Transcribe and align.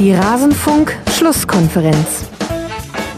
Die 0.00 0.12
Rasenfunk-Schlusskonferenz. 0.14 2.24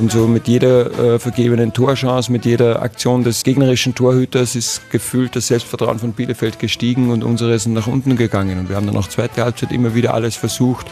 Und 0.00 0.10
so 0.10 0.26
mit 0.26 0.48
jeder 0.48 1.14
äh, 1.14 1.20
vergebenen 1.20 1.72
Torchance, 1.72 2.32
mit 2.32 2.44
jeder 2.44 2.82
Aktion 2.82 3.22
des 3.22 3.44
gegnerischen 3.44 3.94
Torhüters 3.94 4.56
ist 4.56 4.90
gefühlt 4.90 5.36
das 5.36 5.46
Selbstvertrauen 5.46 6.00
von 6.00 6.12
Bielefeld 6.12 6.58
gestiegen 6.58 7.12
und 7.12 7.22
unsere 7.22 7.56
sind 7.60 7.74
nach 7.74 7.86
unten 7.86 8.16
gegangen. 8.16 8.58
Und 8.58 8.68
wir 8.68 8.74
haben 8.74 8.86
dann 8.86 8.96
auch 8.96 9.06
zweite 9.06 9.44
Halbzeit 9.44 9.70
immer 9.70 9.94
wieder 9.94 10.12
alles 10.12 10.34
versucht, 10.34 10.88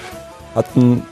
hatten 0.54 1.02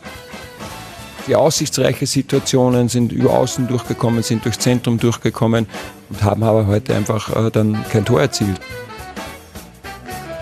die 1.27 1.35
aussichtsreiche 1.35 2.07
Situationen, 2.07 2.89
sind 2.89 3.11
über 3.11 3.33
Außen 3.33 3.67
durchgekommen, 3.67 4.23
sind 4.23 4.45
durchs 4.45 4.61
Zentrum 4.61 5.01
durchgekommen 5.01 5.67
und 6.09 6.23
haben 6.23 6.45
aber 6.45 6.69
heute 6.69 6.95
einfach 6.95 7.35
äh, 7.35 7.51
dann 7.51 7.85
kein 7.91 8.05
Tor 8.05 8.21
erzielt. 8.21 8.61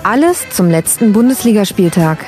Alles 0.02 0.44
zum 0.50 0.68
letzten 0.68 1.14
Bundesligaspieltag. 1.14 2.18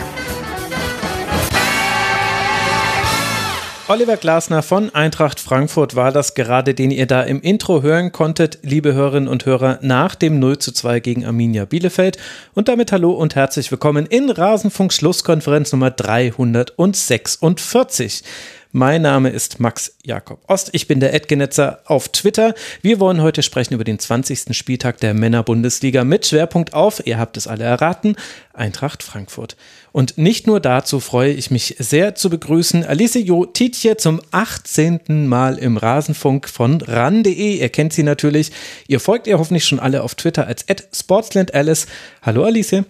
Oliver 3.90 4.18
Glasner 4.18 4.62
von 4.62 4.94
Eintracht 4.94 5.40
Frankfurt 5.40 5.96
war 5.96 6.12
das 6.12 6.34
gerade, 6.34 6.74
den 6.74 6.90
ihr 6.90 7.06
da 7.06 7.22
im 7.22 7.40
Intro 7.40 7.80
hören 7.80 8.12
konntet, 8.12 8.58
liebe 8.60 8.92
Hörerinnen 8.92 9.30
und 9.30 9.46
Hörer, 9.46 9.78
nach 9.80 10.14
dem 10.14 10.38
0 10.38 10.58
zu 10.58 10.72
2 10.72 11.00
gegen 11.00 11.24
Arminia 11.24 11.64
Bielefeld. 11.64 12.18
Und 12.52 12.68
damit 12.68 12.92
hallo 12.92 13.12
und 13.12 13.34
herzlich 13.34 13.70
willkommen 13.70 14.04
in 14.04 14.28
Rasenfunk 14.28 14.92
Schlusskonferenz 14.92 15.72
Nummer 15.72 15.90
346. 15.90 18.24
Mein 18.72 19.00
Name 19.00 19.30
ist 19.30 19.60
Max 19.60 19.94
Jakob 20.04 20.40
Ost. 20.46 20.68
Ich 20.72 20.86
bin 20.86 21.00
der 21.00 21.14
Edgenetzer 21.14 21.80
auf 21.86 22.10
Twitter. 22.10 22.54
Wir 22.82 23.00
wollen 23.00 23.22
heute 23.22 23.42
sprechen 23.42 23.72
über 23.72 23.82
den 23.82 23.98
20. 23.98 24.54
Spieltag 24.54 24.98
der 24.98 25.14
Männerbundesliga 25.14 26.04
mit 26.04 26.26
Schwerpunkt 26.26 26.74
auf, 26.74 27.06
ihr 27.06 27.18
habt 27.18 27.38
es 27.38 27.46
alle 27.46 27.64
erraten, 27.64 28.16
Eintracht 28.52 29.02
Frankfurt. 29.02 29.56
Und 29.90 30.18
nicht 30.18 30.46
nur 30.46 30.60
dazu 30.60 31.00
freue 31.00 31.32
ich 31.32 31.50
mich 31.50 31.76
sehr 31.78 32.14
zu 32.14 32.28
begrüßen 32.28 32.84
Alicio 32.84 33.46
Tietje 33.46 33.96
zum 33.96 34.20
18. 34.32 35.26
Mal 35.26 35.56
im 35.56 35.78
Rasenfunk 35.78 36.46
von 36.46 36.82
ran.de. 36.82 37.60
Ihr 37.60 37.68
kennt 37.70 37.94
sie 37.94 38.02
natürlich. 38.02 38.52
Ihr 38.86 39.00
folgt 39.00 39.26
ihr 39.26 39.38
hoffentlich 39.38 39.64
schon 39.64 39.80
alle 39.80 40.02
auf 40.02 40.14
Twitter 40.14 40.46
als 40.46 40.66
@sportslandalice. 40.92 41.86
Hallo 42.20 42.44
Alice. 42.44 42.84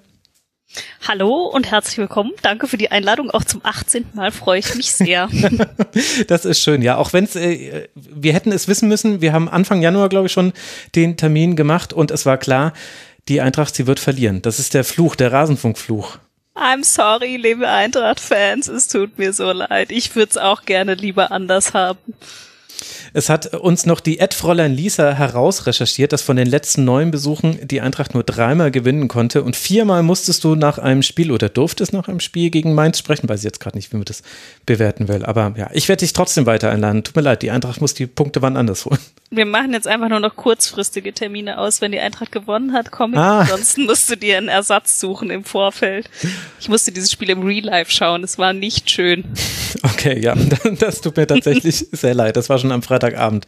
Hallo 1.06 1.46
und 1.46 1.70
herzlich 1.70 1.98
willkommen. 1.98 2.32
Danke 2.42 2.66
für 2.66 2.76
die 2.76 2.90
Einladung. 2.90 3.30
Auch 3.30 3.44
zum 3.44 3.60
18. 3.64 4.06
Mal 4.14 4.30
freue 4.30 4.58
ich 4.60 4.74
mich 4.74 4.92
sehr. 4.92 5.28
das 6.26 6.44
ist 6.44 6.60
schön, 6.60 6.82
ja. 6.82 6.96
Auch 6.96 7.12
wenn 7.12 7.24
es, 7.24 7.36
äh, 7.36 7.88
wir 7.94 8.32
hätten 8.32 8.52
es 8.52 8.68
wissen 8.68 8.88
müssen. 8.88 9.20
Wir 9.20 9.32
haben 9.32 9.48
Anfang 9.48 9.82
Januar, 9.82 10.08
glaube 10.08 10.26
ich, 10.26 10.32
schon 10.32 10.52
den 10.94 11.16
Termin 11.16 11.56
gemacht 11.56 11.92
und 11.92 12.10
es 12.10 12.26
war 12.26 12.38
klar, 12.38 12.72
die 13.28 13.40
Eintracht, 13.40 13.74
sie 13.74 13.86
wird 13.86 14.00
verlieren. 14.00 14.42
Das 14.42 14.58
ist 14.58 14.74
der 14.74 14.84
Fluch, 14.84 15.16
der 15.16 15.32
Rasenfunkfluch. 15.32 16.18
I'm 16.54 16.84
sorry, 16.84 17.36
liebe 17.36 17.68
Eintracht-Fans. 17.68 18.68
Es 18.68 18.88
tut 18.88 19.16
mir 19.18 19.32
so 19.32 19.52
leid. 19.52 19.92
Ich 19.92 20.16
würde 20.16 20.30
es 20.30 20.36
auch 20.36 20.64
gerne 20.64 20.94
lieber 20.94 21.30
anders 21.30 21.72
haben. 21.72 22.14
Es 23.12 23.28
hat 23.28 23.54
uns 23.54 23.86
noch 23.86 24.00
die 24.00 24.18
Ed 24.18 24.34
Fräulein 24.34 24.74
Lisa 24.74 25.12
herausrecherchiert, 25.12 26.12
dass 26.12 26.22
von 26.22 26.36
den 26.36 26.46
letzten 26.46 26.84
neun 26.84 27.10
Besuchen 27.10 27.58
die 27.66 27.80
Eintracht 27.80 28.14
nur 28.14 28.22
dreimal 28.22 28.70
gewinnen 28.70 29.08
konnte 29.08 29.42
und 29.42 29.56
viermal 29.56 30.02
musstest 30.02 30.44
du 30.44 30.54
nach 30.54 30.78
einem 30.78 31.02
Spiel 31.02 31.32
oder 31.32 31.48
durftest 31.48 31.92
nach 31.92 32.08
einem 32.08 32.20
Spiel 32.20 32.50
gegen 32.50 32.74
Mainz 32.74 32.98
sprechen. 32.98 33.28
Weiß 33.28 33.40
ich 33.40 33.44
jetzt 33.44 33.60
gerade 33.60 33.76
nicht, 33.76 33.92
wie 33.92 33.96
man 33.96 34.04
das 34.04 34.22
bewerten 34.66 35.08
will. 35.08 35.24
Aber 35.24 35.54
ja, 35.56 35.70
ich 35.72 35.88
werde 35.88 36.00
dich 36.00 36.12
trotzdem 36.12 36.46
weiter 36.46 36.70
einladen. 36.70 37.04
Tut 37.04 37.16
mir 37.16 37.22
leid, 37.22 37.42
die 37.42 37.50
Eintracht 37.50 37.80
muss 37.80 37.94
die 37.94 38.06
Punkte 38.06 38.42
wann 38.42 38.56
anders 38.56 38.84
holen. 38.84 39.00
Wir 39.30 39.44
machen 39.44 39.74
jetzt 39.74 39.86
einfach 39.86 40.08
nur 40.08 40.20
noch 40.20 40.36
kurzfristige 40.36 41.12
Termine 41.12 41.58
aus. 41.58 41.82
Wenn 41.82 41.92
die 41.92 42.00
Eintracht 42.00 42.32
gewonnen 42.32 42.72
hat, 42.72 42.90
komm 42.90 43.12
ich. 43.12 43.18
Ah. 43.18 43.40
Ansonsten 43.40 43.84
musst 43.84 44.08
du 44.10 44.16
dir 44.16 44.38
einen 44.38 44.48
Ersatz 44.48 44.98
suchen 44.98 45.28
im 45.30 45.44
Vorfeld. 45.44 46.08
Ich 46.60 46.68
musste 46.70 46.92
dieses 46.92 47.12
Spiel 47.12 47.28
im 47.28 47.42
Real 47.42 47.64
Life 47.64 47.92
schauen. 47.92 48.24
Es 48.24 48.38
war 48.38 48.54
nicht 48.54 48.90
schön. 48.90 49.24
Okay, 49.82 50.18
ja, 50.18 50.34
das 50.78 51.02
tut 51.02 51.16
mir 51.16 51.26
tatsächlich 51.26 51.86
sehr 51.92 52.14
leid. 52.14 52.36
Das 52.36 52.48
war 52.48 52.58
schon 52.58 52.72
am 52.72 52.82
Freitagabend. 52.82 53.46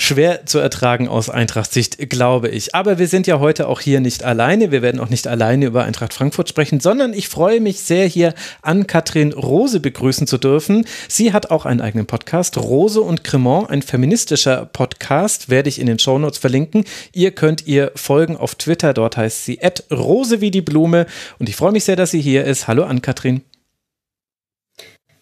Schwer 0.00 0.46
zu 0.46 0.60
ertragen 0.60 1.08
aus 1.08 1.28
Eintracht-Sicht, 1.28 2.08
glaube 2.08 2.48
ich. 2.50 2.72
Aber 2.72 3.00
wir 3.00 3.08
sind 3.08 3.26
ja 3.26 3.40
heute 3.40 3.66
auch 3.66 3.80
hier 3.80 3.98
nicht 3.98 4.22
alleine. 4.22 4.70
Wir 4.70 4.80
werden 4.80 5.00
auch 5.00 5.08
nicht 5.08 5.26
alleine 5.26 5.66
über 5.66 5.82
Eintracht 5.82 6.14
Frankfurt 6.14 6.48
sprechen, 6.48 6.78
sondern 6.78 7.12
ich 7.12 7.28
freue 7.28 7.60
mich 7.60 7.80
sehr, 7.80 8.06
hier 8.06 8.32
an 8.62 8.86
Katrin 8.86 9.32
Rose 9.32 9.80
begrüßen 9.80 10.28
zu 10.28 10.38
dürfen. 10.38 10.86
Sie 11.08 11.32
hat 11.32 11.50
auch 11.50 11.66
einen 11.66 11.80
eigenen 11.80 12.06
Podcast, 12.06 12.56
Rose 12.58 13.00
und 13.00 13.24
Cremant, 13.24 13.70
ein 13.70 13.82
feministischer 13.82 14.66
Podcast, 14.66 15.48
werde 15.48 15.68
ich 15.68 15.80
in 15.80 15.88
den 15.88 15.98
Shownotes 15.98 16.38
verlinken. 16.38 16.84
Ihr 17.12 17.32
könnt 17.32 17.66
ihr 17.66 17.90
folgen 17.96 18.36
auf 18.36 18.54
Twitter, 18.54 18.94
dort 18.94 19.16
heißt 19.16 19.46
sie 19.46 19.58
Rose 19.90 20.40
wie 20.40 20.52
die 20.52 20.62
Blume. 20.62 21.06
Und 21.40 21.48
ich 21.48 21.56
freue 21.56 21.72
mich 21.72 21.82
sehr, 21.82 21.96
dass 21.96 22.12
sie 22.12 22.20
hier 22.20 22.44
ist. 22.44 22.68
Hallo 22.68 22.84
an 22.84 23.02
Katrin. 23.02 23.47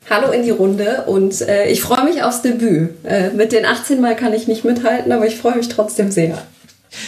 Hallo 0.09 0.31
in 0.31 0.45
die 0.45 0.51
Runde 0.51 1.03
und 1.07 1.41
äh, 1.41 1.67
ich 1.67 1.81
freue 1.81 2.05
mich 2.05 2.23
aufs 2.23 2.41
Debüt. 2.41 2.91
Äh, 3.03 3.31
mit 3.31 3.51
den 3.51 3.65
18 3.65 4.01
Mal 4.01 4.15
kann 4.15 4.33
ich 4.33 4.47
nicht 4.47 4.65
mithalten, 4.65 5.11
aber 5.11 5.27
ich 5.27 5.37
freue 5.37 5.57
mich 5.57 5.69
trotzdem 5.69 6.13
sehr. 6.13 6.39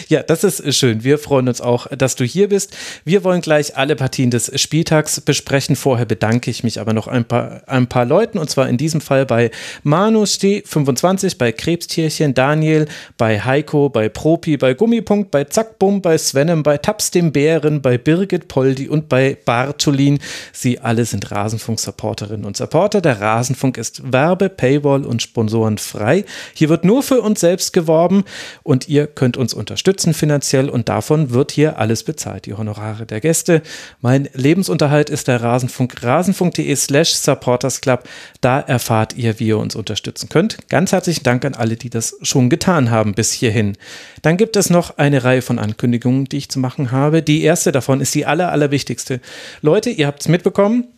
Ja, 0.07 0.23
das 0.23 0.43
ist 0.43 0.75
schön. 0.75 1.03
Wir 1.03 1.17
freuen 1.17 1.47
uns 1.47 1.61
auch, 1.61 1.87
dass 1.87 2.15
du 2.15 2.23
hier 2.23 2.49
bist. 2.49 2.75
Wir 3.05 3.23
wollen 3.23 3.41
gleich 3.41 3.75
alle 3.77 3.95
Partien 3.95 4.31
des 4.31 4.51
Spieltags 4.59 5.21
besprechen. 5.21 5.75
Vorher 5.75 6.05
bedanke 6.05 6.51
ich 6.51 6.63
mich 6.63 6.79
aber 6.79 6.93
noch 6.93 7.07
ein 7.07 7.25
paar, 7.25 7.61
ein 7.67 7.87
paar 7.87 8.05
Leuten 8.05 8.37
und 8.37 8.49
zwar 8.49 8.69
in 8.69 8.77
diesem 8.77 9.01
Fall 9.01 9.25
bei 9.25 9.51
Manu 9.83 10.23
T25, 10.23 11.37
bei 11.37 11.51
Krebstierchen, 11.51 12.33
Daniel, 12.33 12.87
bei 13.17 13.39
Heiko, 13.41 13.89
bei 13.89 14.09
Propi, 14.09 14.57
bei 14.57 14.73
Gummipunkt, 14.73 15.31
bei 15.31 15.45
Zackbum, 15.45 16.01
bei 16.01 16.17
Svenem, 16.17 16.63
bei 16.63 16.77
Taps 16.77 17.11
dem 17.11 17.31
Bären, 17.31 17.81
bei 17.81 17.97
Birgit 17.97 18.47
Poldi 18.47 18.87
und 18.87 19.09
bei 19.09 19.37
Bartolin. 19.43 20.19
Sie 20.53 20.79
alle 20.79 21.05
sind 21.05 21.31
Rasenfunk-Supporterinnen 21.31 22.45
und 22.45 22.57
Supporter. 22.57 23.01
Der 23.01 23.19
Rasenfunk 23.19 23.77
ist 23.77 24.11
Werbe, 24.11 24.49
Paywall 24.49 25.05
und 25.05 25.21
Sponsoren 25.21 25.77
frei. 25.77 26.25
Hier 26.53 26.69
wird 26.69 26.85
nur 26.85 27.03
für 27.03 27.21
uns 27.21 27.39
selbst 27.39 27.73
geworben 27.73 28.23
und 28.63 28.87
ihr 28.87 29.07
könnt 29.07 29.37
uns 29.37 29.53
unterstützen 29.53 29.78
unterstützen 29.79 30.13
finanziell 30.13 30.67
und 30.69 30.89
davon 30.89 31.29
wird 31.29 31.51
hier 31.51 31.77
alles 31.79 32.03
bezahlt. 32.03 32.45
Die 32.47 32.53
Honorare 32.53 33.05
der 33.05 33.21
Gäste. 33.21 33.61
Mein 34.01 34.27
Lebensunterhalt 34.33 35.09
ist 35.09 35.29
der 35.29 35.41
Rasenfunk, 35.41 36.03
rasenfunk.de 36.03 36.75
slash 36.75 37.13
supportersclub. 37.13 38.03
Da 38.41 38.59
erfahrt 38.59 39.15
ihr, 39.15 39.39
wie 39.39 39.47
ihr 39.47 39.57
uns 39.57 39.77
unterstützen 39.77 40.27
könnt. 40.27 40.57
Ganz 40.67 40.91
herzlichen 40.91 41.23
Dank 41.23 41.45
an 41.45 41.53
alle, 41.53 41.77
die 41.77 41.89
das 41.89 42.17
schon 42.23 42.49
getan 42.49 42.91
haben 42.91 43.13
bis 43.13 43.31
hierhin. 43.31 43.77
Dann 44.21 44.35
gibt 44.35 44.57
es 44.57 44.69
noch 44.69 44.97
eine 44.97 45.23
Reihe 45.23 45.41
von 45.41 45.59
Ankündigungen, 45.59 46.25
die 46.25 46.39
ich 46.39 46.49
zu 46.49 46.59
machen 46.59 46.91
habe. 46.91 47.21
Die 47.21 47.41
erste 47.41 47.71
davon 47.71 48.01
ist 48.01 48.13
die 48.13 48.25
aller, 48.25 48.51
allerwichtigste. 48.51 49.21
Leute, 49.61 49.91
ihr 49.91 50.07
habt 50.07 50.19
es 50.19 50.27
mitbekommen. 50.27 50.89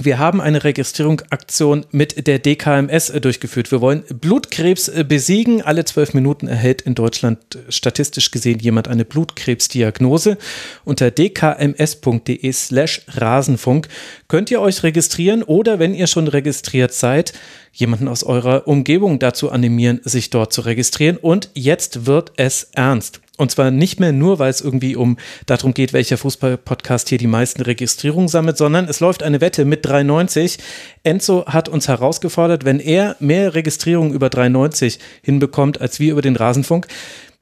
Wir 0.00 0.18
haben 0.18 0.40
eine 0.40 0.62
Registrierungsaktion 0.62 1.84
mit 1.90 2.28
der 2.28 2.38
DKMS 2.38 3.10
äh, 3.10 3.20
durchgeführt. 3.20 3.72
Wir 3.72 3.80
wollen 3.80 4.04
Blutkrebs 4.04 4.86
äh, 4.86 5.04
besiegen. 5.04 5.60
Alle 5.60 5.84
zwölf 5.84 6.14
Minuten 6.14 6.46
erhält 6.46 6.82
in 6.82 6.94
Deutschland 6.94 7.56
äh, 7.56 7.72
statistisch 7.72 8.30
gesehen 8.30 8.60
jemand 8.60 8.86
eine 8.86 9.04
Blutkrebsdiagnose. 9.04 10.38
Unter 10.84 11.10
dkms.de 11.10 12.52
slash 12.52 13.02
Rasenfunk 13.08 13.88
könnt 14.28 14.52
ihr 14.52 14.60
euch 14.60 14.84
registrieren 14.84 15.42
oder 15.42 15.80
wenn 15.80 15.94
ihr 15.94 16.06
schon 16.06 16.28
registriert 16.28 16.92
seid, 16.92 17.32
jemanden 17.72 18.06
aus 18.06 18.22
eurer 18.22 18.68
Umgebung 18.68 19.18
dazu 19.18 19.50
animieren, 19.50 20.00
sich 20.04 20.30
dort 20.30 20.52
zu 20.52 20.60
registrieren. 20.60 21.16
Und 21.16 21.50
jetzt 21.54 22.06
wird 22.06 22.30
es 22.36 22.68
ernst. 22.72 23.20
Und 23.38 23.52
zwar 23.52 23.70
nicht 23.70 24.00
mehr 24.00 24.12
nur, 24.12 24.40
weil 24.40 24.50
es 24.50 24.60
irgendwie 24.60 24.96
um 24.96 25.16
darum 25.46 25.72
geht, 25.72 25.92
welcher 25.92 26.18
Fußball-Podcast 26.18 27.08
hier 27.08 27.18
die 27.18 27.28
meisten 27.28 27.62
Registrierungen 27.62 28.28
sammelt, 28.28 28.58
sondern 28.58 28.86
es 28.86 28.98
läuft 28.98 29.22
eine 29.22 29.40
Wette 29.40 29.64
mit 29.64 29.86
390. 29.86 30.58
Enzo 31.04 31.46
hat 31.46 31.68
uns 31.68 31.86
herausgefordert, 31.86 32.64
wenn 32.64 32.80
er 32.80 33.14
mehr 33.20 33.54
Registrierungen 33.54 34.12
über 34.12 34.28
390 34.28 34.98
hinbekommt 35.22 35.80
als 35.80 36.00
wir 36.00 36.12
über 36.12 36.22
den 36.22 36.34
Rasenfunk, 36.34 36.88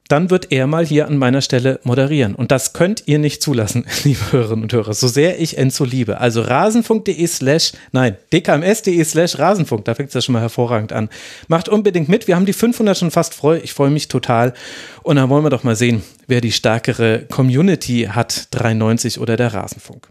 dann 0.07 0.29
wird 0.29 0.51
er 0.51 0.67
mal 0.67 0.85
hier 0.85 1.07
an 1.07 1.17
meiner 1.17 1.41
Stelle 1.41 1.79
moderieren. 1.83 2.35
Und 2.35 2.51
das 2.51 2.73
könnt 2.73 3.03
ihr 3.05 3.19
nicht 3.19 3.41
zulassen, 3.41 3.85
liebe 4.03 4.31
Hörerinnen 4.31 4.63
und 4.63 4.73
Hörer, 4.73 4.93
so 4.93 5.07
sehr 5.07 5.39
ich 5.39 5.57
Enzo 5.57 5.83
liebe. 5.83 6.19
Also 6.19 6.41
rasenfunk.de 6.41 7.27
slash, 7.27 7.73
nein, 7.91 8.17
dkms.de 8.33 9.03
slash 9.03 9.39
rasenfunk, 9.39 9.85
da 9.85 9.95
fängt 9.95 10.09
es 10.09 10.15
ja 10.15 10.21
schon 10.21 10.33
mal 10.33 10.41
hervorragend 10.41 10.93
an. 10.93 11.09
Macht 11.47 11.69
unbedingt 11.69 12.09
mit, 12.09 12.27
wir 12.27 12.35
haben 12.35 12.45
die 12.45 12.53
500 12.53 12.97
schon 12.97 13.11
fast 13.11 13.33
voll, 13.33 13.59
ich 13.63 13.73
freue 13.73 13.89
mich 13.89 14.07
total. 14.07 14.53
Und 15.03 15.17
dann 15.17 15.29
wollen 15.29 15.43
wir 15.45 15.49
doch 15.49 15.63
mal 15.63 15.75
sehen, 15.75 16.03
wer 16.27 16.41
die 16.41 16.51
stärkere 16.51 17.25
Community 17.29 18.09
hat, 18.11 18.47
93 18.51 19.19
oder 19.19 19.37
der 19.37 19.53
Rasenfunk. 19.53 20.09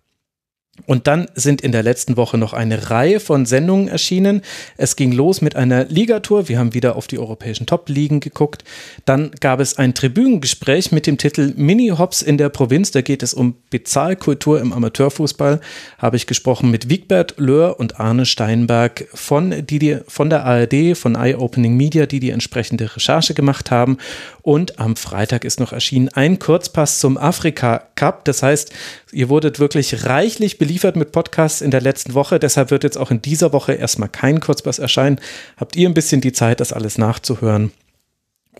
Und 0.84 1.06
dann 1.06 1.26
sind 1.34 1.62
in 1.62 1.72
der 1.72 1.82
letzten 1.82 2.16
Woche 2.16 2.38
noch 2.38 2.52
eine 2.52 2.90
Reihe 2.90 3.18
von 3.18 3.46
Sendungen 3.46 3.88
erschienen. 3.88 4.42
Es 4.76 4.94
ging 4.94 5.12
los 5.12 5.40
mit 5.40 5.56
einer 5.56 5.86
Ligatour. 5.86 6.48
Wir 6.48 6.58
haben 6.58 6.74
wieder 6.74 6.96
auf 6.96 7.06
die 7.06 7.18
europäischen 7.18 7.66
Top-Ligen 7.66 8.20
geguckt. 8.20 8.62
Dann 9.04 9.30
gab 9.40 9.60
es 9.60 9.78
ein 9.78 9.94
Tribünengespräch 9.94 10.92
mit 10.92 11.06
dem 11.06 11.18
Titel 11.18 11.54
Mini-Hops 11.56 12.22
in 12.22 12.38
der 12.38 12.50
Provinz. 12.50 12.90
Da 12.90 13.00
geht 13.00 13.22
es 13.22 13.34
um 13.34 13.56
Bezahlkultur 13.70 14.60
im 14.60 14.72
Amateurfußball. 14.72 15.60
Habe 15.98 16.16
ich 16.16 16.26
gesprochen 16.26 16.70
mit 16.70 16.88
Wigbert 16.88 17.34
Löhr 17.38 17.80
und 17.80 17.98
Arne 17.98 18.26
Steinberg 18.26 19.06
von, 19.12 19.66
die, 19.66 19.98
von 20.06 20.30
der 20.30 20.44
ARD, 20.44 20.96
von 20.96 21.16
Eye 21.16 21.36
Opening 21.36 21.76
Media, 21.76 22.06
die 22.06 22.20
die 22.20 22.30
entsprechende 22.30 22.94
Recherche 22.94 23.34
gemacht 23.34 23.70
haben. 23.70 23.98
Und 24.46 24.78
am 24.78 24.94
Freitag 24.94 25.44
ist 25.44 25.58
noch 25.58 25.72
erschienen 25.72 26.08
ein 26.10 26.38
Kurzpass 26.38 27.00
zum 27.00 27.18
Afrika 27.18 27.88
Cup. 27.96 28.24
Das 28.26 28.44
heißt, 28.44 28.72
ihr 29.10 29.28
wurdet 29.28 29.58
wirklich 29.58 30.04
reichlich 30.04 30.56
beliefert 30.56 30.94
mit 30.94 31.10
Podcasts 31.10 31.60
in 31.60 31.72
der 31.72 31.80
letzten 31.80 32.14
Woche. 32.14 32.38
Deshalb 32.38 32.70
wird 32.70 32.84
jetzt 32.84 32.96
auch 32.96 33.10
in 33.10 33.20
dieser 33.20 33.52
Woche 33.52 33.72
erstmal 33.72 34.08
kein 34.08 34.38
Kurzpass 34.38 34.78
erscheinen. 34.78 35.18
Habt 35.56 35.74
ihr 35.74 35.88
ein 35.88 35.94
bisschen 35.94 36.20
die 36.20 36.30
Zeit, 36.30 36.60
das 36.60 36.72
alles 36.72 36.96
nachzuhören? 36.96 37.72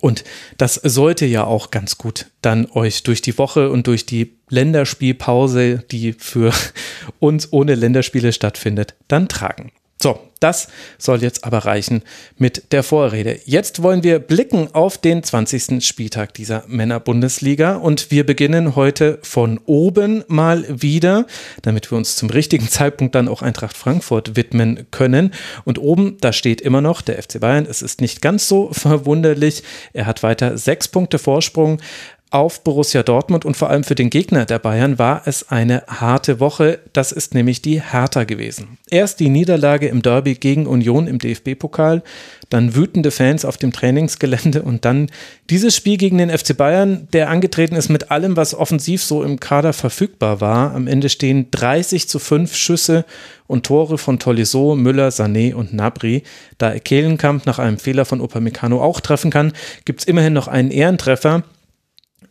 Und 0.01 0.25
das 0.57 0.75
sollte 0.75 1.25
ja 1.25 1.45
auch 1.45 1.71
ganz 1.71 1.97
gut 1.97 2.25
dann 2.41 2.69
euch 2.69 3.03
durch 3.03 3.21
die 3.21 3.37
Woche 3.37 3.69
und 3.69 3.87
durch 3.87 4.05
die 4.05 4.33
Länderspielpause, 4.49 5.85
die 5.89 6.11
für 6.11 6.51
uns 7.19 7.53
ohne 7.53 7.75
Länderspiele 7.75 8.33
stattfindet, 8.33 8.95
dann 9.07 9.29
tragen. 9.29 9.71
So, 9.99 10.19
das 10.39 10.67
soll 10.99 11.23
jetzt 11.23 11.43
aber 11.43 11.59
reichen 11.59 12.03
mit 12.37 12.71
der 12.71 12.83
Vorrede. 12.83 13.39
Jetzt 13.45 13.81
wollen 13.81 14.03
wir 14.03 14.19
blicken 14.19 14.69
auf 14.73 14.99
den 14.99 15.23
20. 15.23 15.83
Spieltag 15.83 16.35
dieser 16.35 16.63
Männerbundesliga 16.67 17.77
und 17.77 18.11
wir 18.11 18.23
beginnen 18.23 18.75
heute 18.75 19.17
von 19.23 19.59
oben 19.65 20.23
mal 20.27 20.65
wieder, 20.69 21.25
damit 21.63 21.91
wir 21.91 21.97
uns 21.97 22.15
zum 22.15 22.29
richtigen 22.29 22.69
Zeitpunkt 22.69 23.15
dann 23.15 23.27
auch 23.27 23.41
Eintracht 23.41 23.75
Frankfurt 23.75 24.35
widmen 24.35 24.85
können. 24.91 25.33
Und 25.65 25.79
oben, 25.79 26.17
da 26.21 26.31
steht 26.31 26.61
immer 26.61 26.81
noch 26.81 27.01
der 27.01 27.21
FC 27.21 27.39
Bayern. 27.39 27.65
Es 27.67 27.81
ist 27.81 27.99
nicht 27.99 28.21
ganz 28.21 28.47
so 28.47 28.69
verwunderlich. 28.71 29.63
Er 29.93 30.05
hat 30.05 30.21
weiter 30.21 30.59
sechs 30.59 30.87
Punkte 30.87 31.17
Vorsprung 31.17 31.81
auf 32.29 32.63
Borussia 32.63 33.03
Dortmund 33.03 33.45
und 33.45 33.55
vor 33.55 33.69
allem 33.69 33.83
für 33.85 33.95
den 33.95 34.09
Gegner 34.09 34.45
der 34.45 34.59
Bayern 34.59 34.99
war 34.99 35.21
es 35.25 35.49
eine 35.49 35.83
harte 35.87 36.39
Woche. 36.39 36.79
Das 36.91 37.11
ist 37.13 37.33
nämlich 37.33 37.61
die 37.61 37.81
Hertha 37.81 38.25
gewesen. 38.25 38.77
Erst 38.89 39.19
die 39.21 39.29
Niederlage 39.29 39.87
im 39.87 40.01
Derby 40.01 40.35
gegen 40.35 40.67
Union 40.67 41.07
im 41.07 41.19
DFB-Pokal, 41.19 42.03
dann 42.49 42.75
wütende 42.75 43.11
Fans 43.11 43.45
auf 43.45 43.57
dem 43.57 43.71
Trainingsgelände 43.71 44.61
und 44.61 44.83
dann 44.83 45.09
dieses 45.49 45.75
Spiel 45.75 45.97
gegen 45.97 46.17
den 46.17 46.29
FC 46.29 46.55
Bayern, 46.55 47.07
der 47.13 47.29
angetreten 47.29 47.75
ist 47.75 47.89
mit 47.89 48.11
allem, 48.11 48.35
was 48.35 48.53
offensiv 48.53 49.03
so 49.03 49.23
im 49.23 49.39
Kader 49.39 49.71
verfügbar 49.71 50.41
war. 50.41 50.75
Am 50.75 50.87
Ende 50.87 51.07
stehen 51.07 51.47
30 51.51 52.09
zu 52.09 52.19
5 52.19 52.55
Schüsse 52.55 53.05
und 53.47 53.65
Tore 53.65 53.97
von 53.97 54.19
Tolisso, 54.19 54.75
Müller, 54.75 55.09
Sané 55.09 55.53
und 55.53 55.73
Nabri. 55.73 56.23
Da 56.57 56.77
Kehlenkamp 56.77 57.45
nach 57.45 57.59
einem 57.59 57.77
Fehler 57.77 58.03
von 58.03 58.19
Upamecano 58.19 58.81
auch 58.81 58.99
treffen 58.99 59.31
kann, 59.31 59.53
gibt 59.85 60.01
es 60.01 60.07
immerhin 60.07 60.33
noch 60.33 60.49
einen 60.49 60.71
Ehrentreffer. 60.71 61.43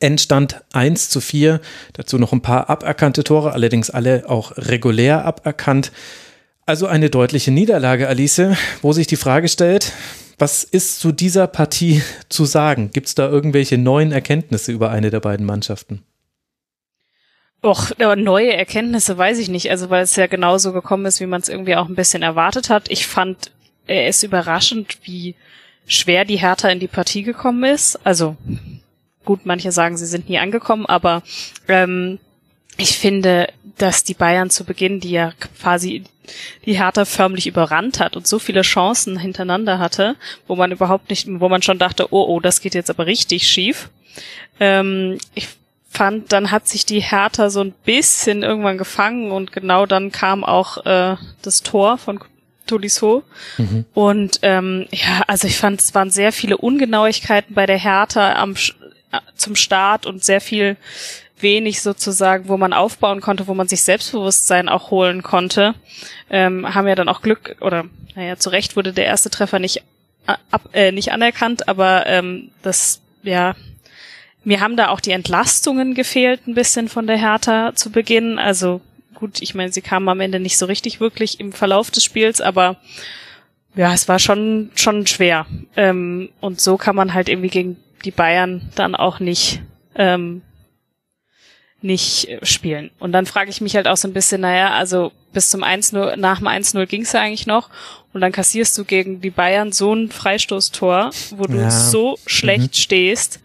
Endstand 0.01 0.63
1 0.73 1.09
zu 1.09 1.21
4. 1.21 1.61
Dazu 1.93 2.19
noch 2.19 2.33
ein 2.33 2.43
paar 2.43 2.71
aberkannte 2.71 3.25
Tore, 3.25 3.53
allerdings 3.53 3.91
alle 3.91 4.29
auch 4.29 4.57
regulär 4.57 5.25
aberkannt. 5.25 5.93
Also 6.65 6.87
eine 6.87 7.11
deutliche 7.11 7.51
Niederlage, 7.51 8.09
Alice, 8.09 8.43
wo 8.83 8.93
sich 8.93 9.07
die 9.07 9.17
Frage 9.17 9.49
stellt, 9.49 9.93
was 10.39 10.65
ist 10.65 11.01
zu 11.01 11.13
dieser 11.13 11.47
Partie 11.47 12.03
zu 12.29 12.45
sagen? 12.45 12.91
Gibt 12.93 13.07
es 13.07 13.15
da 13.15 13.29
irgendwelche 13.29 13.79
neuen 13.79 14.13
Erkenntnisse 14.13 14.73
über 14.73 14.91
eine 14.91 15.11
der 15.11 15.21
beiden 15.21 15.47
Mannschaften? 15.47 16.03
Och, 17.63 17.93
neue 17.99 18.53
Erkenntnisse 18.53 19.17
weiß 19.17 19.39
ich 19.39 19.49
nicht, 19.49 19.71
also 19.71 19.91
weil 19.91 20.03
es 20.03 20.15
ja 20.17 20.27
genauso 20.27 20.73
gekommen 20.73 21.07
ist, 21.07 21.21
wie 21.21 21.27
man 21.27 21.41
es 21.41 21.49
irgendwie 21.49 21.77
auch 21.77 21.89
ein 21.89 21.95
bisschen 21.95 22.23
erwartet 22.23 22.69
hat. 22.69 22.91
Ich 22.91 23.07
fand 23.07 23.51
es 23.87 24.23
überraschend, 24.23 24.99
wie 25.05 25.35
schwer 25.87 26.25
die 26.25 26.37
Hertha 26.37 26.69
in 26.69 26.81
die 26.81 26.89
Partie 26.89 27.23
gekommen 27.23 27.65
ist. 27.65 27.99
Also 28.05 28.37
gut, 29.27 29.45
manche 29.45 29.73
sagen, 29.73 29.99
sie 29.99 30.07
sind 30.07 30.31
nie 30.31 30.39
angekommen, 30.39 30.87
aber 30.87 31.23
ähm, 31.69 32.19
ich 32.79 32.97
finde, 32.97 33.49
dass 33.77 34.05
die 34.05 34.15
Bayern 34.15 34.49
zu 34.49 34.65
Beginn, 34.65 35.01
die 35.01 35.11
ja 35.11 35.33
quasi 35.61 36.05
die 36.65 36.79
Hertha 36.79 37.05
förmlich 37.05 37.47
überrannt 37.47 38.01
hat 38.01 38.17
und 38.17 38.27
so 38.27 38.39
viele 38.39 38.63
Chancen 38.63 39.19
hintereinander 39.19 39.79
hatte, 39.79 40.17
wo 40.47 40.57
man 40.57 40.73
überhaupt 40.73 41.11
nicht, 41.11 41.29
wo 41.29 41.49
man 41.49 41.63
schon 41.63 41.79
dachte, 41.79 42.13
oh, 42.13 42.25
oh, 42.29 42.41
das 42.41 42.61
geht 42.61 42.75
jetzt 42.75 42.91
aber 42.91 43.07
richtig 43.07 43.47
schief. 43.47 43.91
Ähm, 44.59 45.19
ich 45.35 45.49
fand, 45.91 46.33
dann 46.33 46.51
hat 46.51 46.67
sich 46.67 46.85
die 46.85 47.01
Hertha 47.01 47.51
so 47.51 47.61
ein 47.61 47.75
bisschen 47.85 48.43
irgendwann 48.43 48.79
gefangen 48.79 49.31
und 49.31 49.53
genau 49.53 49.87
dann 49.87 50.11
kam 50.11 50.43
auch 50.43 50.85
äh, 50.85 51.17
das 51.43 51.63
Tor 51.63 51.99
von 51.99 52.21
Tolisso. 52.67 53.23
Mhm. 53.59 53.85
Und 53.95 54.41
ähm, 54.43 54.87
ja, 54.91 55.23
also 55.27 55.47
ich 55.47 55.57
fand, 55.57 55.81
es 55.81 55.95
waren 55.95 56.11
sehr 56.11 56.33
viele 56.33 56.57
Ungenauigkeiten 56.57 57.55
bei 57.55 57.67
der 57.67 57.79
Hertha 57.79 58.35
am 58.35 58.57
zum 59.35 59.57
Start 59.57 60.07
und 60.07 60.25
sehr 60.25 60.41
viel 60.41 60.77
wenig 61.39 61.83
sozusagen, 61.83 62.49
wo 62.49 62.57
man 62.57 62.73
aufbauen 62.73 63.21
konnte, 63.21 63.47
wo 63.47 63.55
man 63.55 63.69
sich 63.69 63.83
Selbstbewusstsein 63.83 64.69
auch 64.69 64.91
holen 64.91 65.23
konnte, 65.23 65.75
ähm, 66.31 66.75
haben 66.75 66.89
ja 66.89 66.95
dann 66.95 67.09
auch 67.09 67.23
Glück 67.23 67.57
oder 67.61 67.85
naja, 68.15 68.37
zu 68.37 68.49
Recht 68.49 68.77
wurde 68.77 68.93
der 68.93 69.05
erste 69.05 69.29
Treffer 69.31 69.59
nicht 69.59 69.83
ab, 70.27 70.71
äh, 70.73 70.93
nicht 70.93 71.13
anerkannt, 71.13 71.69
aber 71.69 72.07
ähm, 72.07 72.51
das 72.63 73.01
ja 73.23 73.55
mir 74.45 74.61
haben 74.61 74.77
da 74.77 74.89
auch 74.89 75.01
die 75.01 75.11
Entlastungen 75.11 75.95
gefehlt 75.95 76.47
ein 76.47 76.55
bisschen 76.55 76.89
von 76.89 77.09
der 77.09 77.19
Hertha 77.19 77.75
zu 77.75 77.91
Beginn. 77.91 78.39
Also 78.39 78.81
gut, 79.15 79.43
ich 79.43 79.57
meine, 79.57 79.73
sie 79.73 79.83
kamen 79.83 80.09
am 80.09 80.21
Ende 80.21 80.39
nicht 80.39 80.57
so 80.57 80.67
richtig 80.67 81.01
wirklich 81.01 81.41
im 81.41 81.53
Verlauf 81.53 81.91
des 81.91 82.05
Spiels, 82.05 82.41
aber 82.41 82.77
ja, 83.75 83.93
es 83.93 84.07
war 84.09 84.21
schon 84.21 84.71
schon 84.77 85.07
schwer. 85.09 85.47
Ähm, 85.77 86.29
und 86.41 86.61
so 86.61 86.77
kann 86.77 86.95
man 86.95 87.13
halt 87.13 87.29
irgendwie 87.29 87.49
gegen 87.49 87.77
die 88.05 88.11
Bayern 88.11 88.71
dann 88.75 88.95
auch 88.95 89.21
nicht 89.21 89.63
ähm, 89.95 90.43
nicht 91.83 92.29
spielen. 92.43 92.91
Und 92.99 93.13
dann 93.13 93.27
frage 93.27 93.51
ich 93.51 93.61
mich 93.61 93.77
halt 93.77 93.87
auch 93.87 93.97
so 93.97 94.09
ein 94.09 94.15
bisschen, 94.15 94.41
naja, 94.41 94.71
also 94.71 95.13
bis 95.33 95.51
zum 95.51 95.63
1-0, 95.63 96.17
nach 96.17 96.39
dem 96.39 96.49
1-0 96.49 96.87
ging 96.87 97.03
es 97.03 97.13
ja 97.13 97.21
eigentlich 97.21 97.47
noch 97.47 97.71
und 98.13 98.21
dann 98.23 98.33
kassierst 98.33 98.77
du 98.79 98.85
gegen 98.85 99.21
die 99.21 99.31
Bayern 99.31 99.73
so 99.73 99.95
ein 99.95 100.11
Freistoßtor, 100.11 101.11
wo 101.37 101.45
du 101.45 101.59
ja. 101.59 101.71
so 101.71 102.19
schlecht 102.27 102.73
mhm. 102.73 102.75
stehst 102.75 103.41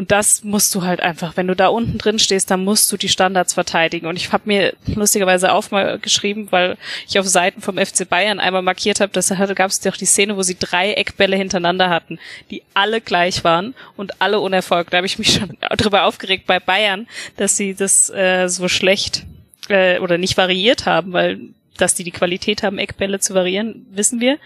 und 0.00 0.10
das 0.10 0.44
musst 0.44 0.74
du 0.74 0.80
halt 0.80 1.00
einfach, 1.00 1.36
wenn 1.36 1.46
du 1.46 1.54
da 1.54 1.66
unten 1.68 1.98
drin 1.98 2.18
stehst, 2.18 2.50
dann 2.50 2.64
musst 2.64 2.90
du 2.90 2.96
die 2.96 3.10
Standards 3.10 3.52
verteidigen. 3.52 4.06
Und 4.06 4.16
ich 4.16 4.32
habe 4.32 4.44
mir 4.46 4.72
lustigerweise 4.86 5.52
auch 5.52 5.70
mal 5.70 5.98
geschrieben, 5.98 6.48
weil 6.48 6.78
ich 7.06 7.18
auf 7.18 7.26
Seiten 7.26 7.60
vom 7.60 7.76
FC 7.76 8.08
Bayern 8.08 8.40
einmal 8.40 8.62
markiert 8.62 9.00
habe, 9.00 9.12
dass 9.12 9.26
da 9.26 9.52
gab 9.52 9.70
es 9.70 9.80
doch 9.80 9.98
die 9.98 10.06
Szene, 10.06 10.38
wo 10.38 10.42
sie 10.42 10.56
drei 10.58 10.94
Eckbälle 10.94 11.36
hintereinander 11.36 11.90
hatten, 11.90 12.18
die 12.50 12.62
alle 12.72 13.02
gleich 13.02 13.44
waren 13.44 13.74
und 13.98 14.22
alle 14.22 14.40
unerfolgt. 14.40 14.90
Da 14.90 14.96
habe 14.96 15.06
ich 15.06 15.18
mich 15.18 15.34
schon 15.34 15.58
drüber 15.76 16.04
aufgeregt 16.04 16.46
bei 16.46 16.60
Bayern, 16.60 17.06
dass 17.36 17.58
sie 17.58 17.74
das 17.74 18.08
äh, 18.08 18.48
so 18.48 18.68
schlecht 18.68 19.26
äh, 19.68 19.98
oder 19.98 20.16
nicht 20.16 20.38
variiert 20.38 20.86
haben, 20.86 21.12
weil 21.12 21.40
dass 21.80 21.94
die 21.94 22.04
die 22.04 22.10
Qualität 22.10 22.62
haben, 22.62 22.78
Eckbälle 22.78 23.20
zu 23.20 23.34
variieren, 23.34 23.86
wissen 23.90 24.20
wir. 24.20 24.38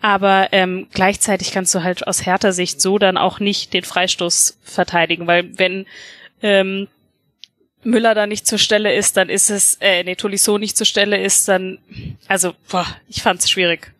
Aber 0.00 0.48
ähm, 0.52 0.88
gleichzeitig 0.92 1.52
kannst 1.52 1.74
du 1.74 1.82
halt 1.82 2.06
aus 2.06 2.26
härter 2.26 2.52
Sicht 2.52 2.80
so 2.80 2.98
dann 2.98 3.16
auch 3.16 3.40
nicht 3.40 3.72
den 3.72 3.84
Freistoß 3.84 4.58
verteidigen, 4.62 5.26
weil 5.26 5.56
wenn 5.58 5.86
ähm, 6.42 6.88
Müller 7.84 8.14
da 8.14 8.26
nicht 8.26 8.46
zur 8.46 8.58
Stelle 8.58 8.94
ist, 8.94 9.16
dann 9.16 9.28
ist 9.28 9.50
es, 9.50 9.76
äh, 9.80 10.04
nee, 10.04 10.14
Tolisso 10.14 10.58
nicht 10.58 10.76
zur 10.76 10.86
Stelle 10.86 11.20
ist, 11.20 11.48
dann, 11.48 11.78
also, 12.28 12.54
boah, 12.68 12.86
ich 13.08 13.22
fand's 13.22 13.50
schwierig. 13.50 13.92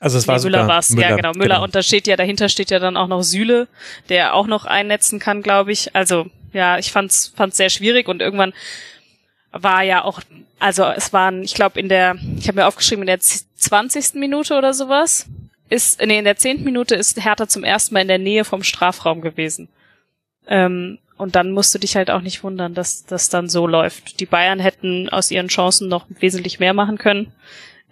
Also 0.00 0.18
es 0.18 0.28
war 0.28 0.38
nee, 0.38 0.44
Müller 0.44 0.68
war's, 0.68 0.90
Müller, 0.90 1.10
ja 1.10 1.16
genau, 1.16 1.32
Müller 1.32 1.56
genau. 1.56 1.64
und 1.64 1.74
da 1.74 1.82
steht 1.82 2.06
ja, 2.06 2.16
dahinter 2.16 2.48
steht 2.48 2.70
ja 2.70 2.78
dann 2.78 2.96
auch 2.96 3.08
noch 3.08 3.22
Süle, 3.22 3.66
der 4.08 4.34
auch 4.34 4.46
noch 4.46 4.64
einnetzen 4.64 5.18
kann, 5.18 5.42
glaube 5.42 5.72
ich. 5.72 5.94
Also, 5.94 6.26
ja, 6.52 6.78
ich 6.78 6.92
fand's, 6.92 7.32
fand's 7.36 7.56
sehr 7.56 7.70
schwierig 7.70 8.08
und 8.08 8.22
irgendwann 8.22 8.52
war 9.52 9.82
ja 9.82 10.04
auch, 10.04 10.20
also 10.58 10.84
es 10.84 11.12
waren, 11.12 11.42
ich 11.42 11.54
glaube 11.54 11.80
in 11.80 11.88
der, 11.88 12.16
ich 12.38 12.48
habe 12.48 12.60
mir 12.60 12.66
aufgeschrieben, 12.66 13.02
in 13.02 13.06
der 13.06 13.20
20. 13.20 14.14
Minute 14.14 14.56
oder 14.56 14.74
sowas, 14.74 15.26
ist, 15.68 16.00
nee, 16.00 16.18
in 16.18 16.24
der 16.24 16.36
10. 16.36 16.64
Minute 16.64 16.94
ist 16.94 17.22
Hertha 17.22 17.46
zum 17.46 17.64
ersten 17.64 17.94
Mal 17.94 18.02
in 18.02 18.08
der 18.08 18.18
Nähe 18.18 18.44
vom 18.44 18.62
Strafraum 18.62 19.20
gewesen. 19.20 19.68
Ähm, 20.46 20.98
und 21.16 21.34
dann 21.34 21.50
musst 21.50 21.74
du 21.74 21.78
dich 21.78 21.96
halt 21.96 22.10
auch 22.10 22.20
nicht 22.20 22.42
wundern, 22.42 22.74
dass 22.74 23.04
das 23.04 23.28
dann 23.28 23.48
so 23.48 23.66
läuft. 23.66 24.20
Die 24.20 24.26
Bayern 24.26 24.60
hätten 24.60 25.08
aus 25.08 25.30
ihren 25.30 25.48
Chancen 25.48 25.88
noch 25.88 26.06
wesentlich 26.20 26.60
mehr 26.60 26.74
machen 26.74 26.96
können. 26.96 27.32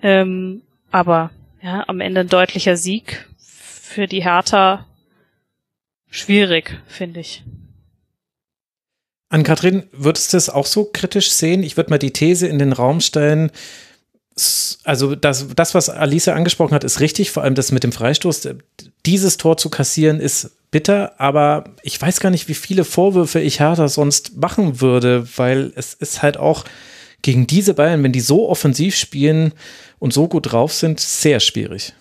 Ähm, 0.02 0.62
aber 0.90 1.30
ja, 1.60 1.84
am 1.88 2.00
Ende 2.00 2.20
ein 2.20 2.28
deutlicher 2.28 2.76
Sieg 2.76 3.28
für 3.38 4.06
die 4.06 4.22
Hertha 4.22 4.86
schwierig, 6.08 6.80
finde 6.86 7.20
ich. 7.20 7.42
An 9.28 9.42
Kathrin, 9.42 9.84
würdest 9.92 10.32
du 10.32 10.36
es 10.36 10.48
auch 10.48 10.66
so 10.66 10.88
kritisch 10.92 11.30
sehen? 11.30 11.62
Ich 11.62 11.76
würde 11.76 11.90
mal 11.90 11.98
die 11.98 12.12
These 12.12 12.46
in 12.46 12.58
den 12.58 12.72
Raum 12.72 13.00
stellen, 13.00 13.50
also 14.84 15.14
das, 15.14 15.46
das, 15.56 15.74
was 15.74 15.88
Alice 15.88 16.28
angesprochen 16.28 16.74
hat, 16.74 16.84
ist 16.84 17.00
richtig, 17.00 17.30
vor 17.30 17.42
allem 17.42 17.54
das 17.54 17.72
mit 17.72 17.84
dem 17.84 17.92
Freistoß. 17.92 18.48
Dieses 19.06 19.38
Tor 19.38 19.56
zu 19.56 19.70
kassieren 19.70 20.20
ist 20.20 20.50
bitter, 20.70 21.18
aber 21.18 21.64
ich 21.82 22.00
weiß 22.00 22.20
gar 22.20 22.30
nicht, 22.30 22.48
wie 22.48 22.54
viele 22.54 22.84
Vorwürfe 22.84 23.40
ich 23.40 23.60
Hertha 23.60 23.88
sonst 23.88 24.36
machen 24.36 24.80
würde, 24.80 25.26
weil 25.36 25.72
es 25.74 25.94
ist 25.94 26.22
halt 26.22 26.36
auch 26.36 26.64
gegen 27.22 27.46
diese 27.46 27.72
Bayern, 27.72 28.02
wenn 28.02 28.12
die 28.12 28.20
so 28.20 28.48
offensiv 28.48 28.94
spielen 28.94 29.54
und 29.98 30.12
so 30.12 30.28
gut 30.28 30.52
drauf 30.52 30.72
sind, 30.72 31.00
sehr 31.00 31.40
schwierig. 31.40 31.94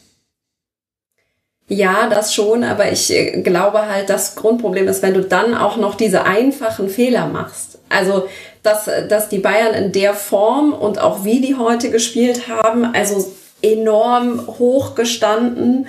Ja, 1.67 2.07
das 2.09 2.33
schon, 2.33 2.63
aber 2.63 2.91
ich 2.91 3.11
äh, 3.11 3.41
glaube 3.41 3.87
halt, 3.87 4.09
das 4.09 4.35
Grundproblem 4.35 4.87
ist, 4.87 5.01
wenn 5.01 5.15
du 5.15 5.21
dann 5.21 5.55
auch 5.55 5.77
noch 5.77 5.95
diese 5.95 6.25
einfachen 6.25 6.89
Fehler 6.89 7.25
machst. 7.27 7.79
Also, 7.89 8.27
dass, 8.61 8.89
dass 9.09 9.29
die 9.29 9.39
Bayern 9.39 9.73
in 9.73 9.91
der 9.91 10.13
Form 10.13 10.73
und 10.73 10.99
auch 10.99 11.23
wie 11.23 11.41
die 11.41 11.55
heute 11.55 11.89
gespielt 11.89 12.47
haben, 12.47 12.93
also 12.93 13.31
enorm 13.61 14.47
hoch 14.59 14.93
gestanden. 14.93 15.87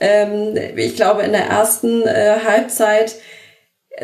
Ähm, 0.00 0.56
ich 0.76 0.96
glaube, 0.96 1.22
in 1.22 1.32
der 1.32 1.46
ersten 1.46 2.06
äh, 2.06 2.36
Halbzeit 2.46 3.16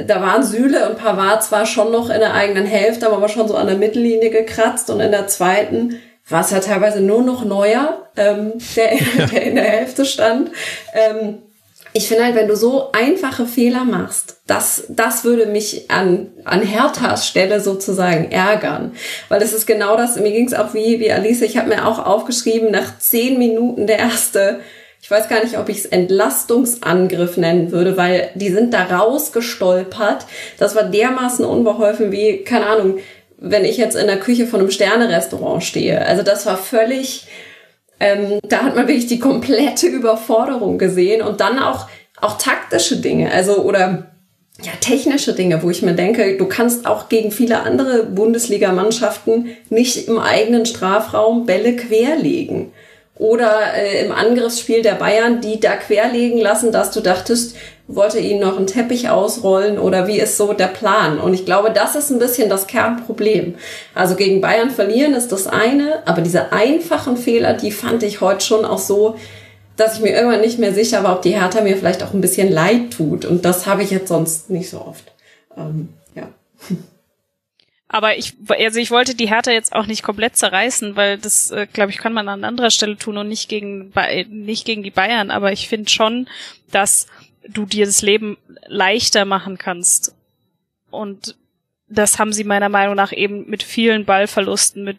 da 0.06 0.20
waren 0.20 0.42
Süle 0.42 0.88
und 0.88 0.98
Pavard 0.98 1.44
zwar 1.44 1.66
schon 1.66 1.92
noch 1.92 2.10
in 2.10 2.20
der 2.20 2.34
eigenen 2.34 2.66
Hälfte, 2.66 3.08
aber 3.08 3.28
schon 3.28 3.48
so 3.48 3.54
an 3.54 3.66
der 3.66 3.76
Mittellinie 3.76 4.30
gekratzt 4.30 4.90
und 4.90 5.00
in 5.00 5.12
der 5.12 5.28
zweiten 5.28 6.00
war 6.28 6.40
es 6.40 6.50
ja 6.50 6.60
teilweise 6.60 7.00
nur 7.00 7.22
noch 7.22 7.44
Neuer, 7.44 8.08
ähm, 8.16 8.52
der, 8.76 8.92
der 9.26 9.42
in 9.42 9.54
der 9.56 9.64
Hälfte 9.64 10.04
stand. 10.04 10.50
Ähm, 10.92 11.38
ich 11.96 12.08
finde 12.08 12.24
halt, 12.24 12.34
wenn 12.34 12.48
du 12.48 12.56
so 12.56 12.90
einfache 12.90 13.46
Fehler 13.46 13.84
machst, 13.84 14.38
das, 14.48 14.84
das 14.88 15.22
würde 15.22 15.46
mich 15.46 15.92
an, 15.92 16.32
an 16.44 16.60
Herthas 16.60 17.28
Stelle 17.28 17.60
sozusagen 17.60 18.32
ärgern. 18.32 18.96
Weil 19.28 19.40
es 19.40 19.52
ist 19.52 19.64
genau 19.64 19.96
das, 19.96 20.16
mir 20.16 20.32
ging 20.32 20.46
es 20.46 20.54
auch 20.54 20.74
wie, 20.74 20.98
wie 20.98 21.12
Alice, 21.12 21.42
ich 21.42 21.56
habe 21.56 21.68
mir 21.68 21.86
auch 21.86 22.04
aufgeschrieben, 22.04 22.72
nach 22.72 22.98
zehn 22.98 23.38
Minuten 23.38 23.86
der 23.86 24.00
erste, 24.00 24.58
ich 25.00 25.08
weiß 25.08 25.28
gar 25.28 25.44
nicht, 25.44 25.56
ob 25.56 25.68
ich 25.68 25.78
es 25.78 25.86
Entlastungsangriff 25.86 27.36
nennen 27.36 27.70
würde, 27.70 27.96
weil 27.96 28.30
die 28.34 28.50
sind 28.50 28.74
da 28.74 28.82
rausgestolpert. 28.84 30.26
Das 30.58 30.74
war 30.74 30.84
dermaßen 30.84 31.44
unbeholfen 31.44 32.10
wie, 32.10 32.38
keine 32.38 32.66
Ahnung, 32.66 32.98
wenn 33.44 33.64
ich 33.64 33.76
jetzt 33.76 33.96
in 33.96 34.06
der 34.06 34.18
Küche 34.18 34.46
von 34.46 34.60
einem 34.60 34.70
Sterne-Restaurant 34.70 35.62
stehe. 35.62 36.04
Also 36.06 36.22
das 36.22 36.46
war 36.46 36.56
völlig, 36.56 37.26
ähm, 38.00 38.38
da 38.48 38.62
hat 38.62 38.74
man 38.74 38.88
wirklich 38.88 39.06
die 39.06 39.18
komplette 39.18 39.86
Überforderung 39.86 40.78
gesehen 40.78 41.22
und 41.22 41.40
dann 41.40 41.58
auch, 41.58 41.86
auch 42.20 42.38
taktische 42.38 42.96
Dinge, 42.96 43.30
also 43.30 43.58
oder 43.58 44.10
ja, 44.62 44.72
technische 44.80 45.34
Dinge, 45.34 45.62
wo 45.62 45.70
ich 45.70 45.82
mir 45.82 45.94
denke, 45.94 46.36
du 46.36 46.46
kannst 46.46 46.86
auch 46.86 47.08
gegen 47.08 47.32
viele 47.32 47.60
andere 47.60 48.04
Bundesligamannschaften 48.04 49.56
nicht 49.68 50.08
im 50.08 50.18
eigenen 50.18 50.64
Strafraum 50.64 51.44
Bälle 51.44 51.74
querlegen. 51.76 52.72
Oder 53.16 53.74
äh, 53.74 54.04
im 54.04 54.12
Angriffsspiel 54.12 54.82
der 54.82 54.94
Bayern, 54.94 55.40
die 55.40 55.60
da 55.60 55.76
querlegen 55.76 56.40
lassen, 56.40 56.72
dass 56.72 56.90
du 56.90 57.00
dachtest, 57.00 57.56
wollte 57.86 58.18
ihnen 58.18 58.40
noch 58.40 58.56
einen 58.56 58.66
Teppich 58.66 59.10
ausrollen 59.10 59.78
oder 59.78 60.06
wie 60.06 60.18
ist 60.18 60.36
so 60.36 60.52
der 60.52 60.68
Plan? 60.68 61.18
Und 61.18 61.34
ich 61.34 61.44
glaube, 61.44 61.70
das 61.70 61.94
ist 61.94 62.10
ein 62.10 62.18
bisschen 62.18 62.48
das 62.48 62.66
Kernproblem. 62.66 63.56
Also 63.94 64.14
gegen 64.14 64.40
Bayern 64.40 64.70
verlieren 64.70 65.12
ist 65.12 65.32
das 65.32 65.46
eine, 65.46 66.02
aber 66.06 66.22
diese 66.22 66.52
einfachen 66.52 67.16
Fehler, 67.16 67.52
die 67.52 67.70
fand 67.70 68.02
ich 68.02 68.20
heute 68.20 68.44
schon 68.44 68.64
auch 68.64 68.78
so, 68.78 69.16
dass 69.76 69.96
ich 69.96 70.02
mir 70.02 70.10
irgendwann 70.10 70.40
nicht 70.40 70.58
mehr 70.58 70.72
sicher 70.72 71.02
war, 71.04 71.16
ob 71.16 71.22
die 71.22 71.38
Hertha 71.38 71.60
mir 71.60 71.76
vielleicht 71.76 72.02
auch 72.02 72.14
ein 72.14 72.20
bisschen 72.20 72.50
leid 72.50 72.92
tut. 72.92 73.24
Und 73.24 73.44
das 73.44 73.66
habe 73.66 73.82
ich 73.82 73.90
jetzt 73.90 74.08
sonst 74.08 74.48
nicht 74.48 74.70
so 74.70 74.80
oft. 74.80 75.12
Ähm, 75.56 75.90
ja. 76.14 76.28
Aber 77.88 78.16
ich, 78.16 78.34
also 78.48 78.80
ich 78.80 78.90
wollte 78.90 79.14
die 79.14 79.28
Hertha 79.28 79.50
jetzt 79.50 79.72
auch 79.72 79.86
nicht 79.86 80.02
komplett 80.02 80.36
zerreißen, 80.36 80.96
weil 80.96 81.18
das, 81.18 81.50
äh, 81.50 81.66
glaube 81.72 81.90
ich, 81.90 81.98
kann 81.98 82.12
man 82.12 82.28
an 82.28 82.44
anderer 82.44 82.70
Stelle 82.70 82.96
tun 82.96 83.18
und 83.18 83.28
nicht 83.28 83.48
gegen, 83.48 83.92
nicht 84.30 84.64
gegen 84.64 84.82
die 84.82 84.90
Bayern. 84.90 85.30
Aber 85.30 85.52
ich 85.52 85.68
finde 85.68 85.90
schon, 85.90 86.28
dass 86.70 87.06
du 87.48 87.66
dir 87.66 87.86
das 87.86 88.02
Leben 88.02 88.36
leichter 88.66 89.24
machen 89.24 89.58
kannst. 89.58 90.14
Und 90.90 91.36
das 91.88 92.18
haben 92.18 92.32
sie 92.32 92.44
meiner 92.44 92.68
Meinung 92.68 92.94
nach 92.94 93.12
eben 93.12 93.48
mit 93.48 93.62
vielen 93.62 94.04
Ballverlusten, 94.04 94.84
mit 94.84 94.98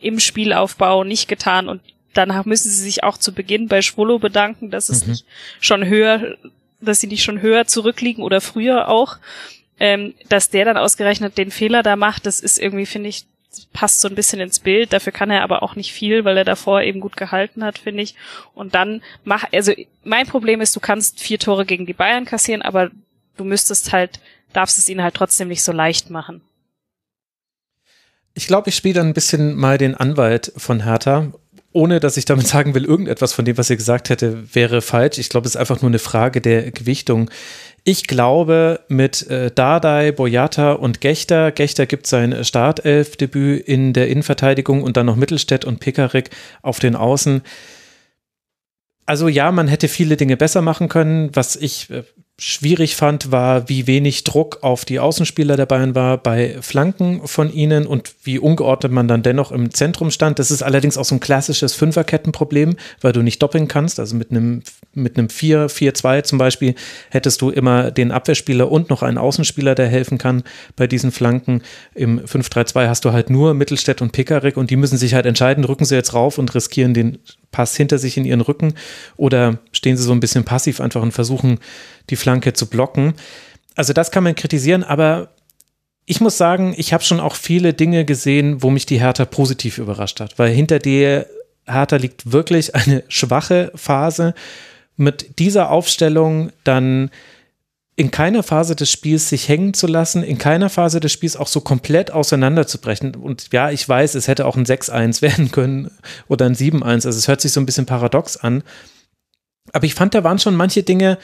im 0.00 0.20
Spielaufbau 0.20 1.04
nicht 1.04 1.28
getan. 1.28 1.68
Und 1.68 1.80
danach 2.14 2.44
müssen 2.44 2.70
sie 2.70 2.82
sich 2.82 3.02
auch 3.02 3.18
zu 3.18 3.32
Beginn 3.32 3.68
bei 3.68 3.82
Schwolo 3.82 4.18
bedanken, 4.18 4.70
dass 4.70 4.88
es 4.88 5.04
mhm. 5.04 5.12
nicht 5.12 5.24
schon 5.60 5.86
höher, 5.86 6.36
dass 6.80 7.00
sie 7.00 7.06
nicht 7.06 7.24
schon 7.24 7.40
höher 7.40 7.66
zurückliegen 7.66 8.22
oder 8.22 8.40
früher 8.40 8.88
auch. 8.88 9.18
Ähm, 9.80 10.14
dass 10.28 10.50
der 10.50 10.64
dann 10.64 10.76
ausgerechnet 10.76 11.38
den 11.38 11.52
Fehler 11.52 11.84
da 11.84 11.94
macht, 11.94 12.26
das 12.26 12.40
ist 12.40 12.58
irgendwie, 12.58 12.86
finde 12.86 13.10
ich, 13.10 13.26
passt 13.72 14.00
so 14.00 14.08
ein 14.08 14.14
bisschen 14.14 14.40
ins 14.40 14.60
Bild. 14.60 14.92
Dafür 14.92 15.12
kann 15.12 15.30
er 15.30 15.42
aber 15.42 15.62
auch 15.62 15.76
nicht 15.76 15.92
viel, 15.92 16.24
weil 16.24 16.36
er 16.36 16.44
davor 16.44 16.82
eben 16.82 17.00
gut 17.00 17.16
gehalten 17.16 17.64
hat, 17.64 17.78
finde 17.78 18.02
ich. 18.02 18.14
Und 18.54 18.74
dann 18.74 19.02
mach, 19.24 19.44
also 19.52 19.72
mein 20.04 20.26
Problem 20.26 20.60
ist, 20.60 20.74
du 20.76 20.80
kannst 20.80 21.20
vier 21.20 21.38
Tore 21.38 21.64
gegen 21.64 21.86
die 21.86 21.92
Bayern 21.92 22.24
kassieren, 22.24 22.62
aber 22.62 22.90
du 23.36 23.44
müsstest 23.44 23.92
halt, 23.92 24.20
darfst 24.52 24.78
es 24.78 24.88
ihnen 24.88 25.02
halt 25.02 25.14
trotzdem 25.14 25.48
nicht 25.48 25.62
so 25.62 25.72
leicht 25.72 26.10
machen. 26.10 26.42
Ich 28.34 28.46
glaube, 28.46 28.68
ich 28.68 28.76
spiele 28.76 28.94
dann 28.94 29.08
ein 29.08 29.14
bisschen 29.14 29.56
mal 29.56 29.78
den 29.78 29.94
Anwalt 29.94 30.52
von 30.56 30.84
Hertha 30.84 31.32
ohne 31.72 32.00
dass 32.00 32.16
ich 32.16 32.24
damit 32.24 32.46
sagen 32.48 32.74
will, 32.74 32.84
irgendetwas 32.84 33.32
von 33.32 33.44
dem, 33.44 33.58
was 33.58 33.70
ihr 33.70 33.76
gesagt 33.76 34.10
hätte, 34.10 34.54
wäre 34.54 34.82
falsch. 34.82 35.18
Ich 35.18 35.28
glaube, 35.28 35.46
es 35.46 35.54
ist 35.54 35.60
einfach 35.60 35.80
nur 35.82 35.90
eine 35.90 35.98
Frage 35.98 36.40
der 36.40 36.70
Gewichtung. 36.70 37.30
Ich 37.90 38.06
glaube, 38.06 38.80
mit 38.88 39.26
äh, 39.30 39.50
Dardai, 39.50 40.12
Boyata 40.12 40.72
und 40.72 41.00
Gechter, 41.00 41.52
Gechter 41.52 41.86
gibt 41.86 42.06
sein 42.06 42.44
Startelfdebüt 42.44 43.66
in 43.66 43.94
der 43.94 44.08
Innenverteidigung 44.08 44.82
und 44.82 44.98
dann 44.98 45.06
noch 45.06 45.16
Mittelstädt 45.16 45.64
und 45.64 45.80
Pekarik 45.80 46.28
auf 46.60 46.80
den 46.80 46.94
Außen. 46.94 47.40
Also 49.06 49.26
ja, 49.28 49.50
man 49.52 49.68
hätte 49.68 49.88
viele 49.88 50.18
Dinge 50.18 50.36
besser 50.36 50.60
machen 50.60 50.90
können. 50.90 51.34
Was 51.34 51.56
ich 51.56 51.88
äh, 51.88 52.02
schwierig 52.40 52.94
fand, 52.94 53.32
war, 53.32 53.68
wie 53.68 53.88
wenig 53.88 54.22
Druck 54.22 54.58
auf 54.62 54.84
die 54.84 55.00
Außenspieler 55.00 55.56
der 55.56 55.66
Bayern 55.66 55.96
war 55.96 56.18
bei 56.18 56.56
Flanken 56.60 57.26
von 57.26 57.52
ihnen 57.52 57.84
und 57.84 58.14
wie 58.22 58.38
ungeordnet 58.38 58.92
man 58.92 59.08
dann 59.08 59.24
dennoch 59.24 59.50
im 59.50 59.74
Zentrum 59.74 60.12
stand. 60.12 60.38
Das 60.38 60.52
ist 60.52 60.62
allerdings 60.62 60.96
auch 60.96 61.04
so 61.04 61.16
ein 61.16 61.20
klassisches 61.20 61.74
Fünferkettenproblem, 61.74 62.76
weil 63.00 63.12
du 63.12 63.22
nicht 63.22 63.42
doppeln 63.42 63.66
kannst. 63.66 63.98
Also 63.98 64.14
mit 64.14 64.30
einem, 64.30 64.62
mit 64.94 65.18
einem 65.18 65.26
4-4-2 65.26 66.22
zum 66.22 66.38
Beispiel 66.38 66.76
hättest 67.10 67.42
du 67.42 67.50
immer 67.50 67.90
den 67.90 68.12
Abwehrspieler 68.12 68.70
und 68.70 68.88
noch 68.88 69.02
einen 69.02 69.18
Außenspieler, 69.18 69.74
der 69.74 69.88
helfen 69.88 70.16
kann 70.16 70.44
bei 70.76 70.86
diesen 70.86 71.10
Flanken. 71.10 71.62
Im 71.96 72.20
5-3-2 72.20 72.86
hast 72.86 73.04
du 73.04 73.12
halt 73.12 73.30
nur 73.30 73.52
Mittelstädt 73.54 74.00
und 74.00 74.12
Pekarik 74.12 74.56
und 74.56 74.70
die 74.70 74.76
müssen 74.76 74.96
sich 74.96 75.14
halt 75.14 75.26
entscheiden, 75.26 75.64
rücken 75.64 75.84
sie 75.84 75.96
jetzt 75.96 76.14
rauf 76.14 76.38
und 76.38 76.54
riskieren 76.54 76.94
den 76.94 77.18
Pass 77.50 77.76
hinter 77.76 77.98
sich 77.98 78.16
in 78.16 78.24
ihren 78.24 78.40
Rücken 78.40 78.74
oder 79.16 79.58
stehen 79.72 79.96
sie 79.96 80.02
so 80.02 80.12
ein 80.12 80.20
bisschen 80.20 80.44
passiv 80.44 80.80
einfach 80.80 81.02
und 81.02 81.12
versuchen, 81.12 81.58
die 82.10 82.16
Flanke 82.16 82.52
zu 82.52 82.66
blocken. 82.66 83.14
Also 83.74 83.92
das 83.92 84.10
kann 84.10 84.24
man 84.24 84.34
kritisieren, 84.34 84.84
aber 84.84 85.30
ich 86.04 86.20
muss 86.20 86.38
sagen, 86.38 86.74
ich 86.76 86.92
habe 86.92 87.04
schon 87.04 87.20
auch 87.20 87.36
viele 87.36 87.74
Dinge 87.74 88.04
gesehen, 88.04 88.62
wo 88.62 88.70
mich 88.70 88.86
die 88.86 89.00
Hertha 89.00 89.24
positiv 89.24 89.78
überrascht 89.78 90.20
hat, 90.20 90.38
weil 90.38 90.50
hinter 90.50 90.78
der 90.78 91.26
Hertha 91.66 91.96
liegt 91.96 92.32
wirklich 92.32 92.74
eine 92.74 93.04
schwache 93.08 93.70
Phase. 93.74 94.34
Mit 94.96 95.38
dieser 95.38 95.70
Aufstellung 95.70 96.50
dann 96.64 97.10
in 97.98 98.12
keiner 98.12 98.44
Phase 98.44 98.76
des 98.76 98.92
Spiels 98.92 99.28
sich 99.28 99.48
hängen 99.48 99.74
zu 99.74 99.88
lassen, 99.88 100.22
in 100.22 100.38
keiner 100.38 100.70
Phase 100.70 101.00
des 101.00 101.10
Spiels 101.10 101.34
auch 101.34 101.48
so 101.48 101.60
komplett 101.60 102.12
auseinanderzubrechen. 102.12 103.16
Und 103.16 103.48
ja, 103.52 103.72
ich 103.72 103.88
weiß, 103.88 104.14
es 104.14 104.28
hätte 104.28 104.46
auch 104.46 104.56
ein 104.56 104.64
6-1 104.64 105.20
werden 105.22 105.50
können 105.50 105.90
oder 106.28 106.46
ein 106.46 106.54
7-1. 106.54 106.84
Also 106.84 107.08
es 107.08 107.26
hört 107.26 107.40
sich 107.40 107.50
so 107.50 107.58
ein 107.58 107.66
bisschen 107.66 107.86
paradox 107.86 108.36
an. 108.36 108.62
Aber 109.72 109.84
ich 109.84 109.96
fand, 109.96 110.14
da 110.14 110.22
waren 110.22 110.38
schon 110.38 110.54
manche 110.54 110.84
Dinge 110.84 111.18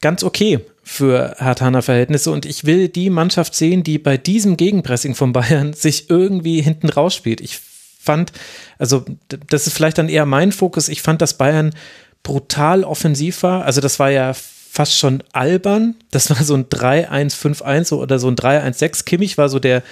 ganz 0.00 0.24
okay 0.24 0.60
für 0.82 1.36
Herthaner 1.36 1.82
Verhältnisse. 1.82 2.30
Und 2.30 2.46
ich 2.46 2.64
will 2.64 2.88
die 2.88 3.10
Mannschaft 3.10 3.54
sehen, 3.54 3.82
die 3.82 3.98
bei 3.98 4.16
diesem 4.16 4.56
Gegenpressing 4.56 5.14
von 5.14 5.34
Bayern 5.34 5.72
sich 5.74 6.08
irgendwie 6.08 6.62
hinten 6.62 6.88
rausspielt. 6.88 7.42
Ich 7.42 7.60
fand, 8.00 8.32
also 8.78 9.04
das 9.28 9.66
ist 9.66 9.74
vielleicht 9.74 9.98
dann 9.98 10.08
eher 10.08 10.24
mein 10.24 10.52
Fokus. 10.52 10.88
Ich 10.88 11.02
fand, 11.02 11.20
dass 11.20 11.36
Bayern 11.36 11.74
brutal 12.22 12.82
offensiv 12.82 13.42
war. 13.42 13.66
Also 13.66 13.82
das 13.82 13.98
war 13.98 14.10
ja 14.10 14.32
fast 14.74 14.98
schon 14.98 15.22
albern. 15.32 15.94
Das 16.10 16.30
war 16.30 16.42
so 16.42 16.54
ein 16.54 16.64
3-1-5-1 16.64 17.94
oder 17.94 18.18
so 18.18 18.26
ein 18.26 18.34
3-1-6. 18.34 19.04
Kimmich 19.04 19.38
war 19.38 19.48
so 19.48 19.60
der, 19.60 19.84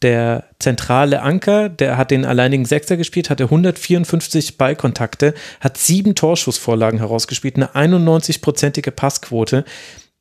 der 0.00 0.44
zentrale 0.58 1.20
Anker, 1.20 1.68
der 1.68 1.98
hat 1.98 2.10
den 2.10 2.24
alleinigen 2.24 2.64
Sechser 2.64 2.96
gespielt, 2.96 3.28
hatte 3.28 3.44
154 3.44 4.56
Ballkontakte, 4.56 5.34
hat 5.60 5.76
sieben 5.76 6.14
Torschussvorlagen 6.14 7.00
herausgespielt, 7.00 7.56
eine 7.56 7.74
91-prozentige 7.74 8.92
Passquote. 8.92 9.66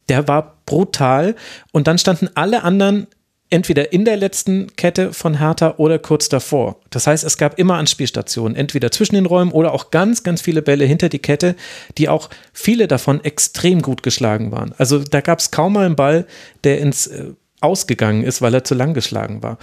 Der 0.10 0.28
war 0.28 0.58
brutal 0.66 1.36
und 1.72 1.88
dann 1.88 1.98
standen 1.98 2.30
alle 2.36 2.64
anderen 2.64 3.08
entweder 3.50 3.92
in 3.92 4.06
der 4.06 4.18
letzten 4.18 4.76
Kette 4.76 5.14
von 5.14 5.40
Hertha 5.40 5.76
oder 5.78 5.98
kurz 5.98 6.30
davor. 6.30 6.78
Das 6.90 7.08
heißt, 7.08 7.24
es 7.24 7.38
gab 7.38 7.58
immer 7.58 7.76
Anspielstationen, 7.76 8.56
entweder 8.56 8.92
zwischen 8.92 9.16
den 9.16 9.26
Räumen 9.26 9.52
oder 9.52 9.74
auch 9.74 9.92
ganz, 9.92 10.24
ganz 10.24 10.42
viele 10.42 10.62
Bälle 10.62 10.86
hinter 10.86 11.10
die 11.10 11.20
Kette, 11.20 11.56
die 11.98 12.10
auch 12.10 12.30
viele 12.54 12.88
davon 12.88 13.24
extrem 13.24 13.82
gut 13.82 14.04
geschlagen 14.04 14.52
waren. 14.52 14.74
Also 14.78 15.00
da 15.00 15.22
gab 15.22 15.40
es 15.40 15.52
kaum 15.52 15.74
mal 15.74 15.86
einen 15.86 15.96
Ball, 15.96 16.26
der 16.64 16.80
ins 16.80 17.08
äh, 17.08 17.34
Ausgegangen 17.62 18.24
ist, 18.24 18.42
weil 18.42 18.54
er 18.54 18.64
zu 18.64 18.76
lang 18.76 18.94
geschlagen 18.94 19.42
war. 19.42 19.58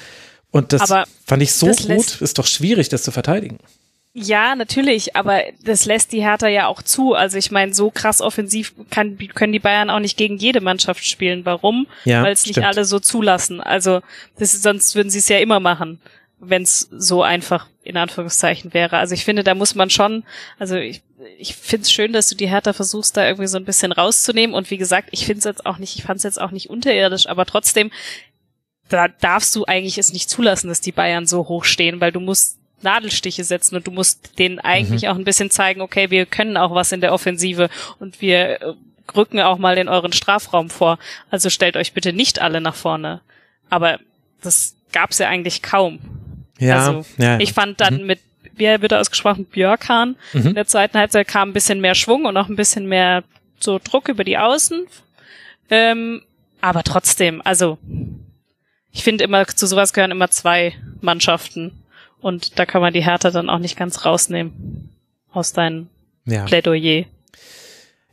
Und 0.50 0.72
das 0.72 0.90
Aber 0.90 1.04
fand 1.24 1.42
ich 1.42 1.52
so 1.52 1.66
gut, 1.66 2.20
ist 2.20 2.38
doch 2.38 2.46
schwierig, 2.46 2.88
das 2.88 3.02
zu 3.02 3.10
verteidigen. 3.10 3.58
Ja, 4.18 4.54
natürlich, 4.54 5.14
aber 5.14 5.42
das 5.62 5.84
lässt 5.84 6.10
die 6.10 6.22
Hertha 6.22 6.48
ja 6.48 6.68
auch 6.68 6.80
zu. 6.80 7.12
Also 7.12 7.36
ich 7.36 7.50
meine, 7.50 7.74
so 7.74 7.90
krass 7.90 8.22
offensiv 8.22 8.72
kann, 8.88 9.18
können 9.34 9.52
die 9.52 9.58
Bayern 9.58 9.90
auch 9.90 9.98
nicht 9.98 10.16
gegen 10.16 10.38
jede 10.38 10.62
Mannschaft 10.62 11.04
spielen. 11.04 11.44
Warum? 11.44 11.86
Ja, 12.06 12.22
Weil 12.22 12.32
es 12.32 12.46
nicht 12.46 12.64
alle 12.64 12.86
so 12.86 12.98
zulassen. 12.98 13.60
Also 13.60 14.00
das, 14.38 14.52
sonst 14.62 14.94
würden 14.94 15.10
sie 15.10 15.18
es 15.18 15.28
ja 15.28 15.36
immer 15.36 15.60
machen, 15.60 16.00
wenn 16.38 16.62
es 16.62 16.88
so 16.90 17.22
einfach 17.22 17.68
in 17.82 17.98
Anführungszeichen 17.98 18.72
wäre. 18.72 18.96
Also 18.96 19.12
ich 19.12 19.22
finde, 19.22 19.44
da 19.44 19.54
muss 19.54 19.74
man 19.74 19.90
schon, 19.90 20.24
also 20.58 20.76
ich, 20.76 21.02
ich 21.36 21.54
finde 21.54 21.82
es 21.82 21.92
schön, 21.92 22.14
dass 22.14 22.30
du 22.30 22.36
die 22.36 22.48
Hertha 22.48 22.72
versuchst, 22.72 23.18
da 23.18 23.26
irgendwie 23.26 23.48
so 23.48 23.58
ein 23.58 23.66
bisschen 23.66 23.92
rauszunehmen. 23.92 24.56
Und 24.56 24.70
wie 24.70 24.78
gesagt, 24.78 25.10
ich 25.10 25.26
finde 25.26 25.40
es 25.40 25.44
jetzt 25.44 25.66
auch 25.66 25.76
nicht, 25.76 25.94
ich 25.94 26.04
fand 26.04 26.16
es 26.16 26.22
jetzt 26.22 26.40
auch 26.40 26.52
nicht 26.52 26.70
unterirdisch, 26.70 27.28
aber 27.28 27.44
trotzdem, 27.44 27.90
da 28.88 29.08
darfst 29.08 29.54
du 29.54 29.66
eigentlich 29.66 29.98
es 29.98 30.14
nicht 30.14 30.30
zulassen, 30.30 30.68
dass 30.68 30.80
die 30.80 30.92
Bayern 30.92 31.26
so 31.26 31.48
hoch 31.48 31.64
stehen, 31.64 32.00
weil 32.00 32.12
du 32.12 32.20
musst 32.20 32.60
Nadelstiche 32.86 33.44
setzen 33.44 33.76
und 33.76 33.86
du 33.86 33.90
musst 33.90 34.38
denen 34.38 34.58
eigentlich 34.58 35.02
mhm. 35.02 35.08
auch 35.08 35.16
ein 35.16 35.24
bisschen 35.24 35.50
zeigen, 35.50 35.80
okay, 35.80 36.10
wir 36.10 36.24
können 36.24 36.56
auch 36.56 36.74
was 36.74 36.92
in 36.92 37.00
der 37.00 37.12
Offensive 37.12 37.68
und 37.98 38.20
wir 38.20 38.62
äh, 38.62 38.74
rücken 39.14 39.40
auch 39.40 39.58
mal 39.58 39.76
in 39.76 39.88
euren 39.88 40.12
Strafraum 40.12 40.70
vor. 40.70 40.98
Also 41.30 41.50
stellt 41.50 41.76
euch 41.76 41.92
bitte 41.92 42.12
nicht 42.12 42.40
alle 42.40 42.60
nach 42.60 42.74
vorne. 42.74 43.20
Aber 43.68 43.98
das 44.42 44.76
gab's 44.92 45.18
ja 45.18 45.28
eigentlich 45.28 45.62
kaum. 45.62 45.98
Ja, 46.58 46.78
also 46.78 47.04
ja. 47.18 47.38
ich 47.38 47.52
fand 47.52 47.80
dann 47.80 47.98
mhm. 47.98 48.06
mit 48.06 48.20
wie 48.56 48.64
wird 48.64 48.92
er 48.92 49.00
ausgesprochen, 49.00 49.44
Björkan. 49.44 50.16
Mhm. 50.32 50.46
In 50.48 50.54
der 50.54 50.66
zweiten 50.66 50.98
Halbzeit 50.98 51.28
kam 51.28 51.50
ein 51.50 51.52
bisschen 51.52 51.80
mehr 51.80 51.94
Schwung 51.94 52.24
und 52.24 52.36
auch 52.38 52.48
ein 52.48 52.56
bisschen 52.56 52.86
mehr 52.86 53.22
so 53.60 53.78
Druck 53.82 54.08
über 54.08 54.24
die 54.24 54.38
Außen. 54.38 54.86
Ähm, 55.68 56.22
aber 56.60 56.82
trotzdem, 56.82 57.42
also 57.44 57.78
ich 58.92 59.04
finde 59.04 59.24
immer, 59.24 59.46
zu 59.46 59.66
sowas 59.66 59.92
gehören 59.92 60.10
immer 60.10 60.30
zwei 60.30 60.74
Mannschaften. 61.00 61.82
Und 62.26 62.58
da 62.58 62.66
kann 62.66 62.80
man 62.80 62.92
die 62.92 63.04
Härte 63.04 63.30
dann 63.30 63.48
auch 63.48 63.60
nicht 63.60 63.78
ganz 63.78 64.04
rausnehmen 64.04 64.90
aus 65.30 65.52
deinem 65.52 65.86
ja. 66.24 66.44
Plädoyer. 66.44 67.04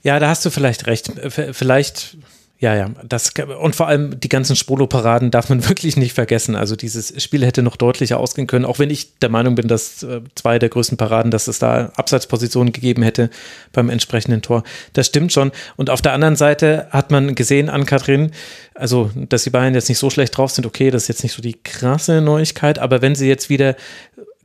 Ja, 0.03 0.19
da 0.19 0.27
hast 0.27 0.45
du 0.45 0.51
vielleicht 0.51 0.85
recht. 0.85 1.11
Vielleicht 1.29 2.17
ja, 2.63 2.73
ja, 2.77 2.89
das 3.03 3.33
und 3.59 3.75
vor 3.75 3.89
allem 3.89 4.21
die 4.21 4.29
ganzen 4.29 4.55
Spolo-Paraden 4.55 5.31
darf 5.31 5.49
man 5.49 5.67
wirklich 5.67 5.97
nicht 5.97 6.13
vergessen. 6.13 6.55
Also 6.55 6.77
dieses 6.77 7.21
Spiel 7.21 7.45
hätte 7.45 7.61
noch 7.61 7.75
deutlicher 7.75 8.17
ausgehen 8.21 8.47
können, 8.47 8.63
auch 8.63 8.79
wenn 8.79 8.89
ich 8.89 9.19
der 9.19 9.27
Meinung 9.27 9.55
bin, 9.55 9.67
dass 9.67 10.01
äh, 10.01 10.21
zwei 10.35 10.59
der 10.59 10.69
größten 10.69 10.97
Paraden, 10.97 11.29
dass 11.29 11.49
es 11.49 11.59
da 11.59 11.91
Abseitspositionen 11.97 12.71
gegeben 12.71 13.03
hätte 13.03 13.29
beim 13.73 13.89
entsprechenden 13.89 14.41
Tor. 14.41 14.63
Das 14.93 15.07
stimmt 15.07 15.33
schon. 15.33 15.51
Und 15.75 15.89
auf 15.89 16.01
der 16.01 16.13
anderen 16.13 16.37
Seite 16.37 16.87
hat 16.91 17.11
man 17.11 17.35
gesehen 17.35 17.69
an 17.69 17.85
Katrin, 17.85 18.31
also 18.75 19.11
dass 19.13 19.43
die 19.43 19.49
Bayern 19.49 19.73
jetzt 19.73 19.89
nicht 19.89 19.99
so 19.99 20.09
schlecht 20.09 20.37
drauf 20.37 20.51
sind, 20.51 20.65
okay, 20.65 20.89
das 20.89 21.03
ist 21.03 21.07
jetzt 21.09 21.23
nicht 21.23 21.33
so 21.33 21.41
die 21.41 21.61
krasse 21.61 22.21
Neuigkeit, 22.21 22.79
aber 22.79 23.01
wenn 23.01 23.13
sie 23.13 23.27
jetzt 23.27 23.49
wieder 23.49 23.75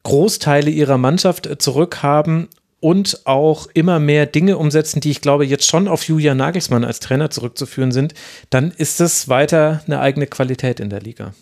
Großteile 0.03 0.71
ihrer 0.71 0.99
Mannschaft 0.99 1.49
zurückhaben 1.63 2.49
und 2.81 3.23
auch 3.25 3.67
immer 3.75 3.99
mehr 3.99 4.27
Dinge 4.27 4.59
umsetzen, 4.59 5.01
die 5.01 5.11
ich 5.11 5.21
glaube 5.21 5.45
jetzt 5.45 5.67
schon 5.67 5.89
auf 5.89 6.05
Julian 6.05 6.37
Nagelsmann 6.37 6.85
als 6.85 7.01
Trainer 7.01 7.31
zurückzuführen 7.31 7.93
sind, 7.93 8.15
dann 8.51 8.73
ist 8.77 9.01
es 9.01 9.29
weiter 9.29 9.83
eine 9.87 10.01
eigene 10.01 10.27
Qualität 10.27 10.81
in 10.81 10.91
der 10.91 11.01
Liga. 11.01 11.33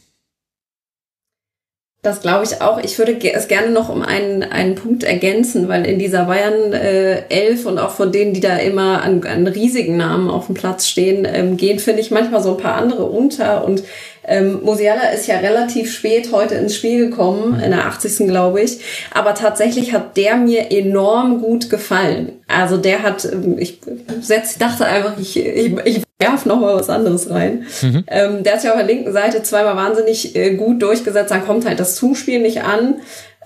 Das 2.06 2.20
glaube 2.20 2.44
ich 2.44 2.62
auch. 2.62 2.78
Ich 2.78 2.98
würde 2.98 3.18
es 3.20 3.48
gerne 3.48 3.72
noch 3.72 3.88
um 3.88 4.00
einen, 4.00 4.44
einen 4.44 4.76
Punkt 4.76 5.02
ergänzen, 5.02 5.66
weil 5.66 5.84
in 5.84 5.98
dieser 5.98 6.26
Bayern 6.26 6.72
äh, 6.72 7.24
11 7.28 7.66
und 7.66 7.78
auch 7.80 7.90
von 7.90 8.12
denen, 8.12 8.32
die 8.32 8.40
da 8.40 8.58
immer 8.58 9.02
an, 9.02 9.24
an 9.24 9.44
riesigen 9.48 9.96
Namen 9.96 10.30
auf 10.30 10.46
dem 10.46 10.54
Platz 10.54 10.86
stehen, 10.86 11.26
ähm, 11.28 11.56
gehen, 11.56 11.80
finde 11.80 12.00
ich 12.00 12.12
manchmal 12.12 12.40
so 12.44 12.52
ein 12.52 12.62
paar 12.62 12.76
andere 12.76 13.06
unter. 13.06 13.64
Und 13.64 13.82
ähm, 14.26 14.60
Musiala 14.62 15.10
ist 15.10 15.26
ja 15.26 15.38
relativ 15.38 15.92
spät 15.92 16.32
heute 16.32 16.56
ins 16.56 16.74
Spiel 16.74 17.08
gekommen, 17.08 17.60
in 17.60 17.70
der 17.70 17.86
80. 17.86 18.26
glaube 18.26 18.60
ich. 18.60 18.80
Aber 19.12 19.34
tatsächlich 19.34 19.92
hat 19.92 20.16
der 20.16 20.36
mir 20.36 20.72
enorm 20.72 21.40
gut 21.40 21.70
gefallen. 21.70 22.32
Also 22.48 22.76
der 22.76 23.02
hat, 23.02 23.24
ähm, 23.24 23.56
ich 23.58 23.80
setz, 24.20 24.58
dachte 24.58 24.84
einfach, 24.84 25.14
ich, 25.18 25.38
ich, 25.38 25.76
ich 25.84 26.02
werf 26.18 26.46
noch 26.46 26.60
mal 26.60 26.74
was 26.74 26.90
anderes 26.90 27.30
rein. 27.30 27.66
Mhm. 27.82 28.04
Ähm, 28.08 28.42
der 28.42 28.54
hat 28.54 28.60
sich 28.62 28.70
auf 28.70 28.76
der 28.76 28.86
linken 28.86 29.12
Seite 29.12 29.42
zweimal 29.42 29.76
wahnsinnig 29.76 30.34
äh, 30.34 30.54
gut 30.54 30.82
durchgesetzt. 30.82 31.30
Dann 31.30 31.46
kommt 31.46 31.66
halt 31.66 31.78
das 31.78 31.94
Zuspiel 31.94 32.40
nicht 32.40 32.62
an. 32.62 32.96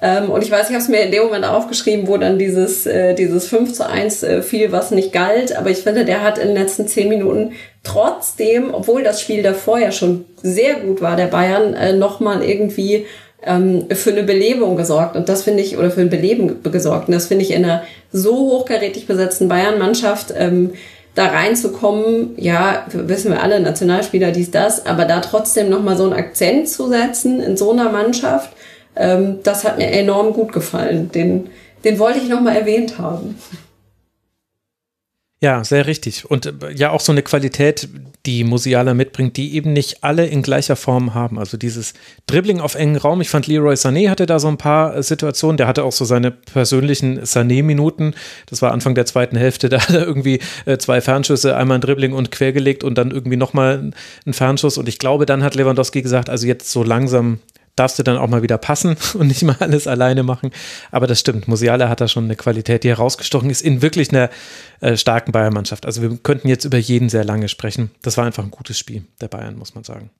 Ähm, 0.02 0.30
und 0.30 0.42
ich 0.42 0.50
weiß, 0.50 0.68
ich 0.70 0.74
habe 0.74 0.82
es 0.82 0.88
mir 0.88 1.02
in 1.02 1.12
dem 1.12 1.24
Moment 1.24 1.44
aufgeschrieben, 1.44 2.08
wo 2.08 2.16
dann 2.16 2.38
dieses, 2.38 2.86
äh, 2.86 3.14
dieses 3.14 3.46
5 3.48 3.72
zu 3.72 3.86
1 3.86 4.22
äh, 4.22 4.42
fiel, 4.42 4.72
was 4.72 4.92
nicht 4.92 5.12
galt. 5.12 5.56
Aber 5.56 5.70
ich 5.70 5.78
finde, 5.78 6.04
der 6.04 6.22
hat 6.22 6.38
in 6.38 6.48
den 6.48 6.56
letzten 6.56 6.88
zehn 6.88 7.08
Minuten 7.08 7.52
trotzdem, 7.82 8.74
obwohl 8.74 9.02
das 9.02 9.20
Spiel 9.20 9.42
davor 9.42 9.78
ja 9.78 9.92
schon 9.92 10.24
sehr 10.42 10.74
gut 10.80 11.00
war, 11.00 11.16
der 11.16 11.26
Bayern, 11.26 11.74
äh, 11.74 11.92
nochmal 11.92 12.42
irgendwie 12.42 13.06
ähm, 13.42 13.86
für 13.90 14.10
eine 14.10 14.22
Belebung 14.22 14.76
gesorgt. 14.76 15.16
Und 15.16 15.28
das 15.28 15.42
finde 15.42 15.62
ich, 15.62 15.78
oder 15.78 15.90
für 15.90 16.00
ein 16.00 16.10
Beleben 16.10 16.62
gesorgt. 16.62 17.08
Und 17.08 17.14
das 17.14 17.26
finde 17.26 17.44
ich 17.44 17.52
in 17.52 17.64
einer 17.64 17.82
so 18.12 18.34
hochkarätig 18.34 19.06
besetzten 19.06 19.48
Bayern-Mannschaft, 19.48 20.34
ähm, 20.36 20.72
da 21.14 21.26
reinzukommen, 21.26 22.34
ja, 22.36 22.86
wissen 22.92 23.32
wir 23.32 23.42
alle, 23.42 23.60
Nationalspieler, 23.60 24.30
dies, 24.30 24.52
das, 24.52 24.86
aber 24.86 25.06
da 25.06 25.20
trotzdem 25.20 25.68
nochmal 25.68 25.96
so 25.96 26.04
einen 26.04 26.12
Akzent 26.12 26.68
zu 26.68 26.88
setzen 26.88 27.40
in 27.40 27.56
so 27.56 27.72
einer 27.72 27.90
Mannschaft, 27.90 28.50
ähm, 28.94 29.40
das 29.42 29.64
hat 29.64 29.78
mir 29.78 29.90
enorm 29.90 30.32
gut 30.32 30.52
gefallen. 30.52 31.10
Den, 31.12 31.50
den 31.84 31.98
wollte 31.98 32.20
ich 32.20 32.28
nochmal 32.28 32.56
erwähnt 32.56 32.98
haben. 32.98 33.38
Ja, 35.42 35.64
sehr 35.64 35.86
richtig. 35.86 36.30
Und 36.30 36.44
äh, 36.44 36.52
ja, 36.74 36.90
auch 36.90 37.00
so 37.00 37.12
eine 37.12 37.22
Qualität, 37.22 37.88
die 38.26 38.44
Musiala 38.44 38.92
mitbringt, 38.92 39.38
die 39.38 39.54
eben 39.54 39.72
nicht 39.72 40.04
alle 40.04 40.26
in 40.26 40.42
gleicher 40.42 40.76
Form 40.76 41.14
haben. 41.14 41.38
Also 41.38 41.56
dieses 41.56 41.94
Dribbling 42.26 42.60
auf 42.60 42.74
engen 42.74 42.96
Raum. 42.96 43.22
Ich 43.22 43.30
fand 43.30 43.46
Leroy 43.46 43.72
Sané 43.72 44.10
hatte 44.10 44.26
da 44.26 44.38
so 44.38 44.48
ein 44.48 44.58
paar 44.58 44.94
äh, 44.94 45.02
Situationen. 45.02 45.56
Der 45.56 45.66
hatte 45.66 45.84
auch 45.84 45.92
so 45.92 46.04
seine 46.04 46.30
persönlichen 46.30 47.22
Sané-Minuten. 47.22 48.14
Das 48.46 48.60
war 48.60 48.72
Anfang 48.72 48.94
der 48.94 49.06
zweiten 49.06 49.36
Hälfte. 49.36 49.70
Da 49.80 49.80
hat 49.80 49.94
er 49.94 50.04
irgendwie 50.04 50.40
äh, 50.66 50.78
zwei 50.78 51.00
Fernschüsse, 51.00 51.56
einmal 51.56 51.78
ein 51.78 51.80
Dribbling 51.80 52.12
und 52.12 52.32
quergelegt 52.32 52.82
und 52.82 52.98
dann 52.98 53.12
irgendwie 53.12 53.36
nochmal 53.36 53.92
ein 54.26 54.32
Fernschuss. 54.32 54.78
Und 54.78 54.88
ich 54.88 54.98
glaube, 54.98 55.26
dann 55.26 55.44
hat 55.44 55.54
Lewandowski 55.54 56.02
gesagt, 56.02 56.28
also 56.28 56.46
jetzt 56.46 56.70
so 56.72 56.82
langsam 56.82 57.38
darfst 57.80 57.98
du 57.98 58.02
dann 58.02 58.18
auch 58.18 58.28
mal 58.28 58.42
wieder 58.42 58.58
passen 58.58 58.96
und 59.14 59.28
nicht 59.28 59.42
mal 59.42 59.56
alles 59.58 59.86
alleine 59.86 60.22
machen. 60.22 60.50
Aber 60.90 61.06
das 61.06 61.20
stimmt, 61.20 61.48
Musiala 61.48 61.88
hat 61.88 62.00
da 62.00 62.08
schon 62.08 62.24
eine 62.24 62.36
Qualität, 62.36 62.84
die 62.84 62.90
herausgestochen 62.90 63.50
ist 63.50 63.62
in 63.62 63.82
wirklich 63.82 64.10
einer 64.10 64.30
äh, 64.80 64.96
starken 64.96 65.32
Bayern-Mannschaft. 65.32 65.86
Also 65.86 66.02
wir 66.02 66.16
könnten 66.18 66.48
jetzt 66.48 66.64
über 66.64 66.78
jeden 66.78 67.08
sehr 67.08 67.24
lange 67.24 67.48
sprechen. 67.48 67.90
Das 68.02 68.16
war 68.16 68.26
einfach 68.26 68.44
ein 68.44 68.50
gutes 68.50 68.78
Spiel 68.78 69.04
der 69.20 69.28
Bayern, 69.28 69.56
muss 69.56 69.74
man 69.74 69.84
sagen. 69.84 70.10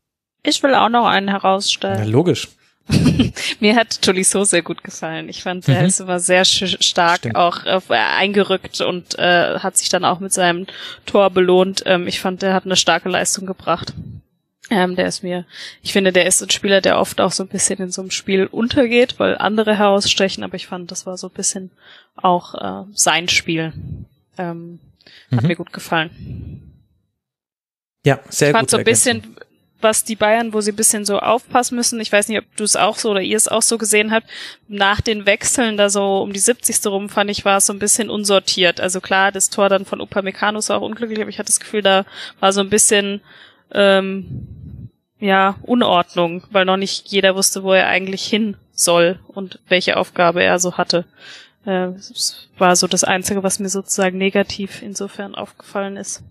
Ich 0.42 0.62
will 0.62 0.74
auch 0.74 0.88
noch 0.88 1.06
einen 1.06 1.28
herausstellen. 1.28 1.98
Na, 2.00 2.04
logisch. 2.04 2.48
Mir 3.60 3.76
hat 3.76 4.00
Tolisso 4.02 4.44
sehr 4.44 4.62
gut 4.62 4.82
gefallen. 4.82 5.28
Ich 5.28 5.42
fand, 5.42 5.66
der 5.66 5.82
mhm. 5.82 5.86
ist 5.86 6.00
immer 6.00 6.18
sehr 6.18 6.44
stark 6.46 7.18
Stimmt. 7.18 7.36
auch 7.36 7.66
äh, 7.66 7.80
eingerückt 7.90 8.80
und 8.80 9.18
äh, 9.18 9.58
hat 9.58 9.76
sich 9.76 9.90
dann 9.90 10.04
auch 10.04 10.18
mit 10.18 10.32
seinem 10.32 10.66
Tor 11.04 11.30
belohnt. 11.30 11.82
Ähm, 11.84 12.06
ich 12.06 12.20
fand, 12.20 12.42
der 12.42 12.54
hat 12.54 12.64
eine 12.64 12.76
starke 12.76 13.10
Leistung 13.10 13.46
gebracht. 13.46 13.92
Ähm, 14.68 14.94
der 14.94 15.06
ist 15.06 15.22
mir, 15.22 15.46
ich 15.82 15.92
finde, 15.92 16.12
der 16.12 16.26
ist 16.26 16.42
ein 16.42 16.50
Spieler, 16.50 16.80
der 16.80 16.98
oft 16.98 17.20
auch 17.20 17.32
so 17.32 17.42
ein 17.42 17.48
bisschen 17.48 17.80
in 17.80 17.90
so 17.90 18.02
einem 18.02 18.10
Spiel 18.10 18.46
untergeht, 18.46 19.18
weil 19.18 19.38
andere 19.38 19.76
herausstechen, 19.76 20.44
aber 20.44 20.54
ich 20.54 20.66
fand, 20.66 20.90
das 20.90 21.06
war 21.06 21.16
so 21.16 21.28
ein 21.28 21.34
bisschen 21.34 21.70
auch 22.14 22.54
äh, 22.54 22.86
sein 22.92 23.28
Spiel. 23.28 23.72
Ähm, 24.38 24.78
hat 25.32 25.42
mhm. 25.42 25.48
mir 25.48 25.56
gut 25.56 25.72
gefallen. 25.72 26.70
Ja, 28.04 28.20
sehr 28.28 28.48
ich 28.48 28.52
gut. 28.52 28.58
fand 28.58 28.70
so 28.70 28.76
ein 28.76 28.84
bisschen, 28.84 29.36
was 29.80 30.04
die 30.04 30.16
Bayern, 30.16 30.52
wo 30.52 30.60
sie 30.60 30.72
ein 30.72 30.76
bisschen 30.76 31.04
so 31.04 31.18
aufpassen 31.18 31.74
müssen. 31.76 32.00
Ich 32.00 32.12
weiß 32.12 32.28
nicht, 32.28 32.38
ob 32.38 32.56
du 32.56 32.64
es 32.64 32.76
auch 32.76 32.96
so 32.96 33.10
oder 33.10 33.22
ihr 33.22 33.36
es 33.36 33.48
auch 33.48 33.62
so 33.62 33.78
gesehen 33.78 34.12
habt. 34.12 34.28
Nach 34.68 35.00
den 35.00 35.26
Wechseln 35.26 35.76
da 35.76 35.90
so 35.90 36.22
um 36.22 36.32
die 36.32 36.38
70. 36.38 36.86
rum 36.86 37.08
fand 37.08 37.30
ich, 37.30 37.44
war 37.44 37.58
es 37.58 37.66
so 37.66 37.72
ein 37.72 37.78
bisschen 37.78 38.10
unsortiert. 38.10 38.80
Also 38.80 39.00
klar, 39.00 39.32
das 39.32 39.50
Tor 39.50 39.68
dann 39.68 39.84
von 39.84 40.00
Upamecano 40.00 40.60
war 40.68 40.78
auch 40.78 40.82
unglücklich, 40.82 41.20
aber 41.20 41.30
ich 41.30 41.38
hatte 41.38 41.48
das 41.48 41.60
Gefühl, 41.60 41.82
da 41.82 42.04
war 42.40 42.52
so 42.52 42.60
ein 42.60 42.70
bisschen 42.70 43.20
ähm, 43.72 44.88
ja, 45.18 45.56
Unordnung, 45.62 46.42
weil 46.50 46.64
noch 46.64 46.76
nicht 46.76 47.08
jeder 47.08 47.34
wusste, 47.34 47.62
wo 47.62 47.72
er 47.72 47.88
eigentlich 47.88 48.24
hin 48.24 48.56
soll 48.72 49.18
und 49.28 49.60
welche 49.68 49.96
Aufgabe 49.96 50.42
er 50.42 50.58
so 50.58 50.76
hatte. 50.76 51.04
Äh, 51.64 51.92
das 51.92 52.48
war 52.58 52.74
so 52.76 52.86
das 52.86 53.04
Einzige, 53.04 53.42
was 53.42 53.58
mir 53.58 53.68
sozusagen 53.68 54.18
negativ 54.18 54.82
insofern 54.82 55.34
aufgefallen 55.34 55.96
ist. 55.96 56.22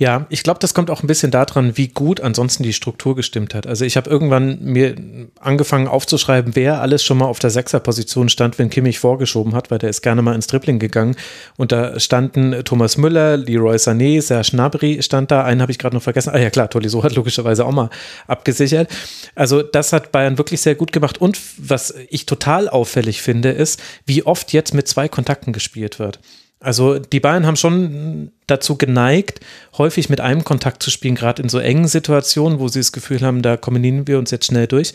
Ja, 0.00 0.26
ich 0.28 0.44
glaube, 0.44 0.60
das 0.60 0.74
kommt 0.74 0.90
auch 0.90 1.02
ein 1.02 1.08
bisschen 1.08 1.32
daran, 1.32 1.76
wie 1.76 1.88
gut 1.88 2.20
ansonsten 2.20 2.62
die 2.62 2.72
Struktur 2.72 3.16
gestimmt 3.16 3.52
hat. 3.52 3.66
Also 3.66 3.84
ich 3.84 3.96
habe 3.96 4.08
irgendwann 4.08 4.62
mir 4.62 4.94
angefangen 5.40 5.88
aufzuschreiben, 5.88 6.54
wer 6.54 6.80
alles 6.80 7.02
schon 7.02 7.18
mal 7.18 7.24
auf 7.24 7.40
der 7.40 7.50
Sechserposition 7.50 8.28
stand, 8.28 8.60
wenn 8.60 8.70
Kimmich 8.70 9.00
vorgeschoben 9.00 9.56
hat, 9.56 9.72
weil 9.72 9.80
der 9.80 9.90
ist 9.90 10.02
gerne 10.02 10.22
mal 10.22 10.36
ins 10.36 10.46
Dribbling 10.46 10.78
gegangen. 10.78 11.16
Und 11.56 11.72
da 11.72 11.98
standen 11.98 12.62
Thomas 12.64 12.96
Müller, 12.96 13.36
Leroy 13.36 13.74
Sané, 13.74 14.22
Serge 14.22 14.50
Gnabry 14.52 15.02
stand 15.02 15.32
da. 15.32 15.42
Einen 15.42 15.62
habe 15.62 15.72
ich 15.72 15.80
gerade 15.80 15.96
noch 15.96 16.02
vergessen. 16.04 16.30
Ah 16.32 16.38
ja 16.38 16.50
klar, 16.50 16.70
Tolisso 16.70 17.02
hat 17.02 17.16
logischerweise 17.16 17.66
auch 17.66 17.72
mal 17.72 17.90
abgesichert. 18.28 18.88
Also 19.34 19.62
das 19.62 19.92
hat 19.92 20.12
Bayern 20.12 20.38
wirklich 20.38 20.60
sehr 20.60 20.76
gut 20.76 20.92
gemacht. 20.92 21.20
Und 21.20 21.40
was 21.56 21.92
ich 22.08 22.24
total 22.24 22.68
auffällig 22.68 23.20
finde, 23.20 23.50
ist, 23.50 23.82
wie 24.06 24.22
oft 24.22 24.52
jetzt 24.52 24.74
mit 24.74 24.86
zwei 24.86 25.08
Kontakten 25.08 25.52
gespielt 25.52 25.98
wird. 25.98 26.20
Also 26.60 26.98
die 26.98 27.20
Bayern 27.20 27.46
haben 27.46 27.56
schon 27.56 28.32
dazu 28.46 28.76
geneigt, 28.76 29.40
häufig 29.76 30.08
mit 30.08 30.20
einem 30.20 30.44
Kontakt 30.44 30.82
zu 30.82 30.90
spielen, 30.90 31.14
gerade 31.14 31.42
in 31.42 31.48
so 31.48 31.58
engen 31.58 31.86
Situationen, 31.86 32.58
wo 32.58 32.68
sie 32.68 32.80
das 32.80 32.92
Gefühl 32.92 33.20
haben, 33.20 33.42
da 33.42 33.56
kombinieren 33.56 34.08
wir 34.08 34.18
uns 34.18 34.30
jetzt 34.30 34.46
schnell 34.46 34.66
durch. 34.66 34.92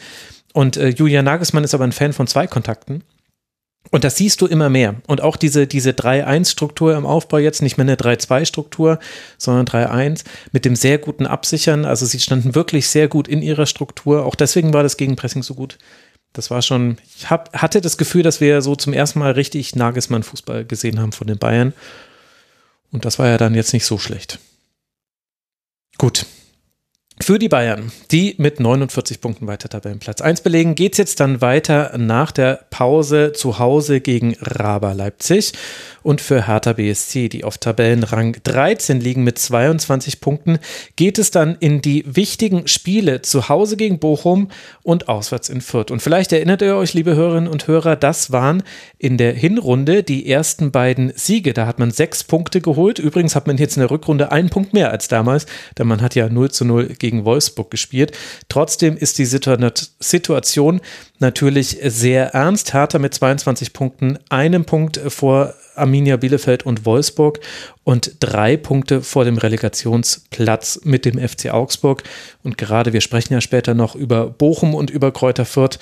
Und 0.54 0.78
äh, 0.78 0.89
Julian 0.89 1.26
Nagelsmann 1.26 1.63
ist 1.63 1.73
aber 1.73 1.86
ein 1.86 1.93
Fan 1.93 2.13
von 2.13 2.28
zwei 2.28 2.47
Kontakten. 2.47 3.04
Und 3.91 4.04
das 4.04 4.15
siehst 4.15 4.41
du 4.41 4.47
immer 4.47 4.69
mehr. 4.69 4.95
Und 5.08 5.21
auch 5.21 5.36
diese, 5.36 5.67
diese 5.67 5.91
3-1-Struktur 5.91 6.95
im 6.95 7.06
Aufbau 7.06 7.38
jetzt, 7.38 7.62
nicht 7.62 7.78
mehr 7.78 7.86
eine 7.86 7.95
3-2-Struktur, 7.95 8.99
sondern 9.38 9.65
3-1 9.65 10.23
mit 10.52 10.65
dem 10.65 10.76
sehr 10.76 10.97
guten 10.97 11.26
Absichern. 11.26 11.86
Also 11.86 12.06
sie 12.06 12.19
standen 12.19 12.56
wirklich 12.56 12.88
sehr 12.88 13.08
gut 13.08 13.28
in 13.28 13.41
ihrer 13.41 13.65
Struktur. 13.65 14.26
Auch 14.26 14.36
deswegen 14.36 14.73
war 14.73 14.84
das 14.84 14.97
Gegenpressing 14.97 15.43
so 15.43 15.54
gut. 15.54 15.78
Das 16.34 16.50
war 16.50 16.62
schon, 16.63 16.98
ich 17.15 17.30
hab, 17.30 17.54
hatte 17.54 17.80
das 17.80 17.98
Gefühl, 17.98 18.24
dass 18.24 18.41
wir 18.41 18.62
so 18.62 18.76
zum 18.76 18.91
ersten 18.91 19.19
Mal 19.19 19.32
richtig 19.32 19.76
Nagelsmann-Fußball 19.76 20.65
gesehen 20.65 21.00
haben 21.00 21.12
von 21.12 21.28
den 21.28 21.38
Bayern. 21.38 21.74
Und 22.91 23.06
das 23.06 23.19
war 23.19 23.28
ja 23.28 23.38
dann 23.38 23.54
jetzt 23.54 23.74
nicht 23.74 23.86
so 23.86 23.98
schlecht. 24.00 24.39
Gut. 25.98 26.26
Für 27.21 27.38
die 27.38 27.47
Bayern, 27.47 27.91
die 28.12 28.36
mit 28.39 28.60
49 28.60 29.21
Punkten 29.21 29.45
weiter 29.45 29.69
Tabellenplatz 29.69 30.19
1 30.19 30.41
belegen, 30.41 30.73
geht 30.73 30.93
es 30.93 30.97
jetzt 30.97 31.19
dann 31.19 31.41
weiter 31.41 31.95
nach 31.97 32.32
der 32.32 32.65
Pause 32.71 33.34
zu 33.34 33.60
Hause 33.60 34.02
gegen 34.02 34.36
Raba 34.41 34.93
Leipzig 34.93 35.54
und 36.04 36.21
für 36.21 36.47
Hertha 36.47 36.73
BSC, 36.73 37.30
die 37.30 37.43
auf 37.43 37.58
Tabellenrang 37.58 38.36
13 38.43 38.99
liegen 38.99 39.23
mit 39.23 39.39
22 39.39 40.19
Punkten, 40.19 40.60
geht 40.95 41.17
es 41.17 41.32
dann 41.32 41.56
in 41.60 41.82
die 41.82 42.04
wichtigen 42.06 42.67
Spiele 42.67 43.21
zu 43.21 43.47
Hause 43.47 43.78
gegen 43.78 43.99
Bochum 43.99 44.49
und 44.84 45.08
auswärts 45.08 45.49
in 45.49 45.62
Fürth. 45.62 45.91
Und 45.91 46.02
vielleicht 46.02 46.34
erinnert 46.34 46.62
ihr 46.62 46.76
euch, 46.76 46.93
liebe 46.93 47.15
Hörerinnen 47.15 47.49
und 47.49 47.67
Hörer, 47.67 47.95
das 47.95 48.32
waren 48.32 48.63
in 48.97 49.17
der 49.17 49.34
Hinrunde 49.34 50.04
die 50.04 50.30
ersten 50.30 50.71
beiden 50.71 51.13
Siege. 51.15 51.54
Da 51.54 51.65
hat 51.65 51.80
man 51.80 51.91
sechs 51.91 52.23
Punkte 52.23 52.60
geholt. 52.60 52.99
Übrigens 52.99 53.36
hat 53.36 53.47
man 53.47 53.58
jetzt 53.58 53.78
in 53.78 53.82
der 53.82 53.91
Rückrunde 53.91 54.32
einen 54.32 54.49
Punkt 54.49 54.73
mehr 54.73 54.91
als 54.91 55.08
damals, 55.08 55.45
denn 55.78 55.88
man 55.88 56.02
hat 56.02 56.15
ja 56.15 56.28
0 56.28 56.52
zu 56.52 56.65
0 56.65 56.95
gegen 57.04 57.26
Wolfsburg 57.26 57.70
gespielt. 57.70 58.13
Trotzdem 58.48 58.96
ist 58.96 59.18
die 59.18 59.26
Situation 59.26 60.80
natürlich 61.20 61.78
sehr 61.84 62.28
ernst. 62.28 62.74
Hertha 62.74 62.98
mit 62.98 63.13
22 63.13 63.74
Punkten, 63.74 64.18
einem 64.30 64.63
Punkt 64.63 65.02
vor 65.10 65.54
Arminia 65.76 66.16
Bielefeld 66.16 66.66
und 66.66 66.86
Wolfsburg 66.86 67.42
und 67.84 68.13
drei 68.22 68.56
Punkte 68.56 69.02
vor 69.02 69.26
dem 69.26 69.38
Relegationsplatz 69.38 70.80
mit 70.86 71.04
dem 71.04 71.20
FC 71.20 71.50
Augsburg. 71.50 72.04
Und 72.42 72.58
gerade 72.58 72.94
wir 72.94 73.02
sprechen 73.02 73.34
ja 73.34 73.42
später 73.42 73.74
noch 73.74 73.96
über 73.96 74.30
Bochum 74.30 74.74
und 74.74 74.89
über 74.89 75.12
Kräuter 75.12 75.44
Fürth. 75.44 75.80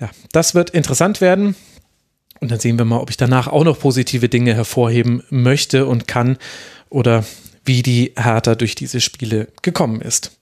Ja, 0.00 0.08
das 0.30 0.54
wird 0.54 0.70
interessant 0.70 1.20
werden. 1.20 1.56
Und 2.38 2.52
dann 2.52 2.60
sehen 2.60 2.78
wir 2.78 2.84
mal, 2.84 3.00
ob 3.00 3.10
ich 3.10 3.16
danach 3.16 3.48
auch 3.48 3.64
noch 3.64 3.80
positive 3.80 4.28
Dinge 4.28 4.54
hervorheben 4.54 5.24
möchte 5.30 5.86
und 5.86 6.06
kann 6.06 6.36
oder 6.90 7.24
wie 7.64 7.82
die 7.82 8.12
Hertha 8.16 8.54
durch 8.54 8.74
diese 8.74 9.00
Spiele 9.00 9.48
gekommen 9.62 10.00
ist. 10.00 10.38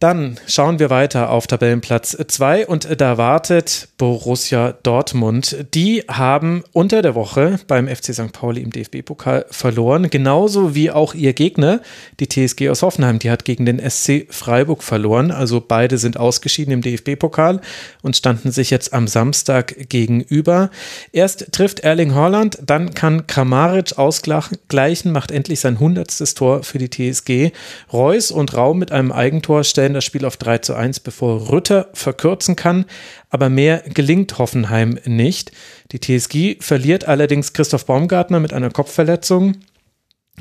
Dann 0.00 0.38
schauen 0.46 0.80
wir 0.80 0.90
weiter 0.90 1.30
auf 1.30 1.46
Tabellenplatz 1.46 2.16
2 2.26 2.66
und 2.66 3.00
da 3.00 3.16
wartet 3.16 3.88
Borussia 3.96 4.74
Dortmund. 4.82 5.64
Die 5.72 6.02
haben 6.08 6.62
unter 6.72 7.00
der 7.00 7.14
Woche 7.14 7.58
beim 7.68 7.88
FC 7.88 8.12
St. 8.12 8.32
Pauli 8.32 8.60
im 8.60 8.70
DFB-Pokal 8.70 9.46
verloren, 9.50 10.10
genauso 10.10 10.74
wie 10.74 10.90
auch 10.90 11.14
ihr 11.14 11.32
Gegner, 11.32 11.80
die 12.20 12.28
TSG 12.28 12.68
aus 12.68 12.82
Hoffenheim. 12.82 13.18
Die 13.18 13.30
hat 13.30 13.46
gegen 13.46 13.64
den 13.64 13.78
SC 13.78 14.26
Freiburg 14.28 14.82
verloren. 14.82 15.30
Also 15.30 15.62
beide 15.66 15.96
sind 15.96 16.18
ausgeschieden 16.18 16.74
im 16.74 16.82
DFB-Pokal 16.82 17.60
und 18.02 18.16
standen 18.16 18.50
sich 18.50 18.70
jetzt 18.70 18.92
am 18.92 19.06
Samstag 19.08 19.88
gegenüber. 19.88 20.70
Erst 21.12 21.52
trifft 21.52 21.80
Erling 21.80 22.14
Haaland, 22.14 22.58
dann 22.66 22.92
kann 22.94 23.26
Kramaric 23.26 23.96
ausgleichen, 23.96 25.12
macht 25.12 25.30
endlich 25.30 25.60
sein 25.60 25.80
hundertstes 25.80 26.34
Tor 26.34 26.62
für 26.62 26.78
die 26.78 26.90
TSG. 26.90 27.52
Reus 27.92 28.30
und 28.30 28.54
Raum 28.54 28.78
mit 28.78 28.92
einem 28.92 29.12
Eigentor 29.12 29.64
stellen 29.64 29.93
das 29.94 30.04
Spiel 30.04 30.24
auf 30.24 30.36
3 30.36 30.58
zu 30.58 30.74
1, 30.74 31.00
bevor 31.00 31.50
Rütter 31.50 31.88
verkürzen 31.94 32.56
kann. 32.56 32.84
Aber 33.30 33.48
mehr 33.48 33.82
gelingt 33.92 34.38
Hoffenheim 34.38 34.98
nicht. 35.04 35.52
Die 35.92 36.00
TSG 36.00 36.56
verliert 36.60 37.06
allerdings 37.06 37.52
Christoph 37.52 37.86
Baumgartner 37.86 38.40
mit 38.40 38.52
einer 38.52 38.70
Kopfverletzung. 38.70 39.56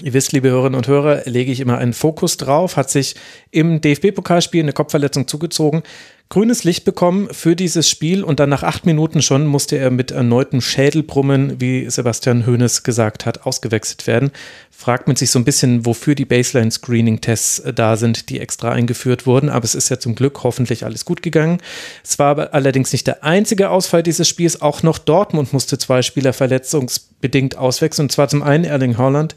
Ihr 0.02 0.14
wisst, 0.14 0.32
liebe 0.32 0.50
Hörerinnen 0.50 0.76
und 0.76 0.88
Hörer, 0.88 1.22
lege 1.26 1.52
ich 1.52 1.60
immer 1.60 1.78
einen 1.78 1.94
Fokus 1.94 2.38
drauf, 2.38 2.78
hat 2.78 2.90
sich 2.90 3.16
im 3.52 3.80
DFB-Pokalspiel 3.80 4.64
eine 4.64 4.74
Kopfverletzung 4.74 5.28
zugezogen, 5.28 5.84
grünes 6.30 6.64
Licht 6.64 6.84
bekommen 6.84 7.28
für 7.32 7.56
dieses 7.56 7.90
Spiel 7.90 8.24
und 8.24 8.40
dann 8.40 8.50
nach 8.50 8.64
acht 8.64 8.86
Minuten 8.86 9.22
schon 9.22 9.46
musste 9.46 9.78
er 9.78 9.92
mit 9.92 10.12
erneutem 10.12 10.62
Schädelbrummen, 10.62 11.62
wie 11.62 11.88
Sebastian 11.90 12.48
Hoeneß 12.48 12.84
gesagt 12.84 13.26
hat, 13.26 13.46
ausgewechselt 13.46 14.08
werden. 14.08 14.32
Fragt 14.72 15.08
man 15.08 15.16
sich 15.16 15.30
so 15.30 15.38
ein 15.38 15.46
bisschen, 15.46 15.86
wofür 15.86 16.16
die 16.16 16.26
Baseline-Screening-Tests 16.26 17.60
äh, 17.60 17.74
da 17.74 17.98
sind, 17.98 18.30
die 18.30 18.40
extra 18.40 18.72
eingeführt 18.72 19.28
wurden, 19.28 19.50
aber 19.50 19.66
es 19.66 19.76
ist 19.76 19.90
ja 19.90 20.00
zum 20.00 20.16
Glück 20.16 20.44
hoffentlich 20.44 20.86
alles 20.86 21.06
gut 21.06 21.22
gegangen. 21.22 21.60
Es 22.04 22.18
war 22.18 22.32
aber 22.32 22.54
allerdings 22.54 22.92
nicht 22.92 23.06
der 23.06 23.24
einzige 23.24 23.70
Ausfall 23.70 24.02
dieses 24.02 24.28
Spiels, 24.28 24.62
auch 24.62 24.82
noch 24.82 24.98
Dortmund 24.98 25.54
musste 25.54 25.78
zwei 25.78 26.02
Spieler 26.02 26.34
verletzungsbedingt 26.34 27.58
auswechseln, 27.58 28.06
und 28.06 28.12
zwar 28.12 28.28
zum 28.28 28.42
einen 28.42 28.64
Erling 28.64 28.98
Haaland 28.98 29.36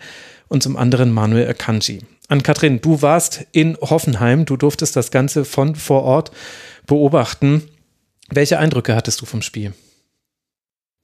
und 0.48 0.62
zum 0.62 0.76
anderen 0.76 1.12
Manuel 1.12 1.48
Akanji. 1.48 2.00
An 2.28 2.42
Katrin, 2.42 2.80
du 2.80 3.02
warst 3.02 3.46
in 3.52 3.76
Hoffenheim, 3.80 4.46
du 4.46 4.56
durftest 4.56 4.96
das 4.96 5.10
Ganze 5.10 5.44
von 5.44 5.76
vor 5.76 6.02
Ort 6.02 6.32
beobachten. 6.86 7.68
Welche 8.30 8.58
Eindrücke 8.58 8.96
hattest 8.96 9.20
du 9.20 9.26
vom 9.26 9.42
Spiel? 9.42 9.72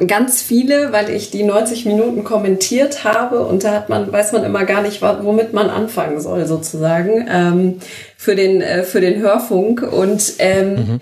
Ganz 0.05 0.43
viele, 0.43 0.93
weil 0.93 1.11
ich 1.11 1.31
die 1.31 1.45
90 1.45 1.85
Minuten 1.85 2.25
kommentiert 2.25 3.05
habe 3.05 3.45
und 3.45 3.63
da 3.63 3.73
hat 3.73 3.89
man, 3.89 4.11
weiß 4.11 4.33
man 4.33 4.43
immer 4.43 4.65
gar 4.65 4.83
nicht, 4.83 5.01
womit 5.01 5.53
man 5.53 5.71
anfangen 5.71 6.21
soll, 6.21 6.47
sozusagen, 6.47 7.29
ähm, 7.31 7.79
für, 8.17 8.35
den, 8.35 8.61
äh, 8.63 8.83
für 8.83 9.01
den 9.01 9.21
Hörfunk. 9.21 9.83
Und 9.83 10.35
ähm, 10.39 10.75
mhm. 10.75 11.01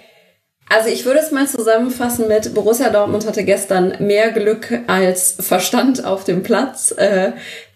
also 0.69 0.91
ich 0.91 1.07
würde 1.07 1.21
es 1.21 1.31
mal 1.31 1.47
zusammenfassen 1.47 2.29
mit 2.29 2.53
Borussia 2.53 2.91
Dortmund 2.91 3.27
hatte 3.27 3.45
gestern 3.45 3.95
mehr 4.01 4.33
Glück 4.33 4.81
als 4.87 5.37
Verstand 5.41 6.05
auf 6.05 6.25
dem 6.25 6.43
Platz. 6.43 6.95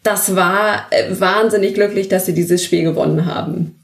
Das 0.04 0.36
war 0.36 0.86
äh, 0.90 1.18
wahnsinnig 1.18 1.74
glücklich, 1.74 2.08
dass 2.08 2.26
sie 2.26 2.34
dieses 2.34 2.62
Spiel 2.62 2.84
gewonnen 2.84 3.26
haben. 3.26 3.80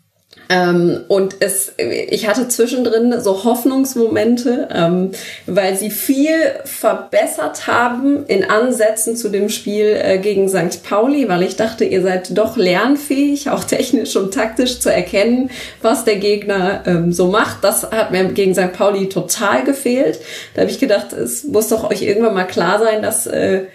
Ähm, 0.51 1.05
und 1.07 1.37
es, 1.39 1.73
ich 1.79 2.27
hatte 2.29 2.49
zwischendrin 2.49 3.21
so 3.21 3.45
Hoffnungsmomente, 3.45 4.69
ähm, 4.75 5.13
weil 5.47 5.77
sie 5.77 5.91
viel 5.91 6.35
verbessert 6.65 7.69
haben 7.69 8.27
in 8.27 8.45
Ansätzen 8.45 9.17
zu 9.17 9.29
dem 9.29 9.49
Spiel 9.49 9.97
äh, 10.03 10.19
gegen 10.19 10.49
St. 10.49 10.83
Pauli, 10.83 11.29
weil 11.29 11.45
ich 11.45 11.55
dachte, 11.55 11.85
ihr 11.85 12.03
seid 12.03 12.37
doch 12.37 12.57
lernfähig, 12.57 13.49
auch 13.51 13.63
technisch 13.63 14.17
und 14.17 14.35
taktisch 14.35 14.81
zu 14.81 14.93
erkennen, 14.93 15.51
was 15.83 16.05
der 16.05 16.17
Gegner 16.17 16.83
ähm, 16.85 17.13
so 17.13 17.29
macht. 17.29 17.63
Das 17.63 17.85
hat 17.91 18.11
mir 18.11 18.25
gegen 18.25 18.55
St. 18.55 18.73
Pauli 18.73 19.09
total 19.09 19.63
gefehlt. 19.63 20.19
Da 20.55 20.63
habe 20.63 20.71
ich 20.71 20.81
gedacht, 20.81 21.13
es 21.13 21.45
muss 21.45 21.69
doch 21.69 21.89
euch 21.89 22.03
irgendwann 22.03 22.35
mal 22.35 22.45
klar 22.45 22.81
sein, 22.81 23.03
dass 23.03 23.29
äh, 23.29 23.67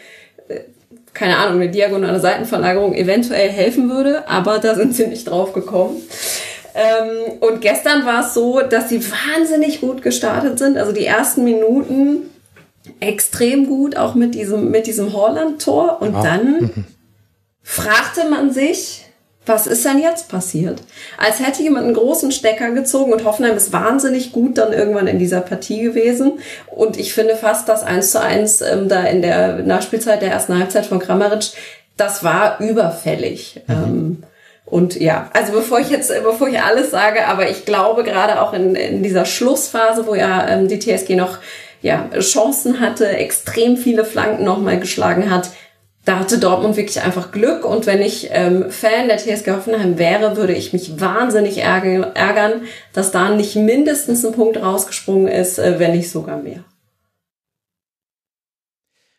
keine 1.15 1.37
Ahnung, 1.37 1.61
eine 1.61 1.71
diagonale 1.71 2.19
Seitenverlagerung 2.19 2.93
eventuell 2.93 3.49
helfen 3.49 3.89
würde, 3.89 4.27
aber 4.27 4.59
da 4.59 4.75
sind 4.75 4.95
sie 4.95 5.07
nicht 5.07 5.27
drauf 5.27 5.53
gekommen. 5.53 5.97
Ähm, 6.75 7.37
und 7.39 7.61
gestern 7.61 8.05
war 8.05 8.25
es 8.25 8.33
so, 8.33 8.59
dass 8.61 8.89
sie 8.89 9.01
wahnsinnig 9.01 9.79
gut 9.79 10.01
gestartet 10.01 10.59
sind. 10.59 10.77
Also 10.77 10.91
die 10.91 11.05
ersten 11.05 11.45
Minuten 11.45 12.29
extrem 12.99 13.67
gut, 13.67 13.95
auch 13.95 14.13
mit 14.13 14.35
diesem, 14.35 14.71
mit 14.71 14.85
diesem 14.85 15.13
Holland-Tor. 15.13 16.01
Und 16.01 16.13
ja. 16.13 16.21
dann 16.21 16.85
fragte 17.63 18.29
man 18.29 18.51
sich, 18.51 19.04
was 19.45 19.67
ist 19.67 19.85
denn 19.85 19.99
jetzt 19.99 20.29
passiert? 20.29 20.81
Als 21.17 21.39
hätte 21.39 21.61
jemand 21.61 21.85
einen 21.85 21.93
großen 21.93 22.31
Stecker 22.31 22.71
gezogen 22.71 23.13
und 23.13 23.25
Hoffenheim 23.25 23.55
ist 23.55 23.71
wahnsinnig 23.71 24.31
gut 24.31 24.57
dann 24.57 24.73
irgendwann 24.73 25.07
in 25.07 25.19
dieser 25.19 25.41
Partie 25.41 25.81
gewesen. 25.81 26.39
Und 26.67 26.97
ich 26.97 27.13
finde 27.13 27.35
fast 27.35 27.69
das 27.69 27.83
1 27.83 28.11
zu 28.11 28.21
1 28.21 28.61
ähm, 28.61 28.89
da 28.89 29.03
in 29.03 29.21
der 29.21 29.59
Nachspielzeit 29.59 30.21
der 30.21 30.31
ersten 30.31 30.57
Halbzeit 30.57 30.85
von 30.85 30.99
Kramaric, 30.99 31.51
das 31.97 32.23
war 32.23 32.59
überfällig. 32.59 33.61
Mhm. 33.67 33.73
Ähm, 33.73 34.23
und 34.65 34.99
ja, 34.99 35.29
also 35.33 35.53
bevor 35.53 35.79
ich 35.79 35.91
jetzt, 35.91 36.11
bevor 36.23 36.47
ich 36.47 36.59
alles 36.59 36.89
sage, 36.89 37.27
aber 37.27 37.49
ich 37.49 37.65
glaube 37.65 38.03
gerade 38.03 38.41
auch 38.41 38.53
in, 38.53 38.75
in 38.75 39.03
dieser 39.03 39.25
Schlussphase, 39.25 40.07
wo 40.07 40.15
ja 40.15 40.47
ähm, 40.47 40.67
die 40.67 40.79
TSG 40.79 41.15
noch 41.15 41.37
ja, 41.83 42.09
Chancen 42.19 42.79
hatte, 42.79 43.07
extrem 43.07 43.77
viele 43.77 44.05
Flanken 44.05 44.43
nochmal 44.43 44.79
geschlagen 44.79 45.29
hat, 45.29 45.51
da 46.05 46.19
hatte 46.19 46.37
Dortmund 46.37 46.77
wirklich 46.77 47.01
einfach 47.01 47.31
Glück. 47.31 47.65
Und 47.65 47.87
wenn 47.87 48.01
ich 48.01 48.29
ähm, 48.31 48.69
Fan 48.69 49.07
der 49.07 49.17
TSG 49.17 49.51
Hoffenheim 49.51 49.97
wäre, 49.97 50.37
würde 50.37 50.53
ich 50.53 50.71
mich 50.71 51.01
wahnsinnig 51.01 51.57
ärgern, 51.57 52.61
dass 52.93 53.11
da 53.11 53.29
nicht 53.29 53.55
mindestens 53.55 54.25
ein 54.25 54.33
Punkt 54.33 54.61
rausgesprungen 54.61 55.27
ist, 55.27 55.57
äh, 55.57 55.79
wenn 55.79 55.91
nicht 55.91 56.11
sogar 56.11 56.37
mehr. 56.37 56.63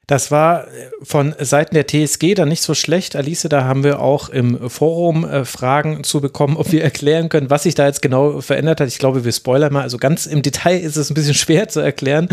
Das 0.07 0.31
war 0.31 0.69
äh, 0.69 0.90
von 1.03 1.35
Seiten 1.40 1.75
der 1.75 1.87
TSG 1.87 2.35
dann 2.35 2.49
nicht 2.49 2.62
so 2.62 2.75
schlecht. 2.75 3.16
Alice, 3.16 3.47
da 3.49 3.64
haben 3.64 3.83
wir 3.83 4.01
auch 4.01 4.29
im 4.29 4.71
Forum 4.71 5.25
äh, 5.25 5.45
Fragen 5.45 6.05
zu 6.05 6.21
bekommen, 6.21 6.57
ob 6.57 6.71
wir 6.71 6.85
erklären 6.85 7.29
können, 7.29 7.51
was 7.51 7.64
sich 7.64 7.75
da 7.75 7.87
jetzt 7.87 8.03
genau 8.03 8.40
verändert 8.40 8.81
hat. 8.81 8.88
Ich 8.88 8.99
glaube, 8.99 9.25
wir 9.25 9.33
spoilern 9.33 9.73
mal. 9.73 9.83
Also 9.83 9.99
ganz 9.99 10.27
im 10.27 10.42
Detail 10.42 10.79
ist 10.79 10.97
es 10.97 11.11
ein 11.11 11.14
bisschen 11.14 11.35
schwer 11.35 11.69
zu 11.69 11.81
erklären 11.81 12.29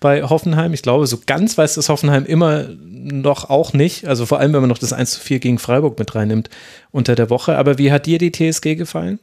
bei 0.00 0.22
Hoffenheim. 0.22 0.72
Ich 0.72 0.82
glaube, 0.82 1.06
so 1.06 1.18
ganz 1.26 1.58
weiß 1.58 1.74
das 1.74 1.90
Hoffenheim 1.90 2.24
immer 2.24 2.64
noch 2.88 3.50
auch 3.50 3.74
nicht. 3.74 4.06
Also 4.06 4.24
vor 4.24 4.40
allem, 4.40 4.54
wenn 4.54 4.60
man 4.60 4.70
noch 4.70 4.78
das 4.78 4.94
1 4.94 5.12
zu 5.12 5.20
4 5.20 5.38
gegen 5.38 5.58
Freiburg 5.58 5.98
mit 5.98 6.14
reinnimmt 6.14 6.48
unter 6.92 7.14
der 7.14 7.28
Woche. 7.28 7.56
Aber 7.58 7.76
wie 7.76 7.92
hat 7.92 8.06
dir 8.06 8.18
die 8.18 8.32
TSG 8.32 8.74
gefallen? 8.76 9.18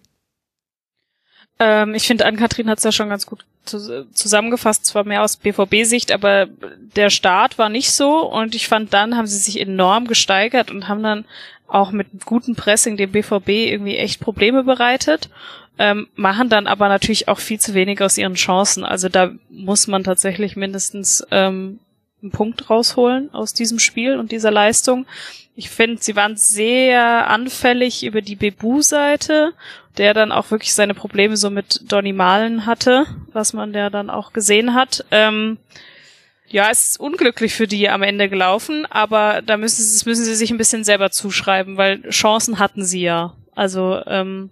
Ähm, 1.60 1.94
ich 1.96 2.08
finde, 2.08 2.26
Ann-Kathrin 2.26 2.70
hat 2.70 2.80
es 2.80 2.84
ja 2.84 2.92
schon 2.92 3.10
ganz 3.10 3.26
gut 3.26 3.46
zusammengefasst, 3.66 4.86
zwar 4.86 5.06
mehr 5.06 5.24
aus 5.24 5.38
BVB-Sicht, 5.38 6.12
aber 6.12 6.48
der 6.96 7.10
Start 7.10 7.58
war 7.58 7.70
nicht 7.70 7.92
so 7.92 8.20
und 8.20 8.54
ich 8.54 8.68
fand, 8.68 8.94
dann 8.94 9.18
haben 9.18 9.26
sie 9.26 9.38
sich 9.38 9.60
enorm 9.60 10.08
gesteigert 10.08 10.70
und 10.70 10.88
haben 10.88 11.02
dann 11.02 11.26
auch 11.68 11.92
mit 11.92 12.26
gutem 12.26 12.56
Pressing 12.56 12.96
dem 12.96 13.12
BVB 13.12 13.50
irgendwie 13.50 13.98
echt 13.98 14.20
Probleme 14.20 14.64
bereitet, 14.64 15.30
ähm, 15.80 16.08
machen 16.16 16.50
dann 16.50 16.68
aber 16.68 16.90
natürlich 16.90 17.28
auch 17.28 17.40
viel 17.40 17.60
zu 17.60 17.74
wenig 17.74 18.02
aus 18.02 18.18
ihren 18.18 18.36
Chancen. 18.36 18.84
Also 18.84 19.10
da 19.10 19.32
muss 19.50 19.88
man 19.88 20.04
tatsächlich 20.04 20.56
mindestens 20.56 21.26
ähm, 21.32 21.80
einen 22.22 22.32
Punkt 22.32 22.70
rausholen 22.70 23.34
aus 23.34 23.54
diesem 23.54 23.80
Spiel 23.80 24.18
und 24.18 24.32
dieser 24.32 24.52
Leistung. 24.52 25.06
Ich 25.56 25.70
finde, 25.70 26.02
sie 26.02 26.16
waren 26.16 26.38
sehr 26.38 27.30
anfällig 27.30 28.06
über 28.06 28.22
die 28.22 28.36
Bebu-Seite 28.36 29.54
der 29.98 30.14
dann 30.14 30.32
auch 30.32 30.52
wirklich 30.52 30.74
seine 30.74 30.94
Probleme 30.94 31.38
so 31.38 31.50
mit 31.50 31.92
Donny 31.92 32.14
Malen 32.14 32.66
hatte, 32.66 33.06
was 33.32 33.54
man 33.54 33.74
ja 33.74 33.90
dann 33.90 34.10
auch 34.10 34.34
gesehen 34.34 34.74
hat. 34.74 35.06
Ähm, 35.12 35.58
ja, 36.48 36.70
es 36.70 36.92
ist 36.92 37.00
unglücklich 37.00 37.54
für 37.54 37.68
die 37.68 37.90
am 37.90 38.04
Ende 38.04 38.30
gelaufen, 38.30 38.86
aber 38.90 39.42
da 39.42 39.58
müssen 39.58 39.84
sie, 39.84 40.08
müssen 40.08 40.26
sie 40.26 40.36
sich 40.36 40.52
ein 40.52 40.58
bisschen 40.58 40.84
selber 40.84 41.12
zuschreiben, 41.12 41.78
weil 41.78 42.02
Chancen 42.10 42.60
hatten 42.60 42.84
sie 42.86 43.02
ja. 43.02 43.34
Also 43.56 44.02
ähm, 44.06 44.50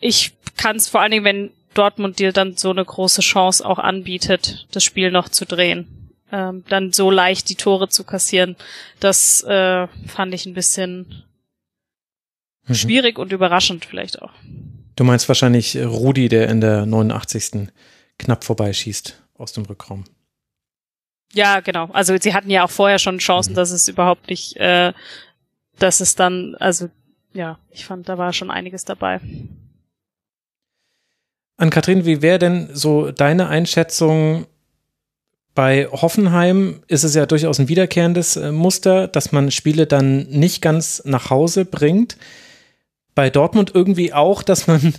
ich 0.00 0.32
kann 0.56 0.76
es 0.76 0.88
vor 0.88 1.00
allen 1.00 1.12
Dingen, 1.12 1.24
wenn 1.24 1.50
Dortmund 1.74 2.18
dir 2.18 2.32
dann 2.32 2.56
so 2.56 2.70
eine 2.70 2.84
große 2.84 3.22
Chance 3.22 3.66
auch 3.66 3.78
anbietet, 3.78 4.66
das 4.72 4.84
Spiel 4.84 5.10
noch 5.10 5.28
zu 5.28 5.46
drehen, 5.46 6.10
ähm, 6.30 6.64
dann 6.68 6.92
so 6.92 7.10
leicht 7.10 7.48
die 7.48 7.56
Tore 7.56 7.88
zu 7.88 8.04
kassieren, 8.04 8.56
das 9.00 9.42
äh, 9.42 9.88
fand 10.06 10.34
ich 10.34 10.46
ein 10.46 10.54
bisschen 10.54 11.24
mhm. 12.66 12.74
schwierig 12.74 13.18
und 13.18 13.32
überraschend 13.32 13.84
vielleicht 13.84 14.20
auch. 14.22 14.32
Du 14.96 15.04
meinst 15.04 15.28
wahrscheinlich 15.28 15.76
Rudi, 15.76 16.28
der 16.28 16.48
in 16.48 16.60
der 16.60 16.86
89. 16.86 17.68
knapp 18.18 18.44
vorbeischießt 18.44 19.20
aus 19.36 19.52
dem 19.52 19.64
Rückraum. 19.64 20.04
Ja, 21.32 21.60
genau. 21.60 21.88
Also 21.92 22.16
sie 22.20 22.32
hatten 22.32 22.50
ja 22.50 22.64
auch 22.64 22.70
vorher 22.70 22.98
schon 22.98 23.18
Chancen, 23.18 23.52
mhm. 23.52 23.56
dass 23.56 23.70
es 23.70 23.88
überhaupt 23.88 24.28
nicht, 24.28 24.56
äh, 24.56 24.92
dass 25.78 26.00
es 26.00 26.14
dann, 26.14 26.54
also 26.60 26.88
ja, 27.32 27.58
ich 27.70 27.84
fand, 27.84 28.08
da 28.08 28.16
war 28.16 28.32
schon 28.32 28.50
einiges 28.50 28.84
dabei. 28.84 29.20
An 31.56 31.70
Kathrin, 31.70 32.04
wie 32.04 32.22
wäre 32.22 32.38
denn 32.38 32.70
so 32.72 33.10
deine 33.10 33.48
Einschätzung? 33.48 34.46
Bei 35.54 35.86
Hoffenheim 35.86 36.82
ist 36.88 37.04
es 37.04 37.14
ja 37.14 37.26
durchaus 37.26 37.60
ein 37.60 37.68
wiederkehrendes 37.68 38.36
äh, 38.36 38.50
Muster, 38.50 39.06
dass 39.06 39.30
man 39.30 39.50
Spiele 39.50 39.86
dann 39.86 40.28
nicht 40.28 40.62
ganz 40.62 41.02
nach 41.04 41.30
Hause 41.30 41.64
bringt. 41.64 42.16
Bei 43.14 43.30
Dortmund 43.30 43.72
irgendwie 43.74 44.12
auch, 44.12 44.42
dass 44.42 44.66
man 44.66 44.94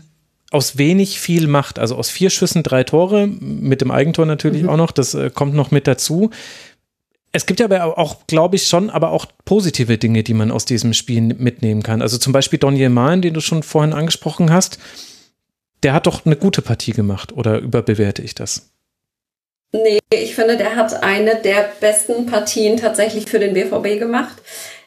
aus 0.51 0.78
wenig 0.78 1.19
viel 1.19 1.47
macht. 1.47 1.80
Also 1.80 1.95
aus 1.95 2.10
vier 2.10 2.30
Schüssen 2.30 2.63
drei 2.63 2.84
Tore, 2.84 3.28
mit 3.28 3.82
dem 3.82 3.91
Eigentor 3.91 4.25
natürlich 4.25 4.63
mhm. 4.63 4.69
auch 4.69 4.78
noch, 4.78 4.91
das 4.91 5.13
äh, 5.13 5.30
kommt 5.30 5.54
noch 5.54 5.71
mit 5.71 5.88
dazu. 5.88 6.30
Es 7.32 7.45
gibt 7.45 7.60
ja 7.60 7.65
aber 7.65 7.97
auch, 7.97 8.28
glaube 8.28 8.56
ich, 8.56 8.67
schon, 8.67 8.89
aber 8.89 9.12
auch 9.12 9.25
positive 9.43 9.97
Dinge, 9.97 10.23
die 10.23 10.34
man 10.34 10.51
aus 10.51 10.63
diesem 10.63 10.93
Spiel 10.93 11.21
mitnehmen 11.21 11.84
kann. 11.84 12.01
Also 12.01 12.17
zum 12.17 12.32
Beispiel 12.32 12.60
Donny 12.60 12.88
Mahn, 12.88 13.21
den 13.21 13.34
du 13.34 13.41
schon 13.41 13.62
vorhin 13.62 13.91
angesprochen 13.91 14.54
hast, 14.54 14.80
der 15.84 15.91
hat 15.91 16.08
doch 16.08 16.25
eine 16.25 16.38
gute 16.38 16.62
Partie 16.62 16.93
gemacht 16.93 17.34
oder 17.34 17.60
überbewerte 17.60 18.21
ich 18.21 18.36
das? 18.36 18.69
Nee, 19.73 19.99
ich 20.13 20.36
finde, 20.36 20.56
der 20.56 20.78
hat 20.78 21.04
eine 21.04 21.36
der 21.41 21.69
besten 21.82 22.28
Partien 22.28 22.78
tatsächlich 22.78 23.25
für 23.25 23.39
den 23.39 23.54
BVB 23.54 23.99
gemacht 23.99 24.41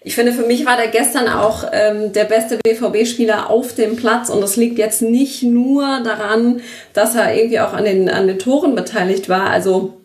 ich 0.09 0.15
finde, 0.15 0.33
für 0.33 0.47
mich 0.47 0.65
war 0.65 0.79
der 0.79 0.89
gestern 0.89 1.29
auch 1.29 1.65
ähm, 1.71 2.15
der 2.15 2.25
beste 2.25 2.57
BVB-Spieler 2.65 3.51
auf 3.51 3.75
dem 3.75 3.95
Platz 3.97 4.31
und 4.31 4.41
das 4.41 4.57
liegt 4.57 4.79
jetzt 4.79 5.03
nicht 5.03 5.43
nur 5.43 6.01
daran, 6.03 6.63
dass 6.95 7.15
er 7.15 7.35
irgendwie 7.37 7.61
auch 7.61 7.75
an 7.75 7.85
den, 7.85 8.09
an 8.09 8.27
den 8.27 8.39
Toren 8.39 8.75
beteiligt 8.75 9.29
war. 9.29 9.51
Also 9.51 10.01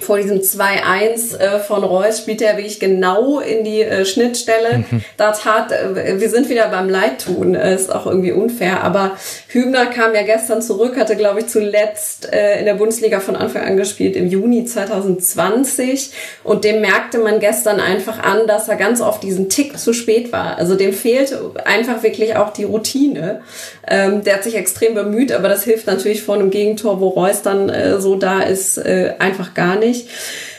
vor 0.00 0.18
diesem 0.18 0.38
2-1 0.38 1.38
äh, 1.38 1.58
von 1.60 1.84
Reus 1.84 2.18
spielt 2.18 2.42
er 2.42 2.56
wirklich 2.56 2.80
genau 2.80 3.40
in 3.40 3.64
die 3.64 3.82
äh, 3.82 4.04
Schnittstelle. 4.04 4.84
Mhm. 4.90 5.04
Da 5.16 5.32
tat, 5.32 5.72
äh, 5.72 6.20
wir 6.20 6.30
sind 6.30 6.48
wieder 6.48 6.68
beim 6.68 6.88
Leidtun, 6.88 7.54
äh, 7.54 7.74
ist 7.74 7.92
auch 7.94 8.06
irgendwie 8.06 8.32
unfair. 8.32 8.82
Aber 8.82 9.16
Hübner 9.48 9.86
kam 9.86 10.14
ja 10.14 10.22
gestern 10.22 10.62
zurück, 10.62 10.96
hatte, 10.96 11.16
glaube 11.16 11.40
ich, 11.40 11.48
zuletzt 11.48 12.32
äh, 12.32 12.58
in 12.58 12.66
der 12.66 12.74
Bundesliga 12.74 13.20
von 13.20 13.36
Anfang 13.36 13.62
an 13.62 13.76
gespielt 13.76 14.16
im 14.16 14.28
Juni 14.28 14.64
2020. 14.64 16.12
Und 16.44 16.64
dem 16.64 16.80
merkte 16.80 17.18
man 17.18 17.40
gestern 17.40 17.80
einfach 17.80 18.22
an, 18.22 18.46
dass 18.46 18.68
er 18.68 18.76
ganz 18.76 19.00
oft 19.00 19.22
diesen 19.22 19.48
Tick 19.48 19.78
zu 19.78 19.92
spät 19.92 20.32
war. 20.32 20.58
Also 20.58 20.74
dem 20.74 20.92
fehlt 20.92 21.36
einfach 21.64 22.02
wirklich 22.02 22.36
auch 22.36 22.52
die 22.52 22.64
Routine. 22.64 23.42
Ähm, 23.86 24.22
der 24.24 24.34
hat 24.34 24.44
sich 24.44 24.54
extrem 24.54 24.94
bemüht, 24.94 25.32
aber 25.32 25.48
das 25.48 25.64
hilft 25.64 25.86
natürlich 25.86 26.22
vor 26.22 26.34
einem 26.34 26.50
Gegentor, 26.50 27.00
wo 27.00 27.08
Reus 27.08 27.42
dann 27.42 27.68
äh, 27.68 28.00
so 28.00 28.14
da 28.14 28.40
ist, 28.40 28.78
einfach 28.78 29.54
gar 29.54 29.76
nicht. 29.76 29.87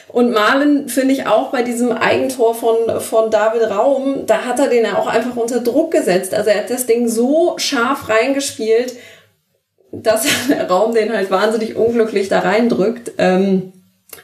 Und 0.08 0.32
Malen 0.32 0.90
finde 0.90 1.14
ich 1.14 1.28
auch 1.28 1.52
bei 1.52 1.62
diesem 1.62 1.92
Eigentor 1.92 2.56
von, 2.56 3.00
von 3.00 3.30
David 3.30 3.70
Raum, 3.70 4.26
da 4.26 4.42
hat 4.46 4.60
er 4.60 4.68
den 4.68 4.84
ja 4.84 4.98
auch 4.98 5.08
einfach 5.08 5.36
unter 5.36 5.60
Druck 5.60 5.92
gesetzt. 5.92 6.34
Also 6.34 6.50
er 6.50 6.60
hat 6.60 6.70
das 6.72 6.88
Ding 6.88 7.08
so 7.08 7.54
scharf 7.58 8.10
reingespielt, 8.10 8.96
dass 9.92 10.26
der 10.50 10.68
Raum 10.68 10.94
den 10.94 11.14
halt 11.14 11.30
wahnsinnig 11.30 11.76
unglücklich 11.76 12.28
da 12.28 12.40
reindrückt. 12.40 13.12
Ähm, 13.20 13.74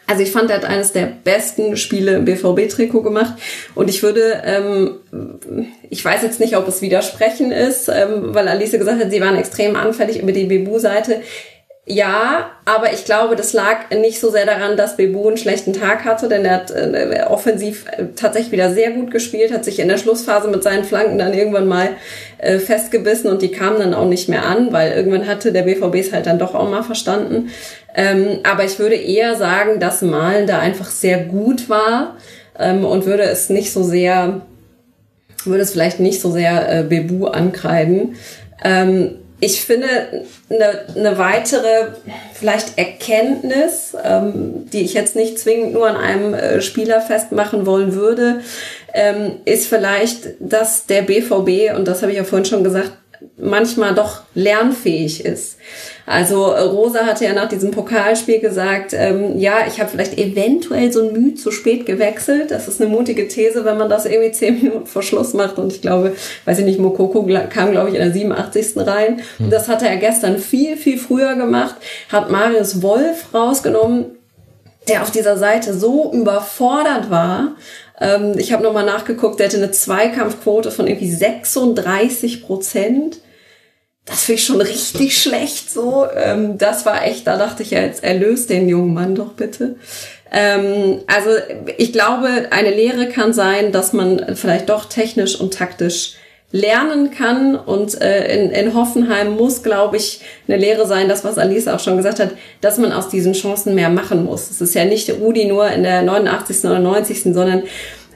also 0.07 0.23
ich 0.23 0.31
fand, 0.31 0.49
er 0.49 0.57
hat 0.57 0.65
eines 0.65 0.91
der 0.91 1.05
besten 1.05 1.77
Spiele 1.77 2.15
im 2.15 2.25
BVB-Trikot 2.25 3.03
gemacht 3.03 3.35
und 3.75 3.89
ich 3.89 4.01
würde, 4.01 4.41
ähm, 4.43 4.95
ich 5.89 6.03
weiß 6.03 6.23
jetzt 6.23 6.39
nicht, 6.39 6.57
ob 6.57 6.67
es 6.67 6.81
Widersprechen 6.81 7.51
ist, 7.51 7.89
ähm, 7.89 8.33
weil 8.33 8.47
Alice 8.47 8.71
gesagt 8.71 8.99
hat, 8.99 9.11
sie 9.11 9.21
waren 9.21 9.35
extrem 9.35 9.75
anfällig 9.75 10.19
über 10.19 10.31
die 10.31 10.45
Bebu-Seite. 10.45 11.21
Ja, 11.88 12.50
aber 12.65 12.93
ich 12.93 13.06
glaube, 13.06 13.36
das 13.36 13.54
lag 13.54 13.91
nicht 13.91 14.19
so 14.19 14.32
sehr 14.32 14.48
daran, 14.48 14.76
dass 14.76 14.98
Bebu 14.98 15.28
einen 15.28 15.38
schlechten 15.38 15.71
Tag 15.71 16.04
hatte, 16.04 16.28
denn 16.28 16.43
er 16.43 16.56
hat 16.56 16.71
äh, 16.71 17.24
offensiv 17.30 17.86
äh, 17.91 18.06
tatsächlich 18.15 18.52
wieder 18.52 18.74
sehr 18.74 18.89
gut 18.89 19.12
gespielt, 19.12 19.54
hat 19.54 19.63
sich 19.63 19.78
in 19.78 19.88
der 19.88 20.00
Schlussphase 20.00 20.48
mit 20.48 20.63
seinen 20.63 20.84
Flanken 20.84 21.19
dann 21.19 21.36
irgendwann 21.36 21.67
mal 21.67 21.89
äh, 22.39 22.58
festgebissen 22.58 23.30
und 23.30 23.43
die 23.43 23.52
kamen 23.52 23.78
dann 23.78 23.93
auch 23.93 24.08
nicht 24.08 24.30
mehr 24.30 24.48
an, 24.48 24.74
weil 24.74 24.93
irgendwann 24.93 25.28
hatte 25.28 25.52
der 25.52 25.62
BVB 25.62 25.98
es 25.98 26.12
halt 26.12 26.26
dann 26.26 26.39
doch 26.39 26.56
auch 26.56 26.67
mal 26.67 26.82
verstanden. 26.82 27.52
Ähm, 27.93 28.39
aber 28.41 28.63
ich 28.63 28.80
würde 28.80 28.95
eher 28.95 29.36
sagen, 29.36 29.80
dass 29.80 30.02
Malen 30.02 30.48
da 30.48 30.58
einfach 30.58 30.89
sehr 30.89 31.19
gut 31.19 31.69
war 31.69 32.17
ähm, 32.58 32.84
und 32.84 33.06
würde 33.06 33.24
es 33.24 33.50
nicht 33.50 33.71
so 33.71 33.84
sehr, 33.84 34.41
würde 35.43 35.62
es 35.62 35.74
vielleicht 35.74 36.00
nicht 36.00 36.19
so 36.19 36.32
sehr 36.32 36.80
äh, 36.80 36.82
Bebu 36.82 37.28
ankreiden. 37.28 38.15
Ähm, 38.63 39.19
ich 39.39 39.62
finde, 39.62 39.88
eine, 40.50 40.86
eine 40.95 41.17
weitere 41.17 41.88
vielleicht 42.34 42.78
Erkenntnis, 42.78 43.95
ähm, 44.02 44.69
die 44.71 44.82
ich 44.82 44.93
jetzt 44.93 45.15
nicht 45.15 45.38
zwingend 45.39 45.74
nur 45.74 45.88
an 45.88 45.98
einem 45.98 46.34
äh, 46.34 46.62
Spieler 46.62 47.02
festmachen 47.02 47.65
wollen 47.65 47.93
würde, 47.93 48.41
ähm, 48.93 49.38
ist 49.45 49.67
vielleicht, 49.67 50.30
dass 50.39 50.86
der 50.86 51.02
BVB, 51.02 51.76
und 51.76 51.88
das 51.88 52.02
habe 52.02 52.12
ich 52.12 52.17
ja 52.17 52.24
vorhin 52.24 52.45
schon 52.45 52.63
gesagt, 52.63 52.93
manchmal 53.38 53.93
doch 53.93 54.21
lernfähig 54.34 55.26
ist. 55.26 55.58
Also 56.05 56.51
äh, 56.51 56.61
Rosa 56.61 57.05
hatte 57.05 57.25
ja 57.25 57.33
nach 57.33 57.49
diesem 57.49 57.71
Pokalspiel 57.71 58.39
gesagt, 58.39 58.93
ähm, 58.93 59.39
ja, 59.39 59.65
ich 59.67 59.79
habe 59.79 59.89
vielleicht 59.89 60.17
eventuell 60.17 60.91
so 60.91 61.01
ein 61.01 61.13
Mühe 61.13 61.33
zu 61.33 61.51
spät 61.51 61.85
gewechselt. 61.85 62.51
Das 62.51 62.67
ist 62.67 62.79
eine 62.79 62.89
mutige 62.89 63.27
These, 63.27 63.65
wenn 63.65 63.77
man 63.77 63.89
das 63.89 64.05
irgendwie 64.05 64.31
zehn 64.31 64.61
Minuten 64.61 64.85
vor 64.85 65.01
Schluss 65.01 65.33
macht. 65.33 65.57
Und 65.57 65.73
ich 65.73 65.81
glaube, 65.81 66.15
weiß 66.45 66.59
ich 66.59 66.65
nicht, 66.65 66.79
Mokoko 66.79 67.27
kam, 67.49 67.71
glaube 67.71 67.89
ich, 67.89 67.95
in 67.95 68.01
der 68.01 68.11
87. 68.11 68.77
rein. 68.77 69.21
Und 69.39 69.51
das 69.51 69.67
hatte 69.67 69.87
er 69.87 69.97
gestern 69.97 70.37
viel, 70.37 70.77
viel 70.77 70.99
früher 70.99 71.35
gemacht, 71.35 71.75
hat 72.11 72.29
Marius 72.29 72.83
Wolf 72.83 73.33
rausgenommen, 73.33 74.05
der 74.87 75.01
auf 75.01 75.09
dieser 75.09 75.37
Seite 75.37 75.73
so 75.73 76.11
überfordert 76.13 77.09
war. 77.09 77.55
Ähm, 77.99 78.33
ich 78.37 78.53
habe 78.53 78.61
nochmal 78.61 78.85
nachgeguckt, 78.85 79.39
der 79.39 79.47
hatte 79.47 79.57
eine 79.57 79.71
Zweikampfquote 79.71 80.69
von 80.69 80.85
irgendwie 80.85 81.11
36 81.11 82.43
Prozent 82.43 83.17
das 84.05 84.23
finde 84.23 84.39
ich 84.39 84.45
schon 84.45 84.61
richtig 84.61 85.21
schlecht 85.21 85.71
so. 85.71 86.05
Ähm, 86.15 86.57
das 86.57 86.85
war 86.85 87.05
echt, 87.05 87.25
da 87.25 87.37
dachte 87.37 87.63
ich 87.63 87.71
ja 87.71 87.81
jetzt, 87.81 88.03
erlöst 88.03 88.49
den 88.49 88.69
jungen 88.69 88.93
Mann 88.93 89.15
doch 89.15 89.33
bitte. 89.33 89.75
Ähm, 90.31 90.99
also 91.07 91.29
ich 91.77 91.91
glaube, 91.91 92.47
eine 92.51 92.69
Lehre 92.69 93.09
kann 93.09 93.33
sein, 93.33 93.71
dass 93.71 93.93
man 93.93 94.35
vielleicht 94.35 94.69
doch 94.69 94.85
technisch 94.85 95.39
und 95.39 95.55
taktisch 95.55 96.15
lernen 96.51 97.11
kann. 97.11 97.55
Und 97.55 97.99
äh, 98.01 98.33
in, 98.33 98.51
in 98.51 98.73
Hoffenheim 98.75 99.35
muss, 99.35 99.63
glaube 99.63 99.97
ich, 99.97 100.21
eine 100.47 100.57
Lehre 100.57 100.85
sein, 100.85 101.09
das, 101.09 101.23
was 101.23 101.37
Alice 101.37 101.67
auch 101.67 101.79
schon 101.79 101.97
gesagt 101.97 102.19
hat, 102.19 102.31
dass 102.61 102.77
man 102.77 102.91
aus 102.91 103.09
diesen 103.09 103.33
Chancen 103.33 103.75
mehr 103.75 103.89
machen 103.89 104.23
muss. 104.23 104.51
Es 104.51 104.61
ist 104.61 104.75
ja 104.75 104.85
nicht 104.85 105.09
Rudi 105.19 105.45
nur 105.45 105.67
in 105.69 105.83
der 105.83 106.03
89. 106.03 106.63
oder 106.65 106.79
90. 106.79 107.33
sondern 107.33 107.63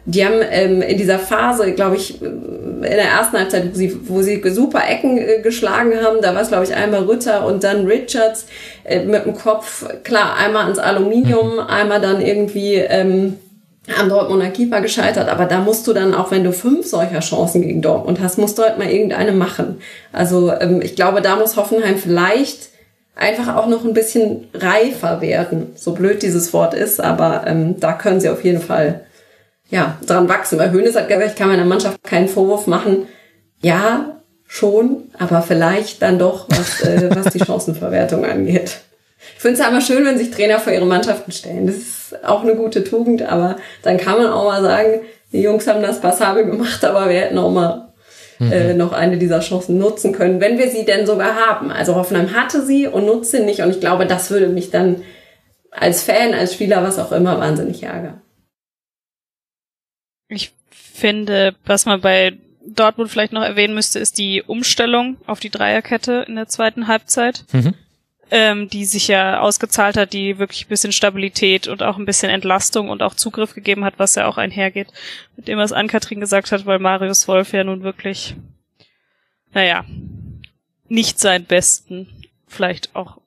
die 0.06 0.26
haben 0.26 0.42
ähm, 0.50 0.82
in 0.82 0.98
dieser 0.98 1.20
Phase, 1.20 1.74
glaube 1.74 1.96
ich, 1.96 2.22
in 2.22 2.82
der 2.82 3.10
ersten 3.10 3.38
Halbzeit, 3.38 3.72
wo 3.72 3.76
sie, 3.76 4.00
wo 4.08 4.22
sie 4.22 4.42
super 4.50 4.82
Ecken 4.88 5.18
äh, 5.18 5.42
geschlagen 5.42 5.94
haben, 6.02 6.22
da 6.22 6.34
war 6.34 6.42
es, 6.42 6.48
glaube 6.48 6.64
ich, 6.64 6.74
einmal 6.74 7.04
Rütter 7.04 7.46
und 7.46 7.64
dann 7.64 7.86
Richards 7.86 8.48
äh, 8.84 9.04
mit 9.04 9.26
dem 9.26 9.36
Kopf, 9.36 9.86
klar, 10.04 10.36
einmal 10.38 10.64
ans 10.64 10.80
Aluminium, 10.80 11.54
mhm. 11.54 11.60
einmal 11.60 12.02
dann 12.02 12.22
irgendwie 12.22 12.76
ähm, 12.76 13.38
am 13.98 14.10
Dortmunder 14.10 14.50
Keeper 14.50 14.82
gescheitert, 14.82 15.30
aber 15.30 15.46
da 15.46 15.60
musst 15.60 15.88
du 15.88 15.94
dann, 15.94 16.14
auch 16.14 16.32
wenn 16.32 16.44
du 16.44 16.54
fünf 16.54 16.86
solcher 16.86 17.20
Chancen 17.20 17.62
gegen 17.62 17.82
Dortmund 17.82 18.20
hast, 18.22 18.38
musst 18.38 18.58
du 18.58 18.64
halt 18.64 18.78
mal 18.78 18.90
irgendeine 18.90 19.32
machen. 19.32 19.82
Also 20.12 20.52
ähm, 20.52 20.82
ich 20.82 20.96
glaube, 20.96 21.22
da 21.22 21.36
muss 21.36 21.58
Hoffenheim 21.58 21.98
vielleicht 21.98 22.70
einfach 23.16 23.56
auch 23.56 23.68
noch 23.68 23.84
ein 23.84 23.94
bisschen 23.94 24.48
reifer 24.54 25.22
werden. 25.22 25.74
So 25.76 25.94
blöd 25.94 26.22
dieses 26.22 26.54
Wort 26.54 26.74
ist, 26.74 27.02
aber 27.02 27.44
ähm, 27.48 27.80
da 27.80 27.94
können 27.94 28.22
sie 28.22 28.30
auf 28.30 28.44
jeden 28.44 28.62
Fall 28.62 29.02
ja, 29.70 29.98
dran 30.06 30.30
wachsen. 30.30 30.60
Weil 30.60 30.72
Hönes 30.72 30.96
hat 30.96 31.08
gesagt, 31.08 31.32
ich 31.32 31.36
kann 31.36 31.50
meiner 31.50 31.66
Mannschaft 31.66 32.04
keinen 32.04 32.28
Vorwurf 32.28 32.68
machen. 32.68 33.08
Ja, 33.62 34.22
schon, 34.48 35.12
aber 35.18 35.42
vielleicht 35.42 36.02
dann 36.02 36.18
doch, 36.18 36.48
was, 36.50 36.82
äh, 36.82 37.10
was 37.16 37.34
die 37.34 37.40
Chancenverwertung 37.40 38.26
angeht. 38.26 38.80
Ich 39.36 39.42
finde 39.42 39.54
es 39.54 39.60
ja 39.60 39.70
immer 39.70 39.82
schön, 39.82 40.06
wenn 40.06 40.18
sich 40.18 40.32
Trainer 40.32 40.60
vor 40.60 40.74
ihre 40.74 40.86
Mannschaften 40.86 41.32
stellen. 41.32 41.68
Das 41.68 41.76
ist 41.76 42.26
auch 42.26 42.42
eine 42.42 42.56
gute 42.56 42.84
Tugend, 42.84 43.22
aber 43.22 43.58
dann 43.84 43.98
kann 43.98 44.18
man 44.18 44.32
auch 44.32 44.46
mal 44.46 44.62
sagen, 44.62 45.02
die 45.32 45.42
Jungs 45.42 45.68
haben 45.68 45.82
das 45.82 46.02
passabel 46.02 46.46
gemacht, 46.46 46.84
aber 46.84 47.10
wir 47.10 47.20
hätten 47.20 47.38
auch 47.38 47.52
mal 47.52 47.90
mhm. 48.40 48.52
äh, 48.52 48.74
noch 48.74 48.92
eine 48.94 49.18
dieser 49.18 49.42
Chancen 49.42 49.78
nutzen 49.78 50.14
können, 50.14 50.42
wenn 50.42 50.58
wir 50.58 50.70
sie 50.70 50.86
denn 50.86 51.06
sogar 51.06 51.36
haben. 51.36 51.70
Also 51.70 51.96
Hoffenheim 51.96 52.34
hatte 52.34 52.66
sie 52.66 52.88
und 52.88 53.06
nutzt 53.06 53.32
sie 53.32 53.42
nicht 53.42 53.62
und 53.62 53.70
ich 53.70 53.80
glaube, 53.80 54.08
das 54.08 54.32
würde 54.32 54.48
mich 54.48 54.72
dann 54.72 55.04
als 55.72 56.02
Fan, 56.02 56.34
als 56.34 56.54
Spieler, 56.54 56.84
was 56.84 56.98
auch 56.98 57.12
immer, 57.12 57.40
wahnsinnig 57.40 57.84
ärgern. 57.84 58.22
Ich 60.30 60.54
finde, 60.72 61.56
was 61.65 61.86
man 61.86 62.02
bei 62.02 62.38
Dortmund 62.65 63.10
vielleicht 63.10 63.34
noch 63.34 63.44
erwähnen 63.44 63.74
müsste, 63.74 64.00
ist 64.00 64.18
die 64.18 64.42
Umstellung 64.44 65.18
auf 65.26 65.39
die 65.39 65.50
Dreierkette 65.50 66.26
in 66.28 66.36
der 66.36 66.48
zweiten 66.48 66.88
Halbzeit. 66.88 67.46
Mhm 67.52 67.74
ähm, 68.32 68.70
die 68.70 68.86
sich 68.86 69.08
ja 69.08 69.39
ausgezahlt 69.39 69.98
hat, 69.98 70.13
die 70.13 70.38
wirklich 70.38 70.65
ein 70.65 70.70
bisschen 70.70 70.92
Stabilität 70.92 71.68
und 71.68 71.82
auch 71.82 71.98
ein 71.98 72.06
bisschen 72.06 72.30
Entlastung 72.30 72.89
und 72.89 73.02
auch 73.02 73.15
Zugriff 73.15 73.54
gegeben 73.54 73.86
hat, 73.86 73.96
was 73.98 74.15
ja 74.15 74.28
auch 74.28 74.38
einhergeht 74.38 74.88
mit 75.36 75.48
dem, 75.48 75.58
was 75.58 75.72
Ann-Kathrin 75.72 76.20
gesagt 76.20 76.52
hat, 76.52 76.65
weil 76.65 76.80
Marius 76.80 77.28
Wolf 77.28 77.54
ja 77.54 77.63
nun 77.63 77.84
wirklich, 77.84 78.36
naja, 79.54 79.86
nicht 80.88 81.20
seinen 81.20 81.46
besten, 81.46 82.08
vielleicht 82.48 82.96
auch, 82.96 83.19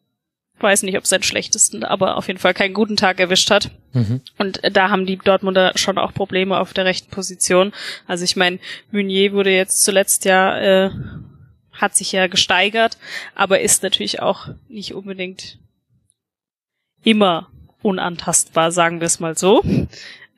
weiß 0.62 0.82
nicht, 0.84 0.96
ob 0.96 1.06
seinen 1.06 1.22
schlechtesten, 1.22 1.84
aber 1.84 2.16
auf 2.16 2.28
jeden 2.28 2.38
Fall 2.38 2.54
keinen 2.54 2.74
guten 2.74 2.96
Tag 2.96 3.20
erwischt 3.20 3.50
hat. 3.50 3.70
Mhm. 3.92 4.20
Und 4.38 4.60
da 4.72 4.90
haben 4.90 5.06
die 5.06 5.16
Dortmunder 5.16 5.72
schon 5.76 5.98
auch 5.98 6.14
Probleme 6.14 6.58
auf 6.58 6.72
der 6.72 6.84
rechten 6.84 7.10
Position. 7.10 7.72
Also 8.06 8.24
ich 8.24 8.36
meine, 8.36 8.58
Meunier 8.90 9.32
wurde 9.32 9.50
jetzt 9.50 9.84
zuletzt 9.84 10.24
ja 10.24 10.86
äh, 10.86 10.90
hat 11.72 11.96
sich 11.96 12.12
ja 12.12 12.26
gesteigert, 12.28 12.96
aber 13.34 13.60
ist 13.60 13.82
natürlich 13.82 14.20
auch 14.20 14.48
nicht 14.68 14.94
unbedingt 14.94 15.58
immer 17.02 17.48
unantastbar, 17.82 18.70
sagen 18.70 19.00
wir 19.00 19.06
es 19.06 19.20
mal 19.20 19.36
so. 19.36 19.62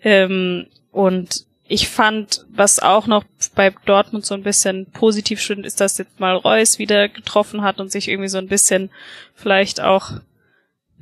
Ähm, 0.02 0.66
und 0.90 1.46
ich 1.74 1.88
fand, 1.88 2.46
was 2.50 2.78
auch 2.78 3.08
noch 3.08 3.24
bei 3.56 3.74
Dortmund 3.84 4.24
so 4.24 4.34
ein 4.34 4.44
bisschen 4.44 4.86
positiv 4.86 5.40
stimmt, 5.40 5.66
ist, 5.66 5.80
dass 5.80 5.98
jetzt 5.98 6.20
mal 6.20 6.36
Reus 6.36 6.78
wieder 6.78 7.08
getroffen 7.08 7.62
hat 7.62 7.80
und 7.80 7.90
sich 7.90 8.08
irgendwie 8.08 8.28
so 8.28 8.38
ein 8.38 8.46
bisschen 8.46 8.90
vielleicht 9.34 9.80
auch 9.80 10.12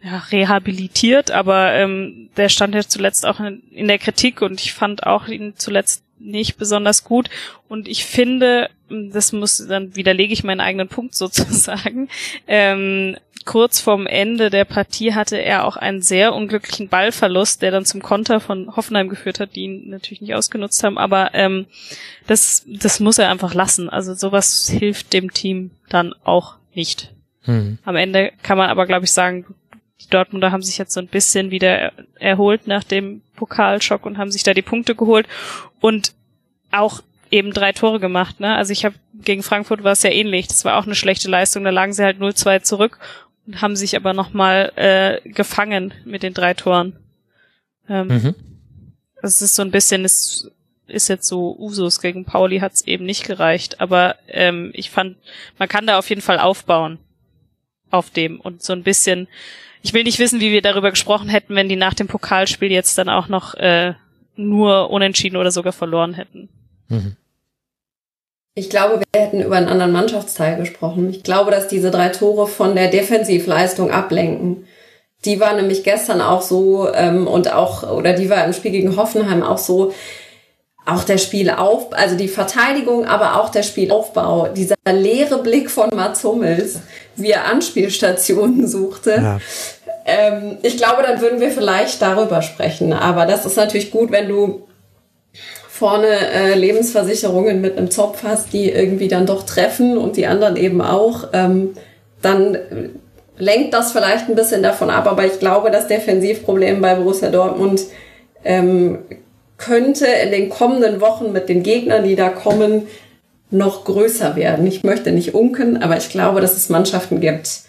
ja, 0.02 0.18
rehabilitiert, 0.30 1.30
aber 1.30 1.74
ähm, 1.74 2.30
der 2.38 2.48
stand 2.48 2.74
ja 2.74 2.82
zuletzt 2.82 3.26
auch 3.26 3.38
in, 3.38 3.62
in 3.70 3.86
der 3.86 3.98
Kritik 3.98 4.40
und 4.40 4.62
ich 4.62 4.72
fand 4.72 5.06
auch 5.06 5.28
ihn 5.28 5.52
zuletzt 5.56 6.04
nicht 6.18 6.56
besonders 6.56 7.04
gut. 7.04 7.28
Und 7.68 7.86
ich 7.86 8.06
finde, 8.06 8.70
das 8.88 9.32
muss, 9.32 9.64
dann 9.68 9.94
widerlege 9.94 10.32
ich 10.32 10.42
meinen 10.42 10.60
eigenen 10.60 10.88
Punkt 10.88 11.14
sozusagen. 11.14 12.08
Ähm, 12.46 13.16
kurz 13.44 13.80
vorm 13.80 14.06
Ende 14.06 14.50
der 14.50 14.64
Partie 14.64 15.14
hatte 15.14 15.36
er 15.36 15.64
auch 15.64 15.76
einen 15.76 16.02
sehr 16.02 16.34
unglücklichen 16.34 16.88
Ballverlust, 16.88 17.62
der 17.62 17.70
dann 17.70 17.84
zum 17.84 18.02
Konter 18.02 18.40
von 18.40 18.74
Hoffenheim 18.76 19.08
geführt 19.08 19.40
hat, 19.40 19.54
die 19.54 19.62
ihn 19.62 19.90
natürlich 19.90 20.20
nicht 20.20 20.34
ausgenutzt 20.34 20.82
haben. 20.84 20.98
Aber 20.98 21.30
ähm, 21.34 21.66
das, 22.26 22.64
das 22.66 23.00
muss 23.00 23.18
er 23.18 23.30
einfach 23.30 23.54
lassen. 23.54 23.88
Also 23.88 24.14
sowas 24.14 24.68
hilft 24.68 25.12
dem 25.12 25.32
Team 25.32 25.70
dann 25.88 26.14
auch 26.24 26.56
nicht. 26.74 27.12
Hm. 27.42 27.78
Am 27.84 27.96
Ende 27.96 28.32
kann 28.42 28.58
man 28.58 28.70
aber, 28.70 28.86
glaube 28.86 29.04
ich, 29.04 29.12
sagen, 29.12 29.46
die 30.00 30.08
Dortmunder 30.08 30.52
haben 30.52 30.62
sich 30.62 30.78
jetzt 30.78 30.94
so 30.94 31.00
ein 31.00 31.08
bisschen 31.08 31.50
wieder 31.50 31.92
erholt 32.18 32.66
nach 32.66 32.84
dem 32.84 33.22
Pokalschock 33.36 34.04
und 34.04 34.18
haben 34.18 34.30
sich 34.30 34.42
da 34.42 34.54
die 34.54 34.62
Punkte 34.62 34.94
geholt 34.94 35.26
und 35.80 36.12
auch 36.70 37.02
eben 37.30 37.52
drei 37.52 37.72
Tore 37.72 37.98
gemacht. 37.98 38.40
Ne? 38.40 38.54
Also 38.54 38.72
ich 38.72 38.84
habe 38.84 38.94
gegen 39.14 39.42
Frankfurt 39.42 39.84
war 39.84 39.92
es 39.92 40.02
ja 40.02 40.10
ähnlich. 40.10 40.48
Das 40.48 40.64
war 40.64 40.78
auch 40.78 40.84
eine 40.86 40.94
schlechte 40.94 41.30
Leistung. 41.30 41.64
Da 41.64 41.70
lagen 41.70 41.92
sie 41.92 42.04
halt 42.04 42.18
0-2 42.18 42.62
zurück 42.62 42.98
haben 43.54 43.76
sich 43.76 43.96
aber 43.96 44.12
nochmal 44.12 44.72
äh, 44.76 45.28
gefangen 45.28 45.92
mit 46.04 46.22
den 46.22 46.34
drei 46.34 46.54
Toren. 46.54 46.96
Ähm, 47.88 48.08
mhm. 48.08 48.34
Es 49.22 49.42
ist 49.42 49.54
so 49.54 49.62
ein 49.62 49.70
bisschen, 49.70 50.04
es 50.04 50.50
ist 50.86 51.08
jetzt 51.08 51.26
so 51.26 51.56
Usus 51.58 52.00
gegen 52.00 52.24
Pauli 52.24 52.58
hat 52.58 52.72
es 52.74 52.86
eben 52.86 53.04
nicht 53.04 53.24
gereicht, 53.24 53.80
aber 53.80 54.16
ähm, 54.28 54.70
ich 54.74 54.90
fand, 54.90 55.16
man 55.58 55.68
kann 55.68 55.86
da 55.86 55.98
auf 55.98 56.08
jeden 56.08 56.22
Fall 56.22 56.38
aufbauen 56.38 56.98
auf 57.90 58.10
dem 58.10 58.40
und 58.40 58.62
so 58.62 58.72
ein 58.72 58.82
bisschen 58.82 59.28
ich 59.82 59.92
will 59.92 60.04
nicht 60.04 60.18
wissen, 60.18 60.40
wie 60.40 60.52
wir 60.52 60.62
darüber 60.62 60.90
gesprochen 60.90 61.28
hätten, 61.28 61.54
wenn 61.54 61.68
die 61.68 61.76
nach 61.76 61.94
dem 61.94 62.06
Pokalspiel 62.06 62.70
jetzt 62.70 62.96
dann 62.98 63.08
auch 63.08 63.28
noch 63.28 63.54
äh, 63.54 63.94
nur 64.36 64.90
unentschieden 64.90 65.36
oder 65.36 65.50
sogar 65.50 65.72
verloren 65.72 66.14
hätten. 66.14 66.48
Mhm. 66.88 67.16
Ich 68.54 68.68
glaube, 68.68 69.00
wir 69.00 69.20
hätten 69.20 69.40
über 69.40 69.56
einen 69.56 69.68
anderen 69.68 69.92
Mannschaftsteil 69.92 70.56
gesprochen. 70.58 71.08
Ich 71.08 71.22
glaube, 71.22 71.50
dass 71.50 71.68
diese 71.68 71.90
drei 71.90 72.10
Tore 72.10 72.46
von 72.46 72.74
der 72.74 72.88
Defensivleistung 72.88 73.90
ablenken. 73.90 74.66
Die 75.24 75.40
war 75.40 75.54
nämlich 75.54 75.84
gestern 75.84 76.20
auch 76.20 76.42
so 76.42 76.92
ähm, 76.92 77.26
und 77.26 77.52
auch, 77.52 77.90
oder 77.90 78.12
die 78.12 78.28
war 78.28 78.44
im 78.44 78.52
Spiel 78.52 78.72
gegen 78.72 78.96
Hoffenheim 78.96 79.42
auch 79.42 79.58
so, 79.58 79.92
auch 80.84 81.04
der 81.04 81.18
Spielauf, 81.18 81.92
also 81.92 82.16
die 82.16 82.28
Verteidigung, 82.28 83.06
aber 83.06 83.40
auch 83.40 83.50
der 83.50 83.62
Spielaufbau, 83.62 84.48
dieser 84.48 84.74
leere 84.90 85.38
Blick 85.38 85.70
von 85.70 85.90
Mats 85.94 86.24
Hummels, 86.24 86.80
wie 87.14 87.30
er 87.30 87.46
Anspielstationen 87.46 88.66
suchte. 88.66 89.12
Ja. 89.12 89.38
Ähm, 90.04 90.58
ich 90.62 90.76
glaube, 90.76 91.04
dann 91.04 91.20
würden 91.20 91.40
wir 91.40 91.52
vielleicht 91.52 92.02
darüber 92.02 92.42
sprechen. 92.42 92.92
Aber 92.92 93.26
das 93.26 93.46
ist 93.46 93.56
natürlich 93.56 93.92
gut, 93.92 94.10
wenn 94.10 94.28
du 94.28 94.66
vorne 95.72 96.06
äh, 96.06 96.54
Lebensversicherungen 96.54 97.62
mit 97.62 97.78
einem 97.78 97.90
Zopf 97.90 98.24
hast, 98.24 98.52
die 98.52 98.68
irgendwie 98.68 99.08
dann 99.08 99.24
doch 99.24 99.44
treffen 99.44 99.96
und 99.96 100.18
die 100.18 100.26
anderen 100.26 100.56
eben 100.56 100.82
auch. 100.82 101.28
Ähm, 101.32 101.70
dann 102.20 102.58
lenkt 103.38 103.72
das 103.72 103.92
vielleicht 103.92 104.28
ein 104.28 104.34
bisschen 104.34 104.62
davon 104.62 104.90
ab. 104.90 105.06
Aber 105.06 105.24
ich 105.24 105.38
glaube, 105.38 105.70
das 105.70 105.88
Defensivproblem 105.88 106.82
bei 106.82 106.96
Borussia 106.96 107.30
Dortmund 107.30 107.84
ähm, 108.44 108.98
könnte 109.56 110.04
in 110.04 110.30
den 110.30 110.50
kommenden 110.50 111.00
Wochen 111.00 111.32
mit 111.32 111.48
den 111.48 111.62
Gegnern, 111.62 112.04
die 112.04 112.16
da 112.16 112.28
kommen, 112.28 112.86
noch 113.50 113.84
größer 113.84 114.36
werden. 114.36 114.66
Ich 114.66 114.84
möchte 114.84 115.10
nicht 115.10 115.34
unken, 115.34 115.82
aber 115.82 115.96
ich 115.96 116.10
glaube, 116.10 116.42
dass 116.42 116.54
es 116.54 116.68
Mannschaften 116.68 117.18
gibt, 117.20 117.60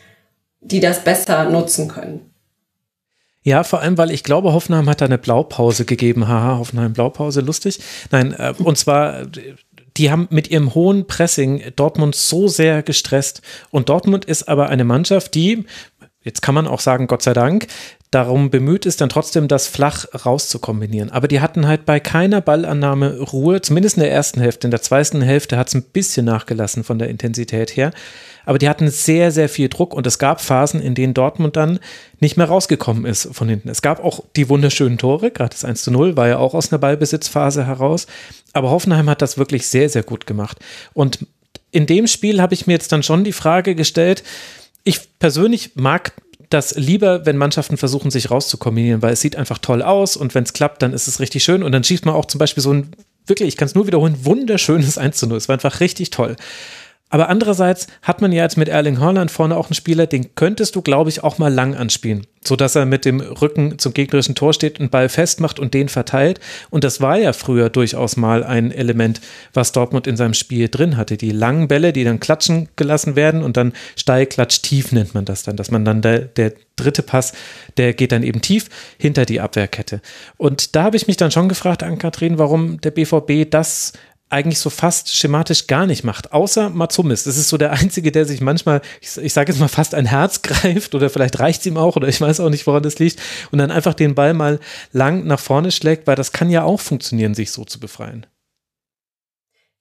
die 0.60 0.82
das 0.82 1.06
besser 1.06 1.46
nutzen 1.46 1.88
können. 1.88 2.33
Ja, 3.44 3.64
vor 3.64 3.82
allem, 3.82 3.98
weil 3.98 4.12
ich 4.12 4.24
glaube, 4.24 4.54
Hoffenheim 4.54 4.90
hat 4.90 5.02
da 5.02 5.06
eine 5.06 5.18
Blaupause 5.18 5.86
gegeben. 5.86 6.28
Haha, 6.28 6.58
Hoffenheim 6.60 6.94
Blaupause, 6.94 7.42
lustig. 7.42 7.80
Nein, 8.10 8.34
äh, 8.34 8.54
und 8.58 8.78
zwar, 8.78 9.24
die 9.98 10.12
haben 10.12 10.28
mit 10.32 10.50
ihrem 10.50 10.74
hohen 10.74 11.08
Pressing 11.08 11.62
Dortmund 11.76 12.16
so 12.16 12.48
sehr 12.48 12.84
gestresst. 12.84 13.42
Und 13.70 13.90
Dortmund 13.90 14.26
ist 14.26 14.48
aber 14.48 14.70
eine 14.70 14.86
Mannschaft, 14.86 15.36
die, 15.36 15.66
jetzt 16.24 16.42
kann 16.42 16.56
man 16.56 16.68
auch 16.68 16.80
sagen, 16.80 17.08
Gott 17.08 17.22
sei 17.22 17.34
Dank, 17.34 17.68
darum 18.12 18.50
bemüht 18.50 18.86
ist, 18.86 19.02
dann 19.02 19.10
trotzdem 19.10 19.48
das 19.48 19.68
flach 19.68 20.06
rauszukombinieren. 20.26 21.12
Aber 21.12 21.28
die 21.28 21.42
hatten 21.42 21.68
halt 21.68 21.86
bei 21.86 22.00
keiner 22.00 22.42
Ballannahme 22.42 23.20
Ruhe, 23.20 23.62
zumindest 23.62 23.98
in 23.98 24.04
der 24.04 24.12
ersten 24.12 24.40
Hälfte. 24.40 24.68
In 24.68 24.72
der 24.72 24.82
zweiten 24.82 25.22
Hälfte 25.22 25.58
hat 25.58 25.68
es 25.68 25.74
ein 25.74 25.84
bisschen 25.84 26.26
nachgelassen 26.26 26.84
von 26.84 27.00
der 27.00 27.10
Intensität 27.10 27.76
her. 27.76 27.92
Aber 28.46 28.58
die 28.58 28.70
hatten 28.70 28.90
sehr, 28.90 29.32
sehr 29.32 29.50
viel 29.50 29.70
Druck 29.70 29.94
und 29.94 30.06
es 30.06 30.20
gab 30.20 30.42
Phasen, 30.42 30.82
in 30.82 30.96
denen 30.96 31.14
Dortmund 31.14 31.56
dann 31.56 31.80
nicht 32.20 32.38
mehr 32.38 32.48
rausgekommen 32.48 33.06
ist 33.06 33.30
von 33.32 33.50
hinten. 33.50 33.70
Es 33.70 33.82
gab 33.82 34.04
auch 34.04 34.24
die 34.36 34.50
wunderschönen 34.50 34.98
Tore, 34.98 35.32
gerade 35.32 35.52
das 35.52 35.66
1 35.66 35.84
zu 35.84 35.92
0 35.92 36.18
war 36.18 36.28
ja 36.28 36.38
auch 36.38 36.54
aus 36.54 36.72
einer 36.72 36.80
Ballbesitzphase 36.80 37.66
heraus. 37.66 38.08
Aber 38.54 38.70
Hoffenheim 38.70 39.10
hat 39.10 39.22
das 39.22 39.38
wirklich 39.38 39.68
sehr, 39.68 39.90
sehr 39.90 40.04
gut 40.04 40.28
gemacht. 40.28 40.60
Und 40.94 41.26
in 41.72 41.86
dem 41.86 42.08
Spiel 42.08 42.42
habe 42.42 42.54
ich 42.54 42.68
mir 42.68 42.74
jetzt 42.74 42.92
dann 42.92 43.04
schon 43.04 43.24
die 43.24 43.32
Frage 43.32 43.76
gestellt, 43.76 44.24
ich 44.84 45.00
persönlich 45.20 45.72
mag 45.76 46.14
das 46.50 46.76
lieber, 46.76 47.26
wenn 47.26 47.38
Mannschaften 47.38 47.78
versuchen, 47.78 48.12
sich 48.12 48.30
rauszukombinieren, 48.30 49.02
weil 49.02 49.14
es 49.14 49.22
sieht 49.22 49.36
einfach 49.36 49.58
toll 49.58 49.82
aus 49.82 50.16
und 50.16 50.36
wenn 50.36 50.44
es 50.44 50.54
klappt, 50.54 50.82
dann 50.82 50.94
ist 50.94 51.08
es 51.08 51.20
richtig 51.20 51.44
schön 51.44 51.64
und 51.64 51.72
dann 51.72 51.84
schießt 51.84 52.06
man 52.06 52.14
auch 52.14 52.26
zum 52.26 52.38
Beispiel 52.38 52.62
so 52.62 52.74
ein, 52.74 52.92
wirklich, 53.26 53.48
ich 53.48 53.58
kann 53.58 53.68
es 53.68 53.76
nur 53.76 53.88
wiederholen, 53.88 54.18
wunderschönes 54.24 54.98
1 54.98 55.18
zu 55.18 55.28
0. 55.28 55.38
Es 55.38 55.48
war 55.48 55.54
einfach 55.54 55.80
richtig 55.80 56.12
toll. 56.12 56.36
Aber 57.14 57.30
andererseits 57.30 57.86
hat 58.02 58.22
man 58.22 58.32
ja 58.32 58.42
jetzt 58.42 58.58
mit 58.58 58.70
Erling 58.70 59.00
Haaland 59.00 59.30
vorne 59.30 59.56
auch 59.56 59.68
einen 59.68 59.76
Spieler, 59.76 60.08
den 60.08 60.34
könntest 60.34 60.76
du, 60.76 60.82
glaube 60.82 61.12
ich, 61.12 61.24
auch 61.24 61.38
mal 61.38 61.54
lang 61.54 61.76
anspielen, 61.76 62.26
sodass 62.44 62.76
er 62.76 62.88
mit 62.88 63.06
dem 63.06 63.22
Rücken 63.22 63.78
zum 63.78 63.94
gegnerischen 63.94 64.34
Tor 64.34 64.52
steht, 64.52 64.80
einen 64.80 64.90
Ball 64.90 65.10
festmacht 65.10 65.60
und 65.60 65.76
den 65.76 65.90
verteilt. 65.90 66.40
Und 66.72 66.84
das 66.84 67.02
war 67.02 67.20
ja 67.20 67.32
früher 67.32 67.70
durchaus 67.70 68.18
mal 68.18 68.44
ein 68.44 68.72
Element, 68.72 69.22
was 69.54 69.74
Dortmund 69.74 70.08
in 70.08 70.18
seinem 70.18 70.34
Spiel 70.34 70.70
drin 70.70 70.98
hatte. 70.98 71.16
Die 71.16 71.30
langen 71.30 71.68
Bälle, 71.68 71.94
die 71.94 72.04
dann 72.04 72.20
klatschen 72.20 72.70
gelassen 72.78 73.16
werden 73.16 73.44
und 73.44 73.58
dann 73.58 73.74
steil, 73.96 74.26
klatsch, 74.26 74.64
tief 74.64 74.92
nennt 74.92 75.14
man 75.14 75.26
das 75.26 75.44
dann, 75.44 75.56
dass 75.56 75.70
man 75.70 75.86
dann 75.86 76.02
der, 76.02 76.18
der 76.18 76.54
dritte 76.78 77.04
Pass, 77.04 77.34
der 77.78 77.94
geht 77.94 78.12
dann 78.12 78.24
eben 78.24 78.42
tief 78.42 78.70
hinter 78.98 79.28
die 79.28 79.40
Abwehrkette. 79.40 80.02
Und 80.38 80.76
da 80.76 80.82
habe 80.82 80.98
ich 80.98 81.06
mich 81.06 81.18
dann 81.18 81.30
schon 81.30 81.48
gefragt, 81.48 81.84
an 81.84 82.00
Kathrin, 82.00 82.40
warum 82.40 82.82
der 82.82 82.90
BVB 82.90 83.48
das 83.48 83.94
eigentlich 84.30 84.60
so 84.60 84.70
fast 84.70 85.16
schematisch 85.16 85.68
gar 85.68 85.86
nicht 85.86 86.04
macht, 86.04 86.34
außer 86.34 86.70
Matsumis. 86.70 87.24
Das 87.24 87.38
ist 87.38 87.50
so 87.50 87.58
der 87.58 87.72
Einzige, 87.72 88.12
der 88.12 88.26
sich 88.26 88.42
manchmal, 88.42 88.82
ich, 89.00 89.18
ich 89.18 89.34
sage 89.34 89.52
jetzt 89.52 89.60
mal, 89.60 89.68
fast 89.68 89.94
ein 89.94 90.06
Herz 90.06 90.42
greift 90.44 90.96
oder 90.96 91.10
vielleicht 91.10 91.40
reicht 91.40 91.62
es 91.62 91.66
ihm 91.68 91.78
auch 91.78 91.96
oder 91.96 92.08
ich 92.08 92.20
weiß 92.20 92.40
auch 92.40 92.50
nicht, 92.50 92.66
woran 92.66 92.84
das 92.84 93.00
liegt 93.00 93.22
und 93.52 93.60
dann 93.60 93.72
einfach 93.72 93.94
den 93.94 94.16
Ball 94.16 94.34
mal 94.34 94.60
lang 94.92 95.26
nach 95.26 95.40
vorne 95.40 95.72
schlägt, 95.72 96.08
weil 96.08 96.16
das 96.16 96.32
kann 96.32 96.50
ja 96.50 96.64
auch 96.64 96.80
funktionieren, 96.80 97.36
sich 97.36 97.52
so 97.52 97.64
zu 97.64 97.80
befreien. 97.80 98.26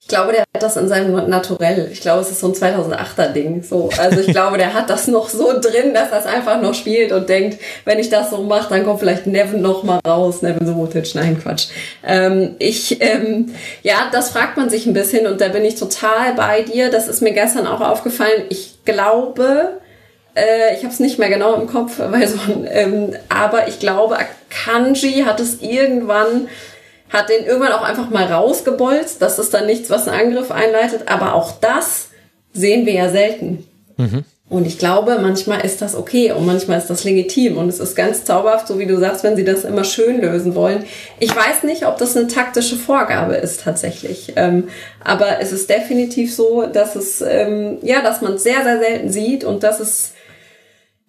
Ich 0.03 0.09
glaube, 0.09 0.32
der 0.32 0.42
hat 0.42 0.62
das 0.62 0.76
in 0.76 0.88
seinem 0.88 1.30
Naturell. 1.30 1.88
Ich 1.90 2.00
glaube, 2.00 2.20
es 2.22 2.30
ist 2.30 2.40
so 2.40 2.48
ein 2.48 2.55
2008er 2.55 3.28
Ding. 3.28 3.62
So, 3.62 3.88
also 3.98 4.20
ich 4.20 4.26
glaube, 4.26 4.59
der 4.59 4.74
hat 4.74 4.90
das 4.90 5.07
noch 5.07 5.28
so 5.28 5.59
drin, 5.59 5.94
dass 5.94 6.11
er 6.11 6.18
es 6.18 6.26
einfach 6.26 6.61
noch 6.61 6.74
spielt 6.74 7.12
und 7.12 7.28
denkt, 7.28 7.59
wenn 7.84 7.98
ich 7.98 8.11
das 8.11 8.30
so 8.30 8.42
mache, 8.42 8.68
dann 8.68 8.84
kommt 8.84 8.98
vielleicht 8.98 9.26
Nevin 9.26 9.62
noch 9.62 9.84
mal 9.84 10.00
raus. 10.07 10.42
Nevin 10.42 10.66
Subotic, 10.66 11.14
nein 11.14 11.40
Quatsch. 11.40 11.68
Ähm, 12.05 12.57
ich, 12.59 13.00
ähm, 13.00 13.55
ja, 13.82 14.09
das 14.11 14.30
fragt 14.30 14.57
man 14.57 14.68
sich 14.68 14.86
ein 14.86 14.92
bisschen 14.92 15.26
und 15.26 15.40
da 15.40 15.48
bin 15.48 15.64
ich 15.64 15.76
total 15.76 16.34
bei 16.34 16.62
dir. 16.62 16.90
Das 16.90 17.07
ist 17.07 17.22
mir 17.22 17.32
gestern 17.32 17.66
auch 17.66 17.80
aufgefallen. 17.80 18.42
Ich 18.50 18.84
glaube, 18.84 19.78
äh, 20.34 20.74
ich 20.74 20.82
habe 20.82 20.92
es 20.92 21.00
nicht 21.00 21.20
mehr 21.20 21.28
genau 21.28 21.55
im 21.55 21.68
Kopf, 21.68 21.92
weil 21.98 22.26
so, 22.26 22.38
ähm, 22.68 23.14
aber 23.28 23.68
ich 23.68 23.78
glaube, 23.78 24.18
Akanji 24.18 25.22
hat 25.24 25.40
es 25.40 25.61
irgendwann 25.62 26.48
hat 27.12 27.28
den 27.28 27.44
irgendwann 27.44 27.72
auch 27.72 27.82
einfach 27.82 28.10
mal 28.10 28.24
rausgebolzt. 28.24 29.20
Das 29.20 29.38
ist 29.38 29.52
dann 29.52 29.66
nichts, 29.66 29.90
was 29.90 30.08
einen 30.08 30.28
Angriff 30.28 30.50
einleitet. 30.50 31.08
Aber 31.08 31.34
auch 31.34 31.52
das 31.60 32.08
sehen 32.52 32.86
wir 32.86 32.94
ja 32.94 33.08
selten. 33.10 33.66
Mhm. 33.96 34.24
Und 34.52 34.66
ich 34.66 34.78
glaube, 34.78 35.18
manchmal 35.18 35.64
ist 35.64 35.80
das 35.80 35.94
okay 35.94 36.30
und 36.30 36.44
manchmal 36.44 36.76
ist 36.76 36.90
das 36.90 37.04
legitim. 37.04 37.56
Und 37.56 37.70
es 37.70 37.80
ist 37.80 37.96
ganz 37.96 38.24
zauberhaft, 38.24 38.68
so 38.68 38.78
wie 38.78 38.84
du 38.84 38.98
sagst, 38.98 39.24
wenn 39.24 39.34
sie 39.34 39.44
das 39.44 39.64
immer 39.64 39.82
schön 39.82 40.20
lösen 40.20 40.54
wollen. 40.54 40.84
Ich 41.20 41.34
weiß 41.34 41.62
nicht, 41.62 41.86
ob 41.86 41.96
das 41.96 42.14
eine 42.14 42.26
taktische 42.26 42.76
Vorgabe 42.76 43.34
ist 43.34 43.62
tatsächlich. 43.62 44.34
Ähm, 44.36 44.68
aber 45.02 45.40
es 45.40 45.52
ist 45.52 45.70
definitiv 45.70 46.34
so, 46.34 46.66
dass 46.66 46.96
es, 46.96 47.22
ähm, 47.26 47.78
ja, 47.80 48.02
dass 48.02 48.20
man 48.20 48.34
es 48.34 48.42
sehr, 48.42 48.62
sehr 48.62 48.78
selten 48.78 49.10
sieht 49.10 49.42
und 49.44 49.62
dass 49.62 49.80
es 49.80 50.12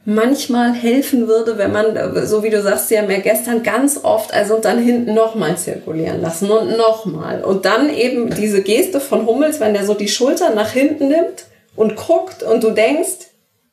manchmal 0.05 0.73
helfen 0.73 1.27
würde, 1.27 1.57
wenn 1.57 1.71
man, 1.71 2.25
so 2.25 2.43
wie 2.43 2.49
du 2.49 2.61
sagst, 2.61 2.91
ja 2.91 3.03
mehr 3.03 3.21
gestern 3.21 3.63
ganz 3.63 3.99
oft, 4.03 4.33
also 4.33 4.55
und 4.55 4.65
dann 4.65 4.79
hinten 4.79 5.13
nochmal 5.13 5.57
zirkulieren 5.57 6.21
lassen 6.21 6.51
und 6.51 6.77
nochmal. 6.77 7.43
Und 7.43 7.65
dann 7.65 7.89
eben 7.93 8.29
diese 8.35 8.61
Geste 8.61 8.99
von 8.99 9.25
Hummels, 9.25 9.59
wenn 9.59 9.73
der 9.73 9.85
so 9.85 9.93
die 9.93 10.09
Schulter 10.09 10.53
nach 10.53 10.71
hinten 10.71 11.07
nimmt 11.07 11.45
und 11.75 11.95
guckt 11.95 12.43
und 12.43 12.63
du 12.63 12.71
denkst, 12.71 13.29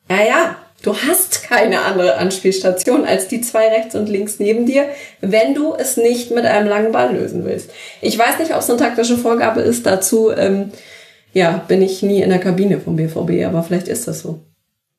ja, 0.09 0.23
ja, 0.25 0.55
du 0.83 0.95
hast 0.95 1.43
keine 1.43 1.81
andere 1.81 2.15
Anspielstation 2.15 3.05
als 3.05 3.27
die 3.27 3.41
zwei 3.41 3.67
rechts 3.67 3.95
und 3.95 4.07
links 4.07 4.39
neben 4.39 4.65
dir, 4.65 4.85
wenn 5.19 5.53
du 5.53 5.73
es 5.75 5.97
nicht 5.97 6.31
mit 6.31 6.45
einem 6.45 6.67
langen 6.67 6.93
Ball 6.93 7.13
lösen 7.13 7.43
willst. 7.43 7.71
Ich 7.99 8.17
weiß 8.17 8.39
nicht, 8.39 8.53
ob 8.53 8.59
es 8.59 8.69
eine 8.69 8.79
taktische 8.79 9.17
Vorgabe 9.17 9.61
ist, 9.61 9.85
dazu, 9.85 10.31
ähm, 10.31 10.71
ja, 11.33 11.63
bin 11.67 11.81
ich 11.81 12.01
nie 12.03 12.21
in 12.21 12.29
der 12.29 12.39
Kabine 12.39 12.79
vom 12.79 12.95
BVB, 12.95 13.45
aber 13.45 13.63
vielleicht 13.63 13.87
ist 13.89 14.07
das 14.07 14.21
so. 14.21 14.39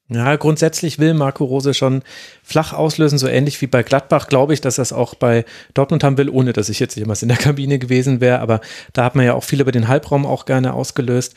Ja, 0.09 0.37
grundsätzlich 0.37 0.99
will 0.99 1.15
Marco 1.15 1.45
Rose 1.45 1.73
schon 1.75 2.03
flach 2.43 2.73
auslösen, 2.73 3.19
so 3.19 3.29
ähnlich 3.29 3.61
wie 3.63 3.67
bei 3.67 3.83
Gladbach, 3.83 4.29
glaube 4.29 4.53
ich, 4.53 4.61
dass 4.61 4.79
er 4.79 4.83
es 4.83 4.93
auch 4.93 5.15
bei 5.15 5.45
Dortmund 5.75 6.05
haben 6.05 6.19
will, 6.19 6.29
ohne 6.29 6.53
dass 6.53 6.69
ich 6.69 6.81
jetzt 6.81 6.97
jemals 6.97 7.23
in 7.23 7.29
der 7.29 7.39
Kabine 7.39 7.79
gewesen 7.79 8.21
wäre. 8.21 8.41
Aber 8.41 8.61
da 8.93 9.05
hat 9.05 9.15
man 9.15 9.25
ja 9.25 9.35
auch 9.35 9.45
viel 9.45 9.61
über 9.61 9.73
den 9.73 9.89
Halbraum 9.89 10.27
auch 10.27 10.45
gerne 10.45 10.75
ausgelöst. 10.75 11.35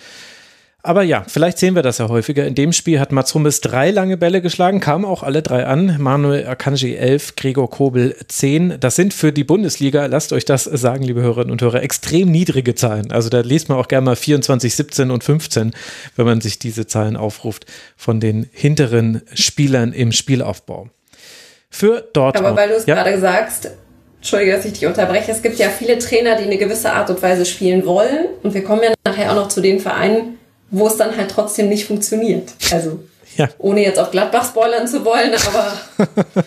Aber 0.85 1.01
ja, 1.01 1.25
vielleicht 1.27 1.57
sehen 1.57 1.73
wir 1.73 1.81
das 1.81 1.97
ja 1.97 2.09
häufiger. 2.09 2.45
In 2.45 2.53
dem 2.53 2.71
Spiel 2.71 2.99
hat 2.99 3.11
Mats 3.11 3.33
Hummels 3.33 3.59
drei 3.59 3.89
lange 3.89 4.17
Bälle 4.17 4.39
geschlagen, 4.39 4.79
kamen 4.79 5.03
auch 5.03 5.23
alle 5.23 5.41
drei 5.41 5.65
an. 5.65 5.95
Manuel 5.99 6.45
Akanji 6.45 6.95
11, 6.95 7.35
Gregor 7.35 7.71
Kobel 7.71 8.15
10. 8.27 8.77
Das 8.79 8.95
sind 8.95 9.11
für 9.11 9.33
die 9.33 9.43
Bundesliga, 9.43 10.05
lasst 10.05 10.31
euch 10.31 10.45
das 10.45 10.65
sagen, 10.65 11.03
liebe 11.03 11.23
Hörerinnen 11.23 11.51
und 11.51 11.63
Hörer, 11.63 11.81
extrem 11.81 12.29
niedrige 12.29 12.75
Zahlen. 12.75 13.11
Also 13.11 13.29
da 13.29 13.39
liest 13.39 13.67
man 13.67 13.79
auch 13.79 13.87
gerne 13.87 14.05
mal 14.05 14.15
24, 14.15 14.75
17 14.75 15.09
und 15.09 15.23
15, 15.23 15.73
wenn 16.17 16.25
man 16.27 16.39
sich 16.39 16.59
diese 16.59 16.85
Zahlen 16.85 17.17
aufruft 17.17 17.65
von 17.97 18.19
den 18.19 18.47
hinteren 18.51 19.23
Spielern 19.33 19.91
im 19.91 20.11
Spielaufbau. 20.11 20.89
Für 21.71 22.07
Dortmund. 22.13 22.45
Aber 22.45 22.55
weil 22.55 22.69
du 22.69 22.75
es 22.75 22.85
ja. 22.85 22.93
gerade 22.93 23.19
sagst, 23.19 23.71
Entschuldige, 24.17 24.51
dass 24.51 24.65
ich 24.65 24.73
dich 24.73 24.85
unterbreche. 24.85 25.31
Es 25.31 25.41
gibt 25.41 25.57
ja 25.57 25.69
viele 25.69 25.97
Trainer, 25.97 26.35
die 26.35 26.43
eine 26.43 26.57
gewisse 26.57 26.91
Art 26.93 27.09
und 27.09 27.21
Weise 27.23 27.45
spielen 27.45 27.85
wollen. 27.87 28.25
Und 28.43 28.53
wir 28.53 28.63
kommen 28.63 28.81
ja 28.83 28.93
nachher 29.03 29.31
auch 29.31 29.35
noch 29.35 29.47
zu 29.49 29.61
den 29.61 29.79
Vereinen, 29.79 30.39
wo 30.77 30.87
es 30.87 30.97
dann 30.97 31.15
halt 31.15 31.31
trotzdem 31.31 31.69
nicht 31.69 31.85
funktioniert. 31.85 32.51
Also 32.71 32.99
ja. 33.37 33.49
ohne 33.57 33.81
jetzt 33.81 33.99
auf 33.99 34.11
Gladbach 34.11 34.45
spoilern 34.45 34.87
zu 34.87 35.03
wollen, 35.05 35.33
aber 35.47 35.73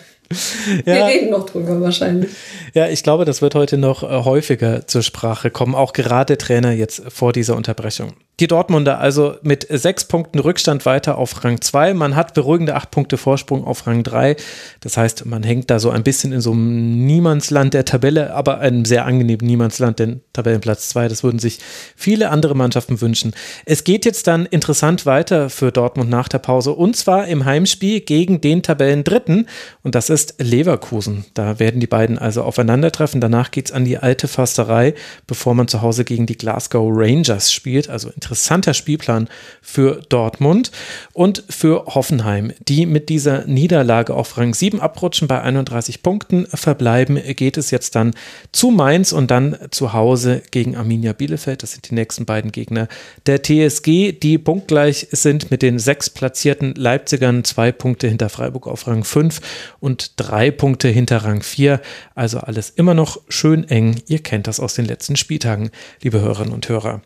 Wir 0.83 0.95
ja. 0.95 1.05
reden 1.07 1.31
noch 1.31 1.49
drüber 1.49 1.81
wahrscheinlich. 1.81 2.29
Ja, 2.73 2.87
ich 2.87 3.03
glaube, 3.03 3.25
das 3.25 3.41
wird 3.41 3.55
heute 3.55 3.77
noch 3.77 4.03
äh, 4.03 4.23
häufiger 4.23 4.85
zur 4.85 5.01
Sprache 5.01 5.49
kommen, 5.49 5.73
auch 5.75 5.93
gerade 5.93 6.37
Trainer 6.37 6.71
jetzt 6.71 7.01
vor 7.09 7.33
dieser 7.33 7.55
Unterbrechung. 7.55 8.13
Die 8.39 8.47
Dortmunder 8.47 8.99
also 8.99 9.35
mit 9.41 9.67
sechs 9.69 10.05
Punkten 10.05 10.39
Rückstand 10.39 10.85
weiter 10.85 11.17
auf 11.17 11.43
Rang 11.43 11.59
2. 11.59 11.93
Man 11.93 12.15
hat 12.15 12.33
beruhigende 12.33 12.75
acht 12.75 12.89
Punkte 12.89 13.17
Vorsprung 13.17 13.65
auf 13.65 13.85
Rang 13.85 14.03
3. 14.03 14.37
Das 14.79 14.95
heißt, 14.95 15.25
man 15.25 15.43
hängt 15.43 15.69
da 15.69 15.79
so 15.79 15.89
ein 15.89 16.03
bisschen 16.03 16.31
in 16.31 16.39
so 16.39 16.53
einem 16.53 17.05
Niemandsland 17.05 17.73
der 17.73 17.83
Tabelle, 17.83 18.33
aber 18.33 18.59
einem 18.59 18.85
sehr 18.85 19.05
angenehmen 19.05 19.45
Niemandsland, 19.45 19.99
denn 19.99 20.21
Tabellenplatz 20.31 20.87
2, 20.89 21.09
das 21.09 21.21
würden 21.21 21.39
sich 21.39 21.59
viele 21.97 22.29
andere 22.29 22.55
Mannschaften 22.55 23.01
wünschen. 23.01 23.33
Es 23.65 23.83
geht 23.83 24.05
jetzt 24.05 24.27
dann 24.27 24.45
interessant 24.45 25.05
weiter 25.05 25.49
für 25.49 25.73
Dortmund 25.73 26.09
nach 26.09 26.29
der 26.29 26.39
Pause 26.39 26.71
und 26.71 26.95
zwar 26.95 27.27
im 27.27 27.43
Heimspiel 27.43 27.99
gegen 27.99 28.39
den 28.39 28.63
Tabellendritten 28.63 29.49
und 29.83 29.95
das 29.95 30.09
ist 30.09 30.18
Leverkusen. 30.37 31.25
Da 31.33 31.59
werden 31.59 31.79
die 31.79 31.87
beiden 31.87 32.17
also 32.17 32.43
aufeinandertreffen. 32.43 33.21
Danach 33.21 33.51
geht 33.51 33.67
es 33.67 33.71
an 33.71 33.85
die 33.85 33.97
alte 33.97 34.27
Fasterei, 34.27 34.93
bevor 35.27 35.53
man 35.53 35.67
zu 35.67 35.81
Hause 35.81 36.05
gegen 36.05 36.25
die 36.25 36.37
Glasgow 36.37 36.89
Rangers 36.91 37.51
spielt. 37.51 37.89
Also 37.89 38.09
interessanter 38.09 38.73
Spielplan 38.73 39.29
für 39.61 40.01
Dortmund 40.09 40.71
und 41.13 41.43
für 41.49 41.85
Hoffenheim, 41.85 42.51
die 42.67 42.85
mit 42.85 43.09
dieser 43.09 43.45
Niederlage 43.45 44.13
auf 44.13 44.37
Rang 44.37 44.53
7 44.53 44.79
abrutschen 44.79 45.27
bei 45.27 45.41
31 45.41 46.03
Punkten 46.03 46.47
verbleiben, 46.47 47.19
geht 47.35 47.57
es 47.57 47.71
jetzt 47.71 47.95
dann 47.95 48.13
zu 48.51 48.71
Mainz 48.71 49.11
und 49.11 49.31
dann 49.31 49.57
zu 49.71 49.93
Hause 49.93 50.41
gegen 50.51 50.75
Arminia 50.75 51.13
Bielefeld. 51.13 51.63
Das 51.63 51.73
sind 51.73 51.89
die 51.89 51.95
nächsten 51.95 52.25
beiden 52.25 52.51
Gegner 52.51 52.87
der 53.25 53.41
TSG, 53.43 54.11
die 54.11 54.37
punktgleich 54.37 55.07
sind 55.11 55.51
mit 55.51 55.61
den 55.61 55.79
sechs 55.79 56.09
platzierten 56.09 56.75
Leipzigern, 56.75 57.43
zwei 57.43 57.71
Punkte 57.71 58.07
hinter 58.07 58.29
Freiburg 58.29 58.67
auf 58.67 58.87
Rang 58.87 59.03
5 59.03 59.41
und 59.79 60.08
drei 60.15 60.51
Punkte 60.51 60.87
hinter 60.87 61.17
Rang 61.17 61.41
4. 61.41 61.81
Also 62.15 62.39
alles 62.39 62.69
immer 62.69 62.93
noch 62.93 63.21
schön 63.29 63.67
eng. 63.69 64.01
Ihr 64.07 64.19
kennt 64.19 64.47
das 64.47 64.59
aus 64.59 64.73
den 64.73 64.85
letzten 64.85 65.15
Spieltagen, 65.15 65.71
liebe 66.01 66.21
Hörerinnen 66.21 66.53
und 66.53 66.67
Hörer. 66.69 67.01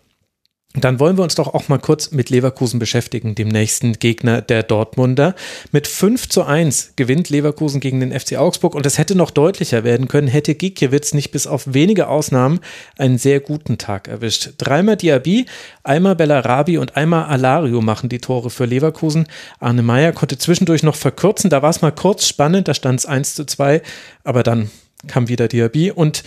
Dann 0.75 0.99
wollen 0.99 1.17
wir 1.17 1.23
uns 1.23 1.35
doch 1.35 1.53
auch 1.53 1.69
mal 1.69 1.77
kurz 1.77 2.09
mit 2.11 2.31
Leverkusen 2.31 2.79
beschäftigen, 2.79 3.35
dem 3.35 3.47
nächsten 3.47 3.93
Gegner 3.93 4.41
der 4.41 4.63
Dortmunder. 4.63 5.35
Mit 5.71 5.85
5 5.85 6.29
zu 6.29 6.43
1 6.43 6.93
gewinnt 6.95 7.29
Leverkusen 7.29 7.79
gegen 7.79 7.99
den 7.99 8.11
FC 8.11 8.37
Augsburg 8.37 8.73
und 8.73 8.83
es 8.87 8.97
hätte 8.97 9.13
noch 9.13 9.29
deutlicher 9.29 9.83
werden 9.83 10.07
können, 10.07 10.27
hätte 10.27 10.55
Gikiewicz 10.55 11.13
nicht 11.13 11.29
bis 11.29 11.45
auf 11.45 11.75
wenige 11.75 12.07
Ausnahmen 12.07 12.59
einen 12.97 13.19
sehr 13.19 13.39
guten 13.39 13.77
Tag 13.77 14.07
erwischt. 14.07 14.53
Dreimal 14.57 14.97
Diaby, 14.97 15.45
einmal 15.83 16.15
Bellarabi 16.15 16.79
und 16.79 16.97
einmal 16.97 17.25
Alario 17.25 17.79
machen 17.81 18.09
die 18.09 18.19
Tore 18.19 18.49
für 18.49 18.65
Leverkusen. 18.65 19.27
Arne 19.59 19.83
Meyer 19.83 20.11
konnte 20.11 20.39
zwischendurch 20.39 20.81
noch 20.81 20.95
verkürzen, 20.95 21.51
da 21.51 21.61
war 21.61 21.69
es 21.69 21.83
mal 21.83 21.91
kurz 21.91 22.27
spannend, 22.27 22.67
da 22.67 22.73
stand 22.73 22.99
es 22.99 23.05
1 23.05 23.35
zu 23.35 23.45
2, 23.45 23.83
aber 24.23 24.41
dann 24.41 24.71
kam 25.07 25.27
wieder 25.27 25.47
Diaby 25.47 25.91
und 25.91 26.23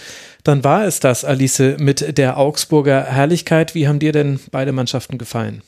dann 0.47 0.65
war 0.65 0.85
es 0.85 1.01
das, 1.01 1.25
Alice, 1.25 1.59
mit 1.79 2.19
der 2.19 2.39
Augsburger 2.39 3.05
Herrlichkeit. 3.05 3.75
Wie 3.75 3.89
haben 3.89 3.99
dir 3.99 4.13
denn 4.13 4.41
beide 4.51 4.73
Mannschaften 4.73 5.19
gefallen? 5.19 5.63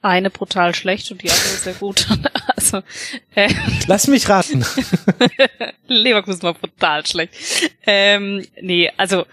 Eine 0.00 0.30
brutal 0.30 0.74
schlecht 0.74 1.10
und 1.10 1.22
die 1.22 1.30
andere 1.30 1.48
sehr 1.48 1.74
gut. 1.74 2.06
also, 2.56 2.82
äh, 3.34 3.52
Lass 3.86 4.06
mich 4.06 4.28
raten. 4.28 4.64
Leverkusen 5.88 6.42
war 6.42 6.54
brutal 6.54 7.04
schlecht. 7.06 7.32
Ähm, 7.84 8.46
nee, 8.60 8.90
also 8.96 9.26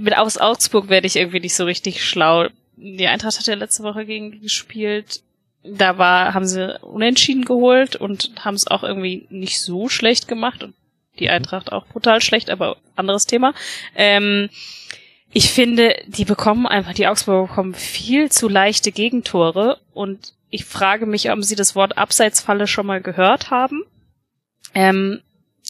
mit 0.00 0.16
aus 0.16 0.38
Augsburg 0.38 0.88
werde 0.88 1.06
ich 1.06 1.16
irgendwie 1.16 1.40
nicht 1.40 1.54
so 1.54 1.64
richtig 1.64 2.04
schlau. 2.04 2.46
Die 2.76 3.06
Eintracht 3.06 3.38
hat 3.38 3.46
ja 3.46 3.54
letzte 3.54 3.82
Woche 3.82 4.06
gegen 4.06 4.40
gespielt. 4.40 5.22
Da 5.64 5.98
war, 5.98 6.32
haben 6.32 6.46
sie 6.46 6.78
unentschieden 6.80 7.44
geholt 7.44 7.96
und 7.96 8.30
haben 8.38 8.54
es 8.54 8.68
auch 8.68 8.84
irgendwie 8.84 9.26
nicht 9.28 9.60
so 9.60 9.88
schlecht 9.88 10.28
gemacht 10.28 10.62
und 10.62 10.74
die 11.20 11.30
Eintracht 11.30 11.72
auch 11.72 11.86
brutal 11.86 12.20
schlecht, 12.20 12.50
aber 12.50 12.76
anderes 12.96 13.26
Thema. 13.26 13.54
Ähm, 13.94 14.48
ich 15.30 15.50
finde, 15.50 15.94
die 16.06 16.24
bekommen 16.24 16.66
einfach, 16.66 16.94
die 16.94 17.06
Augsburger 17.06 17.48
bekommen 17.48 17.74
viel 17.74 18.30
zu 18.30 18.48
leichte 18.48 18.92
Gegentore 18.92 19.78
und 19.92 20.32
ich 20.50 20.64
frage 20.64 21.04
mich, 21.04 21.30
ob 21.30 21.44
sie 21.44 21.56
das 21.56 21.74
Wort 21.74 21.98
Abseitsfalle 21.98 22.66
schon 22.66 22.86
mal 22.86 23.02
gehört 23.02 23.50
haben. 23.50 23.84
Ähm, 24.74 25.20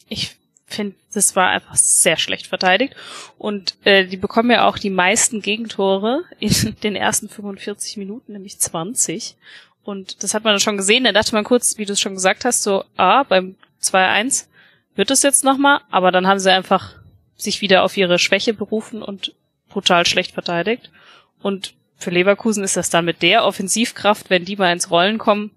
ich 0.07 0.37
finde, 0.65 0.95
das 1.13 1.35
war 1.35 1.49
einfach 1.49 1.75
sehr 1.75 2.17
schlecht 2.17 2.47
verteidigt 2.47 2.95
und 3.37 3.75
äh, 3.83 4.05
die 4.05 4.17
bekommen 4.17 4.51
ja 4.51 4.67
auch 4.67 4.77
die 4.77 4.89
meisten 4.89 5.41
Gegentore 5.41 6.23
in 6.39 6.75
den 6.83 6.95
ersten 6.95 7.27
45 7.27 7.97
Minuten, 7.97 8.33
nämlich 8.33 8.59
20. 8.59 9.35
Und 9.83 10.23
das 10.23 10.33
hat 10.33 10.43
man 10.43 10.59
schon 10.59 10.77
gesehen, 10.77 11.03
da 11.03 11.11
dachte 11.11 11.33
man 11.33 11.43
kurz, 11.43 11.77
wie 11.77 11.85
du 11.85 11.93
es 11.93 11.99
schon 11.99 12.13
gesagt 12.13 12.45
hast, 12.45 12.63
so, 12.63 12.85
ah, 12.95 13.23
beim 13.23 13.55
2-1 13.81 14.45
wird 14.99 15.11
es 15.11 15.23
jetzt 15.23 15.45
nochmal, 15.45 15.79
aber 15.89 16.11
dann 16.11 16.27
haben 16.27 16.39
sie 16.39 16.51
einfach 16.51 16.95
sich 17.37 17.61
wieder 17.61 17.83
auf 17.83 17.95
ihre 17.95 18.19
Schwäche 18.19 18.53
berufen 18.53 19.01
und 19.01 19.33
brutal 19.69 20.05
schlecht 20.05 20.33
verteidigt. 20.33 20.91
Und 21.41 21.73
für 21.95 22.09
Leverkusen 22.09 22.65
ist 22.65 22.75
das 22.75 22.89
dann 22.89 23.05
mit 23.05 23.21
der 23.21 23.45
Offensivkraft, 23.45 24.29
wenn 24.29 24.43
die 24.43 24.57
mal 24.57 24.73
ins 24.73 24.91
Rollen 24.91 25.17
kommen, 25.17 25.51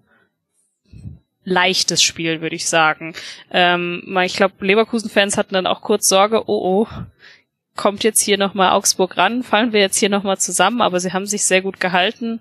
leichtes 1.43 2.01
Spiel, 2.01 2.39
würde 2.39 2.55
ich 2.55 2.69
sagen. 2.69 3.15
Ähm, 3.51 4.17
ich 4.23 4.37
glaube, 4.37 4.65
Leverkusen-Fans 4.65 5.35
hatten 5.35 5.55
dann 5.55 5.67
auch 5.67 5.81
kurz 5.81 6.07
Sorge, 6.07 6.43
oh 6.47 6.85
oh, 6.85 6.87
kommt 7.75 8.05
jetzt 8.05 8.21
hier 8.21 8.37
nochmal 8.37 8.71
Augsburg 8.71 9.17
ran, 9.17 9.43
fallen 9.43 9.73
wir 9.73 9.81
jetzt 9.81 9.97
hier 9.97 10.09
nochmal 10.09 10.37
zusammen, 10.37 10.79
aber 10.79 11.01
sie 11.01 11.11
haben 11.11 11.25
sich 11.25 11.43
sehr 11.43 11.61
gut 11.61 11.81
gehalten 11.81 12.39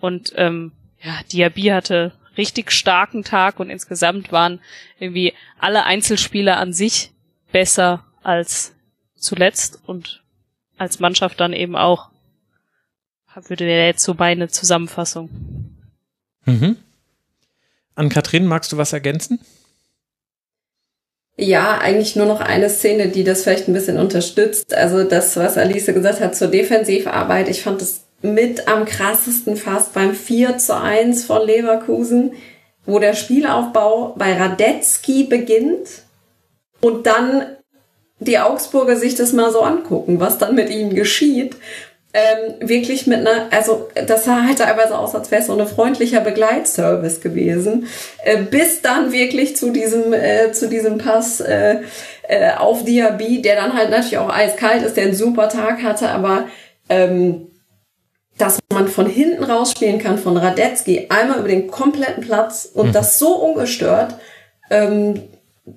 und 0.00 0.32
ähm, 0.34 0.72
ja, 1.00 1.12
Diaby 1.30 1.66
hatte 1.66 2.10
richtig 2.40 2.72
starken 2.72 3.22
Tag 3.22 3.60
und 3.60 3.68
insgesamt 3.68 4.32
waren 4.32 4.60
irgendwie 4.98 5.34
alle 5.58 5.84
Einzelspieler 5.84 6.56
an 6.56 6.72
sich 6.72 7.12
besser 7.52 8.04
als 8.22 8.72
zuletzt 9.14 9.80
und 9.86 10.22
als 10.78 10.98
Mannschaft 10.98 11.38
dann 11.38 11.52
eben 11.52 11.76
auch. 11.76 12.08
Würde 13.34 13.64
der 13.64 13.86
jetzt 13.86 14.02
so 14.02 14.14
meine 14.14 14.48
Zusammenfassung. 14.48 15.30
Mhm. 16.46 16.76
An 17.94 18.08
Katrin, 18.08 18.46
magst 18.46 18.72
du 18.72 18.76
was 18.76 18.92
ergänzen? 18.92 19.38
Ja, 21.36 21.78
eigentlich 21.78 22.16
nur 22.16 22.26
noch 22.26 22.40
eine 22.40 22.68
Szene, 22.68 23.08
die 23.08 23.24
das 23.24 23.44
vielleicht 23.44 23.68
ein 23.68 23.72
bisschen 23.72 23.98
unterstützt. 23.98 24.74
Also 24.74 25.04
das, 25.04 25.36
was 25.36 25.56
Alice 25.56 25.86
gesagt 25.86 26.20
hat 26.20 26.36
zur 26.36 26.48
Defensivarbeit, 26.48 27.48
ich 27.48 27.62
fand 27.62 27.80
das 27.80 28.04
mit 28.22 28.68
am 28.68 28.84
krassesten 28.84 29.56
fast 29.56 29.94
beim 29.94 30.14
4 30.14 30.58
zu 30.58 30.76
1 30.76 31.24
von 31.24 31.46
Leverkusen, 31.46 32.32
wo 32.86 32.98
der 32.98 33.14
Spielaufbau 33.14 34.14
bei 34.16 34.36
Radetzky 34.36 35.24
beginnt 35.24 36.02
und 36.80 37.06
dann 37.06 37.56
die 38.18 38.38
Augsburger 38.38 38.96
sich 38.96 39.14
das 39.14 39.32
mal 39.32 39.50
so 39.50 39.62
angucken, 39.62 40.20
was 40.20 40.38
dann 40.38 40.54
mit 40.54 40.70
ihnen 40.70 40.94
geschieht. 40.94 41.56
Ähm, 42.12 42.54
wirklich 42.68 43.06
mit 43.06 43.20
einer, 43.20 43.46
also 43.52 43.88
das 43.94 44.24
sah 44.24 44.42
halt 44.44 44.58
teilweise 44.58 44.98
aus, 44.98 45.14
als 45.14 45.30
wäre 45.30 45.42
es 45.42 45.46
so 45.46 45.56
ein 45.56 45.66
freundlicher 45.68 46.20
Begleitservice 46.20 47.20
gewesen, 47.20 47.86
äh, 48.24 48.42
bis 48.42 48.82
dann 48.82 49.12
wirklich 49.12 49.56
zu 49.56 49.70
diesem, 49.70 50.12
äh, 50.12 50.50
zu 50.50 50.68
diesem 50.68 50.98
Pass 50.98 51.40
äh, 51.40 51.76
äh, 52.24 52.54
auf 52.54 52.84
Diaby, 52.84 53.42
der 53.42 53.54
dann 53.54 53.74
halt 53.74 53.90
natürlich 53.90 54.18
auch 54.18 54.28
eiskalt 54.28 54.82
ist, 54.82 54.96
der 54.96 55.04
einen 55.04 55.14
super 55.14 55.48
Tag 55.48 55.84
hatte, 55.84 56.08
aber 56.08 56.48
ähm, 56.88 57.46
man 58.80 58.88
von 58.88 59.06
hinten 59.06 59.44
rausspielen 59.44 59.98
kann 59.98 60.18
von 60.18 60.36
Radetzky 60.36 61.06
einmal 61.08 61.38
über 61.38 61.48
den 61.48 61.70
kompletten 61.70 62.24
Platz 62.24 62.68
und 62.72 62.88
mhm. 62.88 62.92
das 62.92 63.18
so 63.18 63.34
ungestört, 63.36 64.14
ähm, 64.70 65.22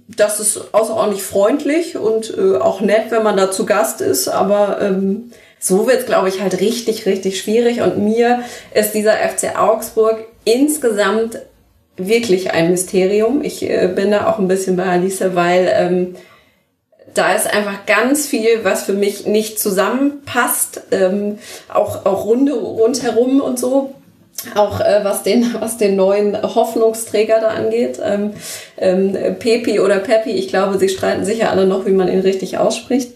das 0.07 0.39
ist 0.39 0.73
außerordentlich 0.73 1.23
freundlich 1.23 1.97
und 1.97 2.35
äh, 2.37 2.57
auch 2.57 2.81
nett, 2.81 3.05
wenn 3.09 3.23
man 3.23 3.37
da 3.37 3.51
zu 3.51 3.65
Gast 3.65 4.01
ist, 4.01 4.27
aber 4.27 4.79
ähm, 4.81 5.31
so 5.59 5.87
wird 5.87 6.01
es, 6.01 6.05
glaube 6.05 6.29
ich, 6.29 6.41
halt 6.41 6.59
richtig, 6.59 7.05
richtig 7.05 7.39
schwierig. 7.39 7.81
Und 7.81 7.97
mir 7.97 8.43
ist 8.73 8.91
dieser 8.91 9.13
FC 9.13 9.57
Augsburg 9.57 10.25
insgesamt 10.43 11.39
wirklich 11.95 12.51
ein 12.51 12.71
Mysterium. 12.71 13.43
Ich 13.43 13.63
äh, 13.63 13.87
bin 13.87 14.11
da 14.11 14.27
auch 14.27 14.39
ein 14.39 14.47
bisschen 14.47 14.75
bei 14.75 14.85
Alice, 14.85 15.23
weil 15.35 15.71
ähm, 15.73 16.15
da 17.13 17.33
ist 17.33 17.51
einfach 17.51 17.85
ganz 17.85 18.27
viel, 18.27 18.63
was 18.63 18.83
für 18.83 18.93
mich 18.93 19.25
nicht 19.25 19.59
zusammenpasst. 19.59 20.81
Ähm, 20.91 21.37
auch, 21.71 22.05
auch 22.05 22.25
runde, 22.25 22.53
rundherum 22.53 23.41
und 23.41 23.59
so. 23.59 23.95
Auch 24.55 24.81
äh, 24.81 25.03
was, 25.03 25.23
den, 25.23 25.55
was 25.59 25.77
den 25.77 25.95
neuen 25.95 26.41
Hoffnungsträger 26.41 27.39
da 27.39 27.49
angeht. 27.49 27.99
Ähm, 28.03 28.33
ähm, 28.77 29.17
Pepi 29.39 29.79
oder 29.79 29.99
Peppi, 29.99 30.31
ich 30.31 30.49
glaube, 30.49 30.77
sie 30.79 30.89
streiten 30.89 31.23
sicher 31.23 31.51
alle 31.51 31.65
noch, 31.65 31.85
wie 31.85 31.91
man 31.91 32.09
ihn 32.09 32.19
richtig 32.19 32.57
ausspricht. 32.57 33.11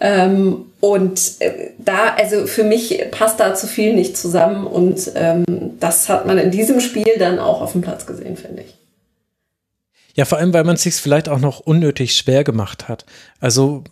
Ähm, 0.00 0.66
und 0.80 1.20
äh, 1.38 1.70
da, 1.78 2.14
also 2.18 2.46
für 2.46 2.64
mich 2.64 3.06
passt 3.10 3.40
da 3.40 3.54
zu 3.54 3.66
viel 3.66 3.94
nicht 3.94 4.16
zusammen 4.16 4.66
und 4.66 5.12
ähm, 5.14 5.44
das 5.80 6.08
hat 6.08 6.26
man 6.26 6.36
in 6.38 6.50
diesem 6.50 6.80
Spiel 6.80 7.14
dann 7.18 7.38
auch 7.38 7.62
auf 7.62 7.72
dem 7.72 7.80
Platz 7.80 8.04
gesehen, 8.04 8.36
finde 8.36 8.62
ich. 8.62 8.74
Ja, 10.14 10.24
vor 10.24 10.38
allem, 10.38 10.52
weil 10.52 10.64
man 10.64 10.76
es 10.76 10.82
sich 10.82 10.94
vielleicht 10.94 11.28
auch 11.28 11.40
noch 11.40 11.60
unnötig 11.60 12.16
schwer 12.16 12.44
gemacht 12.44 12.88
hat. 12.88 13.04
Also 13.40 13.84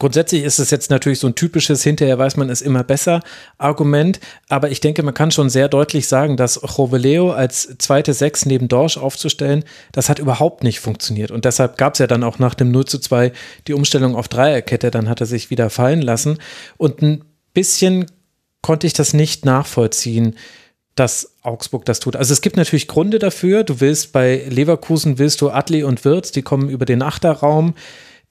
Grundsätzlich 0.00 0.44
ist 0.44 0.58
es 0.58 0.70
jetzt 0.70 0.88
natürlich 0.88 1.18
so 1.18 1.26
ein 1.26 1.34
typisches, 1.34 1.82
hinterher 1.82 2.18
weiß 2.18 2.38
man 2.38 2.48
es 2.48 2.62
immer 2.62 2.82
besser 2.82 3.20
Argument, 3.58 4.18
aber 4.48 4.70
ich 4.70 4.80
denke, 4.80 5.02
man 5.02 5.12
kann 5.12 5.30
schon 5.30 5.50
sehr 5.50 5.68
deutlich 5.68 6.08
sagen, 6.08 6.38
dass 6.38 6.58
Joveleo 6.62 7.32
als 7.32 7.76
zweite 7.76 8.14
Sechs 8.14 8.46
neben 8.46 8.66
Dorsch 8.66 8.96
aufzustellen, 8.96 9.62
das 9.92 10.08
hat 10.08 10.18
überhaupt 10.18 10.64
nicht 10.64 10.80
funktioniert. 10.80 11.30
Und 11.30 11.44
deshalb 11.44 11.76
gab 11.76 11.92
es 11.92 11.98
ja 11.98 12.06
dann 12.06 12.24
auch 12.24 12.38
nach 12.38 12.54
dem 12.54 12.70
0 12.70 12.86
zu 12.86 12.98
2 12.98 13.30
die 13.66 13.74
Umstellung 13.74 14.16
auf 14.16 14.28
Dreierkette, 14.28 14.90
dann 14.90 15.06
hat 15.06 15.20
er 15.20 15.26
sich 15.26 15.50
wieder 15.50 15.68
fallen 15.68 16.00
lassen. 16.00 16.38
Und 16.78 17.02
ein 17.02 17.22
bisschen 17.52 18.06
konnte 18.62 18.86
ich 18.86 18.94
das 18.94 19.12
nicht 19.12 19.44
nachvollziehen, 19.44 20.34
dass 20.94 21.29
Augsburg 21.42 21.84
das 21.84 22.00
tut. 22.00 22.16
Also 22.16 22.32
es 22.32 22.40
gibt 22.40 22.56
natürlich 22.56 22.88
Gründe 22.88 23.18
dafür. 23.18 23.64
Du 23.64 23.80
willst 23.80 24.12
bei 24.12 24.44
Leverkusen 24.48 25.18
willst 25.18 25.40
du 25.40 25.50
Adli 25.50 25.82
und 25.82 26.04
Wirtz, 26.04 26.32
die 26.32 26.42
kommen 26.42 26.68
über 26.68 26.84
den 26.84 27.02
Achterraum 27.02 27.74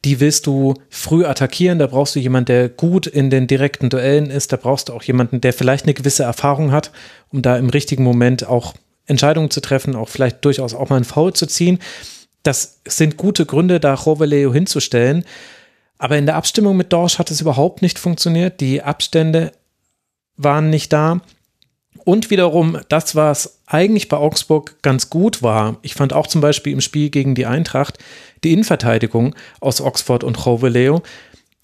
die 0.05 0.19
willst 0.19 0.47
du 0.47 0.75
früh 0.89 1.25
attackieren. 1.25 1.79
Da 1.79 1.87
brauchst 1.87 2.15
du 2.15 2.19
jemanden, 2.19 2.45
der 2.45 2.69
gut 2.69 3.05
in 3.07 3.29
den 3.29 3.47
direkten 3.47 3.89
Duellen 3.89 4.29
ist. 4.29 4.53
Da 4.53 4.57
brauchst 4.57 4.89
du 4.89 4.93
auch 4.93 5.03
jemanden, 5.03 5.41
der 5.41 5.53
vielleicht 5.53 5.85
eine 5.85 5.93
gewisse 5.93 6.23
Erfahrung 6.23 6.71
hat, 6.71 6.91
um 7.29 7.41
da 7.41 7.57
im 7.57 7.69
richtigen 7.69 8.03
Moment 8.03 8.47
auch 8.47 8.73
Entscheidungen 9.05 9.49
zu 9.49 9.59
treffen, 9.59 9.95
auch 9.95 10.09
vielleicht 10.09 10.45
durchaus 10.45 10.73
auch 10.73 10.89
mal 10.89 10.97
einen 10.97 11.05
Foul 11.05 11.33
zu 11.33 11.47
ziehen. 11.47 11.79
Das 12.43 12.79
sind 12.85 13.17
gute 13.17 13.45
Gründe, 13.45 13.79
da 13.79 13.93
Roveleo 13.93 14.53
hinzustellen. 14.53 15.25
Aber 15.97 16.17
in 16.17 16.25
der 16.25 16.35
Abstimmung 16.35 16.77
mit 16.77 16.93
Dorsch 16.93 17.19
hat 17.19 17.29
es 17.29 17.41
überhaupt 17.41 17.81
nicht 17.81 17.99
funktioniert. 17.99 18.61
Die 18.61 18.81
Abstände 18.81 19.51
waren 20.37 20.69
nicht 20.69 20.93
da. 20.93 21.19
Und 22.05 22.29
wiederum, 22.29 22.79
das, 22.87 23.15
was 23.15 23.59
eigentlich 23.65 24.09
bei 24.09 24.17
Augsburg 24.17 24.81
ganz 24.81 25.09
gut 25.09 25.43
war, 25.43 25.77
ich 25.81 25.95
fand 25.95 26.13
auch 26.13 26.27
zum 26.27 26.41
Beispiel 26.41 26.73
im 26.73 26.81
Spiel 26.81 27.09
gegen 27.09 27.35
die 27.35 27.45
Eintracht, 27.45 27.97
die 28.43 28.53
Innenverteidigung 28.53 29.35
aus 29.59 29.81
Oxford 29.81 30.23
und 30.23 30.45
Roveleo, 30.45 31.01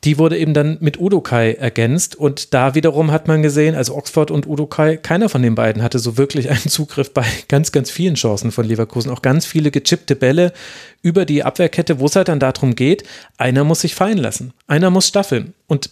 die 0.06 0.20
wurde 0.20 0.38
eben 0.38 0.54
dann 0.54 0.78
mit 0.82 1.00
Udokai 1.00 1.54
ergänzt 1.54 2.16
und 2.16 2.54
da 2.54 2.76
wiederum 2.76 3.12
hat 3.12 3.28
man 3.28 3.42
gesehen, 3.42 3.74
also 3.74 3.96
Oxford 3.96 4.30
und 4.30 4.46
Udokai, 4.46 4.98
keiner 4.98 5.30
von 5.30 5.42
den 5.42 5.56
beiden 5.56 5.82
hatte 5.82 5.98
so 5.98 6.16
wirklich 6.16 6.50
einen 6.52 6.60
Zugriff 6.60 7.12
bei 7.12 7.26
ganz, 7.48 7.72
ganz 7.72 7.90
vielen 7.90 8.14
Chancen 8.14 8.52
von 8.52 8.68
Leverkusen. 8.68 9.10
Auch 9.10 9.24
ganz 9.24 9.48
viele 9.48 9.72
gechippte 9.72 10.16
Bälle 10.16 10.54
über 11.02 11.26
die 11.26 11.44
Abwehrkette, 11.44 12.00
wo 12.00 12.06
es 12.06 12.16
halt 12.16 12.28
dann 12.28 12.40
darum 12.40 12.76
geht, 12.76 13.04
einer 13.38 13.64
muss 13.64 13.82
sich 13.82 13.96
fallen 13.96 14.20
lassen, 14.20 14.54
einer 14.68 14.92
muss 14.92 15.08
staffeln. 15.08 15.56
Und 15.66 15.90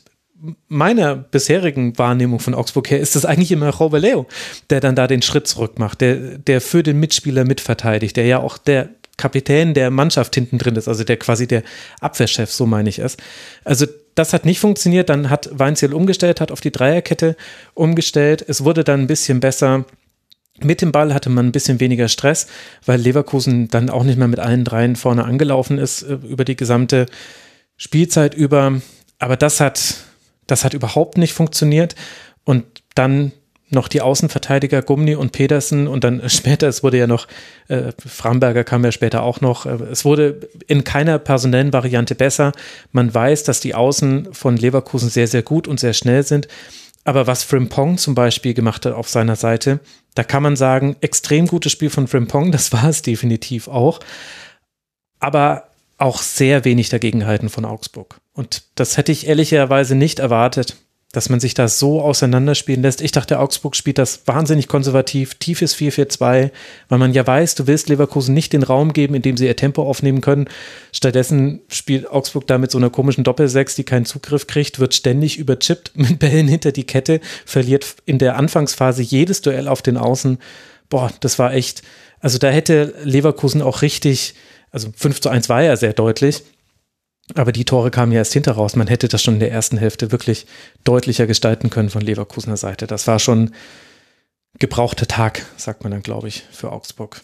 meiner 0.67 1.15
bisherigen 1.15 1.97
Wahrnehmung 1.97 2.39
von 2.39 2.53
Augsburg 2.53 2.89
her 2.89 2.99
ist 2.99 3.15
das 3.15 3.25
eigentlich 3.25 3.51
immer 3.51 3.69
Roveleo, 3.69 4.25
der 4.69 4.81
dann 4.81 4.95
da 4.95 5.07
den 5.07 5.21
Schritt 5.21 5.47
zurück 5.47 5.79
macht, 5.79 6.01
der, 6.01 6.15
der 6.15 6.61
für 6.61 6.83
den 6.83 6.99
Mitspieler 6.99 7.45
mitverteidigt, 7.45 8.17
der 8.17 8.25
ja 8.25 8.39
auch 8.39 8.57
der 8.57 8.89
Kapitän 9.17 9.73
der 9.73 9.91
Mannschaft 9.91 10.33
hinten 10.35 10.57
drin 10.57 10.75
ist, 10.75 10.87
also 10.87 11.03
der 11.03 11.17
quasi 11.17 11.47
der 11.47 11.63
Abwehrchef, 12.01 12.51
so 12.51 12.65
meine 12.65 12.89
ich 12.89 12.99
es. 12.99 13.15
Also 13.63 13.85
das 14.15 14.33
hat 14.33 14.45
nicht 14.45 14.59
funktioniert, 14.59 15.09
dann 15.09 15.29
hat 15.29 15.49
Weinziel 15.51 15.93
umgestellt, 15.93 16.41
hat 16.41 16.51
auf 16.51 16.61
die 16.61 16.71
Dreierkette 16.71 17.35
umgestellt, 17.73 18.43
es 18.47 18.63
wurde 18.63 18.83
dann 18.83 19.01
ein 19.01 19.07
bisschen 19.07 19.39
besser. 19.39 19.85
Mit 20.59 20.81
dem 20.81 20.91
Ball 20.91 21.13
hatte 21.13 21.29
man 21.29 21.47
ein 21.47 21.51
bisschen 21.51 21.79
weniger 21.79 22.07
Stress, 22.07 22.47
weil 22.85 22.99
Leverkusen 22.99 23.69
dann 23.69 23.89
auch 23.89 24.03
nicht 24.03 24.17
mehr 24.17 24.27
mit 24.27 24.39
allen 24.39 24.63
dreien 24.63 24.95
vorne 24.95 25.25
angelaufen 25.25 25.77
ist 25.77 26.03
äh, 26.03 26.13
über 26.13 26.45
die 26.45 26.55
gesamte 26.55 27.05
Spielzeit 27.77 28.33
über. 28.35 28.81
Aber 29.19 29.35
das 29.37 29.59
hat, 29.59 29.95
das 30.47 30.63
hat 30.63 30.73
überhaupt 30.73 31.17
nicht 31.17 31.33
funktioniert. 31.33 31.95
Und 32.43 32.65
dann 32.95 33.31
noch 33.73 33.87
die 33.87 34.01
Außenverteidiger 34.01 34.81
Gumni 34.81 35.15
und 35.15 35.31
Pedersen 35.31 35.87
und 35.87 36.03
dann 36.03 36.21
später, 36.29 36.67
es 36.67 36.83
wurde 36.83 36.97
ja 36.97 37.07
noch, 37.07 37.27
äh, 37.67 37.91
Framberger 38.05 38.63
kam 38.63 38.83
ja 38.83 38.91
später 38.91 39.23
auch 39.23 39.41
noch, 39.41 39.65
äh, 39.65 39.77
es 39.91 40.05
wurde 40.05 40.49
in 40.67 40.83
keiner 40.83 41.19
personellen 41.19 41.73
Variante 41.73 42.15
besser. 42.15 42.51
Man 42.91 43.13
weiß, 43.13 43.43
dass 43.43 43.59
die 43.59 43.75
Außen 43.75 44.33
von 44.33 44.57
Leverkusen 44.57 45.09
sehr, 45.09 45.27
sehr 45.27 45.43
gut 45.43 45.67
und 45.67 45.79
sehr 45.79 45.93
schnell 45.93 46.23
sind. 46.23 46.47
Aber 47.05 47.27
was 47.27 47.43
Frimpong 47.43 47.97
zum 47.97 48.15
Beispiel 48.15 48.53
gemacht 48.53 48.85
hat 48.85 48.93
auf 48.93 49.09
seiner 49.09 49.35
Seite, 49.35 49.79
da 50.15 50.23
kann 50.23 50.43
man 50.43 50.55
sagen, 50.55 50.95
extrem 51.01 51.47
gutes 51.47 51.71
Spiel 51.71 51.89
von 51.89 52.07
Frimpong, 52.07 52.51
das 52.51 52.71
war 52.71 52.87
es 52.87 53.01
definitiv 53.01 53.67
auch. 53.67 53.99
Aber 55.19 55.69
auch 55.97 56.21
sehr 56.21 56.65
wenig 56.65 56.89
dagegenhalten 56.89 57.49
von 57.49 57.65
Augsburg. 57.65 58.19
Und 58.33 58.63
das 58.75 58.97
hätte 58.97 59.11
ich 59.11 59.27
ehrlicherweise 59.27 59.95
nicht 59.95 60.19
erwartet 60.19 60.75
dass 61.13 61.29
man 61.29 61.39
sich 61.39 61.53
da 61.53 61.67
so 61.67 62.01
auseinanderspielen 62.01 62.81
lässt. 62.81 62.99
Ich 62.99 63.11
dachte, 63.11 63.39
Augsburg 63.39 63.75
spielt 63.75 63.99
das 63.99 64.23
wahnsinnig 64.25 64.67
konservativ, 64.67 65.35
tiefes 65.35 65.75
4-4-2, 65.75 66.49
weil 66.89 66.99
man 66.99 67.13
ja 67.13 67.25
weiß, 67.25 67.53
du 67.53 67.67
willst 67.67 67.87
Leverkusen 67.87 68.33
nicht 68.33 68.51
den 68.51 68.63
Raum 68.63 68.93
geben, 68.93 69.13
in 69.13 69.21
dem 69.21 69.37
sie 69.37 69.45
ihr 69.45 69.55
Tempo 69.55 69.83
aufnehmen 69.83 70.21
können. 70.21 70.49
Stattdessen 70.91 71.61
spielt 71.69 72.09
Augsburg 72.09 72.47
da 72.47 72.57
mit 72.57 72.71
so 72.71 72.79
einer 72.79 72.89
komischen 72.89 73.23
Doppelsechs, 73.23 73.75
die 73.75 73.83
keinen 73.83 74.05
Zugriff 74.05 74.47
kriegt, 74.47 74.79
wird 74.79 74.95
ständig 74.95 75.37
überchippt 75.37 75.91
mit 75.95 76.17
Bällen 76.17 76.47
hinter 76.47 76.71
die 76.71 76.85
Kette, 76.85 77.21
verliert 77.45 77.95
in 78.05 78.17
der 78.17 78.35
Anfangsphase 78.35 79.03
jedes 79.03 79.41
Duell 79.41 79.67
auf 79.67 79.83
den 79.83 79.97
Außen. 79.97 80.39
Boah, 80.89 81.11
das 81.19 81.37
war 81.37 81.53
echt, 81.53 81.83
also 82.21 82.39
da 82.39 82.49
hätte 82.49 82.95
Leverkusen 83.03 83.61
auch 83.61 83.83
richtig, 83.83 84.33
also 84.73 84.91
5 84.93 85.21
zu 85.21 85.29
1 85.29 85.47
war 85.47 85.61
ja 85.61 85.77
sehr 85.77 85.93
deutlich, 85.93 86.43
aber 87.35 87.53
die 87.53 87.63
Tore 87.63 87.91
kamen 87.91 88.11
ja 88.11 88.17
erst 88.17 88.33
hinter 88.33 88.53
raus. 88.53 88.75
Man 88.75 88.87
hätte 88.87 89.07
das 89.07 89.23
schon 89.23 89.35
in 89.35 89.39
der 89.39 89.51
ersten 89.51 89.77
Hälfte 89.77 90.11
wirklich 90.11 90.45
deutlicher 90.83 91.27
gestalten 91.27 91.69
können 91.69 91.89
von 91.89 92.01
Leverkusener 92.01 92.57
Seite. 92.57 92.87
Das 92.87 93.07
war 93.07 93.19
schon 93.19 93.51
gebrauchter 94.59 95.07
Tag, 95.07 95.45
sagt 95.55 95.83
man 95.83 95.91
dann, 95.91 96.01
glaube 96.01 96.27
ich, 96.27 96.43
für 96.51 96.71
Augsburg. 96.71 97.21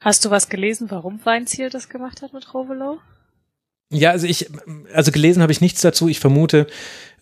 Hast 0.00 0.24
du 0.24 0.30
was 0.30 0.48
gelesen, 0.48 0.90
warum 0.90 1.20
Weinziel 1.24 1.70
das 1.70 1.88
gemacht 1.88 2.22
hat 2.22 2.32
mit 2.32 2.54
Rovelo? 2.54 3.00
Ja, 3.90 4.10
also 4.10 4.26
ich, 4.26 4.50
also 4.92 5.12
gelesen 5.12 5.42
habe 5.42 5.52
ich 5.52 5.60
nichts 5.60 5.80
dazu. 5.80 6.08
Ich 6.08 6.18
vermute, 6.18 6.66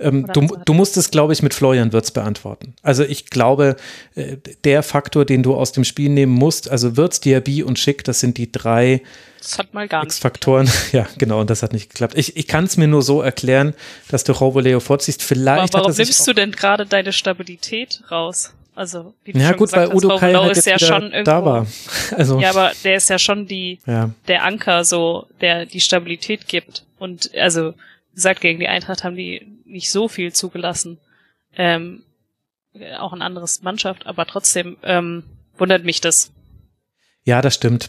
ähm, 0.01 0.27
du, 0.33 0.47
du 0.65 0.73
musst 0.73 0.97
es, 0.97 1.11
glaube 1.11 1.35
ich, 1.35 1.43
mit 1.43 1.53
Florian 1.53 1.93
Wirtz 1.93 2.11
beantworten. 2.11 2.75
Also 2.83 3.05
ich 3.05 3.27
glaube, 3.27 3.77
äh, 4.15 4.39
der 4.65 4.83
Faktor, 4.83 5.27
den 5.27 5.43
du 5.43 5.55
aus 5.55 5.73
dem 5.73 5.85
Spiel 5.85 6.09
nehmen 6.09 6.33
musst, 6.33 6.71
also 6.71 6.97
Wirtz, 6.97 7.21
Diaby 7.21 7.63
und 7.63 7.79
Schick, 7.79 8.03
das 8.05 8.21
sind 8.21 8.39
die 8.39 8.51
drei 8.51 9.03
X-Faktoren. 9.45 10.71
Ja, 10.93 11.07
genau, 11.19 11.41
und 11.41 11.51
das 11.51 11.63
hat 11.63 11.73
nicht 11.73 11.91
geklappt. 11.91 12.15
Ich, 12.17 12.37
ich 12.37 12.47
kann 12.47 12.65
es 12.65 12.77
mir 12.77 12.87
nur 12.87 13.03
so 13.03 13.23
erklären, 13.23 13.75
dass 14.09 14.25
du 14.25 14.33
Roboleo 14.33 14.81
vorziehst. 14.81 15.23
Vielleicht 15.23 15.75
Aber 15.75 15.85
warum 15.85 15.97
nimmst 15.97 16.27
du 16.27 16.33
denn 16.33 16.53
gerade 16.53 16.87
deine 16.87 17.13
Stabilität 17.13 18.03
raus? 18.11 18.55
Also, 18.77 19.15
wie 19.23 19.33
du 19.33 19.39
ja, 19.39 19.49
schon 19.49 19.57
gut, 19.57 19.69
gesagt 19.69 19.91
weil 19.91 19.97
Udo 19.97 20.11
hast, 20.11 20.21
Kai 20.21 20.35
halt 20.35 20.57
ist 20.57 20.67
ja 20.67 20.79
schon 20.79 21.05
irgendwo, 21.05 21.25
da 21.25 21.45
war. 21.45 21.67
Also, 22.17 22.41
ja, 22.41 22.51
aber 22.51 22.73
der 22.83 22.97
ist 22.97 23.09
ja 23.09 23.19
schon 23.19 23.47
die, 23.47 23.79
ja. 23.87 24.11
der 24.27 24.45
Anker, 24.45 24.85
so, 24.85 25.27
der 25.41 25.67
die 25.67 25.81
Stabilität 25.81 26.49
gibt. 26.49 26.85
Und 26.99 27.31
also, 27.37 27.73
wie 27.73 28.15
gesagt, 28.15 28.41
gegen 28.41 28.59
die 28.59 28.69
Eintracht 28.69 29.05
haben 29.05 29.17
die 29.17 29.47
nicht 29.65 29.91
so 29.91 30.09
viel 30.09 30.33
zugelassen. 30.33 30.99
Ähm, 31.57 32.03
auch 32.99 33.13
ein 33.13 33.23
anderes 33.23 33.63
Mannschaft, 33.63 34.07
aber 34.07 34.27
trotzdem 34.27 34.77
ähm, 34.83 35.23
wundert 35.57 35.85
mich 35.85 36.01
das. 36.01 36.33
Ja, 37.27 37.41
das 37.41 37.55
stimmt. 37.55 37.89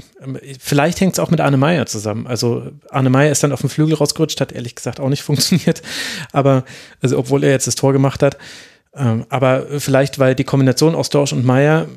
Vielleicht 0.59 1.01
hängt 1.01 1.13
es 1.13 1.19
auch 1.19 1.29
mit 1.29 1.41
Arne 1.41 1.57
Meyer 1.57 1.85
zusammen. 1.85 2.25
Also 2.25 2.71
Arne 2.89 3.09
Meyer 3.09 3.31
ist 3.31 3.43
dann 3.43 3.51
auf 3.51 3.59
dem 3.59 3.69
Flügel 3.69 3.95
rausgerutscht, 3.95 4.39
hat 4.39 4.53
ehrlich 4.53 4.75
gesagt 4.75 4.99
auch 4.99 5.09
nicht 5.09 5.23
funktioniert. 5.23 5.81
Aber, 6.31 6.63
also 7.01 7.17
obwohl 7.17 7.43
er 7.43 7.51
jetzt 7.51 7.67
das 7.67 7.75
Tor 7.75 7.91
gemacht 7.91 8.23
hat. 8.23 8.37
Ähm, 8.95 9.25
aber 9.29 9.65
vielleicht, 9.79 10.19
weil 10.19 10.35
die 10.35 10.45
Kombination 10.45 10.95
aus 10.95 11.09
Dorsch 11.09 11.33
und 11.33 11.45
Meier, 11.45 11.87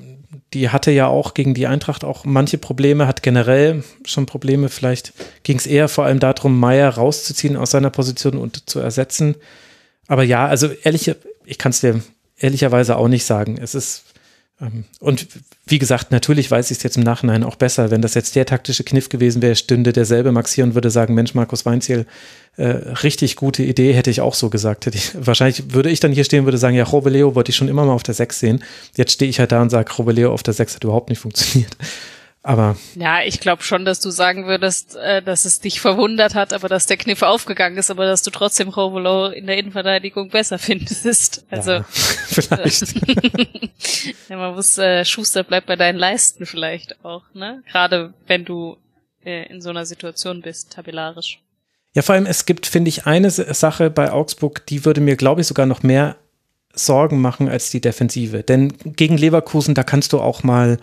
die 0.53 0.70
hatte 0.70 0.91
ja 0.91 1.07
auch 1.07 1.34
gegen 1.34 1.55
die 1.55 1.68
Eintracht 1.68 2.03
auch 2.03 2.24
manche 2.24 2.59
Probleme, 2.59 3.07
hat 3.07 3.22
generell 3.22 3.84
schon 4.05 4.26
Probleme. 4.26 4.68
Vielleicht 4.68 5.12
ging 5.45 5.59
es 5.59 5.66
eher 5.66 5.89
vor 5.89 6.07
allem 6.07 6.18
darum, 6.18 6.59
Meier 6.59 6.91
rauszuziehen 6.91 7.57
aus 7.57 7.70
seiner 7.70 7.91
Position 7.91 8.36
und 8.36 8.68
zu 8.68 8.80
ersetzen. 8.80 9.36
Aber 10.09 10.24
ja, 10.24 10.47
also 10.47 10.68
ehrlich, 10.82 11.14
ich 11.45 11.59
kann 11.59 11.70
es 11.70 11.80
dir 11.80 12.03
ehrlicherweise 12.36 12.97
auch 12.97 13.09
nicht 13.09 13.24
sagen. 13.24 13.59
Es 13.61 13.76
ist 13.76 14.05
und 14.98 15.28
wie 15.66 15.78
gesagt, 15.78 16.11
natürlich 16.11 16.50
weiß 16.50 16.72
ich 16.72 16.78
es 16.78 16.82
jetzt 16.82 16.96
im 16.96 17.04
Nachhinein 17.04 17.44
auch 17.44 17.54
besser. 17.54 17.92
Wenn 17.92 18.02
das 18.02 18.14
jetzt 18.14 18.34
der 18.34 18.44
taktische 18.44 18.82
Kniff 18.82 19.09
gewesen 19.09 19.40
wäre, 19.40 19.54
stünde 19.54 19.92
derselbe 19.92 20.32
Max 20.32 20.52
hier 20.52 20.64
und 20.64 20.74
würde 20.74 20.90
sagen, 20.90 21.14
Mensch, 21.14 21.34
Markus 21.34 21.64
Weinziel, 21.64 22.06
äh, 22.56 22.66
richtig 22.66 23.36
gute 23.36 23.62
Idee, 23.62 23.92
hätte 23.92 24.11
ich 24.11 24.20
auch 24.20 24.34
so 24.34 24.50
gesagt. 24.50 24.86
Hätte 24.86 24.98
ich, 24.98 25.12
wahrscheinlich 25.26 25.72
würde 25.72 25.90
ich 25.90 26.00
dann 26.00 26.11
hier 26.11 26.24
stehen 26.24 26.40
und 26.40 26.46
würde 26.46 26.59
sagen, 26.59 26.74
ja, 26.74 26.82
Roveleo 26.82 27.36
wollte 27.36 27.50
ich 27.50 27.56
schon 27.56 27.68
immer 27.68 27.84
mal 27.84 27.92
auf 27.92 28.02
der 28.02 28.14
6 28.14 28.40
sehen. 28.40 28.64
Jetzt 28.96 29.12
stehe 29.12 29.30
ich 29.30 29.38
halt 29.38 29.52
da 29.52 29.62
und 29.62 29.70
sage, 29.70 29.92
Roveleo 29.92 30.32
auf 30.32 30.42
der 30.42 30.54
6 30.54 30.74
hat 30.74 30.84
überhaupt 30.84 31.09
nicht 31.09 31.20
funktioniert. 31.20 31.76
Aber 32.49 32.76
ja, 32.94 33.20
ich 33.22 33.40
glaube 33.40 33.62
schon, 33.62 33.84
dass 33.84 34.01
du 34.01 34.09
sagen 34.09 34.46
würdest, 34.46 34.96
äh, 34.96 35.20
dass 35.20 35.44
es 35.44 35.61
dich 35.61 35.82
verwundert 35.82 36.34
hat, 36.34 36.55
aber 36.55 36.66
dass 36.66 36.86
der 36.86 36.96
Kniff 36.96 37.20
aufgegangen 37.20 37.76
ist, 37.76 37.90
aber 37.90 38.07
dass 38.07 38.22
du 38.22 38.30
trotzdem 38.30 38.70
Rovolo 38.70 39.26
in 39.26 39.46
der 39.46 39.59
Innenverteidigung 39.59 40.30
besser 40.30 40.59
findest. 40.59 41.44
Also 41.51 41.72
ja, 41.72 41.82
vielleicht. 41.90 42.94
ja, 44.30 44.36
man 44.38 44.55
muss 44.55 44.78
äh, 44.78 45.05
Schuster 45.05 45.44
bleibt 45.44 45.66
bei 45.66 45.76
deinen 45.76 45.99
Leisten 45.99 46.46
vielleicht 46.46 47.05
auch, 47.05 47.24
ne? 47.34 47.62
Gerade 47.70 48.14
wenn 48.26 48.46
du 48.46 48.78
äh, 49.26 49.46
in 49.53 49.61
so 49.61 49.68
einer 49.68 49.84
Situation 49.84 50.40
bist, 50.40 50.72
tabellarisch. 50.72 51.40
Ja, 51.92 52.01
vor 52.01 52.14
allem 52.14 52.24
es 52.24 52.46
gibt, 52.46 52.64
finde 52.64 52.88
ich, 52.88 53.05
eine 53.05 53.30
Sache 53.30 53.90
bei 53.90 54.11
Augsburg, 54.11 54.64
die 54.64 54.86
würde 54.86 55.03
mir, 55.03 55.16
glaube 55.16 55.42
ich, 55.42 55.46
sogar 55.46 55.66
noch 55.66 55.82
mehr 55.82 56.16
Sorgen 56.72 57.20
machen 57.20 57.46
als 57.46 57.68
die 57.68 57.82
Defensive. 57.82 58.42
Denn 58.42 58.72
gegen 58.96 59.18
Leverkusen, 59.18 59.74
da 59.74 59.82
kannst 59.82 60.14
du 60.14 60.20
auch 60.20 60.42
mal 60.44 60.78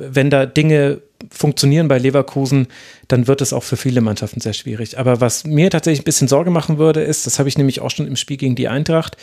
wenn 0.00 0.30
da 0.30 0.46
Dinge 0.46 1.02
funktionieren 1.30 1.88
bei 1.88 1.98
Leverkusen, 1.98 2.68
dann 3.08 3.26
wird 3.26 3.42
es 3.42 3.52
auch 3.52 3.62
für 3.62 3.76
viele 3.76 4.00
Mannschaften 4.00 4.40
sehr 4.40 4.54
schwierig. 4.54 4.98
Aber 4.98 5.20
was 5.20 5.44
mir 5.44 5.70
tatsächlich 5.70 6.00
ein 6.00 6.04
bisschen 6.04 6.28
Sorge 6.28 6.50
machen 6.50 6.78
würde, 6.78 7.02
ist, 7.02 7.26
das 7.26 7.38
habe 7.38 7.48
ich 7.48 7.58
nämlich 7.58 7.80
auch 7.80 7.90
schon 7.90 8.06
im 8.06 8.16
Spiel 8.16 8.38
gegen 8.38 8.54
die 8.54 8.68
Eintracht 8.68 9.16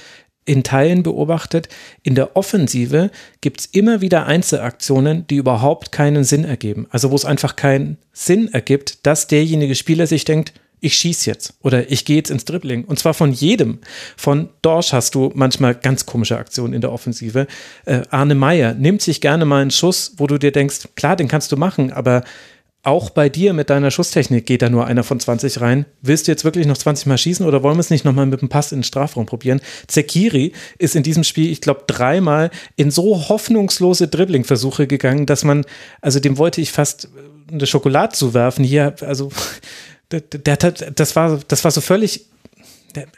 in 0.45 0.63
Teilen 0.63 1.03
beobachtet, 1.03 1.67
in 2.03 2.15
der 2.15 2.38
Offensive 2.38 3.11
gibt 3.41 3.59
es 3.59 3.65
immer 3.65 3.99
wieder 3.99 4.25
Einzelaktionen, 4.28 5.28
die 5.28 5.36
überhaupt 5.36 5.91
keinen 5.91 6.23
Sinn 6.23 6.45
ergeben. 6.45 6.88
Also 6.89 7.11
wo 7.11 7.15
es 7.15 7.25
einfach 7.25 7.57
keinen 7.57 7.97
Sinn 8.13 8.53
ergibt, 8.53 9.05
dass 9.05 9.28
derjenige 9.28 9.75
Spieler 9.75 10.07
sich 10.07 10.23
denkt, 10.23 10.53
ich 10.80 10.95
schieße 10.95 11.30
jetzt 11.30 11.53
oder 11.61 11.91
ich 11.91 12.05
gehe 12.05 12.17
jetzt 12.17 12.30
ins 12.30 12.45
Dribbling. 12.45 12.84
Und 12.86 12.99
zwar 12.99 13.13
von 13.13 13.32
jedem. 13.32 13.80
Von 14.15 14.49
Dorsch 14.61 14.93
hast 14.93 15.15
du 15.15 15.32
manchmal 15.34 15.75
ganz 15.75 16.05
komische 16.05 16.38
Aktionen 16.38 16.73
in 16.73 16.82
der 16.82 16.91
Offensive. 16.91 17.47
Äh, 17.86 18.01
Arne 18.09 18.36
Meyer 18.36 18.73
nimmt 18.73 19.01
sich 19.01 19.21
gerne 19.21 19.45
mal 19.45 19.61
einen 19.61 19.71
Schuss, 19.71 20.13
wo 20.17 20.28
du 20.28 20.38
dir 20.38 20.51
denkst, 20.51 20.89
klar, 20.95 21.15
den 21.15 21.28
kannst 21.28 21.51
du 21.51 21.57
machen, 21.57 21.91
aber 21.91 22.23
auch 22.88 23.09
bei 23.09 23.28
dir 23.28 23.51
mit 23.51 23.69
deiner 23.69 23.91
Schusstechnik 23.91 24.45
geht 24.45 24.61
da 24.61 24.69
nur 24.69 24.86
einer 24.86 25.03
von 25.03 25.19
20 25.19 25.59
rein. 25.59 25.86
Willst 26.01 26.28
du 26.28 26.32
jetzt 26.32 26.45
wirklich 26.45 26.67
noch 26.67 26.78
20 26.78 27.07
Mal 27.07 27.17
schießen 27.17 27.45
oder 27.45 27.61
wollen 27.61 27.75
wir 27.75 27.82
es 27.82 27.89
nicht 27.89 28.05
nochmal 28.05 28.28
mit 28.28 28.39
dem 28.39 28.47
Pass 28.47 28.71
in 28.71 28.80
den 28.80 28.84
Strafraum 28.84 29.25
probieren? 29.25 29.59
Zekiri 29.88 30.53
ist 30.78 30.95
in 30.95 31.03
diesem 31.03 31.25
Spiel, 31.25 31.51
ich 31.51 31.59
glaube, 31.59 31.84
dreimal 31.86 32.49
in 32.78 32.89
so 32.89 33.28
hoffnungslose 33.28 34.07
Dribbling-Versuche 34.07 34.88
gegangen, 34.88 35.25
dass 35.25 35.43
man, 35.43 35.65
also 36.01 36.21
dem 36.21 36.38
wollte 36.38 36.61
ich 36.61 36.71
fast 36.71 37.09
eine 37.51 37.67
Schokolade 37.67 38.13
zuwerfen. 38.13 38.63
Hier, 38.63 38.95
also 39.01 39.32
der, 40.11 40.21
der 40.21 40.53
hat, 40.53 40.99
das 40.99 41.15
war, 41.15 41.39
das 41.47 41.63
war 41.63 41.71
so 41.71 41.81
völlig, 41.81 42.25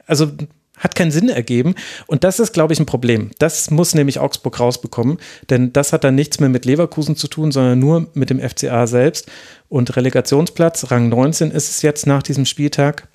also 0.05 0.31
hat 0.79 0.95
keinen 0.95 1.11
Sinn 1.11 1.29
ergeben. 1.29 1.75
Und 2.07 2.23
das 2.23 2.39
ist, 2.39 2.53
glaube 2.53 2.73
ich, 2.73 2.79
ein 2.79 2.85
Problem. 2.85 3.31
Das 3.37 3.69
muss 3.69 3.93
nämlich 3.93 4.19
Augsburg 4.19 4.59
rausbekommen, 4.59 5.19
denn 5.49 5.73
das 5.73 5.93
hat 5.93 6.03
dann 6.03 6.15
nichts 6.15 6.39
mehr 6.39 6.49
mit 6.49 6.65
Leverkusen 6.65 7.15
zu 7.15 7.27
tun, 7.27 7.51
sondern 7.51 7.77
nur 7.77 8.07
mit 8.13 8.29
dem 8.29 8.39
FCA 8.39 8.87
selbst. 8.87 9.29
Und 9.67 9.95
Relegationsplatz, 9.95 10.89
Rang 10.89 11.09
19 11.09 11.51
ist 11.51 11.69
es 11.69 11.81
jetzt 11.81 12.07
nach 12.07 12.23
diesem 12.23 12.45
Spieltag. 12.45 13.07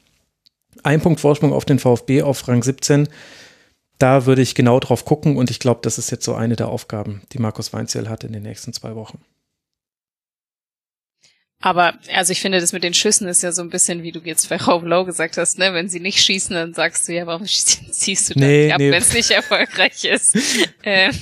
Ein 0.83 1.01
Punkt 1.01 1.21
Vorsprung 1.21 1.53
auf 1.53 1.65
den 1.65 1.79
VfB 1.79 2.23
auf 2.23 2.47
Rang 2.47 2.63
17. 2.63 3.09
Da 3.99 4.27
würde 4.27 4.43
ich 4.43 4.55
genau 4.55 4.81
drauf 4.81 5.05
gucken 5.05 5.37
und 5.37 5.51
ich 5.51 5.61
glaube, 5.61 5.81
das 5.83 5.99
ist 5.99 6.11
jetzt 6.11 6.25
so 6.25 6.35
eine 6.35 6.57
der 6.57 6.69
Aufgaben, 6.69 7.23
die 7.33 7.39
Markus 7.39 7.73
Weinzierl 7.73 8.09
hat 8.09 8.25
in 8.25 8.33
den 8.33 8.43
nächsten 8.43 8.73
zwei 8.73 8.95
Wochen. 8.97 9.19
Aber 11.65 11.95
also 12.15 12.31
ich 12.31 12.43
finde, 12.43 12.61
das 12.61 12.75
mit 12.75 12.85
den 12.85 12.93
Schüssen 12.93 13.27
ist 13.27 13.43
ja 13.43 13.51
so 13.51 13.63
ein 13.63 13.71
bisschen, 13.71 14.03
wie 14.03 14.13
du 14.13 14.21
jetzt 14.23 14.51
bei 14.51 14.59
Rob 14.59 14.85
Low 14.85 15.07
gesagt 15.07 15.39
hast, 15.39 15.59
ne? 15.59 15.73
Wenn 15.73 15.89
sie 15.89 15.99
nicht 15.99 16.21
schießen, 16.21 16.55
dann 16.55 16.75
sagst 16.75 17.09
du 17.09 17.15
ja, 17.15 17.27
warum 17.27 17.47
ziehst 17.47 18.29
du 18.29 18.39
nee, 18.39 18.71
ab, 18.71 18.79
nee. 18.79 18.91
wenn 18.91 19.01
es 19.01 19.15
nicht 19.15 19.31
erfolgreich 19.31 20.05
ist. 20.05 20.37
ähm, 20.83 21.13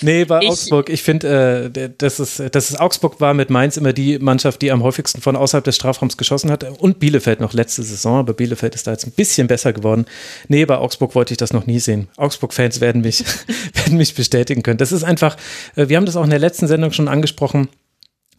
nee, 0.00 0.24
bei 0.24 0.40
ich, 0.40 0.48
Augsburg, 0.48 0.88
ich 0.88 1.02
finde, 1.02 1.70
äh, 1.74 1.90
das 1.98 2.20
ist, 2.20 2.42
das 2.54 2.70
ist 2.70 2.80
Augsburg 2.80 3.20
war 3.20 3.34
mit 3.34 3.50
Mainz 3.50 3.76
immer 3.76 3.92
die 3.92 4.18
Mannschaft, 4.18 4.62
die 4.62 4.72
am 4.72 4.82
häufigsten 4.82 5.20
von 5.20 5.36
außerhalb 5.36 5.62
des 5.62 5.76
Strafraums 5.76 6.16
geschossen 6.16 6.50
hat. 6.50 6.64
Und 6.80 6.98
Bielefeld 6.98 7.40
noch 7.40 7.52
letzte 7.52 7.82
Saison, 7.82 8.20
aber 8.20 8.32
Bielefeld 8.32 8.74
ist 8.74 8.86
da 8.86 8.92
jetzt 8.92 9.06
ein 9.06 9.12
bisschen 9.12 9.46
besser 9.46 9.74
geworden. 9.74 10.06
Nee, 10.48 10.64
bei 10.64 10.78
Augsburg 10.78 11.14
wollte 11.14 11.34
ich 11.34 11.38
das 11.38 11.52
noch 11.52 11.66
nie 11.66 11.80
sehen. 11.80 12.08
Augsburg-Fans 12.16 12.80
werden 12.80 13.02
mich, 13.02 13.22
werden 13.74 13.98
mich 13.98 14.14
bestätigen 14.14 14.62
können. 14.62 14.78
Das 14.78 14.90
ist 14.90 15.04
einfach, 15.04 15.36
äh, 15.76 15.88
wir 15.88 15.98
haben 15.98 16.06
das 16.06 16.16
auch 16.16 16.24
in 16.24 16.30
der 16.30 16.38
letzten 16.38 16.66
Sendung 16.66 16.92
schon 16.92 17.08
angesprochen 17.08 17.68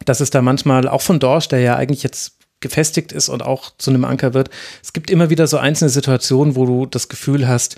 dass 0.04 0.20
es 0.20 0.30
da 0.30 0.42
manchmal 0.42 0.88
auch 0.88 1.00
von 1.00 1.20
Dorsch, 1.20 1.48
der 1.48 1.60
ja 1.60 1.76
eigentlich 1.76 2.02
jetzt 2.02 2.38
gefestigt 2.60 3.12
ist 3.12 3.28
und 3.28 3.42
auch 3.42 3.70
zu 3.76 3.90
einem 3.90 4.04
Anker 4.04 4.34
wird, 4.34 4.50
es 4.82 4.92
gibt 4.92 5.10
immer 5.10 5.30
wieder 5.30 5.46
so 5.46 5.58
einzelne 5.58 5.90
Situationen, 5.90 6.56
wo 6.56 6.66
du 6.66 6.86
das 6.86 7.08
Gefühl 7.08 7.46
hast, 7.46 7.76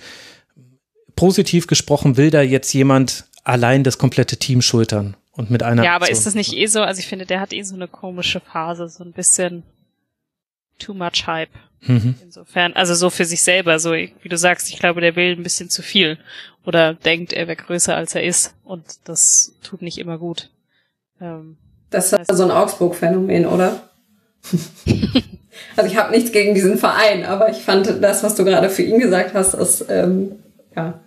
positiv 1.16 1.66
gesprochen 1.66 2.16
will 2.16 2.30
da 2.30 2.42
jetzt 2.42 2.72
jemand 2.72 3.24
allein 3.42 3.84
das 3.84 3.98
komplette 3.98 4.36
Team 4.36 4.62
schultern 4.62 5.16
und 5.32 5.50
mit 5.50 5.62
einer. 5.62 5.82
Ja, 5.84 5.96
aber 5.96 6.04
Aktion. 6.04 6.18
ist 6.18 6.26
das 6.26 6.34
nicht 6.34 6.54
eh 6.54 6.66
so? 6.66 6.82
Also 6.82 7.00
ich 7.00 7.06
finde, 7.06 7.26
der 7.26 7.40
hat 7.40 7.52
eh 7.52 7.62
so 7.62 7.74
eine 7.74 7.88
komische 7.88 8.40
Phase, 8.40 8.88
so 8.88 9.02
ein 9.02 9.12
bisschen 9.12 9.62
too 10.78 10.94
much 10.94 11.26
Hype. 11.26 11.50
Mhm. 11.82 12.16
Insofern, 12.22 12.72
also 12.72 12.94
so 12.94 13.10
für 13.10 13.24
sich 13.24 13.42
selber, 13.42 13.78
so 13.78 13.92
wie 13.92 14.28
du 14.28 14.36
sagst, 14.36 14.68
ich 14.70 14.78
glaube, 14.78 15.00
der 15.00 15.14
will 15.14 15.32
ein 15.32 15.42
bisschen 15.42 15.70
zu 15.70 15.82
viel 15.82 16.18
oder 16.64 16.94
denkt, 16.94 17.32
er 17.32 17.46
wäre 17.46 17.56
größer 17.56 17.94
als 17.94 18.14
er 18.14 18.24
ist 18.24 18.54
und 18.64 18.84
das 19.04 19.54
tut 19.62 19.82
nicht 19.82 19.98
immer 19.98 20.18
gut. 20.18 20.50
Ähm, 21.20 21.56
das 21.90 22.12
ist 22.12 22.36
so 22.36 22.42
ein 22.44 22.50
Augsburg-Phänomen, 22.50 23.46
oder? 23.46 23.80
also 25.76 25.90
ich 25.90 25.96
habe 25.96 26.12
nichts 26.12 26.32
gegen 26.32 26.54
diesen 26.54 26.78
Verein, 26.78 27.24
aber 27.24 27.50
ich 27.50 27.58
fand 27.58 28.02
das, 28.02 28.22
was 28.22 28.34
du 28.34 28.44
gerade 28.44 28.70
für 28.70 28.82
ihn 28.82 28.98
gesagt 28.98 29.34
hast, 29.34 29.54
ist 29.54 29.86
ähm, 29.88 30.32
ja 30.74 31.00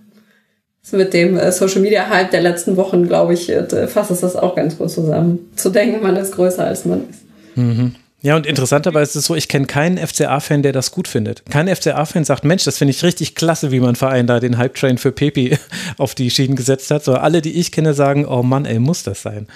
ist 0.92 0.94
mit 0.94 1.14
dem 1.14 1.38
äh, 1.38 1.52
Social 1.52 1.82
Media 1.82 2.10
Hype 2.10 2.32
der 2.32 2.42
letzten 2.42 2.78
Wochen, 2.78 3.08
glaube 3.08 3.34
ich, 3.34 3.50
äh, 3.50 3.88
fasst 3.88 4.12
es 4.12 4.22
das 4.22 4.36
auch 4.36 4.56
ganz 4.56 4.78
gut 4.78 4.90
zusammen. 4.90 5.52
Zu 5.56 5.70
denken, 5.70 6.02
man 6.02 6.16
ist 6.16 6.34
größer 6.34 6.66
als 6.66 6.86
man 6.86 7.10
ist. 7.10 7.20
Mhm. 7.56 7.96
Ja, 8.22 8.36
und 8.36 8.46
interessanterweise 8.46 9.12
ist 9.12 9.16
es 9.16 9.26
so, 9.26 9.36
ich 9.36 9.48
kenne 9.48 9.66
keinen 9.66 9.98
FCA-Fan, 9.98 10.62
der 10.62 10.74
das 10.74 10.92
gut 10.92 11.08
findet. 11.08 11.46
Kein 11.50 11.74
FCA-Fan 11.74 12.26
sagt, 12.26 12.44
Mensch, 12.44 12.66
das 12.66 12.78
finde 12.78 12.92
ich 12.92 13.02
richtig 13.04 13.36
klasse, 13.36 13.72
wie 13.72 13.80
mein 13.80 13.96
Verein 13.96 14.28
da 14.28 14.42
den 14.42 14.58
Hype-Train 14.58 14.98
für 14.98 15.14
Pepi 15.14 15.58
auf 15.98 16.16
die 16.16 16.30
Schienen 16.30 16.58
gesetzt 16.58 16.92
hat. 16.92 17.04
So 17.04 17.14
alle, 17.14 17.42
die 17.42 17.58
ich 17.58 17.72
kenne, 17.72 17.94
sagen, 17.94 18.26
oh 18.26 18.44
Mann, 18.44 18.66
ey, 18.66 18.80
muss 18.80 19.04
das 19.04 19.22
sein. 19.22 19.48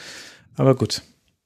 Aber 0.56 0.76
gut. 0.76 1.02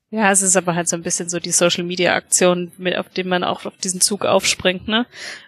Ja, 0.09 0.31
es 0.31 0.41
ist 0.41 0.55
aber 0.55 0.73
halt 0.73 0.87
so 0.87 0.95
ein 0.95 1.03
bisschen 1.03 1.27
so 1.27 1.37
die 1.37 1.51
Social 1.51 1.83
Media 1.83 2.15
Aktion, 2.15 2.71
mit 2.77 2.95
auf 2.95 3.09
dem 3.09 3.27
man 3.27 3.43
auch 3.43 3.65
auf 3.65 3.75
diesen 3.75 3.99
Zug 3.99 4.23
aufspringt, 4.23 4.87
ne? 4.87 5.05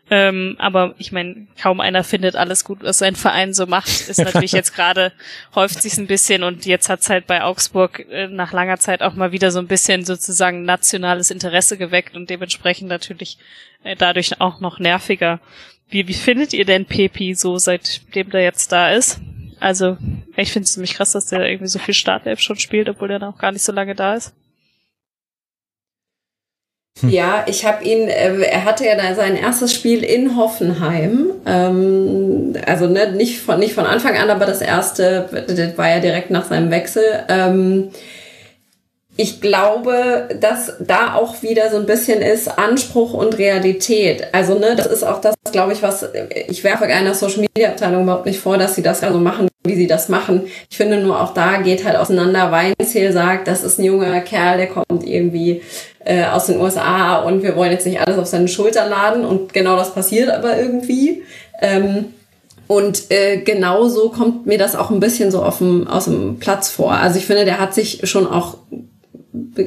Ähm, 0.09 0.57
aber 0.59 0.95
ich 0.97 1.13
meine, 1.13 1.47
kaum 1.61 1.79
einer 1.79 2.03
findet 2.03 2.35
alles 2.35 2.65
gut, 2.65 2.79
was 2.83 2.97
sein 2.97 3.15
Verein 3.15 3.53
so 3.53 3.67
macht. 3.67 3.87
Ist 3.87 4.17
natürlich 4.17 4.51
jetzt 4.51 4.75
gerade 4.75 5.13
häuft 5.55 5.81
sich's 5.81 5.97
ein 5.97 6.07
bisschen 6.07 6.43
und 6.43 6.65
jetzt 6.65 6.89
hat's 6.89 7.09
halt 7.09 7.25
bei 7.25 7.41
Augsburg 7.41 8.05
äh, 8.09 8.27
nach 8.27 8.51
langer 8.51 8.79
Zeit 8.79 9.01
auch 9.01 9.13
mal 9.13 9.31
wieder 9.31 9.51
so 9.51 9.59
ein 9.59 9.67
bisschen 9.67 10.03
sozusagen 10.03 10.63
nationales 10.63 11.31
Interesse 11.31 11.77
geweckt 11.77 12.17
und 12.17 12.29
dementsprechend 12.29 12.89
natürlich 12.89 13.37
äh, 13.85 13.95
dadurch 13.95 14.41
auch 14.41 14.59
noch 14.59 14.79
nerviger. 14.79 15.39
Wie, 15.89 16.09
wie 16.09 16.13
findet 16.13 16.53
ihr 16.53 16.65
denn 16.65 16.85
Pepi 16.85 17.33
so, 17.33 17.57
seitdem 17.57 18.29
der 18.31 18.43
jetzt 18.43 18.73
da 18.73 18.91
ist? 18.91 19.21
Also, 19.61 19.97
ich 20.35 20.51
finde 20.51 20.65
es 20.65 20.73
ziemlich 20.73 20.95
krass, 20.95 21.13
dass 21.13 21.27
der 21.27 21.49
irgendwie 21.49 21.67
so 21.67 21.79
viel 21.79 21.93
Startelf 21.93 22.41
schon 22.41 22.57
spielt, 22.57 22.89
obwohl 22.89 23.07
der 23.07 23.19
noch 23.19 23.37
gar 23.37 23.53
nicht 23.53 23.63
so 23.63 23.71
lange 23.71 23.95
da 23.95 24.15
ist. 24.15 24.33
Hm. 27.01 27.09
Ja, 27.09 27.45
ich 27.47 27.65
habe 27.65 27.83
ihn, 27.83 28.07
äh, 28.07 28.41
er 28.41 28.65
hatte 28.65 28.85
ja 28.85 28.95
da 28.95 29.15
sein 29.15 29.35
erstes 29.35 29.73
Spiel 29.73 30.03
in 30.03 30.35
Hoffenheim. 30.35 31.31
Ähm, 31.45 32.53
also 32.65 32.87
ne, 32.87 33.11
nicht, 33.13 33.39
von, 33.39 33.59
nicht 33.59 33.73
von 33.73 33.85
Anfang 33.85 34.17
an, 34.17 34.29
aber 34.29 34.45
das 34.45 34.61
erste 34.61 35.27
das 35.47 35.77
war 35.77 35.89
ja 35.89 35.99
direkt 35.99 36.31
nach 36.31 36.45
seinem 36.45 36.71
Wechsel. 36.71 37.03
Ähm, 37.29 37.89
ich 39.21 39.41
glaube, 39.41 40.29
dass 40.39 40.77
da 40.79 41.13
auch 41.15 41.43
wieder 41.43 41.69
so 41.69 41.75
ein 41.75 41.85
bisschen 41.85 42.21
ist 42.21 42.57
Anspruch 42.57 43.13
und 43.13 43.37
Realität. 43.37 44.27
Also, 44.31 44.57
ne, 44.57 44.75
das 44.77 44.87
ist 44.87 45.03
auch 45.03 45.19
das, 45.19 45.35
glaube 45.51 45.73
ich, 45.73 45.83
was 45.83 46.07
ich 46.47 46.63
werfe 46.63 46.85
einer 46.85 47.13
Social 47.13 47.41
Media 47.41 47.71
Abteilung 47.71 48.03
überhaupt 48.03 48.25
nicht 48.25 48.39
vor, 48.39 48.57
dass 48.57 48.75
sie 48.75 48.81
das 48.81 49.03
also 49.03 49.19
machen, 49.19 49.49
wie 49.65 49.75
sie 49.75 49.87
das 49.87 50.07
machen. 50.07 50.43
Ich 50.69 50.77
finde 50.77 51.01
nur 51.01 51.19
auch 51.19 51.33
da 51.33 51.57
geht 51.57 51.83
halt 51.83 51.97
auseinander. 51.97 52.49
Weinzähl 52.53 53.11
sagt, 53.11 53.49
das 53.49 53.65
ist 53.65 53.77
ein 53.77 53.83
junger 53.83 54.21
Kerl, 54.21 54.55
der 54.55 54.67
kommt 54.67 55.05
irgendwie 55.05 55.63
äh, 56.09 56.25
aus 56.25 56.47
den 56.47 56.59
USA 56.59 57.19
und 57.19 57.43
wir 57.43 57.55
wollen 57.55 57.71
jetzt 57.71 57.85
nicht 57.85 58.01
alles 58.01 58.17
auf 58.17 58.27
seine 58.27 58.47
Schulter 58.47 58.87
laden 58.87 59.25
und 59.25 59.53
genau 59.53 59.75
das 59.75 59.93
passiert 59.93 60.29
aber 60.29 60.57
irgendwie. 60.57 61.23
Ähm, 61.61 62.05
und 62.67 63.09
äh, 63.09 63.37
genau 63.37 63.87
so 63.87 64.09
kommt 64.09 64.45
mir 64.45 64.57
das 64.57 64.75
auch 64.75 64.91
ein 64.91 64.99
bisschen 64.99 65.31
so 65.31 65.41
auf 65.41 65.57
dem, 65.59 65.87
aus 65.87 66.05
dem 66.05 66.37
Platz 66.39 66.69
vor. 66.69 66.93
Also 66.93 67.17
ich 67.17 67.25
finde, 67.25 67.45
der 67.45 67.59
hat 67.59 67.73
sich 67.73 68.01
schon 68.03 68.27
auch 68.27 68.57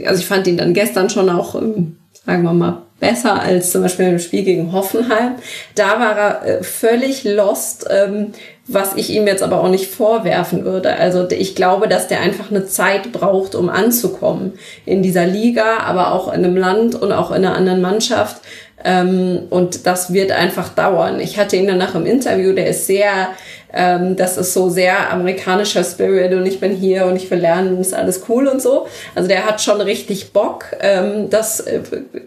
also 0.07 0.21
ich 0.21 0.27
fand 0.27 0.47
ihn 0.47 0.57
dann 0.57 0.75
gestern 0.75 1.11
schon 1.11 1.29
auch, 1.29 1.55
ähm, 1.55 1.97
sagen 2.25 2.43
wir 2.43 2.53
mal, 2.53 2.83
besser 3.03 3.43
als 3.43 3.73
zum 3.73 3.83
Beispiel 3.83 4.07
im 4.07 4.19
Spiel 4.21 4.45
gegen 4.45 4.73
Hoffenheim. 4.73 5.35
Da 5.75 5.99
war 5.99 6.17
er 6.17 6.47
äh, 6.47 6.63
völlig 6.63 7.25
lost, 7.25 7.89
ähm, 7.91 8.29
was 8.69 8.95
ich 8.95 9.11
ihm 9.11 9.27
jetzt 9.27 9.43
aber 9.43 9.61
auch 9.61 9.69
nicht 9.69 9.91
vorwerfen 9.91 10.65
würde. 10.65 10.95
Also 10.95 11.29
ich 11.29 11.57
glaube, 11.57 11.89
dass 11.89 12.07
der 12.07 12.21
einfach 12.21 12.53
eine 12.53 12.65
Zeit 12.65 13.11
braucht, 13.11 13.57
um 13.57 13.69
anzukommen 13.69 14.53
in 14.87 15.03
dieser 15.03 15.27
Liga, 15.27 15.79
aber 15.79 16.13
auch 16.13 16.29
in 16.29 16.45
einem 16.45 16.57
Land 16.57 16.95
und 16.95 17.11
auch 17.11 17.33
in 17.33 17.45
einer 17.45 17.57
anderen 17.57 17.81
Mannschaft. 17.81 18.41
Ähm, 18.85 19.45
und 19.51 19.87
das 19.87 20.13
wird 20.13 20.33
einfach 20.33 20.71
dauern. 20.71 21.21
Ich 21.21 21.39
hatte 21.39 21.57
ihn 21.57 21.67
danach 21.67 21.95
im 21.95 22.07
Interview, 22.07 22.53
der 22.53 22.69
ist 22.69 22.87
sehr 22.87 23.29
ähm, 23.73 24.17
das 24.17 24.37
ist 24.37 24.53
so 24.53 24.69
sehr 24.69 25.11
amerikanischer 25.11 25.83
Spirit 25.83 26.33
und 26.35 26.45
ich 26.47 26.61
bin 26.61 26.75
hier 26.75 27.07
und 27.07 27.17
ich 27.17 27.31
will 27.31 27.39
lernen 27.39 27.75
und 27.75 27.81
ist 27.81 27.95
alles 27.95 28.23
cool 28.29 28.47
und 28.47 28.61
so. 28.61 28.87
Also 29.15 29.29
der 29.29 29.47
hat 29.47 29.61
schon 29.61 29.81
richtig 29.81 30.33
Bock. 30.33 30.67
Ähm, 30.81 31.31
das 31.31 31.61
äh, 31.61 31.81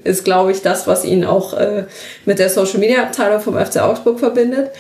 ist, 0.04 0.26
glaube 0.26 0.52
ich, 0.52 0.62
das, 0.62 0.88
was 0.88 1.06
ihn 1.06 1.24
auch 1.24 1.54
äh, 1.54 1.86
mit 2.26 2.40
der 2.40 2.50
Social 2.50 2.80
Media 2.80 3.04
Abteilung 3.04 3.42
vom 3.42 3.64
FC 3.64 3.78
Augsburg 3.78 4.20
verbindet. 4.20 4.72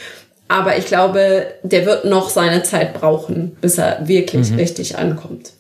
Aber 0.47 0.78
ich 0.78 0.86
glaube, 0.86 1.47
der 1.63 1.86
wird 1.86 2.05
noch 2.05 2.30
seine 2.30 2.63
Zeit 2.63 2.93
brauchen, 2.93 3.57
bis 3.61 3.78
er 3.78 4.07
wirklich 4.07 4.51
mhm. 4.51 4.57
richtig 4.57 4.97
ankommt. 4.97 5.54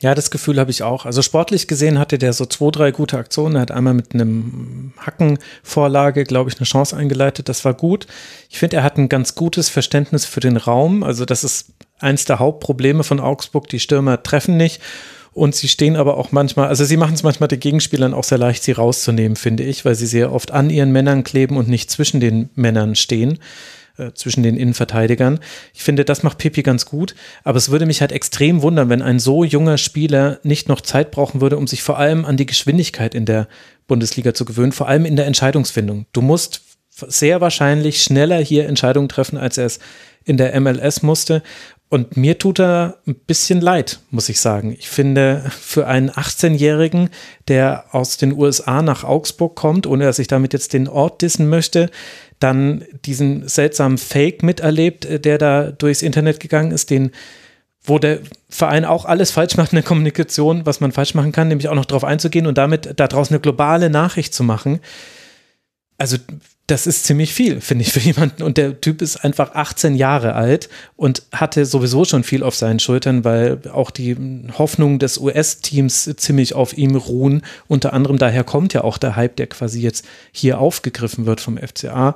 Ja, 0.00 0.14
das 0.14 0.30
Gefühl 0.30 0.60
habe 0.60 0.70
ich 0.70 0.84
auch. 0.84 1.06
Also 1.06 1.22
sportlich 1.22 1.66
gesehen 1.66 1.98
hatte 1.98 2.18
der 2.18 2.32
so 2.32 2.46
zwei, 2.46 2.70
drei 2.70 2.90
gute 2.92 3.18
Aktionen. 3.18 3.56
Er 3.56 3.62
hat 3.62 3.72
einmal 3.72 3.94
mit 3.94 4.14
einem 4.14 4.92
Hackenvorlage, 4.96 6.22
glaube 6.22 6.50
ich, 6.50 6.56
eine 6.58 6.66
Chance 6.66 6.96
eingeleitet. 6.96 7.48
Das 7.48 7.64
war 7.64 7.74
gut. 7.74 8.06
Ich 8.48 8.58
finde, 8.58 8.76
er 8.76 8.84
hat 8.84 8.96
ein 8.96 9.08
ganz 9.08 9.34
gutes 9.34 9.68
Verständnis 9.68 10.24
für 10.24 10.38
den 10.38 10.56
Raum. 10.56 11.02
Also 11.02 11.24
das 11.24 11.42
ist 11.42 11.72
eins 11.98 12.24
der 12.26 12.38
Hauptprobleme 12.38 13.02
von 13.02 13.18
Augsburg. 13.18 13.68
Die 13.68 13.80
Stürmer 13.80 14.22
treffen 14.22 14.56
nicht. 14.56 14.80
Und 15.32 15.56
sie 15.56 15.68
stehen 15.68 15.96
aber 15.96 16.16
auch 16.16 16.32
manchmal, 16.32 16.68
also 16.68 16.84
sie 16.84 16.96
machen 16.96 17.14
es 17.14 17.22
manchmal 17.22 17.48
den 17.48 17.60
Gegenspielern 17.60 18.14
auch 18.14 18.24
sehr 18.24 18.38
leicht, 18.38 18.64
sie 18.64 18.72
rauszunehmen, 18.72 19.36
finde 19.36 19.62
ich, 19.62 19.84
weil 19.84 19.94
sie 19.94 20.06
sehr 20.06 20.32
oft 20.32 20.50
an 20.50 20.68
ihren 20.68 20.90
Männern 20.90 21.22
kleben 21.22 21.56
und 21.56 21.68
nicht 21.68 21.90
zwischen 21.90 22.18
den 22.18 22.50
Männern 22.56 22.96
stehen. 22.96 23.38
Äh, 23.98 24.14
zwischen 24.14 24.44
den 24.44 24.56
Innenverteidigern. 24.56 25.40
Ich 25.74 25.82
finde, 25.82 26.04
das 26.04 26.22
macht 26.22 26.38
Pipi 26.38 26.62
ganz 26.62 26.86
gut, 26.86 27.16
aber 27.42 27.58
es 27.58 27.68
würde 27.68 27.84
mich 27.84 28.00
halt 28.00 28.12
extrem 28.12 28.62
wundern, 28.62 28.88
wenn 28.90 29.02
ein 29.02 29.18
so 29.18 29.42
junger 29.42 29.76
Spieler 29.76 30.38
nicht 30.44 30.68
noch 30.68 30.80
Zeit 30.82 31.10
brauchen 31.10 31.40
würde, 31.40 31.56
um 31.56 31.66
sich 31.66 31.82
vor 31.82 31.98
allem 31.98 32.24
an 32.24 32.36
die 32.36 32.46
Geschwindigkeit 32.46 33.12
in 33.12 33.24
der 33.24 33.48
Bundesliga 33.88 34.34
zu 34.34 34.44
gewöhnen, 34.44 34.70
vor 34.70 34.86
allem 34.86 35.04
in 35.04 35.16
der 35.16 35.26
Entscheidungsfindung. 35.26 36.06
Du 36.12 36.20
musst 36.20 36.62
sehr 36.90 37.40
wahrscheinlich 37.40 38.00
schneller 38.00 38.38
hier 38.38 38.68
Entscheidungen 38.68 39.08
treffen, 39.08 39.36
als 39.36 39.58
er 39.58 39.66
es 39.66 39.80
in 40.24 40.36
der 40.36 40.58
MLS 40.60 41.02
musste. 41.02 41.42
Und 41.90 42.16
mir 42.16 42.38
tut 42.38 42.60
er 42.60 42.98
ein 43.06 43.14
bisschen 43.14 43.62
leid, 43.62 44.00
muss 44.10 44.28
ich 44.28 44.40
sagen. 44.40 44.76
Ich 44.78 44.88
finde, 44.90 45.50
für 45.58 45.86
einen 45.86 46.10
18-Jährigen, 46.10 47.08
der 47.48 47.86
aus 47.92 48.18
den 48.18 48.32
USA 48.32 48.82
nach 48.82 49.04
Augsburg 49.04 49.56
kommt, 49.56 49.86
ohne 49.86 50.04
dass 50.04 50.18
ich 50.18 50.28
damit 50.28 50.52
jetzt 50.52 50.74
den 50.74 50.86
Ort 50.86 51.22
dissen 51.22 51.48
möchte, 51.48 51.90
dann 52.40 52.84
diesen 53.04 53.48
seltsamen 53.48 53.98
Fake 53.98 54.42
miterlebt, 54.42 55.04
äh, 55.04 55.20
der 55.20 55.38
da 55.38 55.70
durchs 55.70 56.02
Internet 56.02 56.40
gegangen 56.40 56.70
ist, 56.72 56.90
den 56.90 57.12
wo 57.88 57.98
der 57.98 58.20
Verein 58.50 58.84
auch 58.84 59.04
alles 59.04 59.30
falsch 59.30 59.56
macht 59.56 59.72
in 59.72 59.76
der 59.76 59.84
Kommunikation, 59.84 60.66
was 60.66 60.80
man 60.80 60.92
falsch 60.92 61.14
machen 61.14 61.32
kann, 61.32 61.48
nämlich 61.48 61.68
auch 61.68 61.74
noch 61.74 61.86
darauf 61.86 62.04
einzugehen 62.04 62.46
und 62.46 62.58
damit 62.58 63.00
daraus 63.00 63.30
eine 63.30 63.40
globale 63.40 63.88
Nachricht 63.88 64.34
zu 64.34 64.44
machen. 64.44 64.80
Also 65.96 66.18
das 66.68 66.86
ist 66.86 67.04
ziemlich 67.04 67.32
viel, 67.32 67.60
finde 67.60 67.82
ich, 67.82 67.92
für 67.92 68.00
jemanden. 68.12 68.42
Und 68.44 68.56
der 68.56 68.80
Typ 68.80 69.02
ist 69.02 69.16
einfach 69.16 69.54
18 69.54 69.96
Jahre 69.96 70.34
alt 70.34 70.68
und 70.96 71.22
hatte 71.32 71.66
sowieso 71.66 72.04
schon 72.04 72.22
viel 72.22 72.44
auf 72.44 72.54
seinen 72.54 72.78
Schultern, 72.78 73.24
weil 73.24 73.60
auch 73.72 73.90
die 73.90 74.16
Hoffnungen 74.56 74.98
des 74.98 75.18
US-Teams 75.18 76.14
ziemlich 76.16 76.54
auf 76.54 76.76
ihm 76.76 76.94
ruhen. 76.94 77.42
Unter 77.66 77.92
anderem 77.94 78.18
daher 78.18 78.44
kommt 78.44 78.74
ja 78.74 78.84
auch 78.84 78.98
der 78.98 79.16
Hype, 79.16 79.36
der 79.36 79.48
quasi 79.48 79.80
jetzt 79.80 80.06
hier 80.30 80.60
aufgegriffen 80.60 81.26
wird 81.26 81.40
vom 81.40 81.58
FCA. 81.58 82.14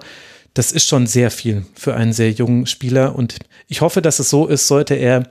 Das 0.55 0.70
ist 0.70 0.86
schon 0.86 1.07
sehr 1.07 1.30
viel 1.30 1.64
für 1.74 1.94
einen 1.94 2.12
sehr 2.12 2.30
jungen 2.30 2.66
Spieler. 2.66 3.16
Und 3.16 3.38
ich 3.68 3.80
hoffe, 3.80 4.03
dass 4.03 4.18
es 4.18 4.28
so 4.28 4.46
ist, 4.46 4.68
sollte 4.68 4.94
er 4.94 5.26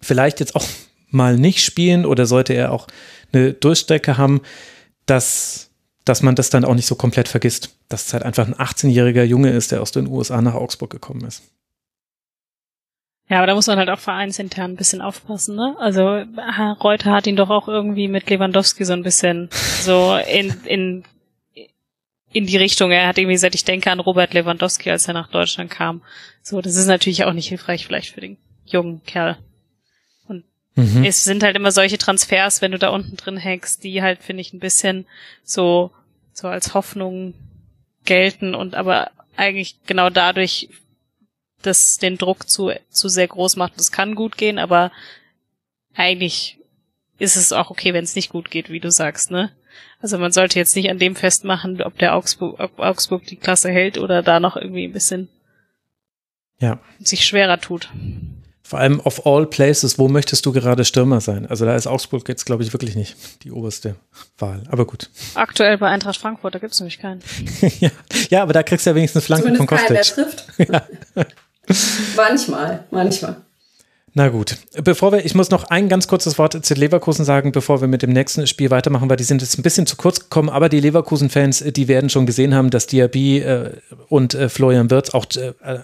vielleicht 0.00 0.40
jetzt 0.40 0.56
auch 0.56 0.64
mal 1.10 1.36
nicht 1.36 1.62
spielen 1.62 2.06
oder 2.06 2.24
sollte 2.24 2.54
er 2.54 2.72
auch 2.72 2.86
eine 3.32 3.52
Durchstrecke 3.52 4.16
haben, 4.16 4.40
dass 5.04 5.67
dass 6.08 6.22
man 6.22 6.34
das 6.34 6.50
dann 6.50 6.64
auch 6.64 6.74
nicht 6.74 6.86
so 6.86 6.94
komplett 6.94 7.28
vergisst, 7.28 7.76
dass 7.88 8.06
es 8.06 8.12
halt 8.12 8.22
einfach 8.22 8.46
ein 8.46 8.54
18-jähriger 8.54 9.24
Junge 9.24 9.50
ist, 9.50 9.72
der 9.72 9.82
aus 9.82 9.92
den 9.92 10.06
USA 10.06 10.40
nach 10.40 10.54
Augsburg 10.54 10.90
gekommen 10.90 11.24
ist. 11.26 11.42
Ja, 13.28 13.38
aber 13.38 13.46
da 13.46 13.54
muss 13.54 13.66
man 13.66 13.78
halt 13.78 13.90
auch 13.90 13.98
vereinsintern 13.98 14.72
ein 14.72 14.76
bisschen 14.76 15.02
aufpassen, 15.02 15.54
ne? 15.54 15.76
Also 15.78 16.24
Reuter 16.82 17.12
hat 17.12 17.26
ihn 17.26 17.36
doch 17.36 17.50
auch 17.50 17.68
irgendwie 17.68 18.08
mit 18.08 18.30
Lewandowski 18.30 18.86
so 18.86 18.94
ein 18.94 19.02
bisschen 19.02 19.50
so 19.82 20.16
in, 20.16 20.54
in, 20.64 21.04
in 22.32 22.46
die 22.46 22.56
Richtung. 22.56 22.90
Er 22.90 23.06
hat 23.06 23.18
irgendwie 23.18 23.34
gesagt, 23.34 23.54
ich 23.54 23.64
denke 23.64 23.90
an 23.90 24.00
Robert 24.00 24.32
Lewandowski, 24.32 24.90
als 24.90 25.08
er 25.08 25.14
nach 25.14 25.28
Deutschland 25.28 25.70
kam. 25.70 26.02
So, 26.42 26.62
das 26.62 26.76
ist 26.76 26.86
natürlich 26.86 27.24
auch 27.24 27.34
nicht 27.34 27.48
hilfreich 27.48 27.86
vielleicht 27.86 28.14
für 28.14 28.22
den 28.22 28.38
jungen 28.64 29.04
Kerl. 29.04 29.36
Und 30.26 30.44
mhm. 30.76 31.04
es 31.04 31.22
sind 31.22 31.42
halt 31.42 31.54
immer 31.54 31.70
solche 31.70 31.98
Transfers, 31.98 32.62
wenn 32.62 32.72
du 32.72 32.78
da 32.78 32.88
unten 32.88 33.18
drin 33.18 33.36
hängst, 33.36 33.84
die 33.84 34.00
halt, 34.00 34.22
finde 34.22 34.40
ich, 34.40 34.54
ein 34.54 34.60
bisschen 34.60 35.04
so 35.44 35.90
so 36.38 36.48
als 36.48 36.74
Hoffnung 36.74 37.34
gelten 38.04 38.54
und 38.54 38.74
aber 38.74 39.10
eigentlich 39.36 39.76
genau 39.86 40.08
dadurch 40.08 40.68
das 41.62 41.98
den 41.98 42.16
Druck 42.16 42.48
zu, 42.48 42.70
zu 42.88 43.08
sehr 43.08 43.26
groß 43.26 43.56
macht. 43.56 43.74
Das 43.76 43.90
kann 43.90 44.14
gut 44.14 44.36
gehen, 44.36 44.58
aber 44.58 44.92
eigentlich 45.94 46.58
ist 47.18 47.36
es 47.36 47.52
auch 47.52 47.70
okay, 47.70 47.92
wenn 47.92 48.04
es 48.04 48.14
nicht 48.14 48.30
gut 48.30 48.50
geht, 48.50 48.70
wie 48.70 48.78
du 48.78 48.90
sagst, 48.90 49.32
ne? 49.32 49.50
Also 50.00 50.18
man 50.18 50.30
sollte 50.30 50.60
jetzt 50.60 50.76
nicht 50.76 50.90
an 50.90 51.00
dem 51.00 51.16
festmachen, 51.16 51.82
ob 51.82 51.98
der 51.98 52.14
Augsburg, 52.14 52.60
ob 52.60 52.78
Augsburg 52.78 53.24
die 53.24 53.36
Klasse 53.36 53.70
hält 53.70 53.98
oder 53.98 54.22
da 54.22 54.38
noch 54.38 54.56
irgendwie 54.56 54.84
ein 54.84 54.92
bisschen 54.92 55.28
ja. 56.60 56.78
sich 57.00 57.24
schwerer 57.24 57.60
tut. 57.60 57.90
Vor 58.68 58.80
allem 58.80 59.00
of 59.00 59.24
all 59.24 59.46
places, 59.46 59.98
wo 59.98 60.08
möchtest 60.08 60.44
du 60.44 60.52
gerade 60.52 60.84
Stürmer 60.84 61.22
sein? 61.22 61.46
Also 61.46 61.64
da 61.64 61.74
ist 61.74 61.86
Augsburg 61.86 62.28
jetzt, 62.28 62.44
glaube 62.44 62.62
ich, 62.62 62.74
wirklich 62.74 62.96
nicht 62.96 63.16
die 63.42 63.50
oberste 63.50 63.94
Wahl. 64.36 64.62
Aber 64.68 64.84
gut. 64.84 65.08
Aktuell 65.34 65.78
bei 65.78 65.88
Eintracht 65.88 66.20
Frankfurt, 66.20 66.54
da 66.54 66.58
gibt's 66.58 66.78
nämlich 66.78 66.98
keinen. 66.98 67.22
ja. 67.80 67.88
ja, 68.28 68.42
aber 68.42 68.52
da 68.52 68.62
kriegst 68.62 68.84
du 68.84 68.90
ja 68.90 68.96
wenigstens 68.96 69.24
Flanken 69.24 69.56
von 69.56 69.66
Kostic. 69.66 69.88
Keiner, 69.88 70.02
der 70.58 70.86
trifft. 71.24 71.34
manchmal, 72.16 72.84
manchmal. 72.90 73.36
Na 74.12 74.28
gut, 74.28 74.58
bevor 74.84 75.12
wir, 75.12 75.24
ich 75.24 75.34
muss 75.34 75.48
noch 75.48 75.64
ein 75.64 75.88
ganz 75.88 76.06
kurzes 76.06 76.36
Wort 76.36 76.62
zu 76.62 76.74
Leverkusen 76.74 77.24
sagen, 77.24 77.52
bevor 77.52 77.80
wir 77.80 77.88
mit 77.88 78.02
dem 78.02 78.12
nächsten 78.12 78.46
Spiel 78.46 78.70
weitermachen, 78.70 79.08
weil 79.08 79.16
die 79.16 79.24
sind 79.24 79.40
jetzt 79.40 79.58
ein 79.58 79.62
bisschen 79.62 79.86
zu 79.86 79.96
kurz 79.96 80.20
gekommen, 80.20 80.50
aber 80.50 80.68
die 80.68 80.80
Leverkusen-Fans, 80.80 81.64
die 81.68 81.88
werden 81.88 82.10
schon 82.10 82.26
gesehen 82.26 82.54
haben, 82.54 82.68
dass 82.68 82.86
Diaby 82.86 83.38
äh, 83.38 83.70
und 84.10 84.34
äh, 84.34 84.50
Florian 84.50 84.90
Wirtz 84.90 85.14
auch 85.14 85.24
äh, 85.36 85.78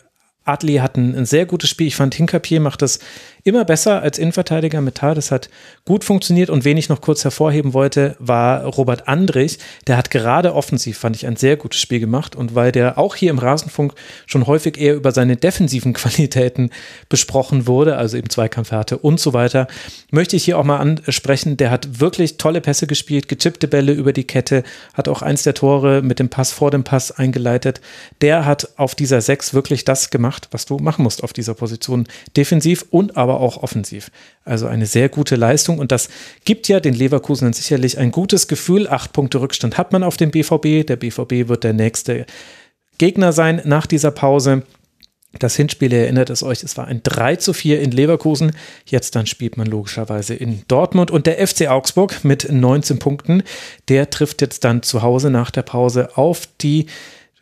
Adli 0.44 0.76
hat 0.76 0.96
ein, 0.96 1.14
ein, 1.14 1.26
sehr 1.26 1.46
gutes 1.46 1.70
Spiel. 1.70 1.86
Ich 1.86 1.96
fand 1.96 2.14
Hinkapier 2.14 2.60
macht 2.60 2.82
das 2.82 2.98
immer 3.44 3.66
besser 3.66 4.00
als 4.00 4.18
Innenverteidiger 4.18 4.80
mit 4.80 4.96
Tar. 4.96 5.14
Das 5.14 5.30
hat 5.30 5.50
gut 5.84 6.02
funktioniert. 6.02 6.48
Und 6.48 6.64
wen 6.64 6.78
ich 6.78 6.88
noch 6.88 7.02
kurz 7.02 7.24
hervorheben 7.24 7.74
wollte, 7.74 8.16
war 8.18 8.64
Robert 8.64 9.06
Andrich. 9.06 9.58
Der 9.86 9.98
hat 9.98 10.10
gerade 10.10 10.54
offensiv, 10.54 10.96
fand 10.96 11.14
ich, 11.14 11.26
ein 11.26 11.36
sehr 11.36 11.58
gutes 11.58 11.78
Spiel 11.78 12.00
gemacht. 12.00 12.34
Und 12.34 12.54
weil 12.54 12.72
der 12.72 12.96
auch 12.96 13.14
hier 13.14 13.30
im 13.30 13.38
Rasenfunk 13.38 13.92
schon 14.26 14.46
häufig 14.46 14.78
eher 14.78 14.94
über 14.94 15.12
seine 15.12 15.36
defensiven 15.36 15.92
Qualitäten 15.92 16.70
besprochen 17.10 17.66
wurde, 17.66 17.96
also 17.96 18.16
eben 18.16 18.30
Zweikampfhärte 18.30 18.96
und 18.96 19.20
so 19.20 19.34
weiter, 19.34 19.68
möchte 20.10 20.36
ich 20.36 20.44
hier 20.44 20.58
auch 20.58 20.64
mal 20.64 20.78
ansprechen. 20.78 21.58
Der 21.58 21.70
hat 21.70 22.00
wirklich 22.00 22.38
tolle 22.38 22.62
Pässe 22.62 22.86
gespielt, 22.86 23.28
getippte 23.28 23.68
Bälle 23.68 23.92
über 23.92 24.14
die 24.14 24.24
Kette, 24.24 24.62
hat 24.94 25.06
auch 25.06 25.20
eins 25.20 25.42
der 25.42 25.52
Tore 25.52 26.00
mit 26.00 26.18
dem 26.18 26.30
Pass 26.30 26.50
vor 26.50 26.70
dem 26.70 26.82
Pass 26.82 27.12
eingeleitet. 27.12 27.82
Der 28.22 28.46
hat 28.46 28.70
auf 28.78 28.94
dieser 28.94 29.20
Sechs 29.20 29.52
wirklich 29.52 29.84
das 29.84 30.08
gemacht, 30.08 30.48
was 30.50 30.64
du 30.64 30.78
machen 30.78 31.02
musst 31.02 31.22
auf 31.22 31.34
dieser 31.34 31.52
Position. 31.52 32.06
Defensiv 32.36 32.86
und 32.90 33.18
aber 33.18 33.33
auch 33.40 33.62
offensiv. 33.62 34.10
Also 34.44 34.66
eine 34.66 34.86
sehr 34.86 35.08
gute 35.08 35.36
Leistung 35.36 35.78
und 35.78 35.92
das 35.92 36.08
gibt 36.44 36.68
ja 36.68 36.80
den 36.80 36.94
Leverkusen 36.94 37.52
sicherlich 37.52 37.98
ein 37.98 38.10
gutes 38.10 38.48
Gefühl. 38.48 38.88
Acht 38.88 39.12
Punkte 39.12 39.40
Rückstand 39.40 39.78
hat 39.78 39.92
man 39.92 40.02
auf 40.02 40.16
dem 40.16 40.30
BVB. 40.30 40.86
Der 40.86 40.96
BVB 40.96 41.48
wird 41.48 41.64
der 41.64 41.72
nächste 41.72 42.26
Gegner 42.98 43.32
sein 43.32 43.62
nach 43.64 43.86
dieser 43.86 44.10
Pause. 44.10 44.62
Das 45.38 45.56
Hinspiel, 45.56 45.92
ihr 45.92 46.02
erinnert 46.02 46.30
es 46.30 46.42
euch, 46.42 46.62
es 46.62 46.76
war 46.76 46.86
ein 46.86 47.00
3 47.02 47.36
zu 47.36 47.52
4 47.52 47.80
in 47.80 47.90
Leverkusen. 47.90 48.52
Jetzt 48.86 49.16
dann 49.16 49.26
spielt 49.26 49.56
man 49.56 49.66
logischerweise 49.66 50.34
in 50.34 50.62
Dortmund 50.68 51.10
und 51.10 51.26
der 51.26 51.44
FC 51.44 51.68
Augsburg 51.68 52.24
mit 52.24 52.50
19 52.50 52.98
Punkten. 52.98 53.42
Der 53.88 54.10
trifft 54.10 54.42
jetzt 54.42 54.64
dann 54.64 54.82
zu 54.82 55.02
Hause 55.02 55.30
nach 55.30 55.50
der 55.50 55.62
Pause 55.62 56.16
auf 56.16 56.48
die 56.60 56.86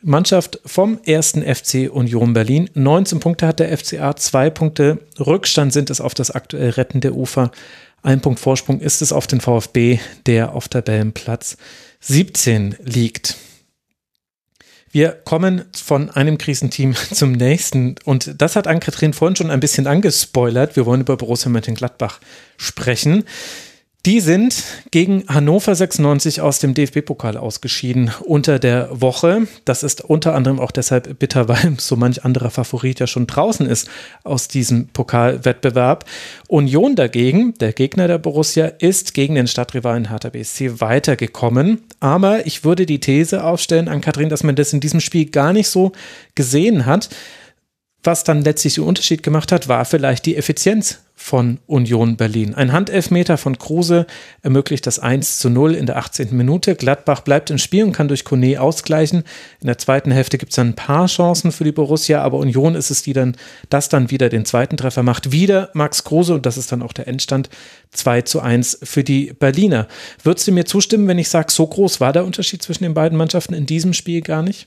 Mannschaft 0.03 0.61
vom 0.67 0.99
ersten 1.05 1.43
FC 1.43 1.89
Union 1.91 2.33
Berlin. 2.33 2.69
19 2.75 3.21
Punkte 3.21 3.47
hat 3.47 3.61
der 3.61 3.77
FCA, 3.77 4.17
zwei 4.17 4.51
Punkte 4.51 4.99
Rückstand 5.19 5.73
sind 5.73 5.91
es 5.91 6.01
auf 6.01 6.15
das 6.15 6.31
aktuell 6.31 6.71
rettende 6.71 7.15
Ufer. 7.15 7.51
Ein 8.03 8.21
Punkt 8.21 8.41
Vorsprung 8.41 8.81
ist 8.81 9.01
es 9.01 9.13
auf 9.13 9.27
den 9.27 9.41
VfB, 9.41 10.01
der 10.27 10.55
auf 10.55 10.69
Tabellenplatz 10.69 11.57
17 12.01 12.77
liegt. 12.83 13.37
Wir 14.91 15.13
kommen 15.13 15.65
von 15.73 16.11
einem 16.11 16.37
Krisenteam 16.37 16.95
zum 17.13 17.33
nächsten 17.33 17.95
und 18.05 18.35
das 18.39 18.57
hat 18.57 18.67
Ann-Kathrin 18.67 19.15
vorhin 19.15 19.37
schon 19.37 19.51
ein 19.51 19.61
bisschen 19.61 19.87
angespoilert. 19.87 20.77
Wir 20.77 20.85
wollen 20.85 21.01
über 21.01 21.17
Borussia 21.17 21.49
Mönchengladbach 21.49 22.21
sprechen. 22.57 23.25
Die 24.05 24.19
sind 24.19 24.65
gegen 24.91 25.23
Hannover 25.29 25.77
96 25.77 26.41
aus 26.41 26.59
dem 26.59 26.75
DFB-Pokal 26.75 27.37
ausgeschieden 27.37 28.11
unter 28.25 28.59
der 28.59 28.89
Woche. 28.91 29.47
Das 29.65 29.85
ist 29.85 30.01
unter 30.01 30.35
anderem 30.35 30.59
auch 30.59 30.73
deshalb 30.73 31.21
bitter, 31.21 31.47
weil 31.49 31.77
so 31.79 31.95
manch 31.95 32.25
anderer 32.25 32.51
Favorit 32.51 32.99
ja 32.99 33.07
schon 33.07 33.29
draußen 33.29 33.65
ist 33.65 33.89
aus 34.25 34.49
diesem 34.49 34.89
Pokalwettbewerb. 34.89 36.05
Union 36.49 36.97
dagegen, 36.97 37.55
der 37.59 37.73
Gegner 37.73 38.09
der 38.09 38.19
Borussia, 38.19 38.67
ist 38.67 39.15
gegen 39.15 39.37
den 39.37 39.47
Stadtrivalen 39.47 40.09
Hertha 40.09 40.31
BSC 40.31 40.81
weitergekommen. 40.81 41.83
Aber 42.01 42.45
ich 42.45 42.65
würde 42.65 42.87
die 42.87 42.99
These 42.99 43.45
aufstellen 43.45 43.87
an 43.87 44.01
Kathrin, 44.01 44.31
dass 44.31 44.43
man 44.43 44.57
das 44.57 44.73
in 44.73 44.81
diesem 44.81 44.99
Spiel 44.99 45.27
gar 45.27 45.53
nicht 45.53 45.69
so 45.69 45.93
gesehen 46.35 46.87
hat. 46.87 47.09
Was 48.03 48.25
dann 48.25 48.43
letztlich 48.43 48.75
den 48.75 48.85
Unterschied 48.85 49.23
gemacht 49.23 49.53
hat, 49.53 49.69
war 49.69 49.85
vielleicht 49.85 50.27
die 50.27 50.37
Effizienz 50.37 51.02
von 51.23 51.61
Union 51.67 52.17
Berlin. 52.17 52.55
Ein 52.55 52.73
Handelfmeter 52.73 53.39
von 53.39 53.57
Kruse 53.57 54.07
ermöglicht 54.43 54.87
das 54.87 54.99
1 54.99 55.39
zu 55.39 55.51
0 55.51 55.75
in 55.75 55.87
der 55.87 55.97
18. 55.97 56.37
Minute. 56.37 56.75
Gladbach 56.75 57.21
bleibt 57.21 57.49
im 57.51 57.59
Spiel 57.59 57.85
und 57.85 57.93
kann 57.93 58.09
durch 58.09 58.25
Kone 58.25 58.61
ausgleichen. 58.61 59.23
In 59.61 59.69
der 59.69 59.79
zweiten 59.79 60.11
Hälfte 60.11 60.37
gibt 60.37 60.51
es 60.51 60.57
dann 60.57 60.71
ein 60.71 60.75
paar 60.75 61.07
Chancen 61.07 61.53
für 61.53 61.63
die 61.63 61.71
Borussia, 61.71 62.21
aber 62.21 62.39
Union 62.39 62.75
ist 62.75 62.91
es, 62.91 63.03
die 63.03 63.13
dann 63.13 63.37
das 63.71 63.89
dann 63.89 64.11
wieder 64.11 64.29
den 64.29 64.45
zweiten 64.45 64.77
Treffer 64.77 65.05
macht. 65.05 65.31
Wieder 65.31 65.71
Max 65.75 66.03
Kruse 66.03 66.35
und 66.35 66.45
das 66.45 66.59
ist 66.59 66.73
dann 66.73 66.83
auch 66.83 66.93
der 66.93 67.07
Endstand 67.07 67.49
2 67.93 68.23
zu 68.23 68.41
1 68.41 68.81
für 68.83 69.05
die 69.05 69.33
Berliner. 69.33 69.87
Würdest 70.25 70.49
du 70.49 70.53
mir 70.53 70.65
zustimmen, 70.65 71.07
wenn 71.07 71.19
ich 71.19 71.29
sage, 71.29 71.53
so 71.53 71.67
groß 71.67 72.01
war 72.01 72.13
der 72.13 72.25
Unterschied 72.25 72.63
zwischen 72.63 72.83
den 72.83 72.95
beiden 72.95 73.17
Mannschaften 73.17 73.55
in 73.55 73.67
diesem 73.67 73.93
Spiel 73.93 74.23
gar 74.23 74.43
nicht? 74.43 74.67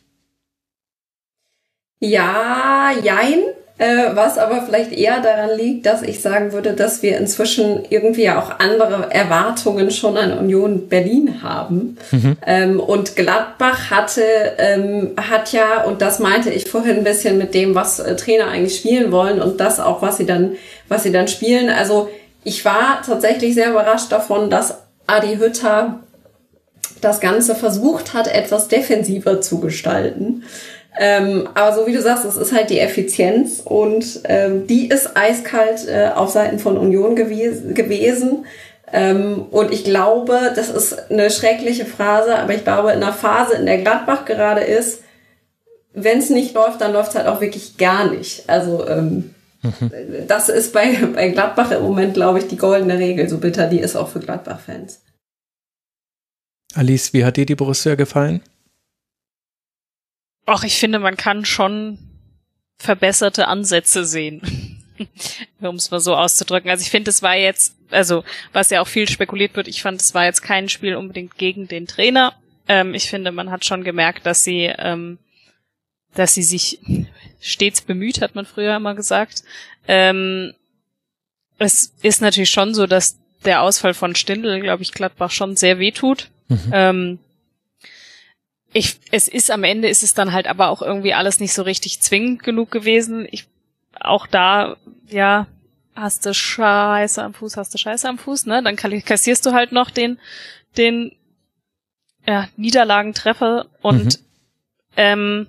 Ja, 1.99 2.91
jein. 3.03 3.43
Äh, 3.77 4.15
was 4.15 4.37
aber 4.37 4.61
vielleicht 4.61 4.93
eher 4.93 5.19
daran 5.19 5.57
liegt, 5.57 5.85
dass 5.85 6.01
ich 6.01 6.21
sagen 6.21 6.53
würde, 6.53 6.71
dass 6.71 7.03
wir 7.03 7.17
inzwischen 7.17 7.83
irgendwie 7.89 8.29
auch 8.29 8.59
andere 8.59 9.11
Erwartungen 9.11 9.91
schon 9.91 10.15
an 10.15 10.37
Union 10.37 10.87
Berlin 10.87 11.43
haben. 11.43 11.97
Mhm. 12.11 12.37
Ähm, 12.45 12.79
und 12.79 13.17
Gladbach 13.17 13.91
hatte, 13.91 14.23
ähm, 14.59 15.11
hat 15.17 15.51
ja, 15.51 15.83
und 15.83 16.01
das 16.01 16.19
meinte 16.19 16.51
ich 16.51 16.69
vorhin 16.69 16.99
ein 16.99 17.03
bisschen 17.03 17.37
mit 17.37 17.53
dem, 17.53 17.75
was 17.75 17.99
äh, 17.99 18.15
Trainer 18.15 18.47
eigentlich 18.47 18.77
spielen 18.77 19.11
wollen 19.11 19.41
und 19.41 19.59
das 19.59 19.81
auch, 19.81 20.01
was 20.01 20.15
sie 20.15 20.25
dann, 20.25 20.55
was 20.87 21.03
sie 21.03 21.11
dann 21.11 21.27
spielen. 21.27 21.69
Also 21.69 22.09
ich 22.45 22.63
war 22.63 23.01
tatsächlich 23.05 23.55
sehr 23.55 23.71
überrascht 23.71 24.09
davon, 24.09 24.49
dass 24.49 24.77
Adi 25.05 25.35
Hütter 25.35 25.99
das 27.01 27.19
Ganze 27.19 27.55
versucht 27.55 28.13
hat, 28.13 28.27
etwas 28.27 28.69
defensiver 28.69 29.41
zu 29.41 29.59
gestalten. 29.59 30.43
Ähm, 30.97 31.49
aber 31.53 31.75
so 31.75 31.87
wie 31.87 31.93
du 31.93 32.01
sagst, 32.01 32.25
es 32.25 32.37
ist 32.37 32.53
halt 32.53 32.69
die 32.69 32.79
Effizienz 32.79 33.61
und 33.63 34.21
ähm, 34.25 34.65
die 34.67 34.87
ist 34.87 35.17
eiskalt 35.17 35.87
äh, 35.87 36.11
auf 36.15 36.29
Seiten 36.29 36.59
von 36.59 36.77
Union 36.77 37.15
gewies 37.15 37.73
gewesen. 37.73 38.45
Ähm, 38.93 39.45
und 39.51 39.73
ich 39.73 39.83
glaube, 39.83 40.53
das 40.55 40.69
ist 40.69 41.11
eine 41.11 41.29
schreckliche 41.29 41.85
Phrase, 41.85 42.37
aber 42.37 42.53
ich 42.53 42.63
glaube, 42.63 42.91
in 42.91 43.03
einer 43.03 43.13
Phase, 43.13 43.55
in 43.55 43.65
der 43.65 43.79
Gladbach 43.79 44.25
gerade 44.25 44.61
ist, 44.61 45.01
wenn 45.93 46.19
es 46.19 46.29
nicht 46.29 46.53
läuft, 46.53 46.81
dann 46.81 46.93
läuft 46.93 47.09
es 47.09 47.15
halt 47.15 47.27
auch 47.27 47.41
wirklich 47.41 47.77
gar 47.77 48.09
nicht. 48.09 48.47
Also 48.47 48.87
ähm, 48.87 49.33
mhm. 49.63 49.91
das 50.27 50.49
ist 50.49 50.71
bei, 50.71 50.93
bei 51.13 51.29
Gladbach 51.29 51.71
im 51.71 51.83
Moment, 51.83 52.13
glaube 52.13 52.39
ich, 52.39 52.47
die 52.47 52.57
goldene 52.57 52.97
Regel, 52.97 53.27
so 53.27 53.37
bitter 53.37 53.67
die 53.67 53.79
ist 53.79 53.95
auch 53.95 54.09
für 54.09 54.19
Gladbach-Fans. 54.19 55.01
Alice, 56.73 57.13
wie 57.13 57.23
hat 57.25 57.37
dir 57.37 57.45
die 57.45 57.55
Borussia 57.55 57.95
gefallen? 57.95 58.41
Ach, 60.45 60.63
ich 60.63 60.77
finde, 60.77 60.99
man 60.99 61.17
kann 61.17 61.45
schon 61.45 61.97
verbesserte 62.77 63.47
Ansätze 63.47 64.05
sehen. 64.05 64.41
um 65.61 65.75
es 65.75 65.91
mal 65.91 65.99
so 65.99 66.15
auszudrücken. 66.15 66.69
Also 66.69 66.81
ich 66.81 66.91
finde, 66.91 67.09
es 67.09 67.21
war 67.21 67.35
jetzt, 67.35 67.75
also 67.91 68.23
was 68.53 68.69
ja 68.69 68.81
auch 68.81 68.87
viel 68.87 69.09
spekuliert 69.09 69.55
wird, 69.55 69.67
ich 69.67 69.81
fand, 69.81 70.01
es 70.01 70.13
war 70.13 70.25
jetzt 70.25 70.41
kein 70.41 70.69
Spiel 70.69 70.95
unbedingt 70.95 71.37
gegen 71.37 71.67
den 71.67 71.87
Trainer. 71.87 72.33
Ähm, 72.67 72.93
ich 72.93 73.09
finde, 73.09 73.31
man 73.31 73.51
hat 73.51 73.65
schon 73.65 73.83
gemerkt, 73.83 74.25
dass 74.25 74.43
sie, 74.43 74.71
ähm, 74.77 75.17
dass 76.13 76.33
sie 76.33 76.43
sich 76.43 76.79
stets 77.41 77.81
bemüht, 77.81 78.21
hat 78.21 78.35
man 78.35 78.45
früher 78.45 78.75
immer 78.75 78.95
gesagt. 78.95 79.43
Ähm, 79.87 80.53
es 81.57 81.93
ist 82.01 82.21
natürlich 82.21 82.49
schon 82.49 82.73
so, 82.73 82.87
dass 82.87 83.17
der 83.45 83.61
Ausfall 83.61 83.93
von 83.93 84.15
Stindl, 84.15 84.59
glaube 84.59 84.83
ich, 84.83 84.91
Gladbach 84.91 85.31
schon 85.31 85.55
sehr 85.55 85.79
weh 85.79 85.91
tut. 85.91 86.29
Mhm. 86.47 87.19
Ich, 88.77 88.99
es 89.11 89.29
ist 89.29 89.51
am 89.51 89.63
Ende 89.63 89.87
ist 89.87 90.03
es 90.03 90.13
dann 90.13 90.33
halt 90.33 90.47
aber 90.47 90.67
auch 90.67 90.81
irgendwie 90.81 91.13
alles 91.13 91.39
nicht 91.39 91.53
so 91.53 91.61
richtig 91.61 92.01
zwingend 92.01 92.43
genug 92.43 92.71
gewesen. 92.71 93.25
Ich, 93.31 93.47
auch 93.97 94.27
da, 94.27 94.75
ja, 95.07 95.47
hast 95.95 96.25
du 96.25 96.33
Scheiße 96.33 97.23
am 97.23 97.33
Fuß, 97.33 97.55
hast 97.55 97.73
du 97.73 97.77
Scheiße 97.77 98.09
am 98.09 98.17
Fuß, 98.17 98.47
ne? 98.47 98.61
Dann 98.61 98.75
kassierst 98.75 99.45
du 99.45 99.53
halt 99.53 99.71
noch 99.71 99.91
den, 99.91 100.19
den, 100.75 101.15
ja, 102.27 102.49
Niederlagentreffer 102.57 103.67
und, 103.81 104.19
mhm. 104.19 104.25
ähm, 104.97 105.47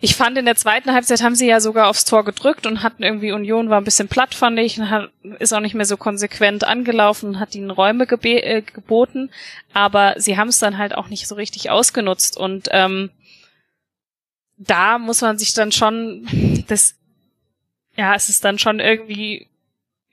ich 0.00 0.14
fand 0.14 0.38
in 0.38 0.44
der 0.44 0.54
zweiten 0.54 0.92
Halbzeit 0.92 1.22
haben 1.22 1.34
sie 1.34 1.48
ja 1.48 1.60
sogar 1.60 1.88
aufs 1.88 2.04
Tor 2.04 2.24
gedrückt 2.24 2.66
und 2.66 2.82
hatten 2.84 3.02
irgendwie 3.02 3.32
Union 3.32 3.68
war 3.68 3.80
ein 3.80 3.84
bisschen 3.84 4.06
platt, 4.06 4.32
fand 4.34 4.58
ich, 4.58 4.78
und 4.78 4.90
hat, 4.90 5.10
ist 5.40 5.52
auch 5.52 5.60
nicht 5.60 5.74
mehr 5.74 5.86
so 5.86 5.96
konsequent 5.96 6.64
angelaufen 6.64 7.40
hat 7.40 7.54
ihnen 7.54 7.70
Räume 7.70 8.06
gebe 8.06 8.40
äh, 8.42 8.62
geboten, 8.62 9.30
aber 9.72 10.14
sie 10.18 10.36
haben 10.36 10.48
es 10.48 10.60
dann 10.60 10.78
halt 10.78 10.94
auch 10.94 11.08
nicht 11.08 11.26
so 11.26 11.34
richtig 11.34 11.70
ausgenutzt 11.70 12.36
und 12.36 12.68
ähm, 12.70 13.10
da 14.56 14.98
muss 14.98 15.20
man 15.20 15.36
sich 15.38 15.52
dann 15.54 15.72
schon, 15.72 16.26
das, 16.68 16.96
ja, 17.96 18.14
es 18.14 18.28
ist 18.28 18.44
dann 18.44 18.58
schon 18.58 18.78
irgendwie 18.78 19.48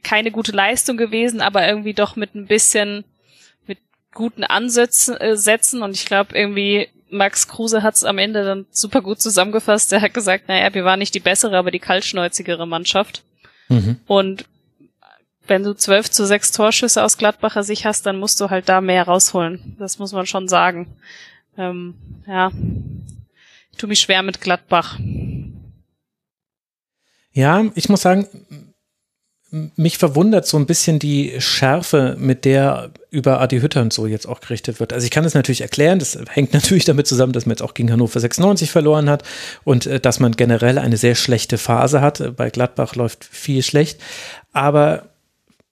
keine 0.01 0.31
gute 0.31 0.51
Leistung 0.51 0.97
gewesen, 0.97 1.41
aber 1.41 1.67
irgendwie 1.67 1.93
doch 1.93 2.15
mit 2.15 2.33
ein 2.33 2.47
bisschen 2.47 3.03
mit 3.67 3.79
guten 4.13 4.43
Ansätzen 4.43 5.15
äh, 5.17 5.37
Sätzen 5.37 5.83
und 5.83 5.91
ich 5.91 6.05
glaube 6.05 6.35
irgendwie 6.35 6.89
Max 7.09 7.47
Kruse 7.47 7.83
hat 7.83 7.95
es 7.95 8.03
am 8.03 8.17
Ende 8.17 8.43
dann 8.43 8.65
super 8.71 9.01
gut 9.01 9.21
zusammengefasst. 9.21 9.93
Er 9.93 10.01
hat 10.01 10.13
gesagt, 10.13 10.47
naja, 10.47 10.73
wir 10.73 10.85
waren 10.85 10.99
nicht 10.99 11.13
die 11.13 11.19
bessere, 11.19 11.57
aber 11.57 11.71
die 11.71 11.79
kaltschnäuzigere 11.79 12.67
Mannschaft. 12.67 13.23
Mhm. 13.69 13.99
Und 14.07 14.45
wenn 15.47 15.63
du 15.63 15.73
zwölf 15.75 16.09
zu 16.09 16.25
sechs 16.25 16.51
Torschüsse 16.51 17.03
aus 17.03 17.17
Gladbacher 17.17 17.63
Sicht 17.63 17.85
hast, 17.85 18.05
dann 18.05 18.19
musst 18.19 18.41
du 18.41 18.49
halt 18.49 18.67
da 18.67 18.81
mehr 18.81 19.03
rausholen. 19.03 19.75
Das 19.79 19.99
muss 19.99 20.11
man 20.11 20.25
schon 20.25 20.47
sagen. 20.47 20.95
Ähm, 21.57 21.95
ja, 22.27 22.51
ich 23.71 23.77
tue 23.77 23.89
mich 23.89 23.99
schwer 23.99 24.23
mit 24.23 24.41
Gladbach. 24.41 24.97
Ja, 27.31 27.65
ich 27.75 27.89
muss 27.89 28.01
sagen, 28.01 28.27
mich 29.75 29.97
verwundert 29.97 30.45
so 30.45 30.57
ein 30.57 30.65
bisschen 30.65 30.99
die 30.99 31.35
Schärfe, 31.39 32.15
mit 32.19 32.43
der 32.45 32.91
über 33.09 33.39
Adi 33.39 33.59
Hütter 33.59 33.81
und 33.81 33.93
so 33.93 34.05
jetzt 34.05 34.27
auch 34.27 34.41
gerichtet 34.41 34.79
wird. 34.79 34.91
Also 34.91 35.05
ich 35.05 35.11
kann 35.11 35.23
es 35.23 35.33
natürlich 35.33 35.61
erklären, 35.61 35.99
das 35.99 36.17
hängt 36.29 36.53
natürlich 36.53 36.85
damit 36.85 37.07
zusammen, 37.07 37.31
dass 37.31 37.45
man 37.45 37.51
jetzt 37.51 37.61
auch 37.61 37.73
gegen 37.73 37.91
Hannover 37.91 38.19
96 38.19 38.71
verloren 38.71 39.09
hat 39.09 39.23
und 39.63 39.85
äh, 39.85 39.99
dass 39.99 40.19
man 40.19 40.33
generell 40.33 40.77
eine 40.77 40.97
sehr 40.97 41.15
schlechte 41.15 41.57
Phase 41.57 42.01
hat. 42.01 42.35
Bei 42.35 42.49
Gladbach 42.49 42.95
läuft 42.95 43.23
viel 43.23 43.63
schlecht. 43.63 43.99
Aber 44.51 45.09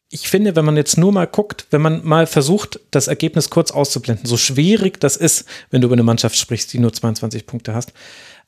ich 0.09 0.29
finde, 0.29 0.55
wenn 0.55 0.65
man 0.65 0.77
jetzt 0.77 0.97
nur 0.97 1.11
mal 1.11 1.27
guckt, 1.27 1.65
wenn 1.71 1.81
man 1.81 2.05
mal 2.05 2.27
versucht, 2.27 2.79
das 2.91 3.07
Ergebnis 3.07 3.49
kurz 3.49 3.71
auszublenden, 3.71 4.25
so 4.25 4.37
schwierig 4.37 4.99
das 4.99 5.17
ist, 5.17 5.45
wenn 5.71 5.81
du 5.81 5.87
über 5.87 5.95
eine 5.95 6.03
Mannschaft 6.03 6.37
sprichst, 6.37 6.71
die 6.71 6.79
nur 6.79 6.93
22 6.93 7.47
Punkte 7.47 7.73
hast, 7.73 7.91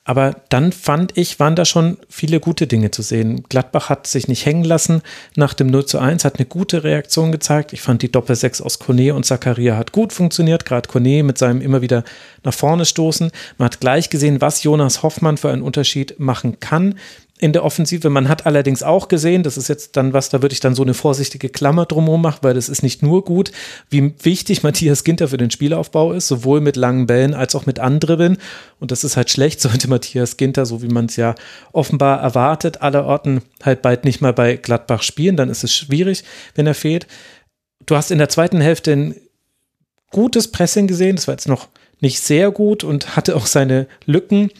aber 0.08 0.36
dann 0.50 0.72
fand 0.72 1.18
ich, 1.18 1.40
waren 1.40 1.56
da 1.56 1.66
schon 1.66 1.98
viele 2.10 2.40
gute 2.40 2.68
Dinge 2.68 2.92
zu 2.92 3.02
sehen. 3.02 3.44
Gladbach 3.50 3.90
hat 3.90 4.06
sich 4.06 4.28
nicht 4.28 4.46
hängen 4.46 4.64
lassen 4.64 5.02
nach 5.36 5.56
dem 5.56 5.66
0 5.68 5.88
zu 5.88 5.98
1, 5.98 6.24
hat 6.24 6.38
eine 6.38 6.46
gute 6.46 6.84
Reaktion 6.84 7.32
gezeigt. 7.32 7.74
Ich 7.74 7.82
fand 7.82 8.04
die 8.04 8.12
Doppel-6 8.12 8.62
aus 8.62 8.78
Kone 8.78 9.16
und 9.16 9.26
Zakaria 9.26 9.76
hat 9.78 9.92
gut 9.92 10.14
funktioniert, 10.14 10.64
gerade 10.64 10.88
Kone 10.88 11.24
mit 11.24 11.40
seinem 11.40 11.60
immer 11.60 11.82
wieder 11.82 12.04
nach 12.44 12.54
vorne 12.54 12.86
stoßen. 12.86 13.32
Man 13.58 13.66
hat 13.66 13.80
gleich 13.80 14.12
gesehen, 14.12 14.42
was 14.42 14.62
Jonas 14.62 15.02
Hoffmann 15.02 15.38
für 15.38 15.50
einen 15.50 15.64
Unterschied 15.64 16.20
machen 16.20 16.60
kann 16.60 16.96
in 17.38 17.52
der 17.52 17.66
Offensive. 17.66 18.10
Man 18.10 18.30
hat 18.30 18.46
allerdings 18.46 18.82
auch 18.82 19.10
gesehen, 19.10 19.44
das 19.44 19.58
ist 19.58 19.68
jetzt 19.68 19.98
dann 19.98 20.14
was, 20.14 20.30
da 20.30 20.42
würde 20.42 20.54
ich 20.54 20.62
dann 20.62 20.74
so 20.74 20.84
eine 20.84 20.94
vorsichtige 20.94 21.50
Klammer 21.50 21.86
drumherum 21.86 22.22
machen, 22.22 22.40
weil 22.44 22.54
das 22.54 22.70
ist 22.70 22.82
nicht 22.82 23.04
nur 23.04 23.26
gut, 23.26 23.52
wie 23.90 24.14
wichtig 24.24 24.64
Matthias 24.64 25.04
Ginter 25.04 25.28
für 25.28 25.38
den 25.38 25.52
Spielaufbau 25.52 26.14
ist, 26.14 26.30
sowohl 26.30 26.62
mit 26.62 26.78
langen 26.78 27.08
Bällen 27.08 27.34
als 27.34 27.54
auch 27.56 27.66
mit 27.66 27.80
anderen. 27.80 28.38
Und 28.80 28.92
das 28.92 29.04
ist 29.04 29.18
halt 29.18 29.30
schlecht, 29.30 29.60
sollte 29.66 29.90
Matthias 29.90 30.38
Ginter, 30.38 30.66
so 30.66 30.82
wie 30.82 30.88
man 30.88 31.06
es 31.06 31.18
ja 31.18 31.36
offenbar 31.74 32.22
erwartet, 32.22 32.82
aller 32.82 33.06
Orten 33.06 33.42
halt 33.64 33.82
bald 33.82 34.06
nicht 34.06 34.22
mal 34.22 34.34
bei 34.34 34.56
Gladbach 34.56 35.04
spielen. 35.04 35.36
Dann 35.36 35.50
ist 35.50 35.64
es 35.64 35.74
schwierig, 35.74 36.24
wenn 36.56 36.68
er 36.68 36.76
fehlt. 36.76 37.06
Du 37.86 37.98
hast 37.98 38.12
in 38.12 38.18
der 38.18 38.30
zweiten 38.30 38.62
Hälfte 38.62 38.94
ein 38.94 39.16
gutes 40.10 40.50
Pressing 40.52 40.88
gesehen. 40.88 41.18
Das 41.18 41.28
war 41.28 41.34
jetzt 41.34 41.50
noch 41.50 41.68
nicht 42.00 42.22
sehr 42.22 42.52
gut 42.52 42.84
und 42.84 43.18
hatte 43.18 43.36
auch 43.36 43.46
seine 43.46 43.88
Lücken. 44.06 44.52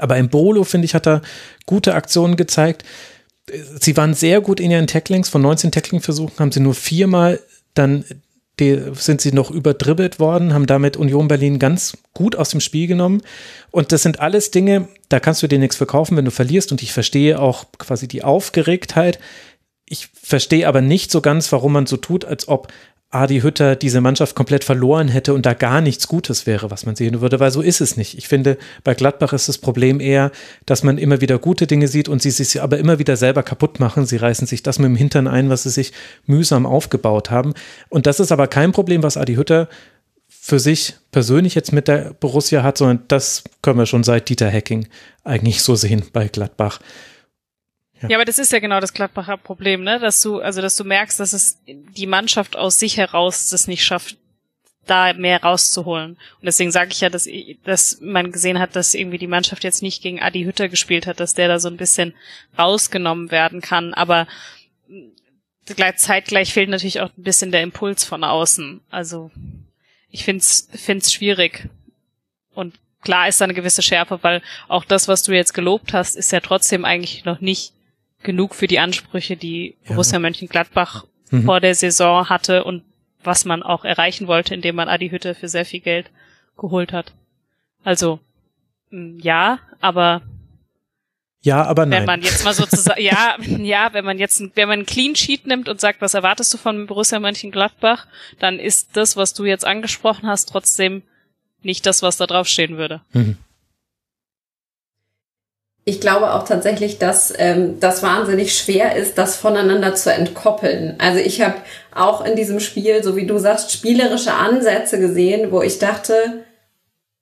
Aber 0.00 0.16
im 0.16 0.28
Bolo, 0.28 0.64
finde 0.64 0.86
ich, 0.86 0.94
hat 0.94 1.06
er 1.06 1.22
gute 1.66 1.94
Aktionen 1.94 2.36
gezeigt. 2.36 2.84
Sie 3.80 3.96
waren 3.96 4.14
sehr 4.14 4.40
gut 4.40 4.60
in 4.60 4.70
ihren 4.70 4.86
Tacklings. 4.86 5.28
Von 5.28 5.42
19 5.42 5.70
Tackling-Versuchen 5.72 6.38
haben 6.38 6.52
sie 6.52 6.60
nur 6.60 6.74
viermal 6.74 7.40
dann 7.74 8.04
die, 8.58 8.80
sind 8.94 9.20
sie 9.20 9.32
noch 9.32 9.50
überdribbelt 9.50 10.18
worden, 10.18 10.54
haben 10.54 10.66
damit 10.66 10.96
Union 10.96 11.28
Berlin 11.28 11.58
ganz 11.58 11.98
gut 12.14 12.36
aus 12.36 12.50
dem 12.50 12.60
Spiel 12.60 12.86
genommen. 12.86 13.22
Und 13.70 13.92
das 13.92 14.02
sind 14.02 14.20
alles 14.20 14.50
Dinge, 14.50 14.88
da 15.08 15.20
kannst 15.20 15.42
du 15.42 15.46
dir 15.46 15.58
nichts 15.58 15.76
verkaufen, 15.76 16.16
wenn 16.16 16.24
du 16.24 16.30
verlierst. 16.30 16.72
Und 16.72 16.82
ich 16.82 16.92
verstehe 16.92 17.38
auch 17.38 17.66
quasi 17.78 18.08
die 18.08 18.24
Aufgeregtheit. 18.24 19.18
Ich 19.84 20.08
verstehe 20.14 20.66
aber 20.66 20.80
nicht 20.80 21.10
so 21.10 21.20
ganz, 21.20 21.52
warum 21.52 21.72
man 21.72 21.86
so 21.86 21.98
tut, 21.98 22.24
als 22.24 22.48
ob 22.48 22.72
Adi 23.16 23.40
Hütter 23.40 23.76
diese 23.76 24.00
Mannschaft 24.00 24.34
komplett 24.34 24.64
verloren 24.64 25.08
hätte 25.08 25.34
und 25.34 25.46
da 25.46 25.54
gar 25.54 25.80
nichts 25.80 26.08
Gutes 26.08 26.46
wäre, 26.46 26.70
was 26.70 26.86
man 26.86 26.96
sehen 26.96 27.20
würde, 27.20 27.40
weil 27.40 27.50
so 27.50 27.60
ist 27.60 27.80
es 27.80 27.96
nicht. 27.96 28.16
Ich 28.16 28.28
finde, 28.28 28.58
bei 28.84 28.94
Gladbach 28.94 29.32
ist 29.32 29.48
das 29.48 29.58
Problem 29.58 30.00
eher, 30.00 30.30
dass 30.64 30.82
man 30.82 30.98
immer 30.98 31.20
wieder 31.20 31.38
gute 31.38 31.66
Dinge 31.66 31.88
sieht 31.88 32.08
und 32.08 32.22
sie 32.22 32.30
sich 32.30 32.62
aber 32.62 32.78
immer 32.78 32.98
wieder 32.98 33.16
selber 33.16 33.42
kaputt 33.42 33.80
machen. 33.80 34.06
Sie 34.06 34.16
reißen 34.16 34.46
sich 34.46 34.62
das 34.62 34.78
mit 34.78 34.86
dem 34.86 34.96
Hintern 34.96 35.26
ein, 35.26 35.50
was 35.50 35.64
sie 35.64 35.70
sich 35.70 35.92
mühsam 36.26 36.66
aufgebaut 36.66 37.30
haben. 37.30 37.54
Und 37.88 38.06
das 38.06 38.20
ist 38.20 38.32
aber 38.32 38.46
kein 38.46 38.72
Problem, 38.72 39.02
was 39.02 39.16
Adi 39.16 39.34
Hütter 39.34 39.68
für 40.28 40.60
sich 40.60 40.94
persönlich 41.10 41.54
jetzt 41.54 41.72
mit 41.72 41.88
der 41.88 42.14
Borussia 42.20 42.62
hat, 42.62 42.78
sondern 42.78 43.00
das 43.08 43.44
können 43.62 43.78
wir 43.78 43.86
schon 43.86 44.04
seit 44.04 44.28
Dieter 44.28 44.50
Hacking 44.50 44.86
eigentlich 45.24 45.62
so 45.62 45.74
sehen 45.74 46.04
bei 46.12 46.28
Gladbach. 46.28 46.80
Ja. 48.02 48.08
ja, 48.10 48.16
aber 48.16 48.24
das 48.24 48.38
ist 48.38 48.52
ja 48.52 48.58
genau 48.58 48.80
das 48.80 48.92
Gladbacher 48.92 49.36
Problem, 49.36 49.82
ne? 49.82 49.98
Dass 49.98 50.20
du, 50.20 50.40
also 50.40 50.60
dass 50.60 50.76
du 50.76 50.84
merkst, 50.84 51.18
dass 51.18 51.32
es 51.32 51.58
die 51.66 52.06
Mannschaft 52.06 52.56
aus 52.56 52.78
sich 52.78 52.96
heraus 52.96 53.48
das 53.48 53.68
nicht 53.68 53.84
schafft, 53.84 54.16
da 54.86 55.12
mehr 55.14 55.42
rauszuholen. 55.42 56.12
Und 56.12 56.44
deswegen 56.44 56.70
sage 56.70 56.90
ich 56.92 57.00
ja, 57.00 57.10
dass, 57.10 57.28
dass 57.64 58.00
man 58.00 58.32
gesehen 58.32 58.58
hat, 58.58 58.76
dass 58.76 58.94
irgendwie 58.94 59.18
die 59.18 59.26
Mannschaft 59.26 59.64
jetzt 59.64 59.82
nicht 59.82 60.02
gegen 60.02 60.22
Adi 60.22 60.44
Hütter 60.44 60.68
gespielt 60.68 61.06
hat, 61.06 61.20
dass 61.20 61.34
der 61.34 61.48
da 61.48 61.58
so 61.58 61.68
ein 61.68 61.76
bisschen 61.76 62.14
rausgenommen 62.56 63.30
werden 63.30 63.60
kann. 63.60 63.94
Aber 63.94 64.26
zeitgleich 65.96 66.52
fehlt 66.52 66.68
natürlich 66.68 67.00
auch 67.00 67.10
ein 67.16 67.22
bisschen 67.22 67.50
der 67.50 67.62
Impuls 67.62 68.04
von 68.04 68.22
außen. 68.22 68.80
Also 68.90 69.30
ich 70.10 70.24
find's 70.24 70.68
find's 70.72 71.12
schwierig. 71.12 71.68
Und 72.54 72.74
klar 73.02 73.28
ist 73.28 73.40
da 73.40 73.44
eine 73.44 73.54
gewisse 73.54 73.82
Schärfe, 73.82 74.20
weil 74.22 74.42
auch 74.68 74.84
das, 74.84 75.08
was 75.08 75.22
du 75.22 75.32
jetzt 75.32 75.52
gelobt 75.52 75.92
hast, 75.92 76.16
ist 76.16 76.32
ja 76.32 76.40
trotzdem 76.40 76.84
eigentlich 76.84 77.24
noch 77.24 77.40
nicht 77.40 77.72
genug 78.26 78.54
für 78.54 78.66
die 78.66 78.78
Ansprüche, 78.78 79.36
die 79.36 79.76
ja. 79.84 79.92
Borussia 79.92 80.18
Mönchengladbach 80.18 81.06
mhm. 81.30 81.44
vor 81.44 81.60
der 81.60 81.74
Saison 81.74 82.28
hatte 82.28 82.64
und 82.64 82.82
was 83.24 83.46
man 83.46 83.62
auch 83.62 83.84
erreichen 83.84 84.26
wollte, 84.26 84.54
indem 84.54 84.76
man 84.76 84.88
Adi 84.88 85.08
Hütte 85.08 85.34
für 85.34 85.48
sehr 85.48 85.64
viel 85.64 85.80
Geld 85.80 86.10
geholt 86.58 86.92
hat. 86.92 87.14
Also 87.82 88.20
ja, 88.90 89.60
aber 89.80 90.22
ja, 91.42 91.62
aber 91.62 91.86
nein. 91.86 92.00
Wenn 92.00 92.06
man 92.06 92.22
jetzt 92.22 92.44
mal 92.44 92.54
sozusagen, 92.54 93.00
ja, 93.02 93.36
ja, 93.40 93.92
wenn 93.92 94.04
man 94.04 94.18
jetzt, 94.18 94.42
wenn 94.56 94.68
man 94.68 94.80
einen 94.80 94.86
Clean 94.86 95.14
Sheet 95.14 95.46
nimmt 95.46 95.68
und 95.68 95.80
sagt, 95.80 96.00
was 96.00 96.14
erwartest 96.14 96.52
du 96.52 96.58
von 96.58 96.86
Borussia 96.86 97.20
Mönchengladbach, 97.20 98.06
dann 98.40 98.58
ist 98.58 98.96
das, 98.96 99.16
was 99.16 99.32
du 99.32 99.44
jetzt 99.44 99.64
angesprochen 99.64 100.28
hast, 100.28 100.48
trotzdem 100.48 101.02
nicht 101.62 101.86
das, 101.86 102.02
was 102.02 102.16
da 102.16 102.26
drauf 102.26 102.48
stehen 102.48 102.76
würde. 102.76 103.00
Mhm 103.12 103.38
ich 105.88 106.00
glaube 106.00 106.34
auch 106.34 106.42
tatsächlich, 106.42 106.98
dass 106.98 107.32
ähm, 107.38 107.78
das 107.78 108.02
wahnsinnig 108.02 108.58
schwer 108.58 108.96
ist, 108.96 109.18
das 109.18 109.36
voneinander 109.36 109.94
zu 109.94 110.12
entkoppeln. 110.12 110.96
Also 110.98 111.20
ich 111.20 111.40
habe 111.40 111.54
auch 111.94 112.24
in 112.24 112.34
diesem 112.34 112.58
Spiel, 112.58 113.04
so 113.04 113.14
wie 113.14 113.24
du 113.24 113.38
sagst, 113.38 113.70
spielerische 113.70 114.34
Ansätze 114.34 114.98
gesehen, 114.98 115.52
wo 115.52 115.62
ich 115.62 115.78
dachte, 115.78 116.44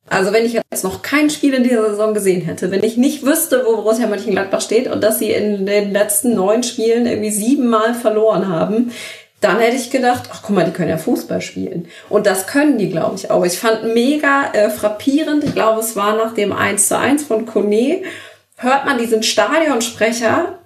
also 0.09 0.33
wenn 0.33 0.47
ich 0.47 0.55
jetzt 0.55 0.83
noch 0.83 1.03
kein 1.03 1.29
Spiel 1.29 1.53
in 1.53 1.63
dieser 1.63 1.91
Saison 1.91 2.15
gesehen 2.15 2.41
hätte, 2.41 2.71
wenn 2.71 2.83
ich 2.83 2.97
nicht 2.97 3.27
wüsste, 3.27 3.65
wo 3.67 3.77
Borussia 3.77 4.07
Mönchengladbach 4.07 4.63
steht 4.63 4.91
und 4.91 5.05
dass 5.05 5.19
sie 5.19 5.31
in 5.31 5.67
den 5.67 5.93
letzten 5.93 6.35
neun 6.35 6.63
Spielen 6.63 7.05
irgendwie 7.05 7.31
siebenmal 7.31 7.93
verloren 7.93 8.49
haben, 8.49 8.93
dann 9.43 9.61
hätte 9.61 9.77
ich 9.77 9.91
gedacht, 9.91 10.31
ach 10.33 10.41
guck 10.43 10.57
mal, 10.57 10.65
die 10.65 10.73
können 10.73 10.89
ja 10.89 10.97
Fußball 10.97 11.43
spielen. 11.43 11.87
Und 12.09 12.27
das 12.27 12.47
können 12.47 12.79
die, 12.79 12.89
glaube 12.89 13.17
ich, 13.17 13.31
auch. 13.31 13.45
Ich 13.45 13.59
fand 13.59 13.93
mega 13.93 14.53
äh, 14.55 14.71
frappierend, 14.71 15.45
ich 15.45 15.55
glaube, 15.55 15.81
es 15.81 15.97
war 15.97 16.17
nach 16.17 16.33
dem 16.33 16.51
1 16.51 16.89
zu 16.89 16.99
1 16.99 17.25
von 17.25 17.45
Kone, 17.45 18.01
hört 18.65 18.85
man 18.85 18.99
diesen 18.99 19.23
Stadionsprecher, 19.23 20.59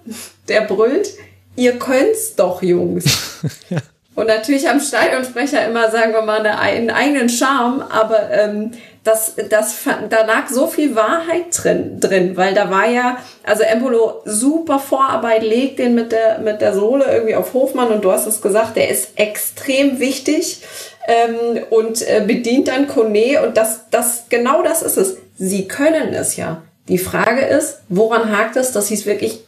der 0.47 0.61
brüllt, 0.61 1.09
ihr 1.55 1.77
könnt's 1.77 2.35
doch, 2.35 2.61
Jungs. 2.61 3.41
ja. 3.69 3.77
Und 4.15 4.27
natürlich 4.27 4.67
haben 4.67 4.81
Stadionsprecher 4.81 5.65
immer, 5.65 5.89
sagen 5.91 6.11
wir 6.11 6.21
mal, 6.21 6.45
einen 6.45 6.89
eigenen 6.89 7.29
Charme, 7.29 7.81
aber 7.89 8.29
ähm, 8.31 8.71
das, 9.05 9.35
das, 9.49 9.77
da 10.09 10.25
lag 10.25 10.49
so 10.49 10.67
viel 10.67 10.93
Wahrheit 10.95 11.45
drin, 11.51 12.01
drin, 12.01 12.35
weil 12.35 12.53
da 12.53 12.69
war 12.69 12.89
ja, 12.89 13.17
also 13.43 13.63
Embolo 13.63 14.21
super 14.25 14.79
Vorarbeit, 14.79 15.41
legt 15.43 15.79
den 15.79 15.95
mit 15.95 16.11
der, 16.11 16.39
mit 16.39 16.59
der 16.59 16.73
Sohle 16.73 17.05
irgendwie 17.05 17.35
auf 17.35 17.53
Hofmann 17.53 17.93
und 17.93 18.03
du 18.03 18.11
hast 18.11 18.25
es 18.25 18.41
gesagt, 18.41 18.75
der 18.75 18.89
ist 18.89 19.17
extrem 19.17 19.99
wichtig 19.99 20.63
ähm, 21.07 21.63
und 21.69 22.01
äh, 22.01 22.21
bedient 22.25 22.67
dann 22.67 22.87
Kone 22.87 23.41
und 23.41 23.55
das, 23.55 23.89
das, 23.89 24.25
genau 24.29 24.63
das 24.63 24.81
ist 24.81 24.97
es. 24.97 25.17
Sie 25.37 25.67
können 25.67 26.13
es 26.13 26.35
ja. 26.35 26.61
Die 26.89 26.97
Frage 26.97 27.41
ist, 27.41 27.79
woran 27.87 28.35
hakt 28.35 28.55
es, 28.55 28.71
dass 28.71 28.87
sie 28.87 28.95
es 28.95 29.05
wirklich 29.05 29.39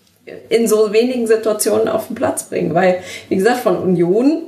in 0.50 0.68
so 0.68 0.94
wenigen 0.94 1.28
Situationen 1.28 1.88
auf 1.88 2.08
den 2.08 2.16
Platz 2.16 2.44
bringen? 2.44 2.74
Weil, 2.76 3.02
wie 3.30 3.36
gesagt, 3.36 3.62
von 3.62 3.78
Union 3.78 4.44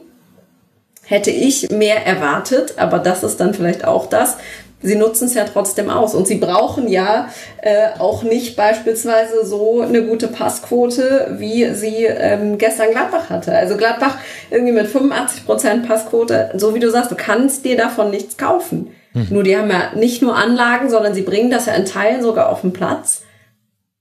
hätte 1.03 1.31
ich 1.31 1.69
mehr 1.69 2.05
erwartet, 2.05 2.75
aber 2.77 2.99
das 2.99 3.23
ist 3.23 3.39
dann 3.39 3.53
vielleicht 3.53 3.85
auch 3.85 4.05
das. 4.05 4.37
Sie 4.85 4.95
nutzen 4.95 5.25
es 5.25 5.33
ja 5.33 5.45
trotzdem 5.45 5.89
aus 5.89 6.13
und 6.13 6.27
sie 6.27 6.35
brauchen 6.35 6.89
ja 6.89 7.29
äh, 7.61 7.97
auch 7.99 8.21
nicht 8.23 8.57
beispielsweise 8.57 9.45
so 9.45 9.81
eine 9.81 10.03
gute 10.03 10.27
Passquote, 10.27 11.35
wie 11.39 11.73
sie 11.73 12.05
ähm, 12.05 12.57
gestern 12.57 12.91
Gladbach 12.91 13.29
hatte. 13.29 13.55
Also 13.55 13.77
Gladbach 13.77 14.17
irgendwie 14.51 14.73
mit 14.73 14.87
85 14.87 15.45
Prozent 15.45 15.87
Passquote, 15.87 16.51
so 16.55 16.75
wie 16.75 16.79
du 16.79 16.91
sagst, 16.91 17.11
du 17.11 17.15
kannst 17.15 17.63
dir 17.63 17.77
davon 17.77 18.11
nichts 18.11 18.37
kaufen. 18.37 18.93
Mhm. 19.13 19.27
Nur 19.29 19.43
die 19.43 19.57
haben 19.57 19.69
ja 19.69 19.91
nicht 19.95 20.21
nur 20.21 20.35
Anlagen, 20.35 20.89
sondern 20.89 21.13
sie 21.13 21.21
bringen 21.21 21.51
das 21.51 21.65
ja 21.65 21.73
in 21.73 21.85
Teilen 21.85 22.21
sogar 22.21 22.49
auf 22.49 22.61
den 22.61 22.73
Platz. 22.73 23.23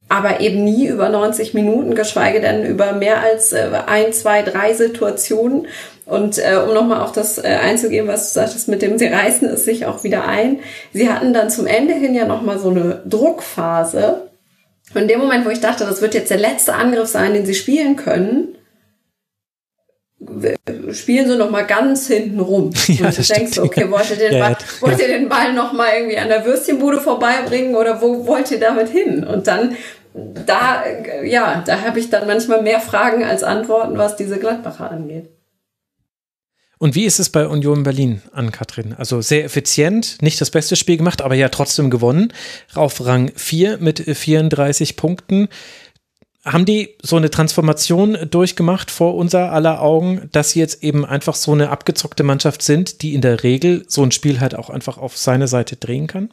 Aber 0.08 0.40
eben 0.40 0.64
nie 0.64 0.88
über 0.88 1.08
90 1.08 1.54
Minuten, 1.54 1.94
geschweige 1.94 2.40
denn 2.40 2.66
über 2.66 2.92
mehr 2.92 3.20
als 3.22 3.52
äh, 3.52 3.70
ein, 3.86 4.12
zwei, 4.12 4.42
drei 4.42 4.74
Situationen. 4.74 5.66
Und 6.04 6.38
äh, 6.38 6.56
um 6.56 6.74
nochmal 6.74 7.00
auf 7.00 7.12
das 7.12 7.38
äh, 7.38 7.46
einzugehen, 7.46 8.08
was 8.08 8.32
du 8.32 8.40
sagtest, 8.40 8.68
mit 8.68 8.82
dem, 8.82 8.98
sie 8.98 9.06
reißen 9.06 9.48
es 9.48 9.64
sich 9.64 9.86
auch 9.86 10.04
wieder 10.04 10.26
ein. 10.26 10.60
Sie 10.92 11.08
hatten 11.08 11.32
dann 11.32 11.48
zum 11.48 11.66
Ende 11.66 11.94
hin 11.94 12.14
ja 12.14 12.26
nochmal 12.26 12.58
so 12.58 12.70
eine 12.70 13.02
Druckphase. 13.06 14.28
Und 14.94 15.02
in 15.02 15.08
dem 15.08 15.20
Moment, 15.20 15.46
wo 15.46 15.50
ich 15.50 15.60
dachte, 15.60 15.84
das 15.84 16.02
wird 16.02 16.14
jetzt 16.14 16.30
der 16.30 16.38
letzte 16.38 16.74
Angriff 16.74 17.08
sein, 17.08 17.32
den 17.32 17.46
sie 17.46 17.54
spielen 17.54 17.96
können, 17.96 18.56
spielen 20.92 21.28
sie 21.28 21.36
noch 21.36 21.50
mal 21.50 21.66
ganz 21.66 22.06
hinten 22.06 22.40
rum. 22.40 22.70
Ja, 22.88 23.06
und 23.06 23.18
du 23.18 23.22
denkst, 23.22 23.58
okay, 23.58 23.90
wollt 23.90 24.10
ihr 24.10 24.16
den, 24.16 24.34
ja, 24.34 24.40
Ball, 24.40 24.52
ja. 24.52 24.86
wollt 24.86 25.00
ihr 25.00 25.08
den 25.08 25.28
Ball 25.28 25.52
noch 25.52 25.72
mal 25.72 25.88
irgendwie 25.96 26.18
an 26.18 26.28
der 26.28 26.44
Würstchenbude 26.44 27.00
vorbeibringen 27.00 27.74
oder 27.74 28.02
wo 28.02 28.26
wollt 28.26 28.50
ihr 28.50 28.60
damit 28.60 28.88
hin? 28.88 29.24
Und 29.24 29.46
dann 29.46 29.76
da, 30.14 30.84
ja, 31.24 31.62
da 31.64 31.80
habe 31.82 31.98
ich 31.98 32.10
dann 32.10 32.26
manchmal 32.26 32.62
mehr 32.62 32.80
Fragen 32.80 33.24
als 33.24 33.42
Antworten, 33.42 33.96
was 33.96 34.16
diese 34.16 34.38
Gladbacher 34.38 34.90
angeht. 34.90 35.30
Und 36.78 36.96
wie 36.96 37.04
ist 37.04 37.20
es 37.20 37.30
bei 37.30 37.46
Union 37.46 37.84
Berlin 37.84 38.22
an, 38.32 38.50
Katrin? 38.50 38.92
Also 38.98 39.20
sehr 39.20 39.44
effizient, 39.44 40.20
nicht 40.20 40.40
das 40.40 40.50
beste 40.50 40.74
Spiel 40.74 40.96
gemacht, 40.96 41.22
aber 41.22 41.36
ja 41.36 41.48
trotzdem 41.48 41.90
gewonnen. 41.90 42.32
Auf 42.74 43.06
Rang 43.06 43.30
4 43.36 43.78
mit 43.78 44.00
34 44.00 44.96
Punkten. 44.96 45.48
Haben 46.44 46.64
die 46.64 46.96
so 47.02 47.16
eine 47.16 47.30
Transformation 47.30 48.18
durchgemacht 48.28 48.90
vor 48.90 49.14
unser 49.14 49.52
aller 49.52 49.80
Augen, 49.80 50.28
dass 50.32 50.50
sie 50.50 50.60
jetzt 50.60 50.82
eben 50.82 51.04
einfach 51.04 51.36
so 51.36 51.52
eine 51.52 51.70
abgezockte 51.70 52.24
Mannschaft 52.24 52.62
sind, 52.62 53.02
die 53.02 53.14
in 53.14 53.20
der 53.20 53.44
Regel 53.44 53.84
so 53.86 54.02
ein 54.02 54.10
Spiel 54.10 54.40
halt 54.40 54.56
auch 54.56 54.68
einfach 54.68 54.98
auf 54.98 55.16
seine 55.16 55.46
Seite 55.46 55.76
drehen 55.76 56.08
kann? 56.08 56.32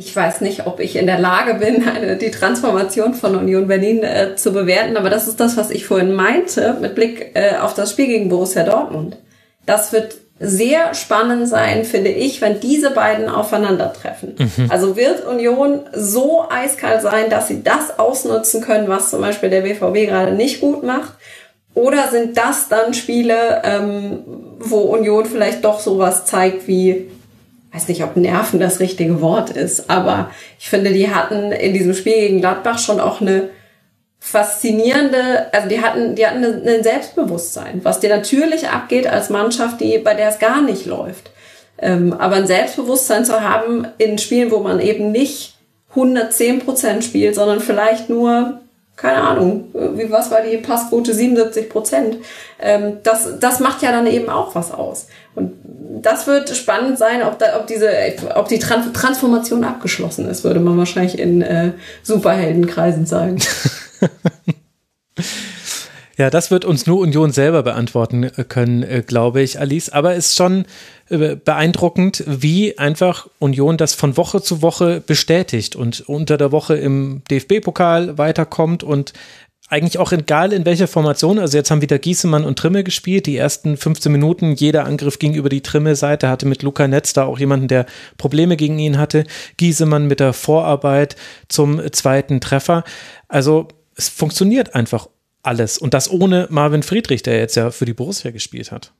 ich 0.00 0.14
weiß 0.14 0.42
nicht, 0.42 0.64
ob 0.64 0.78
ich 0.78 0.94
in 0.94 1.06
der 1.06 1.18
Lage 1.18 1.54
bin, 1.54 1.86
eine, 1.88 2.16
die 2.16 2.30
Transformation 2.30 3.14
von 3.14 3.34
Union 3.34 3.66
Berlin 3.66 4.04
äh, 4.04 4.36
zu 4.36 4.52
bewerten, 4.52 4.96
aber 4.96 5.10
das 5.10 5.26
ist 5.26 5.40
das, 5.40 5.56
was 5.56 5.70
ich 5.70 5.86
vorhin 5.86 6.14
meinte 6.14 6.76
mit 6.80 6.94
Blick 6.94 7.32
äh, 7.34 7.56
auf 7.56 7.74
das 7.74 7.90
Spiel 7.90 8.06
gegen 8.06 8.28
Borussia 8.28 8.62
Dortmund. 8.62 9.18
Das 9.66 9.92
wird 9.92 10.14
sehr 10.40 10.94
spannend 10.94 11.48
sein, 11.48 11.84
finde 11.84 12.10
ich, 12.10 12.40
wenn 12.40 12.60
diese 12.60 12.90
beiden 12.90 13.28
aufeinandertreffen. 13.28 14.36
Mhm. 14.38 14.70
Also 14.70 14.96
wird 14.96 15.26
Union 15.26 15.80
so 15.92 16.46
eiskalt 16.48 17.02
sein, 17.02 17.28
dass 17.28 17.48
sie 17.48 17.62
das 17.62 17.98
ausnutzen 17.98 18.60
können, 18.60 18.88
was 18.88 19.10
zum 19.10 19.20
Beispiel 19.20 19.50
der 19.50 19.62
BVB 19.62 20.08
gerade 20.08 20.32
nicht 20.32 20.60
gut 20.60 20.84
macht? 20.84 21.14
Oder 21.74 22.08
sind 22.08 22.36
das 22.36 22.68
dann 22.68 22.94
Spiele, 22.94 23.62
ähm, 23.64 24.20
wo 24.58 24.78
Union 24.78 25.26
vielleicht 25.26 25.64
doch 25.64 25.80
sowas 25.80 26.24
zeigt 26.24 26.66
wie, 26.68 27.08
weiß 27.72 27.88
nicht, 27.88 28.02
ob 28.04 28.16
Nerven 28.16 28.60
das 28.60 28.80
richtige 28.80 29.20
Wort 29.20 29.50
ist, 29.50 29.90
aber 29.90 30.30
ich 30.58 30.70
finde, 30.70 30.92
die 30.92 31.12
hatten 31.12 31.52
in 31.52 31.74
diesem 31.74 31.94
Spiel 31.94 32.14
gegen 32.14 32.40
Gladbach 32.40 32.78
schon 32.78 33.00
auch 33.00 33.20
eine 33.20 33.50
faszinierende, 34.20 35.52
also 35.52 35.68
die 35.68 35.80
hatten, 35.80 36.14
die 36.14 36.26
hatten 36.26 36.44
ein 36.44 36.82
Selbstbewusstsein, 36.82 37.80
was 37.84 38.00
dir 38.00 38.10
natürlich 38.10 38.68
abgeht 38.68 39.06
als 39.06 39.30
Mannschaft, 39.30 39.80
die, 39.80 39.98
bei 39.98 40.14
der 40.14 40.28
es 40.28 40.38
gar 40.38 40.60
nicht 40.60 40.86
läuft. 40.86 41.30
Ähm, 41.80 42.12
aber 42.12 42.36
ein 42.36 42.46
Selbstbewusstsein 42.46 43.24
zu 43.24 43.40
haben 43.40 43.86
in 43.98 44.18
Spielen, 44.18 44.50
wo 44.50 44.58
man 44.58 44.80
eben 44.80 45.12
nicht 45.12 45.54
110 45.90 46.60
Prozent 46.60 47.04
spielt, 47.04 47.36
sondern 47.36 47.60
vielleicht 47.60 48.10
nur 48.10 48.60
keine 48.98 49.22
Ahnung, 49.22 49.68
wie, 49.94 50.10
was 50.10 50.30
war 50.32 50.42
die 50.42 50.56
Passquote 50.56 51.14
77 51.14 51.70
Prozent. 51.70 52.16
Ähm, 52.60 52.98
das, 53.04 53.38
das 53.38 53.60
macht 53.60 53.80
ja 53.82 53.92
dann 53.92 54.08
eben 54.08 54.28
auch 54.28 54.56
was 54.56 54.72
aus. 54.72 55.06
Und 55.36 55.52
das 56.02 56.26
wird 56.26 56.50
spannend 56.50 56.98
sein, 56.98 57.22
ob, 57.22 57.38
da, 57.38 57.58
ob 57.58 57.68
diese, 57.68 57.90
ob 58.34 58.48
die 58.48 58.58
Trans 58.58 58.92
Transformation 58.92 59.62
abgeschlossen 59.62 60.28
ist, 60.28 60.42
würde 60.42 60.60
man 60.60 60.76
wahrscheinlich 60.76 61.18
in 61.18 61.42
äh, 61.42 61.72
Superheldenkreisen 62.02 63.06
sagen. 63.06 63.38
Ja, 66.18 66.30
das 66.30 66.50
wird 66.50 66.64
uns 66.64 66.84
nur 66.84 66.98
Union 66.98 67.30
selber 67.30 67.62
beantworten 67.62 68.24
äh, 68.24 68.42
können, 68.42 68.82
äh, 68.82 69.04
glaube 69.06 69.40
ich, 69.40 69.60
Alice. 69.60 69.88
Aber 69.88 70.16
es 70.16 70.30
ist 70.30 70.36
schon 70.36 70.66
äh, 71.10 71.36
beeindruckend, 71.36 72.24
wie 72.26 72.76
einfach 72.76 73.28
Union 73.38 73.76
das 73.76 73.94
von 73.94 74.16
Woche 74.16 74.42
zu 74.42 74.60
Woche 74.60 75.00
bestätigt 75.00 75.76
und 75.76 76.00
unter 76.08 76.36
der 76.36 76.50
Woche 76.50 76.76
im 76.76 77.22
DFB-Pokal 77.30 78.18
weiterkommt 78.18 78.82
und 78.82 79.12
eigentlich 79.68 79.98
auch 79.98 80.10
egal 80.10 80.52
in 80.52 80.64
welcher 80.64 80.88
Formation. 80.88 81.38
Also 81.38 81.56
jetzt 81.56 81.70
haben 81.70 81.82
wieder 81.82 82.00
Giesemann 82.00 82.44
und 82.44 82.58
Trimme 82.58 82.82
gespielt. 82.82 83.26
Die 83.26 83.36
ersten 83.36 83.76
15 83.76 84.10
Minuten, 84.10 84.54
jeder 84.54 84.86
Angriff 84.86 85.20
ging 85.20 85.34
über 85.34 85.50
die 85.50 85.60
Trimme-Seite, 85.60 86.28
hatte 86.28 86.46
mit 86.46 86.64
Luca 86.64 86.88
Netz 86.88 87.12
da 87.12 87.26
auch 87.26 87.38
jemanden, 87.38 87.68
der 87.68 87.86
Probleme 88.16 88.56
gegen 88.56 88.80
ihn 88.80 88.98
hatte. 88.98 89.24
Giesemann 89.56 90.08
mit 90.08 90.18
der 90.18 90.32
Vorarbeit 90.32 91.14
zum 91.48 91.80
zweiten 91.92 92.40
Treffer. 92.40 92.82
Also 93.28 93.68
es 93.98 94.08
funktioniert 94.08 94.74
einfach 94.74 95.08
alles. 95.42 95.76
Und 95.76 95.92
das 95.92 96.10
ohne 96.10 96.46
Marvin 96.50 96.82
Friedrich, 96.82 97.22
der 97.22 97.38
jetzt 97.38 97.56
ja 97.56 97.70
für 97.70 97.84
die 97.84 97.92
Borussia 97.92 98.30
gespielt 98.30 98.72
hat. 98.72 98.92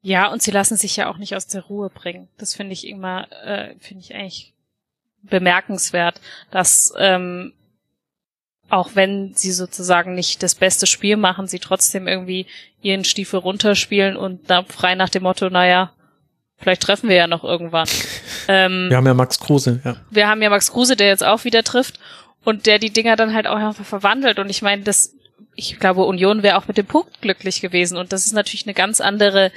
Ja, 0.00 0.32
und 0.32 0.42
sie 0.42 0.50
lassen 0.50 0.76
sich 0.76 0.96
ja 0.96 1.10
auch 1.10 1.18
nicht 1.18 1.36
aus 1.36 1.46
der 1.46 1.62
Ruhe 1.62 1.90
bringen. 1.90 2.28
Das 2.38 2.54
finde 2.54 2.72
ich 2.72 2.86
immer, 2.86 3.30
äh, 3.44 3.74
finde 3.78 4.02
ich 4.02 4.14
eigentlich 4.14 4.54
bemerkenswert, 5.22 6.20
dass 6.50 6.92
ähm, 6.96 7.52
auch 8.70 8.90
wenn 8.94 9.34
sie 9.34 9.52
sozusagen 9.52 10.14
nicht 10.14 10.42
das 10.42 10.54
beste 10.54 10.86
Spiel 10.86 11.16
machen, 11.16 11.48
sie 11.48 11.58
trotzdem 11.58 12.06
irgendwie 12.06 12.46
ihren 12.80 13.04
Stiefel 13.04 13.40
runterspielen 13.40 14.16
und 14.16 14.48
da 14.48 14.62
frei 14.62 14.94
nach 14.94 15.08
dem 15.08 15.24
Motto, 15.24 15.50
naja, 15.50 15.92
vielleicht 16.56 16.82
treffen 16.82 17.08
wir 17.08 17.16
ja 17.16 17.26
noch 17.26 17.44
irgendwann. 17.44 17.88
Ähm, 18.50 18.88
wir 18.88 18.96
haben 18.96 19.06
ja 19.06 19.12
Max 19.12 19.38
Kruse, 19.38 19.82
ja. 19.84 19.96
Wir 20.08 20.26
haben 20.26 20.40
ja 20.40 20.48
Max 20.48 20.72
Kruse, 20.72 20.96
der 20.96 21.08
jetzt 21.08 21.22
auch 21.22 21.44
wieder 21.44 21.62
trifft 21.64 22.00
und 22.48 22.64
der 22.64 22.78
die 22.78 22.88
Dinger 22.88 23.14
dann 23.14 23.34
halt 23.34 23.46
auch 23.46 23.58
einfach 23.58 23.84
verwandelt. 23.84 24.38
Und 24.38 24.48
ich 24.48 24.62
meine, 24.62 24.82
das, 24.82 25.14
ich 25.54 25.78
glaube, 25.78 26.06
Union 26.06 26.42
wäre 26.42 26.56
auch 26.56 26.66
mit 26.66 26.78
dem 26.78 26.86
Punkt 26.86 27.20
glücklich 27.20 27.60
gewesen. 27.60 27.98
Und 27.98 28.10
das 28.10 28.24
ist 28.24 28.32
natürlich 28.32 28.64
eine 28.64 28.72
ganz 28.72 29.02
andere 29.02 29.52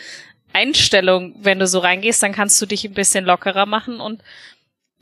Einstellung, 0.52 1.34
wenn 1.39 1.58
du 1.58 1.68
so 1.68 1.80
reingehst, 1.80 2.22
dann 2.22 2.34
kannst 2.34 2.62
du 2.62 2.66
dich 2.66 2.84
ein 2.84 2.94
bisschen 2.94 3.24
lockerer 3.24 3.66
machen 3.66 4.02
und 4.02 4.22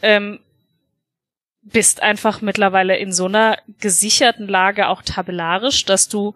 ähm, 0.03 0.39
bist 1.63 2.03
einfach 2.03 2.41
mittlerweile 2.41 2.95
in 2.95 3.11
so 3.11 3.25
einer 3.25 3.57
gesicherten 3.79 4.47
Lage 4.47 4.87
auch 4.87 5.01
tabellarisch, 5.01 5.83
dass 5.85 6.07
du, 6.07 6.35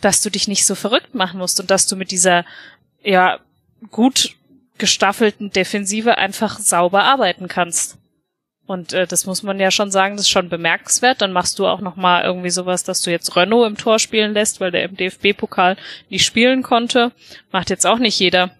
dass 0.00 0.22
du 0.22 0.28
dich 0.30 0.48
nicht 0.48 0.66
so 0.66 0.74
verrückt 0.74 1.14
machen 1.14 1.38
musst 1.38 1.60
und 1.60 1.70
dass 1.70 1.86
du 1.86 1.94
mit 1.94 2.10
dieser, 2.10 2.44
ja, 3.04 3.38
gut 3.92 4.34
gestaffelten 4.78 5.52
Defensive 5.52 6.18
einfach 6.18 6.58
sauber 6.58 7.04
arbeiten 7.04 7.46
kannst. 7.46 7.96
Und 8.66 8.92
äh, 8.94 9.06
das 9.06 9.26
muss 9.26 9.42
man 9.42 9.60
ja 9.60 9.70
schon 9.70 9.90
sagen, 9.90 10.16
das 10.16 10.26
ist 10.26 10.30
schon 10.30 10.48
bemerkenswert. 10.48 11.20
Dann 11.20 11.32
machst 11.32 11.58
du 11.58 11.66
auch 11.66 11.80
noch 11.80 11.96
mal 11.96 12.24
irgendwie 12.24 12.50
sowas, 12.50 12.82
dass 12.82 13.02
du 13.02 13.10
jetzt 13.10 13.36
Renault 13.36 13.66
im 13.66 13.76
Tor 13.76 13.98
spielen 13.98 14.32
lässt, 14.32 14.60
weil 14.60 14.70
der 14.70 14.84
im 14.84 14.96
DFB-Pokal 14.96 15.76
nicht 16.08 16.24
spielen 16.24 16.62
konnte. 16.62 17.12
Macht 17.52 17.68
jetzt 17.68 17.86
auch 17.86 17.98
nicht 17.98 18.18
jeder 18.18 18.50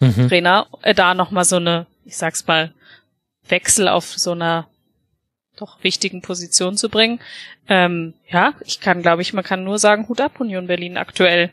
mhm. 0.00 0.28
Trainer. 0.28 0.66
Äh, 0.82 0.94
da 0.94 1.14
noch 1.14 1.30
mal 1.30 1.44
so 1.44 1.56
eine, 1.56 1.86
ich 2.04 2.16
sag's 2.16 2.46
mal, 2.46 2.72
Wechsel 3.48 3.86
auf 3.88 4.06
so 4.06 4.32
einer 4.32 4.66
doch 5.56 5.82
wichtigen 5.82 6.22
Position 6.22 6.76
zu 6.76 6.88
bringen. 6.88 7.20
Ähm, 7.68 8.14
ja, 8.28 8.54
ich 8.64 8.80
kann, 8.80 9.02
glaube 9.02 9.22
ich, 9.22 9.32
man 9.32 9.44
kann 9.44 9.64
nur 9.64 9.78
sagen, 9.78 10.08
Hut 10.08 10.20
ab, 10.20 10.40
Union 10.40 10.66
Berlin 10.66 10.96
aktuell. 10.96 11.50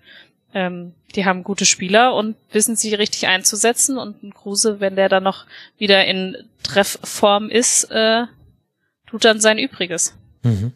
Ähm, 0.54 0.93
die 1.16 1.26
haben 1.26 1.43
gute 1.43 1.66
Spieler 1.66 2.16
und 2.16 2.36
wissen 2.51 2.76
sie 2.76 2.93
richtig 2.93 3.28
einzusetzen 3.28 3.97
und 3.97 4.24
ein 4.24 4.34
Kruse, 4.34 4.80
wenn 4.80 4.95
der 4.95 5.10
dann 5.10 5.24
noch 5.24 5.45
wieder 5.78 6.06
in 6.06 6.38
Treffform 6.64 7.49
ist, 7.49 7.86
äh, 7.91 8.24
tut 9.08 9.26
dann 9.26 9.39
sein 9.39 9.60
Übriges. 9.60 10.16
Mhm. 10.43 10.74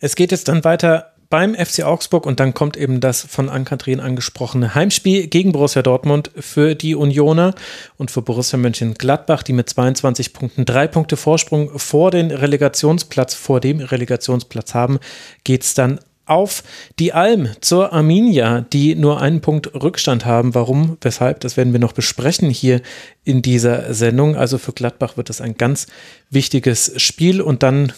Es 0.00 0.16
geht 0.16 0.32
jetzt 0.32 0.48
dann 0.48 0.64
weiter 0.64 1.12
beim 1.30 1.54
FC 1.54 1.84
Augsburg 1.84 2.26
und 2.26 2.40
dann 2.40 2.54
kommt 2.54 2.76
eben 2.76 3.00
das 3.00 3.22
von 3.22 3.48
Ann-Kathrin 3.48 4.00
angesprochene 4.00 4.74
Heimspiel 4.74 5.28
gegen 5.28 5.52
Borussia 5.52 5.80
Dortmund 5.80 6.32
für 6.36 6.74
die 6.74 6.96
Unioner 6.96 7.54
und 7.96 8.10
für 8.10 8.20
Borussia 8.20 8.58
Mönchengladbach, 8.58 9.44
die 9.44 9.52
mit 9.52 9.70
22 9.70 10.32
Punkten 10.32 10.64
drei 10.64 10.88
Punkte 10.88 11.16
Vorsprung 11.16 11.78
vor 11.78 12.10
den 12.10 12.32
Relegationsplatz, 12.32 13.34
vor 13.34 13.60
dem 13.60 13.78
Relegationsplatz 13.78 14.74
haben, 14.74 14.98
geht's 15.44 15.74
dann 15.74 16.00
auf 16.30 16.62
die 16.98 17.12
Alm 17.12 17.50
zur 17.60 17.92
Arminia, 17.92 18.60
die 18.60 18.94
nur 18.94 19.20
einen 19.20 19.40
Punkt 19.40 19.74
Rückstand 19.74 20.24
haben. 20.24 20.54
Warum, 20.54 20.96
weshalb, 21.00 21.40
das 21.40 21.56
werden 21.56 21.72
wir 21.72 21.80
noch 21.80 21.92
besprechen 21.92 22.50
hier 22.50 22.80
in 23.24 23.42
dieser 23.42 23.92
Sendung. 23.92 24.36
Also 24.36 24.56
für 24.58 24.72
Gladbach 24.72 25.16
wird 25.16 25.28
es 25.28 25.40
ein 25.40 25.56
ganz 25.56 25.86
wichtiges 26.30 26.92
Spiel 27.02 27.40
und 27.40 27.62
dann 27.62 27.92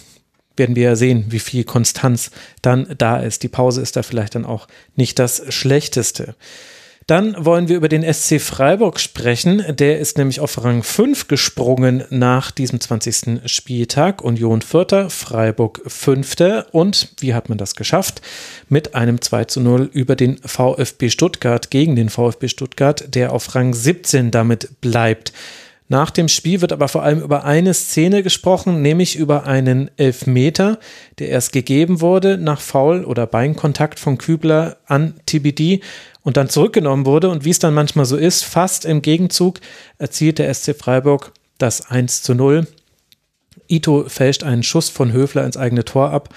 werden 0.57 0.77
wir 0.77 0.83
ja 0.83 0.97
sehen, 0.97 1.27
wie 1.29 1.39
viel 1.39 1.65
Konstanz 1.65 2.31
dann 2.63 2.95
da 2.99 3.19
ist. 3.19 3.43
Die 3.43 3.49
Pause 3.49 3.81
ist 3.81 3.97
da 3.97 4.03
vielleicht 4.03 4.35
dann 4.35 4.45
auch 4.45 4.67
nicht 4.97 5.19
das 5.19 5.43
Schlechteste. 5.49 6.35
Dann 7.07 7.35
wollen 7.39 7.69
wir 7.69 7.77
über 7.77 7.89
den 7.89 8.03
SC 8.03 8.41
Freiburg 8.41 9.01
sprechen. 9.01 9.65
Der 9.69 9.99
ist 9.99 10.19
nämlich 10.19 10.41
auf 10.41 10.63
Rang 10.63 10.83
5 10.83 11.29
gesprungen 11.29 12.05
nach 12.11 12.51
diesem 12.51 12.81
20. 12.81 13.51
Spieltag. 13.51 14.23
Union 14.23 14.63
Vierter, 14.63 15.11
Freiburg 15.11 15.81
Fünfter. 15.87 16.67
Und 16.73 17.13
wie 17.21 17.35
hat 17.35 17.49
man 17.49 17.59
das 17.59 17.75
geschafft? 17.75 18.23
Mit 18.69 18.95
einem 18.95 19.21
2 19.21 19.45
zu 19.47 19.61
0 19.61 19.91
über 19.93 20.17
den 20.17 20.39
VfB 20.39 21.11
Stuttgart 21.11 21.71
gegen 21.71 21.97
den 21.97 22.09
VfB 22.09 22.49
Stuttgart, 22.49 23.15
der 23.15 23.33
auf 23.33 23.55
Rang 23.55 23.75
17 23.75 24.31
damit 24.31 24.81
bleibt. 24.81 25.33
Nach 25.93 26.11
dem 26.11 26.29
Spiel 26.29 26.63
wird 26.63 26.73
aber 26.73 26.89
vor 26.89 27.03
allem 27.03 27.21
über 27.21 27.45
eine 27.45 27.75
Szene 27.75 28.23
gesprochen, 28.23 28.81
nämlich 28.81 29.15
über 29.15 29.45
einen 29.45 29.91
Elfmeter, 29.99 30.79
der 31.19 31.29
erst 31.29 31.53
gegeben 31.53 32.01
wurde 32.01 32.39
nach 32.39 32.63
Foul 32.63 33.05
oder 33.05 33.27
Beinkontakt 33.27 34.01
von 34.01 34.17
Kübler 34.17 34.79
an 34.87 35.21
TBD 35.27 35.83
und 36.23 36.39
dann 36.39 36.49
zurückgenommen 36.49 37.05
wurde. 37.05 37.29
Und 37.29 37.45
wie 37.45 37.51
es 37.51 37.59
dann 37.59 37.75
manchmal 37.75 38.07
so 38.07 38.17
ist, 38.17 38.43
fast 38.43 38.87
im 38.87 39.03
Gegenzug 39.03 39.61
erzielt 39.99 40.39
der 40.39 40.55
SC 40.55 40.75
Freiburg 40.75 41.33
das 41.59 41.91
1 41.91 42.23
zu 42.23 42.35
0. 42.35 42.67
Ito 43.69 44.07
fälscht 44.09 44.45
einen 44.45 44.63
Schuss 44.63 44.89
von 44.89 45.13
Höfler 45.13 45.45
ins 45.45 45.59
eigene 45.59 45.85
Tor 45.85 46.11
ab. 46.11 46.31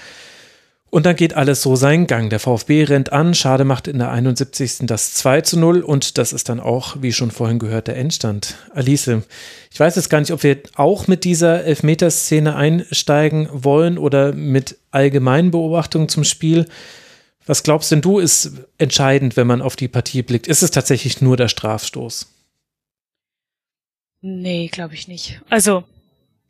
Und 0.88 1.04
dann 1.04 1.16
geht 1.16 1.34
alles 1.34 1.62
so 1.62 1.74
seinen 1.74 2.06
Gang. 2.06 2.30
Der 2.30 2.38
VfB 2.38 2.84
rennt 2.84 3.12
an, 3.12 3.34
Schade 3.34 3.64
macht 3.64 3.88
in 3.88 3.98
der 3.98 4.10
71. 4.10 4.78
das 4.82 5.14
2 5.14 5.40
zu 5.40 5.58
0 5.58 5.80
und 5.80 6.16
das 6.16 6.32
ist 6.32 6.48
dann 6.48 6.60
auch, 6.60 6.96
wie 7.02 7.12
schon 7.12 7.30
vorhin 7.30 7.58
gehört, 7.58 7.88
der 7.88 7.96
Endstand. 7.96 8.54
Alice, 8.72 9.08
ich 9.72 9.80
weiß 9.80 9.96
jetzt 9.96 10.10
gar 10.10 10.20
nicht, 10.20 10.32
ob 10.32 10.42
wir 10.42 10.58
auch 10.76 11.08
mit 11.08 11.24
dieser 11.24 11.64
Elfmeterszene 11.64 12.54
einsteigen 12.54 13.48
wollen 13.52 13.98
oder 13.98 14.32
mit 14.32 14.76
allgemeinen 14.90 15.50
Beobachtungen 15.50 16.08
zum 16.08 16.24
Spiel. 16.24 16.66
Was 17.46 17.62
glaubst 17.62 17.90
denn 17.90 18.00
du 18.00 18.18
ist 18.18 18.52
entscheidend, 18.78 19.36
wenn 19.36 19.46
man 19.46 19.62
auf 19.62 19.76
die 19.76 19.88
Partie 19.88 20.22
blickt? 20.22 20.46
Ist 20.46 20.62
es 20.62 20.70
tatsächlich 20.70 21.20
nur 21.20 21.36
der 21.36 21.48
Strafstoß? 21.48 22.26
Nee, 24.20 24.68
glaube 24.68 24.94
ich 24.94 25.08
nicht. 25.08 25.40
Also, 25.48 25.84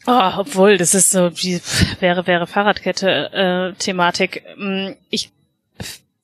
oh, 0.07 0.33
obwohl, 0.37 0.79
das 0.79 0.95
ist 0.95 1.11
so 1.11 1.31
wie 1.37 1.61
wäre, 2.01 2.27
wäre 2.27 2.47
Fahrradkette-Thematik. 2.47 4.45
Äh, 4.59 4.97
ich 5.11 5.31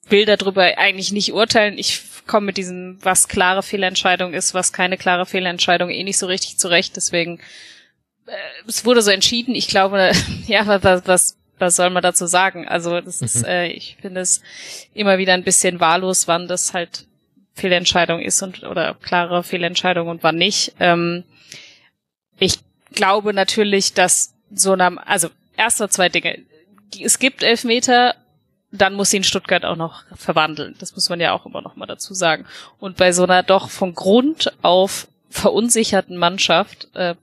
will 0.09 0.25
darüber 0.25 0.63
eigentlich 0.79 1.13
nicht 1.13 1.33
urteilen. 1.33 1.79
Ich 1.79 2.03
komme 2.27 2.47
mit 2.47 2.57
diesem, 2.57 2.99
was 3.03 3.29
klare 3.29 3.63
Fehlentscheidung 3.63 4.35
ist, 4.35 4.55
was 4.55 4.73
keine 4.73 4.97
klare 4.97 5.27
Fehlentscheidung, 5.27 5.91
eh 5.91 6.05
nicht 6.05 6.19
so 6.19 6.27
richtig 6.27 6.59
zurecht. 6.59 6.97
Deswegen, 6.97 7.41
äh, 8.27 8.33
es 8.67 8.85
wurde 8.85 9.03
so 9.03 9.11
entschieden. 9.11 9.55
Ich 9.55 9.69
glaube, 9.69 10.13
ja, 10.47 10.67
was, 10.83 11.07
was 11.07 11.37
was 11.63 11.77
soll 11.77 11.91
man 11.91 12.03
dazu 12.03 12.27
sagen? 12.27 12.69
Also 12.69 13.01
das 13.01 13.21
mhm. 13.21 13.25
ist, 13.25 13.47
äh, 13.47 13.69
ich 13.69 13.97
finde 14.03 14.21
es 14.21 14.43
immer 14.93 15.17
wieder 15.17 15.33
ein 15.33 15.45
bisschen 15.45 15.81
wahllos, 15.81 16.29
wann 16.29 16.49
das 16.49 16.75
halt 16.75 17.07
Fehlentscheidung 17.55 18.21
ist 18.21 18.43
und 18.43 18.65
oder 18.65 18.95
klare 19.01 19.43
Fehlentscheidung 19.43 20.09
und 20.09 20.23
wann 20.23 20.37
nicht. 20.37 20.75
Ähm, 20.81 21.25
ich 22.39 22.59
glaube 22.93 23.35
natürlich, 23.35 23.95
dass 23.95 24.35
so 24.55 24.73
einer, 24.73 25.07
also 25.07 25.29
erster 25.57 25.89
zwei 25.91 26.09
Dinge. 26.09 26.39
Es 27.03 27.19
gibt 27.19 27.43
Elfmeter, 27.43 28.15
dann 28.71 28.95
muss 28.95 29.13
in 29.13 29.25
Stuttgart 29.25 29.65
auch 29.65 29.77
noch 29.77 30.05
verwandeln. 30.15 30.75
Das 30.79 30.95
muss 30.95 31.09
man 31.09 31.21
ja 31.21 31.33
auch 31.33 31.47
immer 31.47 31.61
noch 31.61 31.77
mal 31.77 31.87
dazu 31.87 32.15
sagen. 32.15 32.47
Und 32.79 32.97
bei 32.97 33.13
so 33.13 33.25
einer 33.25 33.43
doch 33.43 33.69
von 33.69 33.95
Grund 33.95 34.53
auf 34.63 35.09
verunsicherten 35.29 36.17
Mannschaft 36.17 36.89
äh, 36.95 37.15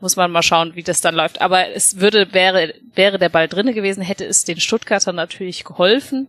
muss 0.00 0.16
man 0.16 0.30
mal 0.30 0.42
schauen, 0.42 0.74
wie 0.74 0.82
das 0.82 1.00
dann 1.00 1.14
läuft. 1.14 1.40
Aber 1.40 1.68
es 1.70 2.00
würde, 2.00 2.32
wäre, 2.32 2.74
wäre 2.94 3.18
der 3.18 3.28
Ball 3.28 3.48
drinne 3.48 3.74
gewesen, 3.74 4.02
hätte 4.02 4.24
es 4.24 4.44
den 4.44 4.60
Stuttgartern 4.60 5.16
natürlich 5.16 5.64
geholfen. 5.64 6.28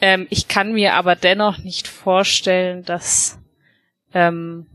Ähm, 0.00 0.26
ich 0.30 0.48
kann 0.48 0.72
mir 0.72 0.94
aber 0.94 1.16
dennoch 1.16 1.58
nicht 1.58 1.88
vorstellen, 1.88 2.84
dass 2.84 3.38
ähm, 4.12 4.66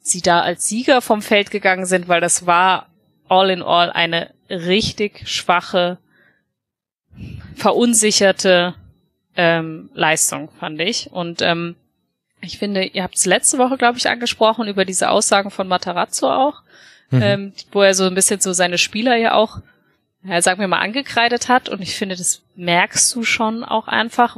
sie 0.00 0.20
da 0.20 0.40
als 0.40 0.68
Sieger 0.68 1.00
vom 1.00 1.22
Feld 1.22 1.50
gegangen 1.50 1.86
sind, 1.86 2.08
weil 2.08 2.20
das 2.20 2.46
war 2.46 2.88
all 3.28 3.50
in 3.50 3.62
all 3.62 3.90
eine 3.90 4.30
richtig 4.48 5.28
schwache, 5.28 5.98
verunsicherte 7.54 8.74
ähm, 9.36 9.90
Leistung, 9.94 10.48
fand 10.58 10.80
ich. 10.80 11.10
Und 11.12 11.42
ähm, 11.42 11.76
ich 12.40 12.58
finde, 12.58 12.84
ihr 12.84 13.02
habt 13.02 13.16
es 13.16 13.26
letzte 13.26 13.58
Woche, 13.58 13.76
glaube 13.76 13.98
ich, 13.98 14.08
angesprochen 14.08 14.66
über 14.66 14.84
diese 14.84 15.10
Aussagen 15.10 15.50
von 15.50 15.68
Matarazzo 15.68 16.30
auch 16.30 16.62
mhm. 17.10 17.22
ähm, 17.22 17.52
wo 17.72 17.82
er 17.82 17.94
so 17.94 18.04
ein 18.04 18.14
bisschen 18.14 18.40
so 18.40 18.52
seine 18.52 18.78
Spieler 18.78 19.16
ja 19.16 19.34
auch, 19.34 19.58
ja, 20.22 20.40
sagen 20.42 20.60
wir 20.60 20.68
mal, 20.68 20.80
angekreidet 20.80 21.48
hat. 21.48 21.68
Und 21.68 21.82
ich 21.82 21.96
finde, 21.96 22.16
das 22.16 22.42
merkst 22.56 23.14
du 23.14 23.22
schon 23.22 23.64
auch 23.64 23.88
einfach 23.88 24.36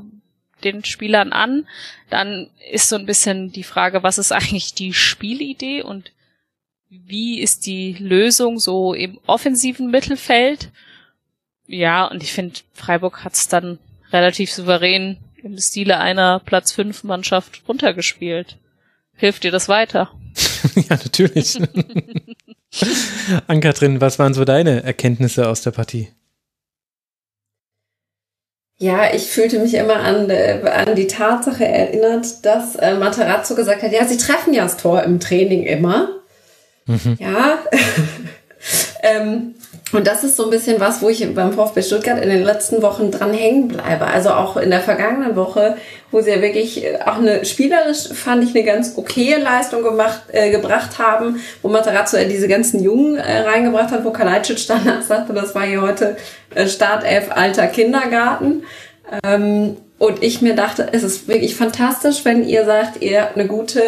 den 0.64 0.84
Spielern 0.84 1.32
an. 1.32 1.66
Dann 2.10 2.48
ist 2.70 2.88
so 2.88 2.96
ein 2.96 3.06
bisschen 3.06 3.52
die 3.52 3.64
Frage, 3.64 4.02
was 4.02 4.18
ist 4.18 4.32
eigentlich 4.32 4.74
die 4.74 4.92
Spielidee 4.92 5.82
und 5.82 6.12
wie 6.90 7.40
ist 7.40 7.66
die 7.66 7.94
Lösung 7.98 8.58
so 8.58 8.92
im 8.92 9.18
offensiven 9.26 9.90
Mittelfeld? 9.90 10.70
Ja, 11.66 12.04
und 12.04 12.22
ich 12.22 12.32
finde, 12.32 12.60
Freiburg 12.74 13.24
hat 13.24 13.34
es 13.34 13.48
dann 13.48 13.78
relativ 14.12 14.52
souverän 14.52 15.16
im 15.42 15.58
Stile 15.58 15.98
einer 15.98 16.38
Platz 16.40 16.72
5 16.72 17.04
Mannschaft 17.04 17.62
runtergespielt. 17.66 18.58
Hilft 19.14 19.44
dir 19.44 19.50
das 19.50 19.68
weiter? 19.68 20.10
ja, 20.74 20.96
natürlich. 20.96 21.58
Ankatrin, 23.46 24.00
was 24.00 24.18
waren 24.18 24.34
so 24.34 24.44
deine 24.44 24.82
Erkenntnisse 24.82 25.48
aus 25.48 25.62
der 25.62 25.72
Partie? 25.72 26.08
Ja, 28.82 29.14
ich 29.14 29.28
fühlte 29.28 29.60
mich 29.60 29.74
immer 29.74 30.00
an, 30.00 30.28
äh, 30.28 30.58
an 30.64 30.96
die 30.96 31.06
Tatsache 31.06 31.64
erinnert, 31.64 32.44
dass 32.44 32.74
äh, 32.74 32.94
Materazzo 32.94 33.54
gesagt 33.54 33.80
hat, 33.84 33.92
ja, 33.92 34.04
sie 34.08 34.16
treffen 34.16 34.52
ja 34.52 34.64
das 34.64 34.76
Tor 34.76 35.04
im 35.04 35.20
Training 35.20 35.62
immer. 35.62 36.08
Mhm. 36.86 37.16
Ja. 37.20 37.58
ähm, 39.04 39.54
und 39.92 40.06
das 40.06 40.24
ist 40.24 40.36
so 40.36 40.44
ein 40.44 40.50
bisschen 40.50 40.80
was, 40.80 41.02
wo 41.02 41.10
ich 41.10 41.34
beim 41.34 41.52
VfB 41.52 41.82
Stuttgart 41.82 42.22
in 42.22 42.30
den 42.30 42.42
letzten 42.42 42.80
Wochen 42.80 43.10
dran 43.10 43.34
hängen 43.34 43.68
bleibe. 43.68 44.06
Also 44.06 44.30
auch 44.30 44.56
in 44.56 44.70
der 44.70 44.80
vergangenen 44.80 45.36
Woche, 45.36 45.76
wo 46.10 46.22
sie 46.22 46.30
ja 46.30 46.40
wirklich 46.40 46.82
äh, 46.82 46.98
auch 47.04 47.18
eine 47.18 47.44
spielerisch 47.44 48.08
fand 48.08 48.42
ich 48.42 48.54
eine 48.54 48.64
ganz 48.64 48.96
okaye 48.96 49.36
Leistung 49.36 49.82
gemacht, 49.82 50.22
äh, 50.32 50.50
gebracht 50.50 50.98
haben, 50.98 51.40
wo 51.60 51.68
Materazzo 51.68 52.16
ja 52.16 52.24
diese 52.24 52.48
ganzen 52.48 52.82
Jungen 52.82 53.16
äh, 53.16 53.40
reingebracht 53.40 53.90
hat, 53.90 54.04
wo 54.04 54.10
Kalajdzic 54.10 54.66
danach 54.68 55.02
sagte, 55.02 55.34
das 55.34 55.54
war 55.54 55.64
hier 55.64 55.82
heute 55.82 56.16
äh, 56.54 56.66
Startelf 56.66 57.30
alter 57.30 57.66
Kindergarten. 57.66 58.64
Ähm, 59.24 59.76
und 59.98 60.22
ich 60.22 60.42
mir 60.42 60.56
dachte, 60.56 60.88
es 60.90 61.02
ist 61.04 61.28
wirklich 61.28 61.54
fantastisch, 61.54 62.24
wenn 62.24 62.48
ihr 62.48 62.64
sagt, 62.64 63.02
ihr 63.02 63.28
eine 63.34 63.46
gute 63.46 63.82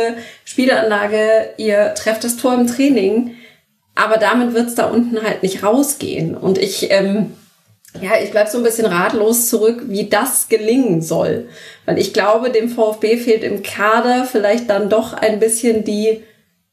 Spielanlage, 0.45 1.51
ihr 1.57 1.95
trefft 1.95 2.23
das 2.25 2.37
Tor 2.37 2.55
im 2.55 2.67
Training 2.67 3.37
aber 3.95 4.17
damit 4.17 4.55
wird's 4.55 4.75
da 4.75 4.87
unten 4.87 5.23
halt 5.23 5.43
nicht 5.43 5.63
rausgehen. 5.63 6.37
Und 6.37 6.59
ich, 6.59 6.91
ähm, 6.91 7.33
ja, 8.01 8.13
ich 8.23 8.33
bleib 8.33 8.49
so 8.49 8.59
ein 8.59 8.65
bisschen 8.65 8.87
ratlos 8.87 9.49
zurück, 9.49 9.85
wie 9.87 10.09
das 10.09 10.49
gelingen 10.49 11.01
soll. 11.01 11.49
Weil 11.87 11.99
ich 11.99 12.13
glaube, 12.13 12.51
dem 12.51 12.69
VfB 12.69 13.17
fehlt 13.19 13.45
im 13.45 13.63
Kader 13.63 14.25
vielleicht 14.25 14.69
dann 14.69 14.89
doch 14.89 15.13
ein 15.13 15.39
bisschen 15.39 15.85
die 15.85 16.23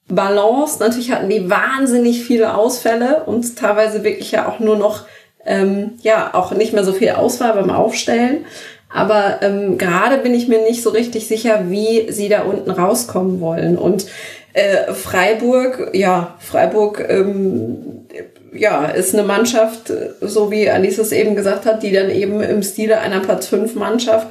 Balance. 0.07 0.79
Natürlich 0.79 1.11
hatten 1.11 1.29
die 1.29 1.49
wahnsinnig 1.49 2.23
viele 2.23 2.55
Ausfälle 2.55 3.23
und 3.25 3.55
teilweise 3.55 4.03
wirklich 4.03 4.31
ja 4.31 4.47
auch 4.49 4.59
nur 4.59 4.77
noch, 4.77 5.05
ähm, 5.45 5.93
ja, 6.01 6.33
auch 6.33 6.51
nicht 6.53 6.73
mehr 6.73 6.83
so 6.83 6.93
viel 6.93 7.11
Auswahl 7.11 7.53
beim 7.53 7.69
Aufstellen. 7.69 8.45
Aber 8.93 9.41
ähm, 9.41 9.77
gerade 9.77 10.17
bin 10.17 10.33
ich 10.33 10.47
mir 10.47 10.61
nicht 10.63 10.83
so 10.83 10.89
richtig 10.89 11.27
sicher, 11.27 11.69
wie 11.69 12.11
sie 12.11 12.27
da 12.27 12.41
unten 12.41 12.71
rauskommen 12.71 13.39
wollen. 13.39 13.77
Und 13.77 14.05
äh, 14.53 14.93
Freiburg, 14.93 15.91
ja, 15.93 16.35
Freiburg, 16.39 17.05
ähm, 17.07 18.07
ja, 18.53 18.85
ist 18.85 19.13
eine 19.13 19.23
Mannschaft, 19.23 19.91
so 20.19 20.51
wie 20.51 20.69
Alice 20.69 20.97
es 20.97 21.11
eben 21.11 21.35
gesagt 21.35 21.65
hat, 21.65 21.83
die 21.83 21.91
dann 21.91 22.09
eben 22.09 22.41
im 22.41 22.63
Stile 22.63 22.99
einer 22.99 23.21
Platz 23.21 23.47
5 23.47 23.75
Mannschaft 23.75 24.27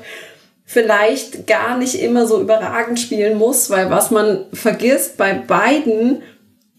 vielleicht 0.67 1.49
gar 1.49 1.77
nicht 1.79 2.01
immer 2.01 2.27
so 2.27 2.41
überragend 2.41 3.01
spielen 3.01 3.39
muss, 3.39 3.71
weil 3.71 3.91
was 3.91 4.11
man 4.11 4.45
vergisst, 4.53 5.17
bei 5.17 5.33
beiden, 5.33 6.23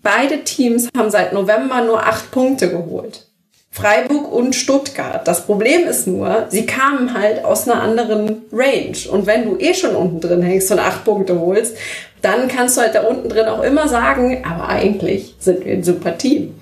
beide 0.01 0.43
Teams 0.43 0.87
haben 0.95 1.09
seit 1.09 1.33
November 1.33 1.81
nur 1.81 2.01
acht 2.01 2.31
Punkte 2.31 2.69
geholt. 2.69 3.27
Freiburg 3.73 4.31
und 4.31 4.53
Stuttgart. 4.53 5.25
Das 5.27 5.45
Problem 5.45 5.87
ist 5.87 6.05
nur, 6.05 6.47
sie 6.49 6.65
kamen 6.65 7.13
halt 7.13 7.43
aus 7.43 7.67
einer 7.67 7.81
anderen 7.81 8.43
Range. 8.51 8.97
Und 9.09 9.27
wenn 9.27 9.45
du 9.45 9.57
eh 9.57 9.73
schon 9.73 9.95
unten 9.95 10.19
drin 10.19 10.41
hängst 10.41 10.71
und 10.71 10.79
acht 10.79 11.05
Punkte 11.05 11.39
holst, 11.39 11.77
dann 12.21 12.47
kannst 12.47 12.77
du 12.77 12.81
halt 12.81 12.95
da 12.95 13.01
unten 13.01 13.29
drin 13.29 13.47
auch 13.47 13.63
immer 13.63 13.87
sagen, 13.87 14.43
aber 14.45 14.69
eigentlich 14.69 15.35
sind 15.39 15.65
wir 15.65 15.73
ein 15.73 15.83
super 15.83 16.17
Team. 16.17 16.55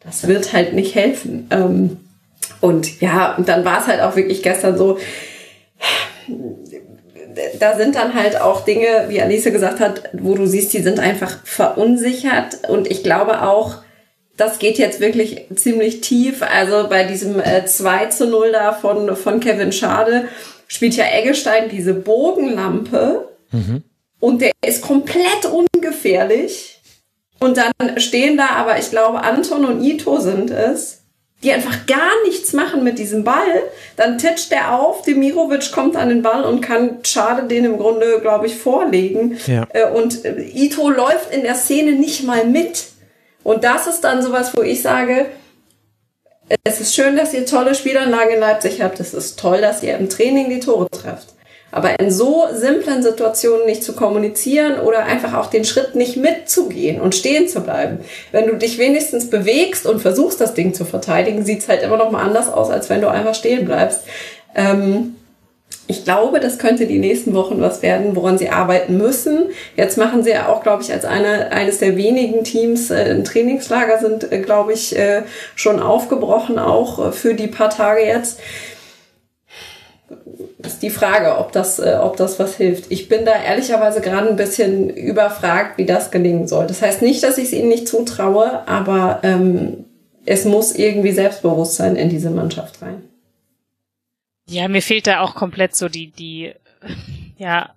Das 0.00 0.26
wird 0.26 0.52
halt 0.52 0.72
nicht 0.72 0.94
helfen. 0.94 1.46
Ähm, 1.50 1.98
und 2.60 3.00
ja, 3.00 3.34
und 3.36 3.48
dann 3.48 3.64
war 3.64 3.80
es 3.80 3.86
halt 3.86 4.00
auch 4.00 4.16
wirklich 4.16 4.42
gestern 4.42 4.76
so, 4.76 4.98
da 7.58 7.76
sind 7.76 7.94
dann 7.94 8.14
halt 8.14 8.40
auch 8.40 8.64
Dinge, 8.64 9.06
wie 9.08 9.20
Alice 9.20 9.44
gesagt 9.44 9.80
hat, 9.80 10.10
wo 10.12 10.34
du 10.34 10.46
siehst, 10.46 10.72
die 10.72 10.82
sind 10.82 11.00
einfach 11.00 11.38
verunsichert. 11.44 12.68
Und 12.68 12.90
ich 12.90 13.02
glaube 13.02 13.42
auch, 13.42 13.76
das 14.36 14.58
geht 14.58 14.78
jetzt 14.78 15.00
wirklich 15.00 15.46
ziemlich 15.54 16.00
tief. 16.00 16.42
Also 16.42 16.88
bei 16.88 17.04
diesem 17.04 17.40
äh, 17.40 17.64
2 17.64 18.06
zu 18.06 18.26
0 18.26 18.52
da 18.52 18.72
von, 18.72 19.14
von 19.16 19.40
Kevin 19.40 19.72
Schade 19.72 20.28
spielt 20.66 20.96
ja 20.96 21.04
Eggestein 21.04 21.68
diese 21.68 21.94
Bogenlampe. 21.94 23.28
Mhm. 23.52 23.82
Und 24.20 24.42
der 24.42 24.52
ist 24.64 24.82
komplett 24.82 25.46
ungefährlich. 25.74 26.80
Und 27.40 27.56
dann 27.56 27.98
stehen 27.98 28.36
da 28.36 28.50
aber, 28.50 28.78
ich 28.78 28.90
glaube, 28.90 29.22
Anton 29.22 29.64
und 29.64 29.82
Ito 29.82 30.20
sind 30.20 30.50
es, 30.50 31.00
die 31.42 31.52
einfach 31.52 31.86
gar 31.86 32.22
nichts 32.26 32.52
machen 32.52 32.84
mit 32.84 32.98
diesem 32.98 33.24
Ball. 33.24 33.62
Dann 33.96 34.18
titscht 34.18 34.50
der 34.50 34.78
auf, 34.78 35.02
Demirovic 35.02 35.72
kommt 35.72 35.96
an 35.96 36.10
den 36.10 36.20
Ball 36.20 36.44
und 36.44 36.60
kann 36.60 36.98
Schade 37.02 37.48
den 37.48 37.64
im 37.64 37.78
Grunde, 37.78 38.20
glaube 38.20 38.46
ich, 38.46 38.56
vorlegen. 38.56 39.38
Ja. 39.46 39.66
Äh, 39.70 39.90
und 39.90 40.24
äh, 40.26 40.42
Ito 40.42 40.90
läuft 40.90 41.32
in 41.32 41.42
der 41.42 41.54
Szene 41.54 41.92
nicht 41.92 42.24
mal 42.24 42.44
mit. 42.44 42.88
Und 43.42 43.64
das 43.64 43.86
ist 43.86 44.02
dann 44.02 44.22
sowas, 44.22 44.54
wo 44.54 44.60
ich 44.60 44.82
sage, 44.82 45.26
es 46.64 46.80
ist 46.80 46.94
schön, 46.94 47.16
dass 47.16 47.32
ihr 47.32 47.46
tolle 47.46 47.74
Spielanlagen 47.74 48.34
in 48.34 48.40
Leipzig 48.40 48.82
habt. 48.82 49.00
Es 49.00 49.14
ist 49.14 49.38
toll, 49.38 49.62
dass 49.62 49.82
ihr 49.82 49.96
im 49.96 50.10
Training 50.10 50.50
die 50.50 50.60
Tore 50.60 50.90
trefft. 50.90 51.28
Aber 51.72 51.98
in 52.00 52.10
so 52.10 52.46
simplen 52.52 53.02
Situationen 53.02 53.66
nicht 53.66 53.84
zu 53.84 53.94
kommunizieren 53.94 54.80
oder 54.80 55.04
einfach 55.04 55.34
auch 55.34 55.46
den 55.46 55.64
Schritt 55.64 55.94
nicht 55.94 56.16
mitzugehen 56.16 57.00
und 57.00 57.14
stehen 57.14 57.48
zu 57.48 57.60
bleiben. 57.60 57.98
Wenn 58.32 58.46
du 58.46 58.56
dich 58.56 58.78
wenigstens 58.78 59.30
bewegst 59.30 59.86
und 59.86 60.00
versuchst, 60.00 60.40
das 60.40 60.54
Ding 60.54 60.74
zu 60.74 60.84
verteidigen, 60.84 61.44
sieht's 61.44 61.68
halt 61.68 61.82
immer 61.82 61.96
noch 61.96 62.10
mal 62.10 62.22
anders 62.22 62.52
aus, 62.52 62.70
als 62.70 62.90
wenn 62.90 63.00
du 63.00 63.08
einfach 63.08 63.34
stehen 63.34 63.64
bleibst. 63.64 64.00
Ähm, 64.54 65.14
ich 65.90 66.04
glaube, 66.04 66.38
das 66.38 66.58
könnte 66.58 66.86
die 66.86 67.00
nächsten 67.00 67.34
Wochen 67.34 67.60
was 67.60 67.82
werden, 67.82 68.14
woran 68.14 68.38
sie 68.38 68.48
arbeiten 68.48 68.96
müssen. 68.96 69.46
Jetzt 69.76 69.98
machen 69.98 70.22
sie 70.22 70.30
ja 70.30 70.48
auch, 70.48 70.62
glaube 70.62 70.84
ich, 70.84 70.92
als 70.92 71.04
eine, 71.04 71.50
eines 71.50 71.78
der 71.78 71.96
wenigen 71.96 72.44
Teams 72.44 72.92
äh, 72.92 73.10
ein 73.10 73.24
Trainingslager 73.24 73.98
sind, 73.98 74.30
äh, 74.30 74.38
glaube 74.38 74.72
ich, 74.72 74.96
äh, 74.96 75.22
schon 75.56 75.80
aufgebrochen, 75.80 76.60
auch 76.60 77.08
äh, 77.08 77.12
für 77.12 77.34
die 77.34 77.48
paar 77.48 77.70
Tage 77.70 78.02
jetzt 78.02 78.38
ist 80.66 80.82
die 80.82 80.90
Frage, 80.90 81.38
ob 81.38 81.52
das, 81.52 81.78
äh, 81.78 81.98
ob 82.00 82.16
das 82.16 82.38
was 82.38 82.56
hilft. 82.56 82.90
Ich 82.90 83.08
bin 83.08 83.24
da 83.24 83.32
ehrlicherweise 83.32 84.00
gerade 84.00 84.28
ein 84.28 84.36
bisschen 84.36 84.90
überfragt, 84.90 85.78
wie 85.78 85.86
das 85.86 86.10
gelingen 86.10 86.48
soll. 86.48 86.66
Das 86.66 86.82
heißt 86.82 87.02
nicht, 87.02 87.22
dass 87.22 87.38
ich 87.38 87.46
es 87.46 87.52
ihnen 87.52 87.68
nicht 87.68 87.88
zutraue, 87.88 88.66
aber 88.68 89.20
ähm, 89.22 89.84
es 90.26 90.44
muss 90.44 90.74
irgendwie 90.74 91.12
Selbstbewusstsein 91.12 91.96
in 91.96 92.08
diese 92.08 92.30
Mannschaft 92.30 92.82
rein. 92.82 93.02
Ja, 94.48 94.68
mir 94.68 94.82
fehlt 94.82 95.06
da 95.06 95.20
auch 95.20 95.34
komplett 95.34 95.76
so 95.76 95.88
die, 95.88 96.10
die, 96.10 96.52
ja, 97.38 97.74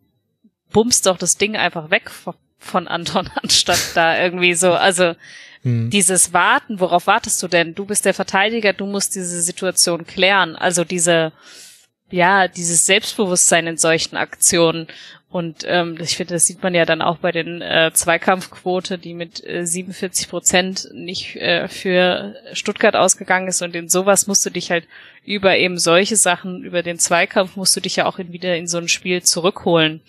bummst 0.71 1.05
doch 1.05 1.17
das 1.17 1.37
Ding 1.37 1.55
einfach 1.55 1.89
weg 1.91 2.09
von 2.57 2.87
Anton, 2.87 3.29
anstatt 3.41 3.91
da 3.95 4.21
irgendwie 4.21 4.55
so, 4.55 4.73
also 4.73 5.13
hm. 5.61 5.89
dieses 5.89 6.33
Warten, 6.33 6.79
worauf 6.79 7.07
wartest 7.07 7.41
du 7.41 7.47
denn? 7.47 7.75
Du 7.75 7.85
bist 7.85 8.05
der 8.05 8.13
Verteidiger, 8.13 8.73
du 8.73 8.85
musst 8.85 9.15
diese 9.15 9.41
Situation 9.41 10.05
klären. 10.05 10.55
Also 10.55 10.83
diese, 10.83 11.31
ja, 12.09 12.47
dieses 12.47 12.85
Selbstbewusstsein 12.85 13.67
in 13.67 13.77
solchen 13.77 14.17
Aktionen. 14.17 14.87
Und 15.29 15.63
ähm, 15.65 15.97
ich 15.99 16.15
finde, 16.15 16.35
das 16.35 16.45
sieht 16.45 16.61
man 16.61 16.75
ja 16.75 16.85
dann 16.85 17.01
auch 17.01 17.17
bei 17.17 17.31
den 17.31 17.63
äh, 17.63 17.89
Zweikampfquote, 17.91 18.99
die 18.99 19.15
mit 19.15 19.43
äh, 19.43 19.65
47 19.65 20.29
Prozent 20.29 20.89
nicht 20.93 21.35
äh, 21.37 21.67
für 21.67 22.35
Stuttgart 22.53 22.95
ausgegangen 22.95 23.47
ist. 23.47 23.63
Und 23.63 23.75
in 23.75 23.89
sowas 23.89 24.27
musst 24.27 24.45
du 24.45 24.51
dich 24.51 24.69
halt 24.69 24.87
über 25.25 25.57
eben 25.57 25.79
solche 25.79 26.17
Sachen, 26.17 26.63
über 26.63 26.83
den 26.83 26.99
Zweikampf 26.99 27.55
musst 27.55 27.75
du 27.75 27.79
dich 27.79 27.95
ja 27.95 28.05
auch 28.05 28.19
in, 28.19 28.31
wieder 28.31 28.55
in 28.55 28.67
so 28.67 28.77
ein 28.77 28.87
Spiel 28.87 29.23
zurückholen. 29.23 30.01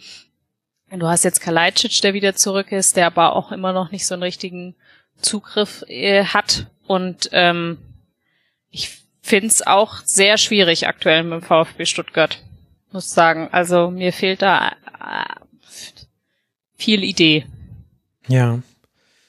Und 0.91 1.01
du 1.01 1.09
hast 1.09 1.25
jetzt 1.25 1.41
Kalajdzic, 1.41 2.03
der 2.03 2.13
wieder 2.13 2.35
zurück 2.35 2.71
ist, 2.71 2.99
der 2.99 3.07
aber 3.07 3.35
auch 3.35 3.51
immer 3.51 3.73
noch 3.73 3.91
nicht 3.93 4.07
so 4.07 4.13
einen 4.13 4.23
richtigen 4.23 4.75
Zugriff 5.23 5.85
äh, 5.89 6.25
hat. 6.25 6.67
Und 6.87 7.31
ähm, 7.33 7.79
ich 8.71 9.04
finde 9.25 9.47
es 9.47 9.67
auch 9.67 10.03
sehr 10.05 10.37
schwierig 10.37 10.87
aktuell 10.87 11.23
mit 11.25 11.41
dem 11.41 11.43
VfB 11.43 11.87
Stuttgart. 11.87 12.43
Muss 12.93 13.11
sagen. 13.11 13.49
Also 13.51 13.91
mir 13.91 14.13
fehlt 14.13 14.43
da 14.43 14.69
äh, 14.69 15.25
viel 16.77 17.03
Idee. 17.03 17.47
Ja. 18.29 18.61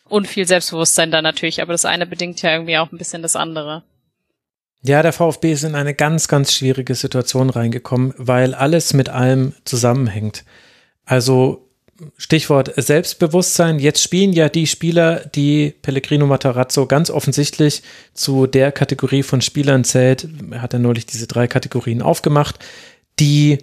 Und 0.07 0.27
viel 0.27 0.45
Selbstbewusstsein 0.45 1.11
da 1.11 1.22
natürlich, 1.22 1.61
aber 1.61 1.72
das 1.72 1.85
eine 1.85 2.05
bedingt 2.05 2.41
ja 2.41 2.51
irgendwie 2.51 2.77
auch 2.77 2.91
ein 2.91 2.97
bisschen 2.97 3.22
das 3.22 3.35
andere. 3.35 3.84
Ja, 4.81 5.01
der 5.01 5.13
VfB 5.13 5.53
ist 5.53 5.63
in 5.63 5.76
eine 5.76 5.95
ganz, 5.95 6.27
ganz 6.27 6.53
schwierige 6.53 6.93
Situation 6.93 7.49
reingekommen, 7.49 8.13
weil 8.17 8.53
alles 8.53 8.93
mit 8.93 9.09
allem 9.09 9.53
zusammenhängt. 9.63 10.43
Also 11.05 11.64
Stichwort 12.17 12.73
Selbstbewusstsein. 12.76 13.80
Jetzt 13.80 14.03
spielen 14.03 14.34
ja 14.34 14.49
die 14.49 14.67
Spieler, 14.67 15.26
die 15.34 15.73
Pellegrino 15.81 16.27
Matarazzo 16.27 16.88
ganz 16.88 17.09
offensichtlich 17.09 17.84
zu 18.13 18.47
der 18.47 18.72
Kategorie 18.72 19.23
von 19.23 19.41
Spielern 19.41 19.84
zählt. 19.84 20.27
Er 20.51 20.61
hat 20.61 20.73
ja 20.73 20.80
neulich 20.80 21.05
diese 21.05 21.27
drei 21.27 21.47
Kategorien 21.47 22.01
aufgemacht, 22.01 22.59
die 23.19 23.59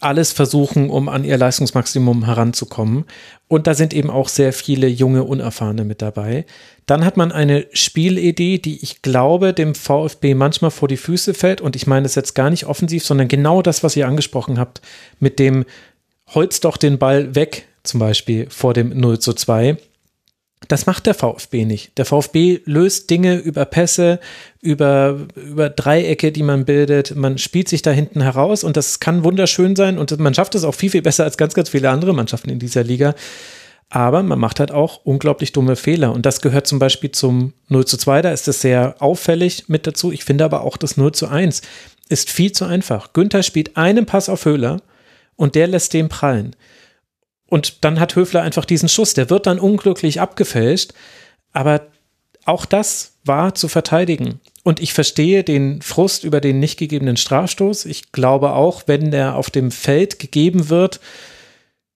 alles 0.00 0.32
versuchen, 0.32 0.90
um 0.90 1.08
an 1.08 1.24
ihr 1.24 1.36
Leistungsmaximum 1.36 2.24
heranzukommen. 2.24 3.04
Und 3.48 3.66
da 3.66 3.74
sind 3.74 3.92
eben 3.92 4.10
auch 4.10 4.28
sehr 4.28 4.52
viele 4.52 4.86
junge, 4.86 5.24
unerfahrene 5.24 5.84
mit 5.84 6.02
dabei. 6.02 6.46
Dann 6.86 7.04
hat 7.04 7.16
man 7.16 7.32
eine 7.32 7.66
Spielidee, 7.72 8.58
die 8.58 8.82
ich 8.82 9.02
glaube, 9.02 9.52
dem 9.52 9.74
VfB 9.74 10.34
manchmal 10.34 10.70
vor 10.70 10.88
die 10.88 10.96
Füße 10.96 11.34
fällt. 11.34 11.60
Und 11.60 11.74
ich 11.74 11.86
meine 11.86 12.06
es 12.06 12.14
jetzt 12.14 12.34
gar 12.34 12.50
nicht 12.50 12.66
offensiv, 12.66 13.04
sondern 13.04 13.28
genau 13.28 13.62
das, 13.62 13.82
was 13.82 13.96
ihr 13.96 14.06
angesprochen 14.06 14.58
habt, 14.58 14.80
mit 15.18 15.38
dem 15.38 15.64
holz 16.34 16.60
doch 16.60 16.76
den 16.76 16.98
Ball 16.98 17.34
weg, 17.34 17.67
zum 17.82 18.00
Beispiel 18.00 18.48
vor 18.50 18.74
dem 18.74 18.98
0 18.98 19.18
zu 19.18 19.32
2. 19.32 19.76
Das 20.66 20.86
macht 20.86 21.06
der 21.06 21.14
VfB 21.14 21.64
nicht. 21.64 21.96
Der 21.98 22.04
VfB 22.04 22.60
löst 22.64 23.10
Dinge 23.10 23.36
über 23.36 23.64
Pässe, 23.64 24.18
über, 24.60 25.26
über 25.36 25.70
Dreiecke, 25.70 26.32
die 26.32 26.42
man 26.42 26.64
bildet. 26.64 27.14
Man 27.14 27.38
spielt 27.38 27.68
sich 27.68 27.82
da 27.82 27.92
hinten 27.92 28.20
heraus 28.20 28.64
und 28.64 28.76
das 28.76 28.98
kann 28.98 29.22
wunderschön 29.22 29.76
sein 29.76 29.98
und 29.98 30.18
man 30.18 30.34
schafft 30.34 30.56
es 30.56 30.64
auch 30.64 30.74
viel, 30.74 30.90
viel 30.90 31.02
besser 31.02 31.24
als 31.24 31.36
ganz, 31.36 31.54
ganz 31.54 31.68
viele 31.68 31.90
andere 31.90 32.12
Mannschaften 32.12 32.50
in 32.50 32.58
dieser 32.58 32.82
Liga. 32.82 33.14
Aber 33.90 34.22
man 34.22 34.38
macht 34.38 34.60
halt 34.60 34.70
auch 34.70 35.00
unglaublich 35.04 35.52
dumme 35.52 35.76
Fehler. 35.76 36.12
Und 36.12 36.26
das 36.26 36.42
gehört 36.42 36.66
zum 36.66 36.78
Beispiel 36.78 37.10
zum 37.10 37.54
0 37.68 37.86
zu 37.86 37.96
2. 37.96 38.22
Da 38.22 38.32
ist 38.32 38.48
es 38.48 38.60
sehr 38.60 38.96
auffällig 38.98 39.68
mit 39.68 39.86
dazu. 39.86 40.12
Ich 40.12 40.24
finde 40.24 40.44
aber 40.44 40.62
auch 40.62 40.76
das 40.76 40.96
0 40.96 41.12
zu 41.12 41.28
1 41.28 41.62
ist 42.08 42.30
viel 42.30 42.52
zu 42.52 42.64
einfach. 42.64 43.12
Günther 43.12 43.42
spielt 43.42 43.76
einen 43.76 44.06
Pass 44.06 44.28
auf 44.28 44.44
Höhler 44.44 44.80
und 45.36 45.54
der 45.54 45.68
lässt 45.68 45.92
den 45.92 46.08
prallen. 46.08 46.56
Und 47.48 47.84
dann 47.84 47.98
hat 47.98 48.14
Höfler 48.14 48.42
einfach 48.42 48.64
diesen 48.64 48.88
Schuss, 48.88 49.14
der 49.14 49.30
wird 49.30 49.46
dann 49.46 49.58
unglücklich 49.58 50.20
abgefälscht, 50.20 50.92
aber 51.52 51.86
auch 52.44 52.64
das 52.64 53.14
war 53.24 53.54
zu 53.54 53.68
verteidigen. 53.68 54.40
Und 54.64 54.80
ich 54.80 54.92
verstehe 54.92 55.44
den 55.44 55.82
Frust 55.82 56.24
über 56.24 56.40
den 56.40 56.60
nicht 56.60 56.78
gegebenen 56.78 57.16
Strafstoß. 57.16 57.86
Ich 57.86 58.12
glaube 58.12 58.52
auch, 58.52 58.82
wenn 58.86 59.10
der 59.10 59.36
auf 59.36 59.50
dem 59.50 59.70
Feld 59.70 60.18
gegeben 60.18 60.68
wird, 60.68 61.00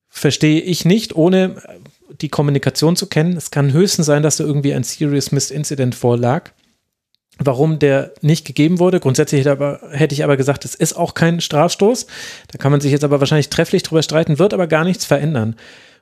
verstehe 0.09 0.61
ich 0.61 0.85
nicht, 0.85 1.15
ohne 1.15 1.63
die 2.21 2.29
Kommunikation 2.29 2.97
zu 2.97 3.07
kennen. 3.07 3.37
Es 3.37 3.51
kann 3.51 3.73
höchstens 3.73 4.07
sein, 4.07 4.23
dass 4.23 4.37
da 4.37 4.45
irgendwie 4.45 4.75
ein 4.75 4.85
Serious 4.85 5.33
Missed 5.33 5.51
Incident 5.51 5.95
vorlag 5.95 6.51
warum 7.47 7.79
der 7.79 8.13
nicht 8.21 8.45
gegeben 8.45 8.79
wurde. 8.79 9.01
Grundsätzlich 9.01 9.45
hätte, 9.45 10.15
ich 10.15 10.25
aber 10.25 10.37
gesagt, 10.37 10.65
es 10.65 10.75
ist 10.75 10.95
auch 10.95 11.15
kein 11.15 11.41
Strafstoß. 11.41 12.07
Da 12.49 12.59
kann 12.59 12.73
man 12.73 12.81
sich 12.81 12.93
jetzt 12.93 13.05
aber 13.05 13.21
wahrscheinlich 13.21 13.49
trefflich 13.49 13.83
drüber 13.83 14.03
streiten, 14.03 14.39
wird 14.39 14.55
aber 14.55 14.67
gar 14.67 14.85
nichts 14.85 15.05
verändern. 15.05 15.57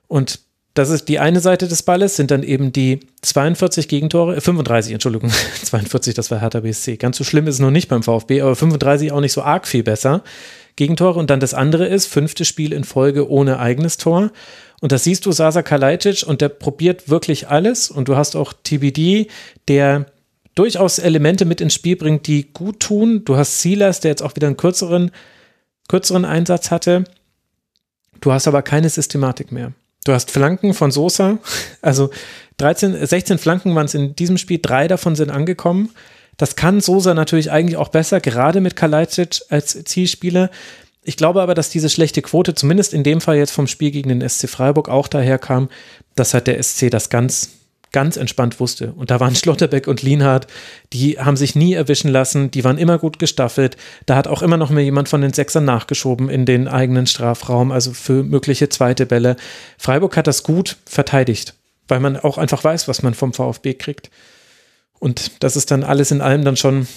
Und 0.07 0.39
das 0.73 0.89
ist 0.89 1.09
die 1.09 1.19
eine 1.19 1.41
Seite 1.41 1.67
des 1.67 1.83
Balles, 1.83 2.15
sind 2.15 2.31
dann 2.31 2.43
eben 2.43 2.71
die 2.71 3.01
42 3.21 3.87
Gegentore, 3.89 4.37
äh 4.37 4.41
35, 4.41 4.93
Entschuldigung, 4.93 5.29
42, 5.63 6.13
das 6.13 6.31
war 6.31 6.39
Hertha 6.39 6.61
BSC. 6.61 6.97
Ganz 6.97 7.17
so 7.17 7.23
schlimm 7.23 7.47
ist 7.47 7.55
es 7.55 7.61
noch 7.61 7.71
nicht 7.71 7.89
beim 7.89 8.03
VfB, 8.03 8.41
aber 8.41 8.55
35 8.55 9.11
auch 9.11 9.19
nicht 9.19 9.33
so 9.33 9.41
arg 9.41 9.67
viel 9.67 9.83
besser. 9.83 10.23
Gegentore. 10.77 11.19
Und 11.19 11.29
dann 11.29 11.39
das 11.39 11.53
andere 11.53 11.85
ist, 11.87 12.07
fünftes 12.07 12.47
Spiel 12.47 12.73
in 12.73 12.83
Folge 12.83 13.29
ohne 13.29 13.59
eigenes 13.59 13.97
Tor. 13.97 14.31
Und 14.79 14.91
das 14.91 15.03
siehst 15.03 15.25
du, 15.25 15.31
Sasa 15.31 15.61
Kalajdzic, 15.61 16.23
und 16.25 16.41
der 16.41 16.49
probiert 16.49 17.09
wirklich 17.09 17.49
alles. 17.49 17.91
Und 17.91 18.07
du 18.07 18.15
hast 18.15 18.35
auch 18.35 18.53
TBD, 18.53 19.27
der 19.67 20.05
durchaus 20.55 20.99
Elemente 20.99 21.45
mit 21.45 21.61
ins 21.61 21.73
Spiel 21.73 21.95
bringt, 21.95 22.27
die 22.27 22.51
gut 22.51 22.79
tun. 22.79 23.23
Du 23.25 23.37
hast 23.37 23.61
Silas, 23.61 23.99
der 23.99 24.11
jetzt 24.11 24.21
auch 24.21 24.35
wieder 24.35 24.47
einen 24.47 24.57
kürzeren, 24.57 25.11
kürzeren 25.87 26.25
Einsatz 26.25 26.71
hatte. 26.71 27.05
Du 28.19 28.31
hast 28.31 28.47
aber 28.47 28.61
keine 28.61 28.89
Systematik 28.89 29.51
mehr. 29.51 29.73
Du 30.03 30.13
hast 30.13 30.31
Flanken 30.31 30.73
von 30.73 30.91
Sosa, 30.91 31.37
also 31.81 32.09
13, 32.57 33.05
16 33.05 33.37
Flanken 33.37 33.75
waren 33.75 33.85
es 33.85 33.93
in 33.93 34.15
diesem 34.15 34.37
Spiel, 34.37 34.59
drei 34.61 34.87
davon 34.87 35.15
sind 35.15 35.31
angekommen. 35.31 35.89
Das 36.37 36.55
kann 36.55 36.81
Sosa 36.81 37.13
natürlich 37.13 37.51
eigentlich 37.51 37.77
auch 37.77 37.89
besser, 37.89 38.19
gerade 38.19 38.61
mit 38.61 38.75
Kalajdzic 38.75 39.41
als 39.49 39.83
Zielspieler. 39.83 40.49
Ich 41.03 41.17
glaube 41.17 41.41
aber, 41.41 41.55
dass 41.55 41.69
diese 41.69 41.89
schlechte 41.89 42.21
Quote, 42.21 42.53
zumindest 42.53 42.93
in 42.93 43.03
dem 43.03 43.21
Fall 43.21 43.37
jetzt 43.37 43.51
vom 43.51 43.67
Spiel 43.67 43.91
gegen 43.91 44.09
den 44.09 44.27
SC 44.27 44.47
Freiburg, 44.47 44.89
auch 44.89 45.07
daher 45.07 45.39
kam, 45.39 45.69
dass 46.15 46.33
halt 46.33 46.47
der 46.47 46.61
SC 46.61 46.89
das 46.89 47.09
ganz 47.09 47.49
ganz 47.91 48.17
entspannt 48.17 48.59
wusste. 48.59 48.93
Und 48.93 49.11
da 49.11 49.19
waren 49.19 49.35
Schlotterbeck 49.41 49.87
und 49.87 50.01
Lienhardt, 50.01 50.47
die 50.93 51.19
haben 51.19 51.37
sich 51.37 51.55
nie 51.55 51.73
erwischen 51.73 52.09
lassen, 52.09 52.51
die 52.51 52.63
waren 52.63 52.77
immer 52.77 52.97
gut 52.97 53.19
gestaffelt. 53.19 53.77
Da 54.05 54.15
hat 54.15 54.27
auch 54.27 54.41
immer 54.41 54.57
noch 54.57 54.69
mal 54.69 54.81
jemand 54.81 55.09
von 55.09 55.21
den 55.21 55.33
Sechsern 55.33 55.65
nachgeschoben 55.65 56.29
in 56.29 56.45
den 56.45 56.67
eigenen 56.67 57.07
Strafraum, 57.07 57.71
also 57.71 57.93
für 57.93 58.23
mögliche 58.23 58.69
zweite 58.69 59.05
Bälle. 59.05 59.35
Freiburg 59.77 60.17
hat 60.17 60.27
das 60.27 60.43
gut 60.43 60.77
verteidigt, 60.85 61.55
weil 61.87 61.99
man 61.99 62.17
auch 62.17 62.37
einfach 62.37 62.63
weiß, 62.63 62.87
was 62.87 63.03
man 63.03 63.13
vom 63.13 63.33
VfB 63.33 63.73
kriegt. 63.73 64.09
Und 64.99 65.43
das 65.43 65.55
ist 65.55 65.71
dann 65.71 65.83
alles 65.83 66.11
in 66.11 66.21
allem 66.21 66.45
dann 66.45 66.57
schon 66.57 66.87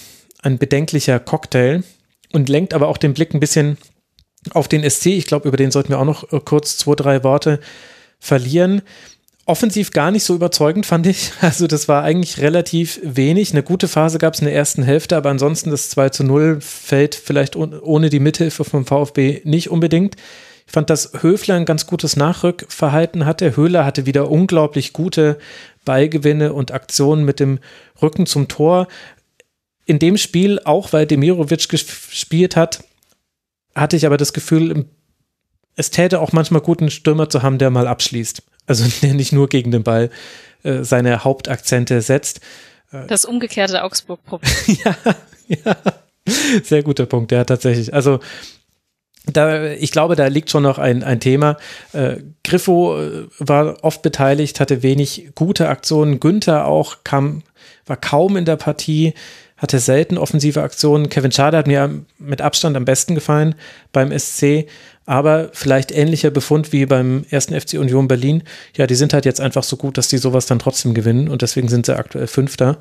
ein 0.43 0.57
bedenklicher 0.59 1.19
Cocktail 1.19 1.83
und 2.31 2.49
lenkt 2.49 2.73
aber 2.73 2.87
auch 2.87 2.97
den 2.97 3.13
Blick 3.13 3.33
ein 3.33 3.39
bisschen 3.39 3.77
auf 4.51 4.67
den 4.67 4.87
SC. 4.87 5.07
Ich 5.07 5.25
glaube, 5.25 5.47
über 5.47 5.57
den 5.57 5.71
sollten 5.71 5.89
wir 5.89 5.99
auch 5.99 6.05
noch 6.05 6.45
kurz 6.45 6.77
zwei, 6.77 6.93
drei 6.93 7.23
Worte 7.23 7.59
verlieren 8.19 8.83
offensiv 9.45 9.91
gar 9.91 10.11
nicht 10.11 10.23
so 10.23 10.35
überzeugend, 10.35 10.85
fand 10.85 11.07
ich. 11.07 11.31
Also 11.41 11.67
das 11.67 11.87
war 11.87 12.03
eigentlich 12.03 12.39
relativ 12.39 12.99
wenig. 13.03 13.51
Eine 13.51 13.63
gute 13.63 13.87
Phase 13.87 14.17
gab 14.17 14.33
es 14.33 14.39
in 14.39 14.45
der 14.45 14.55
ersten 14.55 14.83
Hälfte, 14.83 15.15
aber 15.15 15.29
ansonsten 15.29 15.69
das 15.69 15.89
2 15.89 16.09
zu 16.09 16.23
0 16.23 16.61
fällt 16.61 17.15
vielleicht 17.15 17.55
ohne 17.55 18.09
die 18.09 18.19
Mithilfe 18.19 18.63
vom 18.63 18.85
VfB 18.85 19.41
nicht 19.43 19.69
unbedingt. 19.69 20.15
Ich 20.67 20.73
fand, 20.73 20.89
dass 20.89 21.11
Höfler 21.21 21.55
ein 21.55 21.65
ganz 21.65 21.85
gutes 21.85 22.15
Nachrückverhalten 22.15 23.25
hatte. 23.25 23.55
Höhler 23.55 23.85
hatte 23.85 24.07
wieder 24.07 24.31
unglaublich 24.31 24.93
gute 24.93 25.37
Ballgewinne 25.85 26.53
und 26.53 26.71
Aktionen 26.71 27.23
mit 27.23 27.39
dem 27.39 27.59
Rücken 28.01 28.25
zum 28.25 28.47
Tor. 28.47 28.87
In 29.85 29.99
dem 29.99 30.17
Spiel, 30.17 30.59
auch 30.63 30.91
weil 30.91 31.05
Demirovic 31.05 31.69
gespielt 31.69 32.55
hat, 32.55 32.83
hatte 33.75 33.95
ich 33.95 34.07
aber 34.07 34.17
das 34.17 34.33
Gefühl, 34.33 34.85
es 35.75 35.91
täte 35.91 36.19
auch 36.19 36.31
manchmal 36.31 36.61
gut, 36.61 36.79
einen 36.79 36.89
Stürmer 36.89 37.29
zu 37.29 37.43
haben, 37.43 37.59
der 37.59 37.69
mal 37.69 37.87
abschließt. 37.87 38.41
Also 38.67 38.85
nicht 39.07 39.31
nur 39.31 39.47
gegen 39.47 39.71
den 39.71 39.83
Ball 39.83 40.09
äh, 40.63 40.83
seine 40.83 41.23
Hauptakzente 41.23 42.01
setzt. 42.01 42.41
Das 43.07 43.25
umgekehrte 43.25 43.83
Augsburg-Problem. 43.83 44.51
ja, 44.85 44.95
ja. 45.47 45.75
Sehr 46.63 46.81
guter 46.81 47.05
Punkt, 47.05 47.31
ja, 47.31 47.43
tatsächlich. 47.43 47.93
Also 47.93 48.19
da, 49.31 49.71
ich 49.71 49.91
glaube, 49.91 50.15
da 50.15 50.27
liegt 50.27 50.49
schon 50.49 50.63
noch 50.63 50.77
ein, 50.77 51.03
ein 51.03 51.19
Thema. 51.19 51.57
Äh, 51.93 52.17
Griffo 52.43 52.99
äh, 52.99 53.27
war 53.39 53.83
oft 53.83 54.01
beteiligt, 54.01 54.59
hatte 54.59 54.83
wenig 54.83 55.31
gute 55.35 55.67
Aktionen. 55.67 56.19
Günther 56.19 56.65
auch 56.65 56.97
kam, 57.03 57.43
war 57.85 57.97
kaum 57.97 58.37
in 58.37 58.45
der 58.45 58.55
Partie, 58.55 59.13
hatte 59.57 59.79
selten 59.79 60.17
offensive 60.17 60.61
Aktionen. 60.61 61.09
Kevin 61.09 61.31
Schade 61.31 61.57
hat 61.57 61.67
mir 61.67 62.05
mit 62.17 62.41
Abstand 62.41 62.77
am 62.77 62.85
besten 62.85 63.15
gefallen 63.15 63.55
beim 63.91 64.17
SC, 64.17 64.67
aber 65.05 65.49
vielleicht 65.53 65.91
ähnlicher 65.91 66.31
Befund 66.31 66.71
wie 66.71 66.85
beim 66.85 67.25
ersten 67.29 67.59
FC 67.59 67.73
Union 67.73 68.07
Berlin. 68.07 68.43
Ja, 68.75 68.87
die 68.87 68.95
sind 68.95 69.13
halt 69.13 69.25
jetzt 69.25 69.41
einfach 69.41 69.63
so 69.63 69.77
gut, 69.77 69.97
dass 69.97 70.07
die 70.07 70.17
sowas 70.17 70.45
dann 70.45 70.59
trotzdem 70.59 70.93
gewinnen 70.93 71.29
und 71.29 71.41
deswegen 71.41 71.67
sind 71.67 71.85
sie 71.85 71.97
aktuell 71.97 72.27
Fünfter. 72.27 72.79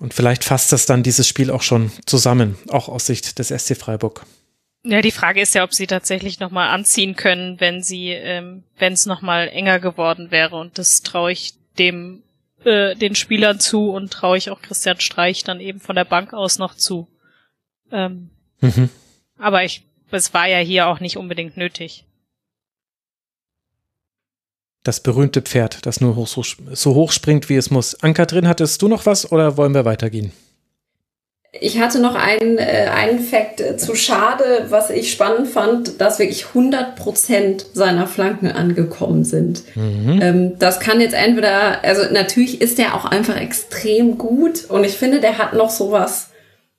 Und 0.00 0.14
vielleicht 0.14 0.44
fasst 0.44 0.72
das 0.72 0.86
dann 0.86 1.02
dieses 1.02 1.28
Spiel 1.28 1.50
auch 1.50 1.60
schon 1.60 1.92
zusammen, 2.06 2.56
auch 2.70 2.88
aus 2.88 3.06
Sicht 3.06 3.38
des 3.38 3.48
SC 3.48 3.76
Freiburg. 3.76 4.24
Ja, 4.82 5.02
die 5.02 5.10
Frage 5.10 5.42
ist 5.42 5.54
ja, 5.54 5.64
ob 5.64 5.74
sie 5.74 5.86
tatsächlich 5.86 6.40
nochmal 6.40 6.70
anziehen 6.70 7.16
können, 7.16 7.60
wenn 7.60 7.82
sie, 7.82 8.10
ähm, 8.12 8.62
wenn 8.78 8.94
es 8.94 9.04
nochmal 9.04 9.48
enger 9.48 9.78
geworden 9.80 10.30
wäre. 10.30 10.56
Und 10.56 10.78
das 10.78 11.02
traue 11.02 11.32
ich 11.32 11.54
dem 11.78 12.22
äh, 12.64 12.96
den 12.96 13.14
Spielern 13.14 13.60
zu 13.60 13.90
und 13.90 14.12
traue 14.12 14.38
ich 14.38 14.50
auch 14.50 14.62
Christian 14.62 15.00
Streich 15.00 15.44
dann 15.44 15.60
eben 15.60 15.80
von 15.80 15.96
der 15.96 16.04
Bank 16.04 16.32
aus 16.32 16.58
noch 16.58 16.74
zu. 16.74 17.08
Ähm, 17.92 18.30
mhm. 18.60 18.88
Aber 19.38 19.64
ich, 19.64 19.84
es 20.10 20.34
war 20.34 20.46
ja 20.48 20.58
hier 20.58 20.88
auch 20.88 21.00
nicht 21.00 21.16
unbedingt 21.16 21.56
nötig. 21.56 22.04
Das 24.84 25.00
berühmte 25.00 25.42
Pferd, 25.42 25.84
das 25.86 26.00
nur 26.00 26.16
hoch, 26.16 26.26
so, 26.26 26.42
so 26.42 26.94
hoch 26.94 27.12
springt, 27.12 27.48
wie 27.48 27.56
es 27.56 27.70
muss. 27.70 28.02
Anka 28.02 28.24
drin, 28.26 28.48
hattest 28.48 28.80
du 28.80 28.88
noch 28.88 29.06
was 29.06 29.30
oder 29.30 29.56
wollen 29.56 29.74
wir 29.74 29.84
weitergehen? 29.84 30.32
Ich 31.50 31.80
hatte 31.80 31.98
noch 31.98 32.14
einen, 32.14 32.58
äh, 32.58 32.88
einen 32.94 33.20
Fakt 33.20 33.60
äh, 33.60 33.76
zu 33.78 33.94
Schade, 33.94 34.66
was 34.68 34.90
ich 34.90 35.10
spannend 35.10 35.48
fand, 35.48 36.00
dass 36.00 36.18
wirklich 36.18 36.48
100 36.48 36.94
Prozent 36.94 37.64
seiner 37.72 38.06
Flanken 38.06 38.52
angekommen 38.52 39.24
sind. 39.24 39.62
Mhm. 39.74 40.20
Ähm, 40.22 40.58
das 40.58 40.78
kann 40.78 41.00
jetzt 41.00 41.14
entweder, 41.14 41.82
also 41.82 42.02
natürlich 42.12 42.60
ist 42.60 42.78
der 42.78 42.94
auch 42.94 43.06
einfach 43.06 43.36
extrem 43.36 44.18
gut 44.18 44.66
und 44.68 44.84
ich 44.84 44.98
finde, 44.98 45.20
der 45.20 45.38
hat 45.38 45.54
noch 45.54 45.70
sowas, 45.70 46.28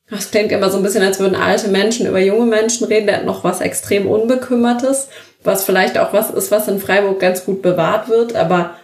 das 0.09 0.31
klingt 0.31 0.51
immer 0.51 0.69
so 0.69 0.77
ein 0.77 0.83
bisschen, 0.83 1.03
als 1.03 1.19
würden 1.19 1.35
alte 1.35 1.67
Menschen 1.67 2.07
über 2.07 2.19
junge 2.19 2.45
Menschen 2.45 2.87
reden, 2.87 3.07
der 3.07 3.17
hat 3.17 3.25
noch 3.25 3.43
was 3.43 3.61
extrem 3.61 4.07
Unbekümmertes, 4.07 5.09
was 5.43 5.63
vielleicht 5.63 5.97
auch 5.97 6.13
was 6.13 6.29
ist, 6.31 6.51
was 6.51 6.67
in 6.67 6.79
Freiburg 6.79 7.19
ganz 7.19 7.45
gut 7.45 7.61
bewahrt 7.61 8.09
wird, 8.09 8.35
aber 8.35 8.75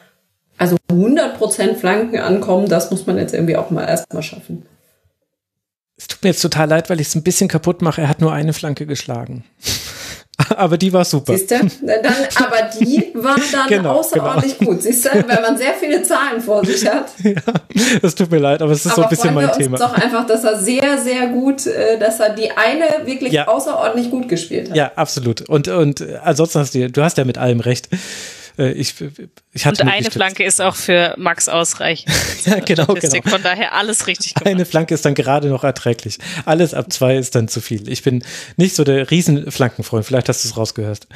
also 0.57 0.77
100 0.89 1.37
Prozent 1.37 1.77
Flanken 1.77 2.19
ankommen, 2.19 2.69
das 2.69 2.91
muss 2.91 3.05
man 3.05 3.17
jetzt 3.17 3.33
irgendwie 3.33 3.57
auch 3.57 3.71
mal 3.71 3.85
erstmal 3.85 4.23
schaffen. 4.23 4.65
Es 5.97 6.07
tut 6.07 6.23
mir 6.23 6.29
jetzt 6.29 6.41
total 6.41 6.69
leid, 6.69 6.89
weil 6.89 6.99
ich 6.99 7.07
es 7.07 7.15
ein 7.15 7.23
bisschen 7.23 7.47
kaputt 7.47 7.81
mache. 7.81 8.01
Er 8.01 8.09
hat 8.09 8.19
nur 8.19 8.33
eine 8.33 8.53
Flanke 8.53 8.85
geschlagen. 8.85 9.45
aber 10.57 10.77
die 10.77 10.91
war 10.91 11.05
super. 11.05 11.37
Siehst 11.37 11.51
du? 11.51 11.59
Dann, 11.59 11.99
aber 12.35 12.69
die 12.79 13.11
war 13.13 13.35
dann 13.51 13.67
genau, 13.67 13.99
außerordentlich 13.99 14.57
genau. 14.59 14.71
gut. 14.71 14.81
Siehst 14.81 15.05
du, 15.05 15.09
wenn 15.13 15.41
man 15.41 15.57
sehr 15.57 15.73
viele 15.73 16.03
Zahlen 16.03 16.41
vor 16.41 16.65
sich 16.65 16.85
hat. 16.91 17.07
Ja, 17.23 17.41
das 18.01 18.15
tut 18.15 18.31
mir 18.31 18.39
leid, 18.39 18.61
aber 18.61 18.71
es 18.71 18.85
ist 18.85 18.91
aber 18.91 18.95
so 18.95 19.03
ein 19.03 19.09
bisschen 19.09 19.33
mein 19.33 19.51
Thema. 19.53 19.77
doch 19.77 19.93
einfach, 19.93 20.25
dass 20.27 20.43
er 20.43 20.59
sehr, 20.59 20.97
sehr 20.97 21.27
gut, 21.27 21.65
äh, 21.65 21.97
dass 21.97 22.19
er 22.19 22.31
die 22.31 22.51
eine 22.51 23.05
wirklich 23.05 23.31
ja. 23.31 23.47
außerordentlich 23.47 24.11
gut 24.11 24.27
gespielt 24.27 24.69
hat. 24.69 24.75
Ja, 24.75 24.91
absolut. 24.95 25.41
Und, 25.41 25.67
und 25.67 26.01
äh, 26.01 26.19
ansonsten 26.23 26.59
hast 26.59 26.75
du, 26.75 26.89
du 26.89 27.03
hast 27.03 27.17
ja 27.17 27.23
mit 27.23 27.37
allem 27.37 27.61
recht. 27.61 27.87
Äh, 28.57 28.71
ich, 28.71 28.95
ich 29.51 29.65
hatte 29.65 29.83
Und 29.83 29.89
eine 29.89 30.11
Flanke 30.11 30.43
ist 30.43 30.61
auch 30.61 30.75
für 30.75 31.15
Max 31.17 31.49
ausreichend. 31.49 32.13
ja, 32.45 32.59
genau, 32.59 32.85
genau. 32.93 33.21
Von 33.25 33.43
daher 33.43 33.73
alles 33.73 34.07
richtig 34.07 34.33
gemacht. 34.33 34.47
Eine 34.47 34.65
Flanke 34.65 34.93
ist 34.93 35.05
dann 35.05 35.15
gerade 35.15 35.49
noch 35.49 35.63
erträglich. 35.63 36.17
Alles 36.45 36.73
ab 36.73 36.91
zwei 36.91 37.17
ist 37.17 37.35
dann 37.35 37.47
zu 37.47 37.61
viel. 37.61 37.89
Ich 37.89 38.03
bin 38.03 38.23
nicht 38.57 38.75
so 38.75 38.83
der 38.83 39.11
Riesenflankenfreund. 39.11 40.05
Vielleicht 40.05 40.29
hast 40.29 40.43
du 40.43 40.49
es 40.49 40.57
rausgehört 40.57 41.07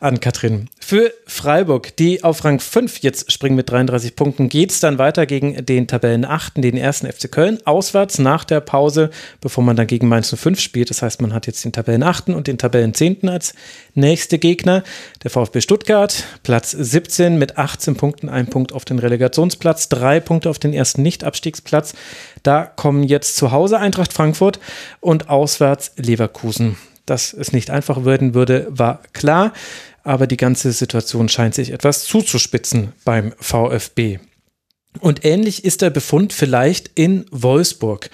an 0.00 0.20
Katrin. 0.20 0.68
Für 0.80 1.12
Freiburg, 1.26 1.96
die 1.96 2.24
auf 2.24 2.44
Rang 2.44 2.60
5 2.60 2.98
jetzt 3.00 3.30
springen 3.30 3.56
mit 3.56 3.70
33 3.70 4.16
Punkten, 4.16 4.48
geht 4.48 4.70
es 4.70 4.80
dann 4.80 4.98
weiter 4.98 5.26
gegen 5.26 5.64
den 5.66 5.86
Tabellenachten, 5.86 6.62
den 6.62 6.76
ersten 6.76 7.10
FC 7.10 7.30
Köln, 7.30 7.58
auswärts 7.64 8.18
nach 8.18 8.44
der 8.44 8.60
Pause, 8.60 9.10
bevor 9.40 9.62
man 9.62 9.76
dann 9.76 9.86
gegen 9.86 10.08
Mainz 10.08 10.34
05 10.34 10.60
spielt. 10.60 10.90
Das 10.90 11.02
heißt, 11.02 11.20
man 11.20 11.32
hat 11.34 11.46
jetzt 11.46 11.64
den 11.64 11.72
Tabellenachten 11.72 12.34
und 12.34 12.46
den 12.46 12.58
Tabellenzehnten 12.58 13.28
als 13.28 13.54
nächste 13.94 14.38
Gegner. 14.38 14.82
Der 15.22 15.30
VfB 15.30 15.60
Stuttgart, 15.60 16.24
Platz 16.42 16.74
17 16.88 17.38
mit 17.38 17.58
18 17.58 17.96
Punkten, 17.96 18.28
ein 18.28 18.48
Punkt 18.48 18.72
auf 18.72 18.84
den 18.84 18.98
Relegationsplatz, 18.98 19.88
drei 19.88 20.20
Punkte 20.20 20.50
auf 20.50 20.58
den 20.58 20.72
ersten 20.72 21.02
Nicht-Abstiegsplatz. 21.02 21.94
Da 22.42 22.64
kommen 22.64 23.02
jetzt 23.04 23.36
zu 23.36 23.52
Hause 23.52 23.78
Eintracht 23.78 24.12
Frankfurt 24.12 24.58
und 25.00 25.28
auswärts 25.28 25.92
Leverkusen. 25.96 26.76
Dass 27.06 27.32
es 27.32 27.52
nicht 27.52 27.70
einfach 27.70 28.04
werden 28.04 28.34
würde, 28.34 28.66
war 28.70 29.02
klar, 29.12 29.52
aber 30.02 30.26
die 30.26 30.36
ganze 30.36 30.72
Situation 30.72 31.28
scheint 31.28 31.54
sich 31.54 31.70
etwas 31.70 32.04
zuzuspitzen 32.04 32.92
beim 33.04 33.32
VfB. 33.38 34.18
Und 35.00 35.24
ähnlich 35.24 35.64
ist 35.64 35.82
der 35.82 35.90
Befund 35.90 36.32
vielleicht 36.32 36.90
in 36.94 37.26
Wolfsburg. 37.30 38.10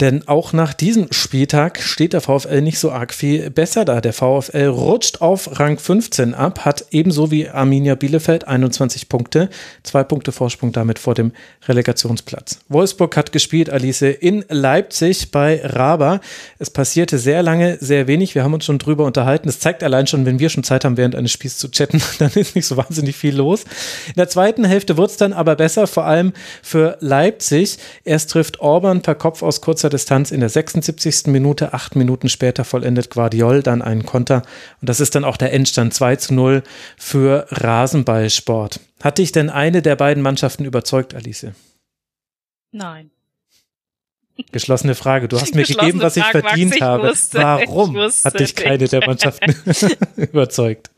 Denn 0.00 0.28
auch 0.28 0.52
nach 0.52 0.74
diesem 0.74 1.10
Spieltag 1.10 1.80
steht 1.80 2.12
der 2.12 2.20
VfL 2.20 2.60
nicht 2.60 2.78
so 2.78 2.90
arg 2.90 3.14
viel 3.14 3.48
besser 3.48 3.86
da. 3.86 4.02
Der 4.02 4.12
VfL 4.12 4.66
rutscht 4.66 5.22
auf 5.22 5.58
Rang 5.58 5.78
15 5.78 6.34
ab, 6.34 6.66
hat 6.66 6.84
ebenso 6.90 7.30
wie 7.30 7.48
Arminia 7.48 7.94
Bielefeld 7.94 8.46
21 8.46 9.08
Punkte, 9.08 9.48
zwei 9.84 10.04
Punkte 10.04 10.32
Vorsprung 10.32 10.72
damit 10.72 10.98
vor 10.98 11.14
dem 11.14 11.32
Relegationsplatz. 11.66 12.58
Wolfsburg 12.68 13.16
hat 13.16 13.32
gespielt, 13.32 13.70
Alice, 13.70 14.02
in 14.02 14.44
Leipzig 14.50 15.30
bei 15.30 15.62
Raba. 15.64 16.20
Es 16.58 16.68
passierte 16.68 17.18
sehr 17.18 17.42
lange, 17.42 17.78
sehr 17.80 18.06
wenig. 18.06 18.34
Wir 18.34 18.44
haben 18.44 18.52
uns 18.52 18.66
schon 18.66 18.78
drüber 18.78 19.06
unterhalten. 19.06 19.48
Es 19.48 19.60
zeigt 19.60 19.82
allein 19.82 20.06
schon, 20.06 20.26
wenn 20.26 20.38
wir 20.38 20.50
schon 20.50 20.62
Zeit 20.62 20.84
haben, 20.84 20.98
während 20.98 21.14
eines 21.14 21.32
Spiels 21.32 21.56
zu 21.56 21.70
chatten, 21.70 22.02
dann 22.18 22.32
ist 22.34 22.54
nicht 22.54 22.66
so 22.66 22.76
wahnsinnig 22.76 23.16
viel 23.16 23.34
los. 23.34 23.64
In 24.08 24.14
der 24.18 24.28
zweiten 24.28 24.66
Hälfte 24.66 24.98
wurde 24.98 25.12
es 25.12 25.16
dann 25.16 25.32
aber 25.32 25.56
besser, 25.56 25.86
vor 25.86 26.04
allem 26.04 26.34
für 26.62 26.98
Leipzig. 27.00 27.78
Erst 28.04 28.30
trifft 28.30 28.60
Orban 28.60 29.00
per 29.00 29.14
Kopf 29.14 29.42
aus 29.42 29.62
kurzer 29.62 29.85
kurzer 29.86 29.90
Distanz 29.90 30.30
in 30.32 30.40
der 30.40 30.48
76. 30.48 31.26
Minute. 31.26 31.72
Acht 31.72 31.94
Minuten 31.96 32.28
später 32.28 32.64
vollendet 32.64 33.10
Guardiol 33.10 33.62
dann 33.62 33.82
einen 33.82 34.04
Konter. 34.04 34.42
Und 34.80 34.88
das 34.88 35.00
ist 35.00 35.14
dann 35.14 35.24
auch 35.24 35.36
der 35.36 35.52
Endstand 35.52 35.94
2 35.94 36.16
zu 36.16 36.34
0 36.34 36.62
für 36.96 37.46
Rasenballsport. 37.50 38.80
Hat 39.02 39.18
dich 39.18 39.32
denn 39.32 39.50
eine 39.50 39.82
der 39.82 39.96
beiden 39.96 40.22
Mannschaften 40.22 40.64
überzeugt, 40.64 41.14
Alice? 41.14 41.46
Nein. 42.72 43.10
Geschlossene 44.50 44.94
Frage. 44.94 45.28
Du 45.28 45.40
hast 45.40 45.54
mir 45.54 45.64
gegeben, 45.64 46.00
was 46.00 46.16
ich 46.16 46.24
Frage, 46.24 46.40
verdient 46.40 46.70
Max, 46.70 46.76
ich 46.76 46.82
habe. 46.82 47.08
Wusste, 47.08 47.38
Warum 47.38 47.96
hat 47.96 48.40
dich 48.40 48.54
keine 48.56 48.88
der 48.88 49.06
Mannschaften 49.06 49.54
überzeugt? 50.16 50.90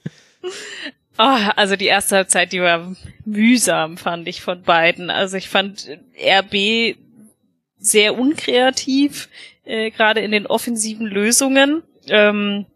Oh, 1.19 1.39
also 1.57 1.77
die 1.77 1.87
erste 1.87 2.17
Halbzeit, 2.17 2.53
die 2.53 2.61
war 2.61 2.97
mühsam, 3.25 3.97
fand 3.97 4.27
ich 4.29 4.41
von 4.41 4.63
beiden. 4.63 5.11
Also 5.11 5.37
ich 5.37 5.49
fand 5.49 5.89
RB 6.19 6.97
sehr 7.91 8.19
unkreativ, 8.19 9.29
äh, 9.65 9.91
gerade 9.91 10.21
in 10.21 10.31
den 10.31 10.47
offensiven 10.47 11.07
Lösungen. 11.07 11.83
Ähm, 12.07 12.67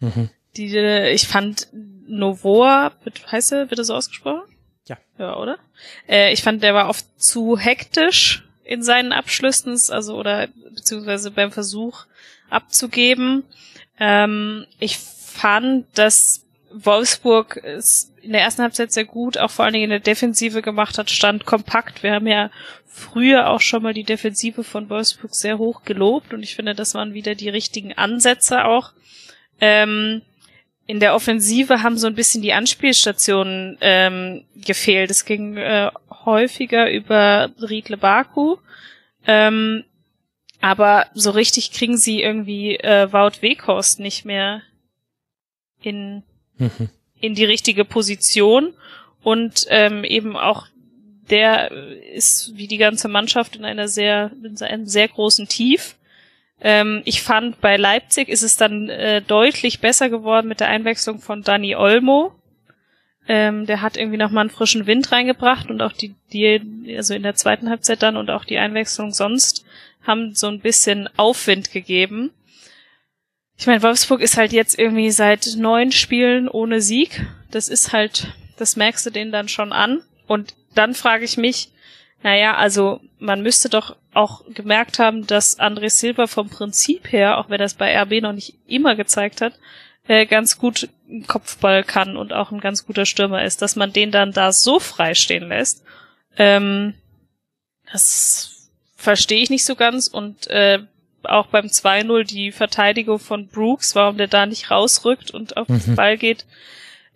mhm. 0.00 0.30
Die, 0.56 0.74
äh, 0.76 1.12
ich 1.12 1.26
fand 1.26 1.68
Novoa, 2.06 2.92
heißt 3.30 3.52
er, 3.52 3.70
wird 3.70 3.78
er 3.78 3.84
so 3.84 3.94
ausgesprochen? 3.94 4.42
Ja. 4.86 4.98
Ja, 5.18 5.36
oder? 5.36 5.58
Äh, 6.08 6.32
ich 6.32 6.42
fand, 6.42 6.62
der 6.62 6.74
war 6.74 6.88
oft 6.88 7.04
zu 7.20 7.58
hektisch 7.58 8.44
in 8.64 8.82
seinen 8.82 9.12
Abschlüssen, 9.12 9.78
also 9.90 10.16
oder 10.16 10.48
beziehungsweise 10.74 11.30
beim 11.30 11.52
Versuch 11.52 12.06
abzugeben. 12.48 13.44
Ähm, 13.98 14.66
ich 14.78 14.98
fand, 14.98 15.86
dass 15.96 16.44
Wolfsburg 16.72 17.60
es 17.62 18.12
in 18.22 18.32
der 18.32 18.42
ersten 18.42 18.62
Halbzeit 18.62 18.92
sehr 18.92 19.04
gut, 19.04 19.38
auch 19.38 19.50
vor 19.50 19.64
allen 19.64 19.74
Dingen 19.74 19.84
in 19.84 19.90
der 19.90 20.00
Defensive 20.00 20.62
gemacht 20.62 20.98
hat, 20.98 21.10
stand 21.10 21.46
kompakt. 21.46 22.02
Wir 22.02 22.12
haben 22.12 22.26
ja 22.26 22.50
früher 22.86 23.48
auch 23.48 23.60
schon 23.60 23.82
mal 23.82 23.94
die 23.94 24.04
Defensive 24.04 24.64
von 24.64 24.90
Wolfsburg 24.90 25.34
sehr 25.34 25.58
hoch 25.58 25.82
gelobt 25.84 26.34
und 26.34 26.42
ich 26.42 26.54
finde, 26.54 26.74
das 26.74 26.94
waren 26.94 27.14
wieder 27.14 27.34
die 27.34 27.48
richtigen 27.48 27.94
Ansätze 27.94 28.64
auch. 28.64 28.92
Ähm, 29.60 30.22
in 30.86 30.98
der 30.98 31.14
Offensive 31.14 31.82
haben 31.82 31.96
so 31.96 32.08
ein 32.08 32.16
bisschen 32.16 32.42
die 32.42 32.52
Anspielstationen 32.52 33.78
ähm, 33.80 34.44
gefehlt. 34.56 35.10
Es 35.10 35.24
ging 35.24 35.56
äh, 35.56 35.90
häufiger 36.24 36.90
über 36.90 37.50
Riedle 37.60 37.96
Baku. 37.96 38.56
Ähm, 39.24 39.84
aber 40.60 41.06
so 41.14 41.30
richtig 41.30 41.72
kriegen 41.72 41.96
sie 41.96 42.22
irgendwie 42.22 42.76
äh, 42.76 43.12
Wout 43.12 43.40
Weghorst 43.40 44.00
nicht 44.00 44.24
mehr 44.24 44.62
in 45.80 46.24
in 47.20 47.34
die 47.34 47.44
richtige 47.44 47.84
Position 47.84 48.74
und 49.22 49.66
ähm, 49.68 50.04
eben 50.04 50.36
auch 50.36 50.66
der 51.30 51.70
ist 51.70 52.52
wie 52.56 52.66
die 52.66 52.78
ganze 52.78 53.08
Mannschaft 53.08 53.56
in 53.56 53.64
einer 53.64 53.88
sehr 53.88 54.32
in 54.42 54.60
einem 54.60 54.86
sehr 54.86 55.08
großen 55.08 55.48
Tief. 55.48 55.96
Ähm, 56.60 57.02
ich 57.04 57.22
fand, 57.22 57.60
bei 57.60 57.76
Leipzig 57.76 58.28
ist 58.28 58.42
es 58.42 58.56
dann 58.56 58.88
äh, 58.88 59.22
deutlich 59.22 59.80
besser 59.80 60.10
geworden 60.10 60.48
mit 60.48 60.60
der 60.60 60.68
Einwechslung 60.68 61.20
von 61.20 61.42
Dani 61.42 61.74
Olmo. 61.74 62.32
Ähm, 63.28 63.66
der 63.66 63.80
hat 63.80 63.96
irgendwie 63.96 64.18
nochmal 64.18 64.42
einen 64.42 64.50
frischen 64.50 64.86
Wind 64.86 65.12
reingebracht 65.12 65.70
und 65.70 65.80
auch 65.82 65.92
die, 65.92 66.14
die, 66.32 66.94
also 66.96 67.14
in 67.14 67.22
der 67.22 67.34
zweiten 67.34 67.70
Halbzeit 67.70 68.02
dann 68.02 68.16
und 68.16 68.30
auch 68.30 68.44
die 68.44 68.58
Einwechslung 68.58 69.12
sonst 69.12 69.64
haben 70.06 70.34
so 70.34 70.48
ein 70.48 70.60
bisschen 70.60 71.08
Aufwind 71.16 71.70
gegeben. 71.70 72.30
Ich 73.60 73.66
meine, 73.66 73.82
Wolfsburg 73.82 74.22
ist 74.22 74.38
halt 74.38 74.54
jetzt 74.54 74.78
irgendwie 74.78 75.10
seit 75.10 75.56
neun 75.58 75.92
Spielen 75.92 76.48
ohne 76.48 76.80
Sieg. 76.80 77.26
Das 77.50 77.68
ist 77.68 77.92
halt, 77.92 78.28
das 78.56 78.74
merkst 78.74 79.04
du 79.04 79.10
denen 79.10 79.32
dann 79.32 79.48
schon 79.48 79.74
an. 79.74 80.00
Und 80.26 80.54
dann 80.74 80.94
frage 80.94 81.26
ich 81.26 81.36
mich, 81.36 81.68
naja, 82.22 82.56
also 82.56 83.02
man 83.18 83.42
müsste 83.42 83.68
doch 83.68 83.96
auch 84.14 84.46
gemerkt 84.54 84.98
haben, 84.98 85.26
dass 85.26 85.58
André 85.58 85.90
Silva 85.90 86.26
vom 86.26 86.48
Prinzip 86.48 87.12
her, 87.12 87.36
auch 87.36 87.50
wenn 87.50 87.60
es 87.60 87.74
bei 87.74 87.94
RB 88.00 88.22
noch 88.22 88.32
nicht 88.32 88.54
immer 88.66 88.96
gezeigt 88.96 89.42
hat, 89.42 89.52
äh, 90.08 90.24
ganz 90.24 90.56
gut 90.56 90.88
Kopfball 91.26 91.84
kann 91.84 92.16
und 92.16 92.32
auch 92.32 92.52
ein 92.52 92.60
ganz 92.60 92.86
guter 92.86 93.04
Stürmer 93.04 93.44
ist, 93.44 93.60
dass 93.60 93.76
man 93.76 93.92
den 93.92 94.10
dann 94.10 94.32
da 94.32 94.52
so 94.52 94.80
frei 94.80 95.12
stehen 95.12 95.48
lässt. 95.48 95.84
Ähm, 96.38 96.94
das 97.92 98.70
verstehe 98.96 99.42
ich 99.42 99.50
nicht 99.50 99.66
so 99.66 99.76
ganz 99.76 100.08
und 100.08 100.46
äh, 100.46 100.78
auch 101.24 101.46
beim 101.46 101.66
2-0 101.66 102.24
die 102.24 102.52
Verteidigung 102.52 103.18
von 103.18 103.48
Brooks, 103.48 103.94
warum 103.94 104.16
der 104.16 104.28
da 104.28 104.46
nicht 104.46 104.70
rausrückt 104.70 105.30
und 105.30 105.56
auf 105.56 105.66
den 105.66 105.82
mhm. 105.84 105.96
Ball 105.96 106.16
geht. 106.16 106.46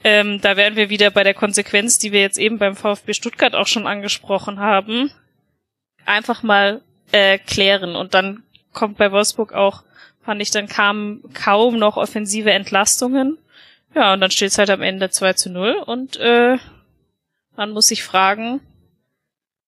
Ähm, 0.03 0.41
da 0.43 0.57
wären 0.57 0.77
wir 0.77 0.91
wieder 0.91 1.11
bei 1.11 1.25
der 1.25 1.35
Konsequenz, 1.35 1.99
die 1.99 2.13
wir 2.13 2.21
jetzt 2.21 2.39
eben 2.39 2.59
beim 2.59 2.77
VfB 2.77 3.15
Stuttgart 3.15 3.55
auch 3.55 3.67
schon 3.67 3.87
angesprochen 3.87 4.61
haben. 4.61 5.11
Einfach 6.05 6.43
mal 6.43 6.83
äh, 7.13 7.39
klären 7.39 7.97
und 7.97 8.13
dann 8.13 8.43
kommt 8.73 8.99
bei 8.99 9.11
Wolfsburg 9.13 9.55
auch, 9.55 9.83
fand 10.23 10.43
ich, 10.43 10.51
dann 10.51 10.69
kamen 10.69 11.23
kaum 11.33 11.79
noch 11.79 11.97
offensive 11.97 12.53
Entlastungen. 12.53 13.39
Ja, 13.95 14.13
und 14.13 14.21
dann 14.21 14.31
steht 14.31 14.49
es 14.49 14.59
halt 14.59 14.71
am 14.71 14.83
Ende 14.83 15.09
2 15.11 15.35
zu 15.35 15.51
0 15.51 15.73
und 15.87 16.17
äh, 16.17 16.59
man 17.57 17.71
muss 17.71 17.87
sich 17.87 18.03
fragen, 18.03 18.61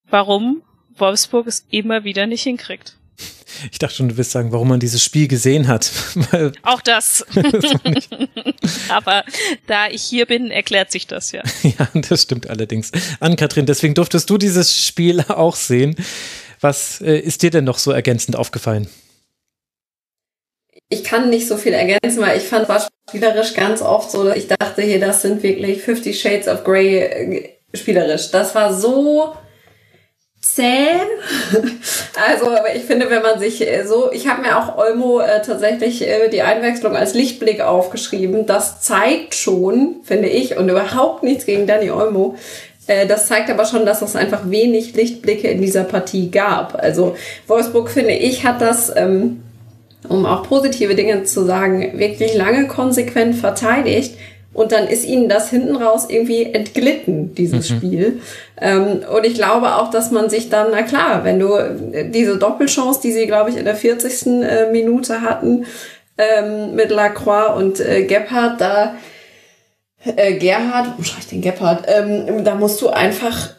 warum 0.05 0.63
Wolfsburg 0.97 1.47
es 1.47 1.67
immer 1.71 2.05
wieder 2.05 2.27
nicht 2.27 2.43
hinkriegt. 2.43 2.96
Ich 3.73 3.79
dachte 3.79 3.95
schon, 3.95 4.09
du 4.09 4.17
wirst 4.17 4.33
sagen, 4.33 4.53
warum 4.53 4.69
man 4.69 4.81
dieses 4.81 5.03
Spiel 5.03 5.29
gesehen 5.29 5.67
hat. 5.67 5.91
Auch 6.63 6.83
das. 6.83 7.25
Aber 8.89 9.25
da 9.67 9.89
ich 9.89 10.03
hier 10.03 10.27
bin, 10.27 10.51
erklärt 10.51 10.93
sich 10.93 11.07
das 11.07 11.33
ja. 11.33 11.43
Ja, 11.63 11.89
das 11.95 12.23
stimmt 12.23 12.51
allerdings. 12.51 12.93
Ann-Kathrin, 13.21 13.67
deswegen 13.67 13.95
durftest 13.95 14.29
du 14.29 14.37
dieses 14.37 14.85
Spiel 14.85 15.23
auch 15.29 15.57
sehen. 15.57 15.97
Was 16.61 17.01
äh, 17.01 17.19
ist 17.19 17.43
dir 17.43 17.51
denn 17.51 17.65
noch 17.65 17.79
so 17.79 17.93
ergänzend 17.93 18.37
aufgefallen? 18.37 18.89
Ich 20.89 21.03
kann 21.03 21.31
nicht 21.31 21.49
so 21.49 21.57
viel 21.57 21.73
ergänzen, 21.73 22.21
weil 22.23 22.39
ich 22.39 22.45
fand, 22.45 22.69
war 22.69 22.87
spielerisch 23.09 23.55
ganz 23.55 23.83
oft 23.83 24.11
so, 24.11 24.31
ich 24.31 24.47
dachte 24.49 24.83
hier, 24.83 25.01
das 25.01 25.23
sind 25.23 25.43
wirklich 25.43 25.83
50 25.83 26.21
Shades 26.21 26.49
of 26.49 26.63
Grey 26.63 26.99
äh, 26.99 27.51
spielerisch. 27.75 28.31
Das 28.31 28.55
war 28.55 28.73
so 28.75 29.35
zäh. 30.41 30.89
Also, 32.29 32.47
aber 32.47 32.75
ich 32.75 32.85
finde, 32.85 33.11
wenn 33.11 33.21
man 33.21 33.39
sich 33.39 33.61
äh, 33.61 33.85
so, 33.85 34.11
ich 34.11 34.27
habe 34.27 34.41
mir 34.41 34.57
auch 34.59 34.79
Olmo 34.79 35.21
äh, 35.21 35.43
tatsächlich 35.43 36.01
äh, 36.01 36.31
die 36.31 36.41
Einwechslung 36.41 36.97
als 36.97 37.13
Lichtblick 37.13 37.61
aufgeschrieben. 37.61 38.47
Das 38.47 38.81
zeigt 38.81 39.35
schon, 39.35 39.97
finde 40.03 40.29
ich, 40.29 40.57
und 40.57 40.71
überhaupt 40.71 41.23
nichts 41.23 41.45
gegen 41.45 41.67
Danny 41.67 41.91
Olmo. 41.91 42.37
Äh, 42.87 43.07
das 43.07 43.27
zeigt 43.27 43.51
aber 43.51 43.67
schon, 43.67 43.85
dass 43.85 44.01
es 44.01 44.17
einfach 44.17 44.51
wenig 44.51 44.95
Lichtblicke 44.95 45.49
in 45.49 45.61
dieser 45.61 45.85
Partie 45.85 46.31
gab. 46.31 46.75
Also 46.83 47.17
Wolfsburg, 47.47 47.91
finde 47.91 48.15
ich, 48.15 48.47
hat 48.47 48.63
das, 48.63 48.91
ähm, 48.97 49.43
um 50.09 50.25
auch 50.25 50.45
positive 50.45 50.95
Dinge 50.95 51.25
zu 51.25 51.45
sagen, 51.45 51.99
wirklich 51.99 52.35
lange 52.35 52.67
konsequent 52.67 53.35
verteidigt 53.35 54.17
und 54.57 54.73
dann 54.73 54.89
ist 54.89 55.05
ihnen 55.05 55.29
das 55.29 55.51
hinten 55.51 55.77
raus 55.77 56.07
irgendwie 56.09 56.45
entglitten, 56.45 57.35
dieses 57.35 57.71
mhm. 57.71 57.77
Spiel. 57.77 58.21
Ähm, 58.59 59.01
und 59.15 59.27
ich 59.27 59.35
glaube 59.35 59.75
auch, 59.77 59.91
dass 59.91 60.11
man 60.11 60.31
sich 60.31 60.49
dann, 60.49 60.69
na 60.71 60.83
klar, 60.83 61.25
wenn 61.25 61.39
du 61.39 61.55
äh, 61.57 62.09
diese 62.09 62.39
Doppelchance, 62.39 63.01
die 63.03 63.13
sie, 63.13 63.27
glaube 63.27 63.51
ich, 63.51 63.59
in 63.59 63.67
der 63.67 63.77
40. 63.77 64.27
Äh, 64.27 64.73
Minute 64.73 65.21
hatten, 65.21 65.67
ähm, 66.17 66.75
mit 66.75 66.91
Lacroix 66.91 67.55
und 67.55 67.81
äh, 67.81 68.05
Gebhardt, 68.05 68.63
da 68.63 68.95
äh, 70.05 70.39
Gerhard, 70.39 70.95
wo 70.97 71.03
schreibe 71.03 71.21
ich 71.21 71.29
den 71.29 71.43
Gebhardt? 71.43 71.85
Ähm, 71.87 72.43
da 72.43 72.55
musst 72.55 72.81
du 72.81 72.89
einfach 72.89 73.51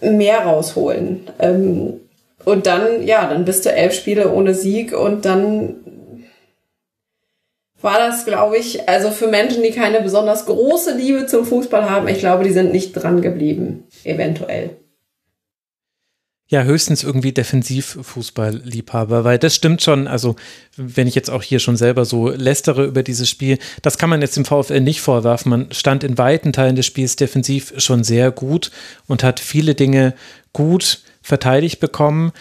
mehr 0.00 0.38
rausholen. 0.38 1.28
Ähm, 1.38 2.00
und 2.46 2.66
dann, 2.66 3.02
ja, 3.02 3.28
dann 3.28 3.44
bist 3.44 3.66
du 3.66 3.72
elf 3.72 3.92
Spiele 3.92 4.32
ohne 4.32 4.54
Sieg 4.54 4.96
und 4.96 5.26
dann 5.26 5.76
war 7.82 7.98
das, 7.98 8.24
glaube 8.24 8.58
ich, 8.58 8.88
also 8.88 9.10
für 9.10 9.28
Menschen, 9.28 9.62
die 9.62 9.70
keine 9.70 10.00
besonders 10.00 10.46
große 10.46 10.96
Liebe 10.96 11.26
zum 11.26 11.44
Fußball 11.44 11.88
haben, 11.88 12.08
ich 12.08 12.18
glaube, 12.18 12.44
die 12.44 12.52
sind 12.52 12.72
nicht 12.72 12.92
dran 12.92 13.22
geblieben, 13.22 13.84
eventuell. 14.04 14.76
Ja, 16.50 16.64
höchstens 16.64 17.04
irgendwie 17.04 17.30
Defensivfußballliebhaber, 17.30 19.22
weil 19.22 19.38
das 19.38 19.54
stimmt 19.54 19.82
schon. 19.82 20.08
Also, 20.08 20.34
wenn 20.76 21.06
ich 21.06 21.14
jetzt 21.14 21.30
auch 21.30 21.44
hier 21.44 21.60
schon 21.60 21.76
selber 21.76 22.04
so 22.04 22.28
lästere 22.28 22.86
über 22.86 23.04
dieses 23.04 23.28
Spiel, 23.28 23.58
das 23.82 23.98
kann 23.98 24.10
man 24.10 24.20
jetzt 24.20 24.36
dem 24.36 24.44
VfL 24.44 24.80
nicht 24.80 25.00
vorwerfen. 25.00 25.50
Man 25.50 25.70
stand 25.70 26.02
in 26.02 26.18
weiten 26.18 26.52
Teilen 26.52 26.74
des 26.74 26.86
Spiels 26.86 27.14
defensiv 27.14 27.72
schon 27.76 28.02
sehr 28.02 28.32
gut 28.32 28.72
und 29.06 29.22
hat 29.22 29.38
viele 29.38 29.76
Dinge 29.76 30.12
gut 30.52 31.02
verteidigt 31.22 31.78
bekommen. 31.78 32.32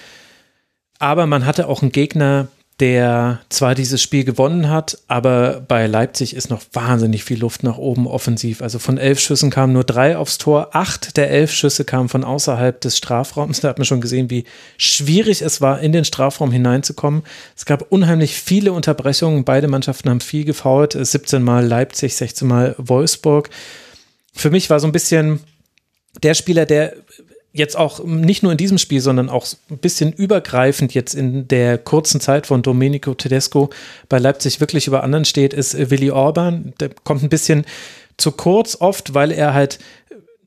Aber 0.97 1.27
man 1.27 1.45
hatte 1.45 1.67
auch 1.67 1.83
einen 1.83 1.91
Gegner, 1.91 2.47
der 2.79 3.41
zwar 3.49 3.75
dieses 3.75 4.01
Spiel 4.01 4.23
gewonnen 4.23 4.69
hat, 4.69 4.97
aber 5.07 5.61
bei 5.67 5.85
Leipzig 5.85 6.33
ist 6.33 6.49
noch 6.49 6.61
wahnsinnig 6.71 7.25
viel 7.25 7.39
Luft 7.39 7.63
nach 7.63 7.77
oben 7.77 8.07
offensiv. 8.07 8.61
Also 8.61 8.79
von 8.79 8.97
elf 8.97 9.19
Schüssen 9.19 9.49
kamen 9.49 9.73
nur 9.73 9.83
drei 9.83 10.15
aufs 10.15 10.37
Tor, 10.37 10.69
acht 10.71 11.17
der 11.17 11.29
elf 11.29 11.51
Schüsse 11.51 11.83
kamen 11.83 12.07
von 12.07 12.23
außerhalb 12.23 12.79
des 12.79 12.97
Strafraums. 12.97 13.59
Da 13.59 13.67
hat 13.67 13.79
man 13.79 13.85
schon 13.85 13.99
gesehen, 13.99 14.29
wie 14.29 14.45
schwierig 14.77 15.41
es 15.41 15.59
war, 15.59 15.81
in 15.81 15.91
den 15.91 16.05
Strafraum 16.05 16.51
hineinzukommen. 16.51 17.23
Es 17.57 17.65
gab 17.65 17.91
unheimlich 17.91 18.35
viele 18.35 18.71
Unterbrechungen. 18.71 19.43
Beide 19.43 19.67
Mannschaften 19.67 20.09
haben 20.09 20.21
viel 20.21 20.45
gefault. 20.45 20.97
17 20.99 21.43
Mal 21.43 21.65
Leipzig, 21.65 22.15
16 22.15 22.47
Mal 22.47 22.75
Wolfsburg. 22.77 23.49
Für 24.33 24.51
mich 24.51 24.69
war 24.69 24.79
so 24.79 24.87
ein 24.87 24.93
bisschen 24.93 25.41
der 26.23 26.33
Spieler, 26.33 26.65
der 26.65 26.93
jetzt 27.51 27.77
auch 27.77 28.03
nicht 28.03 28.43
nur 28.43 28.51
in 28.51 28.57
diesem 28.57 28.77
Spiel, 28.77 29.01
sondern 29.01 29.29
auch 29.29 29.47
ein 29.69 29.77
bisschen 29.79 30.13
übergreifend 30.13 30.93
jetzt 30.93 31.15
in 31.15 31.47
der 31.47 31.77
kurzen 31.77 32.21
Zeit 32.21 32.47
von 32.47 32.61
Domenico 32.61 33.13
Tedesco 33.13 33.69
bei 34.07 34.19
Leipzig 34.19 34.59
wirklich 34.59 34.87
über 34.87 35.03
anderen 35.03 35.25
steht, 35.25 35.53
ist 35.53 35.89
Willi 35.89 36.11
Orban. 36.11 36.73
Der 36.79 36.89
kommt 37.03 37.23
ein 37.23 37.29
bisschen 37.29 37.65
zu 38.17 38.31
kurz 38.31 38.77
oft, 38.79 39.13
weil 39.13 39.31
er 39.31 39.53
halt 39.53 39.79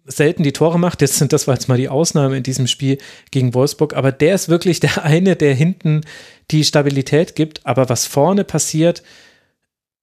selten 0.04 0.42
die 0.42 0.52
Tore 0.52 0.78
macht. 0.78 1.00
Jetzt 1.00 1.16
sind 1.16 1.32
das 1.32 1.46
war 1.46 1.54
jetzt 1.54 1.68
mal 1.68 1.78
die 1.78 1.88
Ausnahme 1.88 2.36
in 2.36 2.42
diesem 2.42 2.66
Spiel 2.66 2.98
gegen 3.30 3.54
Wolfsburg, 3.54 3.94
aber 3.94 4.12
der 4.12 4.34
ist 4.34 4.48
wirklich 4.48 4.80
der 4.80 5.04
eine, 5.04 5.36
der 5.36 5.54
hinten 5.54 6.02
die 6.50 6.64
Stabilität 6.64 7.34
gibt. 7.34 7.66
Aber 7.66 7.88
was 7.88 8.06
vorne 8.06 8.44
passiert, 8.44 9.02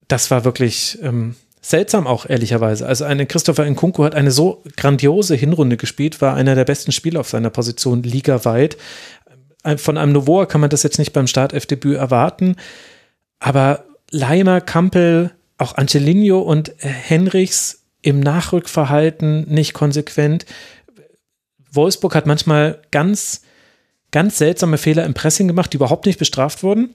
das 0.08 0.30
war 0.30 0.44
wirklich 0.44 0.98
ähm, 1.02 1.36
seltsam 1.60 2.06
auch, 2.06 2.28
ehrlicherweise. 2.28 2.86
Also 2.86 3.04
eine 3.04 3.26
Christopher 3.26 3.64
Nkunku 3.68 4.04
hat 4.04 4.14
eine 4.14 4.30
so 4.30 4.62
grandiose 4.76 5.34
Hinrunde 5.34 5.76
gespielt, 5.76 6.20
war 6.20 6.34
einer 6.34 6.54
der 6.54 6.64
besten 6.64 6.92
Spieler 6.92 7.20
auf 7.20 7.28
seiner 7.28 7.50
Position 7.50 8.02
ligaweit. 8.02 8.76
Von 9.76 9.98
einem 9.98 10.12
Novoa 10.12 10.46
kann 10.46 10.62
man 10.62 10.70
das 10.70 10.82
jetzt 10.82 10.98
nicht 10.98 11.12
beim 11.12 11.26
Startelfdebüt 11.26 11.96
erwarten, 11.96 12.56
aber 13.40 13.84
Leimer, 14.10 14.60
Kampel, 14.60 15.32
auch 15.58 15.76
Angelino 15.76 16.40
und 16.40 16.72
Henrichs 16.78 17.84
im 18.00 18.20
Nachrückverhalten 18.20 19.46
nicht 19.48 19.74
konsequent. 19.74 20.46
Wolfsburg 21.70 22.14
hat 22.14 22.26
manchmal 22.26 22.80
ganz, 22.90 23.42
ganz 24.10 24.38
seltsame 24.38 24.78
Fehler 24.78 25.04
im 25.04 25.12
Pressing 25.12 25.46
gemacht, 25.46 25.72
die 25.72 25.76
überhaupt 25.76 26.06
nicht 26.06 26.18
bestraft 26.18 26.62
wurden. 26.62 26.94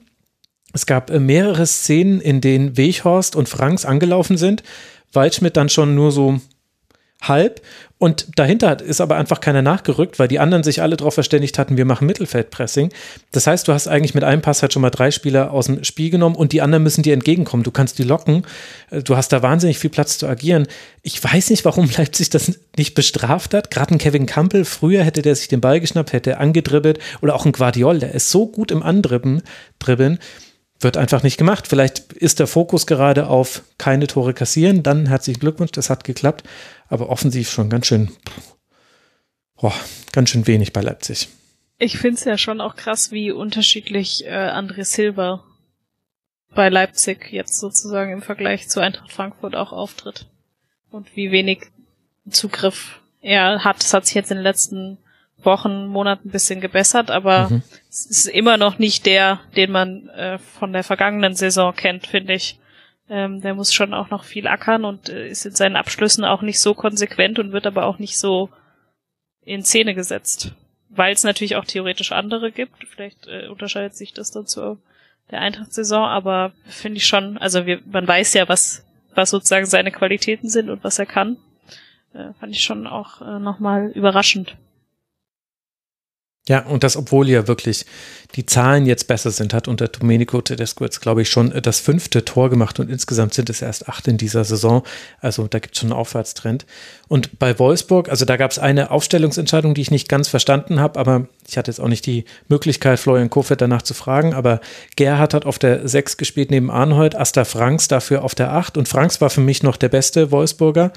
Es 0.72 0.86
gab 0.86 1.10
äh, 1.10 1.20
mehrere 1.20 1.66
Szenen, 1.66 2.20
in 2.20 2.40
denen 2.40 2.76
Weghorst 2.76 3.36
und 3.36 3.48
Franks 3.48 3.84
angelaufen 3.84 4.36
sind, 4.36 4.62
Waldschmidt 5.12 5.56
dann 5.56 5.68
schon 5.68 5.94
nur 5.94 6.12
so 6.12 6.40
halb 7.22 7.62
und 7.98 8.38
dahinter 8.38 8.82
ist 8.82 9.00
aber 9.00 9.16
einfach 9.16 9.40
keiner 9.40 9.62
nachgerückt, 9.62 10.18
weil 10.18 10.28
die 10.28 10.38
anderen 10.38 10.62
sich 10.62 10.82
alle 10.82 10.98
darauf 10.98 11.14
verständigt 11.14 11.58
hatten, 11.58 11.78
wir 11.78 11.86
machen 11.86 12.06
Mittelfeldpressing. 12.06 12.92
Das 13.32 13.46
heißt, 13.46 13.66
du 13.66 13.72
hast 13.72 13.88
eigentlich 13.88 14.14
mit 14.14 14.22
einem 14.22 14.42
Pass 14.42 14.60
halt 14.60 14.74
schon 14.74 14.82
mal 14.82 14.90
drei 14.90 15.10
Spieler 15.10 15.50
aus 15.50 15.66
dem 15.66 15.82
Spiel 15.82 16.10
genommen 16.10 16.36
und 16.36 16.52
die 16.52 16.60
anderen 16.60 16.82
müssen 16.82 17.02
dir 17.02 17.14
entgegenkommen. 17.14 17.62
Du 17.62 17.70
kannst 17.70 17.98
die 17.98 18.02
locken. 18.02 18.44
Äh, 18.90 19.02
du 19.02 19.16
hast 19.16 19.32
da 19.32 19.42
wahnsinnig 19.42 19.78
viel 19.78 19.88
Platz 19.88 20.18
zu 20.18 20.26
agieren. 20.26 20.66
Ich 21.02 21.22
weiß 21.22 21.48
nicht, 21.48 21.64
warum 21.64 21.88
Leipzig 21.96 22.28
das 22.28 22.52
nicht 22.76 22.94
bestraft 22.94 23.54
hat. 23.54 23.70
Gerade 23.70 23.94
ein 23.94 23.98
Kevin 23.98 24.26
Campbell, 24.26 24.66
früher 24.66 25.02
hätte 25.02 25.22
der 25.22 25.34
sich 25.34 25.48
den 25.48 25.62
Ball 25.62 25.80
geschnappt, 25.80 26.12
hätte 26.12 26.36
angedribbelt 26.36 26.98
oder 27.22 27.34
auch 27.34 27.46
ein 27.46 27.52
Guardiol, 27.52 27.98
der 27.98 28.12
ist 28.12 28.30
so 28.30 28.46
gut 28.46 28.70
im 28.70 28.82
Andribbeln. 28.82 29.42
Dribbeln 29.78 30.18
wird 30.80 30.96
einfach 30.96 31.22
nicht 31.22 31.38
gemacht. 31.38 31.66
Vielleicht 31.66 32.12
ist 32.12 32.38
der 32.38 32.46
Fokus 32.46 32.86
gerade 32.86 33.28
auf 33.28 33.62
keine 33.78 34.06
Tore 34.06 34.34
kassieren. 34.34 34.82
Dann 34.82 35.06
herzlichen 35.06 35.40
Glückwunsch, 35.40 35.72
das 35.72 35.90
hat 35.90 36.04
geklappt. 36.04 36.44
Aber 36.88 37.08
offensiv 37.08 37.50
schon 37.50 37.70
ganz 37.70 37.86
schön, 37.86 38.10
boah, 39.56 39.74
ganz 40.12 40.30
schön 40.30 40.46
wenig 40.46 40.72
bei 40.72 40.82
Leipzig. 40.82 41.28
Ich 41.78 41.98
finde 41.98 42.18
es 42.18 42.24
ja 42.24 42.38
schon 42.38 42.60
auch 42.60 42.76
krass, 42.76 43.10
wie 43.10 43.30
unterschiedlich 43.32 44.24
äh, 44.24 44.30
André 44.30 44.84
Silva 44.84 45.44
bei 46.54 46.68
Leipzig 46.68 47.30
jetzt 47.32 47.58
sozusagen 47.58 48.12
im 48.12 48.22
Vergleich 48.22 48.68
zu 48.68 48.80
Eintracht 48.80 49.12
Frankfurt 49.12 49.54
auch 49.54 49.72
auftritt. 49.72 50.26
Und 50.90 51.14
wie 51.16 51.30
wenig 51.30 51.66
Zugriff 52.30 53.00
er 53.20 53.64
hat. 53.64 53.82
Das 53.82 53.92
hat 53.92 54.06
sich 54.06 54.14
jetzt 54.14 54.30
in 54.30 54.38
den 54.38 54.44
letzten 54.44 54.98
Wochen, 55.46 55.86
Monaten 55.86 56.28
ein 56.28 56.32
bisschen 56.32 56.60
gebessert, 56.60 57.10
aber 57.10 57.48
mhm. 57.48 57.62
es 57.88 58.04
ist 58.06 58.26
immer 58.26 58.56
noch 58.56 58.78
nicht 58.78 59.06
der, 59.06 59.40
den 59.56 59.72
man 59.72 60.08
äh, 60.10 60.38
von 60.38 60.72
der 60.72 60.84
vergangenen 60.84 61.34
Saison 61.34 61.74
kennt, 61.74 62.06
finde 62.06 62.34
ich. 62.34 62.58
Ähm, 63.08 63.40
der 63.40 63.54
muss 63.54 63.72
schon 63.72 63.94
auch 63.94 64.10
noch 64.10 64.24
viel 64.24 64.48
ackern 64.48 64.84
und 64.84 65.08
äh, 65.08 65.28
ist 65.28 65.46
in 65.46 65.54
seinen 65.54 65.76
Abschlüssen 65.76 66.24
auch 66.24 66.42
nicht 66.42 66.58
so 66.58 66.74
konsequent 66.74 67.38
und 67.38 67.52
wird 67.52 67.66
aber 67.66 67.86
auch 67.86 67.98
nicht 67.98 68.18
so 68.18 68.50
in 69.44 69.64
Szene 69.64 69.94
gesetzt. 69.94 70.52
Weil 70.88 71.12
es 71.12 71.24
natürlich 71.24 71.56
auch 71.56 71.64
theoretisch 71.64 72.12
andere 72.12 72.50
gibt. 72.50 72.84
Vielleicht 72.88 73.28
äh, 73.28 73.46
unterscheidet 73.46 73.94
sich 73.94 74.12
das 74.12 74.32
dann 74.32 74.46
zu 74.46 74.78
der 75.30 75.40
Eintracht-Saison, 75.40 76.04
aber 76.04 76.52
finde 76.66 76.98
ich 76.98 77.06
schon, 77.06 77.38
also 77.38 77.66
wir, 77.66 77.80
man 77.86 78.06
weiß 78.06 78.34
ja, 78.34 78.48
was, 78.48 78.84
was 79.14 79.30
sozusagen 79.30 79.66
seine 79.66 79.90
Qualitäten 79.90 80.48
sind 80.48 80.70
und 80.70 80.84
was 80.84 80.98
er 80.98 81.06
kann. 81.06 81.36
Äh, 82.12 82.32
fand 82.40 82.52
ich 82.52 82.62
schon 82.62 82.86
auch 82.86 83.20
äh, 83.20 83.38
nochmal 83.38 83.90
überraschend. 83.94 84.56
Ja, 86.48 86.64
und 86.64 86.84
das, 86.84 86.96
obwohl 86.96 87.28
ja 87.28 87.48
wirklich 87.48 87.86
die 88.36 88.46
Zahlen 88.46 88.86
jetzt 88.86 89.08
besser 89.08 89.32
sind, 89.32 89.52
hat 89.52 89.66
unter 89.66 89.88
Domenico 89.88 90.40
Tedesco 90.40 90.84
jetzt, 90.84 91.00
glaube 91.00 91.22
ich, 91.22 91.28
schon 91.28 91.52
das 91.62 91.80
fünfte 91.80 92.24
Tor 92.24 92.50
gemacht 92.50 92.78
und 92.78 92.88
insgesamt 92.88 93.34
sind 93.34 93.50
es 93.50 93.62
erst 93.62 93.88
acht 93.88 94.06
in 94.06 94.16
dieser 94.16 94.44
Saison. 94.44 94.84
Also 95.20 95.48
da 95.48 95.58
gibt 95.58 95.74
es 95.74 95.80
schon 95.80 95.90
einen 95.90 95.98
Aufwärtstrend. 95.98 96.64
Und 97.08 97.40
bei 97.40 97.58
Wolfsburg, 97.58 98.08
also 98.08 98.24
da 98.24 98.36
gab 98.36 98.52
es 98.52 98.60
eine 98.60 98.92
Aufstellungsentscheidung, 98.92 99.74
die 99.74 99.80
ich 99.80 99.90
nicht 99.90 100.08
ganz 100.08 100.28
verstanden 100.28 100.78
habe, 100.78 101.00
aber 101.00 101.26
ich 101.48 101.58
hatte 101.58 101.70
jetzt 101.70 101.80
auch 101.80 101.88
nicht 101.88 102.06
die 102.06 102.24
Möglichkeit, 102.48 103.00
Florian 103.00 103.30
Kofeld 103.30 103.60
danach 103.60 103.82
zu 103.82 103.94
fragen, 103.94 104.32
aber 104.32 104.60
Gerhard 104.94 105.34
hat 105.34 105.46
auf 105.46 105.58
der 105.58 105.88
sechs 105.88 106.16
gespielt 106.16 106.52
neben 106.52 106.70
Arnhold, 106.70 107.16
Asta 107.16 107.44
Franks 107.44 107.88
dafür 107.88 108.22
auf 108.22 108.36
der 108.36 108.52
acht 108.52 108.76
und 108.76 108.88
Franks 108.88 109.20
war 109.20 109.30
für 109.30 109.40
mich 109.40 109.64
noch 109.64 109.76
der 109.76 109.88
beste 109.88 110.30
Wolfsburger, 110.30 110.92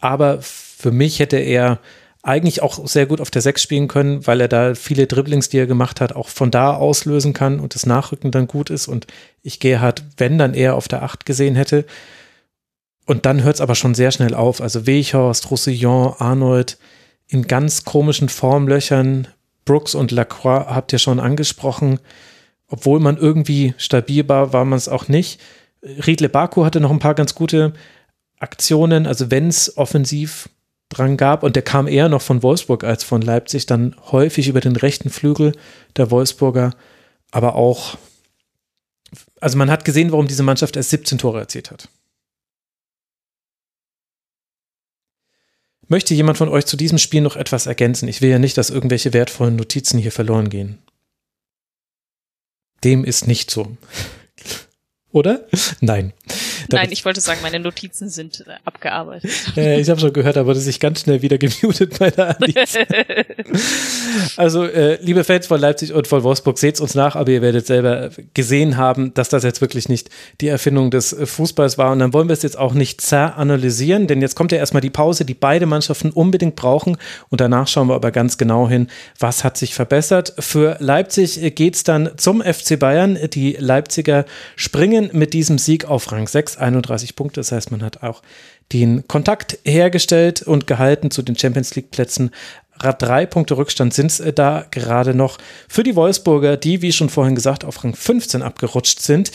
aber 0.00 0.38
für 0.40 0.90
mich 0.90 1.18
hätte 1.18 1.36
er 1.36 1.80
eigentlich 2.24 2.62
auch 2.62 2.86
sehr 2.88 3.04
gut 3.04 3.20
auf 3.20 3.30
der 3.30 3.42
6 3.42 3.62
spielen 3.62 3.86
können, 3.86 4.26
weil 4.26 4.40
er 4.40 4.48
da 4.48 4.74
viele 4.74 5.06
Dribblings, 5.06 5.50
die 5.50 5.58
er 5.58 5.66
gemacht 5.66 6.00
hat, 6.00 6.16
auch 6.16 6.28
von 6.28 6.50
da 6.50 6.74
auslösen 6.74 7.34
kann 7.34 7.60
und 7.60 7.74
das 7.74 7.84
Nachrücken 7.84 8.30
dann 8.30 8.46
gut 8.46 8.70
ist. 8.70 8.88
Und 8.88 9.06
ich 9.42 9.60
gehe 9.60 9.80
halt, 9.80 10.02
wenn 10.16 10.38
dann 10.38 10.54
eher 10.54 10.74
auf 10.74 10.88
der 10.88 11.02
8 11.02 11.26
gesehen 11.26 11.54
hätte. 11.54 11.84
Und 13.04 13.26
dann 13.26 13.42
hört 13.42 13.56
es 13.56 13.60
aber 13.60 13.74
schon 13.74 13.94
sehr 13.94 14.10
schnell 14.10 14.34
auf. 14.34 14.62
Also 14.62 14.86
Weichhorst, 14.86 15.50
Roussillon, 15.50 16.14
Arnold 16.18 16.78
in 17.28 17.46
ganz 17.46 17.84
komischen 17.84 18.30
Formlöchern. 18.30 19.28
Brooks 19.66 19.94
und 19.94 20.10
Lacroix 20.10 20.66
habt 20.66 20.94
ihr 20.94 20.98
schon 20.98 21.20
angesprochen. 21.20 22.00
Obwohl 22.68 23.00
man 23.00 23.18
irgendwie 23.18 23.74
stabil 23.76 24.26
war, 24.30 24.54
war 24.54 24.64
man 24.64 24.78
es 24.78 24.88
auch 24.88 25.08
nicht. 25.08 25.42
Riedle 25.82 26.30
Baku 26.30 26.64
hatte 26.64 26.80
noch 26.80 26.90
ein 26.90 26.98
paar 27.00 27.14
ganz 27.14 27.34
gute 27.34 27.74
Aktionen. 28.38 29.06
Also 29.06 29.30
wenn 29.30 29.48
es 29.48 29.76
offensiv 29.76 30.48
dran 30.94 31.16
gab 31.16 31.42
und 31.42 31.56
der 31.56 31.62
kam 31.62 31.86
eher 31.86 32.08
noch 32.08 32.22
von 32.22 32.42
Wolfsburg 32.42 32.84
als 32.84 33.04
von 33.04 33.22
Leipzig, 33.22 33.66
dann 33.66 33.96
häufig 34.12 34.48
über 34.48 34.60
den 34.60 34.76
rechten 34.76 35.10
Flügel 35.10 35.52
der 35.96 36.10
Wolfsburger, 36.10 36.74
aber 37.30 37.56
auch, 37.56 37.98
also 39.40 39.58
man 39.58 39.70
hat 39.70 39.84
gesehen, 39.84 40.12
warum 40.12 40.28
diese 40.28 40.42
Mannschaft 40.42 40.76
erst 40.76 40.90
17 40.90 41.18
Tore 41.18 41.40
erzielt 41.40 41.70
hat. 41.70 41.88
Möchte 45.88 46.14
jemand 46.14 46.38
von 46.38 46.48
euch 46.48 46.66
zu 46.66 46.76
diesem 46.76 46.98
Spiel 46.98 47.20
noch 47.20 47.36
etwas 47.36 47.66
ergänzen? 47.66 48.08
Ich 48.08 48.22
will 48.22 48.30
ja 48.30 48.38
nicht, 48.38 48.56
dass 48.56 48.70
irgendwelche 48.70 49.12
wertvollen 49.12 49.56
Notizen 49.56 49.98
hier 49.98 50.12
verloren 50.12 50.48
gehen. 50.48 50.78
Dem 52.84 53.04
ist 53.04 53.26
nicht 53.26 53.50
so. 53.50 53.76
Oder? 55.12 55.46
Nein. 55.80 56.12
Nein, 56.70 56.88
ich 56.90 57.04
wollte 57.04 57.20
sagen, 57.20 57.40
meine 57.42 57.60
Notizen 57.60 58.08
sind 58.08 58.44
äh, 58.46 58.52
abgearbeitet. 58.64 59.30
Äh, 59.56 59.80
ich 59.80 59.90
habe 59.90 60.00
schon 60.00 60.12
gehört, 60.12 60.36
da 60.36 60.46
wurde 60.46 60.60
sich 60.60 60.80
ganz 60.80 61.00
schnell 61.00 61.22
wieder 61.22 61.38
gemutet 61.38 61.98
bei 61.98 62.10
der 62.10 62.36
also, 64.36 64.64
äh, 64.64 64.98
liebe 65.02 65.24
Fans 65.24 65.46
von 65.46 65.60
Leipzig 65.60 65.92
und 65.92 66.06
von 66.06 66.22
Wolfsburg, 66.22 66.58
seht's 66.58 66.80
uns 66.80 66.94
nach, 66.94 67.16
aber 67.16 67.30
ihr 67.30 67.42
werdet 67.42 67.66
selber 67.66 68.10
gesehen 68.34 68.76
haben, 68.76 69.14
dass 69.14 69.28
das 69.28 69.42
jetzt 69.42 69.60
wirklich 69.60 69.88
nicht 69.88 70.10
die 70.40 70.48
Erfindung 70.48 70.90
des 70.90 71.12
äh, 71.12 71.26
Fußballs 71.26 71.78
war. 71.78 71.92
Und 71.92 71.98
dann 72.00 72.12
wollen 72.12 72.28
wir 72.28 72.34
es 72.34 72.42
jetzt 72.42 72.58
auch 72.58 72.74
nicht 72.74 73.00
zeranalysieren, 73.00 74.06
denn 74.06 74.20
jetzt 74.20 74.34
kommt 74.34 74.52
ja 74.52 74.58
erstmal 74.58 74.80
die 74.80 74.90
Pause, 74.90 75.24
die 75.24 75.34
beide 75.34 75.66
Mannschaften 75.66 76.10
unbedingt 76.10 76.56
brauchen. 76.56 76.96
Und 77.30 77.40
danach 77.40 77.68
schauen 77.68 77.88
wir 77.88 77.94
aber 77.94 78.10
ganz 78.10 78.38
genau 78.38 78.68
hin, 78.68 78.88
was 79.18 79.44
hat 79.44 79.56
sich 79.56 79.74
verbessert. 79.74 80.34
Für 80.38 80.76
Leipzig 80.80 81.54
geht's 81.54 81.84
dann 81.84 82.10
zum 82.16 82.42
FC 82.42 82.78
Bayern. 82.78 83.18
Die 83.32 83.56
Leipziger 83.58 84.24
springen 84.56 85.10
mit 85.12 85.32
diesem 85.34 85.58
Sieg 85.58 85.84
auf 85.86 86.10
Rang 86.12 86.26
6 86.26 86.53
31 86.58 87.16
Punkte. 87.16 87.40
Das 87.40 87.52
heißt, 87.52 87.70
man 87.70 87.82
hat 87.82 88.02
auch 88.02 88.22
den 88.72 89.06
Kontakt 89.08 89.58
hergestellt 89.64 90.42
und 90.42 90.66
gehalten 90.66 91.10
zu 91.10 91.22
den 91.22 91.36
Champions 91.36 91.74
League 91.74 91.90
Plätzen. 91.90 92.30
Drei 92.78 93.24
Punkte 93.24 93.56
Rückstand 93.56 93.94
sind 93.94 94.06
es 94.06 94.20
äh, 94.20 94.32
da 94.32 94.66
gerade 94.70 95.14
noch. 95.14 95.38
Für 95.68 95.82
die 95.82 95.96
Wolfsburger, 95.96 96.56
die, 96.56 96.82
wie 96.82 96.92
schon 96.92 97.08
vorhin 97.08 97.34
gesagt, 97.34 97.64
auf 97.64 97.82
Rang 97.84 97.94
15 97.94 98.42
abgerutscht 98.42 99.00
sind, 99.00 99.30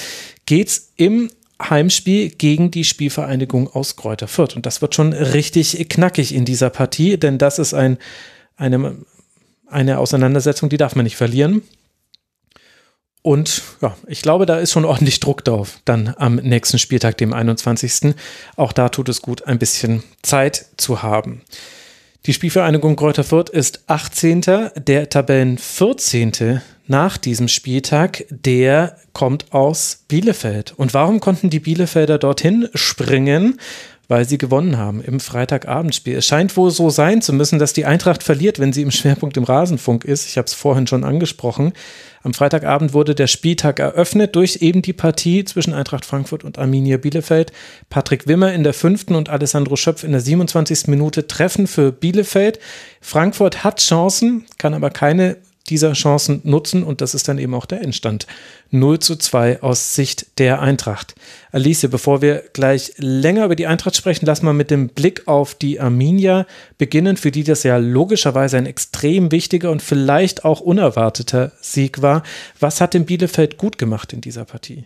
geht 0.46 0.68
es 0.68 0.92
im 0.98 1.30
Heimspiel 1.62 2.30
gegen 2.30 2.72
die 2.72 2.84
Spielvereinigung 2.84 3.68
aus 3.74 3.96
Kräuter 3.96 4.28
Fürth. 4.28 4.56
Und 4.56 4.66
das 4.66 4.82
wird 4.82 4.96
schon 4.96 5.14
richtig 5.14 5.90
knackig 5.90 6.34
in 6.34 6.46
dieser 6.46 6.70
Partie, 6.70 7.18
denn 7.18 7.38
das 7.38 7.60
ist 7.60 7.74
ein, 7.74 7.98
eine, 8.56 8.96
eine 9.68 10.00
Auseinandersetzung, 10.00 10.70
die 10.70 10.78
darf 10.78 10.96
man 10.96 11.04
nicht 11.04 11.18
verlieren. 11.18 11.62
Und 13.22 13.62
ja, 13.82 13.98
ich 14.08 14.22
glaube, 14.22 14.46
da 14.46 14.60
ist 14.60 14.72
schon 14.72 14.86
ordentlich 14.86 15.20
Druck 15.20 15.44
drauf, 15.44 15.80
dann 15.86 16.14
am 16.18 16.36
nächsten 16.36 16.80
Spieltag, 16.80 17.18
dem 17.18 17.34
21. 17.34 18.16
Auch 18.56 18.72
da 18.72 18.90
tut 18.90 19.10
es 19.10 19.22
gut, 19.22 19.46
ein 19.46 19.60
bisschen 19.60 20.04
Zeit 20.22 20.66
zu 20.78 21.04
haben. 21.04 21.42
Die 22.26 22.34
Spielvereinigung 22.34 22.96
Kräuter 22.96 23.24
Fürth 23.24 23.50
ist 23.50 23.84
18. 23.88 24.42
Der 24.76 25.10
Tabellen 25.10 25.58
14. 25.58 26.62
nach 26.88 27.18
diesem 27.18 27.48
Spieltag, 27.48 28.26
der 28.30 28.98
kommt 29.14 29.54
aus 29.54 30.04
Bielefeld. 30.08 30.74
Und 30.76 30.94
warum 30.94 31.20
konnten 31.22 31.50
die 31.50 31.62
Bielefelder 31.62 32.18
dorthin 32.18 32.68
springen? 32.74 33.58
Weil 34.10 34.28
sie 34.28 34.40
gewonnen 34.40 34.78
haben 34.78 35.02
im 35.02 35.20
Freitagabendspiel. 35.20 36.18
Es 36.18 36.26
scheint 36.26 36.58
wohl 36.58 36.72
so 36.72 36.90
sein 36.90 37.22
zu 37.22 37.32
müssen, 37.32 37.60
dass 37.60 37.74
die 37.74 37.86
Eintracht 37.86 38.24
verliert, 38.24 38.58
wenn 38.58 38.74
sie 38.74 38.82
im 38.82 38.90
Schwerpunkt 38.90 39.38
im 39.38 39.44
Rasenfunk 39.44 40.04
ist. 40.04 40.28
Ich 40.28 40.38
habe 40.38 40.48
es 40.48 40.56
vorhin 40.56 40.88
schon 40.88 41.04
angesprochen. 41.04 41.74
Am 42.24 42.34
Freitagabend 42.34 42.94
wurde 42.94 43.14
der 43.14 43.28
Spieltag 43.28 43.80
eröffnet 43.80 44.36
durch 44.36 44.58
eben 44.62 44.82
die 44.82 44.94
Partie 44.94 45.46
zwischen 45.46 45.74
Eintracht 45.74 46.06
Frankfurt 46.06 46.44
und 46.44 46.58
Arminia 46.58 46.98
Bielefeld. 46.98 47.54
Patrick 47.92 48.28
Wimmer 48.28 48.52
in 48.52 48.64
der 48.64 48.74
fünften 48.74 49.14
und 49.14 49.30
Alessandro 49.30 49.76
Schöpf 49.76 50.04
in 50.04 50.12
der 50.12 50.22
27. 50.22 50.88
Minute 50.88 51.28
treffen 51.28 51.68
für 51.68 51.92
Bielefeld. 51.92 52.60
Frankfurt 53.02 53.64
hat 53.64 53.80
Chancen, 53.80 54.48
kann 54.58 54.74
aber 54.74 54.90
keine 54.90 55.38
dieser 55.70 55.94
Chancen 55.94 56.42
nutzen 56.44 56.84
und 56.84 57.02
das 57.02 57.14
ist 57.14 57.28
dann 57.28 57.38
eben 57.38 57.54
auch 57.54 57.66
der 57.66 57.82
Endstand. 57.82 58.28
0 58.72 59.00
zu 59.00 59.16
2 59.16 59.62
aus 59.62 59.96
Sicht 59.96 60.40
der 60.40 60.62
Eintracht. 60.62 61.16
Alice, 61.52 61.88
bevor 61.90 62.22
wir 62.22 62.44
gleich 62.54 62.94
länger 62.98 63.46
über 63.46 63.56
die 63.56 63.68
Eintracht 63.68 63.96
sprechen, 63.96 64.26
lass 64.26 64.42
mal 64.42 64.54
mit 64.54 64.72
dem 64.72 64.90
Blick 64.90 65.28
auf 65.28 65.56
die 65.56 65.80
Arminia 65.80 66.46
beginnen, 66.78 67.18
für 67.18 67.32
die 67.32 67.44
das 67.44 67.64
ja 67.64 67.78
logischerweise 67.78 68.58
ein 68.58 68.66
extrem 68.66 69.32
wichtiger 69.32 69.72
und 69.72 69.82
vielleicht 69.82 70.46
auch 70.46 70.62
unerwarteter 70.62 71.52
Sieg 71.62 72.02
war. 72.02 72.24
Was 72.60 72.82
hat 72.82 72.94
denn 72.94 73.06
Bielefeld 73.06 73.58
gut 73.58 73.78
gemacht 73.78 74.14
in 74.14 74.22
dieser 74.22 74.46
Partie? 74.46 74.86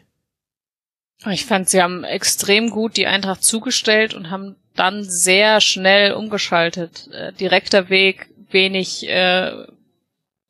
Ich 1.31 1.45
fand, 1.45 1.69
sie 1.69 1.81
haben 1.81 2.03
extrem 2.03 2.69
gut 2.69 2.97
die 2.97 3.07
Eintracht 3.07 3.43
zugestellt 3.43 4.13
und 4.13 4.29
haben 4.29 4.55
dann 4.75 5.03
sehr 5.03 5.61
schnell 5.61 6.13
umgeschaltet. 6.13 7.09
Äh, 7.11 7.33
direkter 7.33 7.89
Weg, 7.89 8.27
wenig 8.51 9.07
äh, 9.07 9.51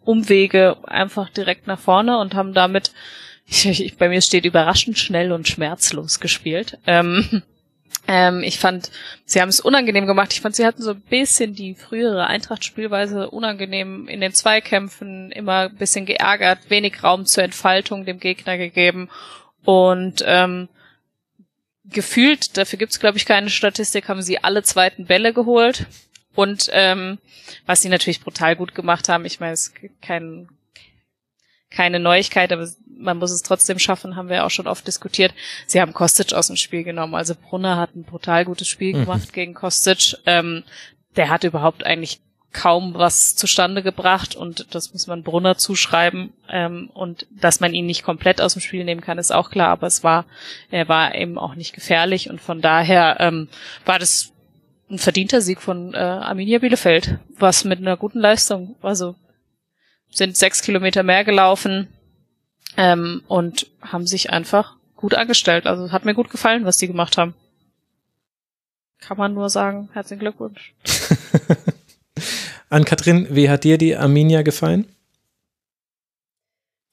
Umwege 0.05 0.77
einfach 0.83 1.29
direkt 1.29 1.67
nach 1.67 1.79
vorne 1.79 2.19
und 2.19 2.35
haben 2.35 2.53
damit, 2.53 2.91
ich, 3.45 3.65
ich, 3.65 3.97
bei 3.97 4.09
mir 4.09 4.21
steht 4.21 4.45
überraschend 4.45 4.97
schnell 4.97 5.31
und 5.31 5.47
schmerzlos 5.47 6.19
gespielt. 6.19 6.77
Ähm, 6.85 7.41
ähm, 8.07 8.43
ich 8.43 8.59
fand, 8.59 8.91
sie 9.25 9.41
haben 9.41 9.49
es 9.49 9.59
unangenehm 9.59 10.07
gemacht. 10.07 10.33
Ich 10.33 10.41
fand, 10.41 10.55
sie 10.55 10.65
hatten 10.65 10.81
so 10.81 10.91
ein 10.91 11.01
bisschen 11.01 11.55
die 11.55 11.75
frühere 11.75 12.27
Eintracht-Spielweise 12.27 13.29
unangenehm 13.29 14.07
in 14.07 14.21
den 14.21 14.33
Zweikämpfen, 14.33 15.31
immer 15.31 15.69
ein 15.69 15.75
bisschen 15.75 16.05
geärgert, 16.05 16.69
wenig 16.69 17.03
Raum 17.03 17.25
zur 17.25 17.43
Entfaltung 17.43 18.05
dem 18.05 18.19
Gegner 18.19 18.57
gegeben 18.57 19.09
und 19.63 20.23
ähm, 20.25 20.67
gefühlt, 21.85 22.57
dafür 22.57 22.79
gibt's 22.79 22.99
glaube 22.99 23.17
ich 23.17 23.25
keine 23.25 23.49
Statistik, 23.49 24.09
haben 24.09 24.21
sie 24.21 24.43
alle 24.43 24.63
zweiten 24.63 25.05
Bälle 25.05 25.33
geholt. 25.33 25.85
Und 26.35 26.69
ähm, 26.71 27.19
was 27.65 27.81
sie 27.81 27.89
natürlich 27.89 28.21
brutal 28.21 28.55
gut 28.55 28.75
gemacht 28.75 29.09
haben, 29.09 29.25
ich 29.25 29.39
meine, 29.39 29.53
es 29.53 29.67
ist 29.67 30.01
kein, 30.01 30.47
keine 31.69 31.99
Neuigkeit, 31.99 32.51
aber 32.51 32.67
man 32.97 33.17
muss 33.17 33.31
es 33.31 33.41
trotzdem 33.41 33.79
schaffen, 33.79 34.15
haben 34.15 34.29
wir 34.29 34.45
auch 34.45 34.51
schon 34.51 34.67
oft 34.67 34.87
diskutiert. 34.87 35.33
Sie 35.67 35.81
haben 35.81 35.93
Kostic 35.93 36.33
aus 36.33 36.47
dem 36.47 36.55
Spiel 36.55 36.83
genommen. 36.83 37.15
Also 37.15 37.35
Brunner 37.35 37.77
hat 37.77 37.95
ein 37.95 38.03
brutal 38.03 38.45
gutes 38.45 38.67
Spiel 38.67 38.95
mhm. 38.95 39.01
gemacht 39.01 39.33
gegen 39.33 39.53
Kostic. 39.53 40.15
Ähm, 40.25 40.63
der 41.15 41.29
hat 41.29 41.43
überhaupt 41.43 41.85
eigentlich 41.85 42.21
kaum 42.53 42.93
was 42.93 43.35
zustande 43.35 43.81
gebracht 43.81 44.35
und 44.35 44.73
das 44.73 44.93
muss 44.93 45.07
man 45.07 45.23
Brunner 45.23 45.57
zuschreiben. 45.57 46.31
Ähm, 46.49 46.89
und 46.93 47.25
dass 47.31 47.59
man 47.59 47.73
ihn 47.73 47.87
nicht 47.87 48.03
komplett 48.03 48.39
aus 48.39 48.53
dem 48.53 48.61
Spiel 48.61 48.83
nehmen 48.83 49.01
kann, 49.01 49.17
ist 49.17 49.33
auch 49.33 49.49
klar, 49.49 49.69
aber 49.69 49.87
es 49.87 50.03
war, 50.03 50.25
er 50.69 50.87
war 50.87 51.15
eben 51.15 51.37
auch 51.37 51.55
nicht 51.55 51.73
gefährlich 51.73 52.29
und 52.29 52.39
von 52.39 52.61
daher 52.61 53.17
ähm, 53.19 53.49
war 53.85 53.99
das 53.99 54.32
ein 54.93 54.99
verdienter 54.99 55.41
Sieg 55.41 55.61
von 55.61 55.93
äh, 55.93 55.97
Arminia 55.97 56.59
Bielefeld, 56.59 57.17
was 57.37 57.65
mit 57.65 57.79
einer 57.79 57.97
guten 57.97 58.19
Leistung, 58.19 58.75
also 58.81 59.15
sind 60.09 60.37
sechs 60.37 60.61
Kilometer 60.61 61.03
mehr 61.03 61.23
gelaufen 61.23 61.87
ähm, 62.77 63.23
und 63.27 63.67
haben 63.81 64.05
sich 64.05 64.29
einfach 64.29 64.75
gut 64.95 65.15
angestellt. 65.15 65.65
Also 65.65 65.91
hat 65.91 66.05
mir 66.05 66.13
gut 66.13 66.29
gefallen, 66.29 66.65
was 66.65 66.77
die 66.77 66.87
gemacht 66.87 67.17
haben. 67.17 67.33
Kann 68.99 69.17
man 69.17 69.33
nur 69.33 69.49
sagen, 69.49 69.89
herzlichen 69.93 70.19
Glückwunsch. 70.19 70.73
An 72.69 72.85
Katrin, 72.85 73.27
wie 73.31 73.49
hat 73.49 73.63
dir 73.63 73.77
die 73.77 73.95
Arminia 73.95 74.43
gefallen? 74.43 74.87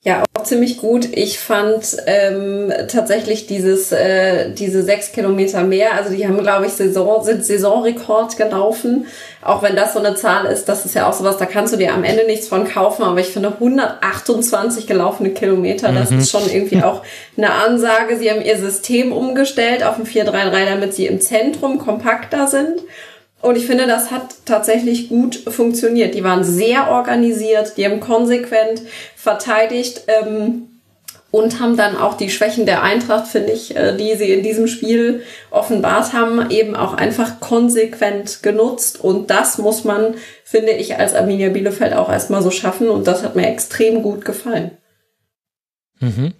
Ja, 0.02 0.24
auch 0.32 0.44
ziemlich 0.44 0.78
gut. 0.78 1.09
Ich 1.12 1.39
fand 1.39 1.98
ähm, 2.06 2.72
tatsächlich 2.89 3.47
dieses 3.47 3.93
äh, 3.93 4.51
diese 4.51 4.82
sechs 4.82 5.12
Kilometer 5.12 5.62
mehr. 5.62 5.93
Also 5.93 6.14
die 6.14 6.27
haben, 6.27 6.39
glaube 6.39 6.64
ich, 6.64 6.72
Saison 6.72 7.22
sind 7.22 7.44
Saisonrekord 7.44 8.39
gelaufen. 8.39 9.06
Auch 9.43 9.62
wenn 9.62 9.77
das 9.77 9.93
so 9.93 9.98
eine 9.98 10.14
Zahl 10.14 10.47
ist, 10.47 10.70
das 10.70 10.86
ist 10.86 10.94
ja 10.94 11.06
auch 11.06 11.12
sowas. 11.12 11.36
Da 11.36 11.44
kannst 11.44 11.74
du 11.74 11.77
dir 11.77 11.93
am 11.93 12.02
Ende 12.02 12.24
nichts 12.24 12.48
von 12.48 12.66
kaufen. 12.66 13.02
Aber 13.02 13.20
ich 13.20 13.27
finde 13.27 13.52
128 13.52 14.86
gelaufene 14.86 15.31
Kilometer, 15.31 15.93
das 15.93 16.09
mhm. 16.09 16.20
ist 16.20 16.31
schon 16.31 16.48
irgendwie 16.51 16.82
auch 16.82 17.02
eine 17.36 17.52
Ansage. 17.52 18.16
Sie 18.16 18.31
haben 18.31 18.40
ihr 18.40 18.56
System 18.56 19.12
umgestellt 19.12 19.85
auf 19.85 19.98
ein 19.98 20.06
433, 20.06 20.74
damit 20.74 20.94
sie 20.94 21.06
im 21.09 21.20
Zentrum 21.20 21.78
kompakter 21.78 22.47
sind. 22.47 22.81
Und 23.43 23.57
ich 23.57 23.67
finde, 23.67 23.87
das 23.87 24.11
hat 24.11 24.35
tatsächlich 24.45 25.09
gut 25.09 25.35
funktioniert. 25.35 26.15
Die 26.15 26.25
waren 26.25 26.45
sehr 26.45 26.91
organisiert, 26.91 27.77
die 27.77 27.87
haben 27.87 28.01
konsequent 28.01 28.83
verteidigt 29.17 30.03
ähm, 30.09 30.69
und 31.31 31.59
haben 31.59 31.77
dann 31.77 31.97
auch 31.97 32.17
die 32.17 32.29
Schwächen 32.29 32.67
der 32.67 32.83
Eintracht, 32.83 33.29
finde 33.29 33.53
ich, 33.53 33.75
äh, 33.77 33.97
die 33.97 34.15
sie 34.17 34.31
in 34.31 34.43
diesem 34.43 34.67
Spiel 34.67 35.23
offenbart 35.51 36.12
haben, 36.12 36.51
eben 36.51 36.77
auch 36.77 36.95
einfach 36.95 37.41
konsequent 37.41 38.43
genutzt. 38.43 39.03
Und 39.03 39.31
das 39.31 39.57
muss 39.57 39.85
man, 39.85 40.17
finde 40.45 40.73
ich, 40.73 40.99
als 40.99 41.15
Arminia 41.15 41.49
Bielefeld 41.49 41.95
auch 41.95 42.11
erstmal 42.11 42.43
so 42.43 42.51
schaffen. 42.51 42.91
Und 42.91 43.07
das 43.07 43.23
hat 43.23 43.37
mir 43.37 43.49
extrem 43.49 44.03
gut 44.03 44.27
gefallen. 44.27 44.73
Mhm 46.01 46.35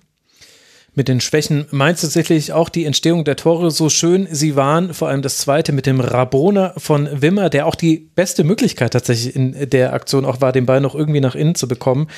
mit 0.95 1.09
den 1.09 1.21
Schwächen 1.21 1.67
meinst 1.71 2.03
du 2.03 2.07
tatsächlich 2.07 2.53
auch 2.53 2.69
die 2.69 2.85
Entstehung 2.85 3.25
der 3.25 3.37
Tore 3.37 3.71
so 3.71 3.89
schön 3.89 4.27
sie 4.31 4.57
waren, 4.57 4.93
vor 4.93 5.09
allem 5.09 5.23
das 5.23 5.39
zweite 5.39 5.73
mit 5.73 5.87
dem 5.87 6.01
Rabona 6.01 6.75
von 6.77 7.09
Wimmer, 7.23 7.49
der 7.49 7.67
auch 7.67 7.75
die 7.75 8.11
beste 8.15 8.45
Möglichkeit 8.45 8.93
tatsächlich 8.93 9.37
in 9.37 9.71
der 9.71 9.93
Aktion 9.93 10.25
auch 10.25 10.41
war, 10.41 10.53
den 10.53 10.67
Ball 10.67 10.81
noch 10.81 10.95
irgendwie 10.95 11.21
nach 11.21 11.35
innen 11.35 11.55
zu 11.55 11.69
bekommen. 11.69 12.09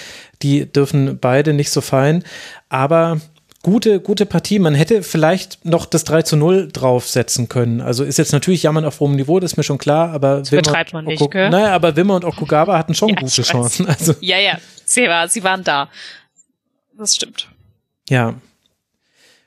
Die 0.42 0.70
dürfen 0.70 1.18
beide 1.20 1.52
nicht 1.52 1.70
so 1.70 1.80
fallen, 1.80 2.24
aber 2.68 3.20
gute, 3.62 4.00
gute 4.00 4.26
Partie. 4.26 4.58
Man 4.58 4.74
hätte 4.74 5.02
vielleicht 5.02 5.64
noch 5.64 5.86
das 5.86 6.04
3 6.04 6.22
zu 6.22 6.36
0 6.36 6.68
draufsetzen 6.72 7.48
können. 7.48 7.80
Also 7.80 8.04
ist 8.04 8.18
jetzt 8.18 8.32
natürlich 8.32 8.62
jammern 8.62 8.84
auf 8.84 9.00
hohem 9.00 9.16
Niveau, 9.16 9.40
das 9.40 9.52
ist 9.52 9.56
mir 9.56 9.62
schon 9.64 9.78
klar, 9.78 10.10
aber 10.10 10.38
das 10.38 10.52
Wimmer 10.52 10.62
betreibt 10.62 10.92
man 10.92 11.04
nicht, 11.04 11.30
gell? 11.30 11.50
Naja, 11.50 11.74
aber 11.74 11.94
Wimmer 11.96 12.16
und 12.16 12.24
Okugawa 12.24 12.78
hatten 12.78 12.94
schon 12.94 13.10
ja, 13.10 13.16
gute 13.16 13.42
Chancen. 13.42 13.86
Also. 13.86 14.14
Ja, 14.20 14.38
ja, 14.38 14.58
sie, 14.84 15.06
war, 15.06 15.28
sie 15.28 15.44
waren 15.44 15.62
da. 15.62 15.88
Das 16.96 17.14
stimmt. 17.14 17.48
Ja, 18.08 18.34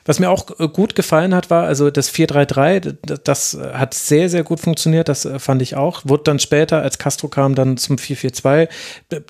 was 0.05 0.19
mir 0.19 0.29
auch 0.29 0.59
äh, 0.59 0.67
gut 0.67 0.95
gefallen 0.95 1.33
hat, 1.33 1.49
war 1.49 1.65
also 1.65 1.89
das 1.89 2.11
4-3-3, 2.13 3.17
das 3.23 3.57
hat 3.73 3.93
sehr, 3.95 4.29
sehr 4.29 4.43
gut 4.43 4.59
funktioniert, 4.59 5.09
das 5.09 5.25
äh, 5.25 5.39
fand 5.39 5.61
ich 5.61 5.75
auch. 5.75 6.01
Wurde 6.05 6.23
dann 6.23 6.39
später, 6.39 6.81
als 6.81 6.99
Castro 6.99 7.27
kam, 7.27 7.55
dann 7.55 7.77
zum 7.77 7.97
4-4-2. 7.97 8.69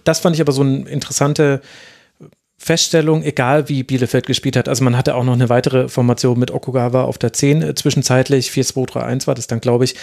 Das 0.03 0.19
fand 0.19 0.35
ich 0.35 0.41
aber 0.41 0.52
so 0.52 0.61
eine 0.61 0.88
interessante 0.89 1.61
Feststellung, 2.57 3.23
egal 3.23 3.69
wie 3.69 3.84
Bielefeld 3.84 4.26
gespielt 4.26 4.57
hat. 4.57 4.68
Also 4.68 4.84
man 4.84 4.97
hatte 4.97 5.15
auch 5.15 5.23
noch 5.23 5.34
eine 5.34 5.49
weitere 5.49 5.88
Formation 5.88 6.39
mit 6.39 6.52
Okugawa 6.52 7.03
auf 7.03 7.18
der 7.18 7.31
10 7.31 7.61
äh, 7.61 7.76
zwischenzeitlich, 7.76 8.49
4-2-3-1 8.49 9.27
war 9.27 9.35
das 9.35 9.47
dann, 9.47 9.61
glaube 9.61 9.85
ich. 9.85 9.95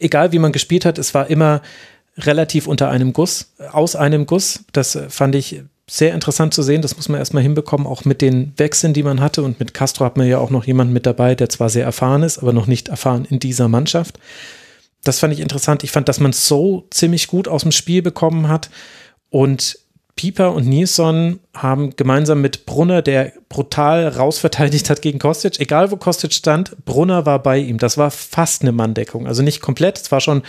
Egal 0.00 0.32
wie 0.32 0.38
man 0.38 0.52
gespielt 0.52 0.86
hat, 0.86 0.98
es 0.98 1.12
war 1.12 1.28
immer 1.28 1.60
relativ 2.16 2.66
unter 2.66 2.88
einem 2.90 3.12
Guss, 3.12 3.52
aus 3.72 3.96
einem 3.96 4.26
Guss. 4.26 4.64
Das 4.72 4.98
fand 5.08 5.34
ich 5.34 5.62
sehr 5.88 6.14
interessant 6.14 6.54
zu 6.54 6.62
sehen. 6.62 6.82
Das 6.82 6.96
muss 6.96 7.08
man 7.08 7.18
erstmal 7.18 7.42
hinbekommen, 7.42 7.86
auch 7.86 8.04
mit 8.04 8.22
den 8.22 8.52
Wechseln, 8.56 8.94
die 8.94 9.02
man 9.02 9.20
hatte. 9.20 9.42
Und 9.42 9.60
mit 9.60 9.74
Castro 9.74 10.04
hat 10.04 10.16
man 10.16 10.26
ja 10.26 10.38
auch 10.38 10.50
noch 10.50 10.64
jemanden 10.64 10.92
mit 10.92 11.06
dabei, 11.06 11.34
der 11.34 11.48
zwar 11.48 11.68
sehr 11.68 11.84
erfahren 11.84 12.22
ist, 12.22 12.38
aber 12.38 12.52
noch 12.52 12.66
nicht 12.66 12.88
erfahren 12.88 13.26
in 13.28 13.38
dieser 13.38 13.68
Mannschaft. 13.68 14.18
Das 15.02 15.18
fand 15.18 15.34
ich 15.34 15.40
interessant. 15.40 15.84
Ich 15.84 15.90
fand, 15.90 16.08
dass 16.08 16.20
man 16.20 16.32
so 16.32 16.86
ziemlich 16.90 17.26
gut 17.26 17.48
aus 17.48 17.62
dem 17.62 17.72
Spiel 17.72 18.00
bekommen 18.00 18.48
hat. 18.48 18.70
Und 19.28 19.78
Pieper 20.16 20.52
und 20.52 20.68
Nilsson 20.68 21.40
haben 21.54 21.96
gemeinsam 21.96 22.40
mit 22.40 22.66
Brunner, 22.66 23.02
der 23.02 23.32
brutal 23.48 24.06
rausverteidigt 24.06 24.88
hat 24.88 25.02
gegen 25.02 25.18
Kostic, 25.18 25.58
egal 25.58 25.90
wo 25.90 25.96
Kostic 25.96 26.32
stand, 26.32 26.76
Brunner 26.84 27.26
war 27.26 27.42
bei 27.42 27.58
ihm. 27.58 27.78
Das 27.78 27.98
war 27.98 28.12
fast 28.12 28.62
eine 28.62 28.70
Manndeckung. 28.70 29.26
Also 29.26 29.42
nicht 29.42 29.60
komplett, 29.60 29.98
es 29.98 30.12
war 30.12 30.20
schon 30.20 30.42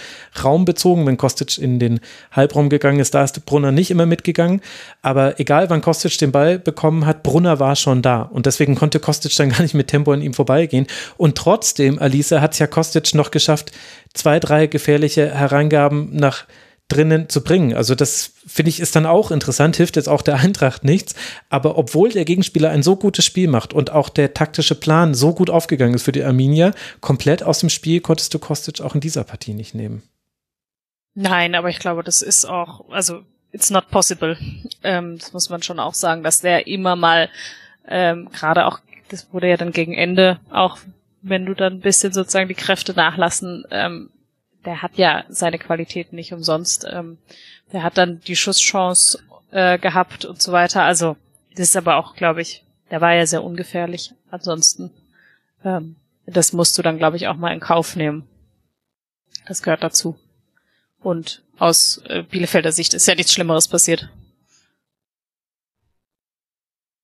raumbezogen, 0.44 1.08
wenn 1.08 1.18
Kostic 1.18 1.58
in 1.58 1.80
den 1.80 2.00
Halbraum 2.32 2.70
gegangen 2.70 3.00
ist, 3.00 3.16
da 3.16 3.24
ist 3.24 3.44
Brunner 3.46 3.72
nicht 3.72 3.90
immer 3.90 4.06
mitgegangen. 4.06 4.62
Aber 5.02 5.40
egal 5.40 5.70
wann 5.72 5.82
Kostic 5.82 6.18
den 6.20 6.32
Ball 6.32 6.60
bekommen 6.60 7.08
hat, 7.08 7.24
Brunner 7.24 7.60
war 7.60 7.76
schon 7.76 8.04
da. 8.04 8.22
Und 8.22 8.46
deswegen 8.46 8.76
konnte 8.76 9.00
Kostic 9.00 9.36
dann 9.36 9.50
gar 9.50 9.64
nicht 9.64 9.74
mit 9.74 9.88
Tempo 9.88 10.12
an 10.12 10.22
ihm 10.22 10.36
vorbeigehen. 10.36 10.86
Und 11.18 11.38
trotzdem, 11.38 11.98
Alice, 11.98 12.32
hat 12.32 12.54
es 12.54 12.60
ja 12.60 12.68
Kostic 12.68 13.16
noch 13.16 13.32
geschafft, 13.32 13.72
zwei, 14.14 14.40
drei 14.40 14.68
gefährliche 14.68 15.34
Hereingaben 15.34 16.10
nach 16.16 16.46
drinnen 16.88 17.30
zu 17.30 17.44
bringen. 17.44 17.74
Also 17.74 17.96
das 17.96 18.34
finde 18.46 18.70
ich 18.70 18.80
ist 18.80 18.96
dann 18.96 19.06
auch 19.06 19.32
interessant, 19.32 19.76
hilft 19.76 19.96
jetzt 19.96 20.10
auch 20.10 20.22
der 20.22 20.36
Eintracht 20.36 20.84
nichts. 20.84 21.16
Aber 21.50 21.78
obwohl 21.78 22.10
der 22.10 22.26
Gegenspieler 22.26 22.70
ein 22.70 22.84
so 22.84 22.96
gutes 22.96 23.26
Spiel 23.26 23.48
macht 23.48 23.74
und 23.74 23.92
auch 23.92 24.10
der 24.10 24.34
taktische 24.34 24.76
Plan 24.76 25.14
so 25.14 25.34
gut 25.34 25.50
aufgegangen 25.50 25.96
ist 25.96 26.04
für 26.04 26.12
die 26.12 26.24
Arminia, 26.24 26.74
komplett 27.02 27.44
aus 27.44 27.60
dem 27.60 27.70
Spiel 27.70 28.02
konntest 28.02 28.34
du 28.34 28.40
Kostic 28.40 28.82
auch 28.82 28.96
in 28.96 29.02
dieser 29.02 29.24
Partie 29.24 29.54
nicht 29.54 29.74
nehmen. 29.74 30.04
Nein, 31.16 31.56
aber 31.56 31.70
ich 31.70 31.80
glaube, 31.80 32.04
das 32.04 32.22
ist 32.22 32.46
auch, 32.46 32.90
also 32.90 33.22
it's 33.52 33.70
not 33.70 33.90
possible. 33.90 34.38
Ähm, 34.84 35.18
das 35.18 35.34
muss 35.34 35.50
man 35.50 35.64
schon 35.64 35.80
auch 35.80 35.94
sagen, 35.94 36.24
dass 36.24 36.42
der 36.42 36.68
immer 36.68 36.96
mal 36.96 37.30
ähm, 37.88 38.30
gerade 38.32 38.66
auch, 38.66 38.80
das 39.10 39.28
wurde 39.32 39.50
ja 39.50 39.58
dann 39.58 39.72
gegen 39.72 39.94
Ende 39.94 40.40
auch 40.52 40.78
wenn 41.28 41.46
du 41.46 41.56
dann 41.56 41.74
ein 41.74 41.80
bisschen 41.80 42.14
sozusagen 42.14 42.48
die 42.48 42.54
Kräfte 42.54 42.94
nachlassen, 42.94 43.66
ähm, 43.72 44.10
der 44.66 44.82
hat 44.82 44.98
ja 44.98 45.24
seine 45.30 45.60
Qualitäten 45.60 46.16
nicht 46.16 46.34
umsonst. 46.34 46.86
Ähm, 46.90 47.18
der 47.72 47.84
hat 47.84 47.98
dann 47.98 48.22
die 48.22 48.36
Schusschance 48.36 49.20
äh, 49.52 49.78
gehabt 49.78 50.26
und 50.26 50.42
so 50.42 50.52
weiter. 50.52 50.84
Also 50.84 51.16
das 51.52 51.70
ist 51.70 51.78
aber 51.78 51.98
auch, 51.98 52.16
glaube 52.16 52.42
ich, 52.42 52.64
der 52.92 53.02
war 53.02 53.14
ja 53.14 53.26
sehr 53.26 53.44
ungefährlich. 53.44 54.14
Ansonsten, 54.30 54.92
ähm, 55.64 55.96
das 56.26 56.54
musst 56.54 56.78
du 56.78 56.82
dann, 56.82 56.98
glaube 56.98 57.18
ich, 57.18 57.28
auch 57.28 57.36
mal 57.36 57.54
in 57.54 57.60
Kauf 57.60 57.96
nehmen. 57.96 58.28
Das 59.48 59.62
gehört 59.62 59.84
dazu. 59.84 60.18
Und 61.00 61.44
aus 61.60 62.02
äh, 62.08 62.24
Bielefelder 62.24 62.72
Sicht 62.72 62.94
ist 62.94 63.08
ja 63.08 63.16
nichts 63.16 63.34
Schlimmeres 63.34 63.68
passiert. 63.68 64.10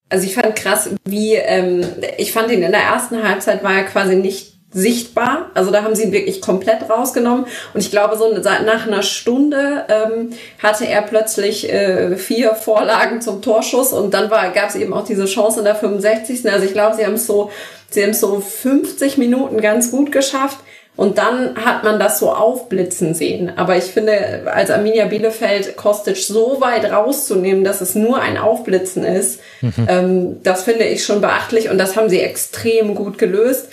Also 0.09 0.25
ich 0.25 0.33
fand 0.33 0.55
krass, 0.57 0.89
wie 1.05 1.35
ähm, 1.35 1.85
ich 2.17 2.33
fand 2.33 2.51
ihn 2.51 2.63
in 2.63 2.71
der 2.71 2.81
ersten 2.81 3.23
Halbzeit 3.23 3.63
war 3.63 3.73
er 3.73 3.85
quasi 3.85 4.15
nicht 4.15 4.60
sichtbar. 4.73 5.51
Also 5.53 5.71
da 5.71 5.83
haben 5.83 5.95
sie 5.95 6.03
ihn 6.03 6.11
wirklich 6.11 6.41
komplett 6.41 6.89
rausgenommen. 6.89 7.45
Und 7.73 7.79
ich 7.81 7.91
glaube, 7.91 8.17
so 8.17 8.33
nach 8.33 8.87
einer 8.87 9.03
Stunde 9.03 9.85
ähm, 9.89 10.29
hatte 10.61 10.87
er 10.87 11.01
plötzlich 11.01 11.71
äh, 11.71 12.15
vier 12.15 12.55
Vorlagen 12.55 13.21
zum 13.21 13.41
Torschuss 13.41 13.91
und 13.93 14.13
dann 14.13 14.29
gab 14.29 14.69
es 14.69 14.75
eben 14.75 14.93
auch 14.93 15.05
diese 15.05 15.25
Chance 15.25 15.59
in 15.59 15.65
der 15.65 15.75
65. 15.75 16.49
Also 16.51 16.65
ich 16.65 16.73
glaube, 16.73 16.95
sie 16.95 17.05
haben 17.05 17.15
es 17.15 17.27
so, 17.27 17.51
sie 17.89 18.03
haben 18.03 18.13
so 18.13 18.39
50 18.39 19.17
Minuten 19.17 19.59
ganz 19.59 19.91
gut 19.91 20.11
geschafft. 20.11 20.59
Und 20.97 21.17
dann 21.17 21.55
hat 21.55 21.85
man 21.85 21.99
das 21.99 22.19
so 22.19 22.31
aufblitzen 22.31 23.13
sehen. 23.13 23.53
Aber 23.55 23.77
ich 23.77 23.85
finde, 23.85 24.43
als 24.53 24.69
Arminia 24.69 25.05
Bielefeld 25.05 25.77
Kostic 25.77 26.17
so 26.17 26.57
weit 26.59 26.91
rauszunehmen, 26.91 27.63
dass 27.63 27.79
es 27.79 27.95
nur 27.95 28.21
ein 28.21 28.37
Aufblitzen 28.37 29.05
ist, 29.05 29.39
mhm. 29.61 29.73
ähm, 29.87 30.43
das 30.43 30.63
finde 30.63 30.83
ich 30.83 31.05
schon 31.05 31.21
beachtlich 31.21 31.69
und 31.69 31.77
das 31.77 31.95
haben 31.95 32.09
sie 32.09 32.19
extrem 32.19 32.93
gut 32.93 33.17
gelöst. 33.17 33.69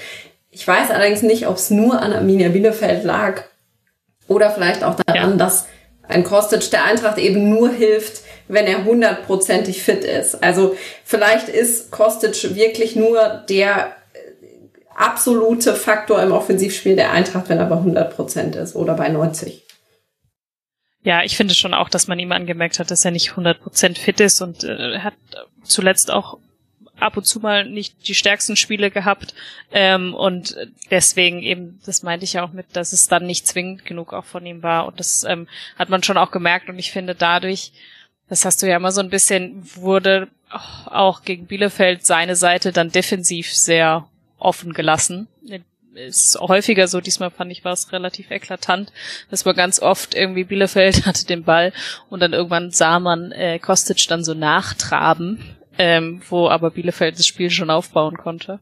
Ich 0.59 0.67
weiß 0.67 0.91
allerdings 0.91 1.23
nicht, 1.23 1.47
ob 1.47 1.55
es 1.55 1.71
nur 1.71 2.03
an 2.03 2.13
Arminia 2.13 2.49
Bielefeld 2.49 3.05
lag 3.05 3.45
oder 4.27 4.51
vielleicht 4.51 4.83
auch 4.83 4.97
daran, 4.97 5.31
ja. 5.31 5.37
dass 5.37 5.69
ein 6.09 6.25
Kostic 6.25 6.69
der 6.73 6.85
Eintracht 6.85 7.17
eben 7.19 7.49
nur 7.49 7.71
hilft, 7.71 8.23
wenn 8.49 8.67
er 8.67 8.85
hundertprozentig 8.85 9.85
fit 9.85 10.03
ist. 10.03 10.43
Also 10.43 10.77
vielleicht 11.05 11.49
ist 11.49 11.93
Kostic 11.93 12.57
wirklich 12.57 12.97
nur 12.97 13.45
der 13.49 13.93
äh, 14.15 14.19
absolute 14.97 15.77
Faktor 15.77 16.21
im 16.25 16.33
Offensivspiel 16.33 16.97
der 16.97 17.13
Eintracht, 17.13 17.49
wenn 17.49 17.59
er 17.59 17.67
bei 17.67 17.77
100 17.77 18.17
Prozent 18.17 18.57
ist 18.57 18.75
oder 18.75 18.95
bei 18.95 19.09
90. 19.09 19.65
Ja, 21.03 21.23
ich 21.23 21.37
finde 21.37 21.55
schon 21.55 21.73
auch, 21.73 21.89
dass 21.89 22.09
man 22.09 22.19
ihm 22.19 22.33
angemerkt 22.33 22.81
hat, 22.81 22.91
dass 22.91 23.05
er 23.05 23.13
nicht 23.13 23.31
100 23.31 23.61
Prozent 23.61 23.97
fit 23.97 24.19
ist 24.19 24.41
und 24.41 24.65
äh, 24.65 24.99
hat 24.99 25.15
zuletzt 25.63 26.11
auch 26.11 26.39
ab 27.01 27.16
und 27.16 27.25
zu 27.25 27.41
mal 27.41 27.69
nicht 27.69 28.09
die 28.09 28.15
stärksten 28.15 28.57
Spiele 28.57 28.91
gehabt. 28.91 29.35
Ähm, 29.73 30.15
und 30.15 30.57
deswegen 30.91 31.43
eben, 31.43 31.81
das 31.85 32.03
meinte 32.03 32.25
ich 32.25 32.35
ja 32.35 32.45
auch 32.45 32.53
mit, 32.53 32.66
dass 32.75 32.93
es 32.93 33.09
dann 33.09 33.27
nicht 33.27 33.47
zwingend 33.47 33.85
genug 33.85 34.12
auch 34.12 34.25
von 34.25 34.45
ihm 34.45 34.62
war. 34.62 34.87
Und 34.87 35.01
das 35.01 35.25
ähm, 35.25 35.49
hat 35.79 35.89
man 35.89 36.03
schon 36.03 36.19
auch 36.19 36.31
gemerkt. 36.31 36.69
Und 36.69 36.79
ich 36.79 36.93
finde 36.93 37.15
dadurch, 37.15 37.73
das 38.29 38.45
hast 38.45 38.62
du 38.62 38.69
ja 38.69 38.77
immer 38.77 38.93
so 38.93 39.01
ein 39.01 39.11
bisschen, 39.11 39.62
wurde 39.77 40.29
auch 40.87 41.23
gegen 41.23 41.47
Bielefeld 41.47 42.07
seine 42.07 42.37
Seite 42.37 42.73
dann 42.73 42.91
defensiv 42.91 43.55
sehr 43.55 44.09
offen 44.39 44.73
gelassen 44.73 45.29
ist 45.99 46.39
häufiger 46.41 46.89
so. 46.89 47.01
Diesmal 47.01 47.31
fand 47.31 47.53
ich 47.53 47.65
war 47.65 47.73
es 47.73 47.93
relativ 47.93 48.31
eklatant, 48.31 48.93
dass 49.31 49.45
man 49.45 49.57
ganz 49.57 49.81
oft 49.81 50.15
irgendwie 50.15 50.45
Bielefeld 50.45 51.07
hatte 51.07 51.27
den 51.27 51.45
Ball 51.45 51.73
und 52.09 52.20
dann 52.20 52.33
irgendwann 52.33 52.70
sah 52.70 53.01
man 53.01 53.33
äh, 53.33 53.59
Kostic 53.59 54.07
dann 54.09 54.25
so 54.25 54.35
nachtraben, 54.35 55.57
ähm, 55.79 56.21
wo 56.29 56.49
aber 56.49 56.71
Bielefeld 56.71 57.19
das 57.19 57.27
Spiel 57.27 57.51
schon 57.51 57.71
aufbauen 57.71 58.17
konnte. 58.17 58.61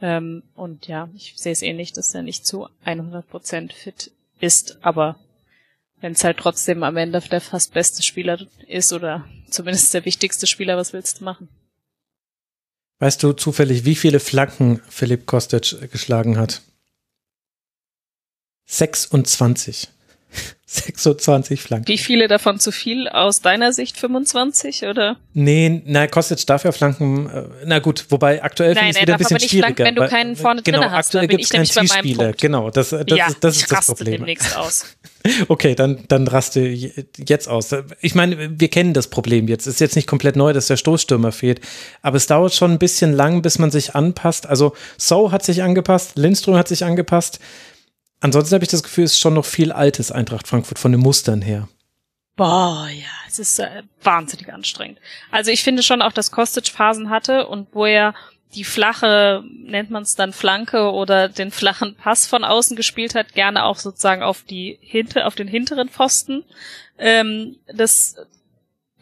Ähm, 0.00 0.42
und 0.54 0.86
ja, 0.86 1.08
ich 1.14 1.34
sehe 1.36 1.52
es 1.52 1.62
ähnlich, 1.62 1.92
dass 1.92 2.14
er 2.14 2.22
nicht 2.22 2.46
zu 2.46 2.68
100% 2.84 3.72
fit 3.72 4.10
ist, 4.40 4.78
aber 4.82 5.18
wenn 6.00 6.12
es 6.12 6.24
halt 6.24 6.36
trotzdem 6.36 6.82
am 6.82 6.96
Ende 6.96 7.20
der 7.20 7.40
fast 7.40 7.72
beste 7.72 8.02
Spieler 8.02 8.38
ist 8.68 8.92
oder 8.92 9.26
zumindest 9.48 9.94
der 9.94 10.04
wichtigste 10.04 10.46
Spieler, 10.46 10.76
was 10.76 10.92
willst 10.92 11.20
du 11.20 11.24
machen? 11.24 11.48
Weißt 12.98 13.22
du 13.22 13.32
zufällig, 13.32 13.84
wie 13.84 13.94
viele 13.94 14.20
Flanken 14.20 14.80
Philipp 14.88 15.26
Kostic 15.26 15.90
geschlagen 15.90 16.38
hat? 16.38 16.62
26. 18.66 19.88
26 20.66 21.60
Flanken. 21.60 21.88
Wie 21.88 21.98
viele 21.98 22.28
davon 22.28 22.58
zu 22.58 22.72
viel 22.72 23.08
aus 23.08 23.40
deiner 23.40 23.72
Sicht? 23.72 23.96
25 23.96 24.84
oder? 24.84 25.16
Nee, 25.32 25.82
na, 25.84 26.06
Kostic 26.06 26.44
darf 26.46 26.64
ja 26.64 26.72
flanken. 26.72 27.30
Äh, 27.30 27.44
na 27.64 27.78
gut, 27.78 28.06
wobei 28.10 28.42
aktuell 28.42 28.74
finde 28.74 28.90
ich 28.90 28.96
es 28.96 29.02
wieder 29.02 29.14
ein 29.14 29.18
bisschen 29.18 29.40
schwieriger. 29.40 29.74
Flanken, 29.74 29.84
wenn 29.84 29.94
du 29.94 30.08
keinen 30.08 30.36
vorne 30.36 30.62
genau, 30.62 30.80
drin 30.80 30.90
hast, 30.90 31.06
aktuell 31.06 31.28
gibt 31.28 31.44
es 31.44 31.50
keinen 31.50 31.66
Zielspieler. 31.66 32.32
Genau, 32.32 32.70
das, 32.70 32.90
das, 32.90 33.04
ja, 33.08 33.28
ist, 33.28 33.44
das 33.44 33.56
ist 33.56 33.70
das 33.70 33.86
Problem. 33.86 34.16
demnächst 34.16 34.56
aus. 34.56 34.84
Okay, 35.48 35.74
dann, 35.74 36.04
dann 36.06 36.28
raste 36.28 36.60
jetzt 36.60 37.48
aus. 37.48 37.74
Ich 38.00 38.14
meine, 38.14 38.60
wir 38.60 38.68
kennen 38.68 38.94
das 38.94 39.08
Problem 39.08 39.48
jetzt. 39.48 39.66
Es 39.66 39.74
ist 39.74 39.80
jetzt 39.80 39.96
nicht 39.96 40.06
komplett 40.06 40.36
neu, 40.36 40.52
dass 40.52 40.68
der 40.68 40.76
Stoßstürmer 40.76 41.32
fehlt. 41.32 41.60
Aber 42.00 42.16
es 42.16 42.28
dauert 42.28 42.54
schon 42.54 42.70
ein 42.70 42.78
bisschen 42.78 43.12
lang, 43.12 43.42
bis 43.42 43.58
man 43.58 43.72
sich 43.72 43.96
anpasst. 43.96 44.46
Also, 44.46 44.74
So 44.98 45.32
hat 45.32 45.44
sich 45.44 45.64
angepasst, 45.64 46.12
Lindström 46.16 46.56
hat 46.56 46.68
sich 46.68 46.84
angepasst. 46.84 47.40
Ansonsten 48.20 48.54
habe 48.54 48.64
ich 48.64 48.70
das 48.70 48.82
Gefühl, 48.82 49.04
es 49.04 49.12
ist 49.12 49.20
schon 49.20 49.34
noch 49.34 49.44
viel 49.44 49.72
altes 49.72 50.10
Eintracht 50.10 50.48
Frankfurt 50.48 50.78
von 50.78 50.92
den 50.92 51.00
Mustern 51.00 51.42
her. 51.42 51.68
Boah, 52.36 52.88
ja, 52.90 53.06
es 53.26 53.38
ist 53.38 53.58
äh, 53.58 53.82
wahnsinnig 54.02 54.52
anstrengend. 54.52 54.98
Also 55.30 55.50
ich 55.50 55.62
finde 55.62 55.82
schon 55.82 56.02
auch, 56.02 56.12
dass 56.12 56.30
Kostic 56.30 56.68
Phasen 56.68 57.08
hatte 57.08 57.46
und 57.46 57.68
wo 57.72 57.86
er 57.86 58.14
die 58.54 58.64
flache, 58.64 59.42
nennt 59.50 59.90
man 59.90 60.02
es 60.02 60.14
dann 60.14 60.32
Flanke 60.32 60.90
oder 60.92 61.28
den 61.28 61.50
flachen 61.50 61.94
Pass 61.94 62.26
von 62.26 62.44
außen 62.44 62.76
gespielt 62.76 63.14
hat, 63.14 63.34
gerne 63.34 63.64
auch 63.64 63.78
sozusagen 63.78 64.22
auf 64.22 64.42
die 64.42 64.78
hinter, 64.80 65.26
auf 65.26 65.34
den 65.34 65.48
hinteren 65.48 65.88
Pfosten. 65.88 66.44
Ähm, 66.98 67.56
das 67.72 68.16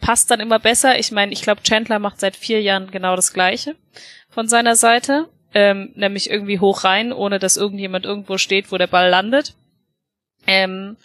passt 0.00 0.30
dann 0.30 0.40
immer 0.40 0.58
besser. 0.58 0.98
Ich 0.98 1.12
meine, 1.12 1.32
ich 1.32 1.42
glaube, 1.42 1.62
Chandler 1.62 1.98
macht 1.98 2.20
seit 2.20 2.36
vier 2.36 2.62
Jahren 2.62 2.90
genau 2.90 3.16
das 3.16 3.32
Gleiche 3.32 3.76
von 4.28 4.48
seiner 4.48 4.76
Seite 4.76 5.28
ähm, 5.54 5.92
nämlich 5.94 6.28
irgendwie 6.28 6.58
hoch 6.58 6.84
rein, 6.84 7.12
ohne 7.12 7.38
dass 7.38 7.56
irgendjemand 7.56 8.04
irgendwo 8.04 8.38
steht, 8.38 8.72
wo 8.72 8.76
der 8.76 8.88
Ball 8.88 9.08
landet. 9.08 9.54
Ähm, 10.46 10.96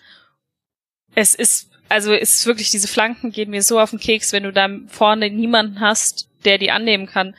es 1.16 1.36
ist, 1.36 1.70
also 1.88 2.14
es 2.14 2.36
ist 2.36 2.46
wirklich, 2.48 2.72
diese 2.72 2.88
Flanken 2.88 3.32
gehen 3.32 3.52
mir 3.52 3.62
so 3.62 3.80
auf 3.80 3.92
den 3.92 4.00
Keks, 4.00 4.34
wenn 4.34 4.44
du 4.44 4.52
da 4.52 4.68
vorne 4.88 5.30
niemanden 5.30 5.80
hast, 5.80 6.28
der 6.46 6.58
die 6.58 6.72
annehmen 6.72 7.06
kann. 7.06 7.36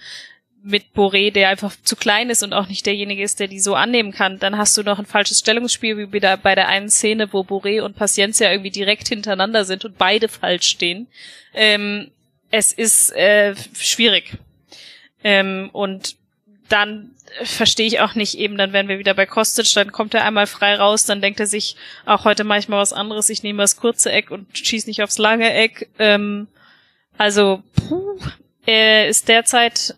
Mit 0.63 0.93
Boré, 0.95 1.33
der 1.33 1.49
einfach 1.49 1.75
zu 1.83 1.97
klein 1.97 2.29
ist 2.29 2.43
und 2.43 2.53
auch 2.53 2.69
nicht 2.69 2.85
derjenige 2.85 3.23
ist, 3.23 3.41
der 3.41 3.49
die 3.49 3.61
so 3.61 3.75
annehmen 3.75 4.13
kann, 4.13 4.39
dann 4.39 4.59
hast 4.59 4.77
du 4.77 4.83
noch 4.83 4.99
ein 4.99 5.07
falsches 5.07 5.39
Stellungsspiel, 5.39 5.97
wie 5.97 6.13
wieder 6.13 6.37
bei 6.37 6.55
der 6.55 6.69
einen 6.69 6.91
Szene, 6.91 7.33
wo 7.33 7.41
Boré 7.41 7.81
und 7.81 7.97
Paciencia 7.97 8.51
irgendwie 8.51 8.71
direkt 8.71 9.09
hintereinander 9.09 9.65
sind 9.65 9.87
und 9.87 9.97
beide 9.97 10.29
falsch 10.29 10.67
stehen. 10.67 11.07
Ähm, 11.55 12.11
es 12.51 12.73
ist 12.73 13.11
äh, 13.13 13.55
schwierig. 13.75 14.37
Ähm, 15.25 15.71
und 15.73 16.17
dann 16.71 17.11
verstehe 17.43 17.87
ich 17.87 18.01
auch 18.01 18.15
nicht 18.15 18.39
eben, 18.39 18.57
dann 18.57 18.73
wären 18.73 18.89
wir 18.89 18.99
wieder 18.99 19.15
bei 19.15 19.27
Kostic, 19.27 19.73
dann 19.75 19.93
kommt 19.93 20.15
er 20.15 20.25
einmal 20.25 20.47
frei 20.47 20.77
raus, 20.77 21.05
dann 21.05 21.21
denkt 21.21 21.41
er 21.41 21.47
sich, 21.47 21.77
auch 22.07 22.25
heute 22.25 22.45
mache 22.45 22.61
ich 22.61 22.69
mal 22.69 22.79
was 22.79 22.93
anderes, 22.93 23.29
ich 23.29 23.43
nehme 23.43 23.63
das 23.63 23.77
kurze 23.77 24.11
Eck 24.11 24.31
und 24.31 24.47
schieß 24.57 24.87
nicht 24.87 25.03
aufs 25.03 25.19
lange 25.19 25.53
Eck. 25.53 25.89
Ähm, 25.99 26.49
also, 27.19 27.63
puh, 27.77 28.19
er 28.67 29.09
ist 29.09 29.29
derzeit 29.29 29.97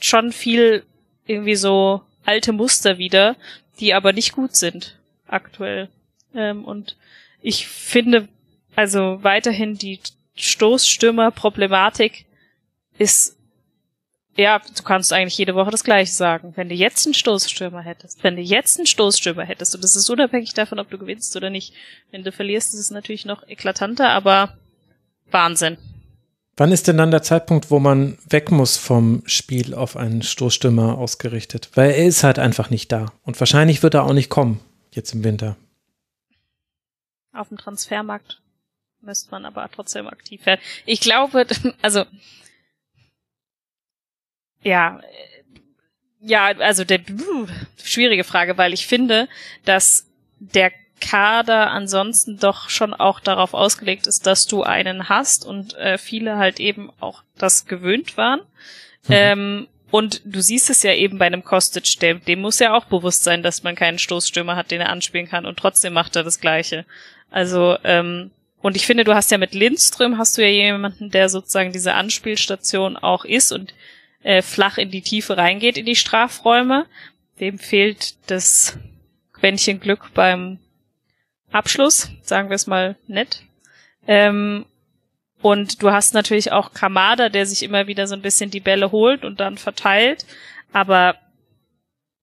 schon 0.00 0.32
viel 0.32 0.84
irgendwie 1.26 1.56
so 1.56 2.02
alte 2.24 2.52
Muster 2.52 2.98
wieder, 2.98 3.36
die 3.80 3.94
aber 3.94 4.12
nicht 4.12 4.32
gut 4.32 4.56
sind 4.56 4.98
aktuell. 5.26 5.88
Ähm, 6.34 6.64
und 6.64 6.96
ich 7.42 7.68
finde 7.68 8.28
also 8.76 9.18
weiterhin 9.22 9.76
die 9.76 10.00
Stoßstürmer-Problematik 10.36 12.26
ist 12.96 13.37
ja, 14.38 14.60
du 14.60 14.82
kannst 14.84 15.12
eigentlich 15.12 15.36
jede 15.36 15.56
Woche 15.56 15.72
das 15.72 15.82
Gleiche 15.82 16.12
sagen. 16.12 16.52
Wenn 16.54 16.68
du 16.68 16.74
jetzt 16.74 17.06
einen 17.06 17.14
Stoßstürmer 17.14 17.82
hättest, 17.82 18.22
wenn 18.22 18.36
du 18.36 18.42
jetzt 18.42 18.78
einen 18.78 18.86
Stoßstürmer 18.86 19.42
hättest, 19.42 19.74
und 19.74 19.82
das 19.82 19.96
ist 19.96 20.08
unabhängig 20.08 20.54
davon, 20.54 20.78
ob 20.78 20.88
du 20.90 20.96
gewinnst 20.96 21.34
oder 21.36 21.50
nicht. 21.50 21.74
Wenn 22.12 22.22
du 22.22 22.30
verlierst, 22.30 22.72
ist 22.72 22.80
es 22.80 22.90
natürlich 22.92 23.24
noch 23.24 23.46
eklatanter, 23.48 24.10
aber 24.10 24.56
Wahnsinn. 25.32 25.76
Wann 26.56 26.70
ist 26.70 26.86
denn 26.86 26.96
dann 26.96 27.10
der 27.10 27.22
Zeitpunkt, 27.22 27.72
wo 27.72 27.80
man 27.80 28.16
weg 28.28 28.52
muss 28.52 28.76
vom 28.76 29.22
Spiel 29.26 29.74
auf 29.74 29.96
einen 29.96 30.22
Stoßstürmer 30.22 30.96
ausgerichtet? 30.98 31.70
Weil 31.74 31.90
er 31.90 32.06
ist 32.06 32.22
halt 32.22 32.38
einfach 32.38 32.70
nicht 32.70 32.92
da. 32.92 33.12
Und 33.24 33.38
wahrscheinlich 33.40 33.82
wird 33.82 33.94
er 33.94 34.04
auch 34.04 34.12
nicht 34.12 34.28
kommen, 34.28 34.60
jetzt 34.92 35.14
im 35.14 35.24
Winter. 35.24 35.56
Auf 37.32 37.48
dem 37.48 37.58
Transfermarkt 37.58 38.40
müsste 39.00 39.32
man 39.32 39.44
aber 39.44 39.68
trotzdem 39.72 40.06
aktiv 40.06 40.46
werden. 40.46 40.60
Ich 40.86 41.00
glaube, 41.00 41.44
also 41.82 42.04
ja, 44.68 45.00
ja, 46.20 46.46
also 46.58 46.84
der 46.84 47.00
schwierige 47.82 48.24
Frage, 48.24 48.58
weil 48.58 48.72
ich 48.72 48.86
finde, 48.86 49.28
dass 49.64 50.06
der 50.40 50.72
Kader 51.00 51.70
ansonsten 51.70 52.38
doch 52.38 52.70
schon 52.70 52.92
auch 52.92 53.20
darauf 53.20 53.54
ausgelegt 53.54 54.06
ist, 54.06 54.26
dass 54.26 54.46
du 54.46 54.64
einen 54.64 55.08
hast 55.08 55.46
und 55.46 55.76
äh, 55.76 55.96
viele 55.96 56.36
halt 56.36 56.58
eben 56.58 56.90
auch 57.00 57.22
das 57.36 57.66
gewöhnt 57.66 58.16
waren. 58.16 58.40
Mhm. 59.06 59.10
Ähm, 59.10 59.68
und 59.90 60.20
du 60.24 60.42
siehst 60.42 60.68
es 60.70 60.82
ja 60.82 60.92
eben 60.92 61.18
bei 61.18 61.26
einem 61.26 61.44
Kostic, 61.44 61.98
dem, 62.00 62.22
dem 62.24 62.40
muss 62.40 62.58
ja 62.58 62.74
auch 62.74 62.84
bewusst 62.86 63.24
sein, 63.24 63.42
dass 63.42 63.62
man 63.62 63.74
keinen 63.74 63.98
Stoßstürmer 63.98 64.56
hat, 64.56 64.70
den 64.70 64.80
er 64.80 64.90
anspielen 64.90 65.28
kann 65.28 65.46
und 65.46 65.58
trotzdem 65.58 65.92
macht 65.92 66.16
er 66.16 66.24
das 66.24 66.40
Gleiche. 66.40 66.84
Also, 67.30 67.76
ähm, 67.84 68.32
und 68.60 68.76
ich 68.76 68.86
finde, 68.86 69.04
du 69.04 69.14
hast 69.14 69.30
ja 69.30 69.38
mit 69.38 69.54
Lindström 69.54 70.18
hast 70.18 70.36
du 70.36 70.42
ja 70.42 70.48
jemanden, 70.48 71.10
der 71.10 71.28
sozusagen 71.28 71.72
diese 71.72 71.94
Anspielstation 71.94 72.96
auch 72.96 73.24
ist 73.24 73.52
und 73.52 73.72
äh, 74.28 74.42
flach 74.42 74.76
in 74.76 74.90
die 74.90 75.00
Tiefe 75.00 75.38
reingeht 75.38 75.78
in 75.78 75.86
die 75.86 75.96
Strafräume. 75.96 76.84
Dem 77.40 77.58
fehlt 77.58 78.16
das 78.30 78.76
Quäntchen 79.32 79.80
Glück 79.80 80.12
beim 80.12 80.58
Abschluss, 81.50 82.10
sagen 82.20 82.50
wir 82.50 82.56
es 82.56 82.66
mal 82.66 82.96
nett. 83.06 83.42
Ähm, 84.06 84.66
und 85.40 85.82
du 85.82 85.92
hast 85.92 86.12
natürlich 86.12 86.52
auch 86.52 86.74
Kamada, 86.74 87.30
der 87.30 87.46
sich 87.46 87.62
immer 87.62 87.86
wieder 87.86 88.06
so 88.06 88.14
ein 88.14 88.20
bisschen 88.20 88.50
die 88.50 88.60
Bälle 88.60 88.92
holt 88.92 89.24
und 89.24 89.40
dann 89.40 89.56
verteilt. 89.56 90.26
Aber 90.74 91.14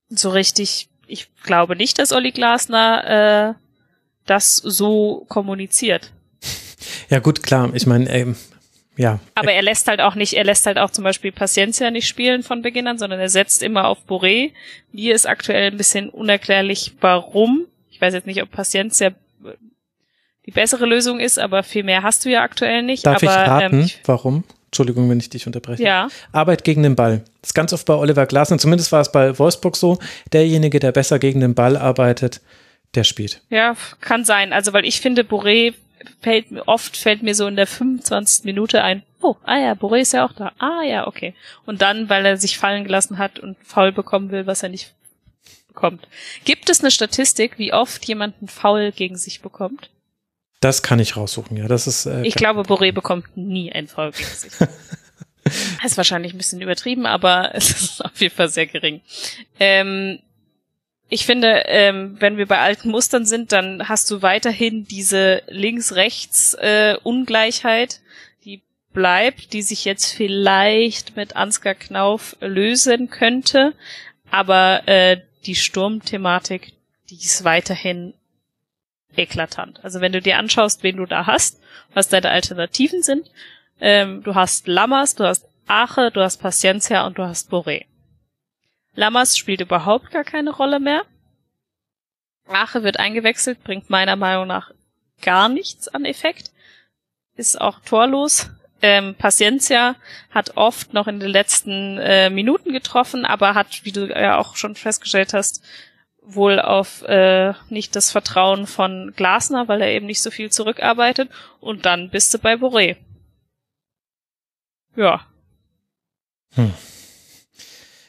so 0.07 0.29
richtig, 0.29 0.89
ich 1.07 1.33
glaube 1.41 1.75
nicht, 1.75 1.97
dass 1.97 2.11
Olli 2.11 2.31
Glasner 2.31 3.55
äh, 3.55 3.59
das 4.27 4.57
so 4.57 5.25
kommuniziert. 5.27 6.11
Ja 7.09 7.17
gut, 7.17 7.41
klar. 7.41 7.71
Ich 7.73 7.87
meine, 7.87 8.07
ähm, 8.11 8.35
ja. 8.97 9.19
Aber 9.35 9.51
er 9.51 9.61
lässt 9.61 9.87
halt 9.87 9.99
auch 10.01 10.15
nicht, 10.15 10.33
er 10.33 10.43
lässt 10.43 10.65
halt 10.65 10.77
auch 10.77 10.91
zum 10.91 11.03
Beispiel 11.03 11.31
Paciencia 11.31 11.91
nicht 11.91 12.07
spielen 12.07 12.43
von 12.43 12.61
Beginn 12.61 12.87
an, 12.87 12.97
sondern 12.97 13.19
er 13.19 13.29
setzt 13.29 13.63
immer 13.63 13.87
auf 13.87 13.99
Boré. 14.07 14.51
Mir 14.91 15.15
ist 15.15 15.27
aktuell 15.27 15.71
ein 15.71 15.77
bisschen 15.77 16.09
unerklärlich, 16.09 16.93
warum. 17.01 17.65
Ich 17.89 17.99
weiß 17.99 18.13
jetzt 18.13 18.27
nicht, 18.27 18.41
ob 18.41 18.51
Paciencia 18.51 19.11
die 20.45 20.51
bessere 20.51 20.85
Lösung 20.85 21.19
ist, 21.19 21.39
aber 21.39 21.63
viel 21.63 21.83
mehr 21.83 22.03
hast 22.03 22.23
du 22.23 22.29
ja 22.29 22.41
aktuell 22.41 22.83
nicht. 22.83 23.05
Darf 23.05 23.23
aber, 23.23 23.31
ich 23.31 23.47
raten, 23.47 23.81
ähm, 23.81 23.89
warum? 24.05 24.43
Entschuldigung, 24.67 25.09
wenn 25.09 25.19
ich 25.19 25.29
dich 25.29 25.47
unterbreche. 25.47 25.81
Ja. 25.81 26.09
Arbeit 26.31 26.63
gegen 26.63 26.83
den 26.83 26.95
Ball. 26.95 27.23
Das 27.41 27.51
ist 27.51 27.53
ganz 27.53 27.73
oft 27.73 27.85
bei 27.85 27.93
Oliver 27.95 28.25
Glasner, 28.25 28.57
zumindest 28.57 28.91
war 28.91 29.01
es 29.01 29.11
bei 29.11 29.37
Wolfsburg 29.39 29.75
so, 29.75 29.99
derjenige, 30.33 30.79
der 30.79 30.91
besser 30.91 31.17
gegen 31.17 31.39
den 31.39 31.55
Ball 31.55 31.77
arbeitet, 31.77 32.41
der 32.93 33.03
spielt. 33.03 33.41
Ja, 33.49 33.75
kann 34.01 34.25
sein. 34.25 34.53
Also, 34.53 34.73
weil 34.73 34.85
ich 34.85 34.99
finde, 34.99 35.23
Boré 35.23 35.73
fällt 36.21 36.51
mir, 36.51 36.67
oft 36.67 36.97
fällt 36.97 37.23
mir 37.23 37.35
so 37.35 37.47
in 37.47 37.55
der 37.55 37.67
25. 37.67 38.45
Minute 38.45 38.83
ein, 38.83 39.03
oh, 39.21 39.35
ah 39.43 39.57
ja, 39.57 39.73
Boré 39.73 39.99
ist 39.99 40.13
ja 40.13 40.25
auch 40.25 40.33
da. 40.33 40.51
Ah 40.59 40.83
ja, 40.83 41.07
okay. 41.07 41.33
Und 41.65 41.81
dann, 41.81 42.09
weil 42.09 42.25
er 42.25 42.37
sich 42.37 42.57
fallen 42.57 42.83
gelassen 42.83 43.17
hat 43.17 43.39
und 43.39 43.57
faul 43.63 43.91
bekommen 43.91 44.31
will, 44.31 44.45
was 44.45 44.63
er 44.63 44.69
nicht 44.69 44.93
bekommt. 45.67 46.07
Gibt 46.45 46.69
es 46.69 46.81
eine 46.81 46.91
Statistik, 46.91 47.57
wie 47.57 47.73
oft 47.73 48.05
jemand 48.05 48.35
einen 48.39 48.47
Foul 48.47 48.91
gegen 48.91 49.17
sich 49.17 49.41
bekommt? 49.41 49.89
Das 50.61 50.81
kann 50.81 50.99
ich 50.99 51.17
raussuchen, 51.17 51.57
ja. 51.57 51.67
Das 51.67 51.85
ist. 51.85 52.05
Äh, 52.05 52.25
ich 52.25 52.35
glaube, 52.35 52.61
Boré 52.61 52.91
bekommt 52.91 53.35
nie 53.35 53.71
einen 53.71 53.87
Foul 53.87 54.11
gegen 54.11 54.29
sich. 54.29 54.53
Das 54.57 55.85
ist 55.85 55.97
wahrscheinlich 55.97 56.33
ein 56.33 56.37
bisschen 56.37 56.61
übertrieben, 56.61 57.05
aber 57.05 57.51
es 57.53 57.69
ist 57.69 58.05
auf 58.05 58.19
jeden 58.19 58.33
Fall 58.33 58.49
sehr 58.49 58.65
gering. 58.65 59.01
Ähm, 59.59 60.19
ich 61.07 61.25
finde, 61.25 61.63
ähm, 61.67 62.17
wenn 62.19 62.35
wir 62.37 62.47
bei 62.47 62.59
alten 62.59 62.89
Mustern 62.89 63.25
sind, 63.25 63.51
dann 63.51 63.87
hast 63.87 64.09
du 64.09 64.23
weiterhin 64.23 64.85
diese 64.85 65.43
Links-Rechts-Ungleichheit, 65.47 67.93
äh, 67.93 67.97
die 68.43 68.63
bleibt, 68.91 69.53
die 69.53 69.61
sich 69.61 69.85
jetzt 69.85 70.11
vielleicht 70.11 71.15
mit 71.15 71.35
Ansgar 71.35 71.75
Knauf 71.75 72.35
lösen 72.41 73.11
könnte. 73.11 73.73
Aber 74.31 74.87
äh, 74.87 75.21
die 75.45 75.53
Sturmthematik, 75.55 76.73
die 77.11 77.17
ist 77.17 77.43
weiterhin 77.43 78.15
eklatant. 79.15 79.83
Also 79.83 80.01
wenn 80.01 80.11
du 80.11 80.21
dir 80.21 80.39
anschaust, 80.39 80.81
wen 80.81 80.97
du 80.97 81.05
da 81.05 81.27
hast, 81.27 81.61
was 81.93 82.09
deine 82.09 82.31
Alternativen 82.31 83.03
sind, 83.03 83.29
ähm, 83.79 84.23
du 84.23 84.33
hast 84.33 84.67
Lammers, 84.67 85.13
du 85.15 85.25
hast 85.25 85.45
Ache, 85.67 86.09
du 86.11 86.21
hast 86.21 86.37
Paciencia 86.37 87.05
und 87.05 87.19
du 87.19 87.23
hast 87.23 87.51
Boré. 87.51 87.85
Lammers 88.95 89.37
spielt 89.37 89.61
überhaupt 89.61 90.11
gar 90.11 90.23
keine 90.23 90.51
Rolle 90.51 90.79
mehr. 90.79 91.03
Ache 92.47 92.83
wird 92.83 92.99
eingewechselt, 92.99 93.63
bringt 93.63 93.89
meiner 93.89 94.15
Meinung 94.15 94.47
nach 94.47 94.71
gar 95.21 95.49
nichts 95.49 95.87
an 95.87 96.05
Effekt. 96.05 96.51
Ist 97.35 97.59
auch 97.59 97.79
torlos. 97.81 98.49
Ähm, 98.81 99.15
Paciencia 99.15 99.95
hat 100.31 100.57
oft 100.57 100.93
noch 100.93 101.07
in 101.07 101.19
den 101.19 101.29
letzten 101.29 101.97
äh, 101.97 102.29
Minuten 102.29 102.71
getroffen, 102.71 103.25
aber 103.25 103.55
hat, 103.55 103.83
wie 103.83 103.91
du 103.91 104.07
ja 104.07 104.37
auch 104.37 104.55
schon 104.55 104.75
festgestellt 104.75 105.33
hast, 105.33 105.63
wohl 106.21 106.59
auf 106.59 107.03
äh, 107.03 107.53
nicht 107.69 107.95
das 107.95 108.11
Vertrauen 108.11 108.67
von 108.67 109.13
Glasner, 109.15 109.67
weil 109.67 109.81
er 109.81 109.91
eben 109.91 110.05
nicht 110.05 110.21
so 110.21 110.31
viel 110.31 110.51
zurückarbeitet. 110.51 111.29
Und 111.59 111.85
dann 111.85 112.09
bist 112.09 112.33
du 112.33 112.39
bei 112.39 112.55
Boré. 112.55 112.97
Ja. 114.95 115.25
Hm. 116.55 116.73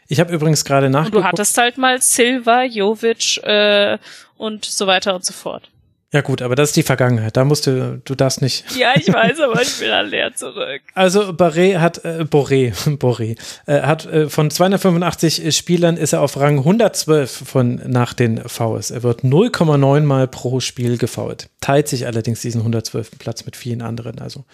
Ich 0.08 0.20
habe 0.20 0.32
übrigens 0.32 0.64
gerade 0.64 0.90
nachgeguckt. 0.90 1.16
Und 1.16 1.22
du 1.22 1.28
hattest 1.28 1.58
halt 1.58 1.78
mal 1.78 2.00
Silva, 2.00 2.64
Jovic 2.64 3.38
äh, 3.42 3.98
und 4.36 4.64
so 4.64 4.86
weiter 4.86 5.14
und 5.14 5.24
so 5.24 5.32
fort. 5.32 5.70
Ja 6.12 6.20
gut, 6.20 6.40
aber 6.40 6.54
das 6.54 6.70
ist 6.70 6.76
die 6.76 6.82
Vergangenheit. 6.82 7.36
Da 7.36 7.44
musst 7.44 7.66
du, 7.66 8.00
du 8.04 8.14
darfst 8.14 8.40
nicht. 8.40 8.64
Ja, 8.76 8.92
ich 8.94 9.12
weiß, 9.12 9.40
aber 9.40 9.60
ich 9.60 9.80
will 9.80 9.88
dann 9.88 10.06
leer 10.06 10.34
zurück. 10.34 10.82
Also 10.94 11.32
Barré 11.32 11.78
hat, 11.78 12.04
äh, 12.04 12.24
Boré, 12.24 12.72
Boré, 12.98 13.36
äh, 13.66 13.82
hat 13.82 14.06
äh, 14.06 14.28
von 14.28 14.50
285 14.50 15.54
Spielern 15.54 15.96
ist 15.96 16.12
er 16.12 16.22
auf 16.22 16.38
Rang 16.38 16.58
112 16.58 17.30
von 17.30 17.82
nach 17.86 18.14
den 18.14 18.40
Fouls. 18.48 18.90
Er 18.90 19.02
wird 19.02 19.24
0,9 19.24 20.00
mal 20.02 20.28
pro 20.28 20.60
Spiel 20.60 20.96
gefoult. 20.96 21.48
Teilt 21.60 21.88
sich 21.88 22.06
allerdings 22.06 22.40
diesen 22.40 22.60
112. 22.60 23.18
Platz 23.18 23.44
mit 23.44 23.56
vielen 23.56 23.82
anderen. 23.82 24.20
Also 24.20 24.44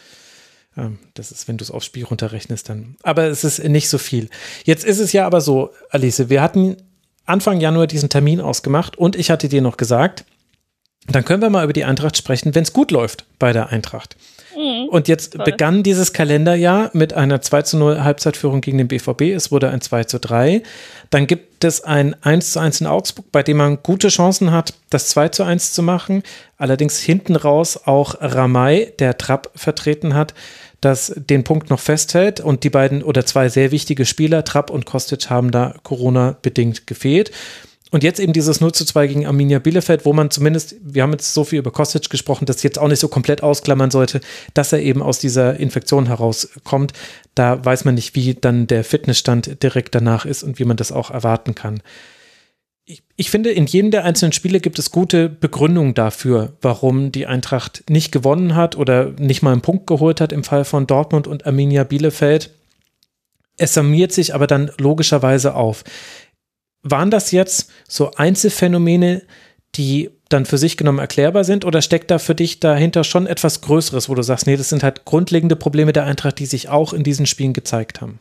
das 1.15 1.33
ist, 1.33 1.49
wenn 1.49 1.59
du 1.59 1.65
es 1.65 1.71
aufs 1.71 1.87
Spiel 1.87 2.05
runterrechnest, 2.05 2.69
dann. 2.69 2.97
Aber 3.03 3.25
es 3.25 3.45
ist 3.45 3.63
nicht 3.63 3.89
so 3.89 3.99
viel. 3.99 4.31
Jetzt 4.65 4.85
ist 4.85 5.01
es 5.01 5.13
ja 5.13 5.27
aber 5.27 5.41
so, 5.41 5.71
Alice, 5.91 6.29
wir 6.29 6.41
hatten 6.41 6.77
Anfang 7.25 7.61
Januar 7.61 7.87
diesen 7.87 8.09
Termin 8.09 8.41
ausgemacht 8.41 8.97
und 8.97 9.17
ich 9.17 9.31
hatte 9.31 9.49
dir 9.49 9.63
noch 9.63 9.77
gesagt, 9.77 10.25
dann 11.09 11.25
können 11.25 11.43
wir 11.43 11.51
mal 11.51 11.65
über 11.65 11.73
die 11.73 11.85
Eintracht 11.85 12.17
sprechen, 12.17 12.55
wenn 12.55 12.63
es 12.63 12.73
gut 12.73 12.91
läuft 12.91 13.27
bei 13.39 13.53
der 13.53 13.69
Eintracht. 13.69 14.17
Mhm, 14.57 14.89
und 14.89 15.09
jetzt 15.09 15.35
toll. 15.35 15.45
begann 15.45 15.83
dieses 15.83 16.13
Kalenderjahr 16.13 16.91
mit 16.93 17.13
einer 17.13 17.41
2 17.41 17.63
zu 17.63 17.77
0 17.77 18.03
Halbzeitführung 18.03 18.61
gegen 18.61 18.79
den 18.79 18.89
BVB. 18.89 19.33
Es 19.35 19.51
wurde 19.51 19.71
ein 19.71 19.81
2 19.81 20.05
zu 20.05 20.19
3. 20.19 20.63
Dann 21.11 21.27
gibt 21.27 21.65
es 21.65 21.83
ein 21.83 22.17
1 22.23 22.53
zu 22.53 22.61
1 22.61 22.81
in 22.81 22.87
Augsburg, 22.87 23.27
bei 23.33 23.43
dem 23.43 23.59
man 23.59 23.83
gute 23.83 24.09
Chancen 24.09 24.51
hat, 24.51 24.75
das 24.91 25.09
2 25.09 25.29
zu 25.29 25.43
1 25.45 25.73
zu 25.73 25.83
machen. 25.83 26.23
Allerdings 26.59 26.99
hinten 26.99 27.37
raus 27.37 27.81
auch 27.85 28.17
Ramay, 28.21 28.93
der 28.99 29.19
Trapp 29.19 29.51
vertreten 29.55 30.15
hat, 30.15 30.35
das 30.81 31.13
den 31.17 31.45
Punkt 31.45 31.71
noch 31.71 31.81
festhält. 31.81 32.41
Und 32.41 32.65
die 32.65 32.71
beiden 32.71 33.03
oder 33.03 33.25
zwei 33.25 33.49
sehr 33.49 33.71
wichtige 33.71 34.05
Spieler, 34.05 34.45
Trapp 34.45 34.71
und 34.71 34.85
Kostic, 34.85 35.31
haben 35.31 35.51
da 35.51 35.75
Corona-bedingt 35.83 36.87
gefehlt. 36.87 37.31
Und 37.93 38.03
jetzt 38.03 38.19
eben 38.19 38.33
dieses 38.33 38.61
0 38.61 38.73
zu 38.73 38.85
2 38.85 39.07
gegen 39.07 39.27
Arminia 39.27 39.61
Bielefeld, 39.61 40.05
wo 40.05 40.13
man 40.13 40.31
zumindest, 40.31 40.75
wir 40.83 41.05
haben 41.05 41.13
jetzt 41.13 41.33
so 41.33 41.45
viel 41.45 41.61
über 41.61 41.71
Kostic 41.71 42.11
gesprochen, 42.11 42.47
dass 42.47 42.65
jetzt 42.65 42.79
auch 42.79 42.89
nicht 42.89 42.99
so 42.99 43.07
komplett 43.07 43.45
ausklammern 43.45 43.93
sollte, 43.93 44.21
dass 44.55 44.73
er 44.73 44.81
eben 44.81 45.03
aus 45.03 45.21
dieser 45.21 45.61
Infektion 45.61 46.07
herauskommt. 46.07 46.93
Da 47.37 47.65
weiß 47.65 47.85
man 47.85 47.95
nicht, 47.95 48.17
wie 48.17 48.35
dann 48.35 48.67
der 48.67 48.83
Fitnessstand 48.83 49.63
direkt 49.63 49.95
danach 49.95 50.25
ist 50.25 50.43
und 50.43 50.59
wie 50.59 50.65
man 50.65 50.77
das 50.77 50.91
auch 50.91 51.11
erwarten 51.11 51.55
kann 51.55 51.83
ich, 52.85 53.03
ich 53.17 53.31
finde, 53.31 53.51
in 53.51 53.67
jedem 53.67 53.91
der 53.91 54.05
einzelnen 54.05 54.33
Spiele 54.33 54.61
gibt 54.61 54.79
es 54.79 54.91
gute 54.91 55.29
Begründungen 55.29 55.95
dafür, 55.95 56.53
warum 56.61 57.13
die 57.13 57.27
Eintracht 57.27 57.85
nicht 57.89 58.13
gewonnen 58.13 58.55
hat 58.55 58.77
oder 58.77 59.13
nicht 59.19 59.43
mal 59.43 59.53
einen 59.53 59.63
Punkt 59.63 59.87
geholt 59.87 60.21
hat 60.21 60.33
im 60.33 60.45
Fall 60.45 60.65
von 60.65 60.87
Dortmund 60.87 61.27
und 61.27 61.47
Arminia 61.47 61.85
Bielefeld. 61.85 62.51
Es 63.57 63.75
summiert 63.75 64.13
sich 64.13 64.35
aber 64.35 64.47
dann 64.47 64.71
logischerweise 64.79 65.55
auf. 65.55 65.85
Waren 66.83 67.11
das 67.11 67.31
jetzt 67.31 67.71
so 67.89 68.13
Einzelfänomene, 68.13 69.23
die 69.75 70.11
dann 70.29 70.47
für 70.47 70.59
sich 70.59 70.77
genommen 70.77 70.99
erklärbar 70.99 71.45
sind 71.45 71.65
oder 71.65 71.83
steckt 71.83 72.11
da 72.11 72.19
für 72.19 72.35
dich 72.35 72.61
dahinter 72.61 73.05
schon 73.05 73.27
etwas 73.27 73.61
Größeres, 73.61 74.09
wo 74.09 74.15
du 74.15 74.23
sagst, 74.23 74.47
nee, 74.47 74.57
das 74.57 74.69
sind 74.69 74.83
halt 74.83 75.05
grundlegende 75.05 75.57
Probleme 75.57 75.93
der 75.93 76.05
Eintracht, 76.05 76.39
die 76.39 76.47
sich 76.47 76.69
auch 76.69 76.93
in 76.93 77.03
diesen 77.03 77.27
Spielen 77.27 77.53
gezeigt 77.53 78.01
haben? 78.01 78.19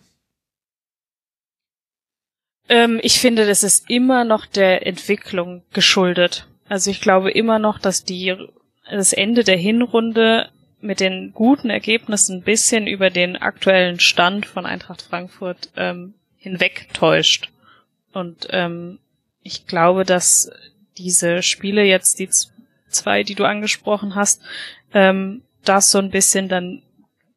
Ähm, 2.69 2.99
ich 3.01 3.19
finde, 3.19 3.45
das 3.45 3.63
ist 3.63 3.89
immer 3.89 4.23
noch 4.23 4.45
der 4.45 4.85
Entwicklung 4.85 5.63
geschuldet. 5.73 6.47
Also 6.67 6.91
ich 6.91 7.01
glaube 7.01 7.31
immer 7.31 7.59
noch, 7.59 7.79
dass 7.79 8.03
die 8.03 8.35
das 8.89 9.13
Ende 9.13 9.43
der 9.43 9.57
Hinrunde 9.57 10.49
mit 10.79 10.99
den 10.99 11.31
guten 11.33 11.69
Ergebnissen 11.69 12.37
ein 12.37 12.43
bisschen 12.43 12.87
über 12.87 13.09
den 13.09 13.37
aktuellen 13.37 13.99
Stand 13.99 14.45
von 14.45 14.65
Eintracht 14.65 15.01
Frankfurt 15.01 15.69
ähm, 15.75 16.13
hinwegtäuscht. 16.37 17.50
Und 18.13 18.47
ähm, 18.49 18.99
ich 19.43 19.67
glaube, 19.67 20.05
dass 20.05 20.51
diese 20.97 21.41
Spiele 21.43 21.83
jetzt, 21.83 22.19
die 22.19 22.29
zwei, 22.89 23.23
die 23.23 23.35
du 23.35 23.45
angesprochen 23.45 24.15
hast, 24.15 24.41
ähm, 24.93 25.43
das 25.63 25.91
so 25.91 25.99
ein 25.99 26.11
bisschen 26.11 26.49
dann 26.49 26.81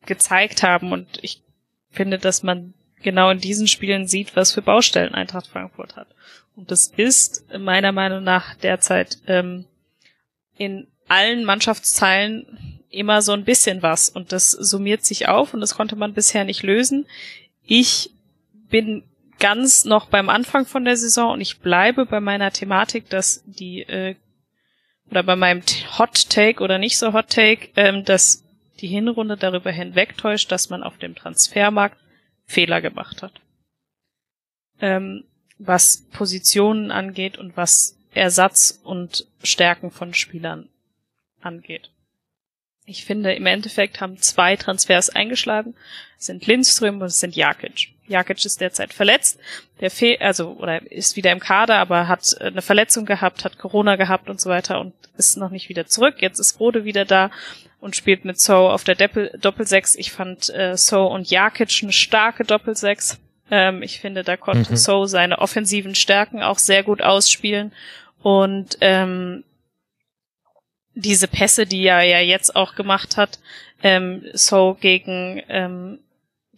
gezeigt 0.07 0.63
haben. 0.63 0.93
Und 0.93 1.07
ich 1.23 1.43
finde, 1.91 2.19
dass 2.19 2.43
man 2.43 2.75
genau 3.03 3.31
in 3.31 3.39
diesen 3.39 3.69
Spielen 3.69 4.07
sieht, 4.07 4.35
was 4.37 4.53
für 4.53 4.63
Baustellen 4.63 5.15
Eintracht 5.15 5.47
Frankfurt 5.47 5.97
hat. 5.97 6.09
Und 6.57 6.71
das 6.71 6.89
ist 6.97 7.45
meiner 7.59 7.93
Meinung 7.93 8.25
nach 8.25 8.55
derzeit 8.57 9.19
ähm, 9.27 9.67
in 10.57 10.87
allen 11.09 11.45
Mannschaftsteilen 11.45 12.81
immer 12.91 13.23
so 13.23 13.33
ein 13.33 13.45
bisschen 13.45 13.83
was. 13.83 14.09
Und 14.09 14.33
das 14.33 14.51
summiert 14.51 15.05
sich 15.05 15.29
auf 15.29 15.53
und 15.53 15.61
das 15.61 15.75
konnte 15.75 15.97
man 15.97 16.15
bisher 16.15 16.45
nicht 16.45 16.63
lösen. 16.63 17.07
Ich 17.65 18.11
bin 18.71 19.05
ganz 19.45 19.85
noch 19.85 20.07
beim 20.07 20.31
Anfang 20.31 20.65
von 20.65 20.87
der 20.87 20.97
Saison 20.97 21.35
und 21.35 21.43
ich 21.43 21.59
bleibe 21.59 22.07
bei 22.07 22.19
meiner 22.19 22.51
Thematik, 22.51 23.11
dass 23.11 23.43
die 23.45 23.83
äh, 23.83 24.17
oder 25.11 25.23
bei 25.23 25.37
meinem 25.37 25.61
Hot 25.99 26.31
Take 26.31 26.65
oder 26.65 26.79
nicht 26.79 26.97
so 26.97 27.13
Hot 27.13 27.29
Take, 27.29 27.69
ähm, 27.77 28.07
dass 28.07 28.43
die 28.81 28.87
Hinrunde 28.87 29.37
darüber 29.37 29.71
hinwegtäuscht, 29.71 30.51
dass 30.51 30.71
man 30.71 30.83
auf 30.83 30.97
dem 30.97 31.15
Transfermarkt 31.15 31.99
Fehler 32.47 32.81
gemacht 32.81 33.21
hat. 33.21 33.43
Ähm, 34.81 35.25
was 35.59 36.07
Positionen 36.11 36.91
angeht 36.91 37.37
und 37.37 37.55
was 37.55 37.99
Ersatz 38.15 38.81
und 38.83 39.27
Stärken 39.43 39.91
von 39.91 40.15
Spielern 40.15 40.71
angeht. 41.43 41.91
Ich 42.87 43.05
finde, 43.05 43.35
im 43.35 43.45
Endeffekt 43.45 44.01
haben 44.01 44.17
zwei 44.17 44.57
Transfers 44.57 45.11
eingeschlagen. 45.11 45.75
Es 46.19 46.25
sind 46.25 46.47
Lindström 46.47 47.03
und 47.03 47.11
sind 47.11 47.37
Jakic. 47.37 47.94
Jakic 48.07 48.45
ist 48.45 48.61
derzeit 48.61 48.93
verletzt. 48.93 49.39
Der 49.81 49.91
fe 49.91 50.19
also, 50.21 50.51
oder 50.59 50.91
ist 50.91 51.17
wieder 51.17 51.33
im 51.33 51.41
Kader, 51.41 51.77
aber 51.77 52.09
hat 52.09 52.41
eine 52.41 52.63
Verletzung 52.63 53.07
gehabt, 53.07 53.45
hat 53.45 53.59
Corona 53.59 53.97
gehabt 53.97 54.29
und 54.29 54.41
so 54.41 54.51
weiter 54.51 54.81
und 54.81 54.95
ist 55.17 55.37
noch 55.37 55.51
nicht 55.51 55.69
wieder 55.69 55.87
zurück. 55.87 56.17
Jetzt 56.19 56.39
ist 56.39 56.61
Rode 56.61 56.85
wieder 56.85 57.05
da 57.05 57.31
und 57.81 57.97
spielt 57.97 58.25
mit 58.25 58.41
So 58.41 58.55
auf 58.69 58.85
der 58.85 58.95
Doppel 58.95 59.31
Doppelsechs. 59.41 59.95
Ich 59.95 60.13
fand 60.13 60.49
äh, 60.51 60.77
So 60.77 61.07
und 61.07 61.31
Jakic 61.31 61.83
eine 61.83 61.93
starke 61.93 62.45
Doppelsechs. 62.45 63.21
Ähm, 63.51 63.83
ich 63.83 64.01
finde, 64.01 64.25
da 64.25 64.37
konnte 64.37 64.73
mhm. 64.73 64.77
So 64.77 65.05
seine 65.05 65.39
offensiven 65.39 65.95
Stärken 65.95 66.43
auch 66.43 66.59
sehr 66.59 66.83
gut 66.83 67.03
ausspielen. 67.03 67.73
Und 68.23 68.79
ähm, 68.81 69.45
diese 70.95 71.29
Pässe, 71.29 71.67
die 71.67 71.85
er 71.87 72.03
ja 72.03 72.21
jetzt 72.21 72.57
auch 72.57 72.75
gemacht 72.75 73.17
hat, 73.17 73.39
ähm, 73.83 74.25
So 74.33 74.77
gegen, 74.81 75.43
ähm, 75.49 75.99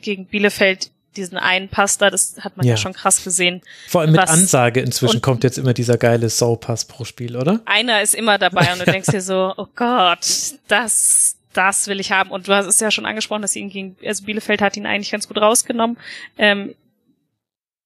gegen 0.01 0.27
Bielefeld, 0.27 0.91
diesen 1.17 1.39
einen 1.39 1.69
Pass 1.69 1.99
da, 1.99 2.11
das 2.11 2.37
hat 2.41 2.57
man 2.57 2.67
ja, 2.67 2.73
ja 2.73 2.77
schon 2.77 2.93
krass 2.93 3.25
gesehen. 3.25 3.63
Vor 3.89 4.03
allem 4.03 4.13
mit 4.13 4.21
was, 4.21 4.31
Ansage 4.31 4.81
inzwischen 4.81 5.21
kommt 5.23 5.45
jetzt 5.45 5.59
immer 5.59 5.73
dieser 5.73 5.99
geile 5.99 6.29
So-Pass 6.29 6.85
pro 6.85 7.05
Spiel, 7.05 7.37
oder? 7.37 7.61
Einer 7.65 8.03
ist 8.03 8.15
immer 8.15 8.39
dabei 8.39 8.73
und 8.73 8.81
du 8.81 8.85
denkst 8.85 9.11
dir 9.11 9.21
so, 9.23 9.55
oh 9.57 9.67
Gott, 9.75 10.27
das, 10.69 11.37
das 11.53 11.89
will 11.89 12.01
ich 12.01 12.13
haben. 12.13 12.31
Und 12.31 12.49
du 12.49 12.55
hast 12.55 12.67
es 12.67 12.81
ja 12.81 12.91
schon 12.91 13.07
angesprochen, 13.07 13.43
dass 13.43 13.57
ihn 13.57 13.71
gegen, 13.71 13.97
also 14.05 14.25
Bielefeld 14.25 14.61
hat 14.61 14.77
ihn 14.77 14.87
eigentlich 14.87 15.11
ganz 15.11 15.27
gut 15.27 15.39
rausgenommen. 15.39 15.97
Ähm, 16.39 16.75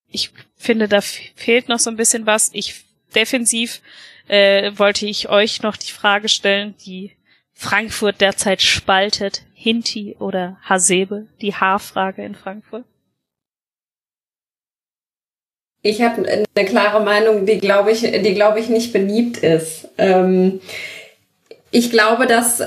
ich 0.08 0.30
finde, 0.56 0.88
da 0.88 1.00
fehlt 1.00 1.68
noch 1.68 1.78
so 1.78 1.90
ein 1.90 1.96
bisschen 1.96 2.26
was. 2.26 2.50
Ich 2.52 2.84
defensiv 3.14 3.80
äh, 4.28 4.72
wollte 4.78 5.06
ich 5.06 5.28
euch 5.28 5.62
noch 5.62 5.76
die 5.76 5.90
Frage 5.90 6.28
stellen, 6.28 6.74
die 6.84 7.16
Frankfurt 7.52 8.20
derzeit 8.20 8.62
spaltet, 8.62 9.42
Hinti 9.54 10.16
oder 10.18 10.56
Hasebe, 10.62 11.26
die 11.40 11.54
Haarfrage 11.54 12.24
in 12.24 12.34
Frankfurt? 12.34 12.84
Ich 15.82 16.02
habe 16.02 16.26
eine 16.26 16.66
klare 16.66 17.02
Meinung, 17.02 17.46
die 17.46 17.58
glaube 17.58 17.92
ich, 17.92 18.00
die 18.00 18.34
glaube 18.34 18.60
ich 18.60 18.68
nicht 18.68 18.92
beliebt 18.92 19.38
ist. 19.38 19.88
Ähm, 19.96 20.60
ich 21.72 21.90
glaube, 21.90 22.26
dass 22.26 22.60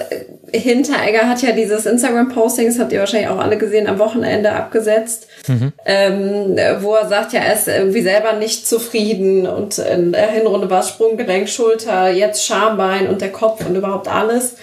Hinteregger 0.53 1.27
hat 1.27 1.41
ja 1.41 1.51
dieses 1.51 1.85
Instagram-Posting, 1.85 2.67
das 2.67 2.79
habt 2.79 2.93
ihr 2.93 2.99
wahrscheinlich 2.99 3.29
auch 3.29 3.39
alle 3.39 3.57
gesehen, 3.57 3.87
am 3.87 3.99
Wochenende 3.99 4.53
abgesetzt, 4.53 5.27
mhm. 5.47 5.73
ähm, 5.85 6.57
wo 6.79 6.95
er 6.95 7.09
sagt, 7.09 7.33
ja, 7.33 7.41
er 7.41 7.53
ist 7.53 7.67
irgendwie 7.67 8.01
selber 8.01 8.33
nicht 8.33 8.65
zufrieden 8.65 9.45
und 9.45 9.77
in 9.77 10.13
der 10.13 10.31
Hinrunde 10.31 10.69
war 10.69 10.79
es 10.79 10.89
Sprunggelenk, 10.89 11.49
Schulter, 11.49 12.11
jetzt 12.11 12.45
Schambein 12.45 13.07
und 13.07 13.19
der 13.19 13.31
Kopf 13.31 13.65
und 13.65 13.75
überhaupt 13.75 14.07
alles. 14.07 14.55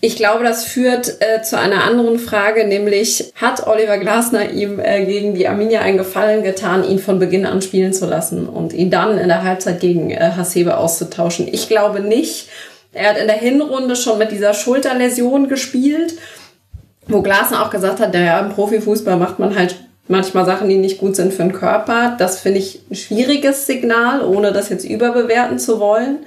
Ich 0.00 0.16
glaube, 0.16 0.44
das 0.44 0.64
führt 0.64 1.20
äh, 1.20 1.42
zu 1.42 1.58
einer 1.58 1.84
anderen 1.84 2.18
Frage, 2.18 2.66
nämlich 2.66 3.32
hat 3.34 3.66
Oliver 3.66 3.96
Glasner 3.96 4.50
ihm 4.50 4.78
äh, 4.78 5.06
gegen 5.06 5.34
die 5.34 5.48
Arminia 5.48 5.80
einen 5.80 5.96
Gefallen 5.96 6.42
getan, 6.42 6.84
ihn 6.84 6.98
von 6.98 7.18
Beginn 7.18 7.46
an 7.46 7.62
spielen 7.62 7.94
zu 7.94 8.04
lassen 8.06 8.46
und 8.46 8.74
ihn 8.74 8.90
dann 8.90 9.16
in 9.16 9.28
der 9.28 9.42
Halbzeit 9.42 9.80
gegen 9.80 10.10
äh, 10.10 10.32
Hasebe 10.36 10.76
auszutauschen? 10.76 11.48
Ich 11.50 11.68
glaube 11.68 12.00
nicht. 12.00 12.48
Er 12.92 13.10
hat 13.10 13.18
in 13.18 13.26
der 13.26 13.36
Hinrunde 13.36 13.96
schon 13.96 14.18
mit 14.18 14.32
dieser 14.32 14.52
Schulterläsion 14.52 15.48
gespielt, 15.48 16.14
wo 17.08 17.22
Glasner 17.22 17.64
auch 17.64 17.70
gesagt 17.70 18.00
hat, 18.00 18.14
ja, 18.14 18.38
im 18.40 18.50
Profifußball 18.50 19.16
macht 19.16 19.38
man 19.38 19.56
halt 19.56 19.76
manchmal 20.08 20.44
Sachen, 20.44 20.68
die 20.68 20.76
nicht 20.76 20.98
gut 20.98 21.16
sind 21.16 21.32
für 21.32 21.42
den 21.42 21.52
Körper. 21.52 22.16
Das 22.18 22.40
finde 22.40 22.58
ich 22.58 22.82
ein 22.90 22.96
schwieriges 22.96 23.66
Signal, 23.66 24.22
ohne 24.22 24.52
das 24.52 24.68
jetzt 24.68 24.84
überbewerten 24.84 25.58
zu 25.58 25.80
wollen. 25.80 26.18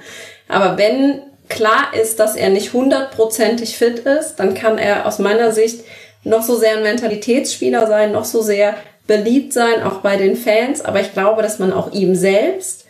Aber 0.47 0.77
wenn 0.77 1.21
klar 1.49 1.93
ist, 1.93 2.19
dass 2.19 2.35
er 2.35 2.49
nicht 2.49 2.73
hundertprozentig 2.73 3.77
fit 3.77 3.99
ist, 3.99 4.35
dann 4.35 4.53
kann 4.53 4.77
er 4.77 5.05
aus 5.05 5.19
meiner 5.19 5.51
Sicht 5.51 5.83
noch 6.23 6.43
so 6.43 6.55
sehr 6.55 6.77
ein 6.77 6.83
Mentalitätsspieler 6.83 7.87
sein, 7.87 8.11
noch 8.11 8.25
so 8.25 8.41
sehr 8.41 8.75
beliebt 9.07 9.53
sein, 9.53 9.83
auch 9.83 10.01
bei 10.01 10.17
den 10.17 10.35
Fans. 10.35 10.85
Aber 10.85 11.01
ich 11.01 11.13
glaube, 11.13 11.41
dass 11.41 11.59
man 11.59 11.73
auch 11.73 11.91
ihm 11.91 12.15
selbst 12.15 12.85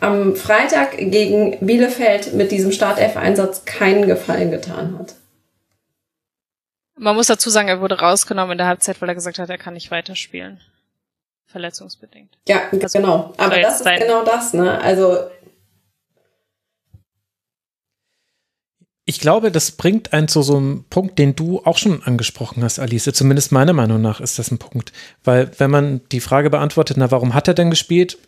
am 0.00 0.36
Freitag 0.36 0.96
gegen 0.96 1.58
Bielefeld 1.64 2.34
mit 2.34 2.50
diesem 2.50 2.72
Startelf-Einsatz 2.72 3.64
keinen 3.64 4.06
Gefallen 4.06 4.50
getan 4.50 4.98
hat. 4.98 5.14
Man 6.98 7.14
muss 7.14 7.26
dazu 7.26 7.50
sagen, 7.50 7.68
er 7.68 7.80
wurde 7.80 8.00
rausgenommen 8.00 8.52
in 8.52 8.58
der 8.58 8.66
Halbzeit, 8.66 9.00
weil 9.00 9.08
er 9.10 9.14
gesagt 9.14 9.38
hat, 9.38 9.50
er 9.50 9.58
kann 9.58 9.74
nicht 9.74 9.90
weiterspielen. 9.90 10.60
Verletzungsbedingt. 11.46 12.36
Ja, 12.48 12.62
also, 12.72 12.98
genau. 12.98 13.34
Aber 13.36 13.60
das 13.60 13.80
ist 13.80 13.98
genau 13.98 14.24
das, 14.24 14.52
ne? 14.52 14.80
Also. 14.80 15.18
Ich 19.08 19.20
glaube, 19.20 19.52
das 19.52 19.70
bringt 19.70 20.12
einen 20.12 20.26
zu 20.26 20.42
so 20.42 20.56
einem 20.56 20.84
Punkt, 20.90 21.18
den 21.18 21.36
du 21.36 21.60
auch 21.64 21.78
schon 21.78 22.02
angesprochen 22.02 22.64
hast, 22.64 22.80
Alice. 22.80 23.08
Zumindest 23.12 23.52
meiner 23.52 23.72
Meinung 23.72 24.02
nach 24.02 24.20
ist 24.20 24.38
das 24.38 24.50
ein 24.50 24.58
Punkt. 24.58 24.92
Weil, 25.22 25.50
wenn 25.58 25.70
man 25.70 26.00
die 26.10 26.20
Frage 26.20 26.50
beantwortet, 26.50 26.96
na, 26.98 27.12
warum 27.12 27.32
hat 27.32 27.46
er 27.46 27.54
denn 27.54 27.70
gespielt? 27.70 28.18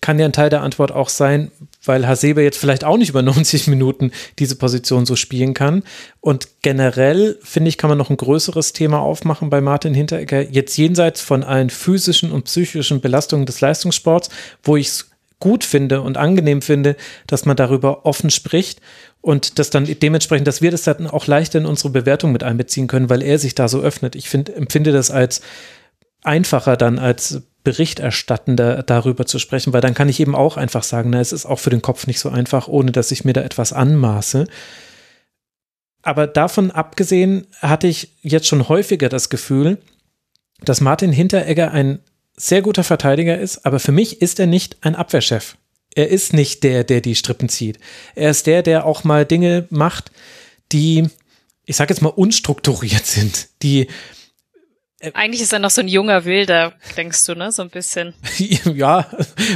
kann 0.00 0.18
ja 0.18 0.26
ein 0.26 0.32
Teil 0.32 0.50
der 0.50 0.62
Antwort 0.62 0.92
auch 0.92 1.08
sein, 1.08 1.50
weil 1.84 2.06
Hasebe 2.06 2.42
jetzt 2.42 2.58
vielleicht 2.58 2.84
auch 2.84 2.96
nicht 2.96 3.10
über 3.10 3.22
90 3.22 3.66
Minuten 3.68 4.12
diese 4.38 4.56
Position 4.56 5.06
so 5.06 5.16
spielen 5.16 5.54
kann. 5.54 5.82
Und 6.20 6.48
generell, 6.62 7.38
finde 7.42 7.68
ich, 7.68 7.78
kann 7.78 7.88
man 7.88 7.98
noch 7.98 8.10
ein 8.10 8.16
größeres 8.16 8.72
Thema 8.72 9.00
aufmachen 9.00 9.50
bei 9.50 9.60
Martin 9.60 9.94
Hinteregger. 9.94 10.42
Jetzt 10.42 10.76
jenseits 10.76 11.20
von 11.20 11.42
allen 11.42 11.70
physischen 11.70 12.30
und 12.30 12.44
psychischen 12.44 13.00
Belastungen 13.00 13.46
des 13.46 13.60
Leistungssports, 13.60 14.28
wo 14.62 14.76
ich 14.76 14.88
es 14.88 15.10
gut 15.38 15.64
finde 15.64 16.00
und 16.00 16.16
angenehm 16.16 16.62
finde, 16.62 16.96
dass 17.26 17.44
man 17.44 17.56
darüber 17.56 18.06
offen 18.06 18.30
spricht 18.30 18.80
und 19.20 19.58
dass 19.58 19.70
dann 19.70 19.84
dementsprechend, 19.84 20.46
dass 20.46 20.62
wir 20.62 20.70
das 20.70 20.82
dann 20.84 21.06
auch 21.06 21.26
leichter 21.26 21.58
in 21.58 21.66
unsere 21.66 21.90
Bewertung 21.90 22.32
mit 22.32 22.44
einbeziehen 22.44 22.86
können, 22.86 23.10
weil 23.10 23.22
er 23.22 23.38
sich 23.38 23.54
da 23.54 23.68
so 23.68 23.80
öffnet. 23.80 24.14
Ich 24.14 24.28
find, 24.28 24.48
empfinde 24.48 24.92
das 24.92 25.10
als 25.10 25.40
einfacher 26.22 26.76
dann 26.76 26.98
als 26.98 27.42
Berichterstattender 27.64 28.84
darüber 28.84 29.26
zu 29.26 29.40
sprechen, 29.40 29.72
weil 29.72 29.80
dann 29.80 29.94
kann 29.94 30.08
ich 30.08 30.20
eben 30.20 30.36
auch 30.36 30.56
einfach 30.56 30.84
sagen, 30.84 31.10
na, 31.10 31.20
es 31.20 31.32
ist 31.32 31.46
auch 31.46 31.58
für 31.58 31.70
den 31.70 31.82
Kopf 31.82 32.06
nicht 32.06 32.20
so 32.20 32.28
einfach, 32.28 32.68
ohne 32.68 32.92
dass 32.92 33.10
ich 33.10 33.24
mir 33.24 33.32
da 33.32 33.42
etwas 33.42 33.72
anmaße. 33.72 34.46
Aber 36.02 36.28
davon 36.28 36.70
abgesehen 36.70 37.48
hatte 37.60 37.88
ich 37.88 38.16
jetzt 38.22 38.46
schon 38.46 38.68
häufiger 38.68 39.08
das 39.08 39.28
Gefühl, 39.28 39.78
dass 40.60 40.80
Martin 40.80 41.10
Hinteregger 41.10 41.72
ein 41.72 41.98
sehr 42.36 42.62
guter 42.62 42.84
Verteidiger 42.84 43.36
ist, 43.36 43.66
aber 43.66 43.80
für 43.80 43.92
mich 43.92 44.22
ist 44.22 44.38
er 44.38 44.46
nicht 44.46 44.76
ein 44.82 44.94
Abwehrchef. 44.94 45.56
Er 45.96 46.10
ist 46.10 46.34
nicht 46.34 46.62
der, 46.62 46.84
der 46.84 47.00
die 47.00 47.14
Strippen 47.14 47.48
zieht. 47.48 47.78
Er 48.14 48.30
ist 48.30 48.46
der, 48.46 48.62
der 48.62 48.84
auch 48.84 49.02
mal 49.02 49.24
Dinge 49.24 49.66
macht, 49.70 50.12
die, 50.70 51.08
ich 51.64 51.74
sag 51.74 51.88
jetzt 51.88 52.02
mal, 52.02 52.10
unstrukturiert 52.10 53.06
sind, 53.06 53.48
die 53.62 53.88
äh, 55.00 55.10
Eigentlich 55.14 55.40
ist 55.40 55.52
er 55.52 55.58
noch 55.58 55.70
so 55.70 55.80
ein 55.80 55.88
junger 55.88 56.24
Wilder, 56.26 56.74
denkst 56.96 57.24
du, 57.24 57.34
ne? 57.34 57.50
So 57.50 57.62
ein 57.62 57.70
bisschen. 57.70 58.14
ja, 58.74 59.06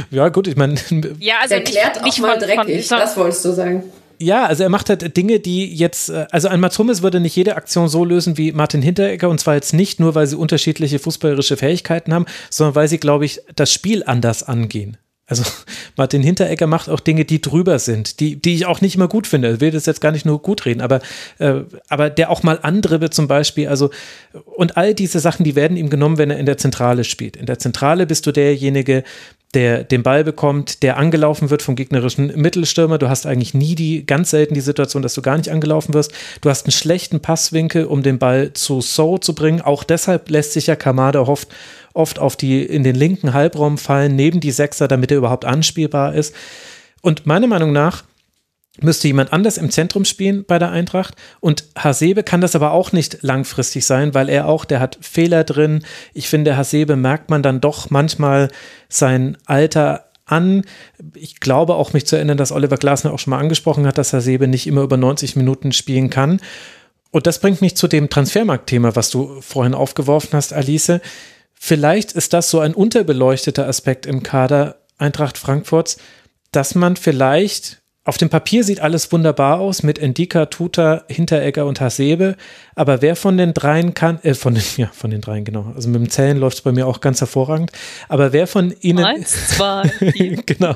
ja, 0.09 0.29
gut, 0.29 0.47
ich 0.47 0.55
meine. 0.55 0.75
Ja, 1.19 1.35
also 1.41 1.55
erklärt 1.55 1.95
nicht, 1.95 2.05
nicht 2.05 2.17
auch 2.19 2.27
mal 2.27 2.39
von, 2.39 2.47
dreckig, 2.47 2.87
von, 2.87 2.97
das 2.97 3.15
wolltest 3.17 3.45
du 3.45 3.51
sagen. 3.51 3.83
Ja, 4.19 4.45
also 4.45 4.63
er 4.63 4.69
macht 4.69 4.89
halt 4.89 5.17
Dinge, 5.17 5.39
die 5.39 5.73
jetzt, 5.73 6.09
äh, 6.09 6.27
also 6.31 6.47
ein 6.47 6.59
Mats 6.59 6.77
Hummels 6.79 7.03
würde 7.03 7.19
nicht 7.19 7.35
jede 7.35 7.55
Aktion 7.55 7.87
so 7.87 8.03
lösen 8.03 8.37
wie 8.37 8.51
Martin 8.51 8.81
Hinteregger 8.81 9.29
und 9.29 9.39
zwar 9.39 9.55
jetzt 9.55 9.73
nicht 9.73 9.99
nur, 9.99 10.15
weil 10.15 10.27
sie 10.27 10.37
unterschiedliche 10.37 10.99
fußballerische 10.99 11.57
Fähigkeiten 11.57 12.13
haben, 12.13 12.25
sondern 12.49 12.75
weil 12.75 12.87
sie, 12.87 12.99
glaube 12.99 13.25
ich, 13.25 13.41
das 13.55 13.71
Spiel 13.71 14.03
anders 14.03 14.43
angehen. 14.43 14.97
Also 15.31 15.43
Martin 15.95 16.21
Hinteregger 16.21 16.67
macht 16.67 16.89
auch 16.89 16.99
Dinge, 16.99 17.23
die 17.23 17.41
drüber 17.41 17.79
sind, 17.79 18.19
die, 18.19 18.35
die 18.35 18.53
ich 18.53 18.65
auch 18.65 18.81
nicht 18.81 18.95
immer 18.95 19.07
gut 19.07 19.25
finde. 19.25 19.53
Ich 19.53 19.61
will 19.61 19.71
das 19.71 19.85
jetzt 19.85 20.01
gar 20.01 20.11
nicht 20.11 20.25
nur 20.25 20.41
gut 20.41 20.65
reden, 20.65 20.81
aber, 20.81 20.99
äh, 21.39 21.61
aber 21.87 22.09
der 22.09 22.29
auch 22.29 22.43
mal 22.43 22.59
andribbelt 22.61 23.13
zum 23.13 23.29
Beispiel. 23.29 23.69
Also, 23.69 23.89
und 24.57 24.75
all 24.75 24.93
diese 24.93 25.21
Sachen, 25.21 25.45
die 25.45 25.55
werden 25.55 25.77
ihm 25.77 25.89
genommen, 25.89 26.17
wenn 26.17 26.29
er 26.29 26.37
in 26.37 26.45
der 26.45 26.57
Zentrale 26.57 27.05
spielt. 27.05 27.37
In 27.37 27.45
der 27.45 27.59
Zentrale 27.59 28.05
bist 28.05 28.27
du 28.27 28.33
derjenige, 28.33 29.03
der 29.53 29.83
den 29.83 30.03
Ball 30.03 30.23
bekommt, 30.23 30.83
der 30.83 30.97
angelaufen 30.97 31.49
wird 31.49 31.61
vom 31.61 31.75
gegnerischen 31.75 32.27
Mittelstürmer. 32.35 32.97
Du 32.97 33.09
hast 33.09 33.25
eigentlich 33.25 33.53
nie 33.53 33.75
die, 33.75 34.05
ganz 34.05 34.31
selten 34.31 34.53
die 34.53 34.61
Situation, 34.61 35.01
dass 35.01 35.13
du 35.13 35.21
gar 35.21 35.37
nicht 35.37 35.49
angelaufen 35.49 35.93
wirst. 35.93 36.11
Du 36.41 36.49
hast 36.49 36.65
einen 36.65 36.71
schlechten 36.71 37.21
Passwinkel, 37.21 37.85
um 37.85 38.03
den 38.03 38.19
Ball 38.19 38.51
zu 38.53 38.81
So 38.81 39.17
zu 39.17 39.33
bringen. 39.33 39.61
Auch 39.61 39.83
deshalb 39.83 40.29
lässt 40.29 40.53
sich 40.53 40.67
ja 40.67 40.75
Kamada 40.75 41.21
oft 41.21 41.49
oft 41.93 42.19
auf 42.19 42.35
die, 42.35 42.63
in 42.63 42.83
den 42.83 42.95
linken 42.95 43.33
Halbraum 43.33 43.77
fallen, 43.77 44.15
neben 44.15 44.39
die 44.39 44.51
Sechser, 44.51 44.87
damit 44.87 45.11
er 45.11 45.17
überhaupt 45.17 45.45
anspielbar 45.45 46.13
ist. 46.13 46.35
Und 47.01 47.25
meiner 47.25 47.47
Meinung 47.47 47.71
nach 47.71 48.03
müsste 48.79 49.07
jemand 49.07 49.33
anders 49.33 49.57
im 49.57 49.69
Zentrum 49.69 50.05
spielen 50.05 50.45
bei 50.45 50.57
der 50.57 50.71
Eintracht. 50.71 51.15
Und 51.39 51.65
Hasebe 51.77 52.23
kann 52.23 52.41
das 52.41 52.55
aber 52.55 52.71
auch 52.71 52.91
nicht 52.91 53.21
langfristig 53.21 53.85
sein, 53.85 54.13
weil 54.13 54.29
er 54.29 54.47
auch, 54.47 54.65
der 54.65 54.79
hat 54.79 54.97
Fehler 55.01 55.43
drin. 55.43 55.83
Ich 56.13 56.29
finde, 56.29 56.55
Hasebe 56.55 56.95
merkt 56.95 57.29
man 57.29 57.43
dann 57.43 57.61
doch 57.61 57.89
manchmal 57.89 58.49
sein 58.87 59.37
Alter 59.45 60.05
an. 60.25 60.63
Ich 61.15 61.39
glaube 61.39 61.75
auch 61.75 61.93
mich 61.93 62.05
zu 62.05 62.15
erinnern, 62.15 62.37
dass 62.37 62.51
Oliver 62.51 62.77
Glasner 62.77 63.13
auch 63.13 63.19
schon 63.19 63.31
mal 63.31 63.39
angesprochen 63.39 63.85
hat, 63.85 63.97
dass 63.97 64.13
Hasebe 64.13 64.47
nicht 64.47 64.67
immer 64.67 64.81
über 64.81 64.97
90 64.97 65.35
Minuten 65.35 65.73
spielen 65.73 66.09
kann. 66.09 66.39
Und 67.11 67.27
das 67.27 67.39
bringt 67.39 67.61
mich 67.61 67.75
zu 67.75 67.89
dem 67.89 68.09
Transfermarktthema, 68.09 68.95
was 68.95 69.09
du 69.09 69.41
vorhin 69.41 69.73
aufgeworfen 69.73 70.31
hast, 70.31 70.53
Alice. 70.53 71.01
Vielleicht 71.63 72.13
ist 72.13 72.33
das 72.33 72.49
so 72.49 72.59
ein 72.59 72.73
unterbeleuchteter 72.73 73.67
Aspekt 73.67 74.07
im 74.07 74.23
Kader 74.23 74.77
Eintracht 74.97 75.37
Frankfurts, 75.37 75.97
dass 76.51 76.73
man 76.73 76.95
vielleicht 76.95 77.83
auf 78.03 78.17
dem 78.17 78.29
Papier 78.29 78.63
sieht 78.63 78.79
alles 78.79 79.11
wunderbar 79.11 79.59
aus 79.59 79.83
mit 79.83 79.99
Endika, 79.99 80.47
Tuta, 80.47 81.03
Hinteregger 81.07 81.67
und 81.67 81.79
Hasebe. 81.79 82.35
Aber 82.73 83.03
wer 83.03 83.15
von 83.15 83.37
den 83.37 83.53
dreien 83.53 83.93
kann, 83.93 84.19
äh, 84.23 84.33
von 84.33 84.55
den, 84.55 84.63
ja, 84.77 84.87
von 84.91 85.11
den 85.11 85.21
dreien, 85.21 85.45
genau. 85.45 85.71
Also 85.75 85.87
mit 85.87 86.01
dem 86.01 86.09
Zählen 86.09 86.39
läuft 86.39 86.57
es 86.57 86.63
bei 86.63 86.71
mir 86.71 86.87
auch 86.87 86.99
ganz 86.99 87.19
hervorragend. 87.19 87.71
Aber 88.09 88.33
wer 88.33 88.47
von 88.47 88.73
ihnen. 88.81 89.05
Eins, 89.05 89.49
zwei, 89.49 89.83
genau. 90.47 90.75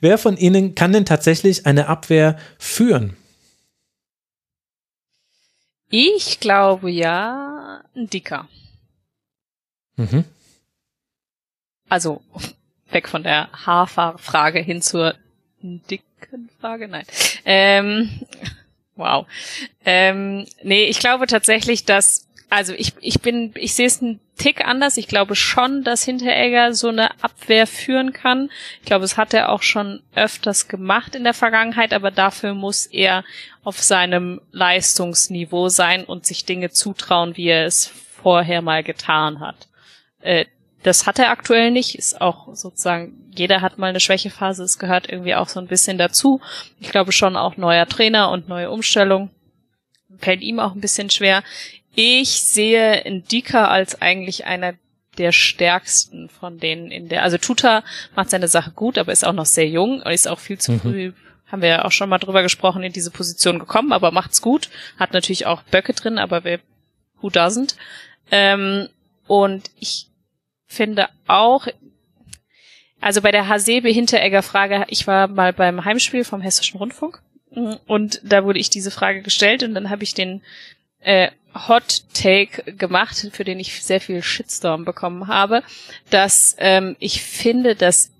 Wer 0.00 0.18
von 0.18 0.36
ihnen 0.36 0.74
kann 0.74 0.92
denn 0.92 1.06
tatsächlich 1.06 1.66
eine 1.66 1.86
Abwehr 1.86 2.36
führen? 2.58 3.16
Ich 5.88 6.40
glaube 6.40 6.90
ja, 6.90 7.82
ein 7.94 8.10
Dicker. 8.10 8.48
Mhm. 10.00 10.24
Also 11.90 12.22
weg 12.90 13.08
von 13.08 13.22
der 13.22 13.50
Haarfrage 13.52 14.60
hin 14.60 14.80
zur 14.80 15.14
dicken 15.62 16.48
Frage, 16.60 16.88
nein. 16.88 17.04
Ähm, 17.44 18.08
wow. 18.96 19.26
Ähm, 19.84 20.46
nee, 20.62 20.84
ich 20.84 21.00
glaube 21.00 21.26
tatsächlich, 21.26 21.84
dass 21.84 22.26
also 22.48 22.72
ich, 22.72 22.94
ich 23.00 23.20
bin, 23.20 23.52
ich 23.54 23.74
sehe 23.74 23.86
es 23.86 24.02
einen 24.02 24.18
Tick 24.36 24.66
anders. 24.66 24.96
Ich 24.96 25.06
glaube 25.06 25.36
schon, 25.36 25.84
dass 25.84 26.02
Hinteregger 26.02 26.74
so 26.74 26.88
eine 26.88 27.22
Abwehr 27.22 27.66
führen 27.66 28.12
kann. 28.12 28.50
Ich 28.80 28.86
glaube, 28.86 29.04
es 29.04 29.16
hat 29.16 29.32
er 29.34 29.50
auch 29.50 29.62
schon 29.62 30.02
öfters 30.16 30.66
gemacht 30.66 31.14
in 31.14 31.22
der 31.22 31.34
Vergangenheit, 31.34 31.92
aber 31.92 32.10
dafür 32.10 32.54
muss 32.54 32.86
er 32.86 33.24
auf 33.62 33.80
seinem 33.80 34.40
Leistungsniveau 34.50 35.68
sein 35.68 36.04
und 36.04 36.26
sich 36.26 36.44
Dinge 36.44 36.70
zutrauen, 36.70 37.36
wie 37.36 37.46
er 37.46 37.66
es 37.66 37.86
vorher 37.86 38.62
mal 38.62 38.82
getan 38.82 39.38
hat. 39.38 39.68
Äh, 40.20 40.46
das 40.82 41.06
hat 41.06 41.18
er 41.18 41.30
aktuell 41.30 41.70
nicht, 41.70 41.94
ist 41.94 42.20
auch 42.20 42.54
sozusagen, 42.54 43.30
jeder 43.34 43.60
hat 43.60 43.78
mal 43.78 43.88
eine 43.88 44.00
Schwächephase, 44.00 44.64
es 44.64 44.78
gehört 44.78 45.08
irgendwie 45.08 45.34
auch 45.34 45.48
so 45.48 45.60
ein 45.60 45.66
bisschen 45.66 45.98
dazu. 45.98 46.40
Ich 46.80 46.90
glaube 46.90 47.12
schon 47.12 47.36
auch 47.36 47.56
neuer 47.56 47.86
Trainer 47.86 48.30
und 48.30 48.48
neue 48.48 48.70
Umstellung. 48.70 49.30
fällt 50.18 50.40
ihm 50.40 50.58
auch 50.58 50.74
ein 50.74 50.80
bisschen 50.80 51.10
schwer. 51.10 51.42
Ich 51.94 52.42
sehe 52.42 53.02
Ndika 53.06 53.66
als 53.66 54.00
eigentlich 54.00 54.46
einer 54.46 54.74
der 55.18 55.32
stärksten 55.32 56.28
von 56.28 56.58
denen 56.58 56.90
in 56.90 57.08
der, 57.08 57.24
also 57.24 57.36
Tuta 57.36 57.82
macht 58.16 58.30
seine 58.30 58.48
Sache 58.48 58.70
gut, 58.70 58.96
aber 58.96 59.12
ist 59.12 59.26
auch 59.26 59.32
noch 59.34 59.46
sehr 59.46 59.68
jung 59.68 60.00
und 60.00 60.10
ist 60.10 60.28
auch 60.28 60.38
viel 60.38 60.58
zu 60.58 60.72
mhm. 60.72 60.80
früh, 60.80 61.12
haben 61.46 61.62
wir 61.62 61.68
ja 61.68 61.84
auch 61.84 61.92
schon 61.92 62.08
mal 62.08 62.18
drüber 62.18 62.42
gesprochen, 62.42 62.82
in 62.82 62.92
diese 62.92 63.10
Position 63.10 63.58
gekommen, 63.58 63.92
aber 63.92 64.12
macht's 64.12 64.40
gut, 64.40 64.70
hat 64.98 65.12
natürlich 65.12 65.46
auch 65.46 65.62
Böcke 65.64 65.92
drin, 65.92 66.16
aber 66.16 66.44
wer, 66.44 66.60
who 67.20 67.28
doesn't? 67.28 67.74
Ähm, 68.30 68.88
und 69.26 69.70
ich 69.78 70.09
finde 70.70 71.08
auch, 71.26 71.66
also 73.00 73.20
bei 73.22 73.32
der 73.32 73.48
Hasebe 73.48 73.88
Hinteregger 73.88 74.42
Frage, 74.42 74.86
ich 74.88 75.06
war 75.06 75.26
mal 75.26 75.52
beim 75.52 75.84
Heimspiel 75.84 76.22
vom 76.22 76.40
Hessischen 76.40 76.78
Rundfunk 76.78 77.20
und 77.86 78.20
da 78.22 78.44
wurde 78.44 78.60
ich 78.60 78.70
diese 78.70 78.92
Frage 78.92 79.22
gestellt 79.22 79.64
und 79.64 79.74
dann 79.74 79.90
habe 79.90 80.04
ich 80.04 80.14
den 80.14 80.42
äh, 81.00 81.30
Hot 81.66 82.04
Take 82.14 82.72
gemacht, 82.74 83.28
für 83.32 83.42
den 83.42 83.58
ich 83.58 83.82
sehr 83.82 84.00
viel 84.00 84.22
Shitstorm 84.22 84.84
bekommen 84.84 85.26
habe, 85.26 85.64
dass 86.10 86.54
ähm, 86.58 86.94
ich 87.00 87.22
finde, 87.22 87.74
dass 87.74 88.12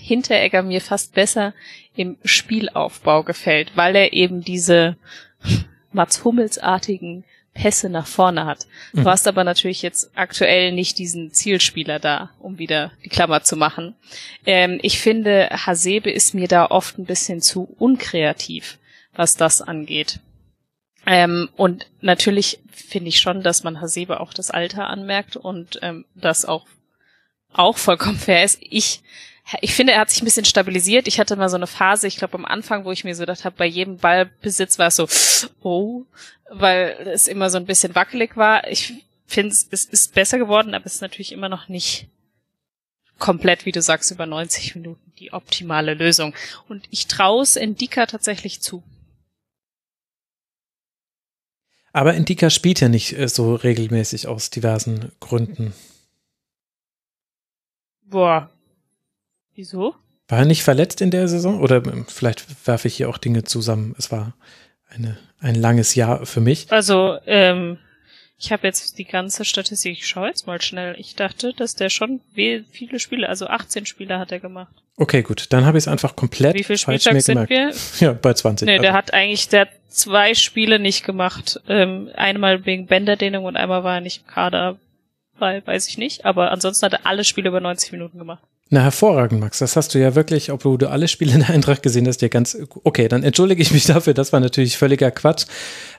Hinteregger 0.00 0.62
mir 0.62 0.80
fast 0.80 1.12
besser 1.12 1.54
im 1.96 2.16
Spielaufbau 2.24 3.24
gefällt, 3.24 3.72
weil 3.74 3.96
er 3.96 4.12
eben 4.12 4.42
diese 4.42 4.96
Mats 5.92 6.24
Hummels-artigen 6.24 7.24
Pässe 7.56 7.88
nach 7.88 8.06
vorne 8.06 8.44
hat. 8.44 8.66
Du 8.92 9.00
mhm. 9.00 9.08
hast 9.08 9.26
aber 9.26 9.42
natürlich 9.44 9.82
jetzt 9.82 10.10
aktuell 10.14 10.72
nicht 10.72 10.98
diesen 10.98 11.32
Zielspieler 11.32 11.98
da, 11.98 12.30
um 12.38 12.58
wieder 12.58 12.92
die 13.04 13.08
Klammer 13.08 13.42
zu 13.42 13.56
machen. 13.56 13.94
Ähm, 14.44 14.78
ich 14.82 15.00
finde, 15.00 15.48
Hasebe 15.50 16.10
ist 16.10 16.34
mir 16.34 16.48
da 16.48 16.66
oft 16.66 16.98
ein 16.98 17.06
bisschen 17.06 17.40
zu 17.40 17.74
unkreativ, 17.78 18.78
was 19.14 19.36
das 19.36 19.62
angeht. 19.62 20.20
Ähm, 21.06 21.48
und 21.56 21.86
natürlich 22.00 22.58
finde 22.70 23.08
ich 23.08 23.20
schon, 23.20 23.42
dass 23.42 23.64
man 23.64 23.80
Hasebe 23.80 24.20
auch 24.20 24.34
das 24.34 24.50
Alter 24.50 24.88
anmerkt 24.88 25.36
und 25.36 25.78
ähm, 25.82 26.04
das 26.14 26.44
auch 26.44 26.66
auch 27.52 27.78
vollkommen 27.78 28.18
fair 28.18 28.44
ist. 28.44 28.58
Ich 28.60 29.02
ich 29.60 29.74
finde, 29.74 29.92
er 29.92 30.00
hat 30.00 30.10
sich 30.10 30.22
ein 30.22 30.24
bisschen 30.24 30.44
stabilisiert. 30.44 31.06
Ich 31.06 31.20
hatte 31.20 31.36
mal 31.36 31.48
so 31.48 31.56
eine 31.56 31.68
Phase, 31.68 32.06
ich 32.08 32.16
glaube 32.16 32.34
am 32.34 32.44
Anfang, 32.44 32.84
wo 32.84 32.90
ich 32.90 33.04
mir 33.04 33.14
so 33.14 33.22
gedacht 33.22 33.44
habe, 33.44 33.56
bei 33.56 33.66
jedem 33.66 33.98
Ballbesitz 33.98 34.78
war 34.78 34.88
es 34.88 34.96
so, 34.96 35.08
oh, 35.62 36.04
weil 36.50 36.96
es 37.12 37.28
immer 37.28 37.48
so 37.48 37.58
ein 37.58 37.66
bisschen 37.66 37.94
wackelig 37.94 38.36
war. 38.36 38.66
Ich 38.68 38.94
finde, 39.26 39.52
es 39.52 39.84
ist, 39.84 40.14
besser 40.14 40.38
geworden, 40.38 40.74
aber 40.74 40.86
es 40.86 40.96
ist 40.96 41.00
natürlich 41.00 41.32
immer 41.32 41.48
noch 41.48 41.68
nicht 41.68 42.08
komplett, 43.18 43.66
wie 43.66 43.72
du 43.72 43.82
sagst, 43.82 44.10
über 44.10 44.26
90 44.26 44.74
Minuten 44.74 45.12
die 45.18 45.32
optimale 45.32 45.94
Lösung. 45.94 46.34
Und 46.68 46.86
ich 46.90 47.06
traue 47.06 47.42
es 47.42 47.56
Endika 47.56 48.06
tatsächlich 48.06 48.60
zu. 48.60 48.82
Aber 51.92 52.14
Indika 52.14 52.50
spielt 52.50 52.80
ja 52.80 52.88
nicht 52.88 53.18
äh, 53.18 53.28
so 53.28 53.54
regelmäßig 53.54 54.26
aus 54.26 54.50
diversen 54.50 55.12
Gründen. 55.20 55.72
Boah. 58.02 58.50
Wieso? 59.56 59.94
War 60.28 60.40
er 60.40 60.44
nicht 60.44 60.62
verletzt 60.62 61.00
in 61.00 61.10
der 61.10 61.28
Saison? 61.28 61.60
Oder 61.60 61.76
ähm, 61.76 62.06
vielleicht 62.08 62.66
werfe 62.66 62.88
ich 62.88 62.96
hier 62.96 63.08
auch 63.08 63.18
Dinge 63.18 63.44
zusammen. 63.44 63.94
Es 63.98 64.12
war 64.12 64.34
eine, 64.88 65.16
ein 65.40 65.54
langes 65.54 65.94
Jahr 65.94 66.26
für 66.26 66.40
mich. 66.40 66.70
Also, 66.70 67.16
ähm, 67.26 67.78
ich 68.38 68.52
habe 68.52 68.66
jetzt 68.66 68.98
die 68.98 69.06
ganze 69.06 69.46
Statistik, 69.46 69.92
ich 69.92 70.06
schaue 70.06 70.28
jetzt 70.28 70.46
mal 70.46 70.60
schnell. 70.60 70.94
Ich 70.98 71.14
dachte, 71.14 71.54
dass 71.54 71.74
der 71.74 71.88
schon 71.88 72.20
viele 72.34 73.00
Spiele, 73.00 73.28
also 73.28 73.46
18 73.46 73.86
Spiele 73.86 74.18
hat 74.18 74.30
er 74.30 74.40
gemacht. 74.40 74.74
Okay, 74.98 75.22
gut, 75.22 75.46
dann 75.52 75.64
habe 75.64 75.78
ich 75.78 75.84
es 75.84 75.88
einfach 75.88 76.16
komplett 76.16 76.54
Wie 76.54 76.64
viele 76.64 76.78
Spieltage 76.78 77.20
sind 77.20 77.48
wir? 77.48 77.72
Ja, 78.00 78.12
bei 78.12 78.34
20. 78.34 78.66
Nee, 78.66 78.72
also. 78.72 78.82
der 78.82 78.92
hat 78.92 79.14
eigentlich, 79.14 79.48
der 79.48 79.68
zwei 79.88 80.34
Spiele 80.34 80.78
nicht 80.78 81.04
gemacht. 81.04 81.60
Ähm, 81.66 82.10
einmal 82.14 82.66
wegen 82.66 82.86
Bänderdehnung 82.86 83.46
und 83.46 83.56
einmal 83.56 83.84
war 83.84 83.96
er 83.96 84.00
nicht 84.02 84.22
im 84.22 84.26
Kader, 84.26 84.78
weil, 85.38 85.66
weiß 85.66 85.88
ich 85.88 85.96
nicht. 85.96 86.26
Aber 86.26 86.50
ansonsten 86.50 86.84
hat 86.84 86.92
er 86.92 87.06
alle 87.06 87.24
Spiele 87.24 87.48
über 87.48 87.60
90 87.60 87.92
Minuten 87.92 88.18
gemacht. 88.18 88.42
Na, 88.68 88.80
hervorragend, 88.80 89.40
Max. 89.40 89.60
Das 89.60 89.76
hast 89.76 89.94
du 89.94 90.00
ja 90.00 90.16
wirklich, 90.16 90.50
obwohl 90.50 90.76
du 90.76 90.90
alle 90.90 91.06
Spiele 91.06 91.32
in 91.32 91.40
der 91.40 91.50
Eintracht 91.50 91.84
gesehen 91.84 92.08
hast, 92.08 92.18
dir 92.18 92.28
ganz, 92.28 92.56
okay, 92.82 93.06
dann 93.06 93.22
entschuldige 93.22 93.62
ich 93.62 93.70
mich 93.70 93.84
dafür. 93.84 94.12
Das 94.12 94.32
war 94.32 94.40
natürlich 94.40 94.76
völliger 94.76 95.12
Quatsch. 95.12 95.46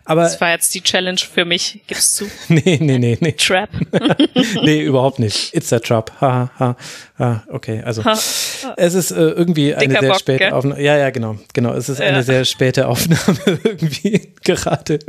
Aber. 0.04 0.24
Das 0.24 0.42
war 0.42 0.52
jetzt 0.52 0.76
die 0.76 0.82
Challenge 0.82 1.20
für 1.20 1.46
mich, 1.46 1.82
gibst 1.88 2.20
du? 2.20 2.26
nee, 2.50 2.78
nee, 2.82 2.98
nee, 2.98 3.18
nee. 3.22 3.32
Trap? 3.32 3.70
nee, 4.64 4.82
überhaupt 4.82 5.20
nicht. 5.20 5.56
It's 5.56 5.72
a 5.72 5.80
trap. 5.80 6.12
Ha, 6.20 6.52
ha, 6.60 6.76
ha. 7.18 7.44
Okay, 7.48 7.82
also. 7.84 8.04
Ha. 8.04 8.18
Es 8.78 8.94
ist 8.94 9.12
äh, 9.12 9.16
irgendwie 9.16 9.74
eine 9.74 9.88
Dicker 9.88 10.00
sehr 10.00 10.10
Bock, 10.10 10.20
späte 10.20 10.56
Aufnahme. 10.56 10.82
Ja, 10.82 10.98
ja, 10.98 11.10
genau. 11.10 11.38
Genau. 11.54 11.74
Es 11.74 11.90
ist 11.90 12.00
ja. 12.00 12.08
eine 12.08 12.24
sehr 12.24 12.46
späte 12.46 12.88
Aufnahme 12.88 13.60
irgendwie 13.64 14.34
gerade. 14.44 15.00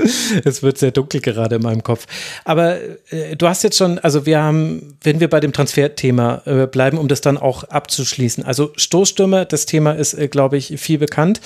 Es 0.44 0.62
wird 0.62 0.78
sehr 0.78 0.90
dunkel 0.90 1.20
gerade 1.20 1.56
in 1.56 1.62
meinem 1.62 1.82
Kopf. 1.82 2.06
Aber 2.44 2.78
äh, 3.10 3.36
du 3.36 3.48
hast 3.48 3.62
jetzt 3.62 3.76
schon, 3.76 3.98
also 3.98 4.26
wir 4.26 4.40
haben, 4.40 4.96
wenn 5.02 5.20
wir 5.20 5.28
bei 5.28 5.40
dem 5.40 5.52
Transferthema 5.52 6.42
äh, 6.44 6.66
bleiben, 6.66 6.98
um 6.98 7.08
das 7.08 7.20
dann 7.20 7.38
auch 7.38 7.64
abzuschließen. 7.64 8.44
Also 8.44 8.72
Stoßstürmer, 8.76 9.44
das 9.44 9.66
Thema 9.66 9.92
ist, 9.92 10.14
äh, 10.14 10.28
glaube 10.28 10.56
ich, 10.56 10.78
viel 10.80 10.98
bekannt. 10.98 11.40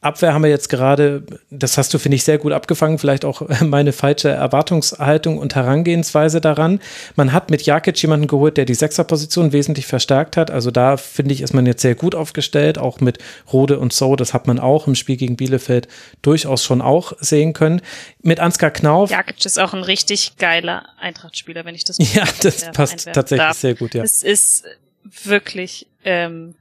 Äh, 0.00 0.06
Abwehr 0.06 0.32
haben 0.32 0.42
wir 0.42 0.50
jetzt 0.50 0.68
gerade, 0.68 1.22
das 1.50 1.78
hast 1.78 1.92
du, 1.92 1.98
finde 1.98 2.16
ich, 2.16 2.24
sehr 2.24 2.38
gut 2.38 2.52
abgefangen, 2.52 2.98
vielleicht 2.98 3.24
auch 3.24 3.42
meine 3.60 3.92
falsche 3.92 4.28
Erwartungshaltung 4.28 5.38
und 5.38 5.54
Herangehensweise 5.54 6.40
daran. 6.40 6.80
Man 7.16 7.32
hat 7.32 7.50
mit 7.50 7.62
Jakic 7.62 8.00
jemanden 8.00 8.26
geholt, 8.26 8.56
der 8.56 8.64
die 8.64 8.74
Sechserposition 8.74 9.52
wesentlich 9.52 9.86
verstärkt 9.86 10.36
hat. 10.36 10.50
Also 10.50 10.70
da, 10.70 10.96
finde 10.96 11.34
ich, 11.34 11.40
ist 11.40 11.54
man 11.54 11.66
jetzt 11.66 11.82
sehr 11.82 11.94
gut 11.94 12.14
aufgestellt, 12.14 12.78
auch 12.78 13.00
mit 13.00 13.18
Rode 13.52 13.78
und 13.78 13.92
So, 13.92 14.16
das 14.16 14.34
hat 14.34 14.46
man 14.46 14.58
auch 14.58 14.86
im 14.86 14.94
Spiel 14.94 15.16
gegen 15.16 15.36
Bielefeld 15.36 15.88
durchaus 16.22 16.64
schon 16.64 16.80
auch 16.80 17.12
sehen 17.20 17.52
können. 17.52 17.80
Mit 18.22 18.40
Ansgar 18.40 18.70
Knauf. 18.70 19.10
Jakic 19.10 19.44
ist 19.44 19.58
auch 19.58 19.74
ein 19.74 19.82
richtig 19.82 20.36
geiler 20.38 20.86
Eintrachtspieler, 21.00 21.64
wenn 21.64 21.74
ich 21.74 21.84
das 21.84 21.98
Ja, 22.14 22.24
das 22.42 22.70
passt 22.72 23.08
tatsächlich 23.12 23.46
darf. 23.46 23.58
sehr 23.58 23.74
gut, 23.74 23.94
ja. 23.94 24.02
Es 24.02 24.22
ist 24.22 24.64
wirklich 25.04 25.86
ähm, 26.04 26.54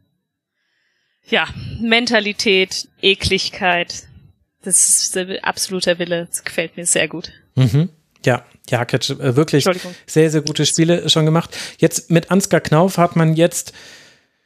ja, 1.30 1.48
Mentalität, 1.82 2.88
Ekligkeit. 3.02 4.04
Das 4.64 4.88
ist 4.90 5.16
der 5.16 5.46
absoluter 5.46 6.00
Wille. 6.00 6.28
Das 6.30 6.44
gefällt 6.44 6.78
mir 6.78 6.86
sehr 6.86 7.08
gut. 7.08 7.32
Mhm. 7.56 7.90
Ja, 8.26 8.44
Jakic, 8.70 9.10
äh, 9.12 9.36
wirklich 9.36 9.66
sehr, 10.06 10.30
sehr 10.30 10.42
gute 10.42 10.66
Spiele 10.66 11.10
schon 11.10 11.26
gemacht. 11.26 11.58
Jetzt 11.78 12.12
mit 12.12 12.32
Ansgar 12.32 12.62
Knauf 12.62 12.98
hat 12.98 13.16
man 13.16 13.36
jetzt 13.36 13.74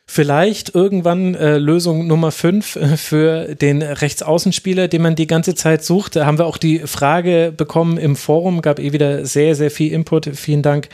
vielleicht 0.06 0.76
irgendwann 0.76 1.36
äh, 1.36 1.58
Lösung 1.58 2.06
Nummer 2.06 2.32
5 2.32 2.76
äh, 2.76 2.98
für 2.98 3.56
den 3.56 3.82
Rechtsaußenspieler, 3.82 4.88
den 4.88 5.02
man 5.02 5.16
die 5.16 5.28
ganze 5.28 5.56
Zeit 5.56 5.84
sucht. 5.84 6.18
Da 6.18 6.26
haben 6.26 6.38
wir 6.38 6.46
auch 6.46 6.58
die 6.58 6.80
Frage 6.80 7.54
bekommen 7.56 7.98
im 7.98 8.16
Forum, 8.16 8.62
gab 8.62 8.80
eh 8.80 8.92
wieder 8.92 9.26
sehr, 9.26 9.56
sehr 9.56 9.72
viel 9.72 9.94
Input. 9.94 10.30
Vielen 10.36 10.62
Dank 10.62 10.90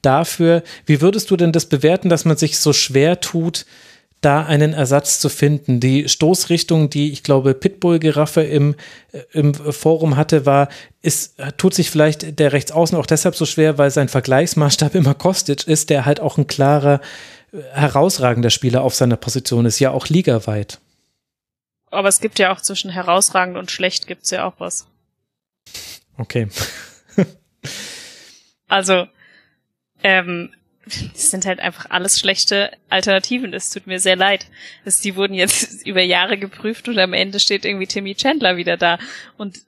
dafür. 0.00 0.62
Wie 0.86 1.00
würdest 1.00 1.30
du 1.30 1.36
denn 1.36 1.52
das 1.52 1.66
bewerten, 1.66 2.08
dass 2.08 2.24
man 2.24 2.36
sich 2.36 2.58
so 2.58 2.72
schwer 2.72 3.20
tut, 3.20 3.66
da 4.22 4.44
einen 4.44 4.72
Ersatz 4.72 5.20
zu 5.20 5.28
finden. 5.28 5.80
Die 5.80 6.08
Stoßrichtung, 6.08 6.88
die 6.88 7.12
ich 7.12 7.22
glaube 7.22 7.54
Pitbull-Giraffe 7.54 8.42
im, 8.42 8.76
äh, 9.12 9.20
im 9.32 9.52
Forum 9.52 10.16
hatte, 10.16 10.46
war, 10.46 10.68
ist, 11.02 11.34
tut 11.58 11.74
sich 11.74 11.90
vielleicht 11.90 12.38
der 12.38 12.52
Rechtsaußen 12.52 12.96
auch 12.96 13.06
deshalb 13.06 13.34
so 13.34 13.44
schwer, 13.44 13.76
weil 13.76 13.90
sein 13.90 14.08
Vergleichsmaßstab 14.08 14.94
immer 14.94 15.14
Kostic 15.14 15.66
ist, 15.66 15.90
der 15.90 16.06
halt 16.06 16.20
auch 16.20 16.38
ein 16.38 16.46
klarer, 16.46 17.00
äh, 17.52 17.58
herausragender 17.72 18.50
Spieler 18.50 18.82
auf 18.82 18.94
seiner 18.94 19.16
Position 19.16 19.66
ist, 19.66 19.80
ja 19.80 19.90
auch 19.90 20.06
ligaweit. 20.08 20.80
Aber 21.90 22.08
es 22.08 22.20
gibt 22.20 22.38
ja 22.38 22.52
auch 22.52 22.60
zwischen 22.60 22.90
herausragend 22.90 23.58
und 23.58 23.70
schlecht 23.70 24.06
gibt's 24.06 24.30
ja 24.30 24.46
auch 24.46 24.54
was. 24.58 24.86
Okay. 26.16 26.48
also, 28.68 29.06
ähm, 30.02 30.54
das 30.84 31.30
sind 31.30 31.46
halt 31.46 31.60
einfach 31.60 31.86
alles 31.90 32.18
schlechte 32.18 32.72
Alternativen. 32.88 33.54
Es 33.54 33.70
tut 33.70 33.86
mir 33.86 34.00
sehr 34.00 34.16
leid. 34.16 34.46
Das, 34.84 35.00
die 35.00 35.16
wurden 35.16 35.34
jetzt 35.34 35.86
über 35.86 36.02
Jahre 36.02 36.38
geprüft 36.38 36.88
und 36.88 36.98
am 36.98 37.12
Ende 37.12 37.40
steht 37.40 37.64
irgendwie 37.64 37.86
Timmy 37.86 38.14
Chandler 38.14 38.56
wieder 38.56 38.76
da. 38.76 38.98
Und 39.36 39.60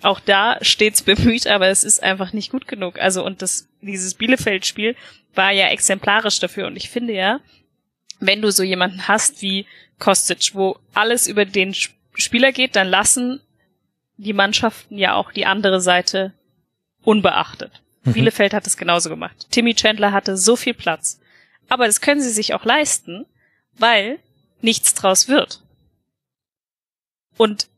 auch 0.00 0.20
da 0.20 0.58
steht's 0.62 1.02
bemüht, 1.02 1.46
aber 1.46 1.68
es 1.68 1.84
ist 1.84 2.02
einfach 2.02 2.32
nicht 2.32 2.50
gut 2.50 2.66
genug. 2.66 2.98
Also, 2.98 3.24
und 3.24 3.42
das, 3.42 3.68
dieses 3.80 4.14
Bielefeld-Spiel 4.14 4.96
war 5.34 5.52
ja 5.52 5.68
exemplarisch 5.68 6.40
dafür. 6.40 6.66
Und 6.66 6.76
ich 6.76 6.88
finde 6.88 7.12
ja, 7.12 7.40
wenn 8.18 8.42
du 8.42 8.50
so 8.50 8.62
jemanden 8.62 9.08
hast 9.08 9.42
wie 9.42 9.66
Kostic, 9.98 10.54
wo 10.54 10.78
alles 10.94 11.26
über 11.26 11.44
den 11.44 11.74
Spieler 11.74 12.52
geht, 12.52 12.76
dann 12.76 12.88
lassen 12.88 13.40
die 14.16 14.32
Mannschaften 14.32 14.98
ja 14.98 15.14
auch 15.14 15.32
die 15.32 15.46
andere 15.46 15.80
Seite 15.80 16.32
unbeachtet. 17.02 17.81
Mhm. 18.04 18.12
Bielefeld 18.12 18.54
hat 18.54 18.66
es 18.66 18.76
genauso 18.76 19.08
gemacht. 19.08 19.46
Timmy 19.50 19.74
Chandler 19.74 20.12
hatte 20.12 20.36
so 20.36 20.56
viel 20.56 20.74
Platz. 20.74 21.20
Aber 21.68 21.86
das 21.86 22.00
können 22.00 22.20
sie 22.20 22.30
sich 22.30 22.54
auch 22.54 22.64
leisten, 22.64 23.26
weil 23.78 24.18
nichts 24.60 24.94
draus 24.94 25.28
wird. 25.28 25.60
Und 27.36 27.68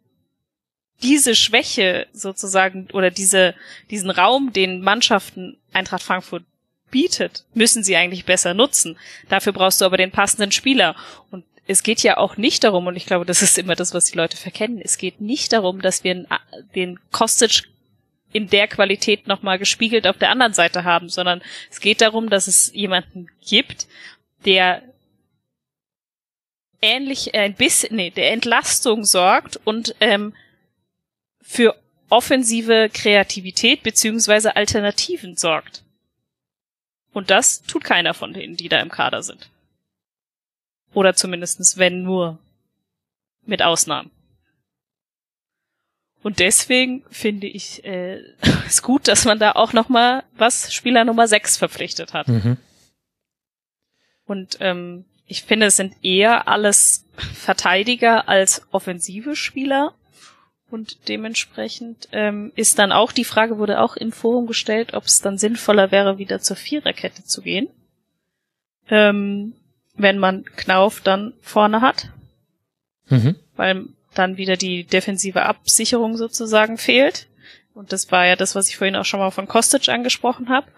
diese 1.02 1.34
Schwäche 1.34 2.06
sozusagen 2.12 2.88
oder 2.92 3.10
diese, 3.10 3.54
diesen 3.90 4.10
Raum, 4.10 4.52
den 4.52 4.80
Mannschaften 4.80 5.58
Eintracht 5.72 6.02
Frankfurt 6.02 6.44
bietet, 6.90 7.44
müssen 7.54 7.82
sie 7.82 7.96
eigentlich 7.96 8.24
besser 8.24 8.54
nutzen. 8.54 8.98
Dafür 9.28 9.52
brauchst 9.52 9.80
du 9.80 9.84
aber 9.84 9.96
den 9.96 10.12
passenden 10.12 10.52
Spieler. 10.52 10.96
Und 11.30 11.44
es 11.66 11.82
geht 11.82 12.02
ja 12.02 12.16
auch 12.18 12.36
nicht 12.36 12.64
darum, 12.64 12.86
und 12.86 12.96
ich 12.96 13.06
glaube, 13.06 13.24
das 13.24 13.42
ist 13.42 13.58
immer 13.58 13.74
das, 13.74 13.94
was 13.94 14.06
die 14.06 14.16
Leute 14.16 14.36
verkennen, 14.36 14.80
es 14.82 14.98
geht 14.98 15.20
nicht 15.20 15.52
darum, 15.52 15.80
dass 15.80 16.04
wir 16.04 16.26
den 16.74 16.98
Kostic 17.10 17.64
in 18.34 18.50
der 18.50 18.66
Qualität 18.66 19.28
nochmal 19.28 19.60
gespiegelt 19.60 20.08
auf 20.08 20.18
der 20.18 20.30
anderen 20.30 20.52
Seite 20.52 20.82
haben, 20.82 21.08
sondern 21.08 21.40
es 21.70 21.80
geht 21.80 22.00
darum, 22.00 22.28
dass 22.28 22.48
es 22.48 22.72
jemanden 22.74 23.28
gibt, 23.46 23.86
der 24.44 24.82
ähnlich 26.82 27.32
äh, 27.32 27.38
ein 27.38 27.54
bisschen, 27.54 27.94
nee, 27.94 28.10
der 28.10 28.32
Entlastung 28.32 29.04
sorgt 29.04 29.56
und 29.64 29.94
ähm, 30.00 30.34
für 31.40 31.80
offensive 32.08 32.90
Kreativität 32.92 33.84
beziehungsweise 33.84 34.56
Alternativen 34.56 35.36
sorgt. 35.36 35.84
Und 37.12 37.30
das 37.30 37.62
tut 37.62 37.84
keiner 37.84 38.14
von 38.14 38.32
denen, 38.32 38.56
die 38.56 38.68
da 38.68 38.80
im 38.80 38.90
Kader 38.90 39.22
sind. 39.22 39.48
Oder 40.92 41.14
zumindestens 41.14 41.78
wenn 41.78 42.02
nur. 42.02 42.38
Mit 43.46 43.60
Ausnahmen. 43.60 44.10
Und 46.24 46.38
deswegen 46.38 47.04
finde 47.10 47.46
ich 47.46 47.84
äh, 47.84 48.22
es 48.66 48.82
gut, 48.82 49.08
dass 49.08 49.26
man 49.26 49.38
da 49.38 49.52
auch 49.52 49.74
noch 49.74 49.90
mal 49.90 50.24
was 50.36 50.72
Spieler 50.72 51.04
Nummer 51.04 51.28
6 51.28 51.58
verpflichtet 51.58 52.14
hat. 52.14 52.26
Mhm. 52.28 52.56
Und 54.24 54.56
ähm, 54.60 55.04
ich 55.26 55.42
finde, 55.42 55.66
es 55.66 55.76
sind 55.76 55.94
eher 56.02 56.48
alles 56.48 57.04
Verteidiger 57.34 58.26
als 58.26 58.66
offensive 58.72 59.36
Spieler. 59.36 59.92
Und 60.70 61.08
dementsprechend 61.08 62.08
ähm, 62.12 62.52
ist 62.56 62.78
dann 62.78 62.90
auch 62.90 63.12
die 63.12 63.24
Frage, 63.24 63.58
wurde 63.58 63.80
auch 63.80 63.94
im 63.94 64.10
Forum 64.10 64.46
gestellt, 64.46 64.94
ob 64.94 65.04
es 65.04 65.20
dann 65.20 65.36
sinnvoller 65.36 65.92
wäre, 65.92 66.16
wieder 66.16 66.40
zur 66.40 66.56
Viererkette 66.56 67.24
zu 67.24 67.42
gehen. 67.42 67.68
Ähm, 68.88 69.52
wenn 69.94 70.18
man 70.18 70.44
Knauf 70.56 71.02
dann 71.02 71.34
vorne 71.42 71.82
hat. 71.82 72.08
Mhm. 73.10 73.36
Weil 73.56 73.88
dann 74.14 74.36
wieder 74.36 74.56
die 74.56 74.84
defensive 74.84 75.42
Absicherung 75.42 76.16
sozusagen 76.16 76.78
fehlt. 76.78 77.26
Und 77.74 77.92
das 77.92 78.10
war 78.12 78.26
ja 78.26 78.36
das, 78.36 78.54
was 78.54 78.68
ich 78.68 78.76
vorhin 78.76 78.96
auch 78.96 79.04
schon 79.04 79.20
mal 79.20 79.30
von 79.30 79.48
Kostic 79.48 79.88
angesprochen 79.88 80.48
habe. 80.48 80.68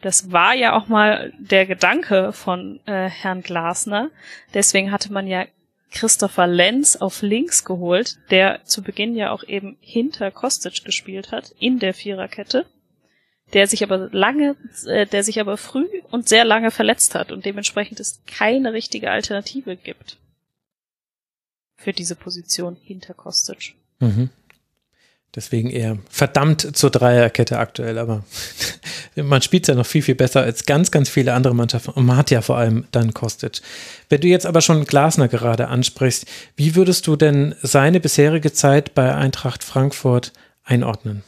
Das 0.00 0.30
war 0.32 0.54
ja 0.54 0.76
auch 0.76 0.86
mal 0.86 1.32
der 1.38 1.66
Gedanke 1.66 2.32
von 2.32 2.80
äh, 2.86 3.08
Herrn 3.08 3.42
Glasner. 3.42 4.10
Deswegen 4.52 4.92
hatte 4.92 5.12
man 5.12 5.26
ja 5.26 5.46
Christopher 5.90 6.46
Lenz 6.46 6.96
auf 6.96 7.22
links 7.22 7.64
geholt, 7.64 8.18
der 8.30 8.64
zu 8.64 8.82
Beginn 8.82 9.14
ja 9.14 9.30
auch 9.30 9.44
eben 9.44 9.76
hinter 9.80 10.30
Kostic 10.30 10.84
gespielt 10.84 11.32
hat, 11.32 11.54
in 11.58 11.78
der 11.78 11.94
Viererkette, 11.94 12.66
der 13.52 13.66
sich 13.66 13.82
aber 13.82 14.08
lange, 14.12 14.56
äh, 14.86 15.06
der 15.06 15.22
sich 15.22 15.40
aber 15.40 15.56
früh 15.56 15.86
und 16.10 16.28
sehr 16.28 16.44
lange 16.44 16.70
verletzt 16.70 17.14
hat 17.14 17.32
und 17.32 17.44
dementsprechend 17.44 18.00
es 18.00 18.22
keine 18.26 18.72
richtige 18.72 19.10
Alternative 19.10 19.76
gibt 19.76 20.18
für 21.76 21.92
diese 21.92 22.16
Position 22.16 22.76
hinter 22.76 23.14
Kostic. 23.14 23.74
Mhm. 24.00 24.30
Deswegen 25.34 25.68
eher 25.70 25.98
verdammt 26.08 26.76
zur 26.76 26.90
Dreierkette 26.90 27.58
aktuell, 27.58 27.98
aber 27.98 28.24
man 29.16 29.42
spielt 29.42 29.66
ja 29.66 29.74
noch 29.74 29.86
viel, 29.86 30.02
viel 30.02 30.14
besser 30.14 30.42
als 30.42 30.64
ganz, 30.64 30.92
ganz 30.92 31.08
viele 31.08 31.34
andere 31.34 31.54
Mannschaften 31.54 31.90
und 31.90 32.06
man 32.06 32.16
hat 32.16 32.30
ja 32.30 32.40
vor 32.40 32.56
allem 32.56 32.86
dann 32.92 33.14
Kostic. 33.14 33.60
Wenn 34.08 34.20
du 34.20 34.28
jetzt 34.28 34.46
aber 34.46 34.60
schon 34.60 34.84
Glasner 34.84 35.26
gerade 35.26 35.68
ansprichst, 35.68 36.26
wie 36.56 36.76
würdest 36.76 37.08
du 37.08 37.16
denn 37.16 37.56
seine 37.62 37.98
bisherige 37.98 38.52
Zeit 38.52 38.94
bei 38.94 39.12
Eintracht 39.12 39.64
Frankfurt 39.64 40.32
einordnen? 40.62 41.24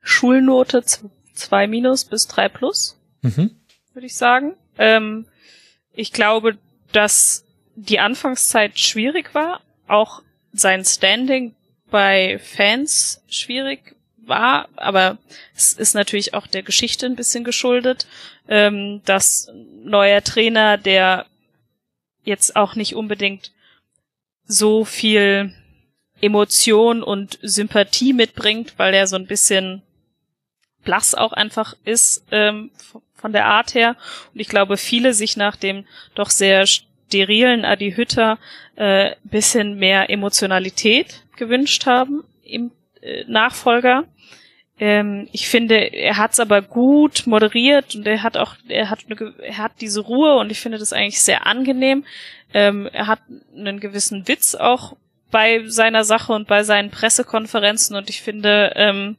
Schulnote 0.00 0.82
2 1.34 1.66
minus 1.68 2.04
bis 2.04 2.26
3 2.26 2.48
plus, 2.48 2.98
mhm. 3.22 3.50
würde 3.92 4.06
ich 4.06 4.16
sagen. 4.16 4.54
Ähm, 4.78 5.26
ich 5.92 6.12
glaube, 6.12 6.56
dass 6.92 7.44
die 7.74 7.98
Anfangszeit 7.98 8.78
schwierig 8.78 9.34
war, 9.34 9.60
auch 9.86 10.22
sein 10.52 10.84
Standing 10.84 11.54
bei 11.90 12.38
Fans 12.38 13.22
schwierig 13.28 13.96
war, 14.18 14.68
aber 14.76 15.18
es 15.56 15.72
ist 15.72 15.94
natürlich 15.94 16.34
auch 16.34 16.46
der 16.46 16.62
Geschichte 16.62 17.06
ein 17.06 17.16
bisschen 17.16 17.44
geschuldet, 17.44 18.06
ähm, 18.48 19.02
dass 19.04 19.50
neuer 19.82 20.22
Trainer, 20.22 20.76
der 20.76 21.26
jetzt 22.24 22.56
auch 22.56 22.74
nicht 22.74 22.94
unbedingt 22.94 23.52
so 24.44 24.84
viel 24.84 25.54
Emotion 26.20 27.02
und 27.02 27.38
Sympathie 27.42 28.12
mitbringt, 28.12 28.74
weil 28.76 28.92
er 28.92 29.06
so 29.06 29.16
ein 29.16 29.26
bisschen 29.26 29.82
blass 30.84 31.14
auch 31.14 31.32
einfach 31.32 31.74
ist 31.84 32.24
ähm, 32.30 32.70
von 33.20 33.32
der 33.32 33.46
Art 33.46 33.74
her. 33.74 33.96
Und 34.32 34.40
ich 34.40 34.48
glaube, 34.48 34.76
viele 34.76 35.12
sich 35.12 35.36
nach 35.36 35.56
dem 35.56 35.84
doch 36.14 36.30
sehr 36.30 36.66
sterilen 36.66 37.64
Adi 37.64 37.92
Hütter 37.92 38.38
äh, 38.76 39.12
bisschen 39.24 39.76
mehr 39.76 40.10
Emotionalität 40.10 41.22
gewünscht 41.36 41.86
haben 41.86 42.24
im 42.42 42.70
äh, 43.02 43.24
Nachfolger. 43.26 44.04
Ähm, 44.80 45.28
ich 45.32 45.48
finde, 45.48 45.74
er 45.74 46.16
hat 46.16 46.32
es 46.32 46.40
aber 46.40 46.62
gut 46.62 47.26
moderiert 47.26 47.94
und 47.94 48.06
er 48.06 48.22
hat 48.22 48.36
auch, 48.36 48.54
er 48.68 48.90
hat, 48.90 49.00
eine, 49.08 49.34
er 49.38 49.58
hat 49.58 49.72
diese 49.80 50.00
Ruhe 50.00 50.36
und 50.36 50.50
ich 50.50 50.60
finde 50.60 50.78
das 50.78 50.92
eigentlich 50.92 51.20
sehr 51.20 51.46
angenehm. 51.46 52.04
Ähm, 52.54 52.88
er 52.92 53.08
hat 53.08 53.20
einen 53.56 53.80
gewissen 53.80 54.28
Witz 54.28 54.54
auch 54.54 54.96
bei 55.30 55.64
seiner 55.66 56.04
Sache 56.04 56.32
und 56.32 56.46
bei 56.46 56.62
seinen 56.62 56.90
Pressekonferenzen 56.90 57.96
und 57.96 58.08
ich 58.08 58.22
finde, 58.22 58.72
ähm, 58.76 59.16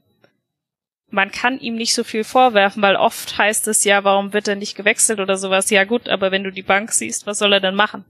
man 1.12 1.32
kann 1.32 1.60
ihm 1.60 1.76
nicht 1.76 1.94
so 1.94 2.04
viel 2.04 2.24
vorwerfen, 2.24 2.82
weil 2.82 2.96
oft 2.96 3.38
heißt 3.38 3.68
es 3.68 3.84
ja, 3.84 4.04
warum 4.04 4.34
wird 4.34 4.48
er 4.48 4.56
nicht 4.56 4.76
gewechselt 4.76 5.20
oder 5.20 5.38
sowas. 5.38 5.70
Ja 5.70 5.84
gut, 5.84 6.08
aber 6.10 6.32
wenn 6.32 6.44
du 6.44 6.52
die 6.52 6.62
Bank 6.62 6.92
siehst, 6.92 7.26
was 7.26 7.40
soll 7.40 7.54
er 7.54 7.60
denn 7.60 7.76
machen? 7.76 8.06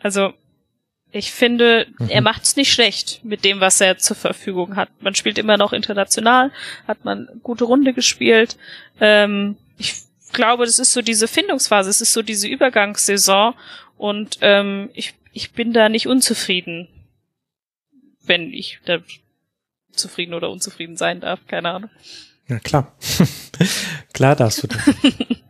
Also 0.00 0.32
ich 1.10 1.30
finde, 1.30 1.86
mhm. 1.98 2.08
er 2.08 2.22
macht's 2.22 2.56
nicht 2.56 2.72
schlecht 2.72 3.20
mit 3.22 3.44
dem, 3.44 3.60
was 3.60 3.80
er 3.80 3.98
zur 3.98 4.16
Verfügung 4.16 4.76
hat. 4.76 4.88
Man 5.00 5.14
spielt 5.14 5.38
immer 5.38 5.56
noch 5.56 5.72
international, 5.72 6.50
hat 6.88 7.04
man 7.04 7.28
gute 7.42 7.64
Runde 7.64 7.92
gespielt. 7.92 8.56
Ähm, 9.00 9.56
ich 9.76 9.94
glaube, 10.32 10.64
das 10.64 10.78
ist 10.78 10.92
so 10.92 11.02
diese 11.02 11.28
Findungsphase, 11.28 11.90
es 11.90 12.00
ist 12.00 12.12
so 12.12 12.22
diese 12.22 12.48
Übergangssaison 12.48 13.54
und 13.98 14.38
ähm, 14.40 14.90
ich, 14.94 15.14
ich 15.32 15.52
bin 15.52 15.72
da 15.72 15.88
nicht 15.88 16.06
unzufrieden, 16.06 16.88
wenn 18.24 18.52
ich 18.52 18.78
da 18.86 18.98
zufrieden 19.92 20.34
oder 20.34 20.50
unzufrieden 20.50 20.96
sein 20.96 21.20
darf, 21.20 21.40
keine 21.46 21.70
Ahnung. 21.70 21.90
Ja, 22.48 22.58
klar. 22.58 22.92
klar 24.12 24.36
darfst 24.36 24.62
du 24.62 24.66
das. 24.68 24.78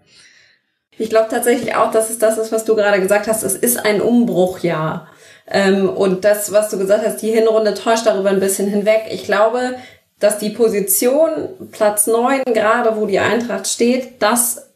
Ich 0.98 1.09
glaube 1.10 1.28
tatsächlich 1.31 1.74
auch, 1.74 1.90
dass 1.90 2.10
es 2.10 2.19
das 2.19 2.39
ist, 2.39 2.52
was 2.52 2.64
du 2.64 2.77
gerade 2.77 3.01
gesagt 3.01 3.27
hast. 3.27 3.43
Es 3.43 3.55
ist 3.55 3.85
ein 3.85 4.01
Umbruchjahr. 4.01 5.09
Ähm, 5.51 5.89
und 5.89 6.24
das, 6.24 6.52
was 6.52 6.69
du 6.69 6.78
gesagt 6.78 7.05
hast, 7.05 7.23
die 7.23 7.31
Hinrunde 7.32 7.74
täuscht 7.74 8.06
darüber 8.06 8.31
ein 8.31 8.39
bisschen 8.39 8.69
hinweg. 8.69 9.06
Ich 9.10 9.24
glaube, 9.24 9.77
dass 10.20 10.39
die 10.39 10.51
Position 10.51 11.48
Platz 11.73 12.06
neun 12.06 12.43
gerade 12.44 12.97
wo 12.97 13.06
die 13.06 13.19
Eintracht 13.19 13.66
steht, 13.66 14.23
das, 14.23 14.70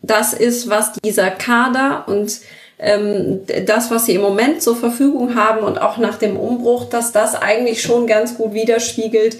das 0.00 0.34
ist, 0.34 0.68
was 0.68 0.92
dieser 0.92 1.30
Kader 1.30 2.04
und 2.06 2.40
ähm, 2.82 3.40
das, 3.66 3.90
was 3.90 4.06
sie 4.06 4.14
im 4.14 4.22
Moment 4.22 4.62
zur 4.62 4.74
Verfügung 4.74 5.34
haben 5.34 5.64
und 5.64 5.80
auch 5.80 5.98
nach 5.98 6.16
dem 6.16 6.36
Umbruch, 6.36 6.86
dass 6.86 7.12
das 7.12 7.34
eigentlich 7.34 7.82
schon 7.82 8.06
ganz 8.06 8.38
gut 8.38 8.54
widerspiegelt, 8.54 9.36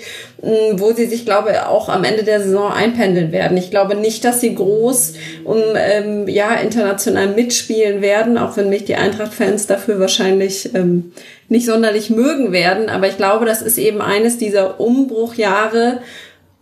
wo 0.72 0.92
sie 0.92 1.06
sich, 1.06 1.24
glaube 1.24 1.52
ich, 1.52 1.58
auch 1.60 1.88
am 1.88 2.04
Ende 2.04 2.22
der 2.22 2.42
Saison 2.42 2.70
einpendeln 2.70 3.32
werden. 3.32 3.56
Ich 3.56 3.70
glaube 3.70 3.94
nicht, 3.94 4.24
dass 4.24 4.40
sie 4.40 4.54
groß 4.54 5.14
um 5.44 5.58
ähm, 5.74 6.28
ja 6.28 6.54
international 6.54 7.28
mitspielen 7.28 8.02
werden, 8.02 8.36
auch 8.36 8.56
wenn 8.56 8.68
mich 8.68 8.84
die 8.84 8.96
Eintracht-Fans 8.96 9.66
dafür 9.66 10.00
wahrscheinlich 10.00 10.74
ähm, 10.74 11.12
nicht 11.48 11.64
sonderlich 11.64 12.10
mögen 12.10 12.52
werden. 12.52 12.90
Aber 12.90 13.08
ich 13.08 13.16
glaube, 13.16 13.46
das 13.46 13.62
ist 13.62 13.78
eben 13.78 14.02
eines 14.02 14.36
dieser 14.36 14.80
Umbruchjahre, 14.80 16.00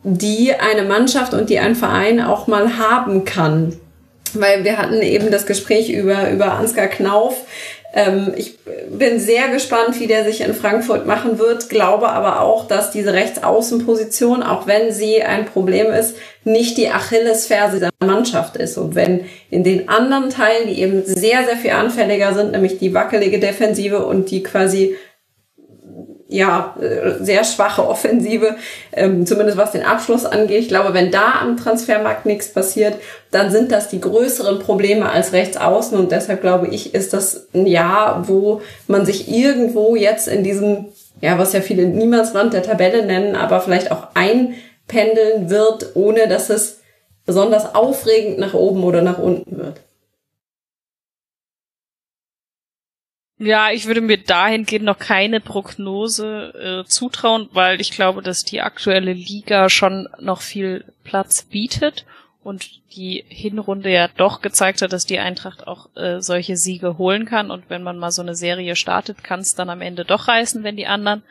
die 0.04 0.52
eine 0.54 0.82
Mannschaft 0.82 1.34
und 1.34 1.50
die 1.50 1.58
ein 1.58 1.74
Verein 1.74 2.20
auch 2.20 2.46
mal 2.46 2.78
haben 2.78 3.24
kann 3.24 3.78
weil 4.34 4.64
wir 4.64 4.78
hatten 4.78 5.00
eben 5.02 5.30
das 5.30 5.46
Gespräch 5.46 5.90
über, 5.90 6.30
über 6.30 6.52
Ansgar 6.52 6.88
Knauf. 6.88 7.36
Ähm, 7.94 8.34
ich 8.36 8.58
bin 8.90 9.18
sehr 9.18 9.48
gespannt, 9.48 9.98
wie 9.98 10.06
der 10.06 10.24
sich 10.24 10.42
in 10.42 10.54
Frankfurt 10.54 11.06
machen 11.06 11.38
wird, 11.38 11.68
glaube 11.68 12.08
aber 12.10 12.40
auch, 12.40 12.66
dass 12.66 12.90
diese 12.90 13.14
Rechtsaußenposition, 13.14 14.42
auch 14.42 14.66
wenn 14.66 14.92
sie 14.92 15.22
ein 15.22 15.46
Problem 15.46 15.92
ist, 15.92 16.16
nicht 16.44 16.76
die 16.76 16.90
Achillesferse 16.90 17.80
der 17.80 17.90
Mannschaft 18.04 18.56
ist. 18.56 18.76
Und 18.76 18.94
wenn 18.94 19.24
in 19.50 19.64
den 19.64 19.88
anderen 19.88 20.30
Teilen, 20.30 20.68
die 20.68 20.80
eben 20.80 21.04
sehr, 21.04 21.44
sehr 21.44 21.56
viel 21.56 21.72
anfälliger 21.72 22.34
sind, 22.34 22.52
nämlich 22.52 22.78
die 22.78 22.94
wackelige 22.94 23.38
Defensive 23.38 24.04
und 24.04 24.30
die 24.30 24.42
quasi 24.42 24.96
ja, 26.28 26.74
äh, 26.78 27.24
sehr 27.24 27.42
schwache 27.42 27.88
Offensive, 27.88 28.56
ähm, 28.92 29.24
zumindest 29.24 29.56
was 29.56 29.72
den 29.72 29.82
Abschluss 29.82 30.26
angeht. 30.26 30.60
Ich 30.60 30.68
glaube, 30.68 30.92
wenn 30.92 31.10
da 31.10 31.40
am 31.40 31.56
Transfermarkt 31.56 32.26
nichts 32.26 32.52
passiert, 32.52 32.94
dann 33.30 33.50
sind 33.50 33.72
das 33.72 33.88
die 33.88 34.00
größeren 34.00 34.58
Probleme 34.58 35.10
als 35.10 35.32
rechts 35.32 35.56
außen 35.56 35.98
und 35.98 36.12
deshalb 36.12 36.42
glaube 36.42 36.68
ich, 36.68 36.94
ist 36.94 37.14
das 37.14 37.48
ein 37.54 37.66
Jahr, 37.66 38.28
wo 38.28 38.60
man 38.86 39.06
sich 39.06 39.30
irgendwo 39.32 39.96
jetzt 39.96 40.28
in 40.28 40.44
diesem, 40.44 40.86
ja, 41.22 41.38
was 41.38 41.54
ja 41.54 41.62
viele 41.62 41.86
Niemandsland 41.86 42.52
der 42.52 42.62
Tabelle 42.62 43.06
nennen, 43.06 43.34
aber 43.34 43.60
vielleicht 43.60 43.90
auch 43.90 44.08
einpendeln 44.12 45.48
wird, 45.48 45.92
ohne 45.94 46.28
dass 46.28 46.50
es 46.50 46.80
besonders 47.24 47.74
aufregend 47.74 48.38
nach 48.38 48.52
oben 48.52 48.84
oder 48.84 49.00
nach 49.00 49.18
unten 49.18 49.56
wird. 49.56 49.80
Ja, 53.38 53.70
ich 53.70 53.86
würde 53.86 54.00
mir 54.00 54.18
dahingehend 54.18 54.84
noch 54.84 54.98
keine 54.98 55.40
Prognose 55.40 56.82
äh, 56.84 56.88
zutrauen, 56.88 57.48
weil 57.52 57.80
ich 57.80 57.92
glaube, 57.92 58.20
dass 58.20 58.44
die 58.44 58.60
aktuelle 58.60 59.12
Liga 59.12 59.70
schon 59.70 60.08
noch 60.18 60.40
viel 60.40 60.84
Platz 61.04 61.42
bietet 61.42 62.04
und 62.42 62.68
die 62.96 63.24
Hinrunde 63.28 63.92
ja 63.92 64.08
doch 64.08 64.40
gezeigt 64.40 64.82
hat, 64.82 64.92
dass 64.92 65.06
die 65.06 65.20
Eintracht 65.20 65.68
auch 65.68 65.94
äh, 65.94 66.20
solche 66.20 66.56
Siege 66.56 66.98
holen 66.98 67.26
kann. 67.26 67.52
Und 67.52 67.70
wenn 67.70 67.84
man 67.84 67.98
mal 67.98 68.10
so 68.10 68.22
eine 68.22 68.34
Serie 68.34 68.74
startet, 68.74 69.22
kann 69.22 69.40
es 69.40 69.54
dann 69.54 69.70
am 69.70 69.82
Ende 69.82 70.04
doch 70.04 70.26
reißen, 70.26 70.64
wenn 70.64 70.76
die 70.76 70.86
anderen 70.86 71.22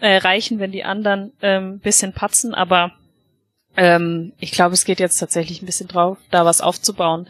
äh, 0.00 0.16
reichen, 0.16 0.58
wenn 0.58 0.72
die 0.72 0.82
anderen 0.82 1.32
ähm, 1.42 1.78
bisschen 1.78 2.12
patzen, 2.12 2.54
aber 2.54 2.92
ähm, 3.76 4.32
ich 4.38 4.50
glaube, 4.50 4.74
es 4.74 4.84
geht 4.84 4.98
jetzt 4.98 5.18
tatsächlich 5.18 5.62
ein 5.62 5.66
bisschen 5.66 5.88
drauf, 5.88 6.18
da 6.30 6.44
was 6.44 6.60
aufzubauen 6.60 7.28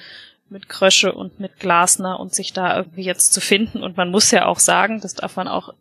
mit 0.53 0.69
Krösche 0.69 1.13
und 1.13 1.41
mit 1.41 1.59
Glasner 1.59 2.21
und 2.21 2.35
sich 2.35 2.53
da 2.53 2.77
irgendwie 2.77 3.03
jetzt 3.03 3.33
zu 3.33 3.41
finden. 3.41 3.83
Und 3.83 3.97
man 3.97 4.11
muss 4.11 4.31
ja 4.31 4.47
auch 4.47 4.59
sagen, 4.59 5.01
das 5.01 5.15
darf 5.15 5.37
man 5.37 5.49
auch, 5.49 5.75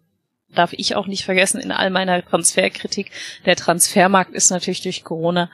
darf 0.49 0.73
ich 0.73 0.95
auch 0.95 1.07
nicht 1.07 1.25
vergessen 1.25 1.61
in 1.61 1.71
all 1.71 1.89
meiner 1.89 2.25
Transferkritik, 2.25 3.11
der 3.45 3.55
Transfermarkt 3.55 4.33
ist 4.33 4.49
natürlich 4.49 4.81
durch 4.81 5.03
Corona 5.03 5.49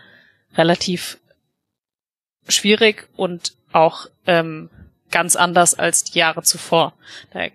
relativ 0.56 1.20
schwierig 2.48 3.10
und 3.16 3.54
auch 3.74 4.08
ähm, 4.26 4.70
ganz 5.12 5.36
anders 5.36 5.74
als 5.74 6.04
die 6.04 6.20
Jahre 6.20 6.44
zuvor. 6.44 6.94
Da 7.32 7.48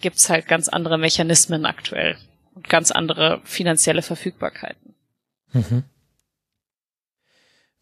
gibt's 0.00 0.28
halt 0.28 0.48
ganz 0.48 0.68
andere 0.68 0.98
Mechanismen 0.98 1.64
aktuell 1.64 2.16
und 2.54 2.68
ganz 2.68 2.90
andere 2.90 3.40
finanzielle 3.44 4.02
Verfügbarkeiten. 4.02 4.94
Mhm. 5.52 5.84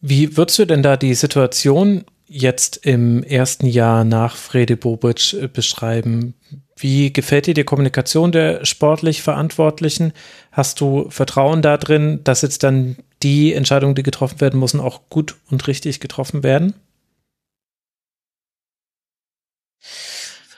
Wie 0.01 0.36
würdest 0.36 0.59
du 0.59 0.65
denn 0.65 0.82
da 0.82 0.97
die 0.97 1.15
Situation 1.15 2.05
jetzt 2.32 2.86
im 2.86 3.24
ersten 3.24 3.66
Jahr 3.66 4.05
nach 4.05 4.36
Frede 4.36 4.77
Bobic 4.77 5.35
äh, 5.35 5.48
beschreiben? 5.48 6.35
Wie 6.77 7.12
gefällt 7.12 7.47
dir 7.47 7.55
die 7.55 7.65
Kommunikation 7.65 8.31
der 8.31 8.65
sportlich 8.65 9.20
Verantwortlichen? 9.20 10.12
Hast 10.52 10.81
du 10.81 11.11
Vertrauen 11.11 11.61
darin, 11.61 12.23
dass 12.23 12.43
jetzt 12.43 12.62
dann 12.62 12.97
die 13.23 13.52
Entscheidungen, 13.52 13.97
die 13.97 14.05
getroffen 14.05 14.40
werden 14.40 14.61
müssen, 14.61 14.81
auch 14.81 15.01
gut 15.11 15.36
und 15.51 15.66
richtig 15.66 15.98
getroffen 15.98 16.43
werden? 16.44 16.74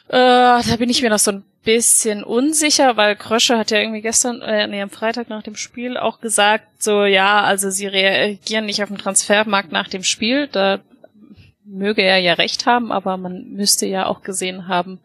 Äh, 0.09 0.63
da 0.63 0.77
bin 0.79 0.91
ich 0.91 1.01
mir 1.01 1.09
noch 1.09 1.19
so 1.19 1.33
ein 1.33 1.45
bisschen 1.65 2.23
unsicher, 2.23 2.99
weil 2.99 3.17
Krösche 3.17 3.57
hat 3.57 3.71
ja 3.71 3.79
irgendwie 3.79 4.03
gestern, 4.03 4.43
äh, 4.43 4.67
nee, 4.67 4.83
am 4.83 4.91
Freitag 4.91 5.31
nach 5.31 5.43
dem 5.43 5.57
Spiel 5.57 5.97
auch 5.97 6.21
gesagt, 6.21 6.83
so, 6.83 7.05
ja, 7.05 7.43
also 7.43 7.71
sie 7.71 7.87
reagieren 7.87 8.67
nicht 8.67 8.83
auf 8.83 8.91
den 8.91 8.99
Transfermarkt 8.99 9.73
nach 9.73 9.89
dem 9.89 10.03
Spiel. 10.03 10.49
Da 10.49 10.81
möge 11.65 12.03
er 12.03 12.19
ja 12.19 12.35
recht 12.35 12.67
haben, 12.67 12.93
aber 12.93 13.17
man 13.17 13.51
müsste 13.53 13.87
ja 13.87 14.07
auch 14.07 14.23
gesehen 14.23 14.69
haben, 14.69 15.01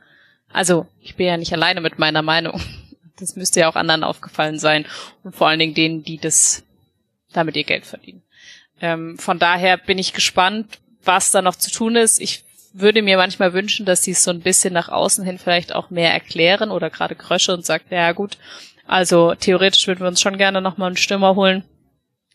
also 0.52 0.88
ich 1.02 1.16
bin 1.16 1.28
ja 1.28 1.38
nicht 1.38 1.54
alleine 1.54 1.82
mit 1.82 2.00
meiner 2.00 2.22
Meinung. 2.22 2.62
Das 3.20 3.36
müsste 3.36 3.62
ja 3.62 3.68
auch 3.68 3.76
anderen 3.76 4.04
aufgefallen 4.04 4.60
sein 4.60 4.86
und 5.24 5.36
vor 5.36 5.48
allen 5.48 5.58
Dingen 5.58 5.74
denen, 5.74 6.04
die 6.04 6.20
das 6.20 6.64
damit 7.34 7.56
ihr 7.56 7.64
Geld 7.64 7.86
verdienen. 7.86 8.22
Ähm, 8.80 9.18
von 9.18 9.40
daher 9.40 9.78
bin 9.78 9.98
ich 9.98 10.14
gespannt, 10.14 10.78
was 11.04 11.32
da 11.32 11.42
noch 11.42 11.56
zu 11.56 11.72
tun 11.72 11.96
ist. 11.96 12.22
Ich 12.22 12.44
würde 12.74 13.02
mir 13.02 13.18
manchmal 13.18 13.54
wünschen, 13.54 13.86
dass 13.86 14.04
sie 14.04 14.12
es 14.12 14.24
so 14.24 14.32
ein 14.32 14.42
bisschen 14.42 14.74
nach 14.74 14.90
außen 14.90 15.26
hin 15.26 15.40
vielleicht 15.40 15.74
auch 15.74 15.90
mehr 15.90 16.14
erklären 16.14 16.70
oder 16.70 16.90
gerade 16.90 17.16
Krösche 17.16 17.54
und 17.54 17.66
sagt, 17.66 17.92
ja 17.92 18.12
gut, 18.12 18.38
also 18.86 19.34
theoretisch 19.34 19.88
würden 19.88 20.02
wir 20.02 20.08
uns 20.08 20.22
schon 20.22 20.38
gerne 20.38 20.62
nochmal 20.62 20.88
einen 20.88 20.98
Stürmer 20.98 21.36
holen, 21.36 21.64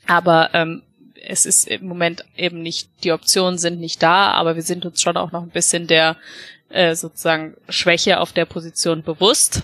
aber 0.07 0.51
ähm, 0.53 0.83
es 1.25 1.47
ist 1.47 1.69
im 1.69 1.87
Moment 1.87 2.25
eben 2.37 2.63
nicht, 2.63 2.89
die 3.05 3.13
Optionen 3.13 3.59
sind 3.59 3.81
nicht 3.81 4.03
da, 4.03 4.33
aber 4.33 4.57
wir 4.57 4.63
sind 4.63 4.85
uns 4.85 5.01
schon 5.01 5.17
auch 5.17 5.33
noch 5.33 5.43
ein 5.43 5.51
bisschen 5.51 5.87
der 5.87 6.17
äh, 6.69 6.95
sozusagen 6.95 7.57
Schwäche 7.69 8.21
auf 8.21 8.33
der 8.33 8.45
Position 8.45 9.03
bewusst. 9.03 9.63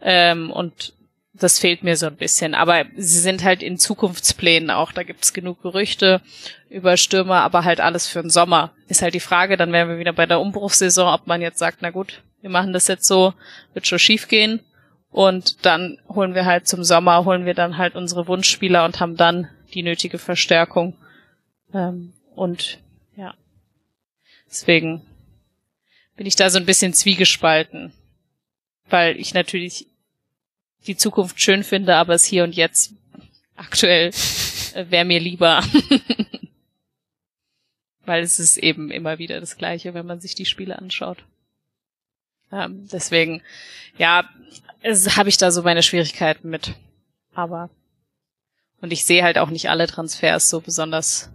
Ähm, 0.00 0.50
und 0.50 0.92
das 1.32 1.58
fehlt 1.58 1.82
mir 1.82 1.96
so 1.96 2.06
ein 2.06 2.16
bisschen. 2.16 2.54
Aber 2.54 2.84
sie 2.96 3.18
sind 3.18 3.42
halt 3.44 3.62
in 3.62 3.78
Zukunftsplänen 3.78 4.70
auch. 4.70 4.92
Da 4.92 5.02
gibt's 5.02 5.32
genug 5.32 5.62
Gerüchte 5.62 6.20
über 6.68 6.96
Stürmer, 6.96 7.40
aber 7.40 7.64
halt 7.64 7.80
alles 7.80 8.06
für 8.06 8.20
den 8.20 8.30
Sommer. 8.30 8.72
Ist 8.88 9.02
halt 9.02 9.14
die 9.14 9.20
Frage, 9.20 9.56
dann 9.56 9.72
wären 9.72 9.88
wir 9.88 9.98
wieder 9.98 10.12
bei 10.12 10.26
der 10.26 10.40
Umbruchssaison, 10.40 11.12
ob 11.12 11.26
man 11.26 11.40
jetzt 11.40 11.58
sagt, 11.58 11.78
na 11.80 11.90
gut, 11.90 12.22
wir 12.40 12.50
machen 12.50 12.72
das 12.72 12.88
jetzt 12.88 13.06
so, 13.06 13.34
wird 13.72 13.86
schon 13.86 13.98
schief 13.98 14.28
gehen. 14.28 14.60
Und 15.10 15.64
dann 15.64 15.98
holen 16.08 16.34
wir 16.34 16.44
halt 16.44 16.66
zum 16.66 16.82
Sommer, 16.82 17.24
holen 17.24 17.46
wir 17.46 17.54
dann 17.54 17.78
halt 17.78 17.94
unsere 17.94 18.26
Wunschspieler 18.26 18.84
und 18.84 19.00
haben 19.00 19.16
dann 19.16 19.48
die 19.74 19.82
nötige 19.82 20.18
Verstärkung. 20.18 20.96
Ähm, 21.72 22.12
und 22.34 22.78
ja, 23.16 23.34
deswegen 24.46 25.02
bin 26.16 26.26
ich 26.26 26.36
da 26.36 26.50
so 26.50 26.58
ein 26.58 26.66
bisschen 26.66 26.94
zwiegespalten, 26.94 27.92
weil 28.88 29.18
ich 29.18 29.34
natürlich 29.34 29.86
die 30.86 30.96
Zukunft 30.96 31.40
schön 31.40 31.64
finde, 31.64 31.96
aber 31.96 32.14
es 32.14 32.24
hier 32.24 32.44
und 32.44 32.54
jetzt 32.54 32.94
aktuell 33.56 34.10
äh, 34.74 34.86
wäre 34.90 35.04
mir 35.04 35.20
lieber. 35.20 35.62
weil 38.06 38.22
es 38.22 38.38
ist 38.38 38.56
eben 38.58 38.90
immer 38.90 39.18
wieder 39.18 39.40
das 39.40 39.56
Gleiche, 39.56 39.94
wenn 39.94 40.06
man 40.06 40.20
sich 40.20 40.34
die 40.34 40.44
Spiele 40.44 40.78
anschaut. 40.78 41.24
Ähm, 42.52 42.86
deswegen, 42.92 43.42
ja, 43.96 44.28
habe 45.16 45.28
ich 45.28 45.38
da 45.38 45.50
so 45.50 45.62
meine 45.62 45.82
Schwierigkeiten 45.82 46.50
mit. 46.50 46.74
Aber 47.34 47.70
und 48.84 48.92
ich 48.92 49.06
sehe 49.06 49.24
halt 49.24 49.38
auch 49.38 49.48
nicht 49.48 49.70
alle 49.70 49.86
Transfers 49.86 50.50
so 50.50 50.60
besonders 50.60 51.30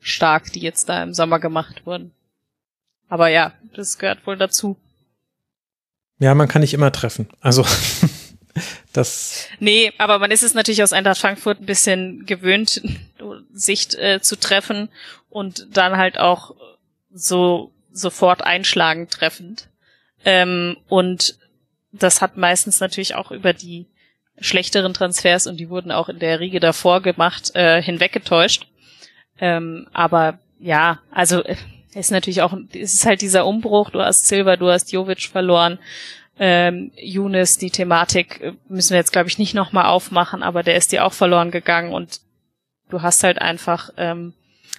stark, 0.00 0.50
die 0.54 0.60
jetzt 0.60 0.88
da 0.88 1.02
im 1.02 1.12
Sommer 1.12 1.38
gemacht 1.38 1.84
wurden. 1.84 2.12
Aber 3.10 3.28
ja, 3.28 3.52
das 3.74 3.98
gehört 3.98 4.26
wohl 4.26 4.38
dazu. 4.38 4.74
Ja, 6.18 6.34
man 6.34 6.48
kann 6.48 6.62
nicht 6.62 6.72
immer 6.72 6.90
treffen. 6.90 7.28
Also 7.42 7.66
das. 8.94 9.48
Nee, 9.60 9.92
aber 9.98 10.18
man 10.18 10.30
ist 10.30 10.42
es 10.42 10.54
natürlich 10.54 10.82
aus 10.82 10.94
Eintracht 10.94 11.18
Frankfurt 11.18 11.60
ein 11.60 11.66
bisschen 11.66 12.24
gewöhnt, 12.24 12.80
sich 13.52 13.98
äh, 13.98 14.22
zu 14.22 14.36
treffen 14.36 14.88
und 15.28 15.66
dann 15.76 15.98
halt 15.98 16.18
auch 16.18 16.56
so 17.12 17.70
sofort 17.92 18.42
einschlagen 18.42 19.10
treffend. 19.10 19.68
Ähm, 20.24 20.78
und 20.88 21.38
das 21.92 22.22
hat 22.22 22.38
meistens 22.38 22.80
natürlich 22.80 23.14
auch 23.14 23.30
über 23.30 23.52
die 23.52 23.84
schlechteren 24.40 24.94
Transfers 24.94 25.46
und 25.46 25.58
die 25.58 25.70
wurden 25.70 25.90
auch 25.90 26.08
in 26.08 26.18
der 26.18 26.40
Riege 26.40 26.60
davor 26.60 27.00
gemacht, 27.00 27.54
äh, 27.54 27.82
hinweggetäuscht. 27.82 28.66
Ähm, 29.40 29.86
aber 29.92 30.38
ja, 30.58 31.00
also 31.10 31.42
es 31.44 31.58
ist 31.94 32.10
natürlich 32.10 32.42
auch, 32.42 32.56
es 32.72 32.94
ist 32.94 33.06
halt 33.06 33.22
dieser 33.22 33.46
Umbruch, 33.46 33.90
du 33.90 34.00
hast 34.00 34.26
Silva, 34.26 34.56
du 34.56 34.68
hast 34.68 34.92
Jovic 34.92 35.22
verloren, 35.22 35.78
ähm, 36.38 36.92
Younes, 36.96 37.58
die 37.58 37.70
Thematik 37.70 38.40
äh, 38.40 38.52
müssen 38.68 38.90
wir 38.90 38.98
jetzt, 38.98 39.12
glaube 39.12 39.28
ich, 39.28 39.38
nicht 39.38 39.54
nochmal 39.54 39.86
aufmachen, 39.86 40.42
aber 40.42 40.62
der 40.62 40.76
ist 40.76 40.92
dir 40.92 41.04
auch 41.04 41.12
verloren 41.12 41.50
gegangen 41.50 41.92
und 41.92 42.20
du 42.90 43.02
hast 43.02 43.24
halt 43.24 43.40
einfach 43.40 43.90
ähm, 43.96 44.34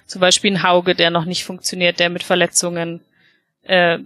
zum 0.06 0.20
Beispiel 0.20 0.50
einen 0.50 0.62
Hauge, 0.62 0.94
der 0.94 1.10
noch 1.10 1.24
nicht 1.24 1.44
funktioniert, 1.44 2.00
der 2.00 2.10
mit 2.10 2.22
Verletzungen 2.22 3.00
äh, 3.62 3.98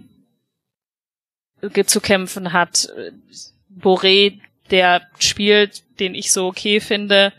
zu 1.85 2.01
kämpfen 2.01 2.53
hat. 2.53 2.89
Boré, 3.75 4.39
der 4.71 5.07
spielt, 5.19 5.83
den 5.99 6.15
ich 6.15 6.31
so 6.31 6.47
okay 6.47 6.79
finde, 6.79 7.33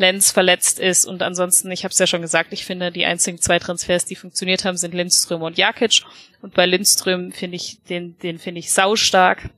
Lenz 0.00 0.30
verletzt 0.30 0.80
ist 0.80 1.04
und 1.04 1.22
ansonsten, 1.22 1.70
ich 1.70 1.84
habe 1.84 1.92
es 1.92 1.98
ja 1.98 2.06
schon 2.06 2.22
gesagt, 2.22 2.54
ich 2.54 2.64
finde, 2.64 2.90
die 2.90 3.04
einzigen 3.04 3.38
zwei 3.38 3.58
Transfers, 3.58 4.06
die 4.06 4.16
funktioniert 4.16 4.64
haben, 4.64 4.78
sind 4.78 4.94
Lindström 4.94 5.42
und 5.42 5.58
Jakic. 5.58 6.02
Und 6.40 6.54
bei 6.54 6.64
Lindström 6.64 7.32
finde 7.32 7.56
ich, 7.56 7.82
den, 7.90 8.18
den 8.20 8.38
finde 8.38 8.60
ich 8.60 8.72
saustark. 8.72 9.50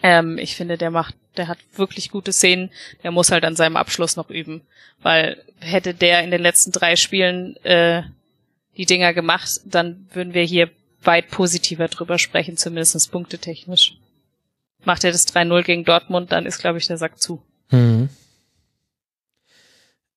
Ähm, 0.00 0.38
ich 0.38 0.54
finde, 0.54 0.78
der 0.78 0.92
macht, 0.92 1.16
der 1.36 1.48
hat 1.48 1.58
wirklich 1.74 2.10
gute 2.10 2.32
Szenen, 2.32 2.70
der 3.02 3.10
muss 3.10 3.32
halt 3.32 3.44
an 3.44 3.56
seinem 3.56 3.76
Abschluss 3.76 4.14
noch 4.14 4.30
üben, 4.30 4.62
weil 5.02 5.42
hätte 5.58 5.92
der 5.92 6.22
in 6.22 6.30
den 6.30 6.42
letzten 6.42 6.70
drei 6.70 6.94
Spielen 6.94 7.56
äh, 7.64 8.04
die 8.76 8.86
Dinger 8.86 9.12
gemacht, 9.12 9.60
dann 9.64 10.06
würden 10.12 10.34
wir 10.34 10.44
hier 10.44 10.70
weit 11.02 11.30
positiver 11.30 11.88
drüber 11.88 12.18
sprechen, 12.18 12.56
zumindest 12.56 13.10
punktetechnisch 13.10 13.96
macht 14.86 15.04
er 15.04 15.12
das 15.12 15.26
3-0 15.26 15.62
gegen 15.62 15.84
Dortmund, 15.84 16.32
dann 16.32 16.46
ist, 16.46 16.58
glaube 16.58 16.78
ich, 16.78 16.86
der 16.86 16.98
Sack 16.98 17.20
zu. 17.20 17.42
Mhm. 17.70 18.08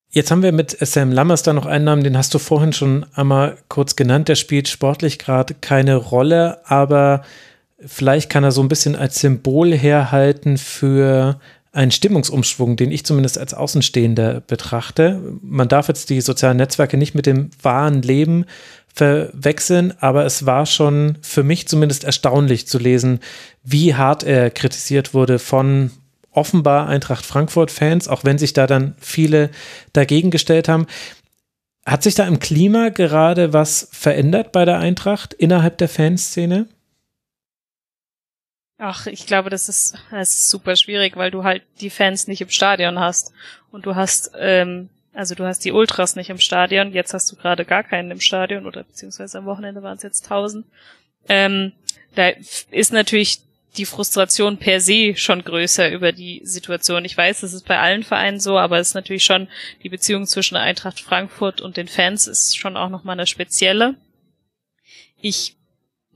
Jetzt 0.09 0.31
haben 0.31 0.41
wir 0.41 0.51
mit 0.51 0.71
Sam 0.71 1.11
Lammers 1.11 1.43
da 1.43 1.53
noch 1.53 1.65
einen 1.65 1.85
Namen, 1.85 2.03
den 2.03 2.17
hast 2.17 2.33
du 2.33 2.39
vorhin 2.39 2.73
schon 2.73 3.05
einmal 3.13 3.57
kurz 3.67 3.95
genannt. 3.95 4.29
Der 4.29 4.35
spielt 4.35 4.67
sportlich 4.67 5.19
gerade 5.19 5.53
keine 5.53 5.95
Rolle, 5.95 6.61
aber 6.65 7.23
vielleicht 7.85 8.29
kann 8.29 8.43
er 8.43 8.51
so 8.51 8.61
ein 8.61 8.69
bisschen 8.69 8.95
als 8.95 9.19
Symbol 9.19 9.73
herhalten 9.73 10.57
für 10.57 11.39
einen 11.77 11.91
Stimmungsumschwung, 11.91 12.75
den 12.75 12.91
ich 12.91 13.05
zumindest 13.05 13.37
als 13.37 13.53
Außenstehender 13.53 14.41
betrachte. 14.41 15.21
Man 15.43 15.67
darf 15.67 15.87
jetzt 15.87 16.09
die 16.09 16.21
sozialen 16.21 16.57
Netzwerke 16.57 16.97
nicht 16.97 17.13
mit 17.13 17.27
dem 17.27 17.51
wahren 17.61 18.01
Leben 18.01 18.45
verwechseln, 18.93 19.93
aber 19.99 20.25
es 20.25 20.47
war 20.47 20.65
schon 20.65 21.19
für 21.21 21.43
mich 21.43 21.67
zumindest 21.67 22.03
erstaunlich 22.03 22.67
zu 22.67 22.79
lesen, 22.79 23.19
wie 23.63 23.93
hart 23.93 24.23
er 24.23 24.49
kritisiert 24.49 25.13
wurde 25.13 25.37
von 25.37 25.91
offenbar 26.31 26.87
Eintracht 26.87 27.25
Frankfurt-Fans, 27.25 28.07
auch 28.07 28.23
wenn 28.23 28.39
sich 28.39 28.53
da 28.53 28.65
dann 28.65 28.95
viele 28.99 29.51
dagegen 29.93 30.31
gestellt 30.31 30.67
haben. 30.67 30.87
Hat 31.85 32.01
sich 32.01 32.15
da 32.15 32.25
im 32.27 32.39
Klima 32.39 32.89
gerade 32.89 33.53
was 33.53 33.87
verändert 33.91 34.51
bei 34.51 34.65
der 34.65 34.79
Eintracht 34.79 35.35
innerhalb 35.35 35.77
der 35.77 35.89
Fanszene? 35.89 36.67
Ach, 38.79 39.07
ich 39.07 39.25
glaube, 39.25 39.49
das 39.49 39.69
ist, 39.69 39.95
das 40.11 40.29
ist 40.29 40.49
super 40.49 40.75
schwierig, 40.75 41.15
weil 41.15 41.31
du 41.31 41.43
halt 41.43 41.63
die 41.81 41.89
Fans 41.89 42.27
nicht 42.27 42.41
im 42.41 42.49
Stadion 42.49 42.99
hast. 42.99 43.33
Und 43.71 43.85
du 43.85 43.95
hast, 43.95 44.31
ähm, 44.37 44.89
also 45.13 45.33
du 45.33 45.45
hast 45.45 45.65
die 45.65 45.71
Ultras 45.71 46.15
nicht 46.15 46.29
im 46.29 46.37
Stadion. 46.37 46.93
Jetzt 46.93 47.13
hast 47.13 47.31
du 47.31 47.35
gerade 47.35 47.65
gar 47.65 47.83
keinen 47.83 48.11
im 48.11 48.19
Stadion 48.19 48.67
oder 48.67 48.83
beziehungsweise 48.83 49.39
am 49.39 49.45
Wochenende 49.45 49.81
waren 49.81 49.97
es 49.97 50.03
jetzt 50.03 50.27
tausend. 50.27 50.67
Ähm, 51.27 51.71
da 52.13 52.31
ist 52.69 52.93
natürlich 52.93 53.41
die 53.77 53.85
Frustration 53.85 54.57
per 54.57 54.79
se 54.79 55.15
schon 55.15 55.43
größer 55.43 55.89
über 55.91 56.11
die 56.11 56.41
Situation. 56.43 57.05
Ich 57.05 57.17
weiß, 57.17 57.41
das 57.41 57.53
ist 57.53 57.67
bei 57.67 57.79
allen 57.79 58.03
Vereinen 58.03 58.39
so, 58.39 58.57
aber 58.57 58.79
es 58.79 58.89
ist 58.89 58.93
natürlich 58.93 59.23
schon 59.23 59.47
die 59.83 59.89
Beziehung 59.89 60.25
zwischen 60.25 60.55
Eintracht 60.55 60.99
Frankfurt 60.99 61.61
und 61.61 61.77
den 61.77 61.87
Fans 61.87 62.27
ist 62.27 62.57
schon 62.57 62.77
auch 62.77 62.89
nochmal 62.89 63.13
eine 63.13 63.27
spezielle. 63.27 63.95
Ich 65.19 65.56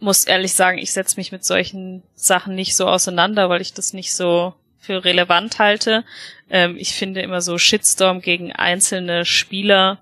muss 0.02 0.26
ehrlich 0.26 0.53
sagen, 0.53 0.80
ich 0.80 0.91
setze 0.91 1.18
mich 1.18 1.32
mit 1.32 1.45
solchen 1.45 2.03
Sachen 2.15 2.56
nicht 2.56 2.76
so 2.76 2.88
auseinander, 2.88 3.49
weil 3.49 3.61
ich 3.61 3.73
das 3.73 3.94
nicht 3.94 4.14
so 4.14 4.53
für 4.80 5.06
relevant 5.06 5.60
halte. 5.60 6.03
Ähm, 6.49 6.76
ich 6.78 6.94
finde 6.95 7.22
immer 7.22 7.41
so 7.41 7.57
Shitstorm 7.57 8.22
gegen 8.22 8.52
einzelne 8.52 9.26
Spieler 9.26 9.99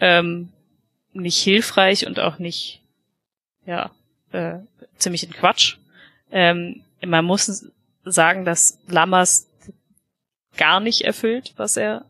ähm, 0.00 0.50
nicht 1.12 1.38
hilfreich 1.38 2.06
und 2.06 2.18
auch 2.20 2.38
nicht, 2.38 2.82
ja, 3.64 3.90
äh, 4.32 4.58
ziemlich 4.98 5.22
ein 5.22 5.32
Quatsch. 5.32 5.76
Ähm, 6.32 6.82
man 7.04 7.24
muss 7.24 7.66
sagen, 8.04 8.44
dass 8.44 8.78
Lammers 8.88 9.46
gar 10.56 10.80
nicht 10.80 11.02
erfüllt, 11.02 11.54
was 11.56 11.76
er 11.76 12.04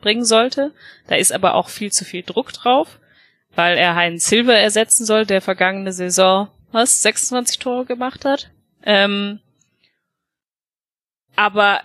bringen 0.00 0.24
sollte. 0.24 0.72
Da 1.06 1.16
ist 1.16 1.32
aber 1.32 1.54
auch 1.54 1.70
viel 1.70 1.90
zu 1.90 2.04
viel 2.04 2.22
Druck 2.22 2.52
drauf, 2.52 2.98
weil 3.56 3.76
er 3.76 3.94
Heinz 3.94 4.28
Silver 4.28 4.56
ersetzen 4.56 5.04
soll, 5.04 5.26
der 5.26 5.40
vergangene 5.40 5.92
Saison 5.92 6.48
was 6.72 7.02
26 7.02 7.58
Tore 7.60 7.86
gemacht 7.86 8.24
hat. 8.24 8.50
Ähm, 8.84 9.40
aber 11.36 11.82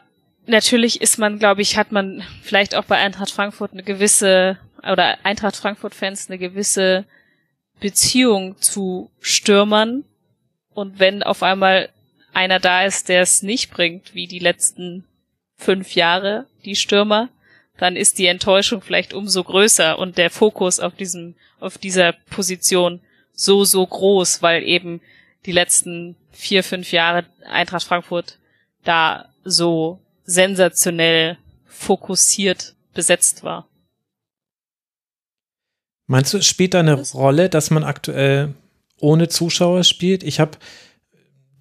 natürlich 0.47 1.01
ist 1.01 1.17
man, 1.17 1.39
glaube 1.39 1.61
ich, 1.61 1.77
hat 1.77 1.91
man 1.91 2.23
vielleicht 2.41 2.75
auch 2.75 2.85
bei 2.85 2.97
Eintracht 2.97 3.31
Frankfurt 3.31 3.73
eine 3.73 3.83
gewisse 3.83 4.57
oder 4.79 5.23
Eintracht 5.23 5.55
Frankfurt 5.55 5.93
Fans 5.93 6.29
eine 6.29 6.37
gewisse 6.37 7.05
Beziehung 7.79 8.57
zu 8.59 9.11
Stürmern. 9.19 10.05
Und 10.73 10.99
wenn 10.99 11.23
auf 11.23 11.43
einmal 11.43 11.89
einer 12.33 12.59
da 12.59 12.85
ist, 12.85 13.09
der 13.09 13.21
es 13.21 13.41
nicht 13.41 13.71
bringt, 13.71 14.13
wie 14.15 14.27
die 14.27 14.39
letzten 14.39 15.05
fünf 15.57 15.95
Jahre, 15.95 16.45
die 16.65 16.75
Stürmer, 16.75 17.29
dann 17.79 17.95
ist 17.95 18.19
die 18.19 18.27
Enttäuschung 18.27 18.81
vielleicht 18.81 19.13
umso 19.13 19.43
größer 19.43 19.97
und 19.97 20.17
der 20.17 20.29
Fokus 20.29 20.79
auf 20.79 20.95
diesem, 20.95 21.35
auf 21.59 21.77
dieser 21.77 22.13
Position 22.29 22.99
so, 23.33 23.63
so 23.63 23.85
groß, 23.85 24.41
weil 24.41 24.63
eben 24.63 25.01
die 25.45 25.53
letzten 25.53 26.15
vier, 26.31 26.63
fünf 26.63 26.91
Jahre 26.91 27.25
Eintracht 27.49 27.85
Frankfurt 27.85 28.37
da 28.83 29.29
so 29.43 29.99
sensationell 30.25 31.37
fokussiert 31.65 32.75
besetzt 32.93 33.43
war. 33.43 33.67
Meinst 36.07 36.33
du, 36.33 36.37
es 36.39 36.45
spielt 36.45 36.73
da 36.73 36.79
eine 36.79 37.01
Rolle, 37.13 37.49
dass 37.49 37.69
man 37.69 37.83
aktuell 37.83 38.55
ohne 38.99 39.29
Zuschauer 39.29 39.83
spielt? 39.83 40.23
Ich 40.23 40.39
habe 40.39 40.57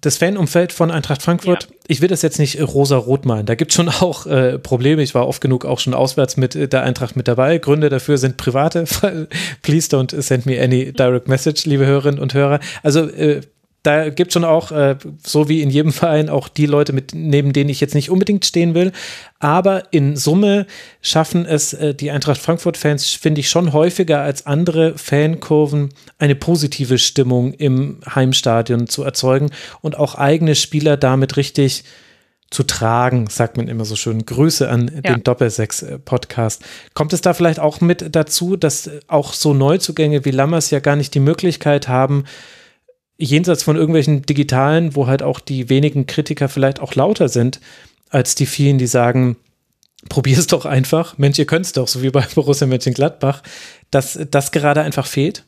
das 0.01 0.17
Fanumfeld 0.17 0.71
von 0.71 0.91
Eintracht 0.91 1.21
Frankfurt, 1.21 1.63
ja. 1.63 1.75
ich 1.87 2.01
will 2.01 2.07
das 2.07 2.21
jetzt 2.21 2.39
nicht 2.39 2.61
rosa-rot 2.61 3.25
malen. 3.25 3.45
Da 3.45 3.55
gibt 3.55 3.71
es 3.71 3.75
schon 3.75 3.89
auch 4.01 4.25
äh, 4.25 4.57
Probleme. 4.57 5.01
Ich 5.01 5.15
war 5.15 5.27
oft 5.27 5.41
genug 5.41 5.65
auch 5.65 5.79
schon 5.79 5.93
auswärts 5.93 6.37
mit 6.37 6.55
äh, 6.55 6.67
der 6.67 6.83
Eintracht 6.83 7.15
mit 7.15 7.27
dabei. 7.27 7.57
Gründe 7.57 7.89
dafür 7.89 8.17
sind 8.17 8.37
private. 8.37 8.85
Please 9.61 9.89
don't 9.89 10.19
send 10.21 10.45
me 10.45 10.61
any 10.61 10.93
direct 10.93 11.27
message, 11.27 11.65
liebe 11.65 11.85
Hörerinnen 11.85 12.19
und 12.19 12.33
Hörer. 12.33 12.59
Also 12.83 13.09
äh, 13.09 13.41
da 13.83 14.09
gibt 14.09 14.33
schon 14.33 14.43
auch, 14.43 14.71
äh, 14.71 14.97
so 15.25 15.47
wie 15.47 15.61
in 15.61 15.69
jedem 15.69 15.93
Verein, 15.93 16.29
auch 16.29 16.49
die 16.49 16.65
Leute, 16.65 16.91
mit, 16.91 17.13
neben 17.13 17.53
denen 17.53 17.69
ich 17.69 17.79
jetzt 17.79 17.95
nicht 17.95 18.09
unbedingt 18.09 18.45
stehen 18.45 18.73
will. 18.73 18.91
Aber 19.39 19.93
in 19.93 20.17
Summe 20.17 20.67
schaffen 21.01 21.45
es 21.45 21.73
äh, 21.73 21.93
die 21.93 22.11
Eintracht 22.11 22.41
Frankfurt-Fans, 22.41 23.09
finde 23.11 23.39
ich, 23.39 23.49
schon 23.49 23.71
häufiger 23.71 24.21
als 24.21 24.45
andere 24.45 24.97
Fankurven 24.97 25.89
eine 26.17 26.35
positive 26.35 26.97
Stimmung 26.97 27.53
im 27.53 28.01
Heimstadion 28.13 28.87
zu 28.87 29.03
erzeugen 29.03 29.49
und 29.81 29.97
auch 29.97 30.15
eigene 30.15 30.55
Spieler 30.55 30.97
damit 30.97 31.37
richtig 31.37 31.85
zu 32.51 32.63
tragen, 32.63 33.27
sagt 33.29 33.57
man 33.57 33.67
immer 33.67 33.85
so 33.85 33.95
schön. 33.95 34.25
Grüße 34.25 34.67
an 34.67 34.91
ja. 34.93 35.13
den 35.13 35.23
Doppelsechs-Podcast. 35.23 36.63
Kommt 36.95 37.13
es 37.13 37.21
da 37.21 37.33
vielleicht 37.33 37.59
auch 37.59 37.79
mit 37.79 38.15
dazu, 38.15 38.57
dass 38.57 38.89
auch 39.07 39.33
so 39.33 39.53
Neuzugänge 39.53 40.25
wie 40.25 40.31
Lammers 40.31 40.71
ja 40.71 40.79
gar 40.79 40.95
nicht 40.95 41.13
die 41.13 41.19
Möglichkeit 41.19 41.87
haben, 41.87 42.25
jenseits 43.19 43.63
von 43.63 43.75
irgendwelchen 43.75 44.23
digitalen, 44.23 44.95
wo 44.95 45.05
halt 45.05 45.21
auch 45.21 45.39
die 45.39 45.69
wenigen 45.69 46.07
Kritiker 46.07 46.49
vielleicht 46.49 46.79
auch 46.79 46.95
lauter 46.95 47.29
sind, 47.29 47.59
als 48.09 48.33
die 48.33 48.45
vielen, 48.45 48.77
die 48.77 48.87
sagen, 48.87 49.35
probier 50.07 50.37
es 50.37 50.47
doch 50.47 50.65
einfach, 50.65 51.17
Mensch, 51.17 51.37
ihr 51.37 51.45
könnt 51.45 51.65
es 51.65 51.73
doch, 51.73 51.87
so 51.87 52.01
wie 52.01 52.09
bei 52.09 52.25
Borussia 52.33 52.65
Mönchengladbach, 52.65 53.43
dass 53.91 54.17
das 54.31 54.51
gerade 54.51 54.81
einfach 54.81 55.05
fehlt? 55.05 55.43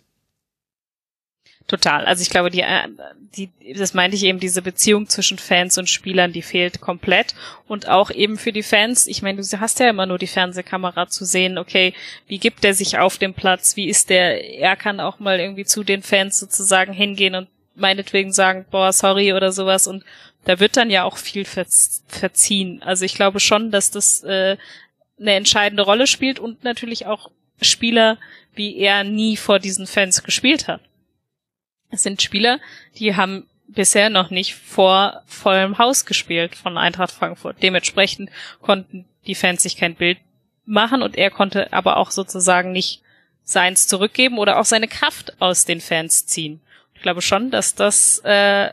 Total. 1.67 2.05
Also 2.05 2.21
ich 2.21 2.29
glaube, 2.29 2.49
die, 2.49 2.61
äh, 2.61 2.89
die, 3.37 3.49
das 3.77 3.93
meinte 3.93 4.17
ich 4.17 4.23
eben, 4.23 4.39
diese 4.39 4.61
Beziehung 4.61 5.07
zwischen 5.07 5.37
Fans 5.37 5.77
und 5.77 5.89
Spielern, 5.89 6.33
die 6.33 6.41
fehlt 6.41 6.81
komplett. 6.81 7.33
Und 7.65 7.87
auch 7.87 8.11
eben 8.11 8.37
für 8.37 8.51
die 8.51 8.63
Fans, 8.63 9.07
ich 9.07 9.21
meine, 9.21 9.41
du 9.41 9.59
hast 9.59 9.79
ja 9.79 9.89
immer 9.89 10.05
nur 10.05 10.17
die 10.17 10.27
Fernsehkamera 10.27 11.07
zu 11.07 11.23
sehen, 11.23 11.57
okay, 11.57 11.93
wie 12.27 12.39
gibt 12.39 12.65
er 12.65 12.73
sich 12.73 12.97
auf 12.97 13.19
dem 13.19 13.33
Platz, 13.33 13.77
wie 13.77 13.87
ist 13.87 14.09
der, 14.09 14.59
er 14.59 14.75
kann 14.75 14.99
auch 14.99 15.19
mal 15.19 15.39
irgendwie 15.39 15.63
zu 15.63 15.85
den 15.85 16.01
Fans 16.01 16.39
sozusagen 16.39 16.91
hingehen 16.91 17.35
und 17.35 17.47
meinetwegen 17.75 18.33
sagen, 18.33 18.65
boah, 18.69 18.91
sorry 18.93 19.33
oder 19.33 19.51
sowas 19.51 19.87
und 19.87 20.03
da 20.45 20.59
wird 20.59 20.75
dann 20.75 20.89
ja 20.89 21.03
auch 21.03 21.17
viel 21.17 21.45
verziehen. 21.45 22.81
Also 22.81 23.05
ich 23.05 23.13
glaube 23.13 23.39
schon, 23.39 23.71
dass 23.71 23.91
das 23.91 24.23
äh, 24.23 24.57
eine 25.19 25.33
entscheidende 25.33 25.83
Rolle 25.83 26.07
spielt 26.07 26.39
und 26.39 26.63
natürlich 26.63 27.05
auch 27.05 27.29
Spieler, 27.61 28.17
wie 28.53 28.77
er 28.77 29.03
nie 29.03 29.37
vor 29.37 29.59
diesen 29.59 29.85
Fans 29.85 30.23
gespielt 30.23 30.67
hat. 30.67 30.81
Es 31.91 32.03
sind 32.03 32.21
Spieler, 32.21 32.59
die 32.97 33.15
haben 33.15 33.47
bisher 33.67 34.09
noch 34.09 34.29
nicht 34.29 34.55
vor 34.55 35.21
vollem 35.25 35.77
Haus 35.77 36.05
gespielt 36.05 36.55
von 36.55 36.77
Eintracht 36.77 37.11
Frankfurt. 37.11 37.61
Dementsprechend 37.61 38.29
konnten 38.61 39.05
die 39.27 39.35
Fans 39.35 39.63
sich 39.63 39.77
kein 39.77 39.95
Bild 39.95 40.17
machen 40.65 41.01
und 41.01 41.15
er 41.15 41.29
konnte 41.29 41.71
aber 41.71 41.97
auch 41.97 42.11
sozusagen 42.11 42.71
nicht 42.71 43.01
seins 43.43 43.87
zurückgeben 43.87 44.37
oder 44.39 44.59
auch 44.59 44.65
seine 44.65 44.87
Kraft 44.87 45.39
aus 45.39 45.65
den 45.65 45.81
Fans 45.81 46.25
ziehen. 46.25 46.61
Ich 47.01 47.03
glaube 47.03 47.23
schon, 47.23 47.49
dass 47.49 47.73
das 47.73 48.19
äh, 48.25 48.69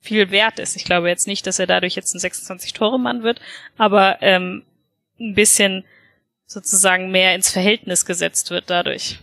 viel 0.00 0.30
wert 0.30 0.58
ist. 0.58 0.76
Ich 0.76 0.84
glaube 0.84 1.10
jetzt 1.10 1.26
nicht, 1.26 1.46
dass 1.46 1.58
er 1.58 1.66
dadurch 1.66 1.94
jetzt 1.94 2.14
ein 2.14 2.20
26-Tore-Mann 2.20 3.22
wird, 3.22 3.38
aber 3.76 4.16
ähm, 4.22 4.62
ein 5.20 5.34
bisschen 5.34 5.84
sozusagen 6.46 7.10
mehr 7.10 7.34
ins 7.34 7.50
Verhältnis 7.50 8.06
gesetzt 8.06 8.50
wird 8.50 8.70
dadurch. 8.70 9.18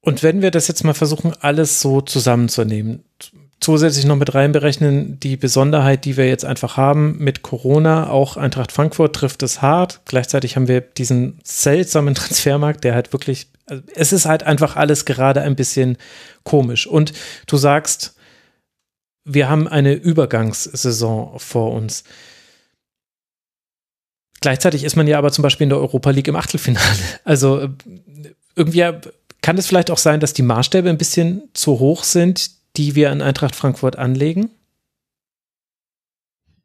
Und 0.00 0.22
wenn 0.22 0.40
wir 0.40 0.50
das 0.50 0.66
jetzt 0.68 0.82
mal 0.82 0.94
versuchen, 0.94 1.34
alles 1.40 1.82
so 1.82 2.00
zusammenzunehmen, 2.00 3.04
zusätzlich 3.64 4.04
noch 4.04 4.16
mit 4.16 4.34
reinberechnen, 4.34 5.18
die 5.20 5.36
Besonderheit, 5.36 6.04
die 6.04 6.16
wir 6.16 6.28
jetzt 6.28 6.44
einfach 6.44 6.76
haben 6.76 7.16
mit 7.18 7.42
Corona, 7.42 8.10
auch 8.10 8.36
Eintracht 8.36 8.72
Frankfurt 8.72 9.16
trifft 9.16 9.42
es 9.42 9.62
hart. 9.62 10.02
Gleichzeitig 10.04 10.56
haben 10.56 10.68
wir 10.68 10.82
diesen 10.82 11.40
seltsamen 11.42 12.14
Transfermarkt, 12.14 12.84
der 12.84 12.94
halt 12.94 13.12
wirklich, 13.12 13.48
es 13.66 14.12
ist 14.12 14.26
halt 14.26 14.42
einfach 14.42 14.76
alles 14.76 15.04
gerade 15.04 15.42
ein 15.42 15.56
bisschen 15.56 15.96
komisch. 16.42 16.86
Und 16.86 17.12
du 17.46 17.56
sagst, 17.56 18.16
wir 19.24 19.48
haben 19.48 19.66
eine 19.68 19.94
Übergangssaison 19.94 21.38
vor 21.38 21.72
uns. 21.72 22.04
Gleichzeitig 24.40 24.84
ist 24.84 24.96
man 24.96 25.06
ja 25.06 25.16
aber 25.16 25.32
zum 25.32 25.42
Beispiel 25.42 25.64
in 25.64 25.70
der 25.70 25.78
Europa 25.78 26.10
League 26.10 26.28
im 26.28 26.36
Achtelfinale. 26.36 26.84
Also 27.24 27.70
irgendwie 28.54 28.92
kann 29.40 29.58
es 29.58 29.66
vielleicht 29.66 29.90
auch 29.90 29.98
sein, 29.98 30.20
dass 30.20 30.34
die 30.34 30.42
Maßstäbe 30.42 30.88
ein 30.88 30.98
bisschen 30.98 31.48
zu 31.54 31.78
hoch 31.78 32.04
sind, 32.04 32.50
die 32.76 32.94
wir 32.94 33.10
an 33.10 33.22
Eintracht 33.22 33.56
Frankfurt 33.56 33.96
anlegen? 33.96 34.50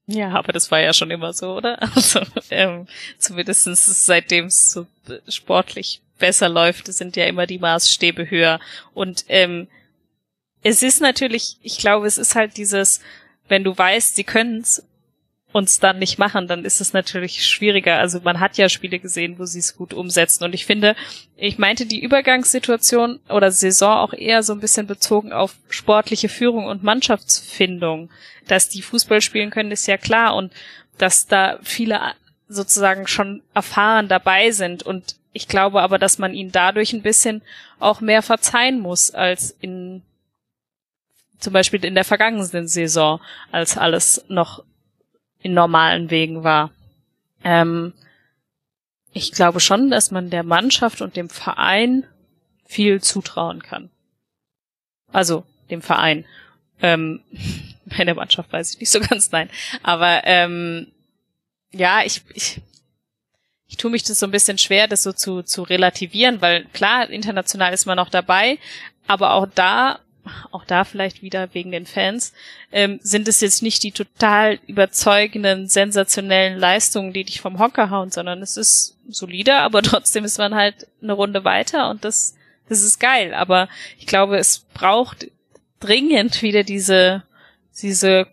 Ja, 0.08 0.32
aber 0.32 0.54
das 0.54 0.72
war 0.72 0.80
ja 0.80 0.92
schon 0.92 1.12
immer 1.12 1.34
so, 1.34 1.56
oder? 1.56 1.80
Also 1.96 2.22
ähm, 2.50 2.88
zumindest 3.18 3.64
seitdem 3.66 4.46
es 4.46 4.72
so 4.72 4.88
sportlich 5.28 6.02
besser 6.20 6.50
läuft, 6.50 6.92
sind 6.94 7.16
ja 7.16 7.26
immer 7.26 7.48
die 7.48 7.60
Maßstäbe 7.60 8.30
höher. 8.30 8.60
Und 8.94 9.26
ähm, 9.28 9.68
es 10.62 10.84
ist 10.84 11.02
natürlich, 11.02 11.58
ich 11.62 11.78
glaube, 11.78 12.08
es 12.08 12.18
ist 12.18 12.36
halt 12.36 12.58
dieses, 12.58 13.02
wenn 13.48 13.64
du 13.64 13.78
weißt, 13.78 14.16
sie 14.16 14.24
können's 14.24 14.84
uns 15.52 15.80
dann 15.80 15.98
nicht 15.98 16.20
machen, 16.20 16.48
dann 16.48 16.64
ist 16.64 16.80
es 16.80 16.94
natürlich 16.94 17.46
schwieriger. 17.46 17.98
Also 17.98 18.20
man 18.22 18.40
hat 18.40 18.58
ja 18.58 18.70
Spiele 18.70 19.00
gesehen, 19.00 19.40
wo 19.40 19.46
sie 19.46 19.60
es 19.60 19.76
gut 19.76 19.94
umsetzen. 19.94 20.44
Und 20.44 20.54
ich 20.54 20.66
finde, 20.66 20.96
ich 21.36 21.58
meinte 21.58 21.88
die 21.88 22.04
Übergangssituation 22.04 23.20
oder 23.30 23.52
Saison 23.52 23.98
auch 23.98 24.14
eher 24.14 24.44
so 24.44 24.54
ein 24.54 24.60
bisschen 24.60 24.86
bezogen 24.86 25.34
auf 25.34 25.56
sportliche 25.70 26.30
Führung 26.30 26.66
und 26.66 26.84
Mannschaftsfindung. 26.84 28.12
Dass 28.48 28.70
die 28.70 28.84
Fußball 28.84 29.22
spielen 29.22 29.50
können, 29.50 29.72
ist 29.72 29.88
ja 29.88 29.98
klar. 29.98 30.36
Und 30.36 30.54
dass 31.00 31.26
da 31.26 31.58
viele 31.64 32.00
sozusagen 32.48 33.08
schon 33.08 33.42
erfahren 33.54 34.08
dabei 34.08 34.52
sind 34.52 34.84
und 34.84 35.16
ich 35.34 35.48
glaube 35.48 35.82
aber, 35.82 36.00
dass 36.00 36.18
man 36.18 36.34
ihnen 36.34 36.52
dadurch 36.52 36.94
ein 36.94 37.02
bisschen 37.02 37.42
auch 37.80 38.02
mehr 38.02 38.22
verzeihen 38.22 38.80
muss 38.80 39.12
als 39.12 39.52
in 39.60 40.02
zum 41.40 41.54
Beispiel 41.54 41.84
in 41.86 41.96
der 41.96 42.04
vergangenen 42.04 42.68
Saison, 42.68 43.22
als 43.52 43.78
alles 43.78 44.26
noch 44.28 44.64
in 45.42 45.54
normalen 45.54 46.10
Wegen 46.10 46.44
war. 46.44 46.72
Ähm, 47.44 47.94
ich 49.14 49.32
glaube 49.32 49.60
schon, 49.60 49.90
dass 49.90 50.12
man 50.12 50.30
der 50.30 50.44
Mannschaft 50.44 51.02
und 51.02 51.16
dem 51.16 51.30
Verein 51.30 52.06
viel 52.66 53.02
zutrauen 53.02 53.64
kann. 53.64 53.90
Also 55.12 55.46
dem 55.70 55.82
Verein. 55.82 56.26
Ähm, 56.82 57.22
bei 57.86 58.04
der 58.04 58.16
Mannschaft 58.16 58.52
weiß 58.52 58.74
ich 58.74 58.80
nicht 58.82 58.92
so 58.92 59.00
ganz, 59.00 59.32
nein. 59.32 59.50
Aber 59.82 60.22
ähm, 60.26 60.88
ja, 61.72 62.04
ich, 62.04 62.22
ich, 62.34 62.62
ich 63.70 63.78
tue 63.78 63.92
mich 63.92 64.04
das 64.04 64.20
so 64.20 64.26
ein 64.26 64.32
bisschen 64.32 64.58
schwer, 64.58 64.88
das 64.88 65.04
so 65.04 65.14
zu, 65.14 65.44
zu 65.44 65.62
relativieren, 65.62 66.42
weil 66.42 66.66
klar, 66.74 67.10
international 67.10 67.72
ist 67.72 67.86
man 67.86 67.98
noch 67.98 68.10
dabei, 68.10 68.58
aber 69.06 69.34
auch 69.34 69.48
da, 69.54 70.00
auch 70.52 70.66
da 70.66 70.84
vielleicht 70.84 71.22
wieder 71.22 71.54
wegen 71.54 71.72
den 71.72 71.86
Fans, 71.86 72.34
ähm, 72.72 73.00
sind 73.04 73.28
es 73.28 73.42
jetzt 73.42 73.62
nicht 73.62 73.84
die 73.84 73.92
total 73.92 74.60
überzeugenden, 74.66 75.68
sensationellen 75.68 76.58
Leistungen, 76.58 77.14
die 77.14 77.24
dich 77.24 77.42
vom 77.42 77.60
Hocker 77.60 77.92
hauen, 77.92 78.10
sondern 78.10 78.42
es 78.42 78.58
ist 78.58 78.98
solider, 79.08 79.60
aber 79.62 79.84
trotzdem 79.84 80.26
ist 80.26 80.40
man 80.40 80.56
halt 80.56 80.88
eine 81.02 81.14
Runde 81.14 81.44
weiter 81.44 81.92
und 81.92 82.04
das, 82.04 82.36
das 82.70 82.82
ist 82.82 83.00
geil. 83.00 83.36
Aber 83.36 83.70
ich 84.00 84.08
glaube, 84.08 84.38
es 84.38 84.66
braucht 84.74 85.28
dringend 85.80 86.42
wieder 86.42 86.64
diese, 86.64 87.22
diese 87.80 88.28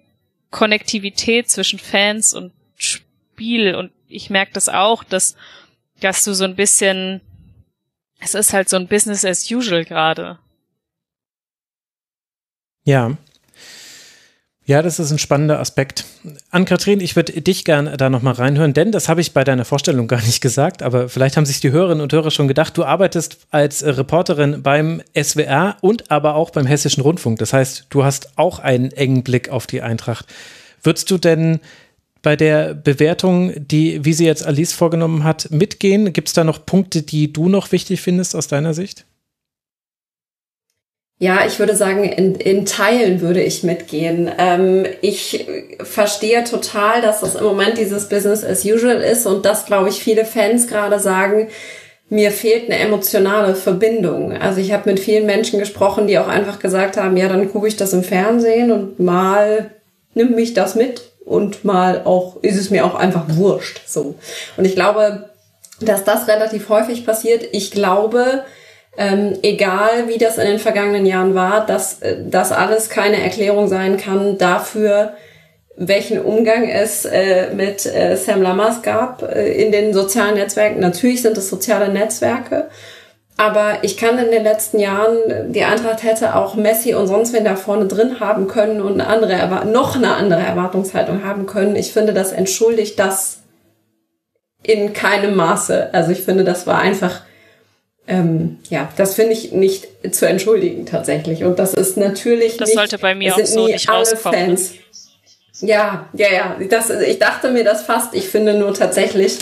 Konnektivität 0.50 1.50
zwischen 1.50 1.78
Fans 1.78 2.32
und 2.32 2.52
Spiel 2.78 3.74
und 3.74 3.92
ich 4.08 4.30
merke 4.30 4.52
das 4.52 4.68
auch, 4.68 5.04
dass, 5.04 5.36
dass 6.00 6.24
du 6.24 6.34
so 6.34 6.44
ein 6.44 6.56
bisschen, 6.56 7.20
es 8.20 8.34
ist 8.34 8.52
halt 8.52 8.68
so 8.68 8.76
ein 8.76 8.88
Business 8.88 9.24
as 9.24 9.50
usual 9.50 9.84
gerade. 9.84 10.38
Ja. 12.84 13.16
Ja, 14.68 14.82
das 14.82 14.98
ist 14.98 15.12
ein 15.12 15.18
spannender 15.18 15.60
Aspekt. 15.60 16.04
Ann-Kathrin, 16.50 17.00
ich 17.00 17.14
würde 17.14 17.40
dich 17.40 17.64
gerne 17.64 17.96
da 17.96 18.10
nochmal 18.10 18.34
reinhören, 18.34 18.74
denn 18.74 18.90
das 18.90 19.08
habe 19.08 19.20
ich 19.20 19.32
bei 19.32 19.44
deiner 19.44 19.64
Vorstellung 19.64 20.08
gar 20.08 20.20
nicht 20.22 20.40
gesagt, 20.40 20.82
aber 20.82 21.08
vielleicht 21.08 21.36
haben 21.36 21.46
sich 21.46 21.60
die 21.60 21.70
Hörerinnen 21.70 22.00
und 22.00 22.12
Hörer 22.12 22.32
schon 22.32 22.48
gedacht, 22.48 22.76
du 22.76 22.84
arbeitest 22.84 23.46
als 23.52 23.84
Reporterin 23.84 24.62
beim 24.64 25.02
SWR 25.16 25.76
und 25.82 26.10
aber 26.10 26.34
auch 26.34 26.50
beim 26.50 26.66
Hessischen 26.66 27.02
Rundfunk. 27.04 27.38
Das 27.38 27.52
heißt, 27.52 27.86
du 27.90 28.02
hast 28.02 28.36
auch 28.36 28.58
einen 28.58 28.90
engen 28.90 29.22
Blick 29.22 29.50
auf 29.50 29.68
die 29.68 29.82
Eintracht. 29.82 30.26
Würdest 30.82 31.12
du 31.12 31.18
denn 31.18 31.60
bei 32.26 32.34
der 32.34 32.74
Bewertung, 32.74 33.52
die, 33.54 34.04
wie 34.04 34.12
sie 34.12 34.26
jetzt 34.26 34.44
Alice 34.44 34.72
vorgenommen 34.72 35.22
hat, 35.22 35.48
mitgehen? 35.52 36.12
Gibt 36.12 36.26
es 36.26 36.34
da 36.34 36.42
noch 36.42 36.66
Punkte, 36.66 37.02
die 37.02 37.32
du 37.32 37.48
noch 37.48 37.70
wichtig 37.70 38.00
findest 38.00 38.34
aus 38.34 38.48
deiner 38.48 38.74
Sicht? 38.74 39.04
Ja, 41.20 41.46
ich 41.46 41.60
würde 41.60 41.76
sagen, 41.76 42.02
in, 42.02 42.34
in 42.34 42.66
Teilen 42.66 43.20
würde 43.20 43.40
ich 43.40 43.62
mitgehen. 43.62 44.28
Ähm, 44.38 44.86
ich 45.02 45.46
verstehe 45.78 46.42
total, 46.42 47.00
dass 47.00 47.20
das 47.20 47.36
im 47.36 47.44
Moment 47.44 47.78
dieses 47.78 48.08
Business 48.08 48.42
as 48.42 48.64
usual 48.64 49.02
ist 49.02 49.24
und 49.26 49.44
dass, 49.44 49.64
glaube 49.64 49.88
ich, 49.88 50.00
viele 50.02 50.24
Fans 50.24 50.66
gerade 50.66 50.98
sagen, 50.98 51.46
mir 52.08 52.32
fehlt 52.32 52.64
eine 52.64 52.80
emotionale 52.80 53.54
Verbindung. 53.54 54.32
Also 54.32 54.60
ich 54.60 54.72
habe 54.72 54.90
mit 54.90 54.98
vielen 54.98 55.26
Menschen 55.26 55.60
gesprochen, 55.60 56.08
die 56.08 56.18
auch 56.18 56.26
einfach 56.26 56.58
gesagt 56.58 56.96
haben, 56.96 57.16
ja, 57.16 57.28
dann 57.28 57.52
gucke 57.52 57.68
ich 57.68 57.76
das 57.76 57.92
im 57.92 58.02
Fernsehen 58.02 58.72
und 58.72 58.98
mal 58.98 59.70
nimmt 60.14 60.34
mich 60.34 60.52
das 60.52 60.74
mit 60.74 61.12
und 61.26 61.64
mal 61.64 62.02
auch, 62.04 62.36
ist 62.42 62.56
es 62.56 62.70
mir 62.70 62.86
auch 62.86 62.94
einfach 62.94 63.24
wurscht, 63.28 63.82
so. 63.86 64.14
Und 64.56 64.64
ich 64.64 64.74
glaube, 64.74 65.28
dass 65.80 66.04
das 66.04 66.28
relativ 66.28 66.70
häufig 66.70 67.04
passiert. 67.04 67.44
Ich 67.52 67.72
glaube, 67.72 68.44
ähm, 68.96 69.36
egal 69.42 70.08
wie 70.08 70.16
das 70.16 70.38
in 70.38 70.46
den 70.46 70.58
vergangenen 70.58 71.04
Jahren 71.04 71.34
war, 71.34 71.66
dass 71.66 72.00
äh, 72.00 72.16
das 72.24 72.52
alles 72.52 72.88
keine 72.88 73.22
Erklärung 73.22 73.68
sein 73.68 73.98
kann 73.98 74.38
dafür, 74.38 75.12
welchen 75.76 76.22
Umgang 76.22 76.68
es 76.68 77.04
äh, 77.04 77.50
mit 77.52 77.84
äh, 77.84 78.16
Sam 78.16 78.40
Lammers 78.40 78.80
gab 78.80 79.22
äh, 79.22 79.52
in 79.52 79.72
den 79.72 79.92
sozialen 79.92 80.36
Netzwerken. 80.36 80.80
Natürlich 80.80 81.20
sind 81.20 81.36
es 81.36 81.50
soziale 81.50 81.92
Netzwerke 81.92 82.68
aber 83.36 83.78
ich 83.82 83.98
kann 83.98 84.18
in 84.18 84.30
den 84.30 84.44
letzten 84.44 84.78
Jahren, 84.78 85.52
die 85.52 85.62
Eintracht 85.62 86.02
hätte 86.02 86.36
auch 86.36 86.54
Messi 86.54 86.94
und 86.94 87.06
sonst 87.06 87.34
wen 87.34 87.44
da 87.44 87.54
vorne 87.56 87.86
drin 87.86 88.18
haben 88.18 88.48
können 88.48 88.80
und 88.80 88.94
eine 88.94 89.06
andere, 89.08 89.66
noch 89.66 89.96
eine 89.96 90.14
andere 90.14 90.40
Erwartungshaltung 90.40 91.22
haben 91.22 91.44
können. 91.44 91.76
Ich 91.76 91.92
finde, 91.92 92.14
das 92.14 92.32
entschuldigt 92.32 92.98
das 92.98 93.40
in 94.62 94.94
keinem 94.94 95.36
Maße. 95.36 95.90
Also 95.92 96.12
ich 96.12 96.22
finde, 96.22 96.44
das 96.44 96.66
war 96.66 96.78
einfach, 96.78 97.22
ähm, 98.08 98.58
ja, 98.70 98.88
das 98.96 99.14
finde 99.14 99.34
ich 99.34 99.52
nicht 99.52 99.86
zu 100.12 100.26
entschuldigen 100.26 100.86
tatsächlich. 100.86 101.44
Und 101.44 101.58
das 101.58 101.74
ist 101.74 101.98
natürlich 101.98 102.56
das 102.56 102.70
nicht, 102.70 102.78
sollte 102.78 102.98
bei 102.98 103.14
mir 103.14 103.34
auch 103.34 103.44
so 103.44 103.66
nicht 103.66 103.86
alle 103.90 103.98
rauskommen. 103.98 104.40
Ne? 104.40 104.46
Fans. 104.46 104.72
Ja, 105.60 106.08
ja, 106.14 106.32
ja. 106.32 106.56
Das, 106.70 106.88
ich 106.88 107.18
dachte 107.18 107.50
mir 107.50 107.64
das 107.64 107.82
fast. 107.82 108.14
Ich 108.14 108.28
finde 108.28 108.54
nur 108.54 108.72
tatsächlich, 108.72 109.38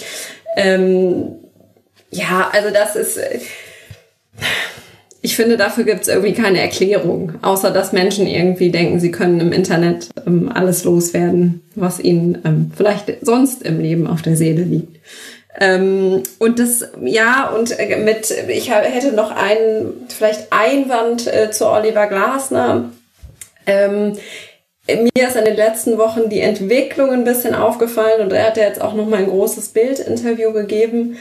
ähm, 0.57 1.37
ja, 2.11 2.51
also 2.53 2.71
das 2.71 2.97
ist 2.97 3.19
ich 5.25 5.37
finde, 5.37 5.57
dafür 5.57 5.85
gibt 5.85 6.03
es 6.03 6.09
irgendwie 6.09 6.35
keine 6.35 6.61
Erklärung, 6.61 7.33
außer 7.41 7.71
dass 7.71 7.93
Menschen 7.93 8.27
irgendwie 8.27 8.71
denken, 8.71 9.01
sie 9.01 9.11
können 9.11 9.41
im 9.41 9.53
Internet 9.53 10.11
ähm, 10.27 10.53
alles 10.53 10.85
loswerden, 10.85 11.63
was 11.75 11.99
ihnen 11.99 12.43
ähm, 12.45 12.71
vielleicht 12.77 13.11
sonst 13.23 13.63
im 13.63 13.81
Leben 13.81 14.07
auf 14.07 14.21
der 14.21 14.37
Seele 14.37 14.65
liegt. 14.65 15.01
Ähm, 15.59 16.23
und 16.39 16.59
das, 16.59 16.87
ja, 17.03 17.49
und 17.57 17.79
äh, 17.79 17.97
mit, 17.97 18.35
ich 18.49 18.71
hätte 18.71 19.13
noch 19.13 19.31
einen, 19.31 19.95
vielleicht 20.09 20.49
Einwand 20.53 21.27
äh, 21.27 21.51
zu 21.51 21.69
Oliver 21.69 22.07
Glasner. 22.07 22.91
Ähm, 23.67 24.19
mir 24.87 25.27
ist 25.27 25.37
in 25.37 25.47
den 25.47 25.57
letzten 25.57 25.97
Wochen 25.97 26.29
die 26.29 26.41
Entwicklung 26.41 27.11
ein 27.13 27.25
bisschen 27.25 27.55
aufgefallen 27.55 28.21
und 28.21 28.31
er 28.31 28.49
hat 28.49 28.59
ja 28.59 28.65
jetzt 28.65 28.83
auch 28.83 28.93
noch 28.93 29.09
mal 29.09 29.21
ein 29.21 29.31
großes 29.31 29.71
Bildinterview 29.71 30.53
gegeben 30.53 31.17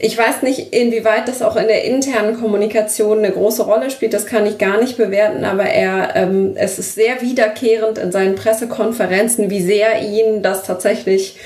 ich 0.00 0.16
weiß 0.16 0.42
nicht, 0.42 0.72
inwieweit 0.72 1.26
das 1.26 1.42
auch 1.42 1.56
in 1.56 1.66
der 1.66 1.84
internen 1.84 2.38
Kommunikation 2.38 3.18
eine 3.18 3.32
große 3.32 3.64
Rolle 3.64 3.90
spielt, 3.90 4.14
das 4.14 4.26
kann 4.26 4.46
ich 4.46 4.58
gar 4.58 4.80
nicht 4.80 4.96
bewerten, 4.96 5.44
aber 5.44 5.64
er, 5.64 6.14
ähm, 6.14 6.52
es 6.56 6.78
ist 6.78 6.94
sehr 6.94 7.20
wiederkehrend 7.20 7.98
in 7.98 8.12
seinen 8.12 8.36
Pressekonferenzen, 8.36 9.50
wie 9.50 9.62
sehr 9.62 10.02
ihn 10.02 10.42
das 10.42 10.62
tatsächlich, 10.62 11.36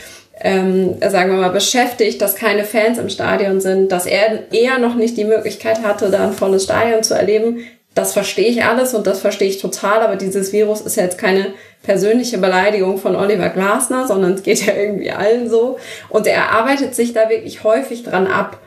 ähm, 0.40 0.96
sagen 1.00 1.30
wir 1.30 1.40
mal, 1.40 1.50
beschäftigt, 1.50 2.20
dass 2.20 2.34
keine 2.34 2.64
Fans 2.64 2.98
im 2.98 3.08
Stadion 3.08 3.60
sind, 3.60 3.90
dass 3.90 4.04
er 4.04 4.52
eher 4.52 4.78
noch 4.78 4.96
nicht 4.96 5.16
die 5.16 5.24
Möglichkeit 5.24 5.82
hatte, 5.82 6.10
da 6.10 6.26
ein 6.26 6.34
volles 6.34 6.64
Stadion 6.64 7.02
zu 7.02 7.14
erleben. 7.14 7.64
Das 7.94 8.12
verstehe 8.12 8.48
ich 8.48 8.64
alles 8.64 8.92
und 8.92 9.06
das 9.06 9.20
verstehe 9.20 9.48
ich 9.48 9.60
total, 9.60 10.00
aber 10.00 10.16
dieses 10.16 10.52
Virus 10.52 10.80
ist 10.82 10.96
ja 10.96 11.04
jetzt 11.04 11.18
keine 11.18 11.54
persönliche 11.82 12.38
Beleidigung 12.38 12.98
von 12.98 13.16
Oliver 13.16 13.48
Glasner, 13.48 14.06
sondern 14.06 14.34
es 14.34 14.42
geht 14.42 14.64
ja 14.64 14.74
irgendwie 14.74 15.10
allen 15.10 15.50
so. 15.50 15.78
Und 16.08 16.26
er 16.26 16.50
arbeitet 16.50 16.94
sich 16.94 17.12
da 17.12 17.28
wirklich 17.28 17.64
häufig 17.64 18.04
dran 18.04 18.26
ab. 18.26 18.58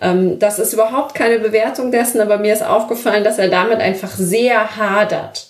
Ähm, 0.00 0.38
das 0.38 0.58
ist 0.58 0.72
überhaupt 0.72 1.14
keine 1.14 1.38
Bewertung 1.38 1.90
dessen, 1.90 2.20
aber 2.20 2.38
mir 2.38 2.52
ist 2.52 2.64
aufgefallen, 2.64 3.24
dass 3.24 3.38
er 3.38 3.48
damit 3.48 3.80
einfach 3.80 4.10
sehr 4.10 4.76
hadert. 4.76 5.48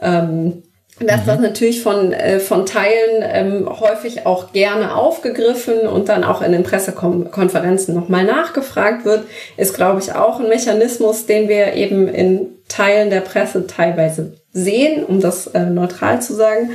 Ähm, 0.00 0.62
dass 1.00 1.24
das 1.24 1.38
mhm. 1.38 1.44
natürlich 1.44 1.82
von, 1.82 2.12
äh, 2.12 2.40
von 2.40 2.66
Teilen 2.66 3.22
ähm, 3.22 3.80
häufig 3.80 4.26
auch 4.26 4.52
gerne 4.52 4.94
aufgegriffen 4.94 5.80
und 5.88 6.10
dann 6.10 6.24
auch 6.24 6.42
in 6.42 6.52
den 6.52 6.62
Pressekonferenzen 6.62 7.94
nochmal 7.94 8.24
nachgefragt 8.24 9.06
wird, 9.06 9.24
ist, 9.56 9.74
glaube 9.74 10.00
ich, 10.00 10.12
auch 10.12 10.40
ein 10.40 10.48
Mechanismus, 10.48 11.24
den 11.24 11.48
wir 11.48 11.72
eben 11.72 12.06
in 12.06 12.58
Teilen 12.68 13.08
der 13.08 13.22
Presse 13.22 13.66
teilweise 13.66 14.39
sehen, 14.52 15.04
um 15.04 15.20
das 15.20 15.46
äh, 15.48 15.66
neutral 15.66 16.20
zu 16.20 16.34
sagen. 16.34 16.70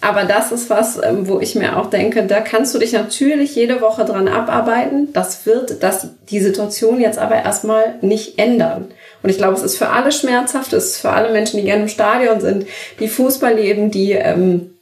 Aber 0.00 0.24
das 0.24 0.50
ist 0.50 0.68
was, 0.68 1.00
ähm, 1.00 1.28
wo 1.28 1.38
ich 1.38 1.54
mir 1.54 1.78
auch 1.78 1.88
denke, 1.88 2.26
da 2.26 2.40
kannst 2.40 2.74
du 2.74 2.80
dich 2.80 2.92
natürlich 2.92 3.54
jede 3.54 3.80
Woche 3.80 4.04
dran 4.04 4.26
abarbeiten. 4.26 5.12
Das 5.12 5.46
wird 5.46 5.80
das, 5.82 6.08
die 6.28 6.40
Situation 6.40 7.00
jetzt 7.00 7.20
aber 7.20 7.36
erstmal 7.36 7.94
nicht 8.00 8.36
ändern. 8.36 8.88
Und 9.22 9.30
ich 9.30 9.38
glaube, 9.38 9.54
es 9.54 9.62
ist 9.62 9.78
für 9.78 9.90
alle 9.90 10.10
schmerzhaft, 10.10 10.72
es 10.72 10.86
ist 10.86 11.00
für 11.00 11.10
alle 11.10 11.30
Menschen, 11.30 11.58
die 11.58 11.66
gerne 11.66 11.82
im 11.82 11.88
Stadion 11.88 12.40
sind, 12.40 12.66
die 12.98 13.06
Fußball 13.06 13.54
leben, 13.54 13.92
die 13.92 14.10
ähm, 14.12 14.74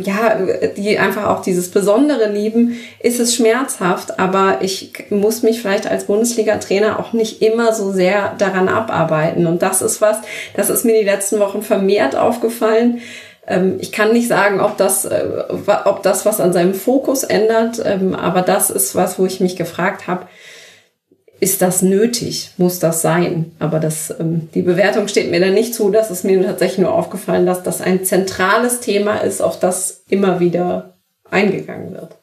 ja, 0.00 0.38
die 0.76 0.98
einfach 0.98 1.26
auch 1.26 1.42
dieses 1.42 1.70
Besondere 1.70 2.30
lieben, 2.30 2.78
ist 3.00 3.20
es 3.20 3.34
schmerzhaft. 3.34 4.18
Aber 4.18 4.58
ich 4.60 4.92
muss 5.10 5.42
mich 5.42 5.60
vielleicht 5.60 5.86
als 5.86 6.04
Bundesliga-Trainer 6.04 6.98
auch 6.98 7.12
nicht 7.12 7.42
immer 7.42 7.72
so 7.72 7.92
sehr 7.92 8.34
daran 8.38 8.68
abarbeiten. 8.68 9.46
Und 9.46 9.62
das 9.62 9.82
ist 9.82 10.00
was, 10.00 10.18
das 10.54 10.70
ist 10.70 10.84
mir 10.84 10.98
die 10.98 11.04
letzten 11.04 11.38
Wochen 11.38 11.62
vermehrt 11.62 12.16
aufgefallen. 12.16 13.00
Ähm, 13.46 13.76
ich 13.78 13.92
kann 13.92 14.12
nicht 14.12 14.28
sagen, 14.28 14.60
ob 14.60 14.76
das, 14.76 15.04
äh, 15.04 15.24
ob 15.84 16.02
das 16.02 16.26
was 16.26 16.40
an 16.40 16.52
seinem 16.52 16.74
Fokus 16.74 17.22
ändert, 17.22 17.80
ähm, 17.84 18.14
aber 18.14 18.42
das 18.42 18.70
ist 18.70 18.94
was, 18.94 19.18
wo 19.18 19.26
ich 19.26 19.40
mich 19.40 19.56
gefragt 19.56 20.06
habe, 20.06 20.26
ist 21.38 21.62
das 21.62 21.82
nötig? 21.82 22.50
Muss 22.56 22.78
das 22.78 23.02
sein? 23.02 23.52
Aber 23.58 23.78
das, 23.78 24.14
ähm, 24.18 24.48
die 24.54 24.62
Bewertung 24.62 25.08
steht 25.08 25.30
mir 25.30 25.40
da 25.40 25.50
nicht 25.50 25.74
zu. 25.74 25.90
Das 25.90 26.10
ist 26.10 26.24
mir 26.24 26.42
tatsächlich 26.42 26.78
nur 26.78 26.94
aufgefallen, 26.94 27.46
dass 27.46 27.62
das 27.62 27.80
ein 27.80 28.04
zentrales 28.04 28.80
Thema 28.80 29.18
ist, 29.18 29.40
auf 29.42 29.58
das 29.58 30.04
immer 30.08 30.40
wieder 30.40 30.94
eingegangen 31.30 31.92
wird. 31.92 32.16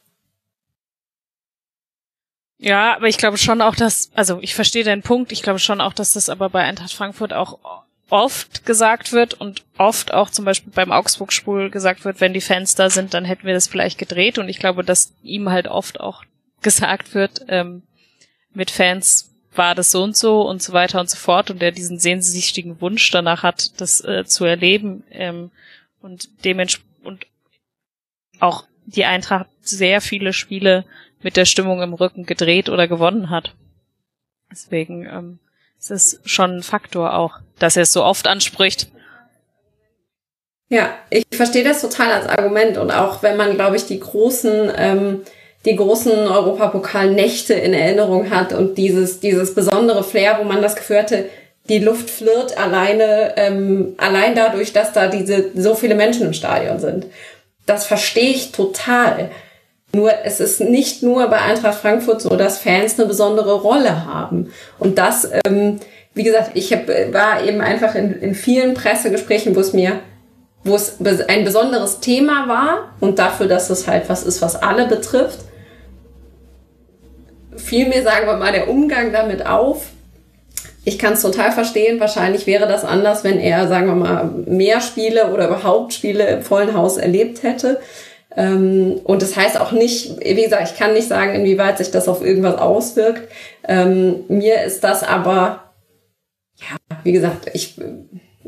Ja, 2.58 2.96
aber 2.96 3.08
ich 3.08 3.18
glaube 3.18 3.38
schon 3.38 3.62
auch, 3.62 3.76
dass, 3.76 4.10
also 4.14 4.40
ich 4.42 4.56
verstehe 4.56 4.86
deinen 4.86 5.02
Punkt, 5.02 5.32
ich 5.34 5.44
glaube 5.44 5.60
schon 5.60 5.82
auch, 5.82 5.94
dass 5.94 6.14
das 6.14 6.30
aber 6.30 6.50
bei 6.50 6.62
Eintracht 6.62 6.94
Frankfurt 6.94 7.34
auch 7.34 7.60
oft 8.10 8.66
gesagt 8.66 9.12
wird 9.12 9.34
und 9.34 9.64
oft 9.78 10.14
auch 10.14 10.30
zum 10.30 10.46
Beispiel 10.46 10.72
beim 10.74 10.92
Augsburg-Spul 10.92 11.70
gesagt 11.72 12.06
wird, 12.06 12.22
wenn 12.22 12.34
die 12.34 12.42
Fans 12.42 12.76
da 12.76 12.90
sind, 12.90 13.14
dann 13.14 13.26
hätten 13.26 13.46
wir 13.46 13.54
das 13.54 13.68
vielleicht 13.68 13.98
gedreht 13.98 14.38
und 14.38 14.50
ich 14.50 14.60
glaube, 14.60 14.84
dass 14.84 15.12
ihm 15.24 15.50
halt 15.50 15.68
oft 15.68 16.00
auch 16.00 16.24
gesagt 16.62 17.16
wird, 17.16 17.42
ähm, 17.50 17.84
mit 18.54 18.72
Fans 18.72 19.32
war 19.56 19.76
das 19.76 19.92
so 19.92 20.04
und 20.04 20.18
so 20.18 20.42
und 20.42 20.62
so 20.62 20.74
weiter 20.74 21.00
und 21.00 21.10
so 21.10 21.18
fort 21.18 21.52
und 21.52 21.62
der 21.62 21.72
diesen 21.72 22.00
sehnsüchtigen 22.00 22.82
Wunsch 22.82 23.12
danach 23.12 23.44
hat, 23.44 23.80
das 23.80 24.02
äh, 24.02 24.26
zu 24.26 24.46
erleben 24.46 25.04
ähm, 25.12 25.52
und 26.02 26.30
dementsprechend 26.44 26.90
und 27.04 27.28
auch 28.40 28.66
die 28.86 29.06
Eintracht 29.06 29.48
sehr 29.62 30.02
viele 30.02 30.34
Spiele 30.34 30.86
mit 31.22 31.38
der 31.38 31.46
Stimmung 31.46 31.82
im 31.82 31.94
Rücken 31.94 32.26
gedreht 32.26 32.70
oder 32.70 32.88
gewonnen 32.88 33.30
hat. 33.30 33.54
Deswegen 34.52 35.06
ähm, 35.06 35.40
ist 35.80 35.92
es 35.92 36.22
schon 36.26 36.58
ein 36.58 36.64
Faktor 36.64 37.14
auch, 37.14 37.40
dass 37.60 37.78
er 37.78 37.84
es 37.84 37.94
so 37.94 38.04
oft 38.04 38.28
anspricht. 38.28 38.88
Ja, 40.70 40.98
ich 41.10 41.26
verstehe 41.32 41.64
das 41.64 41.82
total 41.82 42.12
als 42.12 42.28
Argument 42.28 42.78
und 42.78 42.92
auch 42.92 43.22
wenn 43.22 43.38
man, 43.38 43.56
glaube 43.56 43.76
ich, 43.76 43.86
die 43.86 44.00
großen 44.00 44.72
ähm, 44.76 45.22
die 45.66 45.76
großen 45.76 46.12
Europapokalnächte 46.12 47.54
in 47.54 47.74
Erinnerung 47.74 48.30
hat 48.30 48.54
und 48.54 48.78
dieses, 48.78 49.20
dieses 49.20 49.56
besondere 49.56 50.04
Flair, 50.04 50.38
wo 50.40 50.44
man 50.44 50.62
das 50.62 50.76
Gefühl 50.76 51.00
hatte, 51.00 51.26
die 51.70 51.80
Luft 51.80 52.10
flirrt 52.10 52.58
alleine, 52.58 53.34
ähm, 53.38 53.96
allein 53.98 54.36
dadurch, 54.36 54.74
dass 54.74 54.92
da 54.92 55.08
diese 55.08 55.52
so 55.56 55.76
viele 55.76 55.96
Menschen 55.96 56.26
im 56.26 56.34
Stadion 56.34 56.80
sind. 56.80 57.06
Das 57.66 57.86
verstehe 57.86 58.32
ich 58.32 58.52
total. 58.52 59.32
Nur 59.94 60.12
es 60.26 60.42
ist 60.42 60.60
nicht 60.60 61.04
nur 61.04 61.28
bei 61.28 61.40
Eintracht 61.40 61.80
Frankfurt 61.80 62.22
so, 62.22 62.36
dass 62.36 62.58
Fans 62.58 63.00
eine 63.00 63.08
besondere 63.08 63.62
Rolle 63.62 64.06
haben. 64.06 64.52
Und 64.80 64.98
das, 64.98 65.30
ähm, 65.46 65.80
wie 66.14 66.24
gesagt, 66.24 66.52
ich 66.56 66.74
hab, 66.74 66.88
war 67.14 67.44
eben 67.44 67.62
einfach 67.62 67.96
in, 67.96 68.20
in 68.20 68.36
vielen 68.36 68.74
Pressegesprächen, 68.74 69.56
wo 69.56 69.62
es 69.62 69.72
mir 69.72 70.02
wo 70.64 70.76
es 70.76 70.98
ein 71.28 71.44
besonderes 71.44 72.00
Thema 72.00 72.48
war 72.48 72.94
und 73.00 73.20
dafür, 73.20 73.48
dass 73.48 73.70
es 73.70 73.88
halt 73.88 74.08
was 74.08 74.24
ist, 74.24 74.42
was 74.42 74.56
alle 74.56 74.88
betrifft, 74.88 75.40
fiel 77.58 77.88
mir, 77.88 78.04
sagen 78.04 78.28
wir 78.28 78.38
mal, 78.38 78.52
der 78.52 78.70
Umgang 78.70 79.12
damit 79.12 79.46
auf. 79.46 79.88
Ich 80.86 81.00
kann 81.00 81.14
es 81.14 81.22
total 81.22 81.52
verstehen. 81.52 82.00
Wahrscheinlich 82.00 82.46
wäre 82.46 82.68
das 82.68 82.84
anders, 82.84 83.24
wenn 83.24 83.40
er, 83.40 83.68
sagen 83.68 83.88
wir 83.88 83.96
mal, 83.96 84.26
mehr 84.46 84.82
Spiele 84.82 85.32
oder 85.32 85.48
überhaupt 85.48 85.94
Spiele 85.94 86.28
im 86.28 86.42
vollen 86.42 86.74
Haus 86.74 86.98
erlebt 86.98 87.44
hätte. 87.44 87.80
Ähm, 88.36 89.00
und 89.04 89.22
das 89.22 89.36
heißt 89.36 89.60
auch 89.60 89.72
nicht, 89.72 90.20
wie 90.20 90.44
gesagt, 90.44 90.70
ich 90.72 90.78
kann 90.78 90.94
nicht 90.94 91.08
sagen, 91.08 91.36
inwieweit 91.36 91.78
sich 91.78 91.92
das 91.92 92.08
auf 92.08 92.24
irgendwas 92.24 92.58
auswirkt. 92.58 93.30
Ähm, 93.68 94.26
mir 94.28 94.64
ist 94.64 94.84
das 94.84 95.04
aber, 95.04 95.72
ja, 96.56 96.98
wie 97.04 97.12
gesagt, 97.12 97.50
ich, 97.54 97.80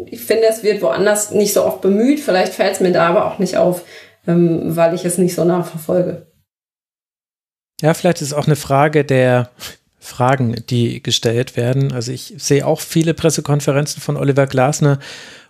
ich 0.06 0.22
finde, 0.22 0.48
es 0.50 0.64
wird 0.64 0.82
woanders 0.82 1.32
nicht 1.32 1.54
so 1.54 1.64
oft 1.64 1.82
bemüht. 1.82 2.20
Vielleicht 2.20 2.54
fällt 2.54 2.74
es 2.74 2.80
mir 2.80 2.92
da 2.92 3.08
aber 3.08 3.32
auch 3.32 3.40
nicht 3.40 3.58
auf, 3.58 3.84
ähm, 4.28 4.76
weil 4.76 4.94
ich 4.94 5.06
es 5.06 5.18
nicht 5.18 5.36
so 5.36 5.46
nachverfolge. 5.46 6.28
Ja, 7.82 7.94
vielleicht 7.94 8.22
ist 8.22 8.30
es 8.30 8.34
auch 8.34 8.48
eine 8.48 8.56
Frage 8.56 9.04
der 9.04 9.50
Fragen, 10.00 10.64
die 10.70 11.02
gestellt 11.02 11.58
werden. 11.58 11.92
Also 11.92 12.12
ich 12.12 12.36
sehe 12.38 12.66
auch 12.66 12.80
viele 12.80 13.14
Pressekonferenzen 13.14 14.02
von 14.02 14.18
Oliver 14.18 14.48
Glasner 14.48 15.00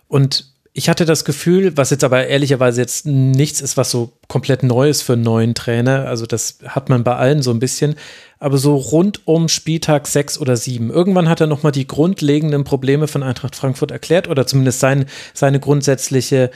und 0.08 0.46
ich 0.78 0.90
hatte 0.90 1.06
das 1.06 1.24
Gefühl, 1.24 1.74
was 1.78 1.88
jetzt 1.88 2.04
aber 2.04 2.26
ehrlicherweise 2.26 2.82
jetzt 2.82 3.06
nichts 3.06 3.62
ist, 3.62 3.78
was 3.78 3.90
so 3.90 4.12
komplett 4.28 4.62
Neues 4.62 5.00
für 5.00 5.14
einen 5.14 5.22
neuen 5.22 5.54
Trainer. 5.54 6.06
Also 6.06 6.26
das 6.26 6.58
hat 6.66 6.90
man 6.90 7.02
bei 7.02 7.16
allen 7.16 7.40
so 7.40 7.50
ein 7.50 7.60
bisschen. 7.60 7.94
Aber 8.38 8.58
so 8.58 8.76
rund 8.76 9.26
um 9.26 9.48
Spieltag 9.48 10.06
sechs 10.06 10.38
oder 10.38 10.54
sieben. 10.54 10.90
Irgendwann 10.90 11.30
hat 11.30 11.40
er 11.40 11.46
nochmal 11.46 11.72
die 11.72 11.86
grundlegenden 11.86 12.64
Probleme 12.64 13.08
von 13.08 13.22
Eintracht 13.22 13.56
Frankfurt 13.56 13.90
erklärt 13.90 14.28
oder 14.28 14.46
zumindest 14.46 14.80
sein, 14.80 15.06
seine 15.32 15.60
grundsätzliche 15.60 16.50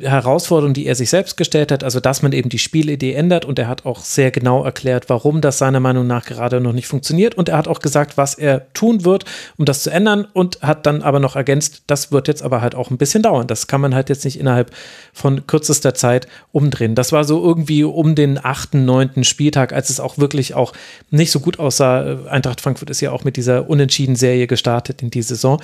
Herausforderung, 0.00 0.74
die 0.74 0.86
er 0.86 0.94
sich 0.94 1.08
selbst 1.08 1.38
gestellt 1.38 1.72
hat, 1.72 1.82
also 1.82 1.98
dass 1.98 2.20
man 2.20 2.32
eben 2.32 2.50
die 2.50 2.58
Spielidee 2.58 3.14
ändert 3.14 3.46
und 3.46 3.58
er 3.58 3.68
hat 3.68 3.86
auch 3.86 4.00
sehr 4.00 4.30
genau 4.30 4.62
erklärt, 4.62 5.08
warum 5.08 5.40
das 5.40 5.56
seiner 5.56 5.80
Meinung 5.80 6.06
nach 6.06 6.26
gerade 6.26 6.60
noch 6.60 6.74
nicht 6.74 6.86
funktioniert 6.86 7.36
und 7.36 7.48
er 7.48 7.56
hat 7.56 7.68
auch 7.68 7.80
gesagt, 7.80 8.18
was 8.18 8.34
er 8.34 8.72
tun 8.74 9.06
wird, 9.06 9.24
um 9.56 9.64
das 9.64 9.82
zu 9.82 9.90
ändern 9.90 10.26
und 10.34 10.60
hat 10.60 10.84
dann 10.84 11.02
aber 11.02 11.20
noch 11.20 11.36
ergänzt, 11.36 11.84
das 11.86 12.12
wird 12.12 12.28
jetzt 12.28 12.42
aber 12.42 12.60
halt 12.60 12.74
auch 12.74 12.90
ein 12.90 12.98
bisschen 12.98 13.22
dauern. 13.22 13.46
Das 13.46 13.66
kann 13.66 13.80
man 13.80 13.94
halt 13.94 14.10
jetzt 14.10 14.26
nicht 14.26 14.38
innerhalb 14.38 14.72
von 15.14 15.46
kürzester 15.46 15.94
Zeit 15.94 16.28
umdrehen. 16.52 16.94
Das 16.94 17.12
war 17.12 17.24
so 17.24 17.42
irgendwie 17.42 17.84
um 17.84 18.14
den 18.14 18.44
achten, 18.44 18.84
neunten 18.84 19.24
Spieltag, 19.24 19.72
als 19.72 19.88
es 19.88 20.00
auch 20.00 20.18
wirklich 20.18 20.52
auch 20.52 20.74
nicht 21.10 21.30
so 21.30 21.40
gut 21.40 21.58
aussah. 21.58 22.26
Eintracht 22.28 22.60
Frankfurt 22.60 22.90
ist 22.90 23.00
ja 23.00 23.10
auch 23.10 23.24
mit 23.24 23.36
dieser 23.38 23.70
Unentschieden-Serie 23.70 24.46
gestartet 24.46 25.00
in 25.00 25.10
die 25.10 25.22
Saison. 25.22 25.62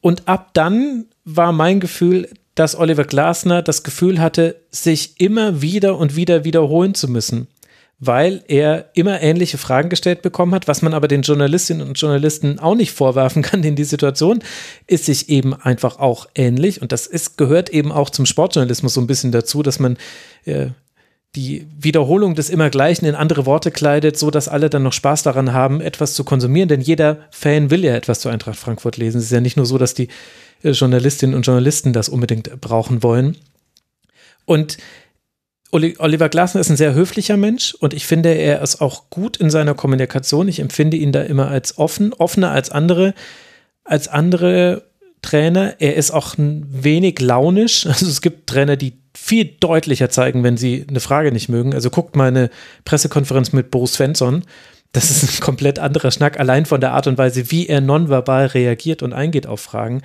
Und 0.00 0.28
ab 0.28 0.50
dann 0.54 1.06
war 1.24 1.52
mein 1.52 1.80
Gefühl, 1.80 2.28
dass 2.54 2.76
Oliver 2.76 3.04
Glasner 3.04 3.62
das 3.62 3.82
Gefühl 3.82 4.20
hatte, 4.20 4.56
sich 4.70 5.20
immer 5.20 5.60
wieder 5.60 5.98
und 5.98 6.16
wieder 6.16 6.44
wiederholen 6.44 6.94
zu 6.94 7.08
müssen, 7.08 7.48
weil 7.98 8.44
er 8.48 8.90
immer 8.94 9.20
ähnliche 9.22 9.58
Fragen 9.58 9.88
gestellt 9.88 10.22
bekommen 10.22 10.54
hat, 10.54 10.68
was 10.68 10.82
man 10.82 10.94
aber 10.94 11.08
den 11.08 11.22
Journalistinnen 11.22 11.86
und 11.86 11.98
Journalisten 12.00 12.58
auch 12.58 12.74
nicht 12.74 12.92
vorwerfen 12.92 13.42
kann, 13.42 13.62
denn 13.62 13.76
die 13.76 13.84
Situation 13.84 14.40
ist 14.86 15.06
sich 15.06 15.28
eben 15.28 15.54
einfach 15.54 15.98
auch 15.98 16.28
ähnlich. 16.34 16.82
Und 16.82 16.92
das 16.92 17.06
ist, 17.06 17.36
gehört 17.38 17.70
eben 17.70 17.90
auch 17.90 18.10
zum 18.10 18.26
Sportjournalismus 18.26 18.94
so 18.94 19.00
ein 19.00 19.06
bisschen 19.06 19.32
dazu, 19.32 19.62
dass 19.62 19.78
man 19.78 19.96
äh, 20.44 20.68
die 21.34 21.66
Wiederholung 21.76 22.36
des 22.36 22.48
Immergleichen 22.48 23.08
in 23.08 23.16
andere 23.16 23.44
Worte 23.46 23.72
kleidet, 23.72 24.16
so 24.16 24.30
dass 24.30 24.48
alle 24.48 24.70
dann 24.70 24.84
noch 24.84 24.92
Spaß 24.92 25.24
daran 25.24 25.52
haben, 25.52 25.80
etwas 25.80 26.14
zu 26.14 26.22
konsumieren, 26.22 26.68
denn 26.68 26.80
jeder 26.80 27.18
Fan 27.30 27.70
will 27.70 27.84
ja 27.84 27.96
etwas 27.96 28.20
zu 28.20 28.28
Eintracht 28.28 28.58
Frankfurt 28.58 28.96
lesen. 28.96 29.18
Es 29.18 29.24
ist 29.24 29.32
ja 29.32 29.40
nicht 29.40 29.56
nur 29.56 29.66
so, 29.66 29.76
dass 29.76 29.94
die 29.94 30.08
Journalistinnen 30.70 31.34
und 31.34 31.46
Journalisten 31.46 31.92
das 31.92 32.08
unbedingt 32.08 32.60
brauchen 32.60 33.02
wollen. 33.02 33.36
Und 34.44 34.78
Oliver 35.70 36.28
Glasner 36.28 36.60
ist 36.60 36.70
ein 36.70 36.76
sehr 36.76 36.94
höflicher 36.94 37.36
Mensch 37.36 37.74
und 37.74 37.94
ich 37.94 38.06
finde, 38.06 38.30
er 38.30 38.62
ist 38.62 38.80
auch 38.80 39.10
gut 39.10 39.36
in 39.36 39.50
seiner 39.50 39.74
Kommunikation. 39.74 40.46
Ich 40.46 40.60
empfinde 40.60 40.96
ihn 40.96 41.10
da 41.10 41.22
immer 41.22 41.48
als 41.48 41.78
offen, 41.78 42.12
offener 42.12 42.52
als 42.52 42.70
andere, 42.70 43.12
als 43.82 44.06
andere 44.06 44.84
Trainer. 45.20 45.74
Er 45.80 45.96
ist 45.96 46.12
auch 46.12 46.38
ein 46.38 46.64
wenig 46.70 47.20
launisch. 47.20 47.86
Also 47.86 48.06
es 48.06 48.20
gibt 48.20 48.48
Trainer, 48.48 48.76
die 48.76 48.98
viel 49.16 49.46
deutlicher 49.58 50.10
zeigen, 50.10 50.44
wenn 50.44 50.56
sie 50.56 50.86
eine 50.88 51.00
Frage 51.00 51.32
nicht 51.32 51.48
mögen. 51.48 51.74
Also 51.74 51.90
guckt 51.90 52.14
mal 52.14 52.28
eine 52.28 52.50
Pressekonferenz 52.84 53.52
mit 53.52 53.72
Boris 53.72 53.94
Svensson. 53.94 54.44
Das 54.92 55.10
ist 55.10 55.24
ein 55.24 55.40
komplett 55.40 55.80
anderer 55.80 56.12
Schnack, 56.12 56.38
allein 56.38 56.66
von 56.66 56.80
der 56.80 56.92
Art 56.92 57.08
und 57.08 57.18
Weise, 57.18 57.50
wie 57.50 57.66
er 57.66 57.80
nonverbal 57.80 58.46
reagiert 58.46 59.02
und 59.02 59.12
eingeht 59.12 59.48
auf 59.48 59.60
Fragen. 59.60 60.02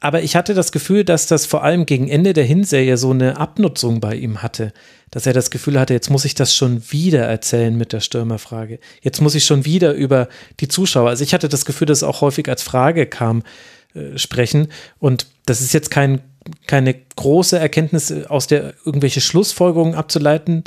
Aber 0.00 0.22
ich 0.22 0.36
hatte 0.36 0.52
das 0.52 0.70
Gefühl, 0.70 1.04
dass 1.04 1.26
das 1.26 1.46
vor 1.46 1.64
allem 1.64 1.86
gegen 1.86 2.08
Ende 2.08 2.34
der 2.34 2.44
Hinserie 2.44 2.96
so 2.98 3.10
eine 3.10 3.38
Abnutzung 3.38 4.00
bei 4.00 4.14
ihm 4.14 4.42
hatte. 4.42 4.72
Dass 5.10 5.26
er 5.26 5.32
das 5.32 5.50
Gefühl 5.50 5.80
hatte, 5.80 5.94
jetzt 5.94 6.10
muss 6.10 6.24
ich 6.24 6.34
das 6.34 6.54
schon 6.54 6.82
wieder 6.90 7.22
erzählen 7.24 7.74
mit 7.74 7.92
der 7.92 8.00
Stürmerfrage. 8.00 8.80
Jetzt 9.00 9.22
muss 9.22 9.34
ich 9.34 9.44
schon 9.44 9.64
wieder 9.64 9.94
über 9.94 10.28
die 10.60 10.68
Zuschauer. 10.68 11.08
Also 11.08 11.24
ich 11.24 11.32
hatte 11.32 11.48
das 11.48 11.64
Gefühl, 11.64 11.86
dass 11.86 11.98
es 11.98 12.04
auch 12.04 12.20
häufig 12.20 12.48
als 12.48 12.62
Frage 12.62 13.06
kam, 13.06 13.42
äh, 13.94 14.18
sprechen. 14.18 14.68
Und 14.98 15.26
das 15.46 15.60
ist 15.60 15.72
jetzt 15.72 15.90
kein, 15.90 16.20
keine 16.66 16.94
große 17.16 17.58
Erkenntnis, 17.58 18.12
aus 18.26 18.46
der 18.46 18.74
irgendwelche 18.84 19.20
Schlussfolgerungen 19.22 19.94
abzuleiten 19.94 20.64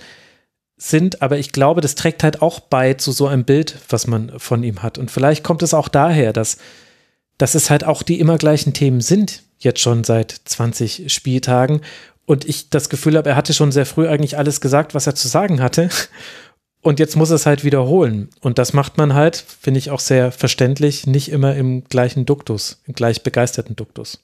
sind, 0.77 1.23
aber 1.23 1.39
ich 1.39 1.51
glaube, 1.51 1.81
das 1.81 1.95
trägt 1.95 2.23
halt 2.23 2.41
auch 2.41 2.59
bei 2.59 2.93
zu 2.93 3.11
so 3.11 3.27
einem 3.27 3.45
Bild, 3.45 3.79
was 3.89 4.05
man 4.05 4.31
von 4.37 4.63
ihm 4.63 4.83
hat. 4.83 4.97
Und 4.99 5.09
vielleicht 5.09 5.43
kommt 5.43 5.63
es 5.63 5.73
auch 5.73 5.87
daher, 5.87 6.33
dass 6.33 6.57
dass 7.37 7.55
es 7.55 7.69
halt 7.69 7.83
auch 7.83 8.03
die 8.03 8.19
immer 8.19 8.37
gleichen 8.37 8.73
Themen 8.73 9.01
sind, 9.01 9.43
jetzt 9.59 9.79
schon 9.79 10.03
seit 10.03 10.31
20 10.45 11.11
Spieltagen. 11.13 11.81
Und 12.25 12.45
ich 12.45 12.69
das 12.69 12.89
Gefühl 12.89 13.17
habe, 13.17 13.29
er 13.29 13.35
hatte 13.35 13.53
schon 13.53 13.71
sehr 13.71 13.85
früh 13.85 14.07
eigentlich 14.07 14.37
alles 14.37 14.59
gesagt, 14.59 14.93
was 14.93 15.07
er 15.07 15.15
zu 15.15 15.27
sagen 15.27 15.61
hatte. 15.61 15.89
Und 16.81 16.99
jetzt 16.99 17.15
muss 17.15 17.31
er 17.31 17.35
es 17.35 17.45
halt 17.45 17.63
wiederholen. 17.63 18.29
Und 18.39 18.59
das 18.59 18.73
macht 18.73 18.97
man 18.97 19.13
halt, 19.13 19.35
finde 19.35 19.77
ich 19.79 19.91
auch 19.91 19.99
sehr 19.99 20.31
verständlich, 20.31 21.07
nicht 21.07 21.31
immer 21.31 21.55
im 21.55 21.83
gleichen 21.85 22.25
Duktus, 22.25 22.81
im 22.85 22.93
gleich 22.93 23.23
begeisterten 23.23 23.75
Duktus. 23.75 24.19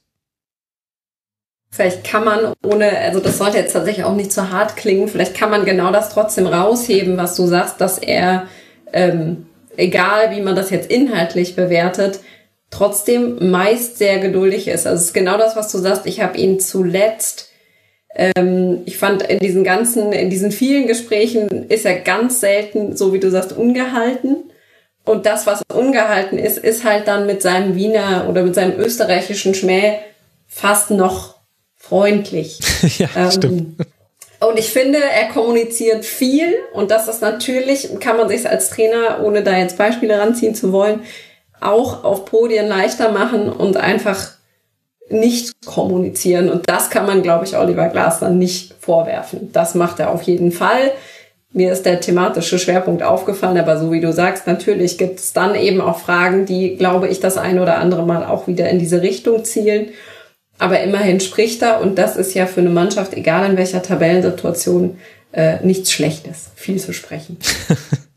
Vielleicht 1.71 2.03
kann 2.03 2.23
man 2.23 2.53
ohne, 2.63 2.97
also 2.99 3.19
das 3.19 3.39
sollte 3.39 3.57
jetzt 3.57 3.73
tatsächlich 3.73 4.05
auch 4.05 4.15
nicht 4.15 4.31
zu 4.31 4.51
hart 4.51 4.75
klingen, 4.75 5.07
vielleicht 5.07 5.35
kann 5.35 5.49
man 5.49 5.65
genau 5.65 5.91
das 5.91 6.09
trotzdem 6.09 6.45
rausheben, 6.45 7.17
was 7.17 7.35
du 7.35 7.47
sagst, 7.47 7.81
dass 7.81 7.97
er, 7.97 8.47
ähm, 8.93 9.47
egal 9.75 10.29
wie 10.35 10.41
man 10.41 10.55
das 10.55 10.69
jetzt 10.69 10.91
inhaltlich 10.91 11.55
bewertet, 11.55 12.19
trotzdem 12.73 13.51
meist 13.51 13.97
sehr 13.97 14.19
geduldig 14.19 14.67
ist. 14.67 14.87
Also 14.87 14.99
es 14.99 15.07
ist 15.07 15.13
genau 15.13 15.37
das, 15.37 15.55
was 15.55 15.71
du 15.71 15.77
sagst. 15.77 16.05
Ich 16.05 16.21
habe 16.21 16.37
ihn 16.37 16.59
zuletzt, 16.59 17.49
ähm, 18.15 18.81
ich 18.85 18.97
fand 18.97 19.21
in 19.23 19.39
diesen 19.39 19.63
ganzen, 19.63 20.11
in 20.11 20.29
diesen 20.29 20.51
vielen 20.51 20.87
Gesprächen 20.87 21.69
ist 21.69 21.85
er 21.85 21.99
ganz 21.99 22.39
selten, 22.39 22.97
so 22.97 23.13
wie 23.13 23.19
du 23.19 23.29
sagst, 23.29 23.53
ungehalten. 23.53 24.51
Und 25.05 25.25
das, 25.25 25.45
was 25.45 25.61
ungehalten 25.71 26.39
ist, 26.39 26.57
ist 26.57 26.83
halt 26.83 27.07
dann 27.07 27.27
mit 27.27 27.41
seinem 27.41 27.75
Wiener 27.75 28.25
oder 28.29 28.41
mit 28.43 28.55
seinem 28.55 28.79
österreichischen 28.79 29.53
Schmäh 29.53 29.99
fast 30.47 30.89
noch 30.89 31.35
freundlich. 31.75 32.59
ja, 32.97 33.09
ähm, 33.15 33.31
stimmt. 33.31 33.87
Und 34.39 34.57
ich 34.57 34.71
finde, 34.71 34.99
er 34.99 35.29
kommuniziert 35.29 36.05
viel 36.05 36.55
und 36.73 36.91
das 36.91 37.07
ist 37.07 37.21
natürlich, 37.21 37.89
kann 37.99 38.17
man 38.17 38.27
sich 38.27 38.49
als 38.49 38.69
Trainer, 38.69 39.21
ohne 39.23 39.43
da 39.43 39.57
jetzt 39.57 39.77
Beispiele 39.77 40.19
ranziehen 40.19 40.55
zu 40.55 40.73
wollen, 40.73 41.01
auch 41.65 42.03
auf 42.03 42.25
Podien 42.25 42.67
leichter 42.67 43.11
machen 43.11 43.49
und 43.49 43.77
einfach 43.77 44.31
nicht 45.09 45.53
kommunizieren. 45.65 46.49
Und 46.49 46.69
das 46.69 46.89
kann 46.89 47.05
man, 47.05 47.21
glaube 47.21 47.45
ich, 47.45 47.57
Oliver 47.57 47.89
Glasner 47.89 48.29
nicht 48.29 48.75
vorwerfen. 48.79 49.51
Das 49.51 49.75
macht 49.75 49.99
er 49.99 50.11
auf 50.11 50.23
jeden 50.23 50.51
Fall. 50.51 50.91
Mir 51.51 51.71
ist 51.71 51.85
der 51.85 51.99
thematische 51.99 52.57
Schwerpunkt 52.57 53.03
aufgefallen, 53.03 53.59
aber 53.59 53.77
so 53.77 53.91
wie 53.91 54.01
du 54.01 54.11
sagst, 54.11 54.47
natürlich 54.47 54.97
gibt 54.97 55.19
es 55.19 55.33
dann 55.33 55.53
eben 55.53 55.81
auch 55.81 55.99
Fragen, 55.99 56.45
die, 56.47 56.77
glaube 56.77 57.07
ich, 57.07 57.19
das 57.19 57.37
ein 57.37 57.59
oder 57.59 57.77
andere 57.77 58.05
Mal 58.05 58.25
auch 58.25 58.47
wieder 58.47 58.69
in 58.69 58.79
diese 58.79 59.03
Richtung 59.03 59.43
zielen. 59.43 59.89
Aber 60.57 60.79
immerhin 60.79 61.19
spricht 61.19 61.61
er 61.61 61.81
und 61.81 61.97
das 61.97 62.15
ist 62.15 62.33
ja 62.33 62.47
für 62.47 62.61
eine 62.61 62.69
Mannschaft, 62.69 63.13
egal 63.13 63.49
in 63.49 63.57
welcher 63.57 63.83
Tabellensituation, 63.83 64.97
äh, 65.31 65.57
nichts 65.63 65.91
Schlechtes, 65.91 66.49
viel 66.55 66.79
zu 66.79 66.93
sprechen. 66.93 67.37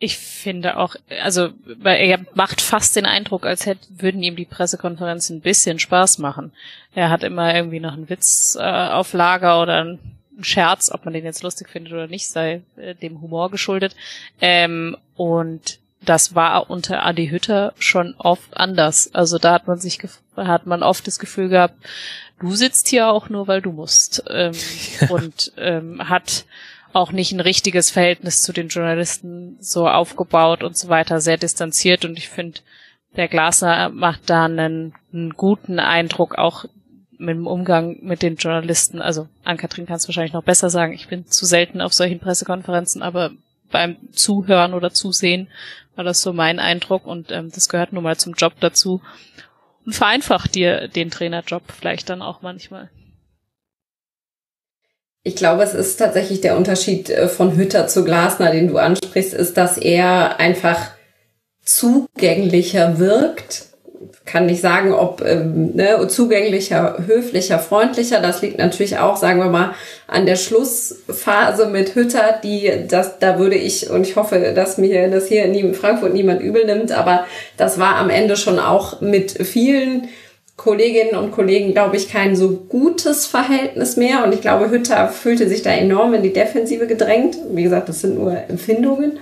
Ich 0.00 0.16
finde 0.16 0.76
auch, 0.76 0.94
also 1.22 1.50
er 1.82 2.20
macht 2.34 2.60
fast 2.60 2.94
den 2.94 3.06
Eindruck, 3.06 3.44
als 3.44 3.66
hätte, 3.66 3.86
würden 3.90 4.22
ihm 4.22 4.36
die 4.36 4.44
Pressekonferenzen 4.44 5.38
ein 5.38 5.40
bisschen 5.40 5.80
Spaß 5.80 6.18
machen. 6.18 6.52
Er 6.94 7.10
hat 7.10 7.24
immer 7.24 7.54
irgendwie 7.54 7.80
noch 7.80 7.94
einen 7.94 8.08
Witz 8.08 8.56
äh, 8.58 8.62
auf 8.62 9.12
Lager 9.12 9.60
oder 9.60 9.80
einen 9.80 9.98
Scherz, 10.40 10.90
ob 10.92 11.04
man 11.04 11.14
den 11.14 11.24
jetzt 11.24 11.42
lustig 11.42 11.68
findet 11.68 11.92
oder 11.92 12.06
nicht, 12.06 12.28
sei 12.28 12.62
äh, 12.76 12.94
dem 12.94 13.20
Humor 13.20 13.50
geschuldet. 13.50 13.96
Ähm, 14.40 14.96
und 15.16 15.80
das 16.00 16.34
war 16.34 16.70
unter 16.70 17.04
Adi 17.04 17.28
Hütter 17.28 17.72
schon 17.78 18.14
oft 18.18 18.56
anders. 18.56 19.12
Also 19.14 19.38
da 19.38 19.54
hat 19.54 19.66
man 19.66 19.78
sich 19.78 19.98
hat 20.36 20.66
man 20.66 20.82
oft 20.82 21.06
das 21.06 21.18
Gefühl 21.18 21.48
gehabt, 21.48 21.74
du 22.38 22.54
sitzt 22.54 22.88
hier 22.88 23.08
auch 23.08 23.28
nur, 23.28 23.48
weil 23.48 23.62
du 23.62 23.72
musst. 23.72 24.22
Ähm, 24.28 24.54
und 25.08 25.52
ähm, 25.56 26.08
hat 26.08 26.44
auch 26.92 27.12
nicht 27.12 27.32
ein 27.32 27.40
richtiges 27.40 27.90
Verhältnis 27.90 28.42
zu 28.42 28.52
den 28.52 28.68
Journalisten 28.68 29.56
so 29.60 29.88
aufgebaut 29.88 30.62
und 30.62 30.76
so 30.76 30.88
weiter, 30.88 31.20
sehr 31.20 31.36
distanziert 31.36 32.04
und 32.04 32.18
ich 32.18 32.28
finde, 32.28 32.60
der 33.16 33.28
Glasner 33.28 33.88
macht 33.88 34.30
da 34.30 34.44
einen, 34.44 34.94
einen 35.12 35.30
guten 35.30 35.78
Eindruck, 35.80 36.36
auch 36.36 36.64
mit 37.18 37.34
dem 37.34 37.46
Umgang 37.46 37.98
mit 38.00 38.22
den 38.22 38.36
Journalisten. 38.36 39.02
Also 39.02 39.28
Ann-Kathrin 39.44 39.86
kann 39.86 39.96
es 39.96 40.06
wahrscheinlich 40.06 40.32
noch 40.32 40.44
besser 40.44 40.70
sagen. 40.70 40.92
Ich 40.92 41.08
bin 41.08 41.26
zu 41.26 41.46
selten 41.46 41.80
auf 41.80 41.92
solchen 41.92 42.20
Pressekonferenzen, 42.20 43.02
aber 43.02 43.32
beim 43.70 43.96
Zuhören 44.12 44.72
oder 44.72 44.92
Zusehen 44.92 45.48
war 45.96 46.04
das 46.04 46.22
so 46.22 46.32
mein 46.32 46.60
Eindruck 46.60 47.06
und 47.06 47.30
ähm, 47.32 47.50
das 47.52 47.68
gehört 47.68 47.92
nun 47.92 48.04
mal 48.04 48.16
zum 48.16 48.34
Job 48.34 48.54
dazu 48.60 49.02
und 49.84 49.94
vereinfacht 49.94 50.54
dir 50.54 50.88
den 50.88 51.10
Trainerjob 51.10 51.62
vielleicht 51.72 52.08
dann 52.08 52.22
auch 52.22 52.40
manchmal. 52.40 52.88
Ich 55.28 55.36
glaube, 55.36 55.62
es 55.62 55.74
ist 55.74 55.98
tatsächlich 55.98 56.40
der 56.40 56.56
Unterschied 56.56 57.10
äh, 57.10 57.28
von 57.28 57.54
Hütter 57.54 57.86
zu 57.86 58.02
Glasner, 58.02 58.50
den 58.50 58.68
du 58.68 58.78
ansprichst, 58.78 59.34
ist, 59.34 59.58
dass 59.58 59.76
er 59.76 60.40
einfach 60.40 60.88
zugänglicher 61.62 62.98
wirkt. 62.98 63.66
Kann 64.24 64.46
nicht 64.46 64.62
sagen, 64.62 64.94
ob 64.94 65.20
ähm, 65.20 65.74
ne, 65.74 66.08
zugänglicher, 66.08 67.04
höflicher, 67.06 67.58
freundlicher. 67.58 68.22
Das 68.22 68.40
liegt 68.40 68.56
natürlich 68.56 68.96
auch, 68.96 69.18
sagen 69.18 69.38
wir 69.38 69.50
mal, 69.50 69.74
an 70.06 70.24
der 70.24 70.36
Schlussphase 70.36 71.66
mit 71.66 71.94
Hütter, 71.94 72.40
die 72.42 72.86
das, 72.88 73.18
da 73.18 73.38
würde 73.38 73.56
ich 73.56 73.90
und 73.90 74.06
ich 74.06 74.16
hoffe, 74.16 74.54
dass 74.54 74.78
mir 74.78 75.10
das 75.10 75.26
hier 75.26 75.44
in 75.44 75.74
Frankfurt 75.74 76.14
niemand 76.14 76.40
übel 76.40 76.64
nimmt, 76.64 76.90
aber 76.90 77.26
das 77.58 77.78
war 77.78 77.96
am 77.96 78.08
Ende 78.08 78.38
schon 78.38 78.58
auch 78.58 79.02
mit 79.02 79.46
vielen 79.46 80.08
Kolleginnen 80.58 81.14
und 81.14 81.30
Kollegen, 81.30 81.72
glaube 81.72 81.96
ich, 81.96 82.10
kein 82.10 82.34
so 82.34 82.50
gutes 82.50 83.26
Verhältnis 83.26 83.96
mehr. 83.96 84.24
Und 84.24 84.34
ich 84.34 84.40
glaube, 84.40 84.70
Hütter 84.70 85.08
fühlte 85.08 85.48
sich 85.48 85.62
da 85.62 85.70
enorm 85.70 86.14
in 86.14 86.24
die 86.24 86.32
Defensive 86.32 86.88
gedrängt. 86.88 87.38
Wie 87.52 87.62
gesagt, 87.62 87.88
das 87.88 88.00
sind 88.00 88.16
nur 88.18 88.36
Empfindungen. 88.48 89.20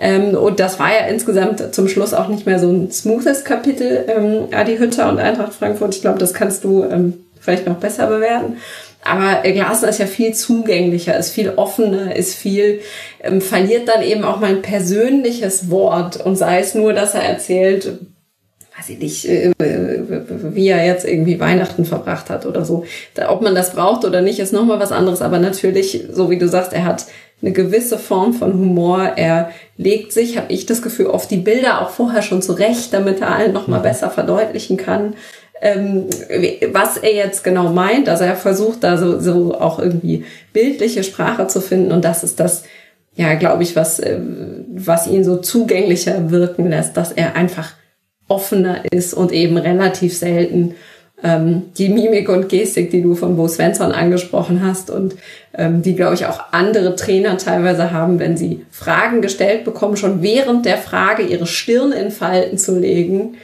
Ähm, 0.00 0.36
und 0.36 0.58
das 0.58 0.80
war 0.80 0.92
ja 0.92 1.06
insgesamt 1.06 1.72
zum 1.72 1.86
Schluss 1.86 2.12
auch 2.12 2.26
nicht 2.26 2.46
mehr 2.46 2.58
so 2.58 2.68
ein 2.68 2.90
smoothes 2.90 3.44
Kapitel, 3.44 4.06
ähm, 4.08 4.48
Adi 4.50 4.76
Hütter 4.76 5.08
und 5.08 5.20
Eintracht 5.20 5.54
Frankfurt. 5.54 5.94
Ich 5.94 6.00
glaube, 6.00 6.18
das 6.18 6.34
kannst 6.34 6.64
du 6.64 6.82
ähm, 6.82 7.26
vielleicht 7.40 7.68
noch 7.68 7.76
besser 7.76 8.08
bewerten. 8.08 8.56
Aber 9.04 9.48
Glasner 9.48 9.88
ist 9.88 10.00
ja 10.00 10.06
viel 10.06 10.34
zugänglicher, 10.34 11.16
ist 11.16 11.30
viel 11.30 11.50
offener, 11.56 12.14
ist 12.14 12.36
viel, 12.36 12.80
verliert 13.40 13.88
dann 13.88 14.00
eben 14.02 14.22
auch 14.22 14.38
mal 14.38 14.50
ein 14.50 14.62
persönliches 14.62 15.70
Wort 15.70 16.24
und 16.24 16.36
sei 16.36 16.60
es 16.60 16.76
nur, 16.76 16.92
dass 16.92 17.14
er 17.14 17.22
erzählt, 17.22 17.98
weiß 18.82 18.90
ich 18.90 18.98
nicht, 18.98 19.28
äh, 19.28 19.52
wie 19.58 20.68
er 20.68 20.84
jetzt 20.84 21.04
irgendwie 21.04 21.38
Weihnachten 21.38 21.84
verbracht 21.84 22.30
hat 22.30 22.46
oder 22.46 22.64
so. 22.64 22.84
Ob 23.28 23.40
man 23.42 23.54
das 23.54 23.74
braucht 23.74 24.04
oder 24.04 24.22
nicht, 24.22 24.40
ist 24.40 24.52
nochmal 24.52 24.80
was 24.80 24.90
anderes. 24.90 25.22
Aber 25.22 25.38
natürlich, 25.38 26.04
so 26.12 26.30
wie 26.30 26.38
du 26.38 26.48
sagst, 26.48 26.72
er 26.72 26.84
hat 26.84 27.06
eine 27.40 27.52
gewisse 27.52 27.98
Form 27.98 28.32
von 28.32 28.54
Humor. 28.54 29.12
Er 29.16 29.50
legt 29.76 30.12
sich, 30.12 30.36
habe 30.36 30.52
ich 30.52 30.66
das 30.66 30.82
Gefühl, 30.82 31.06
oft 31.06 31.30
die 31.30 31.36
Bilder 31.36 31.80
auch 31.80 31.90
vorher 31.90 32.22
schon 32.22 32.42
zurecht, 32.42 32.92
damit 32.92 33.20
er 33.20 33.34
allen 33.34 33.52
nochmal 33.52 33.80
mhm. 33.80 33.84
besser 33.84 34.10
verdeutlichen 34.10 34.76
kann, 34.76 35.14
ähm, 35.60 36.06
was 36.72 36.96
er 36.96 37.14
jetzt 37.14 37.44
genau 37.44 37.70
meint. 37.70 38.08
Also 38.08 38.24
er 38.24 38.36
versucht 38.36 38.82
da 38.82 38.96
so, 38.96 39.20
so 39.20 39.54
auch 39.54 39.78
irgendwie 39.78 40.24
bildliche 40.52 41.04
Sprache 41.04 41.46
zu 41.46 41.60
finden. 41.60 41.92
Und 41.92 42.04
das 42.04 42.24
ist 42.24 42.40
das, 42.40 42.64
ja, 43.14 43.34
glaube 43.34 43.62
ich, 43.62 43.76
was, 43.76 44.00
äh, 44.00 44.18
was 44.74 45.06
ihn 45.06 45.22
so 45.22 45.36
zugänglicher 45.36 46.32
wirken 46.32 46.68
lässt, 46.68 46.96
dass 46.96 47.12
er 47.12 47.36
einfach 47.36 47.74
offener 48.32 48.82
ist 48.90 49.12
und 49.12 49.30
eben 49.30 49.58
relativ 49.58 50.16
selten 50.16 50.74
ähm, 51.22 51.72
die 51.76 51.88
Mimik 51.88 52.28
und 52.28 52.48
Gestik, 52.48 52.90
die 52.90 53.02
du 53.02 53.14
von 53.14 53.36
Bo 53.36 53.46
Svensson 53.46 53.92
angesprochen 53.92 54.64
hast 54.64 54.90
und 54.90 55.14
ähm, 55.54 55.82
die, 55.82 55.94
glaube 55.94 56.14
ich, 56.14 56.26
auch 56.26 56.52
andere 56.52 56.96
Trainer 56.96 57.36
teilweise 57.36 57.92
haben, 57.92 58.18
wenn 58.18 58.36
sie 58.36 58.64
Fragen 58.70 59.22
gestellt 59.22 59.64
bekommen, 59.64 59.96
schon 59.96 60.22
während 60.22 60.66
der 60.66 60.78
Frage 60.78 61.22
ihre 61.22 61.46
Stirn 61.46 61.92
in 61.92 62.10
Falten 62.10 62.58
zu 62.58 62.78
legen 62.78 63.36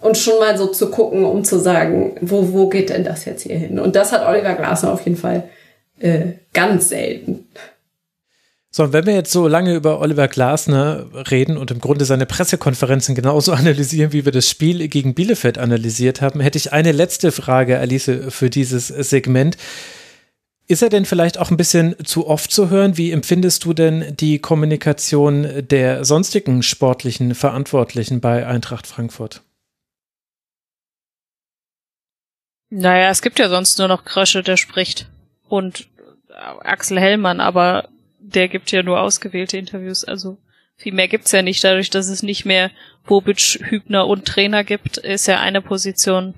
und 0.00 0.16
schon 0.16 0.38
mal 0.38 0.56
so 0.56 0.68
zu 0.68 0.90
gucken, 0.90 1.24
um 1.24 1.44
zu 1.44 1.58
sagen, 1.58 2.16
wo, 2.20 2.52
wo 2.52 2.68
geht 2.68 2.90
denn 2.90 3.04
das 3.04 3.24
jetzt 3.24 3.42
hier 3.42 3.56
hin? 3.56 3.78
Und 3.78 3.96
das 3.96 4.12
hat 4.12 4.26
Oliver 4.26 4.54
Glasner 4.54 4.92
auf 4.92 5.04
jeden 5.04 5.18
Fall 5.18 5.44
äh, 5.98 6.32
ganz 6.54 6.88
selten. 6.88 7.46
So, 8.70 8.84
und 8.84 8.92
wenn 8.92 9.06
wir 9.06 9.14
jetzt 9.14 9.32
so 9.32 9.48
lange 9.48 9.74
über 9.74 10.00
Oliver 10.00 10.28
Glasner 10.28 11.06
reden 11.30 11.56
und 11.56 11.70
im 11.70 11.80
Grunde 11.80 12.04
seine 12.04 12.26
Pressekonferenzen 12.26 13.14
genauso 13.14 13.52
analysieren, 13.54 14.12
wie 14.12 14.24
wir 14.24 14.32
das 14.32 14.48
Spiel 14.48 14.88
gegen 14.88 15.14
Bielefeld 15.14 15.58
analysiert 15.58 16.20
haben, 16.20 16.40
hätte 16.40 16.58
ich 16.58 16.72
eine 16.72 16.92
letzte 16.92 17.32
Frage, 17.32 17.78
Alice, 17.78 18.10
für 18.28 18.50
dieses 18.50 18.88
Segment. 18.88 19.56
Ist 20.66 20.82
er 20.82 20.90
denn 20.90 21.06
vielleicht 21.06 21.38
auch 21.38 21.50
ein 21.50 21.56
bisschen 21.56 21.96
zu 22.04 22.26
oft 22.26 22.52
zu 22.52 22.68
hören? 22.68 22.98
Wie 22.98 23.10
empfindest 23.10 23.64
du 23.64 23.72
denn 23.72 24.14
die 24.20 24.38
Kommunikation 24.38 25.66
der 25.66 26.04
sonstigen 26.04 26.62
sportlichen 26.62 27.34
Verantwortlichen 27.34 28.20
bei 28.20 28.46
Eintracht 28.46 28.86
Frankfurt? 28.86 29.40
Naja, 32.68 33.08
es 33.08 33.22
gibt 33.22 33.38
ja 33.38 33.48
sonst 33.48 33.78
nur 33.78 33.88
noch 33.88 34.04
Krösche, 34.04 34.42
der 34.42 34.58
spricht. 34.58 35.08
Und 35.48 35.88
Axel 36.60 37.00
Hellmann, 37.00 37.40
aber 37.40 37.88
der 38.34 38.48
gibt 38.48 38.70
ja 38.70 38.82
nur 38.82 39.00
ausgewählte 39.00 39.56
Interviews, 39.56 40.04
also 40.04 40.38
viel 40.76 40.92
mehr 40.92 41.08
gibt's 41.08 41.32
ja 41.32 41.42
nicht. 41.42 41.62
Dadurch, 41.64 41.90
dass 41.90 42.08
es 42.08 42.22
nicht 42.22 42.44
mehr 42.44 42.70
Bobic, 43.04 43.58
Hübner 43.64 44.06
und 44.06 44.26
Trainer 44.26 44.64
gibt, 44.64 44.96
ist 44.96 45.26
ja 45.26 45.40
eine 45.40 45.60
Position 45.60 46.34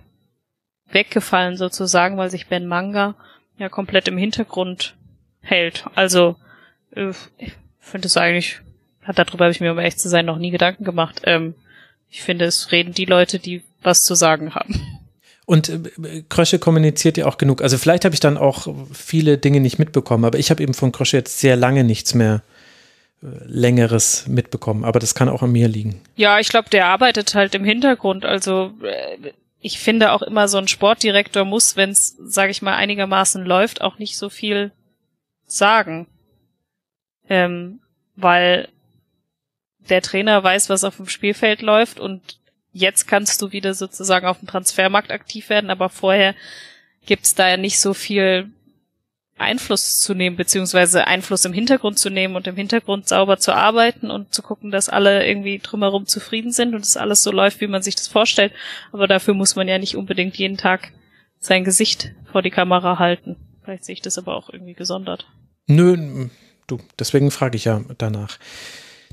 weggefallen 0.90 1.56
sozusagen, 1.56 2.16
weil 2.16 2.30
sich 2.30 2.46
Ben 2.46 2.66
Manga 2.66 3.14
ja 3.58 3.68
komplett 3.68 4.08
im 4.08 4.16
Hintergrund 4.16 4.94
hält. 5.42 5.84
Also 5.94 6.36
äh, 6.96 7.12
ich 7.38 7.52
finde 7.78 8.06
es 8.06 8.16
eigentlich, 8.16 8.60
hat 9.02 9.18
darüber 9.18 9.44
habe 9.44 9.52
ich 9.52 9.60
mir 9.60 9.72
um 9.72 9.78
echt 9.78 10.00
zu 10.00 10.08
sein 10.08 10.26
noch 10.26 10.38
nie 10.38 10.50
Gedanken 10.50 10.84
gemacht. 10.84 11.20
Ähm, 11.24 11.54
ich 12.08 12.22
finde, 12.22 12.46
es 12.46 12.72
reden 12.72 12.92
die 12.92 13.04
Leute, 13.04 13.38
die 13.38 13.62
was 13.82 14.04
zu 14.04 14.14
sagen 14.14 14.54
haben. 14.54 14.99
Und 15.50 15.68
äh, 15.68 16.22
Krösche 16.28 16.60
kommuniziert 16.60 17.16
ja 17.16 17.26
auch 17.26 17.36
genug. 17.36 17.60
Also 17.60 17.76
vielleicht 17.76 18.04
habe 18.04 18.14
ich 18.14 18.20
dann 18.20 18.38
auch 18.38 18.72
viele 18.92 19.36
Dinge 19.36 19.58
nicht 19.58 19.80
mitbekommen, 19.80 20.24
aber 20.24 20.38
ich 20.38 20.48
habe 20.52 20.62
eben 20.62 20.74
von 20.74 20.92
Krösche 20.92 21.16
jetzt 21.16 21.40
sehr 21.40 21.56
lange 21.56 21.82
nichts 21.82 22.14
mehr 22.14 22.44
äh, 23.20 23.26
längeres 23.46 24.28
mitbekommen. 24.28 24.84
Aber 24.84 25.00
das 25.00 25.16
kann 25.16 25.28
auch 25.28 25.42
an 25.42 25.50
mir 25.50 25.66
liegen. 25.66 26.02
Ja, 26.14 26.38
ich 26.38 26.50
glaube, 26.50 26.70
der 26.70 26.86
arbeitet 26.86 27.34
halt 27.34 27.56
im 27.56 27.64
Hintergrund. 27.64 28.24
Also 28.24 28.70
äh, 28.84 29.32
ich 29.60 29.80
finde 29.80 30.12
auch 30.12 30.22
immer 30.22 30.46
so 30.46 30.56
ein 30.56 30.68
Sportdirektor 30.68 31.44
muss, 31.44 31.74
wenn 31.74 31.90
es, 31.90 32.16
sage 32.22 32.52
ich 32.52 32.62
mal, 32.62 32.76
einigermaßen 32.76 33.44
läuft, 33.44 33.80
auch 33.80 33.98
nicht 33.98 34.16
so 34.16 34.28
viel 34.28 34.70
sagen. 35.48 36.06
Ähm, 37.28 37.80
weil 38.14 38.68
der 39.88 40.00
Trainer 40.00 40.44
weiß, 40.44 40.70
was 40.70 40.84
auf 40.84 40.98
dem 40.98 41.08
Spielfeld 41.08 41.60
läuft 41.60 41.98
und 41.98 42.38
jetzt 42.72 43.06
kannst 43.06 43.42
du 43.42 43.52
wieder 43.52 43.74
sozusagen 43.74 44.26
auf 44.26 44.38
dem 44.38 44.48
Transfermarkt 44.48 45.10
aktiv 45.10 45.48
werden, 45.48 45.70
aber 45.70 45.88
vorher 45.88 46.34
gibt's 47.06 47.34
da 47.34 47.48
ja 47.48 47.56
nicht 47.56 47.80
so 47.80 47.94
viel 47.94 48.50
Einfluss 49.40 50.00
zu 50.00 50.14
nehmen, 50.14 50.36
beziehungsweise 50.36 51.06
Einfluss 51.06 51.44
im 51.46 51.52
Hintergrund 51.52 51.98
zu 51.98 52.10
nehmen 52.10 52.36
und 52.36 52.46
im 52.46 52.56
Hintergrund 52.56 53.08
sauber 53.08 53.38
zu 53.38 53.54
arbeiten 53.54 54.10
und 54.10 54.34
zu 54.34 54.42
gucken, 54.42 54.70
dass 54.70 54.90
alle 54.90 55.26
irgendwie 55.26 55.58
drumherum 55.58 56.06
zufrieden 56.06 56.52
sind 56.52 56.74
und 56.74 56.82
dass 56.84 56.98
alles 56.98 57.22
so 57.22 57.32
läuft, 57.32 57.60
wie 57.60 57.66
man 57.66 57.82
sich 57.82 57.96
das 57.96 58.08
vorstellt. 58.08 58.52
Aber 58.92 59.06
dafür 59.06 59.34
muss 59.34 59.56
man 59.56 59.66
ja 59.66 59.78
nicht 59.78 59.96
unbedingt 59.96 60.36
jeden 60.36 60.58
Tag 60.58 60.92
sein 61.38 61.64
Gesicht 61.64 62.12
vor 62.30 62.42
die 62.42 62.50
Kamera 62.50 62.98
halten. 62.98 63.36
Vielleicht 63.64 63.84
sehe 63.84 63.94
ich 63.94 64.02
das 64.02 64.18
aber 64.18 64.36
auch 64.36 64.50
irgendwie 64.50 64.74
gesondert. 64.74 65.26
Nö, 65.66 66.28
du, 66.66 66.78
deswegen 66.98 67.30
frage 67.30 67.56
ich 67.56 67.64
ja 67.64 67.82
danach. 67.96 68.38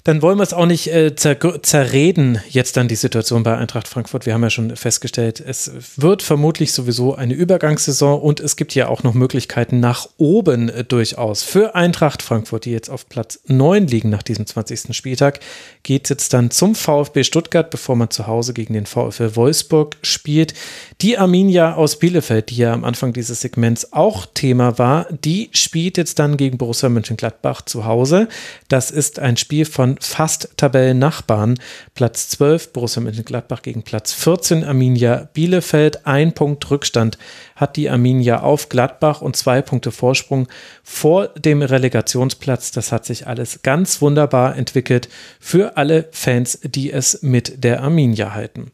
Dann 0.08 0.22
wollen 0.22 0.38
wir 0.38 0.44
es 0.44 0.54
auch 0.54 0.66
nicht 0.66 0.88
äh, 0.88 1.18
zer 1.18 1.38
zerreden, 1.62 2.40
jetzt 2.48 2.78
dann 2.78 2.88
die 2.88 2.96
Situation 2.96 3.44
bei 3.44 3.58
Eintracht 3.58 3.90
Frankfurt. 3.90 4.26
Wir 4.26 4.34
haben 4.34 4.42
ja 4.42 4.50
schon 4.50 4.74
festgestellt, 4.78 5.44
es 5.46 5.70
wird 5.98 6.24
vermutlich 6.24 6.72
sowieso 6.72 7.16
eine 7.16 7.34
Übergangssaison 7.34 8.22
und 8.22 8.40
es 8.40 8.56
gibt 8.56 8.74
ja 8.74 8.88
auch 8.88 9.04
noch 9.04 9.14
Möglichkeiten 9.14 9.82
nach 9.82 10.08
oben 10.16 10.70
äh, 10.70 10.86
durchaus. 10.86 11.44
Für 11.44 11.76
Eintracht 11.76 12.22
Frankfurt, 12.22 12.64
die 12.64 12.72
jetzt 12.72 12.90
auf 12.90 13.10
Platz 13.10 13.42
9 13.48 13.88
liegen 13.88 14.10
nach 14.10 14.24
diesem 14.24 14.46
20. 14.46 14.96
Spieltag, 14.96 15.42
geht 15.84 16.06
es 16.06 16.10
jetzt 16.10 16.32
dann 16.32 16.52
zum 16.52 16.74
VfB 16.76 17.26
Stuttgart, 17.26 17.70
bevor 17.70 17.98
man 17.98 18.10
zu 18.10 18.28
Hause 18.28 18.54
gegen 18.54 18.76
den 18.76 18.86
VfL 18.86 19.36
Wolfsburg 19.36 19.98
spielt. 20.04 20.54
Die 21.02 21.18
Arminia 21.18 21.76
aus 21.76 22.00
Bielefeld, 22.00 22.50
die 22.50 22.56
ja 22.56 22.72
am 22.72 22.86
Anfang 22.86 23.12
dieses 23.12 23.42
Segments 23.42 23.92
auch 23.92 24.26
Thema 24.26 24.80
war, 24.80 25.08
die 25.12 25.50
spielt 25.52 25.98
jetzt 25.98 26.18
dann 26.18 26.38
gegen 26.38 26.58
Borussia 26.58 26.88
Mönchengladbach 26.88 27.64
zu 27.64 27.84
Hause. 27.84 28.30
Das 28.70 28.90
ist 28.90 29.20
ein 29.20 29.36
Spiel 29.36 29.66
von 29.66 29.97
fast 30.04 30.50
Tabellennachbarn. 30.58 31.60
Platz 31.94 32.30
12 32.30 32.74
Borussia 32.74 33.02
Mönchengladbach 33.02 33.62
gegen 33.62 33.84
Platz 33.84 34.14
14 34.14 34.64
Arminia 34.64 35.30
Bielefeld. 35.34 36.06
Ein 36.06 36.34
Punkt 36.34 36.70
Rückstand 36.70 37.18
hat 37.56 37.76
die 37.76 37.90
Arminia 37.90 38.42
auf 38.42 38.70
Gladbach 38.70 39.22
und 39.22 39.36
zwei 39.36 39.62
Punkte 39.62 39.92
Vorsprung 39.92 40.48
vor 40.84 41.28
dem 41.30 41.62
Relegationsplatz. 41.62 42.72
Das 42.72 42.92
hat 42.92 43.06
sich 43.06 43.28
alles 43.28 43.62
ganz 43.64 44.02
wunderbar 44.02 44.56
entwickelt 44.56 45.10
für 45.40 45.78
alle 45.78 46.08
Fans, 46.12 46.60
die 46.64 46.92
es 46.92 47.22
mit 47.22 47.64
der 47.64 47.82
Arminia 47.82 48.34
halten. 48.34 48.72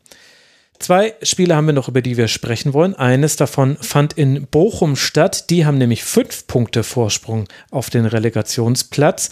Zwei 0.83 1.15
Spiele 1.21 1.55
haben 1.55 1.67
wir 1.67 1.73
noch, 1.73 1.87
über 1.87 2.01
die 2.01 2.17
wir 2.17 2.27
sprechen 2.27 2.73
wollen. 2.73 2.93
Eines 2.93 3.37
davon 3.37 3.77
fand 3.77 4.11
in 4.13 4.47
Bochum 4.47 4.97
statt. 4.97 5.49
Die 5.49 5.65
haben 5.65 5.77
nämlich 5.77 6.03
fünf 6.03 6.45
Punkte 6.45 6.83
Vorsprung 6.83 7.47
auf 7.71 7.89
den 7.89 8.05
Relegationsplatz 8.05 9.29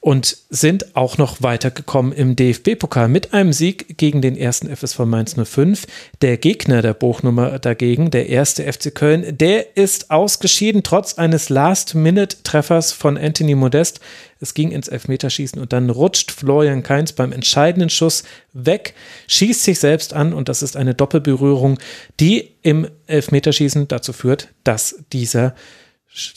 und 0.00 0.36
sind 0.48 0.94
auch 0.94 1.18
noch 1.18 1.42
weitergekommen 1.42 2.12
im 2.12 2.36
DFB-Pokal 2.36 3.08
mit 3.08 3.34
einem 3.34 3.52
Sieg 3.52 3.98
gegen 3.98 4.22
den 4.22 4.36
ersten 4.36 4.74
FSV 4.74 5.00
Mainz 5.00 5.34
05. 5.34 5.86
Der 6.22 6.36
Gegner 6.36 6.82
der 6.82 6.94
Buchnummer 6.94 7.58
dagegen, 7.58 8.12
der 8.12 8.28
erste 8.28 8.72
FC 8.72 8.94
Köln, 8.94 9.36
der 9.36 9.76
ist 9.76 10.12
ausgeschieden 10.12 10.84
trotz 10.84 11.14
eines 11.14 11.48
Last-Minute-Treffers 11.48 12.92
von 12.92 13.18
Anthony 13.18 13.56
Modest. 13.56 13.98
Es 14.40 14.54
ging 14.54 14.70
ins 14.70 14.86
Elfmeterschießen 14.86 15.60
und 15.60 15.72
dann 15.72 15.90
rutscht 15.90 16.30
Florian 16.30 16.84
Kainz 16.84 17.10
beim 17.10 17.32
entscheidenden 17.32 17.90
Schuss 17.90 18.22
weg, 18.52 18.94
schießt 19.26 19.64
sich 19.64 19.80
selbst 19.80 20.12
an 20.14 20.32
und 20.32 20.48
das 20.48 20.62
ist 20.62 20.76
eine 20.76 20.94
Doppelberührung, 20.94 21.78
die 22.20 22.52
im 22.62 22.86
Elfmeterschießen 23.08 23.88
dazu 23.88 24.12
führt, 24.12 24.48
dass 24.62 25.02
dieser 25.12 25.56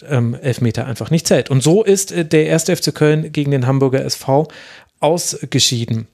ähm, 0.10 0.36
Elfmeter 0.36 0.86
einfach 0.86 1.12
nicht 1.12 1.28
zählt. 1.28 1.50
Und 1.50 1.62
so 1.62 1.84
ist 1.84 2.12
äh, 2.12 2.26
der 2.26 2.46
erste 2.46 2.76
FC 2.76 2.94
Köln 2.94 3.32
gegen 3.32 3.52
den 3.52 3.68
Hamburger 3.68 4.04
SV 4.04 4.48
ausgeschieden. 5.00 6.08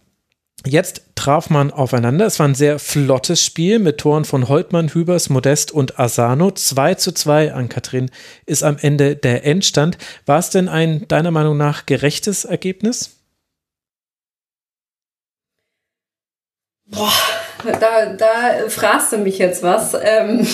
Jetzt 0.65 1.01
traf 1.15 1.49
man 1.49 1.71
aufeinander. 1.71 2.25
Es 2.25 2.39
war 2.39 2.47
ein 2.47 2.55
sehr 2.55 2.79
flottes 2.79 3.43
Spiel 3.43 3.79
mit 3.79 3.99
Toren 3.99 4.25
von 4.25 4.49
Holtmann, 4.49 4.89
Hübers, 4.89 5.29
Modest 5.29 5.71
und 5.71 5.99
Asano. 5.99 6.51
2 6.51 6.95
zu 6.95 7.11
2 7.11 7.53
an 7.53 7.69
Katrin 7.69 8.09
ist 8.45 8.63
am 8.63 8.77
Ende 8.81 9.15
der 9.15 9.45
Endstand. 9.45 9.97
War 10.25 10.39
es 10.39 10.49
denn 10.49 10.67
ein 10.67 11.07
deiner 11.07 11.31
Meinung 11.31 11.57
nach 11.57 11.85
gerechtes 11.85 12.43
Ergebnis? 12.43 13.17
Boah, 16.85 17.13
da, 17.79 18.13
da 18.13 18.69
fragst 18.69 19.11
du 19.11 19.17
mich 19.17 19.37
jetzt 19.37 19.61
was. 19.61 19.95
Ähm, 20.01 20.47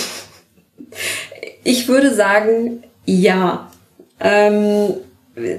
ich 1.63 1.87
würde 1.87 2.13
sagen, 2.13 2.83
ja. 3.05 3.69
Ähm, 4.19 4.93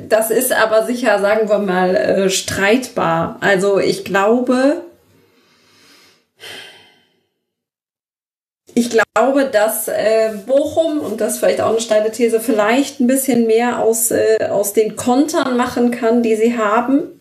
das 0.08 0.30
ist 0.30 0.52
aber 0.52 0.86
sicher, 0.86 1.18
sagen 1.18 1.48
wir 1.48 1.58
mal, 1.58 1.96
äh, 1.96 2.30
streitbar. 2.30 3.38
Also 3.40 3.78
ich 3.78 4.04
glaube, 4.04 4.82
ich 8.74 8.90
glaube, 8.90 9.44
dass 9.44 9.88
äh, 9.88 10.32
Bochum, 10.46 10.98
und 10.98 11.20
das 11.20 11.38
vielleicht 11.38 11.60
auch 11.60 11.70
eine 11.70 11.80
steile 11.80 12.10
These, 12.10 12.40
vielleicht 12.40 13.00
ein 13.00 13.06
bisschen 13.06 13.46
mehr 13.46 13.80
aus, 13.80 14.10
äh, 14.10 14.48
aus 14.50 14.72
den 14.72 14.96
Kontern 14.96 15.56
machen 15.56 15.90
kann, 15.90 16.22
die 16.22 16.36
sie 16.36 16.56
haben. 16.58 17.13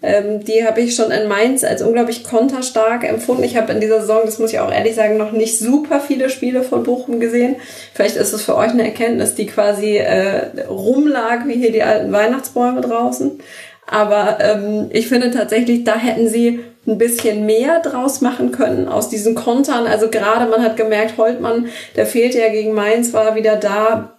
Ähm, 0.00 0.44
die 0.44 0.64
habe 0.64 0.80
ich 0.80 0.94
schon 0.94 1.10
in 1.10 1.26
Mainz 1.26 1.64
als 1.64 1.82
unglaublich 1.82 2.22
konterstark 2.22 3.02
empfunden. 3.02 3.42
Ich 3.42 3.56
habe 3.56 3.72
in 3.72 3.80
dieser 3.80 4.00
Saison, 4.00 4.20
das 4.24 4.38
muss 4.38 4.52
ich 4.52 4.60
auch 4.60 4.72
ehrlich 4.72 4.94
sagen, 4.94 5.16
noch 5.16 5.32
nicht 5.32 5.58
super 5.58 5.98
viele 5.98 6.30
Spiele 6.30 6.62
von 6.62 6.84
Bochum 6.84 7.18
gesehen. 7.18 7.56
Vielleicht 7.94 8.16
ist 8.16 8.32
es 8.32 8.42
für 8.42 8.56
euch 8.56 8.70
eine 8.70 8.84
Erkenntnis, 8.84 9.34
die 9.34 9.46
quasi 9.46 9.96
äh, 9.96 10.66
rumlag, 10.68 11.46
wie 11.46 11.54
hier 11.54 11.72
die 11.72 11.82
alten 11.82 12.12
Weihnachtsbäume 12.12 12.80
draußen. 12.80 13.40
Aber 13.86 14.38
ähm, 14.40 14.88
ich 14.90 15.08
finde 15.08 15.30
tatsächlich, 15.30 15.82
da 15.82 15.96
hätten 15.96 16.28
sie 16.28 16.60
ein 16.86 16.98
bisschen 16.98 17.44
mehr 17.44 17.80
draus 17.80 18.20
machen 18.20 18.52
können 18.52 18.86
aus 18.86 19.08
diesen 19.08 19.34
Kontern. 19.34 19.86
Also 19.86 20.08
gerade 20.10 20.48
man 20.48 20.62
hat 20.62 20.76
gemerkt, 20.76 21.18
Holtmann, 21.18 21.66
der 21.96 22.06
fehlte 22.06 22.38
ja 22.38 22.50
gegen 22.50 22.72
Mainz, 22.72 23.12
war 23.12 23.34
wieder 23.34 23.56
da. 23.56 24.17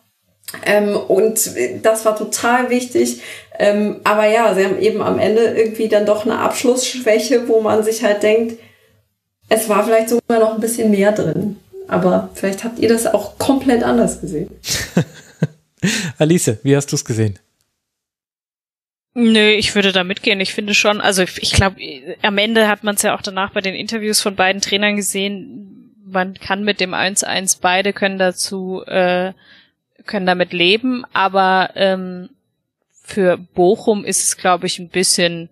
Ähm, 0.65 0.95
und 0.95 1.39
das 1.83 2.05
war 2.05 2.15
total 2.15 2.69
wichtig. 2.69 3.21
Ähm, 3.57 3.97
aber 4.03 4.25
ja, 4.27 4.53
sie 4.55 4.65
haben 4.65 4.79
eben 4.79 5.01
am 5.01 5.19
Ende 5.19 5.41
irgendwie 5.41 5.89
dann 5.89 6.05
doch 6.05 6.25
eine 6.25 6.39
Abschlussschwäche, 6.39 7.47
wo 7.47 7.61
man 7.61 7.83
sich 7.83 8.03
halt 8.03 8.23
denkt, 8.23 8.59
es 9.49 9.67
war 9.67 9.83
vielleicht 9.83 10.09
sogar 10.09 10.39
noch 10.39 10.53
ein 10.53 10.61
bisschen 10.61 10.91
mehr 10.91 11.11
drin. 11.11 11.57
Aber 11.87 12.29
vielleicht 12.33 12.63
habt 12.63 12.79
ihr 12.79 12.89
das 12.89 13.07
auch 13.07 13.37
komplett 13.37 13.83
anders 13.83 14.21
gesehen. 14.21 14.49
Alice, 16.17 16.57
wie 16.63 16.75
hast 16.75 16.91
du 16.91 16.95
es 16.95 17.03
gesehen? 17.03 17.39
Nö, 19.15 19.49
ich 19.49 19.73
würde 19.73 19.91
da 19.91 20.03
mitgehen. 20.03 20.39
Ich 20.39 20.53
finde 20.53 20.75
schon, 20.75 21.01
also 21.01 21.23
ich 21.23 21.51
glaube, 21.51 21.77
am 22.21 22.37
Ende 22.37 22.67
hat 22.67 22.83
man 22.83 22.95
es 22.95 23.01
ja 23.01 23.15
auch 23.15 23.21
danach 23.21 23.51
bei 23.51 23.61
den 23.61 23.75
Interviews 23.75 24.21
von 24.21 24.35
beiden 24.35 24.61
Trainern 24.61 24.95
gesehen, 24.95 25.93
man 26.05 26.35
kann 26.35 26.63
mit 26.63 26.79
dem 26.79 26.93
1-1, 26.93 27.59
beide 27.61 27.93
können 27.93 28.17
dazu, 28.17 28.83
äh, 28.85 29.33
können 30.09 30.25
damit 30.25 30.51
leben, 30.51 31.05
aber 31.13 31.69
ähm, 31.75 32.29
für 33.03 33.38
Bochum 33.38 34.03
ist 34.03 34.23
es, 34.23 34.38
glaube 34.38 34.67
ich, 34.67 34.79
ein 34.79 34.89
bisschen 34.89 35.49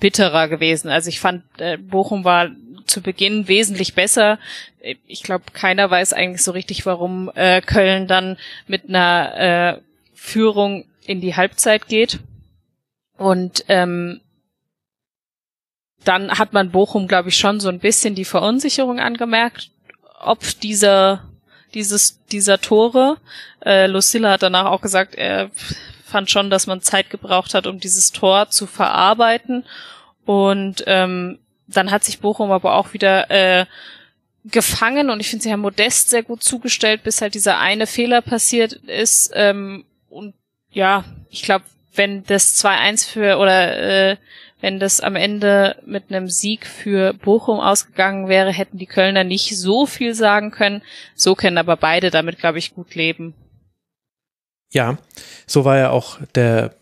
bitterer 0.00 0.48
gewesen. 0.48 0.88
Also 0.88 1.08
ich 1.08 1.20
fand, 1.20 1.42
äh, 1.58 1.76
Bochum 1.76 2.24
war 2.24 2.50
zu 2.86 3.02
Beginn 3.02 3.48
wesentlich 3.48 3.94
besser. 3.94 4.38
Ich 5.06 5.22
glaube, 5.22 5.44
keiner 5.52 5.90
weiß 5.90 6.12
eigentlich 6.12 6.42
so 6.42 6.52
richtig, 6.52 6.86
warum 6.86 7.30
äh, 7.34 7.60
Köln 7.60 8.06
dann 8.06 8.38
mit 8.66 8.88
einer 8.88 9.34
äh, 9.76 9.80
Führung 10.14 10.84
in 11.04 11.20
die 11.20 11.36
Halbzeit 11.36 11.88
geht. 11.88 12.20
Und 13.16 13.64
ähm, 13.68 14.20
dann 16.04 16.38
hat 16.38 16.52
man 16.52 16.70
Bochum, 16.70 17.08
glaube 17.08 17.30
ich, 17.30 17.36
schon 17.36 17.60
so 17.60 17.68
ein 17.68 17.78
bisschen 17.80 18.14
die 18.14 18.24
Verunsicherung 18.24 19.00
angemerkt, 19.00 19.70
ob 20.20 20.40
dieser 20.60 21.28
dieses 21.74 22.24
dieser 22.26 22.60
Tore. 22.60 23.18
Äh, 23.64 23.86
Lucilla 23.86 24.32
hat 24.32 24.42
danach 24.42 24.66
auch 24.66 24.80
gesagt, 24.80 25.14
er 25.14 25.50
fand 26.04 26.30
schon, 26.30 26.50
dass 26.50 26.66
man 26.66 26.82
Zeit 26.82 27.10
gebraucht 27.10 27.54
hat, 27.54 27.66
um 27.66 27.80
dieses 27.80 28.12
Tor 28.12 28.50
zu 28.50 28.66
verarbeiten. 28.66 29.64
Und 30.24 30.84
ähm, 30.86 31.38
dann 31.66 31.90
hat 31.90 32.04
sich 32.04 32.20
Bochum 32.20 32.50
aber 32.50 32.74
auch 32.74 32.92
wieder 32.92 33.30
äh, 33.30 33.66
gefangen 34.44 35.10
und 35.10 35.20
ich 35.20 35.30
finde, 35.30 35.44
sie 35.44 35.52
haben 35.52 35.60
Modest 35.60 36.10
sehr 36.10 36.22
gut 36.22 36.42
zugestellt, 36.42 37.04
bis 37.04 37.20
halt 37.20 37.34
dieser 37.34 37.58
eine 37.58 37.86
Fehler 37.86 38.22
passiert 38.22 38.72
ist. 38.72 39.30
Ähm, 39.34 39.84
und 40.08 40.34
ja, 40.70 41.04
ich 41.30 41.42
glaube, 41.42 41.64
wenn 41.94 42.24
das 42.24 42.62
2-1 42.64 43.08
für 43.08 43.38
oder 43.38 44.10
äh, 44.10 44.16
wenn 44.60 44.78
das 44.78 45.00
am 45.00 45.16
Ende 45.16 45.76
mit 45.84 46.04
einem 46.08 46.28
Sieg 46.28 46.66
für 46.66 47.12
Bochum 47.14 47.58
ausgegangen 47.60 48.28
wäre, 48.28 48.52
hätten 48.52 48.78
die 48.78 48.86
Kölner 48.86 49.24
nicht 49.24 49.58
so 49.58 49.86
viel 49.86 50.14
sagen 50.14 50.50
können. 50.50 50.82
So 51.14 51.34
können 51.34 51.58
aber 51.58 51.76
beide 51.76 52.10
damit, 52.10 52.38
glaube 52.38 52.58
ich, 52.58 52.74
gut 52.74 52.94
leben. 52.94 53.34
Ja, 54.72 54.98
so 55.46 55.64
war 55.64 55.78
ja 55.78 55.90
auch 55.90 56.18
der 56.34 56.72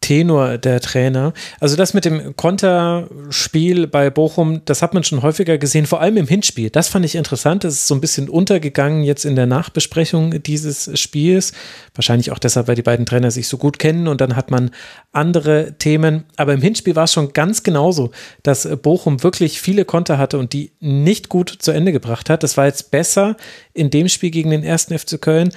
Tenor 0.00 0.56
der 0.56 0.80
Trainer. 0.80 1.34
Also 1.60 1.76
das 1.76 1.92
mit 1.92 2.06
dem 2.06 2.34
Konterspiel 2.34 3.86
bei 3.86 4.08
Bochum, 4.08 4.62
das 4.64 4.80
hat 4.80 4.94
man 4.94 5.04
schon 5.04 5.22
häufiger 5.22 5.58
gesehen, 5.58 5.84
vor 5.86 6.00
allem 6.00 6.16
im 6.16 6.26
Hinspiel. 6.26 6.70
Das 6.70 6.88
fand 6.88 7.04
ich 7.04 7.14
interessant. 7.14 7.64
Das 7.64 7.74
ist 7.74 7.86
so 7.86 7.94
ein 7.94 8.00
bisschen 8.00 8.30
untergegangen 8.30 9.04
jetzt 9.04 9.26
in 9.26 9.36
der 9.36 9.46
Nachbesprechung 9.46 10.42
dieses 10.42 10.98
Spiels. 10.98 11.52
Wahrscheinlich 11.94 12.32
auch 12.32 12.38
deshalb, 12.38 12.66
weil 12.66 12.76
die 12.76 12.82
beiden 12.82 13.04
Trainer 13.04 13.30
sich 13.30 13.46
so 13.46 13.58
gut 13.58 13.78
kennen 13.78 14.08
und 14.08 14.22
dann 14.22 14.36
hat 14.36 14.50
man 14.50 14.70
andere 15.12 15.74
Themen. 15.78 16.24
Aber 16.36 16.54
im 16.54 16.62
Hinspiel 16.62 16.96
war 16.96 17.04
es 17.04 17.12
schon 17.12 17.34
ganz 17.34 17.62
genauso, 17.62 18.10
dass 18.42 18.66
Bochum 18.82 19.22
wirklich 19.22 19.60
viele 19.60 19.84
Konter 19.84 20.16
hatte 20.16 20.38
und 20.38 20.54
die 20.54 20.72
nicht 20.80 21.28
gut 21.28 21.54
zu 21.58 21.72
Ende 21.72 21.92
gebracht 21.92 22.30
hat. 22.30 22.42
Das 22.42 22.56
war 22.56 22.64
jetzt 22.64 22.90
besser 22.90 23.36
in 23.74 23.90
dem 23.90 24.08
Spiel 24.08 24.30
gegen 24.30 24.50
den 24.50 24.64
ersten 24.64 24.98
FC 24.98 25.20
Köln. 25.20 25.52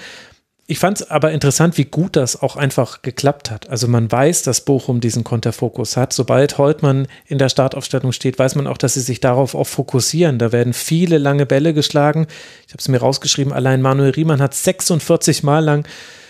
Ich 0.65 0.79
fand 0.79 1.01
es 1.01 1.11
aber 1.11 1.31
interessant, 1.31 1.77
wie 1.77 1.83
gut 1.83 2.15
das 2.15 2.41
auch 2.41 2.55
einfach 2.55 3.01
geklappt 3.01 3.51
hat. 3.51 3.69
Also 3.69 3.89
man 3.89 4.09
weiß, 4.09 4.43
dass 4.43 4.61
Bochum 4.61 5.01
diesen 5.01 5.25
Konterfokus 5.25 5.97
hat. 5.97 6.13
Sobald 6.13 6.57
Holtmann 6.57 7.07
in 7.25 7.37
der 7.37 7.49
Startaufstellung 7.49 8.13
steht, 8.13 8.39
weiß 8.39 8.55
man 8.55 8.67
auch, 8.67 8.77
dass 8.77 8.93
sie 8.93 9.01
sich 9.01 9.19
darauf 9.19 9.55
auch 9.55 9.67
fokussieren. 9.67 10.39
Da 10.39 10.53
werden 10.53 10.71
viele 10.71 11.17
lange 11.17 11.45
Bälle 11.45 11.73
geschlagen. 11.73 12.27
Ich 12.65 12.73
habe 12.73 12.79
es 12.79 12.87
mir 12.87 12.99
rausgeschrieben, 12.99 13.51
allein 13.51 13.81
Manuel 13.81 14.11
Riemann 14.11 14.41
hat 14.41 14.53
46 14.53 15.43
Mal 15.43 15.59
lang 15.59 15.87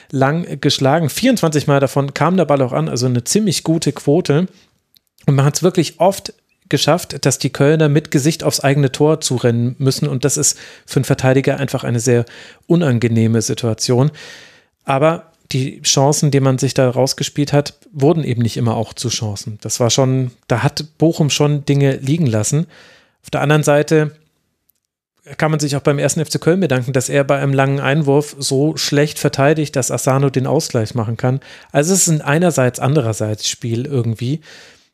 lang 0.09 0.59
geschlagen. 0.61 1.09
24 1.09 1.67
Mal 1.67 1.79
davon 1.79 2.13
kam 2.13 2.37
der 2.37 2.45
Ball 2.45 2.61
auch 2.61 2.71
an, 2.71 2.87
also 2.87 3.07
eine 3.07 3.23
ziemlich 3.23 3.63
gute 3.63 3.91
Quote. 3.91 4.47
Und 5.25 5.35
man 5.35 5.45
hat 5.45 5.55
es 5.55 5.63
wirklich 5.63 5.99
oft 5.99 6.33
geschafft, 6.73 7.23
dass 7.23 7.37
die 7.37 7.51
Kölner 7.51 7.87
mit 7.87 8.09
Gesicht 8.09 8.43
aufs 8.43 8.59
eigene 8.59 8.91
Tor 8.91 9.21
zurennen 9.21 9.75
müssen. 9.77 10.07
Und 10.07 10.25
das 10.25 10.37
ist 10.37 10.57
für 10.87 10.97
einen 10.97 11.05
Verteidiger 11.05 11.57
einfach 11.57 11.83
eine 11.83 11.99
sehr 11.99 12.25
unangenehme 12.65 13.43
Situation. 13.43 14.09
Aber 14.85 15.31
die 15.51 15.83
Chancen, 15.83 16.31
die 16.31 16.39
man 16.39 16.57
sich 16.57 16.73
da 16.73 16.89
rausgespielt 16.89 17.53
hat, 17.53 17.75
wurden 17.91 18.23
eben 18.23 18.41
nicht 18.41 18.57
immer 18.57 18.75
auch 18.75 18.93
zu 18.93 19.09
Chancen. 19.09 19.59
Das 19.61 19.79
war 19.79 19.91
schon, 19.91 20.31
da 20.47 20.63
hat 20.63 20.97
Bochum 20.97 21.29
schon 21.29 21.63
Dinge 21.63 21.97
liegen 21.97 22.25
lassen. 22.25 22.65
Auf 23.21 23.29
der 23.29 23.41
anderen 23.41 23.61
Seite 23.61 24.13
kann 25.37 25.51
man 25.51 25.59
sich 25.59 25.75
auch 25.75 25.81
beim 25.81 25.99
ersten 25.99 26.25
FC 26.25 26.41
Köln 26.41 26.59
bedanken, 26.59 26.91
dass 26.91 27.07
er 27.07 27.23
bei 27.23 27.39
einem 27.39 27.53
langen 27.53 27.79
Einwurf 27.79 28.35
so 28.39 28.75
schlecht 28.77 29.19
verteidigt, 29.19 29.75
dass 29.75 29.91
Asano 29.91 30.31
den 30.31 30.47
Ausgleich 30.47 30.95
machen 30.95 31.17
kann. 31.17 31.39
Also 31.71 31.93
es 31.93 32.07
ist 32.07 32.09
ein 32.09 32.21
einerseits, 32.21 32.79
andererseits 32.79 33.47
Spiel 33.47 33.85
irgendwie. 33.85 34.41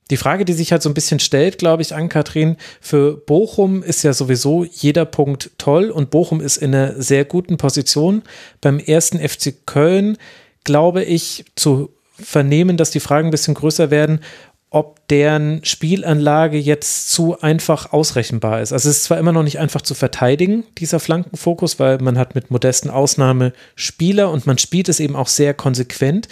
Die 0.09 0.17
Frage, 0.17 0.45
die 0.45 0.53
sich 0.53 0.71
halt 0.71 0.81
so 0.81 0.89
ein 0.89 0.93
bisschen 0.93 1.19
stellt, 1.19 1.57
glaube 1.57 1.81
ich, 1.81 1.93
an 1.93 2.09
Kathrin, 2.09 2.57
für 2.81 3.15
Bochum 3.17 3.83
ist 3.83 4.03
ja 4.03 4.13
sowieso 4.13 4.65
jeder 4.65 5.05
Punkt 5.05 5.51
toll 5.57 5.91
und 5.91 6.09
Bochum 6.09 6.41
ist 6.41 6.57
in 6.57 6.73
einer 6.73 7.01
sehr 7.01 7.25
guten 7.25 7.57
Position. 7.57 8.23
Beim 8.61 8.79
ersten 8.79 9.19
FC 9.19 9.53
Köln 9.65 10.17
glaube 10.63 11.03
ich 11.03 11.45
zu 11.55 11.91
vernehmen, 12.13 12.75
dass 12.75 12.91
die 12.91 12.99
Fragen 12.99 13.29
ein 13.29 13.31
bisschen 13.31 13.53
größer 13.53 13.91
werden, 13.91 14.19
ob 14.71 15.07
deren 15.07 15.63
Spielanlage 15.65 16.57
jetzt 16.57 17.09
zu 17.09 17.39
einfach 17.41 17.91
ausrechenbar 17.91 18.61
ist. 18.61 18.71
Also 18.71 18.89
es 18.89 18.97
ist 18.97 19.03
zwar 19.05 19.17
immer 19.17 19.31
noch 19.31 19.43
nicht 19.43 19.57
einfach 19.57 19.81
zu 19.81 19.95
verteidigen, 19.95 20.63
dieser 20.77 20.99
Flankenfokus, 20.99 21.79
weil 21.79 21.97
man 21.99 22.19
hat 22.19 22.35
mit 22.35 22.51
modesten 22.51 22.91
Ausnahme 22.91 23.53
Spieler 23.75 24.29
und 24.29 24.45
man 24.45 24.59
spielt 24.59 24.89
es 24.89 24.99
eben 24.99 25.15
auch 25.15 25.27
sehr 25.27 25.55
konsequent. 25.55 26.27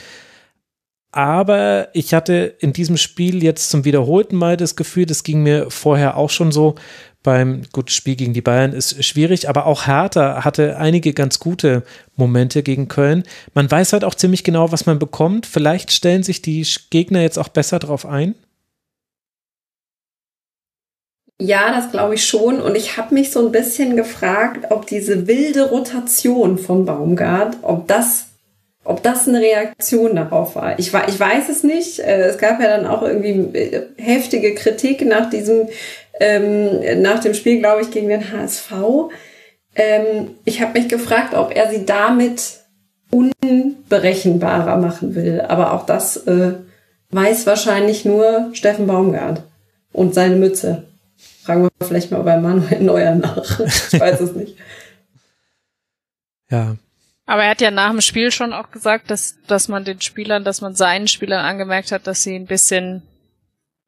Aber 1.11 1.87
ich 1.93 2.13
hatte 2.13 2.55
in 2.59 2.73
diesem 2.73 2.97
Spiel 2.97 3.43
jetzt 3.43 3.69
zum 3.69 3.85
wiederholten 3.85 4.35
Mal 4.35 4.57
das 4.57 4.75
Gefühl, 4.75 5.05
das 5.05 5.23
ging 5.23 5.41
mir 5.41 5.71
vorher 5.71 6.17
auch 6.17 6.29
schon 6.29 6.51
so. 6.51 6.75
Beim 7.23 7.63
gut 7.73 7.91
Spiel 7.91 8.15
gegen 8.15 8.33
die 8.33 8.41
Bayern 8.41 8.71
ist 8.71 9.03
schwierig, 9.03 9.49
aber 9.49 9.65
auch 9.65 9.87
Hertha 9.87 10.45
hatte 10.45 10.77
einige 10.77 11.13
ganz 11.13 11.39
gute 11.39 11.83
Momente 12.15 12.63
gegen 12.63 12.87
Köln. 12.87 13.23
Man 13.53 13.69
weiß 13.69 13.93
halt 13.93 14.03
auch 14.03 14.15
ziemlich 14.15 14.43
genau, 14.43 14.71
was 14.71 14.85
man 14.85 14.99
bekommt. 14.99 15.45
Vielleicht 15.45 15.91
stellen 15.91 16.23
sich 16.23 16.41
die 16.41 16.65
Gegner 16.89 17.21
jetzt 17.21 17.39
auch 17.39 17.49
besser 17.49 17.79
darauf 17.79 18.05
ein. 18.05 18.35
Ja, 21.39 21.71
das 21.71 21.91
glaube 21.91 22.15
ich 22.15 22.25
schon. 22.25 22.61
Und 22.61 22.75
ich 22.75 22.97
habe 22.97 23.13
mich 23.13 23.31
so 23.31 23.45
ein 23.45 23.51
bisschen 23.51 23.95
gefragt, 23.95 24.71
ob 24.71 24.87
diese 24.87 25.27
wilde 25.27 25.69
Rotation 25.69 26.57
von 26.57 26.85
Baumgart, 26.85 27.57
ob 27.61 27.87
das 27.87 28.27
ob 28.87 29.03
das 29.03 29.27
eine 29.27 29.41
Reaktion 29.41 30.15
darauf 30.15 30.55
war. 30.55 30.79
Ich, 30.79 30.93
ich 30.93 31.19
weiß 31.19 31.49
es 31.49 31.63
nicht. 31.63 31.99
Äh, 31.99 32.23
es 32.23 32.37
gab 32.37 32.61
ja 32.61 32.67
dann 32.67 32.87
auch 32.87 33.01
irgendwie 33.01 33.57
äh, 33.57 33.85
heftige 33.97 34.55
Kritik 34.55 35.05
nach 35.05 35.29
diesem, 35.29 35.67
ähm, 36.19 37.01
nach 37.01 37.19
dem 37.19 37.33
Spiel, 37.33 37.59
glaube 37.59 37.81
ich, 37.81 37.91
gegen 37.91 38.07
den 38.07 38.31
HSV. 38.31 38.71
Ähm, 39.75 40.35
ich 40.45 40.61
habe 40.61 40.79
mich 40.79 40.87
gefragt, 40.87 41.33
ob 41.33 41.53
er 41.53 41.69
sie 41.69 41.85
damit 41.85 42.59
unberechenbarer 43.11 44.77
machen 44.77 45.15
will. 45.15 45.41
Aber 45.41 45.73
auch 45.73 45.85
das 45.85 46.25
äh, 46.25 46.53
weiß 47.11 47.45
wahrscheinlich 47.45 48.05
nur 48.05 48.51
Steffen 48.53 48.87
Baumgart 48.87 49.43
und 49.91 50.13
seine 50.13 50.37
Mütze. 50.37 50.83
Fragen 51.43 51.63
wir 51.63 51.87
vielleicht 51.87 52.11
mal 52.11 52.23
bei 52.23 52.37
Manuel 52.37 52.81
Neuer 52.81 53.15
nach. 53.15 53.59
Ich 53.91 53.99
weiß 53.99 54.21
es 54.21 54.33
nicht. 54.33 54.55
Ja, 56.49 56.77
aber 57.27 57.43
er 57.43 57.51
hat 57.51 57.61
ja 57.61 57.71
nach 57.71 57.91
dem 57.91 58.01
Spiel 58.01 58.31
schon 58.31 58.53
auch 58.53 58.71
gesagt, 58.71 59.11
dass, 59.11 59.35
dass 59.47 59.67
man 59.67 59.83
den 59.83 59.99
Spielern, 59.99 60.45
dass 60.45 60.61
man 60.61 60.75
seinen 60.75 61.09
Spielern 61.09 61.45
angemerkt 61.45 61.91
hat, 61.91 62.07
dass 62.07 62.23
sie 62.23 62.35
ein 62.35 62.47
bisschen 62.47 63.03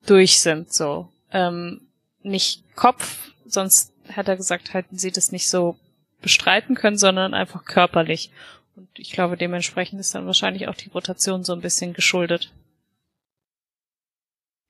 durch 0.06 0.42
sind, 0.42 0.72
so. 0.74 1.08
Ähm, 1.32 1.82
nicht 2.22 2.64
Kopf, 2.76 3.32
sonst 3.46 3.94
hat 4.12 4.28
er 4.28 4.36
gesagt, 4.36 4.74
hätten 4.74 4.98
sie 4.98 5.12
das 5.12 5.32
nicht 5.32 5.50
so 5.50 5.78
bestreiten 6.22 6.76
können, 6.76 6.98
sondern 6.98 7.34
einfach 7.34 7.64
körperlich. 7.64 8.30
Und 8.76 8.90
ich 8.98 9.14
glaube, 9.14 9.38
dementsprechend 9.38 10.02
ist 10.02 10.14
dann 10.14 10.26
wahrscheinlich 10.26 10.68
auch 10.68 10.76
die 10.76 10.90
Rotation 10.90 11.46
so 11.46 11.54
ein 11.54 11.62
bisschen 11.62 11.94
geschuldet. 11.94 12.52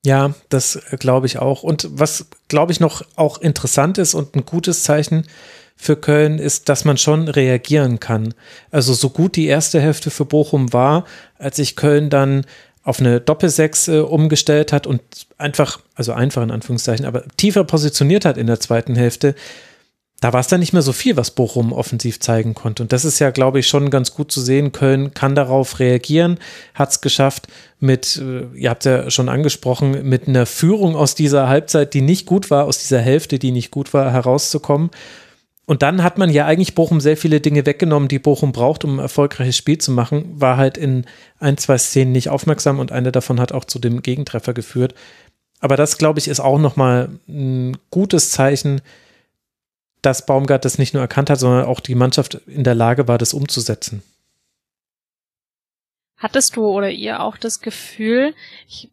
Ja, 0.05 0.35
das 0.49 0.79
glaube 0.99 1.25
ich 1.25 1.39
auch. 1.39 1.63
Und 1.63 1.87
was, 1.89 2.27
glaube 2.47 2.71
ich, 2.71 2.79
noch 2.79 3.01
auch 3.15 3.39
interessant 3.39 3.97
ist 3.97 4.13
und 4.13 4.35
ein 4.35 4.45
gutes 4.45 4.83
Zeichen 4.83 5.27
für 5.81 5.95
Köln 5.95 6.39
ist, 6.39 6.67
dass 6.67 6.83
man 6.83 6.97
schon 6.97 7.29
reagieren 7.29 8.01
kann. 8.01 8.33
Also 8.69 8.93
so 8.93 9.09
gut 9.09 9.37
die 9.37 9.47
erste 9.47 9.79
Hälfte 9.79 10.11
für 10.11 10.25
Bochum 10.25 10.73
war, 10.73 11.05
als 11.37 11.55
sich 11.55 11.77
Köln 11.77 12.09
dann 12.09 12.45
auf 12.83 12.99
eine 12.99 13.21
Doppelsechs 13.21 13.87
äh, 13.87 13.99
umgestellt 13.99 14.73
hat 14.73 14.85
und 14.87 15.01
einfach, 15.37 15.79
also 15.95 16.11
einfach 16.11 16.43
in 16.43 16.51
Anführungszeichen, 16.51 17.05
aber 17.05 17.23
tiefer 17.37 17.63
positioniert 17.63 18.25
hat 18.25 18.37
in 18.37 18.47
der 18.47 18.59
zweiten 18.59 18.95
Hälfte, 18.95 19.35
da 20.19 20.33
war 20.33 20.41
es 20.41 20.47
dann 20.47 20.59
nicht 20.59 20.73
mehr 20.73 20.81
so 20.81 20.91
viel, 20.91 21.15
was 21.15 21.31
Bochum 21.31 21.71
offensiv 21.71 22.19
zeigen 22.19 22.55
konnte. 22.55 22.83
Und 22.83 22.91
das 22.91 23.05
ist 23.05 23.19
ja, 23.19 23.29
glaube 23.29 23.59
ich, 23.59 23.69
schon 23.69 23.89
ganz 23.89 24.13
gut 24.13 24.33
zu 24.33 24.41
sehen. 24.41 24.73
Köln 24.73 25.13
kann 25.13 25.33
darauf 25.33 25.79
reagieren, 25.79 26.39
hat 26.73 26.91
es 26.91 26.99
geschafft 26.99 27.47
mit, 27.79 28.17
äh, 28.17 28.47
ihr 28.53 28.69
habt 28.69 28.83
ja 28.83 29.09
schon 29.09 29.29
angesprochen, 29.29 30.09
mit 30.09 30.27
einer 30.27 30.45
Führung 30.45 30.97
aus 30.97 31.15
dieser 31.15 31.47
Halbzeit, 31.47 31.93
die 31.93 32.01
nicht 32.01 32.25
gut 32.25 32.51
war, 32.51 32.65
aus 32.65 32.79
dieser 32.79 32.99
Hälfte, 32.99 33.39
die 33.39 33.51
nicht 33.51 33.71
gut 33.71 33.93
war, 33.93 34.11
herauszukommen. 34.11 34.89
Und 35.69 35.83
dann 35.83 36.01
hat 36.01 36.17
man 36.17 36.31
ja 36.31 36.47
eigentlich 36.47 36.73
Bochum 36.73 36.99
sehr 36.99 37.15
viele 37.15 37.41
Dinge 37.41 37.63
weggenommen, 37.67 38.09
die 38.09 38.17
Bochum 38.17 38.53
braucht, 38.53 38.83
um 38.85 38.95
ein 38.95 39.03
erfolgreiches 39.03 39.55
Spiel 39.55 39.77
zu 39.77 39.91
machen, 39.91 40.41
war 40.41 40.57
halt 40.57 40.79
in 40.79 41.05
ein, 41.37 41.59
zwei 41.59 41.77
Szenen 41.77 42.11
nicht 42.11 42.29
aufmerksam 42.29 42.79
und 42.79 42.91
eine 42.91 43.11
davon 43.11 43.39
hat 43.39 43.51
auch 43.51 43.65
zu 43.65 43.77
dem 43.77 44.01
Gegentreffer 44.01 44.55
geführt. 44.55 44.95
Aber 45.59 45.77
das, 45.77 45.99
glaube 45.99 46.17
ich, 46.17 46.27
ist 46.27 46.39
auch 46.39 46.57
nochmal 46.57 47.09
ein 47.27 47.77
gutes 47.91 48.31
Zeichen, 48.31 48.81
dass 50.01 50.25
Baumgart 50.25 50.65
das 50.65 50.79
nicht 50.79 50.95
nur 50.95 51.03
erkannt 51.03 51.29
hat, 51.29 51.37
sondern 51.37 51.65
auch 51.65 51.81
die 51.81 51.93
Mannschaft 51.93 52.41
in 52.47 52.63
der 52.63 52.73
Lage 52.73 53.07
war, 53.07 53.19
das 53.19 53.35
umzusetzen. 53.35 54.01
Hattest 56.17 56.55
du 56.55 56.65
oder 56.65 56.89
ihr 56.89 57.21
auch 57.21 57.37
das 57.37 57.61
Gefühl, 57.61 58.33
ich, 58.67 58.89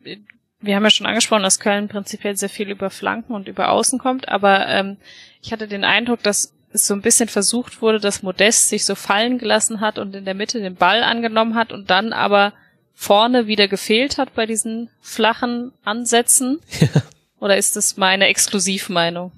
wir 0.60 0.76
haben 0.76 0.84
ja 0.84 0.90
schon 0.90 1.06
angesprochen, 1.06 1.42
dass 1.42 1.58
Köln 1.58 1.88
prinzipiell 1.88 2.36
sehr 2.36 2.50
viel 2.50 2.68
über 2.68 2.90
Flanken 2.90 3.32
und 3.32 3.48
über 3.48 3.70
Außen 3.70 3.98
kommt, 3.98 4.28
aber 4.28 4.68
ähm, 4.68 4.98
ich 5.40 5.54
hatte 5.54 5.68
den 5.68 5.84
Eindruck, 5.84 6.22
dass 6.22 6.52
es 6.76 6.86
so 6.86 6.94
ein 6.94 7.02
bisschen 7.02 7.28
versucht 7.28 7.82
wurde, 7.82 8.00
dass 8.00 8.22
Modest 8.22 8.68
sich 8.68 8.84
so 8.84 8.94
fallen 8.94 9.38
gelassen 9.38 9.80
hat 9.80 9.98
und 9.98 10.14
in 10.14 10.24
der 10.24 10.34
Mitte 10.34 10.60
den 10.60 10.76
Ball 10.76 11.02
angenommen 11.02 11.54
hat 11.54 11.72
und 11.72 11.90
dann 11.90 12.12
aber 12.12 12.52
vorne 12.94 13.46
wieder 13.46 13.68
gefehlt 13.68 14.18
hat 14.18 14.34
bei 14.34 14.46
diesen 14.46 14.88
flachen 15.00 15.72
Ansätzen? 15.84 16.60
Ja. 16.80 16.88
Oder 17.40 17.58
ist 17.58 17.76
das 17.76 17.96
meine 17.96 18.26
Exklusivmeinung? 18.28 19.30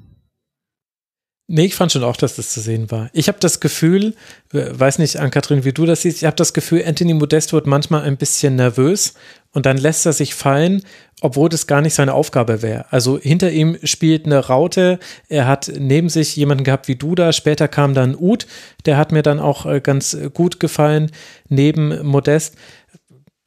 Nee, 1.50 1.64
ich 1.64 1.74
fand 1.74 1.90
schon 1.90 2.04
auch, 2.04 2.16
dass 2.16 2.36
das 2.36 2.50
zu 2.50 2.60
sehen 2.60 2.90
war. 2.90 3.08
Ich 3.14 3.26
habe 3.28 3.38
das 3.40 3.58
Gefühl, 3.58 4.14
weiß 4.52 4.98
nicht, 4.98 5.16
Ann-Kathrin, 5.16 5.64
wie 5.64 5.72
du 5.72 5.86
das 5.86 6.02
siehst, 6.02 6.18
ich 6.18 6.26
habe 6.26 6.36
das 6.36 6.52
Gefühl, 6.52 6.84
Anthony 6.86 7.14
Modest 7.14 7.54
wird 7.54 7.66
manchmal 7.66 8.02
ein 8.02 8.18
bisschen 8.18 8.56
nervös 8.56 9.14
und 9.52 9.66
dann 9.66 9.76
lässt 9.76 10.06
er 10.06 10.12
sich 10.12 10.34
fallen, 10.34 10.82
obwohl 11.20 11.48
das 11.48 11.66
gar 11.66 11.80
nicht 11.80 11.94
seine 11.94 12.14
Aufgabe 12.14 12.62
wäre. 12.62 12.86
Also 12.90 13.18
hinter 13.18 13.50
ihm 13.50 13.78
spielt 13.82 14.26
eine 14.26 14.38
Raute, 14.38 14.98
er 15.28 15.46
hat 15.46 15.72
neben 15.76 16.08
sich 16.08 16.36
jemanden 16.36 16.64
gehabt 16.64 16.88
wie 16.88 16.96
Duda, 16.96 17.32
später 17.32 17.66
kam 17.68 17.94
dann 17.94 18.14
Ud, 18.14 18.46
der 18.86 18.96
hat 18.96 19.12
mir 19.12 19.22
dann 19.22 19.40
auch 19.40 19.66
äh, 19.66 19.80
ganz 19.80 20.16
gut 20.34 20.60
gefallen, 20.60 21.10
neben 21.48 22.06
Modest. 22.06 22.54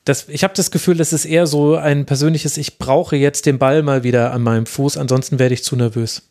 Das, 0.03 0.27
ich 0.29 0.43
habe 0.43 0.55
das 0.55 0.71
Gefühl, 0.71 0.97
das 0.97 1.13
ist 1.13 1.25
eher 1.25 1.45
so 1.45 1.75
ein 1.75 2.05
persönliches, 2.05 2.57
ich 2.57 2.79
brauche 2.79 3.15
jetzt 3.15 3.45
den 3.45 3.59
Ball 3.59 3.83
mal 3.83 4.03
wieder 4.03 4.33
an 4.33 4.41
meinem 4.41 4.65
Fuß, 4.65 4.97
ansonsten 4.97 5.37
werde 5.37 5.53
ich 5.53 5.63
zu 5.63 5.75
nervös. 5.75 6.23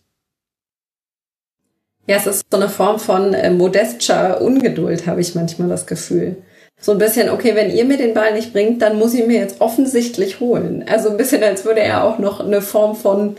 Ja, 2.06 2.16
es 2.16 2.26
ist 2.26 2.46
so 2.50 2.56
eine 2.56 2.68
Form 2.68 2.98
von 2.98 3.34
äh, 3.34 3.50
modestscher 3.50 4.40
Ungeduld, 4.40 5.06
habe 5.06 5.20
ich 5.20 5.36
manchmal 5.36 5.68
das 5.68 5.86
Gefühl. 5.86 6.42
So 6.80 6.92
ein 6.92 6.98
bisschen, 6.98 7.28
okay, 7.28 7.54
wenn 7.54 7.70
ihr 7.70 7.84
mir 7.84 7.98
den 7.98 8.14
Ball 8.14 8.32
nicht 8.32 8.52
bringt, 8.52 8.80
dann 8.80 8.98
muss 8.98 9.12
ich 9.12 9.26
mir 9.26 9.38
jetzt 9.38 9.60
offensichtlich 9.60 10.40
holen. 10.40 10.84
Also 10.90 11.10
ein 11.10 11.18
bisschen, 11.18 11.42
als 11.42 11.64
würde 11.64 11.80
er 11.80 12.04
auch 12.04 12.18
noch 12.18 12.40
eine 12.40 12.62
Form 12.62 12.96
von, 12.96 13.36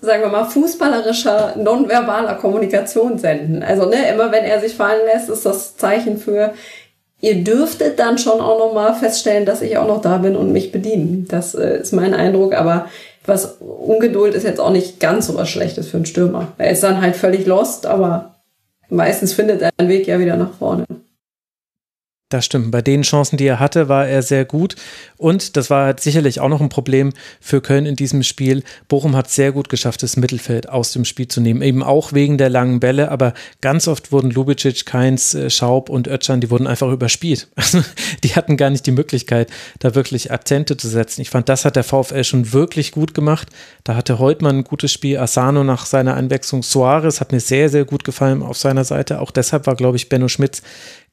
sagen 0.00 0.22
wir 0.22 0.28
mal, 0.28 0.44
fußballerischer, 0.44 1.54
nonverbaler 1.56 2.34
Kommunikation 2.34 3.18
senden. 3.18 3.64
Also, 3.64 3.86
ne, 3.86 4.08
immer 4.12 4.30
wenn 4.30 4.44
er 4.44 4.60
sich 4.60 4.74
fallen 4.74 5.00
lässt, 5.12 5.28
ist 5.28 5.44
das 5.44 5.76
Zeichen 5.76 6.18
für, 6.18 6.54
ihr 7.20 7.42
dürftet 7.42 7.98
dann 7.98 8.18
schon 8.18 8.40
auch 8.40 8.58
nochmal 8.58 8.94
feststellen, 8.94 9.44
dass 9.44 9.60
ich 9.60 9.76
auch 9.76 9.88
noch 9.88 10.00
da 10.00 10.18
bin 10.18 10.36
und 10.36 10.52
mich 10.52 10.70
bedienen. 10.70 11.26
Das 11.28 11.56
äh, 11.56 11.80
ist 11.80 11.92
mein 11.92 12.14
Eindruck, 12.14 12.54
aber 12.54 12.86
was 13.26 13.56
Ungeduld 13.60 14.34
ist 14.34 14.44
jetzt 14.44 14.60
auch 14.60 14.70
nicht 14.70 15.00
ganz 15.00 15.26
so 15.26 15.36
was 15.36 15.48
Schlechtes 15.48 15.88
für 15.88 15.96
einen 15.96 16.06
Stürmer. 16.06 16.48
Er 16.58 16.70
ist 16.70 16.82
dann 16.82 17.00
halt 17.00 17.16
völlig 17.16 17.46
lost, 17.46 17.86
aber 17.86 18.36
meistens 18.88 19.32
findet 19.32 19.62
er 19.62 19.70
einen 19.78 19.88
Weg 19.88 20.06
ja 20.06 20.18
wieder 20.20 20.36
nach 20.36 20.54
vorne. 20.58 20.84
Das 22.32 22.46
stimmt. 22.46 22.70
Bei 22.70 22.80
den 22.80 23.02
Chancen, 23.02 23.36
die 23.36 23.44
er 23.44 23.60
hatte, 23.60 23.90
war 23.90 24.08
er 24.08 24.22
sehr 24.22 24.46
gut. 24.46 24.74
Und 25.18 25.58
das 25.58 25.68
war 25.68 25.94
sicherlich 25.98 26.40
auch 26.40 26.48
noch 26.48 26.62
ein 26.62 26.70
Problem 26.70 27.12
für 27.42 27.60
Köln 27.60 27.84
in 27.84 27.94
diesem 27.94 28.22
Spiel. 28.22 28.62
Bochum 28.88 29.14
hat 29.14 29.28
sehr 29.28 29.52
gut 29.52 29.68
geschafft, 29.68 30.02
das 30.02 30.16
Mittelfeld 30.16 30.66
aus 30.66 30.92
dem 30.92 31.04
Spiel 31.04 31.28
zu 31.28 31.42
nehmen. 31.42 31.60
Eben 31.60 31.82
auch 31.82 32.14
wegen 32.14 32.38
der 32.38 32.48
langen 32.48 32.80
Bälle. 32.80 33.10
Aber 33.10 33.34
ganz 33.60 33.86
oft 33.86 34.12
wurden 34.12 34.30
Lubicic, 34.30 34.86
Keins, 34.86 35.34
äh, 35.34 35.50
Schaub 35.50 35.90
und 35.90 36.06
Özcan, 36.06 36.40
die 36.40 36.48
wurden 36.48 36.66
einfach 36.66 36.90
überspielt. 36.90 37.48
Also 37.72 37.84
die 38.24 38.34
hatten 38.34 38.56
gar 38.56 38.70
nicht 38.70 38.86
die 38.86 38.92
Möglichkeit, 38.92 39.48
da 39.78 39.94
wirklich 39.94 40.30
Akzente 40.32 40.76
zu 40.76 40.88
setzen. 40.88 41.20
Ich 41.22 41.30
fand, 41.30 41.48
das 41.48 41.64
hat 41.64 41.76
der 41.76 41.84
VfL 41.84 42.24
schon 42.24 42.52
wirklich 42.52 42.92
gut 42.92 43.14
gemacht. 43.14 43.48
Da 43.84 43.94
hatte 43.94 44.18
Holtmann 44.18 44.58
ein 44.58 44.64
gutes 44.64 44.92
Spiel. 44.92 45.18
Asano 45.18 45.64
nach 45.64 45.86
seiner 45.86 46.14
Einwechslung. 46.14 46.62
Suarez 46.62 47.20
hat 47.20 47.32
mir 47.32 47.40
sehr, 47.40 47.68
sehr 47.68 47.84
gut 47.84 48.04
gefallen 48.04 48.42
auf 48.42 48.58
seiner 48.58 48.84
Seite. 48.84 49.20
Auch 49.20 49.30
deshalb 49.30 49.66
war, 49.66 49.76
glaube 49.76 49.96
ich, 49.96 50.08
Benno 50.08 50.28
Schmitz 50.28 50.62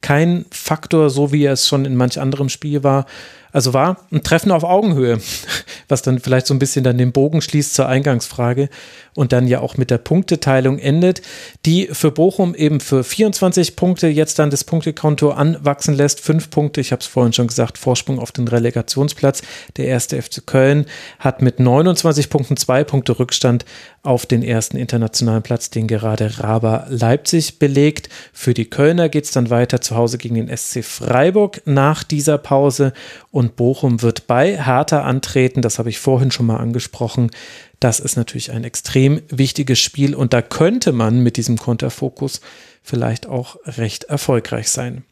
kein 0.02 0.46
Faktor, 0.50 1.09
so 1.10 1.32
wie 1.32 1.44
er 1.44 1.52
es 1.52 1.68
schon 1.68 1.84
in 1.84 1.96
manch 1.96 2.20
anderem 2.20 2.48
Spiel 2.48 2.82
war. 2.82 3.06
Also 3.52 3.72
war 3.72 3.96
ein 4.12 4.22
Treffen 4.22 4.52
auf 4.52 4.64
Augenhöhe, 4.64 5.18
was 5.88 6.02
dann 6.02 6.18
vielleicht 6.18 6.46
so 6.46 6.54
ein 6.54 6.58
bisschen 6.58 6.84
dann 6.84 6.98
den 6.98 7.12
Bogen 7.12 7.40
schließt 7.40 7.74
zur 7.74 7.86
Eingangsfrage 7.86 8.68
und 9.14 9.32
dann 9.32 9.48
ja 9.48 9.60
auch 9.60 9.76
mit 9.76 9.90
der 9.90 9.98
Punkteteilung 9.98 10.78
endet, 10.78 11.22
die 11.66 11.88
für 11.92 12.10
Bochum 12.10 12.54
eben 12.54 12.80
für 12.80 13.02
24 13.04 13.76
Punkte 13.76 14.08
jetzt 14.08 14.38
dann 14.38 14.50
das 14.50 14.64
Punktekonto 14.64 15.30
anwachsen 15.30 15.94
lässt. 15.94 16.20
Fünf 16.20 16.50
Punkte, 16.50 16.80
ich 16.80 16.92
habe 16.92 17.00
es 17.00 17.06
vorhin 17.06 17.32
schon 17.32 17.48
gesagt, 17.48 17.78
Vorsprung 17.78 18.18
auf 18.18 18.32
den 18.32 18.48
Relegationsplatz. 18.48 19.42
Der 19.76 19.86
erste 19.86 20.20
FC 20.20 20.46
Köln 20.46 20.86
hat 21.18 21.42
mit 21.42 21.60
29 21.60 22.30
Punkten 22.30 22.56
zwei 22.56 22.84
Punkte 22.84 23.18
Rückstand 23.18 23.64
auf 24.02 24.24
den 24.26 24.42
ersten 24.42 24.76
internationalen 24.76 25.42
Platz, 25.42 25.70
den 25.70 25.86
gerade 25.86 26.38
Raber 26.38 26.86
Leipzig 26.88 27.58
belegt. 27.58 28.08
Für 28.32 28.54
die 28.54 28.70
Kölner 28.70 29.08
geht 29.08 29.24
es 29.24 29.32
dann 29.32 29.50
weiter 29.50 29.80
zu 29.80 29.96
Hause 29.96 30.16
gegen 30.18 30.36
den 30.36 30.56
SC 30.56 30.84
Freiburg 30.84 31.62
nach 31.66 32.02
dieser 32.04 32.38
Pause 32.38 32.92
und 33.30 33.56
Bochum 33.56 34.02
wird 34.02 34.26
bei 34.26 34.62
Hertha 34.62 35.02
antreten. 35.02 35.62
Das 35.62 35.78
habe 35.78 35.88
ich 35.88 35.98
vorhin 35.98 36.30
schon 36.30 36.46
mal 36.46 36.56
angesprochen. 36.56 37.30
Das 37.78 38.00
ist 38.00 38.16
natürlich 38.16 38.50
ein 38.50 38.64
extrem 38.64 39.22
wichtiges 39.28 39.78
Spiel 39.78 40.14
und 40.14 40.32
da 40.32 40.42
könnte 40.42 40.92
man 40.92 41.20
mit 41.20 41.36
diesem 41.36 41.56
Konterfokus 41.56 42.40
vielleicht 42.82 43.26
auch 43.26 43.56
recht 43.66 44.04
erfolgreich 44.04 44.70
sein 44.70 45.04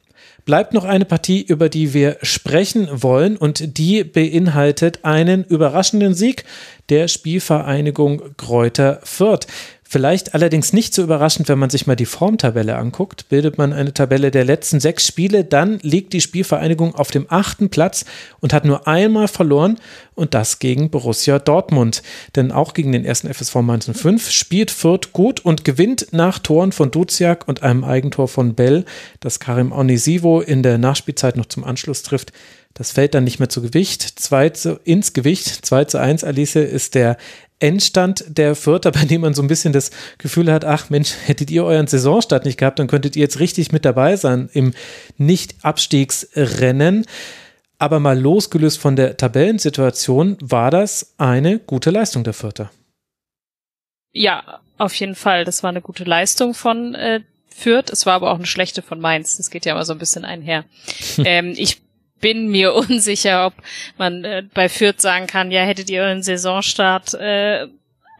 bleibt 0.49 0.73
noch 0.73 0.87
eine 0.87 1.05
Partie, 1.05 1.43
über 1.43 1.69
die 1.69 1.93
wir 1.93 2.17
sprechen 2.23 2.89
wollen 2.91 3.37
und 3.37 3.77
die 3.77 4.03
beinhaltet 4.03 5.05
einen 5.05 5.45
überraschenden 5.45 6.15
Sieg 6.15 6.45
der 6.89 7.07
Spielvereinigung 7.07 8.35
Kräuter 8.39 8.99
Fürth. 9.03 9.47
Vielleicht 9.91 10.35
allerdings 10.35 10.75
nicht 10.75 10.93
so 10.93 11.03
überraschend, 11.03 11.49
wenn 11.49 11.59
man 11.59 11.71
sich 11.71 11.87
mal 11.87 11.97
die 11.97 12.05
Formtabelle 12.05 12.77
anguckt. 12.77 13.31
Bildet 13.31 13.57
man 13.57 13.73
eine 13.73 13.95
Tabelle 13.95 14.31
der 14.31 14.45
letzten 14.45 14.81
sechs 14.81 15.07
Spiele, 15.07 15.47
dann 15.47 15.79
liegt 15.81 16.13
die 16.13 16.21
Spielvereinigung 16.21 16.95
auf 16.95 17.11
dem 17.11 17.25
achten 17.31 17.71
Platz 17.71 18.05
und 18.41 18.53
hat 18.53 18.67
nur 18.67 18.87
einmal 18.87 19.29
verloren 19.29 19.79
und 20.15 20.35
das 20.35 20.59
gegen 20.59 20.91
Borussia 20.91 21.39
Dortmund. 21.39 22.03
Denn 22.37 22.53
auch 22.53 22.75
gegen 22.75 22.93
den 22.93 23.07
ersten 23.07 23.33
FSV 23.33 23.55
Mainz 23.63 23.91
05 23.91 24.31
spielt 24.31 24.71
Fürth 24.71 25.15
gut 25.15 25.41
und 25.41 25.65
gewinnt 25.65 26.09
nach 26.11 26.39
Toren 26.39 26.73
von 26.73 26.91
Duziak 26.91 27.49
und 27.49 27.63
einem 27.63 27.83
Eigentor 27.83 28.29
von 28.29 28.55
Bell, 28.55 28.85
das 29.21 29.41
Karim 29.41 29.73
Onisivo 29.73 30.43
in 30.43 30.63
der 30.63 30.77
Nachspielzeit 30.77 31.39
noch 31.39 31.47
zum 31.47 31.65
Anschluss 31.65 32.03
trifft. 32.03 32.35
Das 32.75 32.93
fällt 32.93 33.15
dann 33.15 33.25
nicht 33.25 33.41
mehr 33.41 33.49
zu 33.49 33.63
Gewicht. 33.63 34.03
2 34.03 34.51
zu, 34.51 34.81
ins 34.85 35.13
Gewicht. 35.13 35.49
2 35.49 35.87
zu 35.87 35.99
1, 35.99 36.23
Alice, 36.23 36.55
ist 36.55 36.95
der 36.95 37.17
Endstand 37.61 38.25
der 38.29 38.55
Vierter, 38.55 38.91
bei 38.93 39.05
dem 39.05 39.23
man 39.23 39.35
so 39.35 39.43
ein 39.43 39.49
bisschen 39.49 39.73
das 39.73 39.91
Gefühl 40.19 40.53
hat, 40.53 40.65
ach 40.65 40.91
Mensch, 40.91 41.15
hättet 41.27 41.51
ihr 41.51 41.65
euren 41.65 41.87
Saisonstart 41.87 42.45
nicht 42.45 42.59
gehabt, 42.59 42.79
dann 42.79 42.89
könntet 42.89 43.17
ihr 43.17 43.23
jetzt 43.23 43.41
richtig 43.41 43.73
mit 43.73 43.85
dabei 43.85 44.17
sein 44.17 44.49
im 44.53 44.75
Nicht-Abstiegsrennen. 45.17 47.07
Aber 47.81 48.01
mal 48.01 48.19
losgelöst 48.19 48.79
von 48.79 48.97
der 48.97 49.17
Tabellensituation, 49.17 50.37
war 50.41 50.71
das 50.73 51.15
eine 51.17 51.61
gute 51.61 51.91
Leistung 51.91 52.25
der 52.25 52.33
Vierter. 52.33 52.71
Ja, 54.13 54.61
auf 54.79 54.95
jeden 54.95 55.15
Fall. 55.15 55.45
Das 55.45 55.63
war 55.63 55.71
eine 55.71 55.81
gute 55.81 56.05
Leistung 56.05 56.55
von 56.55 56.95
äh, 56.97 57.21
Fürth. 57.49 57.91
Es 57.91 58.05
war 58.05 58.15
aber 58.15 58.33
auch 58.33 58.37
eine 58.37 58.47
schlechte 58.47 58.83
von 58.83 59.01
Mainz. 59.01 59.37
Das 59.37 59.51
geht 59.51 59.65
ja 59.65 59.75
immer 59.75 59.85
so 59.85 59.93
ein 59.93 59.99
bisschen 59.99 60.25
einher. 60.25 60.65
ähm, 61.19 61.55
ich 61.57 61.81
bin 62.21 62.49
mir 62.49 62.75
unsicher, 62.89 63.47
ob 63.47 63.55
man 63.97 64.25
äh, 64.25 64.43
bei 64.55 64.69
Fürth 64.69 65.01
sagen 65.01 65.27
kann, 65.27 65.51
ja, 65.51 65.63
hättet 65.63 65.91
ihr 65.91 66.03
euren 66.03 66.23
Saisonstart 66.23 67.15
äh, 67.15 67.69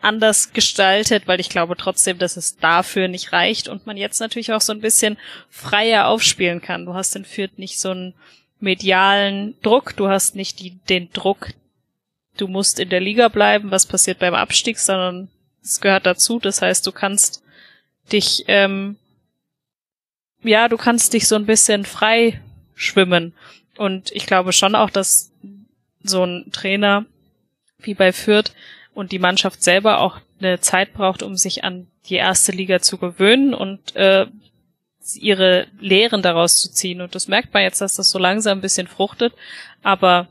anders 0.01 0.53
gestaltet, 0.53 1.27
weil 1.27 1.41
ich 1.41 1.49
glaube 1.49 1.77
trotzdem, 1.77 2.19
dass 2.19 2.37
es 2.37 2.57
dafür 2.57 3.09
nicht 3.09 3.33
reicht 3.33 3.69
und 3.69 3.87
man 3.87 3.97
jetzt 3.97 4.21
natürlich 4.21 4.53
auch 4.53 4.61
so 4.61 4.73
ein 4.73 4.81
bisschen 4.81 5.19
freier 5.51 6.07
aufspielen 6.07 6.61
kann. 6.61 6.87
Du 6.87 6.95
hast 6.95 7.17
in 7.17 7.25
Fürth 7.25 7.59
nicht 7.59 7.81
so 7.81 7.91
einen 7.91 8.15
medialen 8.61 9.55
Druck, 9.63 9.97
du 9.97 10.09
hast 10.09 10.37
nicht 10.37 10.61
die, 10.61 10.79
den 10.89 11.11
Druck, 11.13 11.49
du 12.37 12.49
musst 12.49 12.79
in 12.79 12.89
der 12.89 13.01
Liga 13.01 13.29
bleiben, 13.29 13.71
was 13.71 13.87
passiert 13.87 14.19
beim 14.19 14.35
Abstieg, 14.35 14.79
sondern 14.79 15.29
es 15.63 15.81
gehört 15.81 16.07
dazu. 16.07 16.39
Das 16.39 16.63
heißt, 16.63 16.87
du 16.87 16.93
kannst 16.93 17.43
dich, 18.13 18.45
ähm, 18.47 18.97
ja, 20.43 20.69
du 20.69 20.77
kannst 20.77 21.13
dich 21.13 21.27
so 21.27 21.35
ein 21.35 21.47
bisschen 21.47 21.85
frei 21.85 22.41
schwimmen 22.75 23.35
und 23.79 24.11
ich 24.13 24.27
glaube 24.27 24.53
schon 24.53 24.75
auch, 24.75 24.91
dass 24.91 25.33
so 26.03 26.25
ein 26.25 26.51
Trainer 26.53 27.07
wie 27.79 27.95
bei 27.95 28.13
Fürth 28.13 28.53
und 28.93 29.13
die 29.13 29.19
Mannschaft 29.19 29.63
selber 29.63 30.01
auch 30.01 30.19
eine 30.41 30.61
Zeit 30.61 30.93
braucht, 30.93 31.23
um 31.23 31.37
sich 31.37 31.65
an 31.65 31.87
die 32.09 32.17
erste 32.17 32.53
Liga 32.53 32.81
zu 32.81 32.99
gewöhnen 32.99 33.55
und 33.55 33.95
äh, 33.95 34.27
ihre 35.15 35.69
Lehren 35.79 36.23
daraus 36.23 36.61
zu 36.61 36.73
ziehen. 36.73 37.01
Und 37.01 37.15
das 37.15 37.29
merkt 37.29 37.55
man 37.55 37.63
jetzt, 37.63 37.81
dass 37.81 37.95
das 37.95 38.11
so 38.11 38.19
langsam 38.19 38.59
ein 38.59 38.63
bisschen 38.63 38.89
fruchtet. 38.89 39.33
Aber 39.83 40.29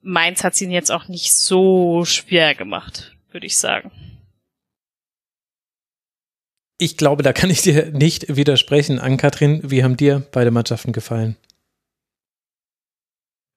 Mainz 0.00 0.42
hat 0.42 0.54
es 0.54 0.60
ihnen 0.62 0.72
jetzt 0.72 0.90
auch 0.90 1.08
nicht 1.08 1.34
so 1.34 2.04
schwer 2.04 2.54
gemacht, 2.54 3.14
würde 3.30 3.46
ich 3.46 3.58
sagen. 3.58 3.90
Ich 6.78 6.96
glaube, 6.96 7.22
da 7.22 7.32
kann 7.32 7.50
ich 7.50 7.62
dir 7.62 7.92
nicht 7.92 8.34
widersprechen. 8.34 8.98
An 8.98 9.18
Kathrin, 9.18 9.60
wie 9.62 9.84
haben 9.84 9.96
dir 9.96 10.26
beide 10.32 10.50
Mannschaften 10.50 10.92
gefallen? 10.92 11.36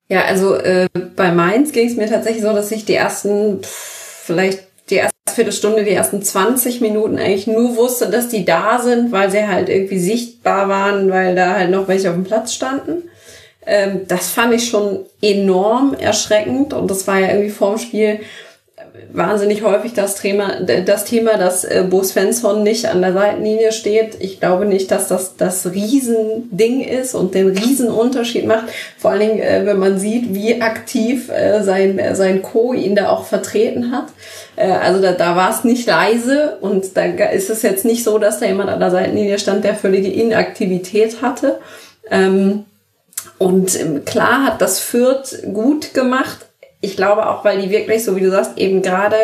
Ja, 0.08 0.26
also 0.26 0.56
äh, 0.56 0.88
bei 1.16 1.32
Mainz 1.32 1.72
ging 1.72 1.88
es 1.88 1.96
mir 1.96 2.08
tatsächlich 2.08 2.44
so, 2.44 2.54
dass 2.54 2.72
ich 2.72 2.86
die 2.86 2.94
ersten, 2.94 3.64
pff, 3.64 4.22
vielleicht 4.26 4.60
die 4.90 4.96
erste 4.96 5.16
Viertelstunde, 5.34 5.84
die 5.84 5.92
ersten 5.92 6.22
20 6.22 6.80
Minuten 6.82 7.18
eigentlich 7.18 7.48
nur 7.48 7.76
wusste, 7.76 8.10
dass 8.10 8.30
die 8.30 8.46
da 8.46 8.80
sind, 8.80 9.12
weil 9.12 9.32
sie 9.32 9.48
halt 9.48 9.68
irgendwie 9.68 9.98
sichtbar 10.00 10.70
waren, 10.70 11.10
weil 11.10 11.36
da 11.36 11.56
halt 11.56 11.72
noch 11.72 11.88
welche 11.88 12.10
auf 12.10 12.16
dem 12.16 12.24
Platz 12.24 12.54
standen. 12.54 13.10
Ähm, 13.66 14.02
das 14.08 14.30
fand 14.30 14.54
ich 14.54 14.70
schon 14.70 15.06
enorm 15.22 15.96
erschreckend 15.96 16.74
und 16.74 16.92
das 16.92 17.08
war 17.08 17.20
ja 17.20 17.30
irgendwie 17.30 17.50
vorm 17.50 17.80
Spiel 17.80 18.20
wahnsinnig 19.12 19.64
häufig 19.64 19.94
das 19.94 20.16
Thema, 20.16 20.62
das 20.62 21.06
Thema, 21.06 21.38
dass 21.38 21.64
äh, 21.64 21.86
Bo 21.90 22.04
Svensson 22.04 22.64
nicht 22.64 22.88
an 22.88 23.02
der 23.02 23.14
Seitenlinie 23.14 23.72
steht. 23.72 24.18
Ich 24.20 24.40
glaube 24.40 24.66
nicht, 24.66 24.92
dass 24.92 25.08
das 25.08 25.38
das 25.38 25.72
Riesending 25.72 26.82
ist 26.82 27.16
und 27.16 27.34
den 27.34 27.50
Riesenunterschied 27.50 28.46
macht. 28.46 28.66
Vor 28.98 29.12
allen 29.12 29.22
Dingen, 29.22 29.40
äh, 29.40 29.66
wenn 29.66 29.80
man 29.80 29.98
sieht, 30.00 30.34
wie 30.34 30.62
aktiv 30.62 31.30
äh, 31.30 31.64
sein, 31.64 32.00
sein 32.14 32.42
Co. 32.42 32.74
ihn 32.74 32.96
da 32.96 33.10
auch 33.10 33.26
vertreten 33.26 33.92
hat. 33.92 34.06
also 34.58 35.02
da, 35.02 35.12
da 35.12 35.36
war 35.36 35.50
es 35.50 35.66
nicht 35.66 35.86
leise 35.86 36.58
und 36.62 36.96
da 36.96 37.04
ist 37.04 37.50
es 37.50 37.62
jetzt 37.62 37.84
nicht 37.84 38.04
so, 38.04 38.18
dass 38.18 38.40
da 38.40 38.46
jemand 38.46 38.70
an 38.70 38.80
der 38.80 38.92
Seitenlinie 38.92 39.38
stand, 39.38 39.64
der 39.64 39.76
völlige 39.76 40.10
Inaktivität 40.10 41.22
hatte. 41.22 41.60
Ähm, 42.10 42.66
und 43.38 43.80
ähm, 43.80 44.06
klar 44.06 44.46
hat 44.46 44.62
das 44.62 44.80
Fürth 44.80 45.44
gut 45.54 45.94
gemacht, 45.94 46.46
ich 46.86 46.96
glaube 46.96 47.28
auch, 47.28 47.44
weil 47.44 47.62
die 47.62 47.70
wirklich, 47.70 48.04
so 48.04 48.16
wie 48.16 48.22
du 48.22 48.32
sagst, 48.32 48.58
eben 48.58 48.82
gerade 48.82 49.18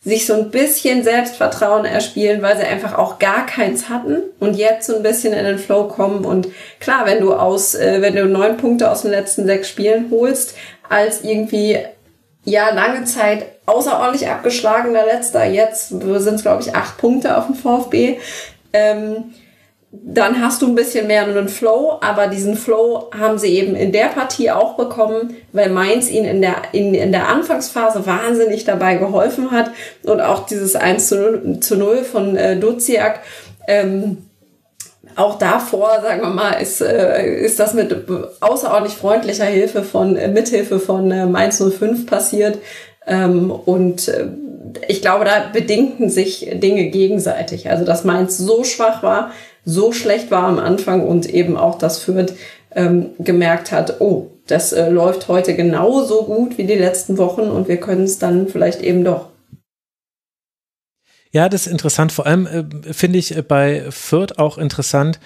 sich 0.00 0.26
so 0.26 0.34
ein 0.34 0.50
bisschen 0.50 1.02
Selbstvertrauen 1.02 1.86
erspielen, 1.86 2.42
weil 2.42 2.56
sie 2.56 2.64
einfach 2.64 2.98
auch 2.98 3.18
gar 3.18 3.46
keins 3.46 3.88
hatten 3.88 4.22
und 4.38 4.54
jetzt 4.54 4.86
so 4.86 4.96
ein 4.96 5.02
bisschen 5.02 5.32
in 5.32 5.44
den 5.44 5.58
Flow 5.58 5.88
kommen. 5.88 6.26
Und 6.26 6.48
klar, 6.78 7.06
wenn 7.06 7.20
du 7.20 7.32
aus, 7.32 7.74
äh, 7.74 8.02
wenn 8.02 8.14
du 8.14 8.26
neun 8.26 8.58
Punkte 8.58 8.90
aus 8.90 9.02
den 9.02 9.10
letzten 9.10 9.46
sechs 9.46 9.68
Spielen 9.68 10.10
holst, 10.10 10.56
als 10.88 11.24
irgendwie 11.24 11.78
ja 12.44 12.68
lange 12.74 13.04
Zeit 13.04 13.46
außerordentlich 13.64 14.28
abgeschlagener 14.28 15.06
letzter, 15.06 15.46
jetzt 15.46 15.88
sind 15.88 16.34
es 16.34 16.42
glaube 16.42 16.62
ich 16.62 16.74
acht 16.74 16.98
Punkte 16.98 17.38
auf 17.38 17.46
dem 17.46 17.54
VfB. 17.54 18.18
Ähm, 18.74 19.32
dann 20.02 20.42
hast 20.42 20.62
du 20.62 20.66
ein 20.66 20.74
bisschen 20.74 21.06
mehr 21.06 21.22
einen 21.22 21.48
Flow, 21.48 21.98
aber 22.00 22.26
diesen 22.26 22.56
Flow 22.56 23.10
haben 23.16 23.38
sie 23.38 23.54
eben 23.54 23.76
in 23.76 23.92
der 23.92 24.06
Partie 24.06 24.50
auch 24.50 24.76
bekommen, 24.76 25.36
weil 25.52 25.70
Mainz 25.70 26.10
ihnen 26.10 26.26
in 26.26 26.42
der, 26.42 26.56
in, 26.72 26.94
in 26.94 27.12
der 27.12 27.28
Anfangsphase 27.28 28.06
wahnsinnig 28.06 28.64
dabei 28.64 28.96
geholfen 28.96 29.50
hat 29.50 29.70
und 30.04 30.20
auch 30.20 30.46
dieses 30.46 30.74
1 30.74 31.08
zu 31.08 31.16
0, 31.16 31.60
zu 31.60 31.76
0 31.76 31.98
von 31.98 32.36
äh, 32.36 32.58
Duziak, 32.58 33.20
ähm, 33.68 34.18
auch 35.16 35.38
davor, 35.38 36.00
sagen 36.02 36.22
wir 36.22 36.30
mal, 36.30 36.54
ist, 36.54 36.80
äh, 36.80 37.24
ist 37.24 37.60
das 37.60 37.74
mit 37.74 37.94
außerordentlich 38.40 38.96
freundlicher 38.96 39.44
Hilfe 39.44 39.84
von, 39.84 40.16
äh, 40.16 40.28
Mithilfe 40.28 40.80
von 40.80 41.10
äh, 41.10 41.26
Mainz 41.26 41.62
05 41.62 42.06
passiert. 42.06 42.58
Ähm, 43.06 43.50
und 43.50 44.08
äh, 44.08 44.26
ich 44.88 45.02
glaube, 45.02 45.24
da 45.24 45.50
bedingten 45.52 46.10
sich 46.10 46.48
Dinge 46.54 46.86
gegenseitig. 46.86 47.70
Also, 47.70 47.84
dass 47.84 48.02
Mainz 48.04 48.38
so 48.38 48.64
schwach 48.64 49.02
war, 49.02 49.30
so 49.64 49.92
schlecht 49.92 50.30
war 50.30 50.44
am 50.44 50.58
Anfang 50.58 51.06
und 51.06 51.28
eben 51.28 51.56
auch 51.56 51.78
das 51.78 51.98
Fürth 51.98 52.34
ähm, 52.74 53.10
gemerkt 53.18 53.72
hat, 53.72 54.00
oh, 54.00 54.30
das 54.46 54.72
äh, 54.72 54.90
läuft 54.90 55.28
heute 55.28 55.54
genauso 55.54 56.24
gut 56.24 56.58
wie 56.58 56.64
die 56.64 56.74
letzten 56.74 57.18
Wochen 57.18 57.42
und 57.42 57.68
wir 57.68 57.78
können 57.78 58.04
es 58.04 58.18
dann 58.18 58.48
vielleicht 58.48 58.82
eben 58.82 59.04
doch. 59.04 59.28
Ja, 61.30 61.48
das 61.48 61.66
ist 61.66 61.72
interessant. 61.72 62.12
Vor 62.12 62.26
allem 62.26 62.46
äh, 62.46 62.92
finde 62.92 63.18
ich 63.18 63.36
äh, 63.36 63.42
bei 63.42 63.84
Fürth 63.90 64.38
auch 64.38 64.58
interessant, 64.58 65.18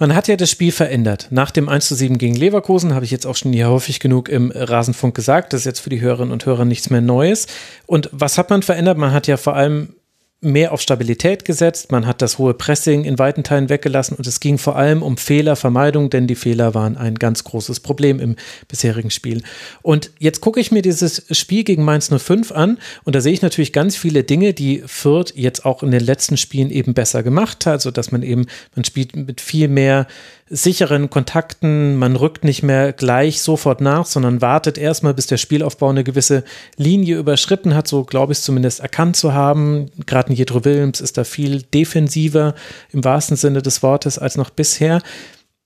man 0.00 0.14
hat 0.14 0.28
ja 0.28 0.36
das 0.36 0.50
Spiel 0.50 0.70
verändert. 0.70 1.26
Nach 1.30 1.50
dem 1.50 1.68
1 1.68 1.88
zu 1.88 1.96
7 1.96 2.18
gegen 2.18 2.36
Leverkusen 2.36 2.94
habe 2.94 3.04
ich 3.04 3.10
jetzt 3.10 3.26
auch 3.26 3.34
schon 3.34 3.52
hier 3.52 3.68
häufig 3.68 3.98
genug 3.98 4.28
im 4.28 4.52
Rasenfunk 4.54 5.14
gesagt. 5.14 5.52
Das 5.52 5.62
ist 5.62 5.66
jetzt 5.66 5.80
für 5.80 5.90
die 5.90 6.00
Hörerinnen 6.00 6.32
und 6.32 6.46
Hörer 6.46 6.64
nichts 6.64 6.88
mehr 6.90 7.00
Neues. 7.00 7.48
Und 7.86 8.08
was 8.12 8.38
hat 8.38 8.48
man 8.48 8.62
verändert? 8.62 8.96
Man 8.96 9.12
hat 9.12 9.26
ja 9.26 9.36
vor 9.36 9.56
allem 9.56 9.94
mehr 10.40 10.72
auf 10.72 10.80
Stabilität 10.80 11.44
gesetzt, 11.44 11.90
man 11.90 12.06
hat 12.06 12.22
das 12.22 12.38
hohe 12.38 12.54
Pressing 12.54 13.04
in 13.04 13.18
weiten 13.18 13.42
Teilen 13.42 13.68
weggelassen 13.68 14.16
und 14.16 14.26
es 14.26 14.38
ging 14.38 14.56
vor 14.56 14.76
allem 14.76 15.02
um 15.02 15.16
Fehlervermeidung, 15.16 16.10
denn 16.10 16.28
die 16.28 16.36
Fehler 16.36 16.74
waren 16.74 16.96
ein 16.96 17.16
ganz 17.16 17.42
großes 17.42 17.80
Problem 17.80 18.20
im 18.20 18.36
bisherigen 18.68 19.10
Spiel. 19.10 19.42
Und 19.82 20.12
jetzt 20.18 20.40
gucke 20.40 20.60
ich 20.60 20.70
mir 20.70 20.82
dieses 20.82 21.26
Spiel 21.36 21.64
gegen 21.64 21.84
Mainz 21.84 22.08
05 22.16 22.52
an 22.52 22.78
und 23.02 23.16
da 23.16 23.20
sehe 23.20 23.32
ich 23.32 23.42
natürlich 23.42 23.72
ganz 23.72 23.96
viele 23.96 24.22
Dinge, 24.22 24.54
die 24.54 24.84
Fürth 24.86 25.32
jetzt 25.34 25.64
auch 25.64 25.82
in 25.82 25.90
den 25.90 26.04
letzten 26.04 26.36
Spielen 26.36 26.70
eben 26.70 26.94
besser 26.94 27.24
gemacht 27.24 27.66
hat, 27.66 27.82
so 27.82 27.90
dass 27.90 28.12
man 28.12 28.22
eben, 28.22 28.46
man 28.76 28.84
spielt 28.84 29.16
mit 29.16 29.40
viel 29.40 29.66
mehr 29.66 30.06
sicheren 30.50 31.10
Kontakten, 31.10 31.96
man 31.96 32.16
rückt 32.16 32.44
nicht 32.44 32.62
mehr 32.62 32.92
gleich 32.92 33.42
sofort 33.42 33.80
nach, 33.80 34.06
sondern 34.06 34.40
wartet 34.40 34.78
erstmal, 34.78 35.14
bis 35.14 35.26
der 35.26 35.36
Spielaufbau 35.36 35.90
eine 35.90 36.04
gewisse 36.04 36.44
Linie 36.76 37.18
überschritten 37.18 37.74
hat, 37.74 37.88
so 37.88 38.04
glaube 38.04 38.32
ich 38.32 38.40
zumindest 38.40 38.80
erkannt 38.80 39.16
zu 39.16 39.32
haben. 39.32 39.90
Gerade 40.06 40.32
Jedro 40.32 40.64
Wilms 40.64 41.00
ist 41.00 41.18
da 41.18 41.24
viel 41.24 41.62
defensiver 41.62 42.54
im 42.92 43.04
wahrsten 43.04 43.36
Sinne 43.36 43.62
des 43.62 43.82
Wortes 43.82 44.18
als 44.18 44.36
noch 44.36 44.50
bisher. 44.50 45.02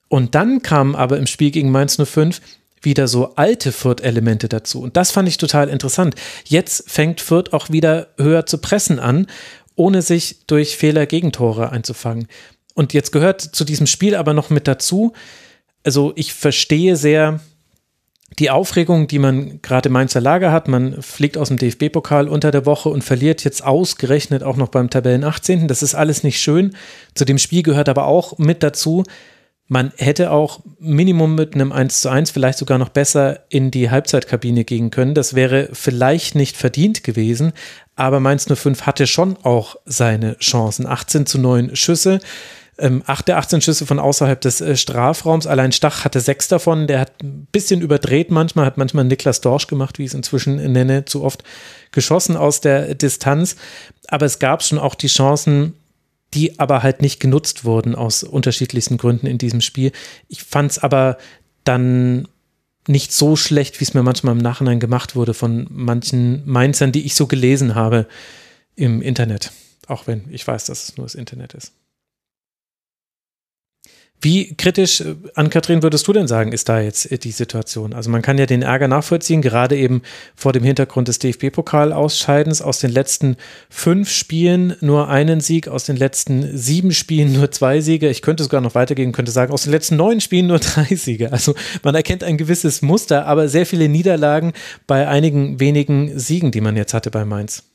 Und 0.09 0.35
dann 0.35 0.63
kamen 0.63 0.95
aber 0.95 1.19
im 1.19 1.27
Spiel 1.27 1.51
gegen 1.51 1.71
Mainz 1.71 1.97
05 2.03 2.41
wieder 2.83 3.09
so 3.09 3.35
alte 3.37 3.73
Fürth-Elemente 3.73 4.49
dazu. 4.49 4.83
Und 4.83 4.97
das 4.97 5.11
fand 5.13 5.29
ich 5.29 5.39
total 5.39 5.69
interessant. 5.69 6.17
Jetzt 6.45 6.91
fängt 6.91 7.21
Fürth 7.21 7.53
auch 7.53 7.71
wieder 7.71 8.09
höher 8.19 8.45
zu 8.45 8.59
pressen 8.59 8.99
an, 8.99 9.27
ohne 9.75 10.03
sich 10.03 10.47
durch 10.47 10.77
Fehler 10.77 11.07
Gegentore 11.07 11.71
einzufangen. 11.71 12.27
Und 12.75 12.93
jetzt 12.93 13.13
gehört 13.13 13.41
zu 13.41 13.65
diesem 13.65 13.87
Spiel 13.87 14.15
aber 14.15 14.35
noch 14.35 14.51
mit 14.51 14.67
dazu, 14.69 15.13
also 15.85 16.13
ich 16.17 16.33
verstehe 16.33 16.97
sehr 16.97 17.41
die 18.39 18.51
Aufregung, 18.51 19.09
die 19.09 19.19
man 19.19 19.61
gerade 19.63 19.89
im 19.89 19.93
Mainzer 19.93 20.21
Lager 20.21 20.53
hat. 20.53 20.69
Man 20.69 21.03
fliegt 21.03 21.37
aus 21.37 21.49
dem 21.49 21.59
DFB-Pokal 21.59 22.29
unter 22.29 22.51
der 22.51 22.67
Woche 22.67 22.89
und 22.89 23.05
verliert 23.05 23.45
jetzt 23.45 23.65
ausgerechnet 23.65 24.43
auch 24.43 24.57
noch 24.57 24.69
beim 24.69 24.91
Tabellen 24.91 25.25
18. 25.25 25.69
Das 25.69 25.83
ist 25.83 25.95
alles 25.95 26.23
nicht 26.23 26.41
schön. 26.41 26.75
Zu 27.15 27.25
dem 27.25 27.39
Spiel 27.39 27.63
gehört 27.63 27.89
aber 27.89 28.07
auch 28.07 28.39
mit 28.39 28.63
dazu, 28.63 29.05
man 29.69 29.93
hätte 29.97 30.33
auch 30.33 30.61
Minimum 30.81 31.35
mit 31.35 31.55
einem 31.55 31.73
1 31.73 32.03
zu 32.03 32.11
1 32.11 32.31
vielleicht 32.31 32.59
sogar 32.59 32.79
noch 32.79 32.91
besser 32.91 33.41
in 33.49 33.71
die 33.71 33.91
Halbzeitkabine 33.91 34.65
gehen 34.65 34.91
können. 34.91 35.15
Das 35.15 35.35
wäre 35.35 35.71
vielleicht 35.73 36.35
nicht 36.35 36.57
verdient 36.57 37.05
gewesen, 37.05 37.53
aber 37.97 38.21
Mainz 38.21 38.47
05 38.53 38.83
hatte 38.83 39.07
schon 39.07 39.37
auch 39.45 39.77
seine 39.87 40.37
Chancen. 40.39 40.87
18 40.87 41.25
zu 41.25 41.39
9 41.39 41.75
Schüsse 41.75 42.21
ähm, 42.83 43.03
8 43.07 43.29
der 43.29 43.39
18 43.39 43.61
Schüsse 43.61 43.87
von 43.87 43.99
außerhalb 43.99 44.41
des 44.41 44.61
äh, 44.61 44.77
Strafraums. 44.77 45.47
Allein 45.47 45.73
Stach 45.73 46.05
hatte 46.05 46.21
sechs 46.21 46.49
davon. 46.49 46.89
Der 46.89 47.01
hat 47.01 47.23
ein 47.23 47.47
bisschen 47.53 47.81
überdreht 47.81 48.31
manchmal, 48.31 48.67
hat 48.67 48.77
manchmal 48.77 49.05
Niklas 49.05 49.41
Dorsch 49.41 49.69
gemacht, 49.69 49.99
wie 49.99 50.03
ich 50.03 50.09
es 50.09 50.15
inzwischen 50.15 50.57
nenne, 50.73 51.05
zu 51.05 51.23
oft 51.23 51.45
geschossen 51.93 52.37
aus 52.37 52.61
der 52.61 52.95
Distanz. 52.95 53.57
Aber 54.09 54.27
es 54.27 54.41
gab 54.41 54.63
schon 54.65 54.79
auch 54.79 54.97
die 54.97 55.07
Chancen, 55.07 55.75
die 56.35 56.59
aber 56.59 56.83
halt 56.83 57.03
nicht 57.03 57.21
genutzt 57.21 57.65
wurden 57.65 57.95
aus 57.95 58.25
unterschiedlichsten 58.25 58.99
Gründen 58.99 59.27
in 59.27 59.39
diesem 59.39 59.61
Spiel. 59.61 59.93
Ich 60.29 60.43
fand 60.43 60.73
es 60.73 60.79
aber 60.79 61.19
dann 61.65 62.27
nicht 62.89 63.13
so 63.13 63.37
schlecht, 63.37 63.81
wie 63.81 63.85
es 63.85 63.95
mir 63.95 64.03
manchmal 64.03 64.35
im 64.35 64.43
Nachhinein 64.43 64.81
gemacht 64.81 65.15
wurde 65.15 65.35
von 65.35 65.69
manchen 65.71 66.43
Mainzern, 66.47 66.91
die 66.91 67.07
ich 67.07 67.15
so 67.15 67.29
gelesen 67.29 67.77
habe 67.77 68.07
im 68.75 69.03
Internet. 69.03 69.53
Auch 69.87 70.09
wenn 70.09 70.25
ich 70.31 70.47
weiß, 70.47 70.65
dass 70.65 70.83
es 70.83 70.97
nur 70.97 71.07
das 71.07 71.15
Internet 71.15 71.55
ist. 71.55 71.73
Wie 74.25 74.55
kritisch, 74.55 75.01
äh, 75.01 75.17
an 75.35 75.51
Kathrin, 75.51 75.83
würdest 75.83 76.07
du 76.07 76.13
denn 76.13 76.29
sagen, 76.29 76.53
ist 76.53 76.69
da 76.69 76.81
jetzt 76.81 77.11
äh, 77.11 77.19
die 77.19 77.33
Situation? 77.33 77.93
Also 77.93 78.09
man 78.09 78.23
kann 78.23 78.39
ja 78.39 78.47
den 78.47 78.63
Ärger 78.63 78.87
nachvollziehen, 78.87 79.43
gerade 79.43 79.77
eben 79.77 80.03
vor 80.37 80.53
dem 80.53 80.63
Hintergrund 80.63 81.09
des 81.09 81.19
DFB-Pokal-Ausscheidens. 81.19 82.63
Aus 82.63 82.79
den 82.79 82.93
letzten 82.93 83.37
fünf 83.69 84.09
Spielen 84.11 84.77
nur 84.81 85.09
einen 85.09 85.41
Sieg, 85.41 85.67
aus 85.67 85.85
den 85.85 85.97
letzten 85.97 86.57
sieben 86.57 86.93
Spielen 86.93 87.33
nur 87.33 87.51
zwei 87.51 87.81
Siege. 87.81 88.09
Ich 88.09 88.23
könnte 88.23 88.45
sogar 88.45 88.61
noch 88.61 88.77
weitergehen, 88.77 89.11
könnte 89.11 89.33
sagen, 89.33 89.53
aus 89.53 89.65
den 89.65 89.73
letzten 89.73 89.97
neun 89.97 90.21
Spielen 90.21 90.47
nur 90.47 90.59
drei 90.61 90.95
Siege. 90.95 91.33
Also 91.33 91.55
man 91.83 91.97
erkennt 91.97 92.23
ein 92.23 92.39
gewisses 92.39 92.81
Muster, 92.81 93.27
aber 93.27 93.49
sehr 93.49 93.67
viele 93.67 93.89
Niederlagen 93.89 94.53
bei 94.87 95.09
einigen 95.09 95.59
wenigen 95.59 96.17
Siegen, 96.17 96.53
die 96.53 96.61
man 96.61 96.77
jetzt 96.77 96.95
hatte 96.95 97.11
bei 97.11 97.25
Mainz. 97.25 97.72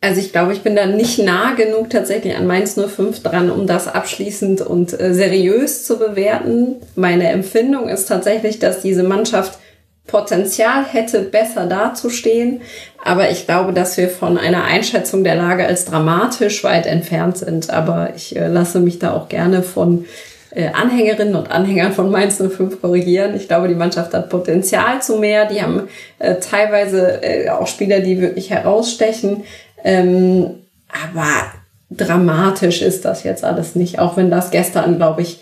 Also 0.00 0.20
ich 0.20 0.30
glaube, 0.30 0.52
ich 0.52 0.62
bin 0.62 0.76
da 0.76 0.86
nicht 0.86 1.18
nah 1.18 1.54
genug 1.54 1.90
tatsächlich 1.90 2.36
an 2.36 2.46
Mainz 2.46 2.78
05 2.78 3.22
dran, 3.22 3.50
um 3.50 3.66
das 3.66 3.88
abschließend 3.88 4.60
und 4.60 4.98
äh, 5.00 5.14
seriös 5.14 5.84
zu 5.84 5.98
bewerten. 5.98 6.76
Meine 6.94 7.28
Empfindung 7.30 7.88
ist 7.88 8.06
tatsächlich, 8.06 8.58
dass 8.58 8.82
diese 8.82 9.02
Mannschaft 9.02 9.58
Potenzial 10.06 10.84
hätte, 10.84 11.22
besser 11.22 11.66
dazustehen. 11.66 12.60
Aber 13.02 13.30
ich 13.30 13.46
glaube, 13.46 13.72
dass 13.72 13.96
wir 13.96 14.08
von 14.08 14.38
einer 14.38 14.64
Einschätzung 14.64 15.24
der 15.24 15.34
Lage 15.34 15.66
als 15.66 15.86
dramatisch 15.86 16.62
weit 16.62 16.86
entfernt 16.86 17.38
sind. 17.38 17.70
Aber 17.70 18.10
ich 18.14 18.36
äh, 18.36 18.46
lasse 18.46 18.78
mich 18.78 18.98
da 19.00 19.14
auch 19.14 19.28
gerne 19.28 19.62
von 19.62 20.04
äh, 20.50 20.68
Anhängerinnen 20.68 21.34
und 21.34 21.50
Anhängern 21.50 21.92
von 21.92 22.10
Mainz 22.12 22.36
05 22.36 22.80
korrigieren. 22.80 23.34
Ich 23.34 23.48
glaube, 23.48 23.66
die 23.66 23.74
Mannschaft 23.74 24.14
hat 24.14 24.28
Potenzial 24.28 25.02
zu 25.02 25.16
mehr. 25.16 25.46
Die 25.46 25.60
haben 25.60 25.88
teilweise 26.18 27.20
auch 27.58 27.66
Spieler, 27.66 28.00
die 28.00 28.20
wirklich 28.20 28.50
herausstechen. 28.50 29.42
Ähm, 29.86 30.64
aber 30.88 31.52
dramatisch 31.90 32.82
ist 32.82 33.04
das 33.04 33.22
jetzt 33.22 33.44
alles 33.44 33.76
nicht, 33.76 34.00
auch 34.00 34.16
wenn 34.16 34.32
das 34.32 34.50
gestern, 34.50 34.96
glaube 34.96 35.22
ich, 35.22 35.38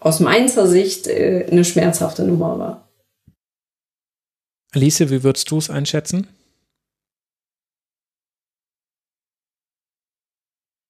aus 0.00 0.18
Mainzer 0.18 0.66
Sicht 0.66 1.06
äh, 1.08 1.46
eine 1.50 1.62
schmerzhafte 1.62 2.24
Nummer 2.24 2.58
war. 2.58 2.88
Alice, 4.74 5.00
wie 5.10 5.22
würdest 5.22 5.50
du 5.50 5.58
es 5.58 5.68
einschätzen? 5.68 6.26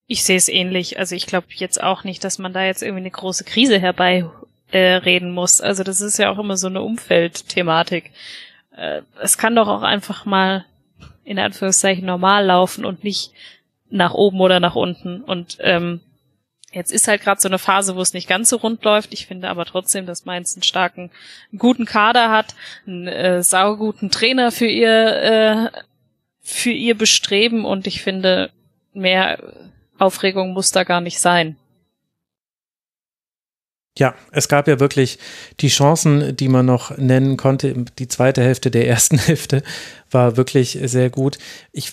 Ich 0.07 0.23
sehe 0.23 0.37
es 0.37 0.49
ähnlich. 0.49 1.01
Also 1.01 1.17
ich 1.17 1.27
glaube 1.27 1.49
jetzt 1.55 1.83
auch 1.83 2.05
nicht, 2.05 2.23
dass 2.23 2.39
man 2.39 2.53
da 2.53 2.65
jetzt 2.65 2.83
irgendwie 2.83 3.01
eine 3.01 3.11
große 3.11 3.43
Krise 3.43 3.81
herbeireden 3.81 4.31
äh, 4.71 5.33
muss. 5.33 5.61
Also 5.61 5.83
das 5.83 6.01
ist 6.01 6.19
ja 6.19 6.31
auch 6.31 6.39
immer 6.39 6.57
so 6.57 6.69
eine 6.69 6.83
Umfeldthematik. 6.83 8.13
Äh, 8.77 9.03
es 9.21 9.39
kann 9.39 9.57
doch 9.57 9.67
auch 9.67 9.83
einfach 9.83 10.25
mal 10.25 10.65
in 11.27 11.39
Anführungszeichen 11.39 12.07
normal 12.07 12.47
laufen 12.47 12.87
und 12.87 13.05
nicht 13.05 13.33
nach 13.91 14.15
oben 14.15 14.41
oder 14.41 14.61
nach 14.61 14.77
unten. 14.77 15.23
Und 15.23 15.59
ähm, 15.61 16.01
jetzt 16.73 16.93
ist 16.93 17.09
halt 17.09 17.21
gerade 17.21 17.41
so 17.41 17.49
eine 17.49 17.59
Phase, 17.59 17.97
wo 17.97 18.01
es 18.01 18.15
nicht 18.15 18.29
ganz 18.29 18.49
so 18.49 18.57
rund 18.57 18.83
läuft. 18.85 19.13
Ich 19.13 19.27
finde 19.27 19.49
aber 19.49 19.65
trotzdem, 19.65 20.07
dass 20.07 20.25
Mainz 20.25 20.55
einen 20.55 20.63
starken, 20.63 21.11
guten 21.59 21.85
Kader 21.85 22.31
hat, 22.31 22.55
einen 22.87 23.09
äh, 23.09 23.43
sauguten 23.43 24.11
Trainer 24.11 24.53
für 24.53 24.67
ihr 24.67 25.73
äh, 25.75 25.81
für 26.41 26.71
ihr 26.71 26.97
Bestreben 26.97 27.65
und 27.65 27.89
ich 27.89 28.03
finde, 28.03 28.51
mehr 28.93 29.43
Aufregung 29.99 30.53
muss 30.53 30.71
da 30.71 30.85
gar 30.85 31.01
nicht 31.01 31.19
sein. 31.19 31.57
Ja, 33.99 34.15
es 34.31 34.49
gab 34.49 34.69
ja 34.69 34.79
wirklich 34.79 35.19
die 35.61 35.69
Chancen, 35.69 36.37
die 36.37 36.49
man 36.49 36.67
noch 36.67 36.97
nennen 36.99 37.37
konnte. 37.37 37.75
Die 37.99 38.09
zweite 38.09 38.43
Hälfte 38.43 38.71
der 38.71 38.87
ersten 38.87 39.19
Hälfte 39.27 39.63
war 40.11 40.37
wirklich 40.37 40.79
sehr 40.83 41.09
gut. 41.09 41.39
Ich, 41.73 41.93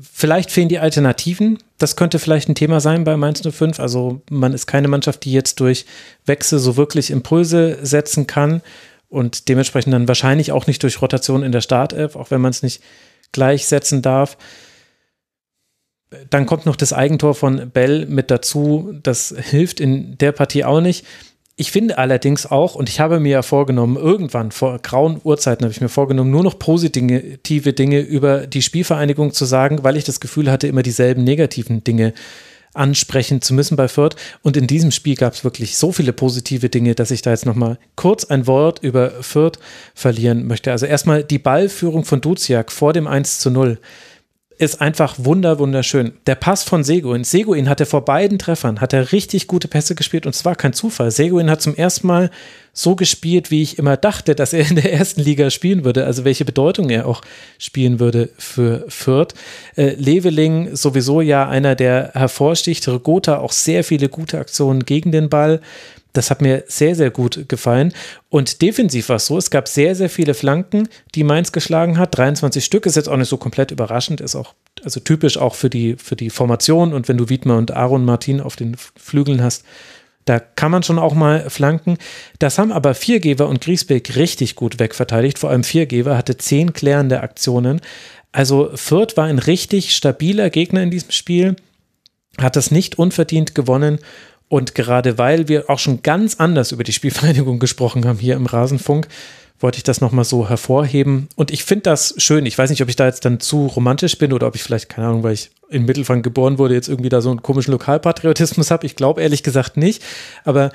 vielleicht 0.00 0.50
fehlen 0.50 0.68
die 0.68 0.78
Alternativen. 0.78 1.58
Das 1.78 1.96
könnte 1.96 2.18
vielleicht 2.18 2.48
ein 2.48 2.54
Thema 2.54 2.80
sein 2.80 3.04
bei 3.04 3.16
Mainz 3.16 3.40
05. 3.40 3.80
Also 3.80 4.20
man 4.28 4.52
ist 4.52 4.66
keine 4.66 4.88
Mannschaft, 4.88 5.24
die 5.24 5.32
jetzt 5.32 5.60
durch 5.60 5.86
Wechsel 6.26 6.58
so 6.58 6.76
wirklich 6.76 7.10
Impulse 7.10 7.78
setzen 7.82 8.26
kann 8.26 8.60
und 9.08 9.48
dementsprechend 9.48 9.94
dann 9.94 10.08
wahrscheinlich 10.08 10.52
auch 10.52 10.66
nicht 10.66 10.82
durch 10.82 11.00
Rotation 11.00 11.42
in 11.42 11.52
der 11.52 11.60
Startelf, 11.62 12.16
auch 12.16 12.30
wenn 12.30 12.40
man 12.40 12.50
es 12.50 12.62
nicht 12.62 12.82
gleichsetzen 13.32 14.02
darf. 14.02 14.36
Dann 16.30 16.46
kommt 16.46 16.66
noch 16.66 16.76
das 16.76 16.92
Eigentor 16.92 17.34
von 17.34 17.70
Bell 17.70 18.06
mit 18.06 18.30
dazu. 18.30 18.94
Das 19.02 19.34
hilft 19.36 19.80
in 19.80 20.18
der 20.18 20.32
Partie 20.32 20.64
auch 20.64 20.80
nicht. 20.80 21.04
Ich 21.56 21.70
finde 21.70 21.98
allerdings 21.98 22.46
auch, 22.46 22.74
und 22.74 22.88
ich 22.88 22.98
habe 22.98 23.20
mir 23.20 23.30
ja 23.30 23.42
vorgenommen, 23.42 23.96
irgendwann 23.96 24.50
vor 24.50 24.80
grauen 24.80 25.20
Uhrzeiten 25.22 25.64
habe 25.64 25.72
ich 25.72 25.80
mir 25.80 25.88
vorgenommen, 25.88 26.32
nur 26.32 26.42
noch 26.42 26.58
positive 26.58 27.72
Dinge 27.72 28.00
über 28.00 28.48
die 28.48 28.62
Spielvereinigung 28.62 29.32
zu 29.32 29.44
sagen, 29.44 29.84
weil 29.84 29.96
ich 29.96 30.02
das 30.02 30.18
Gefühl 30.18 30.50
hatte, 30.50 30.66
immer 30.66 30.82
dieselben 30.82 31.22
negativen 31.22 31.84
Dinge 31.84 32.12
ansprechen 32.74 33.40
zu 33.40 33.54
müssen 33.54 33.76
bei 33.76 33.86
Fürth. 33.86 34.16
Und 34.42 34.56
in 34.56 34.66
diesem 34.66 34.90
Spiel 34.90 35.14
gab 35.14 35.32
es 35.32 35.44
wirklich 35.44 35.76
so 35.76 35.92
viele 35.92 36.12
positive 36.12 36.68
Dinge, 36.68 36.96
dass 36.96 37.12
ich 37.12 37.22
da 37.22 37.30
jetzt 37.30 37.46
nochmal 37.46 37.78
kurz 37.94 38.24
ein 38.24 38.46
Wort 38.48 38.80
über 38.82 39.12
Fürth 39.22 39.58
verlieren 39.94 40.46
möchte. 40.46 40.72
Also 40.72 40.86
erstmal 40.86 41.22
die 41.22 41.38
Ballführung 41.38 42.04
von 42.04 42.20
Duziak 42.20 42.72
vor 42.72 42.92
dem 42.92 43.06
1 43.06 43.38
zu 43.38 43.50
0 43.50 43.78
ist 44.58 44.80
einfach 44.80 45.16
wunder, 45.18 45.58
wunderschön. 45.58 46.12
Der 46.26 46.36
Pass 46.36 46.62
von 46.62 46.84
Seguin. 46.84 47.24
Seguin 47.24 47.68
hatte 47.68 47.86
vor 47.86 48.04
beiden 48.04 48.38
Treffern, 48.38 48.80
hat 48.80 48.92
er 48.92 49.12
richtig 49.12 49.46
gute 49.46 49.68
Pässe 49.68 49.94
gespielt 49.94 50.26
und 50.26 50.32
zwar 50.34 50.54
kein 50.54 50.72
Zufall. 50.72 51.10
Seguin 51.10 51.50
hat 51.50 51.60
zum 51.60 51.74
ersten 51.74 52.06
Mal 52.06 52.30
so 52.72 52.96
gespielt, 52.96 53.50
wie 53.50 53.62
ich 53.62 53.78
immer 53.78 53.96
dachte, 53.96 54.34
dass 54.34 54.52
er 54.52 54.68
in 54.68 54.76
der 54.76 54.92
ersten 54.92 55.20
Liga 55.20 55.50
spielen 55.50 55.84
würde, 55.84 56.04
also 56.04 56.24
welche 56.24 56.44
Bedeutung 56.44 56.90
er 56.90 57.06
auch 57.06 57.22
spielen 57.58 58.00
würde 58.00 58.30
für 58.38 58.84
Fürth. 58.88 59.34
Äh, 59.76 59.94
Leveling 59.94 60.76
sowieso 60.76 61.20
ja 61.20 61.48
einer, 61.48 61.74
der 61.74 62.10
hervorsticht. 62.14 62.86
Regota 62.86 63.38
auch 63.38 63.52
sehr 63.52 63.84
viele 63.84 64.08
gute 64.08 64.38
Aktionen 64.38 64.84
gegen 64.84 65.12
den 65.12 65.28
Ball. 65.28 65.60
Das 66.14 66.30
hat 66.30 66.40
mir 66.40 66.64
sehr, 66.68 66.94
sehr 66.94 67.10
gut 67.10 67.48
gefallen. 67.48 67.92
Und 68.30 68.62
defensiv 68.62 69.10
war 69.10 69.16
es 69.16 69.26
so, 69.26 69.36
es 69.36 69.50
gab 69.50 69.68
sehr, 69.68 69.94
sehr 69.94 70.08
viele 70.08 70.32
Flanken, 70.32 70.88
die 71.14 71.24
Mainz 71.24 71.52
geschlagen 71.52 71.98
hat. 71.98 72.16
23 72.16 72.64
Stück 72.64 72.86
ist 72.86 72.94
jetzt 72.94 73.08
auch 73.08 73.16
nicht 73.16 73.28
so 73.28 73.36
komplett 73.36 73.72
überraschend, 73.72 74.20
ist 74.20 74.36
auch 74.36 74.54
also 74.82 75.00
typisch 75.00 75.36
auch 75.36 75.54
für 75.54 75.68
die, 75.68 75.96
für 75.96 76.16
die 76.16 76.30
Formation. 76.30 76.94
Und 76.94 77.08
wenn 77.08 77.18
du 77.18 77.28
Wiedmer 77.28 77.58
und 77.58 77.72
Aaron 77.72 78.04
Martin 78.04 78.40
auf 78.40 78.54
den 78.54 78.76
Flügeln 78.96 79.42
hast, 79.42 79.64
da 80.24 80.38
kann 80.38 80.70
man 80.70 80.84
schon 80.84 81.00
auch 81.00 81.14
mal 81.14 81.50
flanken. 81.50 81.98
Das 82.38 82.58
haben 82.58 82.72
aber 82.72 82.94
Viergeber 82.94 83.48
und 83.48 83.60
Griesbeck 83.60 84.16
richtig 84.16 84.54
gut 84.54 84.78
wegverteidigt. 84.78 85.38
Vor 85.38 85.50
allem 85.50 85.64
Viergeber 85.64 86.16
hatte 86.16 86.36
zehn 86.36 86.72
klärende 86.72 87.20
Aktionen. 87.20 87.80
Also 88.30 88.70
Fürth 88.74 89.16
war 89.16 89.24
ein 89.24 89.38
richtig 89.40 89.94
stabiler 89.94 90.48
Gegner 90.48 90.82
in 90.82 90.90
diesem 90.90 91.10
Spiel, 91.10 91.56
hat 92.38 92.56
das 92.56 92.70
nicht 92.70 92.98
unverdient 92.98 93.54
gewonnen 93.54 93.98
und 94.48 94.74
gerade 94.74 95.18
weil 95.18 95.48
wir 95.48 95.70
auch 95.70 95.78
schon 95.78 96.02
ganz 96.02 96.36
anders 96.36 96.72
über 96.72 96.84
die 96.84 96.92
Spielvereinigung 96.92 97.58
gesprochen 97.60 98.06
haben 98.06 98.18
hier 98.18 98.36
im 98.36 98.46
Rasenfunk, 98.46 99.08
wollte 99.60 99.78
ich 99.78 99.84
das 99.84 100.00
nochmal 100.00 100.24
so 100.24 100.48
hervorheben. 100.48 101.28
Und 101.36 101.50
ich 101.50 101.64
finde 101.64 101.84
das 101.84 102.14
schön. 102.18 102.44
Ich 102.44 102.58
weiß 102.58 102.70
nicht, 102.70 102.82
ob 102.82 102.88
ich 102.88 102.96
da 102.96 103.06
jetzt 103.06 103.24
dann 103.24 103.40
zu 103.40 103.66
romantisch 103.66 104.18
bin 104.18 104.32
oder 104.32 104.46
ob 104.46 104.56
ich 104.56 104.62
vielleicht, 104.62 104.88
keine 104.88 105.08
Ahnung, 105.08 105.22
weil 105.22 105.34
ich 105.34 105.50
in 105.70 105.84
Mittelfrank 105.84 106.22
geboren 106.22 106.58
wurde, 106.58 106.74
jetzt 106.74 106.88
irgendwie 106.88 107.08
da 107.08 107.20
so 107.20 107.30
einen 107.30 107.42
komischen 107.42 107.72
Lokalpatriotismus 107.72 108.70
habe. 108.70 108.84
Ich 108.84 108.96
glaube 108.96 109.22
ehrlich 109.22 109.42
gesagt 109.42 109.76
nicht. 109.76 110.02
Aber 110.44 110.70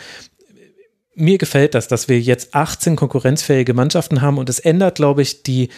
mir 1.13 1.37
gefällt 1.37 1.75
das, 1.75 1.87
dass 1.87 2.07
wir 2.07 2.19
jetzt 2.19 2.55
18 2.55 2.95
konkurrenzfähige 2.95 3.73
Mannschaften 3.73 4.21
haben 4.21 4.37
und 4.37 4.49
es 4.49 4.59
ändert, 4.59 4.95
glaube 4.95 5.21
ich, 5.21 5.43
die 5.43 5.69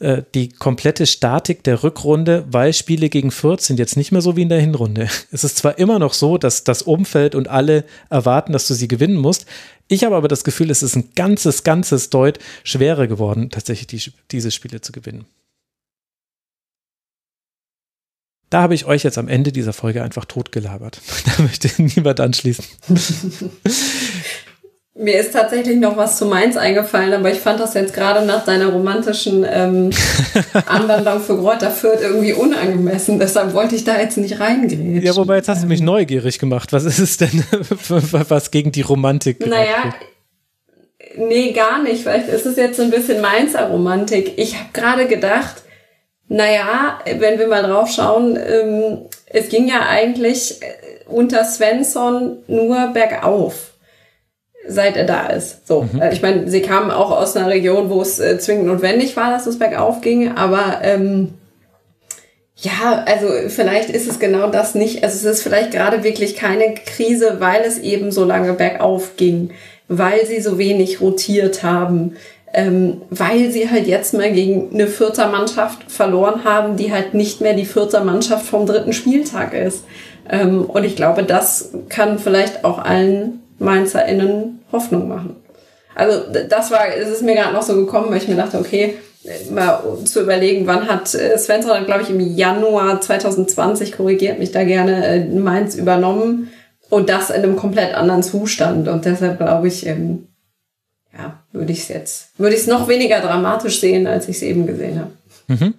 äh, 0.00 0.22
die 0.34 0.48
komplette 0.48 1.06
Statik 1.06 1.62
der 1.62 1.82
Rückrunde, 1.82 2.46
weil 2.50 2.72
Spiele 2.72 3.10
gegen 3.10 3.30
Fürth 3.30 3.60
sind 3.60 3.78
jetzt 3.78 3.96
nicht 3.98 4.12
mehr 4.12 4.22
so 4.22 4.34
wie 4.34 4.42
in 4.42 4.48
der 4.48 4.60
Hinrunde. 4.60 5.08
Es 5.30 5.44
ist 5.44 5.58
zwar 5.58 5.78
immer 5.78 5.98
noch 5.98 6.14
so, 6.14 6.38
dass 6.38 6.64
das 6.64 6.82
Umfeld 6.82 7.34
und 7.34 7.48
alle 7.48 7.84
erwarten, 8.08 8.52
dass 8.52 8.66
du 8.66 8.74
sie 8.74 8.88
gewinnen 8.88 9.16
musst. 9.16 9.46
Ich 9.88 10.02
habe 10.04 10.16
aber 10.16 10.28
das 10.28 10.42
Gefühl, 10.42 10.70
es 10.70 10.82
ist 10.82 10.96
ein 10.96 11.10
ganzes, 11.14 11.64
ganzes 11.64 12.10
Deut 12.10 12.38
schwerer 12.64 13.06
geworden, 13.06 13.50
tatsächlich 13.50 13.86
die, 13.88 14.12
diese 14.30 14.50
Spiele 14.50 14.80
zu 14.80 14.92
gewinnen. 14.92 15.26
Da 18.50 18.62
habe 18.62 18.74
ich 18.74 18.84
euch 18.84 19.04
jetzt 19.04 19.16
am 19.16 19.28
Ende 19.28 19.52
dieser 19.52 19.72
Folge 19.72 20.02
einfach 20.02 20.24
totgelabert. 20.24 21.00
Da 21.36 21.42
möchte 21.42 21.70
niemand 21.82 22.20
anschließen. 22.20 22.64
Mir 25.02 25.18
ist 25.18 25.32
tatsächlich 25.32 25.78
noch 25.78 25.96
was 25.96 26.18
zu 26.18 26.26
Mainz 26.26 26.58
eingefallen, 26.58 27.14
aber 27.14 27.32
ich 27.32 27.38
fand 27.38 27.58
das 27.58 27.72
jetzt 27.72 27.94
gerade 27.94 28.26
nach 28.26 28.44
deiner 28.44 28.66
romantischen 28.66 29.46
ähm, 29.50 29.88
Anwandlung 30.66 31.20
für 31.20 31.38
Kräuter 31.38 31.70
Fürth 31.70 32.02
irgendwie 32.02 32.34
unangemessen. 32.34 33.18
Deshalb 33.18 33.54
wollte 33.54 33.76
ich 33.76 33.84
da 33.84 33.98
jetzt 33.98 34.18
nicht 34.18 34.40
reingehen. 34.40 35.00
Ja, 35.00 35.16
wobei 35.16 35.36
jetzt 35.36 35.48
hast 35.48 35.62
du 35.62 35.68
mich 35.68 35.80
ähm. 35.80 35.86
neugierig 35.86 36.38
gemacht. 36.38 36.74
Was 36.74 36.84
ist 36.84 36.98
es 36.98 37.16
denn, 37.16 37.42
was 37.88 38.50
gegen 38.50 38.72
die 38.72 38.82
Romantik? 38.82 39.46
Naja, 39.46 39.94
nee, 41.16 41.52
gar 41.52 41.82
nicht. 41.82 42.02
Vielleicht 42.02 42.28
ist 42.28 42.44
es 42.44 42.58
jetzt 42.58 42.76
so 42.76 42.82
ein 42.82 42.90
bisschen 42.90 43.22
Mainzer 43.22 43.68
Romantik. 43.68 44.34
Ich 44.36 44.58
habe 44.58 44.68
gerade 44.74 45.06
gedacht, 45.06 45.62
naja, 46.28 46.98
wenn 47.06 47.38
wir 47.38 47.48
mal 47.48 47.62
drauf 47.62 47.90
schauen, 47.90 48.36
ähm, 48.36 48.98
es 49.24 49.48
ging 49.48 49.66
ja 49.66 49.80
eigentlich 49.88 50.60
äh, 50.60 50.66
unter 51.08 51.42
Svensson 51.46 52.36
nur 52.48 52.88
bergauf 52.88 53.70
seit 54.66 54.96
er 54.96 55.04
da 55.04 55.26
ist. 55.26 55.66
So, 55.66 55.86
mhm. 55.92 56.00
Äh, 56.00 56.12
ich 56.12 56.22
meine, 56.22 56.48
sie 56.48 56.62
kamen 56.62 56.90
auch 56.90 57.10
aus 57.10 57.36
einer 57.36 57.48
Region, 57.48 57.90
wo 57.90 58.00
es 58.02 58.18
äh, 58.18 58.38
zwingend 58.38 58.66
notwendig 58.66 59.16
war, 59.16 59.30
dass 59.30 59.46
es 59.46 59.58
bergauf 59.58 60.00
ging, 60.00 60.36
aber 60.36 60.80
ähm, 60.82 61.34
ja, 62.62 63.04
also 63.06 63.26
vielleicht 63.48 63.88
ist 63.88 64.06
es 64.06 64.18
genau 64.18 64.50
das 64.50 64.74
nicht. 64.74 65.02
Also 65.02 65.16
es 65.16 65.36
ist 65.36 65.42
vielleicht 65.42 65.70
gerade 65.70 66.04
wirklich 66.04 66.36
keine 66.36 66.74
Krise, 66.74 67.36
weil 67.38 67.62
es 67.62 67.78
eben 67.78 68.12
so 68.12 68.24
lange 68.24 68.52
bergauf 68.52 69.16
ging, 69.16 69.50
weil 69.88 70.26
sie 70.26 70.42
so 70.42 70.58
wenig 70.58 71.00
rotiert 71.00 71.62
haben, 71.62 72.16
ähm, 72.52 73.00
weil 73.08 73.50
sie 73.50 73.70
halt 73.70 73.86
jetzt 73.86 74.12
mal 74.12 74.30
gegen 74.30 74.74
eine 74.74 74.88
vierter 74.88 75.28
Mannschaft 75.28 75.90
verloren 75.90 76.44
haben, 76.44 76.76
die 76.76 76.92
halt 76.92 77.14
nicht 77.14 77.40
mehr 77.40 77.54
die 77.54 77.64
vierter 77.64 78.04
Mannschaft 78.04 78.44
vom 78.44 78.66
dritten 78.66 78.92
Spieltag 78.92 79.54
ist. 79.54 79.84
Ähm, 80.28 80.64
und 80.64 80.84
ich 80.84 80.96
glaube, 80.96 81.22
das 81.22 81.70
kann 81.88 82.18
vielleicht 82.18 82.64
auch 82.64 82.78
allen 82.78 83.40
MainzerInnen 83.60 84.60
Hoffnung 84.72 85.08
machen. 85.08 85.36
Also 85.94 86.20
das 86.48 86.70
war, 86.70 86.88
es 86.96 87.08
ist 87.08 87.22
mir 87.22 87.34
gerade 87.34 87.54
noch 87.54 87.62
so 87.62 87.76
gekommen, 87.76 88.10
weil 88.10 88.18
ich 88.18 88.28
mir 88.28 88.36
dachte, 88.36 88.58
okay, 88.58 88.94
mal 89.50 89.82
zu 90.04 90.22
überlegen, 90.22 90.66
wann 90.66 90.88
hat 90.88 91.14
äh, 91.14 91.36
Svensson, 91.36 91.84
glaube 91.84 92.02
ich, 92.02 92.10
im 92.10 92.20
Januar 92.20 93.00
2020, 93.00 93.92
korrigiert 93.92 94.38
mich 94.38 94.50
da 94.50 94.64
gerne, 94.64 95.04
äh, 95.04 95.24
Mainz 95.26 95.74
übernommen 95.74 96.50
und 96.88 97.10
das 97.10 97.30
in 97.30 97.42
einem 97.42 97.56
komplett 97.56 97.94
anderen 97.94 98.22
Zustand. 98.22 98.88
Und 98.88 99.04
deshalb 99.04 99.38
glaube 99.38 99.68
ich, 99.68 99.86
ähm, 99.86 100.28
ja, 101.12 101.42
würde 101.52 101.72
ich 101.72 101.80
es 101.80 101.88
jetzt, 101.88 102.38
würde 102.38 102.54
ich 102.54 102.62
es 102.62 102.66
noch 102.66 102.88
weniger 102.88 103.20
dramatisch 103.20 103.80
sehen, 103.80 104.06
als 104.06 104.28
ich 104.28 104.36
es 104.36 104.42
eben 104.42 104.66
gesehen 104.66 105.00
habe. 105.00 105.10
Mhm 105.48 105.74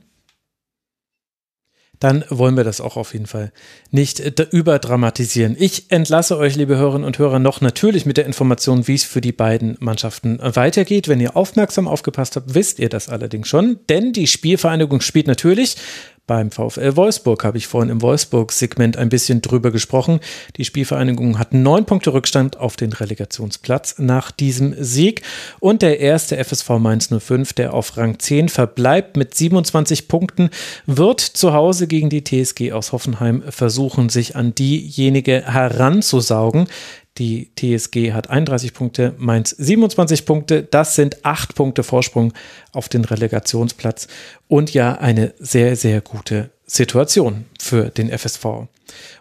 dann 2.01 2.25
wollen 2.29 2.57
wir 2.57 2.63
das 2.63 2.81
auch 2.81 2.97
auf 2.97 3.13
jeden 3.13 3.27
Fall 3.27 3.53
nicht 3.91 4.19
äh, 4.19 4.47
überdramatisieren. 4.51 5.55
Ich 5.57 5.91
entlasse 5.91 6.37
euch, 6.37 6.55
liebe 6.55 6.75
Hörerinnen 6.75 7.05
und 7.05 7.19
Hörer, 7.19 7.39
noch 7.39 7.61
natürlich 7.61 8.05
mit 8.05 8.17
der 8.17 8.25
Information, 8.25 8.87
wie 8.87 8.95
es 8.95 9.03
für 9.03 9.21
die 9.21 9.31
beiden 9.31 9.77
Mannschaften 9.79 10.39
weitergeht. 10.41 11.07
Wenn 11.07 11.21
ihr 11.21 11.37
aufmerksam 11.37 11.87
aufgepasst 11.87 12.35
habt, 12.35 12.55
wisst 12.55 12.79
ihr 12.79 12.89
das 12.89 13.07
allerdings 13.07 13.47
schon, 13.47 13.79
denn 13.87 14.13
die 14.13 14.27
Spielvereinigung 14.27 14.99
spielt 15.01 15.27
natürlich 15.27 15.77
beim 16.27 16.51
VfL 16.51 16.95
Wolfsburg 16.95 17.43
habe 17.43 17.57
ich 17.57 17.67
vorhin 17.67 17.89
im 17.89 18.01
Wolfsburg-Segment 18.01 18.95
ein 18.95 19.09
bisschen 19.09 19.41
drüber 19.41 19.71
gesprochen. 19.71 20.19
Die 20.55 20.63
Spielvereinigung 20.63 21.37
hat 21.37 21.53
neun 21.53 21.85
Punkte 21.85 22.13
Rückstand 22.13 22.57
auf 22.57 22.77
den 22.77 22.93
Relegationsplatz 22.93 23.95
nach 23.97 24.31
diesem 24.31 24.73
Sieg. 24.77 25.23
Und 25.59 25.81
der 25.81 25.99
erste 25.99 26.41
FSV 26.41 26.69
Mainz 26.79 27.09
05, 27.09 27.53
der 27.53 27.73
auf 27.73 27.97
Rang 27.97 28.19
10 28.19 28.49
verbleibt 28.49 29.17
mit 29.17 29.35
27 29.35 30.07
Punkten, 30.07 30.51
wird 30.85 31.19
zu 31.19 31.53
Hause 31.53 31.87
gegen 31.87 32.09
die 32.09 32.23
TSG 32.23 32.71
aus 32.71 32.91
Hoffenheim 32.91 33.43
versuchen, 33.49 34.09
sich 34.09 34.35
an 34.35 34.55
diejenige 34.55 35.43
heranzusaugen, 35.45 36.67
die 37.17 37.51
TSG 37.55 38.13
hat 38.13 38.29
31 38.29 38.73
Punkte, 38.73 39.13
Mainz 39.17 39.49
27 39.51 40.25
Punkte. 40.25 40.63
Das 40.63 40.95
sind 40.95 41.25
acht 41.25 41.55
Punkte 41.55 41.83
Vorsprung 41.83 42.33
auf 42.71 42.87
den 42.87 43.03
Relegationsplatz 43.03 44.07
und 44.47 44.73
ja 44.73 44.93
eine 44.93 45.33
sehr, 45.37 45.75
sehr 45.75 46.01
gute 46.01 46.51
Situation 46.65 47.45
für 47.59 47.89
den 47.89 48.09
FSV. 48.17 48.67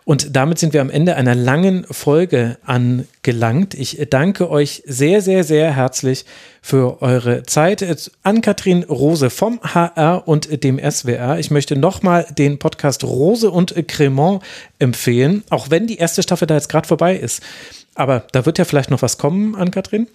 Und 0.04 0.34
damit 0.36 0.58
sind 0.58 0.72
wir 0.72 0.80
am 0.80 0.90
Ende 0.90 1.16
einer 1.16 1.34
langen 1.34 1.84
Folge 1.84 2.58
angelangt. 2.64 3.74
Ich 3.74 3.98
danke 4.10 4.50
euch 4.50 4.82
sehr, 4.86 5.20
sehr, 5.20 5.44
sehr 5.44 5.74
herzlich 5.74 6.24
für 6.62 7.02
eure 7.02 7.42
Zeit. 7.44 8.10
An 8.22 8.40
Katrin 8.40 8.84
Rose 8.84 9.30
vom 9.30 9.60
HR 9.62 10.26
und 10.26 10.64
dem 10.64 10.78
SWR. 10.78 11.38
Ich 11.38 11.50
möchte 11.50 11.76
nochmal 11.76 12.26
den 12.36 12.58
Podcast 12.58 13.04
Rose 13.04 13.50
und 13.50 13.74
Cremant 13.88 14.42
empfehlen, 14.78 15.44
auch 15.50 15.70
wenn 15.70 15.86
die 15.86 15.98
erste 15.98 16.22
Staffel 16.22 16.46
da 16.46 16.54
jetzt 16.54 16.68
gerade 16.68 16.88
vorbei 16.88 17.16
ist. 17.16 17.42
Aber 18.00 18.24
da 18.32 18.46
wird 18.46 18.58
ja 18.58 18.64
vielleicht 18.64 18.90
noch 18.90 19.02
was 19.02 19.18
kommen 19.18 19.54
an 19.54 19.70
Katrin. 19.70 20.08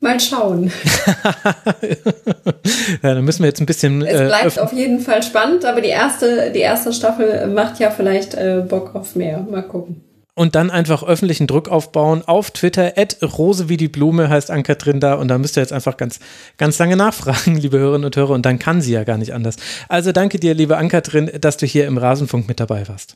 Mal 0.00 0.20
schauen. 0.20 0.70
ja, 3.02 3.14
dann 3.14 3.24
müssen 3.24 3.42
wir 3.42 3.48
jetzt 3.48 3.60
ein 3.60 3.66
bisschen. 3.66 4.02
Es 4.02 4.20
äh, 4.20 4.26
bleibt 4.26 4.58
äh, 4.58 4.60
auf 4.60 4.72
jeden 4.74 5.00
Fall 5.00 5.22
spannend, 5.22 5.64
aber 5.64 5.80
die 5.80 5.88
erste, 5.88 6.52
die 6.52 6.60
erste 6.60 6.92
Staffel 6.92 7.46
macht 7.48 7.78
ja 7.78 7.90
vielleicht 7.90 8.34
äh, 8.34 8.62
Bock 8.68 8.94
auf 8.94 9.16
mehr. 9.16 9.40
Mal 9.50 9.62
gucken. 9.62 10.02
Und 10.34 10.54
dann 10.54 10.70
einfach 10.70 11.02
öffentlichen 11.02 11.46
Druck 11.46 11.70
aufbauen 11.70 12.22
auf 12.26 12.50
Twitter. 12.50 12.92
Rose 13.22 13.70
wie 13.70 13.78
die 13.78 13.88
Blume 13.88 14.28
heißt 14.28 14.50
Ann-Kathrin 14.50 15.00
da. 15.00 15.14
Und 15.14 15.28
da 15.28 15.38
müsst 15.38 15.56
ihr 15.56 15.62
jetzt 15.62 15.72
einfach 15.72 15.96
ganz, 15.96 16.20
ganz 16.58 16.78
lange 16.78 16.96
nachfragen, 16.96 17.56
liebe 17.60 17.78
Hörerinnen 17.78 18.04
und 18.04 18.14
Hörer. 18.14 18.34
Und 18.34 18.44
dann 18.44 18.58
kann 18.58 18.82
sie 18.82 18.92
ja 18.92 19.04
gar 19.04 19.16
nicht 19.16 19.32
anders. 19.32 19.56
Also 19.88 20.12
danke 20.12 20.38
dir, 20.38 20.52
liebe 20.52 20.76
Ann-Kathrin, 20.76 21.30
dass 21.40 21.56
du 21.56 21.64
hier 21.64 21.86
im 21.86 21.96
Rasenfunk 21.96 22.46
mit 22.46 22.60
dabei 22.60 22.86
warst. 22.86 23.14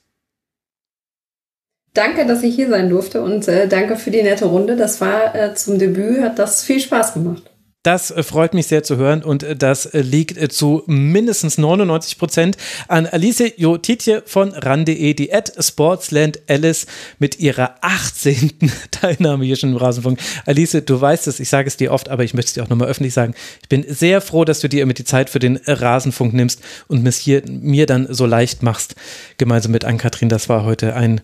Danke, 1.94 2.24
dass 2.24 2.42
ich 2.42 2.54
hier 2.54 2.68
sein 2.68 2.88
durfte 2.88 3.22
und 3.22 3.48
äh, 3.48 3.66
danke 3.66 3.96
für 3.96 4.10
die 4.10 4.22
nette 4.22 4.44
Runde. 4.44 4.76
Das 4.76 5.00
war 5.00 5.34
äh, 5.34 5.54
zum 5.54 5.78
Debüt, 5.78 6.22
hat 6.22 6.38
das 6.38 6.62
viel 6.62 6.80
Spaß 6.80 7.14
gemacht. 7.14 7.42
Das 7.82 8.10
äh, 8.10 8.22
freut 8.22 8.52
mich 8.52 8.66
sehr 8.66 8.82
zu 8.82 8.98
hören 8.98 9.22
und 9.22 9.42
äh, 9.42 9.56
das 9.56 9.86
äh, 9.86 10.02
liegt 10.02 10.52
zu 10.52 10.82
mindestens 10.86 11.56
99 11.56 12.18
Prozent 12.18 12.58
an 12.88 13.06
Alice 13.06 13.42
Jotitje 13.56 14.22
von 14.26 14.52
ran.de, 14.52 15.14
die 15.14 15.32
at 15.32 15.52
Sportsland 15.58 16.40
Alice 16.46 16.86
mit 17.18 17.40
ihrer 17.40 17.76
18. 17.80 18.52
Teilnahme 18.90 19.46
hier 19.46 19.56
schon 19.56 19.70
im 19.70 19.76
Rasenfunk. 19.76 20.20
Alice, 20.44 20.82
du 20.84 21.00
weißt 21.00 21.26
es, 21.26 21.40
ich 21.40 21.48
sage 21.48 21.68
es 21.68 21.78
dir 21.78 21.90
oft, 21.90 22.10
aber 22.10 22.22
ich 22.22 22.34
möchte 22.34 22.50
es 22.50 22.52
dir 22.52 22.64
auch 22.64 22.68
nochmal 22.68 22.88
öffentlich 22.88 23.14
sagen. 23.14 23.34
Ich 23.62 23.70
bin 23.70 23.86
sehr 23.88 24.20
froh, 24.20 24.44
dass 24.44 24.60
du 24.60 24.68
dir 24.68 24.82
immer 24.82 24.92
die 24.92 25.04
Zeit 25.04 25.30
für 25.30 25.38
den 25.38 25.56
Rasenfunk 25.64 26.34
nimmst 26.34 26.60
und 26.86 27.02
mir 27.48 27.86
dann 27.86 28.06
so 28.10 28.26
leicht 28.26 28.62
machst, 28.62 28.94
gemeinsam 29.38 29.72
mit 29.72 29.86
Ann-Kathrin. 29.86 30.28
Das 30.28 30.50
war 30.50 30.64
heute 30.64 30.94
ein, 30.94 31.22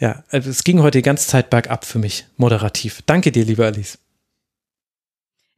ja, 0.00 0.24
es 0.30 0.64
ging 0.64 0.80
heute 0.80 0.98
die 0.98 1.02
ganze 1.02 1.28
Zeit 1.28 1.50
bergab 1.50 1.84
für 1.84 1.98
mich, 1.98 2.26
moderativ. 2.36 3.02
Danke 3.06 3.30
dir, 3.30 3.44
liebe 3.44 3.64
Alice. 3.64 3.98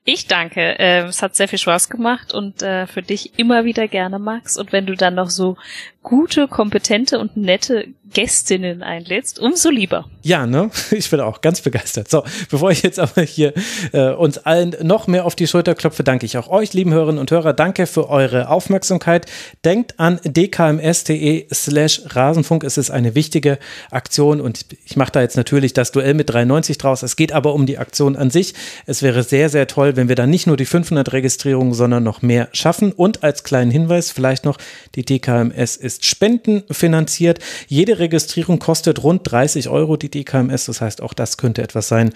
Ich 0.05 0.27
danke. 0.27 0.79
Äh, 0.81 1.05
es 1.05 1.23
hat 1.23 1.37
sehr 1.37 1.47
viel 1.47 1.61
Spaß 1.61 1.89
gemacht 1.89 2.35
und 2.35 2.61
äh, 2.63 2.89
für 2.89 3.03
dich 3.03 3.39
immer 3.39 3.65
wieder 3.65 3.87
gerne, 3.87 4.19
Max. 4.19 4.57
Und 4.57 4.73
wenn 4.73 4.85
du 4.87 4.97
dann 4.97 5.15
noch 5.15 5.31
so 5.31 5.57
gute, 6.03 6.49
kompetente 6.49 7.19
und 7.21 7.37
nette 7.37 7.87
Gästinnen 8.13 8.83
einlädst, 8.83 9.39
umso 9.39 9.71
lieber. 9.71 10.05
Ja, 10.23 10.47
ne? 10.47 10.71
Ich 10.91 11.09
bin 11.11 11.21
auch 11.21 11.41
ganz 11.41 11.61
begeistert. 11.61 12.11
So, 12.11 12.25
bevor 12.51 12.71
ich 12.71 12.83
jetzt 12.83 12.99
aber 12.99 13.23
hier 13.23 13.55
äh, 13.93 14.11
uns 14.11 14.39
allen 14.39 14.77
noch 14.83 15.07
mehr 15.07 15.25
auf 15.25 15.35
die 15.35 15.47
Schulter 15.47 15.75
klopfe, 15.75 16.05
danke 16.05 16.27
ich 16.27 16.37
auch 16.37 16.49
euch, 16.49 16.75
lieben 16.75 16.93
Hörerinnen 16.93 17.19
und 17.19 17.31
Hörer. 17.31 17.53
Danke 17.53 17.87
für 17.87 18.11
eure 18.11 18.49
Aufmerksamkeit. 18.49 19.27
Denkt 19.65 19.99
an 19.99 20.21
dkms.de 20.25 21.47
slash 21.53 22.03
Rasenfunk. 22.07 22.65
Es 22.65 22.77
ist 22.77 22.91
eine 22.91 23.15
wichtige 23.15 23.59
Aktion 23.91 24.41
und 24.41 24.67
ich 24.85 24.97
mache 24.97 25.13
da 25.13 25.23
jetzt 25.23 25.37
natürlich 25.37 25.73
das 25.73 25.93
Duell 25.93 26.15
mit 26.15 26.31
93 26.31 26.77
draus. 26.79 27.03
Es 27.03 27.17
geht 27.17 27.33
aber 27.33 27.55
um 27.55 27.65
die 27.65 27.79
Aktion 27.79 28.17
an 28.17 28.31
sich. 28.31 28.55
Es 28.87 29.03
wäre 29.03 29.23
sehr, 29.23 29.49
sehr 29.49 29.67
toll, 29.67 29.92
wenn 29.97 30.09
wir 30.09 30.17
da 30.17 30.27
nicht 30.27 30.47
nur 30.47 30.57
die 30.57 30.65
500 30.65 31.13
Registrierungen, 31.13 31.75
sondern 31.75 32.03
noch 32.03 32.23
mehr 32.23 32.49
schaffen. 32.53 32.93
Und 32.93 33.23
als 33.23 33.45
kleinen 33.45 33.71
Hinweis 33.71 34.11
vielleicht 34.11 34.45
noch, 34.45 34.59
die 34.95 35.05
DKMS 35.05 35.77
ist 35.77 36.05
spendenfinanziert. 36.05 37.39
Jede 37.69 37.99
Registrierung 37.99 38.59
kostet 38.59 39.03
rund 39.03 39.31
30 39.31 39.69
Euro 39.69 39.97
die 39.97 40.11
DKMS. 40.11 40.67
Das 40.67 40.81
heißt, 40.81 41.03
auch 41.03 41.15
das 41.15 41.37
könnte 41.37 41.63
etwas 41.63 41.89
sein, 41.89 42.13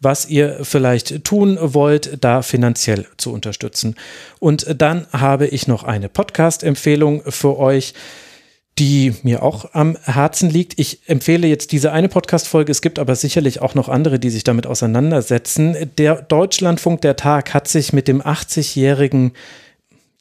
was 0.00 0.28
ihr 0.28 0.58
vielleicht 0.62 1.24
tun 1.24 1.58
wollt, 1.60 2.18
da 2.20 2.42
finanziell 2.42 3.06
zu 3.16 3.32
unterstützen. 3.32 3.96
Und 4.38 4.66
dann 4.78 5.06
habe 5.12 5.46
ich 5.46 5.66
noch 5.66 5.84
eine 5.84 6.08
Podcast-Empfehlung 6.08 7.22
für 7.26 7.58
euch 7.58 7.94
die 8.78 9.14
mir 9.22 9.42
auch 9.42 9.72
am 9.72 9.96
Herzen 10.02 10.50
liegt. 10.50 10.78
Ich 10.78 11.08
empfehle 11.08 11.46
jetzt 11.46 11.70
diese 11.70 11.92
eine 11.92 12.08
Podcast-Folge. 12.08 12.72
Es 12.72 12.82
gibt 12.82 12.98
aber 12.98 13.14
sicherlich 13.14 13.62
auch 13.62 13.74
noch 13.74 13.88
andere, 13.88 14.18
die 14.18 14.30
sich 14.30 14.42
damit 14.42 14.66
auseinandersetzen. 14.66 15.76
Der 15.96 16.22
Deutschlandfunk 16.22 17.00
der 17.00 17.16
Tag 17.16 17.54
hat 17.54 17.68
sich 17.68 17.92
mit 17.92 18.08
dem 18.08 18.20
80-jährigen 18.20 19.32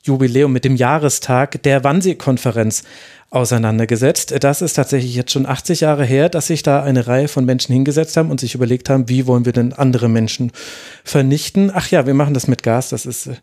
Jubiläum, 0.04 0.52
mit 0.52 0.66
dem 0.66 0.76
Jahrestag 0.76 1.64
der 1.64 1.84
Wannsee-Konferenz 1.84 2.84
auseinandergesetzt. 3.32 4.36
Das 4.44 4.62
ist 4.62 4.74
tatsächlich 4.74 5.16
jetzt 5.16 5.32
schon 5.32 5.48
80 5.48 5.80
Jahre 5.80 6.06
her, 6.06 6.30
dass 6.30 6.48
sich 6.48 6.62
da 6.62 6.84
eine 6.84 7.08
Reihe 7.08 7.28
von 7.28 7.46
Menschen 7.46 7.74
hingesetzt 7.74 8.16
haben 8.18 8.30
und 8.30 8.40
sich 8.40 8.54
überlegt 8.54 8.90
haben, 8.90 9.10
wie 9.10 9.26
wollen 9.26 9.46
wir 9.46 9.54
denn 9.54 9.74
andere 9.74 10.10
Menschen 10.10 10.52
vernichten. 11.04 11.72
Ach 11.74 11.90
ja, 11.90 12.06
wir 12.06 12.14
machen 12.14 12.36
das 12.36 12.48
mit 12.48 12.62
Gas, 12.62 12.90
das 12.90 13.08
ist 13.08 13.28
äh, 13.28 13.36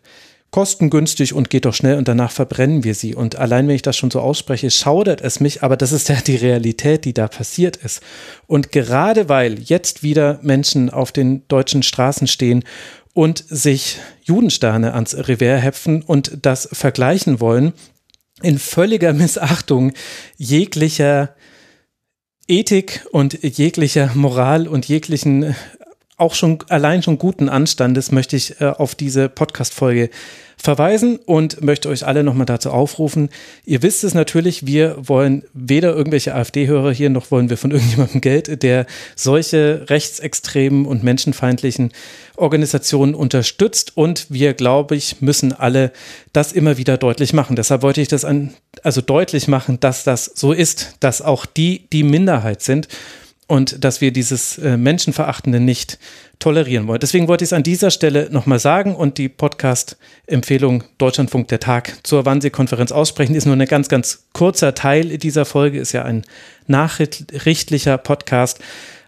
kostengünstig 0.51 1.33
und 1.33 1.49
geht 1.49 1.65
doch 1.65 1.73
schnell 1.73 1.97
und 1.97 2.07
danach 2.07 2.31
verbrennen 2.31 2.83
wir 2.83 2.93
sie. 2.93 3.15
Und 3.15 3.37
allein 3.37 3.67
wenn 3.67 3.75
ich 3.75 3.81
das 3.81 3.95
schon 3.95 4.11
so 4.11 4.19
ausspreche, 4.19 4.69
schaudert 4.69 5.21
es 5.21 5.39
mich, 5.39 5.63
aber 5.63 5.77
das 5.77 5.93
ist 5.93 6.09
ja 6.09 6.15
die 6.15 6.35
Realität, 6.35 7.05
die 7.05 7.13
da 7.13 7.29
passiert 7.29 7.77
ist. 7.77 8.01
Und 8.47 8.71
gerade 8.71 9.29
weil 9.29 9.59
jetzt 9.59 10.03
wieder 10.03 10.39
Menschen 10.43 10.89
auf 10.89 11.13
den 11.13 11.47
deutschen 11.47 11.83
Straßen 11.83 12.27
stehen 12.27 12.65
und 13.13 13.43
sich 13.47 13.97
Judensterne 14.23 14.93
ans 14.93 15.15
Revers 15.15 15.61
heften 15.61 16.01
und 16.01 16.37
das 16.41 16.67
vergleichen 16.71 17.39
wollen, 17.39 17.73
in 18.41 18.59
völliger 18.59 19.13
Missachtung 19.13 19.93
jeglicher 20.37 21.33
Ethik 22.47 23.05
und 23.11 23.41
jeglicher 23.41 24.11
Moral 24.15 24.67
und 24.67 24.85
jeglichen 24.85 25.55
auch 26.21 26.35
schon 26.35 26.59
allein 26.69 27.03
schon 27.03 27.17
guten 27.17 27.49
Anstandes 27.49 28.11
möchte 28.11 28.35
ich 28.35 28.61
äh, 28.61 28.65
auf 28.65 28.95
diese 28.95 29.27
Podcast-Folge 29.27 30.11
verweisen 30.55 31.17
und 31.25 31.63
möchte 31.63 31.89
euch 31.89 32.05
alle 32.05 32.23
nochmal 32.23 32.45
dazu 32.45 32.69
aufrufen. 32.69 33.29
Ihr 33.65 33.81
wisst 33.81 34.03
es 34.03 34.13
natürlich, 34.13 34.67
wir 34.67 34.95
wollen 34.99 35.43
weder 35.53 35.95
irgendwelche 35.95 36.35
AfD-Hörer 36.35 36.91
hier, 36.91 37.09
noch 37.09 37.31
wollen 37.31 37.49
wir 37.49 37.57
von 37.57 37.71
irgendjemandem 37.71 38.21
Geld, 38.21 38.61
der 38.61 38.85
solche 39.15 39.85
rechtsextremen 39.89 40.85
und 40.85 41.03
menschenfeindlichen 41.03 41.91
Organisationen 42.35 43.15
unterstützt. 43.15 43.97
Und 43.97 44.27
wir, 44.29 44.53
glaube 44.53 44.95
ich, 44.95 45.21
müssen 45.21 45.53
alle 45.53 45.91
das 46.33 46.51
immer 46.51 46.77
wieder 46.77 46.97
deutlich 46.97 47.33
machen. 47.33 47.55
Deshalb 47.55 47.81
wollte 47.81 48.01
ich 48.01 48.07
das 48.07 48.25
an, 48.25 48.53
also 48.83 49.01
deutlich 49.01 49.47
machen, 49.47 49.79
dass 49.79 50.03
das 50.03 50.25
so 50.25 50.53
ist, 50.53 50.97
dass 50.99 51.23
auch 51.23 51.47
die, 51.47 51.87
die 51.91 52.03
Minderheit 52.03 52.61
sind 52.61 52.87
und 53.51 53.83
dass 53.83 53.99
wir 53.99 54.13
dieses 54.13 54.57
äh, 54.59 54.77
Menschenverachtende 54.77 55.59
nicht 55.59 55.99
tolerieren 56.39 56.87
wollen. 56.87 57.01
Deswegen 57.01 57.27
wollte 57.27 57.43
ich 57.43 57.49
es 57.49 57.53
an 57.53 57.63
dieser 57.63 57.91
Stelle 57.91 58.29
nochmal 58.31 58.59
sagen 58.59 58.95
und 58.95 59.17
die 59.17 59.27
Podcast-Empfehlung 59.27 60.85
Deutschlandfunk 60.97 61.49
der 61.49 61.59
Tag 61.59 61.97
zur 62.03 62.23
Wannsee-Konferenz 62.23 62.93
aussprechen. 62.93 63.35
Ist 63.35 63.45
nur 63.45 63.57
ein 63.57 63.65
ganz, 63.65 63.89
ganz 63.89 64.23
kurzer 64.31 64.73
Teil 64.73 65.17
dieser 65.17 65.43
Folge, 65.43 65.81
ist 65.81 65.91
ja 65.91 66.05
ein 66.05 66.23
nachrichtlicher 66.67 67.97
Podcast. 67.97 68.59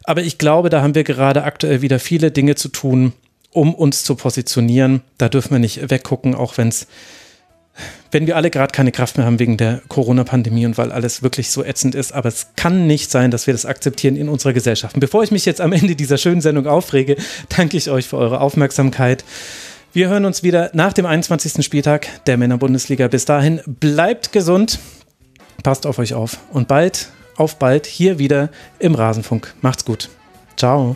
Aber 0.04 0.22
ich 0.24 0.38
glaube, 0.40 0.70
da 0.70 0.82
haben 0.82 0.94
wir 0.94 1.06
gerade 1.06 1.46
aktuell 1.46 1.82
wieder 1.82 2.00
viele 2.00 2.30
Dinge 2.30 2.56
zu 2.56 2.68
tun, 2.68 3.14
um 3.52 3.74
uns 3.74 4.04
zu 4.04 4.16
positionieren. 4.16 5.04
Da 5.18 5.30
dürfen 5.30 5.52
wir 5.52 5.60
nicht 5.60 5.90
weggucken, 5.90 6.36
auch 6.36 6.58
wenn 6.58 6.68
es 6.68 6.88
wenn 8.12 8.28
wir 8.28 8.36
alle 8.36 8.50
gerade 8.50 8.72
keine 8.72 8.92
Kraft 8.92 9.18
mehr 9.18 9.26
haben 9.26 9.40
wegen 9.40 9.58
der 9.58 9.82
Corona-Pandemie 9.88 10.66
und 10.66 10.78
weil 10.78 10.92
alles 10.92 11.24
wirklich 11.24 11.50
so 11.50 11.64
ätzend 11.64 11.96
ist. 11.96 12.14
Aber 12.14 12.30
es 12.30 12.48
kann 12.56 12.88
nicht 12.88 13.10
sein, 13.10 13.32
dass 13.32 13.48
wir 13.48 13.54
das 13.54 13.66
akzeptieren 13.66 14.16
in 14.16 14.30
unserer 14.30 14.54
Gesellschaft. 14.54 14.96
Und 14.96 15.00
bevor 15.00 15.24
ich 15.24 15.32
mich 15.32 15.46
jetzt 15.46 15.62
am 15.62 15.74
Ende 15.74 15.96
dieser 15.96 16.18
schönen 16.18 16.42
Sendung 16.42 16.68
aufrege, 16.68 17.16
danke 17.50 17.78
ich 17.78 17.90
euch 17.90 18.08
für 18.08 18.18
eure 18.18 18.42
Aufmerksamkeit. 18.42 19.24
Wir 19.94 20.10
hören 20.10 20.26
uns 20.26 20.44
wieder 20.44 20.72
nach 20.74 20.94
dem 20.94 21.06
21. 21.06 21.64
Spieltag 21.64 22.08
der 22.26 22.38
Männerbundesliga. 22.38 23.08
Bis 23.08 23.26
dahin 23.26 23.62
bleibt 23.66 24.32
gesund, 24.32 24.80
passt 25.62 25.86
auf 25.86 26.00
euch 26.00 26.14
auf 26.14 26.40
und 26.52 26.68
bald, 26.68 27.10
auf 27.36 27.58
bald 27.58 27.86
hier 27.86 28.20
wieder 28.20 28.50
im 28.80 28.96
Rasenfunk. 28.96 29.54
Macht's 29.62 29.86
gut. 29.86 30.10
Ciao. 30.58 30.96